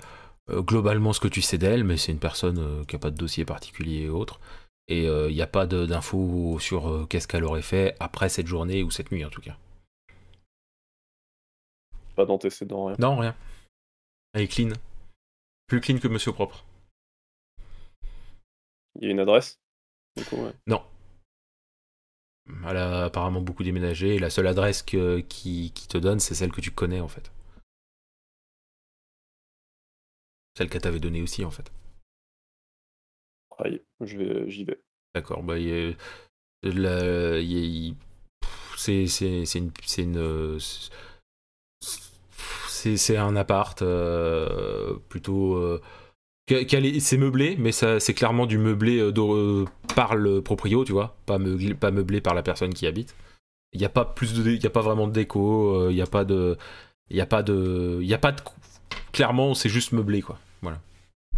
globalement 0.49 1.11
ce 1.11 1.19
que 1.19 1.27
tu 1.27 1.41
sais 1.41 1.57
d'elle, 1.57 1.83
mais 1.83 1.97
c'est 1.97 2.13
une 2.13 2.19
personne 2.19 2.85
qui 2.87 2.95
a 2.95 2.99
pas 2.99 3.11
de 3.11 3.17
dossier 3.17 3.43
particulier 3.43 4.03
et 4.03 4.09
autres. 4.09 4.39
Et 4.87 5.07
il 5.07 5.33
n'y 5.33 5.41
a 5.41 5.47
pas 5.47 5.65
d'infos 5.65 6.57
sur 6.59 7.05
qu'est-ce 7.09 7.27
qu'elle 7.27 7.43
aurait 7.43 7.61
fait 7.61 7.97
après 7.99 8.29
cette 8.29 8.47
journée 8.47 8.81
ou 8.81 8.91
cette 8.91 9.11
nuit 9.11 9.25
en 9.25 9.29
tout 9.29 9.41
cas. 9.41 9.57
Pas 12.15 12.25
d'antécédent, 12.25 12.85
rien. 12.85 12.95
Non, 12.99 13.17
rien. 13.17 13.35
Elle 14.33 14.43
est 14.43 14.47
clean. 14.47 14.69
Plus 15.67 15.81
clean 15.81 15.99
que 15.99 16.07
Monsieur 16.07 16.31
Propre. 16.31 16.63
Il 18.95 19.05
y 19.05 19.07
a 19.07 19.11
une 19.11 19.19
adresse 19.19 19.59
du 20.15 20.23
coup, 20.23 20.37
ouais. 20.37 20.53
Non. 20.67 20.81
Elle 22.67 22.77
a 22.77 23.05
apparemment 23.05 23.41
beaucoup 23.41 23.63
déménagé 23.63 24.15
et 24.15 24.19
la 24.19 24.29
seule 24.29 24.47
adresse 24.47 24.83
que, 24.83 25.19
qui, 25.21 25.71
qui 25.73 25.87
te 25.87 25.97
donne, 25.97 26.19
c'est 26.19 26.35
celle 26.35 26.51
que 26.51 26.61
tu 26.61 26.71
connais 26.71 27.01
en 27.01 27.07
fait. 27.07 27.31
Celle 30.57 30.69
qu'elle 30.69 30.81
t'avait 30.81 30.99
donnée 30.99 31.21
aussi 31.21 31.43
en 31.43 31.51
fait. 31.51 31.71
Aïe, 33.57 33.81
j'y 34.01 34.63
vais. 34.63 34.81
D'accord, 35.13 35.43
bah 35.43 35.57
il 35.57 35.97
il 36.63 36.79
il- 36.79 37.95
c'est 38.77 39.05
une 39.05 39.45
c'est 39.45 40.03
une 40.03 40.57
c'est 42.97 43.17
un 43.17 43.35
appart 43.35 43.81
euh, 43.81 44.95
plutôt 45.09 45.55
euh, 45.55 45.81
c'est 46.47 47.17
meublé 47.17 47.55
mais 47.57 47.71
ça 47.71 47.99
c'est 47.99 48.13
clairement 48.13 48.45
du 48.45 48.57
meublé 48.57 48.99
euh, 48.99 49.11
de- 49.11 49.65
par 49.95 50.15
le 50.15 50.41
proprio 50.41 50.85
tu 50.85 50.91
vois 50.91 51.15
pas 51.25 51.37
meublé, 51.39 51.73
pas 51.73 51.91
meublé 51.91 52.21
par 52.21 52.33
la 52.35 52.43
personne 52.43 52.73
qui 52.73 52.85
habite 52.87 53.15
il 53.73 53.79
n'y 53.79 53.85
a 53.85 53.89
pas 53.89 54.05
plus 54.05 54.33
de 54.33 54.51
y 54.51 54.65
a 54.65 54.69
pas 54.69 54.81
vraiment 54.81 55.07
de 55.07 55.13
déco 55.13 55.89
il 55.89 55.95
n'y 55.95 56.01
a 56.01 56.07
pas 56.07 56.23
de 56.25 56.57
il 57.09 57.17
y 57.17 57.21
a 57.21 57.25
pas 57.25 57.43
de 57.43 57.97
il 58.01 58.07
y 58.07 58.13
a 58.13 58.17
pas 58.19 58.31
de 58.31 58.41
clairement 59.11 59.53
c'est 59.53 59.69
juste 59.69 59.91
meublé 59.91 60.21
quoi 60.21 60.37
voilà 60.61 60.79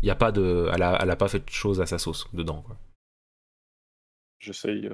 il 0.03 0.07
y 0.07 0.11
a 0.11 0.15
pas 0.15 0.31
de 0.31 0.69
elle 0.73 0.83
a, 0.83 0.99
elle 1.01 1.09
a 1.09 1.15
pas 1.15 1.27
fait 1.29 1.43
de 1.45 1.49
choses 1.49 1.79
à 1.81 1.85
sa 1.85 1.97
sauce 1.97 2.27
dedans 2.33 2.61
quoi 2.65 2.75
J'essaye. 4.39 4.87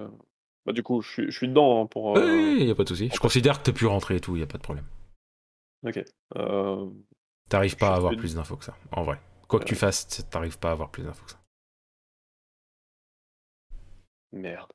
Bah, 0.65 0.71
du 0.71 0.83
coup, 0.83 1.01
je 1.01 1.09
suis, 1.11 1.25
je 1.25 1.37
suis 1.37 1.47
dedans 1.49 1.81
hein, 1.83 1.85
pour. 1.85 2.17
euh, 2.17 2.21
Oui, 2.37 2.55
il 2.59 2.65
n'y 2.65 2.71
a 2.71 2.75
pas 2.75 2.83
de 2.85 2.89
souci. 2.89 3.09
Je 3.13 3.19
considère 3.19 3.59
que 3.61 3.65
tu 3.65 3.73
pu 3.73 3.85
rentrer 3.85 4.15
et 4.15 4.19
tout, 4.21 4.35
il 4.35 4.37
n'y 4.39 4.43
a 4.43 4.47
pas 4.47 4.57
de 4.57 4.63
problème. 4.63 4.85
Ok. 5.83 5.97
Euh, 6.37 6.89
T'arrives 7.47 7.77
pas 7.77 7.93
à 7.93 7.95
avoir 7.95 8.17
plus 8.17 8.35
d'infos 8.35 8.57
que 8.57 8.65
ça, 8.65 8.75
en 8.91 9.03
vrai. 9.03 9.17
Quoi 9.47 9.59
que 9.61 9.65
tu 9.65 9.75
Ouais. 9.75 9.79
fasses, 9.79 10.27
t'arrives 10.29 10.59
pas 10.59 10.69
à 10.69 10.71
avoir 10.73 10.91
plus 10.91 11.03
d'infos 11.03 11.23
que 11.23 11.31
ça. 11.31 11.39
Merde. 14.33 14.73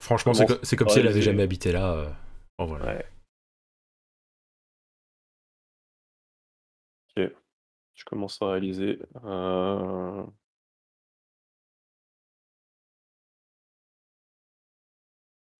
Franchement, 0.00 0.34
c'est 0.34 0.46
Comment 0.46 0.58
co- 0.58 0.64
c'est 0.64 0.76
comme 0.76 0.88
si 0.88 0.98
elle 1.00 1.06
va, 1.06 1.10
avait 1.10 1.22
jamais 1.22 1.42
habité 1.42 1.72
là. 1.72 1.92
euh, 1.94 2.10
En 2.58 2.66
voilà. 2.66 2.86
Ouais. 2.86 3.04
Ok. 7.16 7.32
Je 7.94 8.04
commence 8.04 8.40
à 8.42 8.48
réaliser. 8.52 9.00
Euh, 9.24 10.24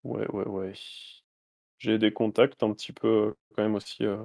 Ouais, 0.04 0.26
ouais, 0.30 0.46
ouais. 0.46 0.74
J'ai 1.84 1.98
des 1.98 2.14
contacts 2.14 2.62
un 2.62 2.72
petit 2.72 2.92
peu 2.92 3.34
quand 3.54 3.62
même 3.62 3.74
aussi 3.74 4.06
euh, 4.06 4.16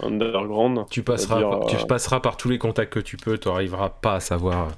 underground. 0.00 0.86
Tu 0.88 1.02
passeras, 1.02 1.42
par, 1.42 1.66
tu 1.66 1.74
euh, 1.74 1.84
passeras 1.84 2.20
par 2.20 2.36
tous 2.36 2.48
les 2.48 2.58
contacts 2.58 2.92
que 2.92 3.00
tu 3.00 3.16
peux, 3.16 3.36
tu 3.38 3.48
n'arriveras 3.48 3.90
pas 3.90 4.14
à 4.14 4.20
savoir. 4.20 4.68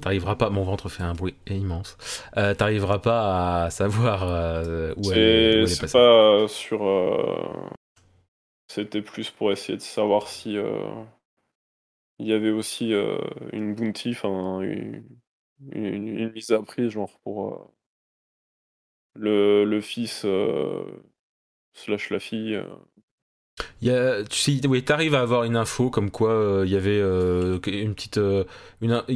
T'arriveras 0.00 0.34
pas, 0.34 0.50
mon 0.50 0.64
ventre 0.64 0.88
fait 0.88 1.04
un 1.04 1.14
bruit 1.14 1.36
immense. 1.48 1.96
Euh, 2.36 2.52
T'arriveras 2.54 2.98
pas 2.98 3.64
à 3.66 3.70
savoir 3.70 4.24
euh, 4.24 4.92
où 4.96 5.12
elle, 5.12 5.18
est- 5.18 5.62
où 5.62 5.66
elle 5.68 5.90
pas 5.92 5.98
euh, 5.98 6.48
sur. 6.48 6.82
euh, 6.84 7.68
C'était 8.66 9.02
plus 9.02 9.30
pour 9.30 9.52
essayer 9.52 9.76
de 9.78 9.82
savoir 9.82 10.26
si 10.26 10.56
euh, 10.56 11.04
il 12.18 12.26
y 12.26 12.32
avait 12.32 12.50
aussi 12.50 12.92
euh, 12.92 13.18
une 13.52 13.74
bounty, 13.74 14.10
enfin 14.10 14.60
une, 14.60 15.04
une- 15.72 16.08
une 16.18 16.32
mise 16.32 16.50
à 16.52 16.62
prix, 16.62 16.90
genre 16.90 17.18
pour 17.24 17.48
euh, 17.54 17.58
le, 19.14 19.64
le 19.64 19.80
fils 19.80 20.22
euh, 20.24 20.84
slash 21.72 22.10
la 22.10 22.20
fille. 22.20 22.54
euh. 22.56 22.64
Y 23.82 23.90
a, 23.90 24.24
tu 24.24 24.38
sais, 24.38 24.66
oui, 24.66 24.82
à 25.14 25.20
avoir 25.20 25.44
une 25.44 25.56
info 25.56 25.90
comme 25.90 26.10
quoi 26.10 26.32
euh, 26.32 26.62
il 26.66 26.72
y 26.72 26.76
avait 26.76 26.98
une 27.66 27.94
petite, 27.94 28.18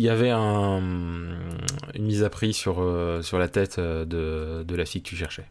avait 0.08 0.30
un, 0.30 0.80
une 1.94 2.04
mise 2.04 2.22
à 2.22 2.30
prix 2.30 2.52
sur 2.52 2.76
sur 3.22 3.38
la 3.38 3.48
tête 3.48 3.80
de, 3.80 4.62
de 4.62 4.76
la 4.76 4.84
fille 4.84 5.02
que 5.02 5.08
tu 5.08 5.16
cherchais. 5.16 5.46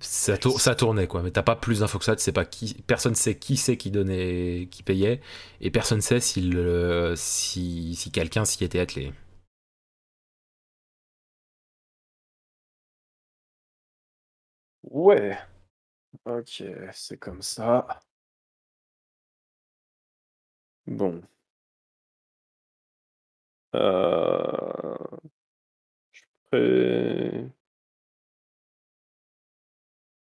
Ça, 0.00 0.38
tour- 0.38 0.60
ça 0.60 0.74
tournait 0.74 1.06
quoi, 1.06 1.22
mais 1.22 1.30
t'as 1.30 1.42
pas 1.42 1.56
plus 1.56 1.80
d'infos 1.80 1.98
que 1.98 2.04
ça. 2.04 2.16
Tu 2.16 2.22
sais 2.22 2.32
pas 2.32 2.44
qui, 2.44 2.74
personne 2.86 3.14
sait 3.14 3.36
qui 3.38 3.56
c'est 3.56 3.76
qui 3.76 3.90
donnait, 3.90 4.68
qui 4.70 4.82
payait, 4.82 5.20
et 5.60 5.70
personne 5.70 6.00
sait 6.00 6.20
si 6.20 6.40
le, 6.42 7.14
si, 7.16 7.94
si 7.96 8.10
quelqu'un 8.12 8.44
s'y 8.44 8.62
était 8.64 8.80
attelé. 8.80 9.12
Ouais. 14.82 15.38
Ok, 16.26 16.62
c'est 16.92 17.18
comme 17.18 17.42
ça. 17.42 18.00
Bon. 20.86 21.22
Euh... 23.74 25.18
Je 26.12 26.22
pré... 26.50 27.50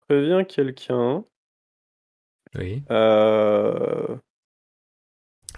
préviens 0.08 0.44
quelqu'un. 0.44 1.24
Oui. 2.58 2.82
Euh... 2.90 4.16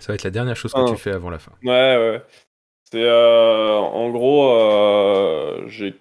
Ça 0.00 0.08
va 0.12 0.14
être 0.14 0.22
la 0.24 0.30
dernière 0.30 0.56
chose 0.56 0.72
que 0.72 0.78
Ah. 0.80 0.86
tu 0.88 0.96
fais 0.96 1.10
avant 1.12 1.30
la 1.30 1.38
fin. 1.38 1.52
Ouais, 1.62 1.70
ouais. 1.96 2.22
C'est 2.90 3.02
euh, 3.04 3.74
en 3.76 4.10
gros, 4.10 4.50
euh, 4.52 5.66
j'ai 5.68 5.94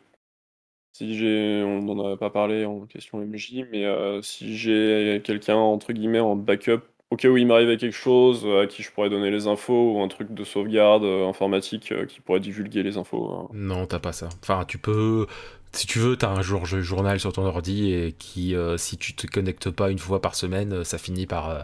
si 0.94 1.16
j'ai, 1.18 1.62
on 1.64 1.82
n'en 1.84 2.06
avait 2.08 2.18
pas 2.18 2.30
parlé 2.32 2.66
en 2.66 2.86
question 2.88 3.20
MJ, 3.20 3.66
mais 3.72 3.86
si 4.24 4.58
j'ai 4.58 5.22
quelqu'un 5.24 5.56
entre 5.56 5.94
guillemets 5.94 6.20
en 6.20 6.36
backup, 6.36 6.80
au 7.12 7.16
cas 7.18 7.28
où 7.30 7.38
il 7.38 7.46
m'arrivait 7.46 7.78
quelque 7.78 7.94
chose, 7.96 8.48
à 8.48 8.66
qui 8.66 8.82
je 8.82 8.92
pourrais 8.92 9.10
donner 9.12 9.30
les 9.30 9.46
infos 9.46 9.94
ou 9.94 10.02
un 10.02 10.08
truc 10.08 10.34
de 10.34 10.44
sauvegarde 10.44 11.04
informatique 11.04 11.94
qui 12.08 12.20
pourrait 12.22 12.40
divulguer 12.40 12.82
les 12.82 12.98
infos. 12.98 13.30
hein. 13.32 13.48
Non, 13.54 13.86
t'as 13.86 14.00
pas 14.00 14.12
ça. 14.12 14.30
Enfin, 14.42 14.66
tu 14.66 14.80
peux, 14.80 15.28
si 15.72 15.88
tu 15.88 16.00
veux, 16.00 16.18
t'as 16.18 16.30
un 16.30 16.42
jour 16.42 16.66
journal 16.66 17.20
sur 17.20 17.34
ton 17.34 17.46
ordi 17.46 17.92
et 17.94 18.14
qui, 18.14 18.56
euh, 18.56 18.78
si 18.78 18.98
tu 18.98 19.16
te 19.16 19.28
connectes 19.28 19.70
pas 19.72 19.90
une 19.92 20.00
fois 20.00 20.22
par 20.22 20.36
semaine, 20.36 20.74
euh, 20.74 20.84
ça 20.84 20.98
finit 20.98 21.28
par, 21.28 21.50
euh, 21.50 21.64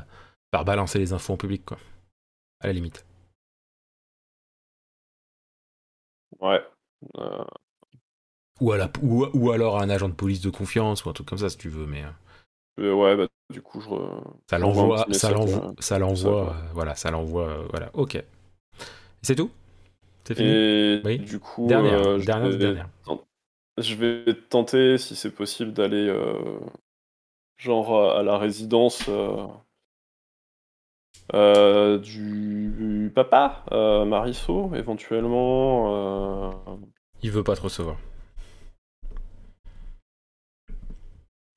par 0.51 0.65
balancer 0.65 0.99
les 0.99 1.13
infos 1.13 1.33
en 1.33 1.37
public, 1.37 1.65
quoi. 1.65 1.77
À 2.61 2.67
la 2.67 2.73
limite. 2.73 3.05
Ouais. 6.39 6.63
Euh, 7.17 7.43
Ou, 8.61 8.71
à 8.71 8.77
la, 8.77 8.89
ou, 9.03 9.27
ou 9.35 9.51
alors 9.51 9.77
à 9.77 9.83
un 9.83 9.91
agent 9.91 10.09
de 10.09 10.15
police 10.15 10.41
de 10.41 10.49
confiance 10.49 11.05
ou 11.05 11.09
un 11.09 11.13
truc 11.13 11.27
comme 11.27 11.37
ça, 11.37 11.49
si 11.51 11.57
tu 11.59 11.69
veux, 11.69 11.85
mais. 11.85 12.03
ouais, 12.77 13.15
bah 13.15 13.27
du 13.49 13.61
coup 13.61 13.81
je. 13.81 13.89
re- 13.89 14.33
Ça 14.49 14.59
l'envoie, 14.59 15.07
ça 15.11 15.31
l'envoie, 15.31 15.73
ça 15.79 15.99
l'envoie, 15.99 16.55
voilà, 16.73 16.95
ça 16.95 17.11
l'envoie, 17.11 17.65
voilà, 17.71 17.89
ok. 17.93 18.21
C'est 19.21 19.35
tout? 19.35 19.51
C'est 20.25 20.35
fini? 20.35 20.49
Et 20.49 21.01
Oui. 21.05 21.19
du 21.19 21.39
coup, 21.39 21.67
Dernière, 21.67 22.17
dernière. 22.57 22.89
Je 23.77 23.95
vais 23.95 24.33
tenter, 24.49 24.97
si 24.97 25.15
c'est 25.15 25.31
possible, 25.31 25.73
d'aller 25.73 26.07
euh, 26.07 26.59
genre 27.57 28.11
à 28.11 28.19
à 28.19 28.23
la 28.23 28.37
résidence 28.37 29.05
euh, 29.09 29.47
euh, 31.33 31.97
du 31.97 33.11
papa, 33.15 33.65
Marisso, 34.05 34.71
éventuellement. 34.75 36.53
Il 37.21 37.31
veut 37.31 37.43
pas 37.43 37.55
te 37.55 37.61
recevoir. 37.61 37.97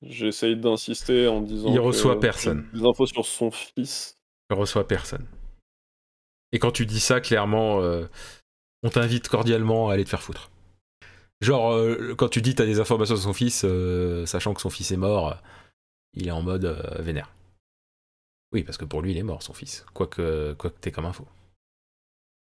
J'essaye 0.01 0.55
d'insister 0.55 1.27
en 1.27 1.41
disant. 1.41 1.69
Il 1.69 1.75
que 1.75 1.81
reçoit 1.81 2.19
personne. 2.19 2.67
Des 2.73 2.85
infos 2.85 3.07
sur 3.07 3.25
son 3.25 3.51
fils. 3.51 4.15
Il 4.49 4.55
reçoit 4.55 4.87
personne. 4.87 5.25
Et 6.51 6.59
quand 6.59 6.71
tu 6.71 6.85
dis 6.85 6.99
ça, 6.99 7.19
clairement, 7.19 7.81
euh, 7.81 8.05
on 8.83 8.89
t'invite 8.89 9.27
cordialement 9.27 9.89
à 9.89 9.93
aller 9.93 10.05
te 10.05 10.09
faire 10.09 10.21
foutre. 10.21 10.49
Genre, 11.41 11.71
euh, 11.71 12.15
quand 12.17 12.29
tu 12.29 12.41
dis 12.41 12.55
t'as 12.55 12.65
des 12.65 12.79
informations 12.79 13.15
sur 13.15 13.25
son 13.25 13.33
fils, 13.33 13.63
euh, 13.63 14.25
sachant 14.25 14.53
que 14.53 14.61
son 14.61 14.69
fils 14.69 14.91
est 14.91 14.97
mort, 14.97 15.29
euh, 15.29 15.35
il 16.13 16.27
est 16.27 16.31
en 16.31 16.41
mode 16.41 16.65
vénère. 16.99 17.31
Oui, 18.53 18.63
parce 18.63 18.77
que 18.77 18.85
pour 18.85 19.01
lui, 19.01 19.11
il 19.11 19.17
est 19.17 19.23
mort, 19.23 19.43
son 19.43 19.53
fils. 19.53 19.85
Quoique, 19.93 20.53
quoique 20.53 20.79
t'es 20.79 20.91
comme 20.91 21.05
info. 21.05 21.27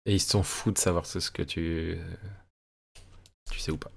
Et 0.07 0.15
ils 0.15 0.21
s'en 0.21 0.43
foutent 0.43 0.75
de 0.75 0.79
savoir 0.79 1.07
ce 1.07 1.31
que 1.31 1.43
tu. 1.43 1.99
Tu 3.51 3.59
sais 3.59 3.73
ou 3.73 3.79
pas. 3.79 3.91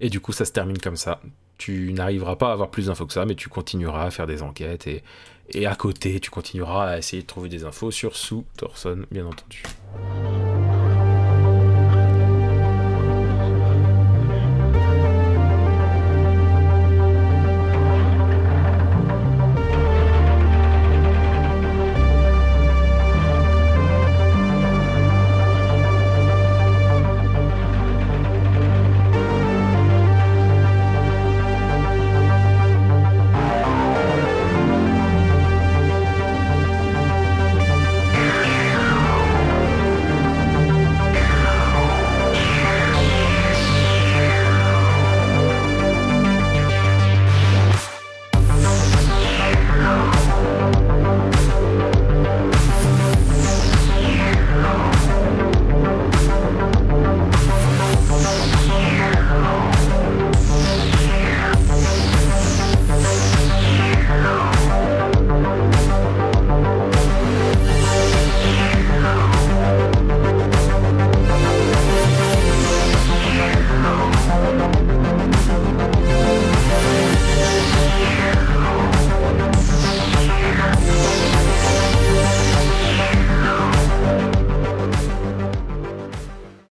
Et 0.00 0.10
du 0.10 0.20
coup, 0.20 0.32
ça 0.32 0.44
se 0.44 0.52
termine 0.52 0.78
comme 0.78 0.96
ça. 0.96 1.20
Tu 1.56 1.92
n'arriveras 1.92 2.36
pas 2.36 2.50
à 2.50 2.52
avoir 2.52 2.70
plus 2.70 2.86
d'infos 2.86 3.06
que 3.06 3.12
ça, 3.14 3.24
mais 3.24 3.36
tu 3.36 3.48
continueras 3.48 4.04
à 4.04 4.10
faire 4.10 4.26
des 4.26 4.42
enquêtes 4.42 4.86
et, 4.86 5.02
et 5.50 5.66
à 5.66 5.74
côté, 5.74 6.20
tu 6.20 6.30
continueras 6.30 6.90
à 6.90 6.98
essayer 6.98 7.22
de 7.22 7.26
trouver 7.26 7.48
des 7.48 7.64
infos 7.64 7.90
sur 7.90 8.16
Sue 8.16 8.42
Thorson, 8.58 9.06
bien 9.10 9.24
entendu. 9.24 9.62